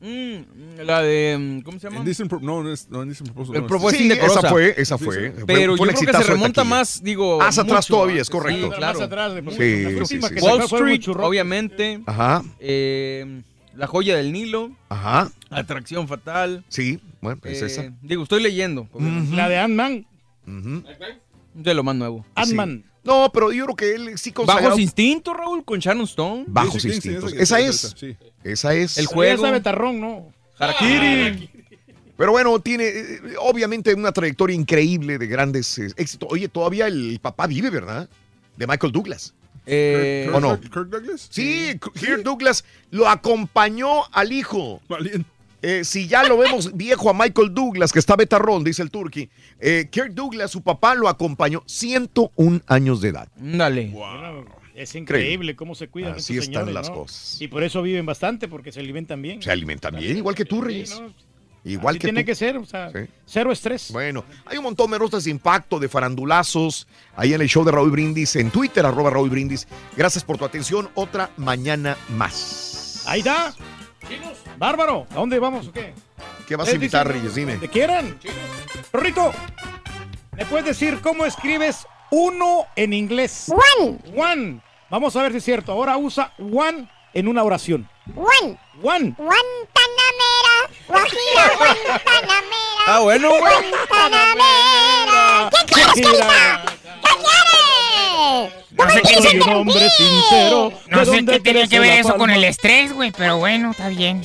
Mm, 0.00 0.78
la 0.86 1.02
de. 1.02 1.36
mm, 1.36 1.60
¿Cómo 1.62 1.80
se 1.80 1.88
llama? 1.88 1.98
Indecent 1.98 2.30
Pro- 2.30 2.38
no, 2.40 2.62
no 2.62 2.72
es 2.72 2.88
no, 2.88 3.02
Indecent 3.02 3.30
Proposal. 3.32 3.56
El 3.56 3.62
no, 3.66 3.90
Indecorosa. 4.04 4.38
esa 4.38 4.48
fue, 4.48 4.74
esa 4.76 4.96
fue. 4.98 5.34
Pero 5.44 5.76
Fue- 5.76 5.86
fue 5.88 5.94
yo 5.94 6.00
creo 6.06 6.12
que 6.20 6.24
se 6.24 6.30
remonta 6.32 6.62
más, 6.62 7.02
digo. 7.02 7.38
Más 7.40 7.58
atrás 7.58 7.90
mucho 7.90 7.94
todavía, 8.00 8.22
es 8.22 8.30
correcto. 8.30 8.68
Sí, 8.68 8.76
claro. 8.76 8.98
Más 9.00 9.06
atrás, 9.08 9.34
de- 9.34 9.42
Sí, 9.50 10.06
sí, 10.06 10.20
sí, 10.20 10.28
que 10.32 10.40
sí. 10.40 10.46
Wall 10.46 10.62
Street, 10.62 11.02
obviamente. 11.08 12.00
Ajá. 12.06 12.44
Eh, 12.60 13.42
la 13.78 13.86
joya 13.86 14.16
del 14.16 14.32
Nilo. 14.32 14.72
Ajá. 14.88 15.30
Atracción 15.50 16.08
fatal. 16.08 16.64
Sí, 16.68 17.00
bueno, 17.22 17.40
es 17.44 17.62
Eh, 17.62 17.66
esa. 17.66 17.92
Digo, 18.02 18.24
estoy 18.24 18.42
leyendo. 18.42 18.88
La 19.32 19.48
de 19.48 19.58
Ant-Man. 19.58 20.06
De 21.54 21.74
lo 21.74 21.82
más 21.82 21.96
nuevo. 21.96 22.26
Ant-Man. 22.34 22.84
No, 23.04 23.30
pero 23.32 23.52
yo 23.52 23.64
creo 23.64 23.76
que 23.76 23.94
él 23.94 24.18
sí 24.18 24.32
consagró. 24.32 24.64
Bajos 24.64 24.80
instintos, 24.80 25.34
Raúl, 25.36 25.64
con 25.64 25.78
Sharon 25.78 26.02
Stone. 26.02 26.44
Bajos 26.48 26.74
Sí, 26.82 26.90
sí, 26.90 26.96
instintos. 26.96 27.32
esa- 27.32 27.42
Esa 27.58 27.60
esa- 27.60 28.06
es. 28.06 28.16
Esa 28.44 28.74
es. 28.74 28.98
El 28.98 29.06
juego. 29.06 29.40
Ya 29.42 29.48
sabe 29.48 29.60
Tarrón, 29.60 30.00
¿no? 30.00 30.32
Harakiri. 30.58 31.48
Pero 32.16 32.32
bueno, 32.32 32.58
tiene 32.58 32.84
eh, 32.88 33.20
obviamente 33.40 33.94
una 33.94 34.10
trayectoria 34.10 34.54
increíble 34.56 35.18
de 35.18 35.26
grandes 35.28 35.78
eh, 35.78 35.86
éxitos. 35.96 36.28
Oye, 36.32 36.48
todavía 36.48 36.88
el 36.88 37.18
papá 37.22 37.46
vive, 37.46 37.70
¿verdad? 37.70 38.08
De 38.56 38.66
Michael 38.66 38.92
Douglas. 38.92 39.34
Eh, 39.68 40.22
Kirk, 40.24 40.36
¿O 40.36 40.40
no? 40.40 40.60
Kirk 40.60 40.88
Douglas? 40.88 41.28
Sí, 41.30 41.78
Kirk 41.94 42.22
Douglas 42.22 42.64
lo 42.90 43.08
acompañó 43.08 44.04
al 44.12 44.32
hijo. 44.32 44.80
Valiente. 44.88 45.28
Eh, 45.60 45.82
si 45.84 46.06
ya 46.06 46.22
lo 46.22 46.38
vemos 46.38 46.72
viejo 46.76 47.10
a 47.10 47.14
Michael 47.14 47.52
Douglas, 47.52 47.92
que 47.92 47.98
está 47.98 48.16
betarrón, 48.16 48.62
dice 48.64 48.82
el 48.82 48.90
turqui, 48.90 49.28
eh, 49.58 49.88
Kirk 49.90 50.12
Douglas, 50.14 50.50
su 50.52 50.62
papá, 50.62 50.94
lo 50.94 51.08
acompañó 51.08 51.62
101 51.66 52.60
años 52.66 53.00
de 53.00 53.08
edad. 53.08 53.28
Dale. 53.36 53.92
Es 54.74 54.94
increíble 54.94 55.56
cómo 55.56 55.74
se 55.74 55.88
cuidan 55.88 56.12
Así 56.12 56.34
estos 56.34 56.48
están 56.48 56.66
señores, 56.66 56.74
las 56.74 56.88
¿no? 56.90 56.94
cosas. 56.94 57.42
Y 57.42 57.48
por 57.48 57.64
eso 57.64 57.82
viven 57.82 58.06
bastante, 58.06 58.46
porque 58.46 58.70
se 58.70 58.78
alimentan 58.78 59.20
bien. 59.20 59.42
Se 59.42 59.50
alimentan 59.50 59.96
bien, 59.96 60.16
igual 60.16 60.36
que 60.36 60.44
tú, 60.44 60.60
Reyes. 60.60 60.90
Sí, 60.90 61.00
¿no? 61.00 61.12
Igual 61.68 61.92
Así 61.94 61.98
que 62.00 62.06
tiene 62.08 62.22
tú. 62.22 62.26
que 62.26 62.34
ser, 62.34 62.56
o 62.56 62.64
sea, 62.64 62.90
Sí. 62.90 63.00
cero 63.26 63.52
estrés. 63.52 63.90
Bueno, 63.92 64.24
hay 64.46 64.58
un 64.58 64.64
montón 64.64 64.90
de 64.90 64.98
notas 64.98 65.24
de 65.24 65.30
impacto, 65.30 65.78
de 65.78 65.88
farandulazos, 65.88 66.86
ahí 67.16 67.34
en 67.34 67.40
el 67.40 67.48
show 67.48 67.64
de 67.64 67.72
Raúl 67.72 67.90
Brindis, 67.90 68.36
en 68.36 68.50
Twitter, 68.50 68.84
arroba 68.86 69.10
Raúl 69.10 69.30
Brindis. 69.30 69.68
Gracias 69.96 70.24
por 70.24 70.38
tu 70.38 70.44
atención. 70.44 70.88
Otra 70.94 71.30
mañana 71.36 71.96
más. 72.10 73.04
Ahí 73.06 73.20
está. 73.20 73.54
Bárbaro, 74.56 75.06
¿a 75.10 75.14
dónde 75.14 75.38
vamos 75.38 75.68
o 75.68 75.72
qué? 75.72 75.92
¿Qué 76.46 76.56
vas 76.56 76.68
a 76.68 76.72
invitar, 76.74 77.06
dicen, 77.06 77.20
Reyes? 77.22 77.34
Dime. 77.34 77.56
¿Te 77.58 77.68
quieran? 77.68 78.18
Rorrito, 78.92 79.32
¿me 80.36 80.46
puedes 80.46 80.66
decir 80.66 81.00
cómo 81.02 81.26
escribes 81.26 81.86
uno 82.10 82.64
en 82.74 82.92
inglés? 82.94 83.52
One. 83.80 83.98
One. 84.16 84.60
Vamos 84.90 85.14
a 85.16 85.22
ver 85.22 85.32
si 85.32 85.38
es 85.38 85.44
cierto. 85.44 85.72
Ahora 85.72 85.98
usa 85.98 86.32
one 86.38 86.88
en 87.14 87.26
una 87.28 87.42
oración. 87.42 87.88
One. 88.14 88.58
One. 88.82 89.14
Guantanamera. 89.16 90.68
Guajira, 90.86 91.50
Guantanamera. 91.56 92.84
Ah, 92.86 93.00
bueno, 93.00 93.30
güey. 93.30 93.40
Guantanamera. 93.42 95.50
¿Qué 95.50 95.64
quieres. 95.94 96.20
Carita? 96.20 96.62
¿Qué 97.02 97.10
quieres? 97.18 98.52
No 98.70 98.90
sé 98.90 99.02
qué, 99.02 99.40
hombre 99.50 99.90
sincero. 99.90 100.72
no 100.88 100.98
¿De 101.00 101.06
sé 101.06 101.24
qué 101.24 101.40
tenía 101.40 101.66
que 101.66 101.80
ver 101.80 101.98
eso 102.00 102.16
con 102.16 102.30
el 102.30 102.44
estrés, 102.44 102.92
güey, 102.92 103.10
pero 103.10 103.38
bueno, 103.38 103.72
está 103.72 103.88
bien. 103.88 104.22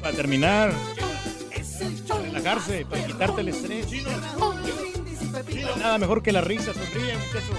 Para 0.00 0.14
terminar. 0.14 0.72
Para 2.06 2.20
relajarse, 2.22 2.86
para 2.86 3.04
quitarte 3.04 3.40
el 3.40 3.48
estrés. 3.48 3.86
Nada 5.78 5.98
mejor 5.98 6.22
que 6.22 6.30
la 6.32 6.40
risa, 6.40 6.72
sonríe, 6.72 7.16
muchachos. 7.16 7.58